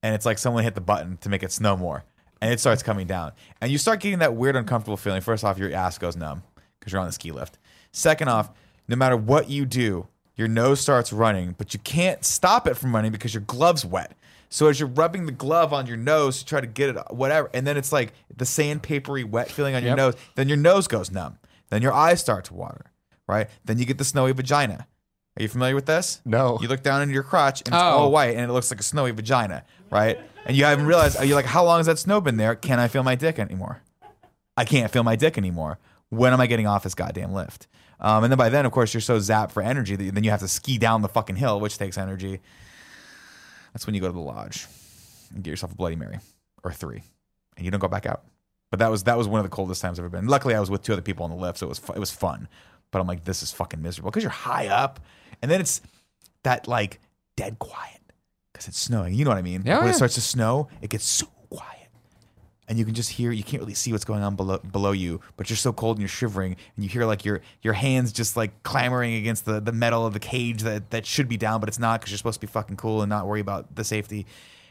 and 0.04 0.16
it's 0.16 0.26
like 0.26 0.38
someone 0.38 0.64
hit 0.64 0.76
the 0.76 0.82
button 0.82 1.18
to 1.18 1.30
make 1.30 1.44
it 1.44 1.52
snow 1.52 1.76
more, 1.78 2.04
and 2.42 2.52
it 2.54 2.60
starts 2.60 2.84
coming 2.84 3.08
down, 3.08 3.32
and 3.62 3.72
you 3.72 3.78
start 3.78 4.00
getting 4.00 4.20
that 4.20 4.36
weird, 4.36 4.56
uncomfortable 4.56 4.98
feeling. 4.98 5.22
First 5.22 5.44
off, 5.44 5.58
your 5.58 5.74
ass 5.74 5.98
goes 5.98 6.16
numb 6.16 6.44
because 6.80 6.94
you're 6.94 7.02
on 7.02 7.08
the 7.08 7.14
ski 7.14 7.32
lift. 7.32 7.58
Second 7.92 8.30
off, 8.30 8.52
no 8.88 8.96
matter 8.96 9.18
what 9.18 9.50
you 9.50 9.66
do, 9.66 10.08
your 10.36 10.48
nose 10.48 10.80
starts 10.80 11.12
running, 11.12 11.56
but 11.58 11.74
you 11.74 11.80
can't 11.80 12.24
stop 12.24 12.68
it 12.68 12.76
from 12.76 12.94
running 12.96 13.12
because 13.12 13.34
your 13.34 13.42
glove's 13.42 13.84
wet. 13.84 14.16
So 14.50 14.68
as 14.68 14.80
you're 14.80 14.88
rubbing 14.88 15.26
the 15.26 15.32
glove 15.34 15.74
on 15.74 15.88
your 15.88 15.98
nose 15.98 16.40
to 16.40 16.46
try 16.46 16.62
to 16.62 16.68
get 16.68 16.90
it, 16.96 16.98
whatever, 17.10 17.50
and 17.54 17.66
then 17.68 17.76
it's 17.76 17.92
like 17.92 18.14
the 18.36 18.46
sandpapery 18.46 19.26
wet 19.30 19.50
feeling 19.52 19.76
on 19.76 19.82
your 19.82 19.90
Yep. 19.92 19.98
nose. 19.98 20.14
Then 20.36 20.48
your 20.48 20.58
nose 20.58 20.88
goes 20.88 21.12
numb. 21.12 21.38
Then 21.70 21.82
your 21.82 21.92
eyes 21.92 22.22
start 22.22 22.46
to 22.46 22.54
water. 22.54 22.86
Right. 23.28 23.50
Then 23.66 23.78
you 23.78 23.86
get 23.86 23.98
the 23.98 24.06
snowy 24.06 24.32
vagina. 24.32 24.88
Are 25.38 25.44
you 25.44 25.50
familiar 25.50 25.76
with 25.76 25.86
this? 25.86 26.22
No. 26.26 26.58
You 26.62 26.68
look 26.68 26.82
down 26.82 27.02
into 27.02 27.14
your 27.14 27.24
crotch 27.24 27.60
and 27.62 27.68
it's 27.70 27.76
Oh. 27.76 27.80
all 27.98 28.12
white 28.12 28.36
and 28.36 28.50
it 28.50 28.54
looks 28.54 28.72
like 28.72 28.80
a 28.80 28.84
snowy 28.84 29.12
vagina, 29.12 29.64
right? 29.92 30.18
And 30.46 30.56
you 30.58 30.64
haven't 30.64 30.86
realized. 30.88 31.22
You're 31.24 31.36
like, 31.36 31.46
how 31.46 31.64
long 31.66 31.78
has 31.80 31.86
that 31.88 32.00
snow 32.00 32.22
been 32.22 32.38
there? 32.38 32.56
Can 32.56 32.80
I 32.80 32.88
feel 32.88 33.04
my 33.04 33.16
dick 33.16 33.38
anymore? 33.38 33.82
I 34.56 34.66
can't 34.66 34.92
feel 34.92 35.04
my 35.04 35.16
dick 35.16 35.38
anymore. 35.38 35.78
When 36.10 36.34
am 36.34 36.40
I 36.42 36.48
getting 36.48 36.66
off 36.68 36.84
this 36.84 36.96
goddamn 36.96 37.34
lift? 37.34 37.68
Um, 38.00 38.24
and 38.24 38.32
then 38.32 38.38
by 38.38 38.50
then, 38.50 38.66
of 38.66 38.72
course, 38.72 38.94
you're 38.94 39.02
so 39.02 39.18
zapped 39.18 39.52
for 39.52 39.62
energy 39.62 39.96
that 39.96 40.16
then 40.16 40.24
you 40.24 40.32
have 40.32 40.40
to 40.40 40.48
ski 40.48 40.78
down 40.78 41.02
the 41.02 41.10
fucking 41.10 41.36
hill, 41.36 41.60
which 41.60 41.78
takes 41.78 41.98
energy. 41.98 42.40
That's 43.74 43.86
when 43.86 43.94
you 43.94 44.02
go 44.02 44.08
to 44.08 44.14
the 44.14 44.20
lodge 44.20 44.68
and 45.34 45.44
get 45.44 45.52
yourself 45.52 45.74
a 45.74 45.76
Bloody 45.76 45.96
Mary 45.96 46.20
or 46.64 46.72
three, 46.72 47.04
and 47.58 47.66
you 47.66 47.72
don't 47.72 47.80
go 47.80 47.88
back 47.88 48.06
out. 48.06 48.24
But 48.72 48.80
that 48.80 48.90
was 48.92 49.04
that 49.04 49.18
was 49.18 49.28
one 49.28 49.40
of 49.40 49.46
the 49.46 49.50
coldest 49.56 49.82
times 49.82 50.00
I've 50.00 50.06
ever 50.06 50.10
been. 50.18 50.28
Luckily, 50.28 50.56
I 50.56 50.60
was 50.60 50.70
with 50.70 50.82
two 50.84 50.94
other 50.94 51.02
people 51.02 51.24
on 51.26 51.30
the 51.30 51.36
lift, 51.38 51.58
so 51.60 51.68
it 51.68 51.70
was 51.70 51.80
fu- 51.80 51.94
it 51.94 52.00
was 52.00 52.12
fun. 52.12 52.48
But 52.92 53.00
I'm 53.02 53.08
like, 53.08 53.24
this 53.24 53.44
is 53.44 53.52
fucking 53.52 53.82
miserable 53.82 54.12
because 54.12 54.24
you're 54.24 54.32
high 54.32 54.68
up, 54.68 55.00
and 55.42 55.52
then 55.52 55.60
it's 55.62 55.82
that 56.44 56.68
like 56.68 57.00
dead 57.36 57.60
quiet 57.60 58.00
because 58.54 58.68
it's 58.68 58.80
snowing. 58.80 59.14
You 59.14 59.26
know 59.26 59.32
what 59.32 59.38
I 59.38 59.42
mean? 59.42 59.64
Yeah, 59.66 59.78
when 59.78 59.86
yeah. 59.86 59.92
it 59.92 59.96
starts 59.96 60.16
to 60.16 60.22
snow, 60.22 60.70
it 60.82 60.90
gets 60.90 61.06
so 61.06 61.28
quiet. 61.50 61.90
and 62.68 62.78
you 62.78 62.86
can 62.86 62.94
just 62.94 63.10
hear. 63.12 63.32
You 63.32 63.44
can't 63.44 63.62
really 63.62 63.74
see 63.74 63.92
what's 63.92 64.06
going 64.06 64.24
on 64.24 64.36
below 64.36 64.58
below 64.58 64.92
you, 64.92 65.22
but 65.38 65.50
you're 65.50 65.58
so 65.58 65.72
cold 65.72 65.98
and 65.98 66.02
you're 66.02 66.10
shivering, 66.10 66.56
and 66.76 66.84
you 66.84 66.90
hear 66.90 67.06
like 67.06 67.24
your 67.24 67.42
your 67.62 67.74
hands 67.74 68.12
just 68.12 68.36
like 68.36 68.64
clamoring 68.64 69.16
against 69.16 69.46
the 69.46 69.60
the 69.60 69.72
metal 69.72 70.06
of 70.06 70.14
the 70.14 70.20
cage 70.20 70.64
that 70.64 70.90
that 70.92 71.06
should 71.06 71.28
be 71.30 71.38
down, 71.38 71.60
but 71.60 71.70
it's 71.70 71.80
not 71.80 72.02
because 72.02 72.12
you're 72.12 72.18
supposed 72.18 72.42
to 72.42 72.48
be 72.48 72.52
fucking 72.52 72.78
cool 72.78 73.02
and 73.02 73.10
not 73.10 73.26
worry 73.28 73.40
about 73.40 73.76
the 73.76 73.84
safety. 73.84 74.26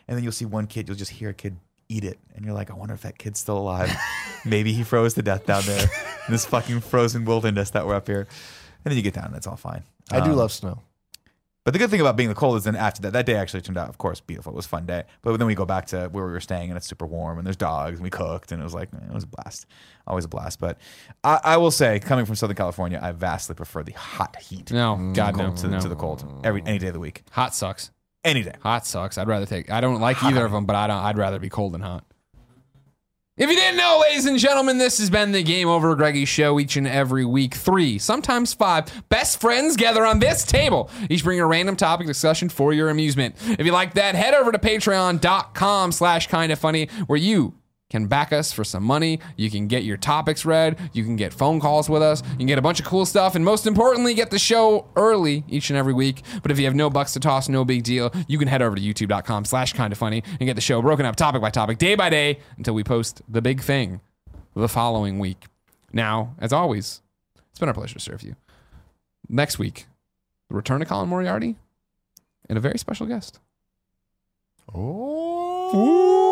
And 0.09 0.17
then 0.17 0.23
you'll 0.23 0.33
see 0.33 0.45
one 0.45 0.67
kid. 0.67 0.89
You'll 0.89 0.97
just 0.97 1.11
hear 1.13 1.31
a 1.31 1.35
kid 1.35 1.57
eat 1.89 2.05
it, 2.05 2.19
and 2.35 2.45
you're 2.45 2.55
like, 2.55 2.71
I 2.71 2.75
wonder 2.75 2.95
if 2.95 3.03
that 3.03 3.19
kid's 3.19 3.39
still 3.41 3.59
alive. 3.59 3.95
Maybe 4.45 4.73
he 4.73 4.83
froze 4.85 5.15
to 5.15 5.23
death 5.23 5.47
down 5.47 5.63
there 5.67 5.83
in 5.83 6.33
this 6.33 6.45
fucking 6.47 6.81
frozen 6.81 7.25
wilderness 7.25 7.71
that 7.71 7.87
we're 7.87 7.95
up 7.95 8.07
here. 8.07 8.21
And 8.21 8.93
then 8.93 8.97
you 8.97 9.03
get 9.03 9.15
down, 9.15 9.27
and 9.27 9.37
it's 9.37 9.47
all 9.47 9.57
fine. 9.57 9.83
I 10.11 10.21
do 10.21 10.31
Um, 10.31 10.37
love 10.37 10.53
snow. 10.53 10.83
but 11.65 11.73
the 11.73 11.81
good 11.81 11.91
thing 11.91 12.01
about 12.01 12.17
being 12.17 12.29
the 12.29 12.35
cold 12.37 12.57
is 12.57 12.63
then 12.65 12.77
after 12.77 13.03
that, 13.03 13.13
that 13.13 13.27
day 13.27 13.35
actually 13.35 13.61
turned 13.63 13.77
out, 13.77 13.89
of 13.89 13.99
course, 13.99 14.21
beautiful. 14.21 14.53
It 14.53 14.57
was 14.57 14.67
a 14.67 14.69
fun 14.69 14.87
day. 14.87 15.03
But 15.23 15.37
then 15.39 15.49
we 15.49 15.57
go 15.57 15.65
back 15.67 15.87
to 15.87 16.09
where 16.13 16.25
we 16.25 16.31
were 16.31 16.41
staying 16.41 16.71
and 16.71 16.77
it's 16.77 16.87
super 16.87 17.07
warm 17.07 17.39
and 17.39 17.45
there's 17.47 17.57
dogs 17.57 17.95
and 17.95 18.05
we 18.05 18.11
cooked 18.11 18.53
and 18.53 18.61
it 18.61 18.65
was 18.65 18.73
like, 18.75 18.89
it 18.93 19.13
was 19.13 19.25
a 19.25 19.27
blast. 19.27 19.67
Always 20.07 20.25
a 20.25 20.29
blast. 20.29 20.61
But 20.61 20.79
I, 21.25 21.41
I 21.43 21.57
will 21.57 21.73
say, 21.73 21.99
coming 21.99 22.25
from 22.25 22.37
Southern 22.37 22.55
California, 22.57 23.01
I 23.03 23.11
vastly 23.11 23.57
prefer 23.57 23.83
the 23.83 23.91
hot 23.95 24.37
heat 24.41 24.71
No, 24.71 25.11
God 25.13 25.37
no, 25.37 25.53
to, 25.57 25.67
no. 25.67 25.81
to 25.81 25.89
the 25.89 25.97
cold 25.97 26.43
every 26.45 26.63
any 26.65 26.79
day 26.79 26.87
of 26.87 26.93
the 26.95 27.01
week. 27.01 27.25
Hot 27.33 27.53
sucks. 27.53 27.91
Any 28.27 28.43
day. 28.43 28.55
Hot 28.63 28.85
sucks. 28.85 29.19
I'd 29.19 29.29
rather 29.29 29.47
take. 29.47 29.71
I 29.71 29.81
don't 29.81 30.01
like 30.01 30.21
either 30.25 30.45
of 30.45 30.51
them, 30.51 30.67
but 30.67 30.75
I 30.75 30.89
don't. 30.89 30.97
I'd 30.97 31.17
rather 31.17 31.39
be 31.39 31.49
cold 31.49 31.73
than 31.73 31.81
hot. 31.81 32.05
If 33.37 33.49
you 33.49 33.55
didn't 33.55 33.77
know, 33.77 34.01
ladies 34.01 34.27
and 34.27 34.37
gentlemen, 34.37 34.79
this 34.79 34.99
has 34.99 35.11
been 35.11 35.31
the 35.31 35.43
Game 35.45 35.69
Over 35.69 35.95
Greggy 35.95 36.25
show 36.25 36.59
each 36.59 36.77
and 36.77 36.89
every 36.89 37.25
week. 37.25 37.55
Three, 37.55 37.99
sometimes 37.99 38.53
five, 38.53 38.87
best 39.11 39.41
friends 39.41 39.77
gather 39.77 40.05
on 40.05 40.19
this 40.19 40.45
table. 40.45 40.91
Each 41.09 41.23
bring 41.23 41.39
a 41.39 41.47
random 41.47 41.77
topic 41.77 42.09
discussion 42.09 42.49
for 42.49 42.73
your 42.73 42.89
amusement. 42.89 43.37
If 43.47 43.65
you 43.65 43.73
like 43.73 43.95
that, 43.95 44.17
head 44.17 44.35
over 44.35 44.51
to 44.51 44.59
patreon.com 44.59 45.93
slash 45.93 46.27
kind 46.27 46.51
of 46.51 46.59
funny 46.59 46.89
where 47.07 47.19
you 47.19 47.55
can 47.89 48.07
back 48.07 48.33
us 48.33 48.53
for 48.53 48.65
some 48.65 48.83
money. 48.83 49.21
You 49.37 49.51
can 49.51 49.69
get 49.69 49.85
your 49.85 49.97
topics 49.97 50.45
read. 50.45 50.79
You 50.93 51.05
can 51.05 51.17
get 51.17 51.33
phone 51.33 51.61
calls 51.61 51.89
with 51.89 52.03
us. 52.03 52.23
You 52.33 52.39
can 52.39 52.47
get 52.47 52.59
a 52.59 52.63
bunch 52.63 52.81
of 52.81 52.87
cool 52.87 53.07
stuff. 53.07 53.35
And 53.35 53.45
most 53.45 53.67
importantly, 53.67 54.15
get 54.15 54.31
the 54.31 54.39
show 54.39 54.89
early 54.97 55.45
each 55.49 55.71
and 55.71 55.77
every 55.77 55.95
week. 55.95 56.23
But 56.43 56.51
if 56.51 56.59
you 56.59 56.65
have 56.65 56.75
no 56.75 56.91
bucks 56.91 57.13
to 57.13 57.21
toss, 57.21 57.49
no 57.49 57.65
big 57.65 57.85
deal. 57.85 58.13
You 58.27 58.39
can 58.39 58.49
head 58.49 58.63
over 58.63 58.75
to 58.75 58.83
youtube.com 58.83 59.45
slash 59.45 59.73
kind 59.73 59.93
of 59.93 59.99
funny 59.99 60.23
and 60.41 60.47
get 60.47 60.55
the 60.55 60.61
show 60.61 60.83
broken 60.83 61.07
up 61.07 61.17
topic 61.17 61.41
by 61.41 61.51
topic, 61.51 61.79
day 61.79 61.95
by 61.95 62.11
day, 62.11 62.41
until 62.57 62.75
we 62.75 62.83
post 62.83 63.23
the 63.29 63.41
big 63.41 63.61
thing 63.61 64.01
the 64.55 64.69
following 64.69 65.19
week. 65.19 65.45
Now, 65.93 66.35
as 66.39 66.53
always, 66.53 67.03
it's 67.51 67.61
been 67.61 67.69
our 67.69 67.75
pleasure 67.75 67.95
to 67.95 68.01
serve 68.01 68.23
you. 68.23 68.37
Next 69.29 69.59
week, 69.59 69.87
the 70.49 70.57
return 70.57 70.83
of 70.83 70.89
Colin 70.89 71.09
Moriarty 71.09 71.57
and 72.49 72.59
a 72.59 72.61
very 72.61 72.79
special 72.79 73.07
guest. 73.07 73.39
Oh. 74.75 76.26